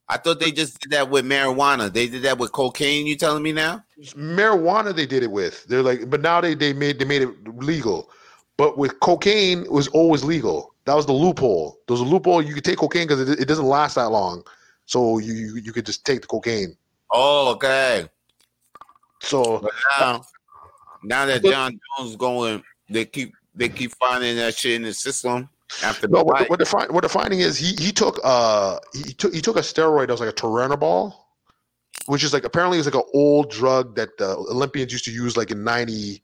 I 0.09 0.17
thought 0.17 0.39
they 0.39 0.51
just 0.51 0.81
did 0.81 0.91
that 0.91 1.09
with 1.11 1.23
marijuana. 1.25 1.93
They 1.93 2.07
did 2.07 2.23
that 2.23 2.39
with 2.39 2.51
cocaine. 2.51 3.05
You 3.05 3.15
telling 3.15 3.43
me 3.43 3.53
now? 3.53 3.83
marijuana 4.15 4.95
they 4.95 5.05
did 5.05 5.21
it 5.21 5.29
with. 5.31 5.63
They're 5.65 5.83
like, 5.83 6.09
but 6.09 6.21
now 6.21 6.41
they 6.41 6.55
they 6.55 6.73
made 6.73 6.97
they 6.97 7.05
made 7.05 7.21
it 7.21 7.29
legal. 7.55 8.09
But 8.57 8.79
with 8.79 8.99
cocaine, 8.99 9.61
it 9.63 9.71
was 9.71 9.87
always 9.89 10.23
legal. 10.23 10.73
That 10.85 10.95
was 10.95 11.05
the 11.05 11.13
loophole. 11.13 11.79
There 11.87 11.93
was 11.93 12.01
a 12.01 12.03
loophole. 12.05 12.41
You 12.41 12.55
could 12.55 12.63
take 12.65 12.77
cocaine 12.77 13.07
because 13.07 13.29
it, 13.29 13.39
it 13.39 13.47
doesn't 13.47 13.65
last 13.65 13.93
that 13.95 14.09
long, 14.09 14.43
so 14.85 15.19
you, 15.19 15.33
you 15.33 15.55
you 15.57 15.71
could 15.71 15.85
just 15.85 16.03
take 16.03 16.21
the 16.21 16.27
cocaine. 16.27 16.75
Oh, 17.11 17.51
okay. 17.51 18.09
So 19.21 19.59
But 19.59 19.71
now, 19.99 20.21
now 21.03 21.25
that 21.27 21.43
Jon 21.43 21.79
Jones 21.97 22.15
going, 22.15 22.63
they 22.91 23.05
keep 23.05 23.33
they 23.55 23.69
keep 23.69 23.91
finding 23.95 24.35
that 24.37 24.55
shit 24.55 24.73
in 24.73 24.83
the 24.83 24.93
system 24.93 25.49
after 25.83 26.07
the 26.07 26.17
no, 26.17 26.23
what, 26.23 26.49
what 26.49 26.59
the 26.59 26.65
find, 26.65 26.91
what 26.91 27.01
the 27.01 27.09
finding 27.09 27.39
is 27.39 27.57
he 27.57 27.73
he 27.83 27.91
took 27.91 28.19
uh 28.23 28.77
he 28.93 29.13
took 29.13 29.33
he 29.33 29.41
took 29.41 29.55
a 29.55 29.61
steroid 29.61 30.07
that 30.07 30.13
was 30.13 30.19
like 30.19 30.29
a 30.29 30.33
Turinabol, 30.33 31.13
which 32.07 32.23
is 32.23 32.33
like 32.33 32.43
apparently 32.43 32.77
it's 32.77 32.87
like 32.87 32.95
an 32.95 33.09
old 33.13 33.49
drug 33.49 33.95
that 33.95 34.17
the 34.17 34.35
Olympians 34.35 34.91
used 34.91 35.05
to 35.05 35.11
use 35.11 35.37
like 35.37 35.51
in 35.51 35.63
90, 35.63 36.21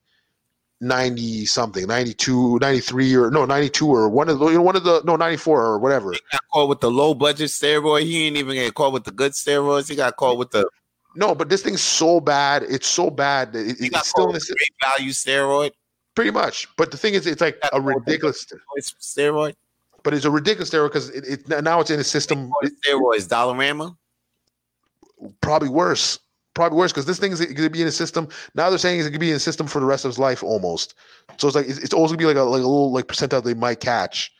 90 0.81 1.45
something 1.45 1.87
92 1.87 2.59
93 2.59 3.15
or 3.15 3.31
no 3.31 3.45
92 3.45 3.87
or 3.87 4.09
one 4.09 4.29
of 4.29 4.39
the 4.39 4.47
you 4.47 4.55
know 4.55 4.61
one 4.61 4.75
of 4.75 4.83
the 4.83 5.01
no 5.05 5.15
94 5.15 5.65
or 5.65 5.79
whatever 5.79 6.11
got 6.11 6.41
caught 6.53 6.69
with 6.69 6.81
the 6.81 6.91
low 6.91 7.13
budget 7.13 7.49
steroid. 7.49 8.03
He 8.03 8.27
ain't 8.27 8.37
even 8.37 8.55
get 8.55 8.73
caught 8.73 8.93
with 8.93 9.05
the 9.05 9.11
good 9.11 9.31
steroids. 9.31 9.89
He 9.89 9.95
got 9.95 10.17
caught 10.17 10.37
with 10.37 10.51
the 10.51 10.69
No, 11.15 11.33
but 11.33 11.49
this 11.49 11.63
thing's 11.63 11.81
so 11.81 12.19
bad. 12.19 12.63
It's 12.63 12.87
so 12.87 13.09
bad 13.09 13.53
that 13.53 13.65
it, 13.65 13.77
he 13.79 13.89
got 13.89 14.01
it's 14.01 14.09
still 14.09 14.27
in 14.27 14.33
the, 14.33 14.39
the 14.39 14.55
great 14.55 14.97
value 14.97 15.11
steroid. 15.11 15.71
Pretty 16.17 16.31
much. 16.31 16.67
But 16.77 16.89
the 16.89 16.97
thing 16.97 17.13
is, 17.13 17.27
it's 17.27 17.41
like 17.41 17.59
a 17.71 17.79
ridiculous. 17.79 18.47
It's 18.75 18.91
steroid. 18.93 19.53
But 20.01 20.15
it's 20.15 20.25
a 20.25 20.31
ridiculous 20.31 20.71
steroid 20.71 20.87
because 20.87 21.09
it, 21.11 21.47
it 21.47 21.63
now 21.63 21.79
it's 21.79 21.91
in 21.91 21.99
the 21.99 22.03
system. 22.03 22.51
Steroids? 22.83 23.27
Dollarama. 23.27 23.95
probably 25.41 25.69
worse. 25.69 26.17
Probably 26.55 26.75
worse 26.75 26.91
because 26.91 27.05
this 27.05 27.19
thing 27.19 27.31
is 27.31 27.39
going 27.39 27.55
to 27.55 27.69
be 27.69 27.81
in 27.81 27.85
the 27.85 27.91
system. 27.91 28.27
Now 28.55 28.71
they're 28.71 28.79
saying 28.79 28.99
it's 28.99 29.03
going 29.05 29.13
to 29.13 29.19
be 29.19 29.29
in 29.29 29.35
the 29.35 29.39
system 29.39 29.67
for 29.67 29.79
the 29.79 29.85
rest 29.85 30.05
of 30.05 30.09
his 30.09 30.17
life 30.17 30.41
almost. 30.41 30.95
So 31.37 31.47
it's 31.47 31.55
like 31.55 31.67
it's, 31.67 31.77
it's 31.77 31.93
always 31.93 32.09
going 32.09 32.17
to 32.17 32.23
be 32.23 32.25
like 32.25 32.37
a 32.37 32.41
like 32.41 32.63
a 32.63 32.67
little 32.67 32.91
like 32.91 33.05
percentile 33.05 33.43
they 33.43 33.53
might 33.53 33.79
catch. 33.79 34.31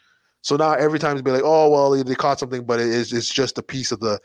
So 0.41 0.56
now 0.56 0.72
every 0.74 0.98
time 0.98 1.16
it's 1.16 1.22
be 1.22 1.30
like, 1.30 1.44
oh 1.45 1.70
well, 1.70 1.91
they, 1.91 2.02
they 2.02 2.16
caught 2.16 2.40
something, 2.40 2.64
but 2.64 2.80
it 2.80 2.88
is 2.88 3.14
it's 3.14 3.32
just 3.32 3.60
a 3.60 3.64
piece 3.64 3.91
of 3.91 3.99
the. 3.99 4.20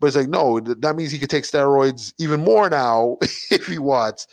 But 0.00 0.08
it's 0.08 0.16
like 0.16 0.28
no, 0.28 0.58
that 0.58 0.96
means 0.96 1.12
he 1.12 1.20
could 1.20 1.30
take 1.30 1.44
steroids 1.44 2.12
even 2.18 2.40
more 2.40 2.68
now 2.68 3.16
if 3.52 3.68
he 3.68 3.78
wants, 3.78 4.26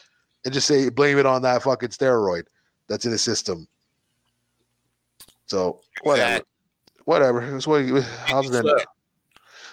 and 0.44 0.52
just 0.52 0.68
say 0.68 0.90
blame 0.90 1.20
it 1.20 1.28
on 1.28 1.44
that 1.44 1.62
fucking 1.62 1.90
steroid 1.90 2.46
that's 2.88 3.06
in 3.06 3.12
the 3.12 3.18
system. 3.18 3.68
So 5.46 5.82
whatever, 6.04 6.30
Exactly. 6.30 6.50
whatever. 7.06 7.52
That's 7.52 7.68
what. 7.68 7.84
How's? 8.26 8.50
Look, 8.50 8.86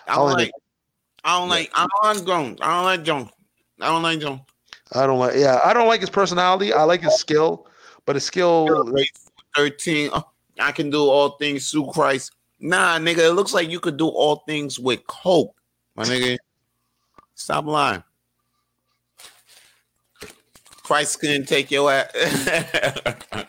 I 0.08 0.14
don't 0.14 0.32
like. 0.32 0.52
I 1.24 1.38
don't 1.38 1.48
like. 1.48 1.70
I 1.74 1.86
don't 1.86 2.16
like 2.16 2.26
Jones. 2.26 2.58
I 2.60 2.74
don't 2.74 2.84
like 2.84 3.02
Jones. 3.02 3.30
I 3.80 3.86
don't 3.86 4.02
like 4.02 4.20
Jones. 4.20 4.40
I 4.92 5.06
don't 5.06 5.18
like. 5.18 5.36
Yeah, 5.36 5.60
I 5.64 5.72
don't 5.72 5.86
like 5.86 6.00
his 6.00 6.10
personality. 6.10 6.72
I 6.72 6.82
like 6.82 7.02
his 7.02 7.14
skill, 7.14 7.66
but 8.06 8.16
his 8.16 8.24
skill, 8.24 8.92
thirteen. 9.54 10.10
Oh, 10.12 10.24
I 10.58 10.72
can 10.72 10.90
do 10.90 11.02
all 11.08 11.30
things 11.30 11.70
through 11.70 11.90
Christ. 11.92 12.32
Nah, 12.58 12.98
nigga, 12.98 13.18
it 13.18 13.32
looks 13.32 13.54
like 13.54 13.70
you 13.70 13.80
could 13.80 13.96
do 13.96 14.08
all 14.08 14.42
things 14.46 14.78
with 14.78 15.06
coke, 15.06 15.54
my 15.94 16.04
nigga. 16.04 16.36
Stop 17.34 17.64
lying. 17.64 18.02
Christ 20.90 21.20
couldn't 21.20 21.46
take 21.46 21.70
your 21.70 21.92
ass. 21.92 22.10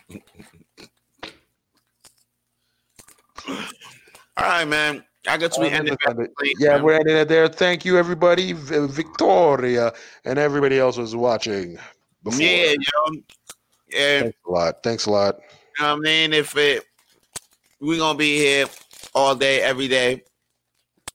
All 4.37 4.45
right, 4.45 4.67
man. 4.67 5.03
I 5.27 5.37
guess 5.37 5.57
we 5.57 5.69
ended. 5.69 5.97
It. 6.07 6.31
Yeah, 6.59 6.75
man. 6.75 6.83
we're 6.83 6.99
ending 6.99 7.17
it 7.17 7.29
there. 7.29 7.47
Thank 7.47 7.83
you, 7.83 7.97
everybody. 7.97 8.53
Victoria 8.53 9.91
and 10.23 10.37
everybody 10.37 10.77
else 10.77 10.97
was 10.97 11.15
watching. 11.15 11.79
Before. 12.23 12.39
Yeah, 12.39 12.73
yo. 12.73 13.21
Yeah. 13.91 14.19
Thanks 14.21 14.37
a 14.45 14.51
lot. 14.51 14.83
Thanks 14.83 15.05
a 15.07 15.09
lot. 15.09 15.39
You 15.79 15.85
know 15.85 15.93
I 15.93 15.95
mean? 15.95 16.33
If 16.33 16.55
it, 16.55 16.85
we're 17.79 17.97
gonna 17.97 18.19
be 18.19 18.37
here 18.37 18.67
all 19.15 19.33
day, 19.33 19.61
every 19.63 19.87
day. 19.87 20.21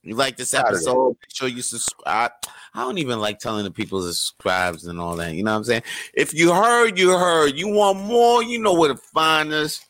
You 0.02 0.16
like 0.16 0.36
this 0.36 0.54
episode? 0.54 1.10
Make 1.22 1.32
sure 1.32 1.46
you 1.46 1.62
subscribe. 1.62 2.32
I 2.76 2.80
don't 2.80 2.98
even 2.98 3.20
like 3.20 3.38
telling 3.38 3.64
the 3.64 3.70
people 3.70 4.02
to 4.02 4.12
subscribe 4.12 4.76
and 4.86 5.00
all 5.00 5.16
that. 5.16 5.32
You 5.34 5.42
know 5.42 5.52
what 5.52 5.58
I'm 5.58 5.64
saying? 5.64 5.82
If 6.12 6.34
you 6.34 6.52
heard, 6.52 6.98
you 6.98 7.16
heard. 7.16 7.56
You 7.56 7.68
want 7.68 7.98
more, 8.00 8.42
you 8.42 8.58
know 8.58 8.74
where 8.74 8.92
to 8.92 8.96
find 8.96 9.50
us. 9.50 9.80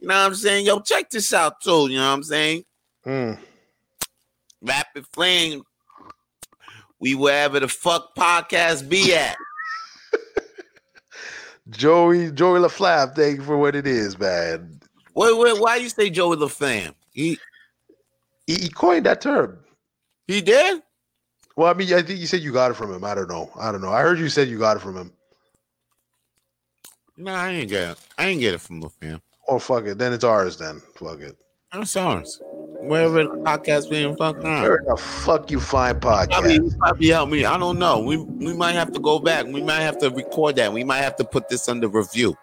You 0.00 0.08
know 0.08 0.14
what 0.14 0.26
I'm 0.28 0.34
saying? 0.34 0.64
Yo, 0.64 0.80
check 0.80 1.10
this 1.10 1.34
out 1.34 1.60
too. 1.60 1.88
You 1.90 1.98
know 1.98 2.08
what 2.08 2.14
I'm 2.14 2.22
saying? 2.22 2.64
Mm. 3.04 3.38
Rapid 4.62 5.06
Flame. 5.12 5.62
We 6.98 7.14
wherever 7.14 7.60
the 7.60 7.68
fuck 7.68 8.16
podcast 8.16 8.88
be 8.88 9.14
at. 9.14 9.36
Joey 11.68 12.32
Joey 12.32 12.60
LaFlame, 12.60 13.14
thank 13.14 13.38
you 13.38 13.44
for 13.44 13.58
what 13.58 13.76
it 13.76 13.86
is, 13.86 14.18
man. 14.18 14.80
Wait, 15.14 15.36
wait, 15.36 15.60
why 15.60 15.76
you 15.76 15.90
say 15.90 16.08
Joey 16.08 16.36
LaFlame? 16.36 16.94
He, 17.12 17.38
he 18.46 18.54
he 18.54 18.68
coined 18.70 19.04
that 19.04 19.20
term. 19.20 19.58
He 20.26 20.40
did? 20.40 20.82
Well, 21.56 21.68
I 21.68 21.74
mean, 21.74 21.92
I 21.92 22.02
think 22.02 22.20
you 22.20 22.26
said 22.26 22.42
you 22.42 22.52
got 22.52 22.70
it 22.70 22.74
from 22.74 22.92
him. 22.92 23.04
I 23.04 23.14
don't 23.14 23.28
know. 23.28 23.50
I 23.58 23.70
don't 23.72 23.80
know. 23.80 23.90
I 23.90 24.02
heard 24.02 24.18
you 24.18 24.28
said 24.28 24.48
you 24.48 24.58
got 24.58 24.76
it 24.76 24.80
from 24.80 24.96
him. 24.96 25.12
No, 27.16 27.32
I 27.32 27.50
ain't 27.50 27.68
get 27.68 27.90
it. 27.90 27.98
I 28.16 28.28
ain't 28.28 28.40
get 28.40 28.54
it 28.54 28.60
from 28.60 28.82
LaFlame. 28.82 29.20
Oh 29.48 29.58
fuck 29.58 29.84
it. 29.84 29.98
Then 29.98 30.12
it's 30.12 30.24
ours 30.24 30.56
then. 30.56 30.80
Fuck 30.96 31.20
it. 31.20 31.36
It's 31.74 31.96
ours 31.96 32.40
wherever 32.82 33.24
the 33.24 33.30
podcast 33.30 33.90
being 33.90 34.16
fucked 34.16 34.44
on. 34.44 34.62
Where 34.62 34.82
the 34.86 34.96
fuck 34.96 35.50
you 35.50 35.60
find 35.60 36.00
podcast? 36.00 36.32
I 36.32 36.40
mean, 36.40 36.70
probably 36.78 37.08
help 37.08 37.30
me. 37.30 37.44
I 37.44 37.58
don't 37.58 37.78
know. 37.78 38.00
We 38.00 38.16
we 38.16 38.52
might 38.52 38.72
have 38.72 38.92
to 38.92 39.00
go 39.00 39.18
back. 39.18 39.46
We 39.46 39.62
might 39.62 39.80
have 39.80 39.98
to 39.98 40.10
record 40.10 40.56
that. 40.56 40.72
We 40.72 40.84
might 40.84 40.98
have 40.98 41.16
to 41.16 41.24
put 41.24 41.48
this 41.48 41.68
under 41.68 41.88
review. 41.88 42.36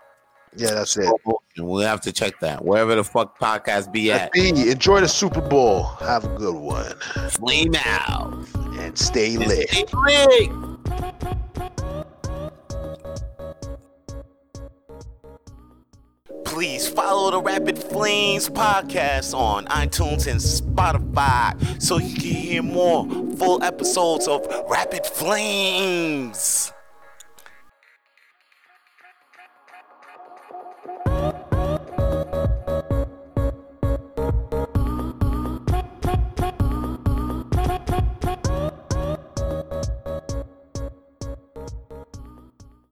Yeah, 0.55 0.71
that's 0.71 0.97
it. 0.97 1.11
And 1.57 1.67
we'll 1.67 1.85
have 1.85 2.01
to 2.01 2.11
check 2.11 2.39
that 2.39 2.63
wherever 2.63 2.95
the 2.95 3.03
fuck 3.03 3.39
podcast 3.39 3.91
be 3.91 4.11
at. 4.11 4.31
Be. 4.31 4.49
Enjoy 4.49 5.01
the 5.01 5.07
Super 5.07 5.41
Bowl. 5.41 5.83
Have 5.83 6.25
a 6.25 6.35
good 6.37 6.55
one. 6.55 6.93
Flame 7.29 7.75
out 7.85 8.33
and 8.79 8.97
stay 8.97 9.37
lit. 9.37 9.69
Stay 9.69 9.85
lit. 9.93 10.67
please 16.57 16.87
follow 16.87 17.29
the 17.29 17.39
Rapid 17.39 17.77
Flames 17.77 18.49
podcast 18.49 19.37
on 19.37 19.65
iTunes 19.67 20.25
and 20.25 20.39
Spotify 20.39 21.53
so 21.79 21.99
you 21.99 22.15
can 22.15 22.31
hear 22.31 22.63
more 22.63 23.07
full 23.35 23.61
episodes 23.61 24.27
of 24.27 24.43
Rapid 24.67 25.05
Flames. 25.05 26.73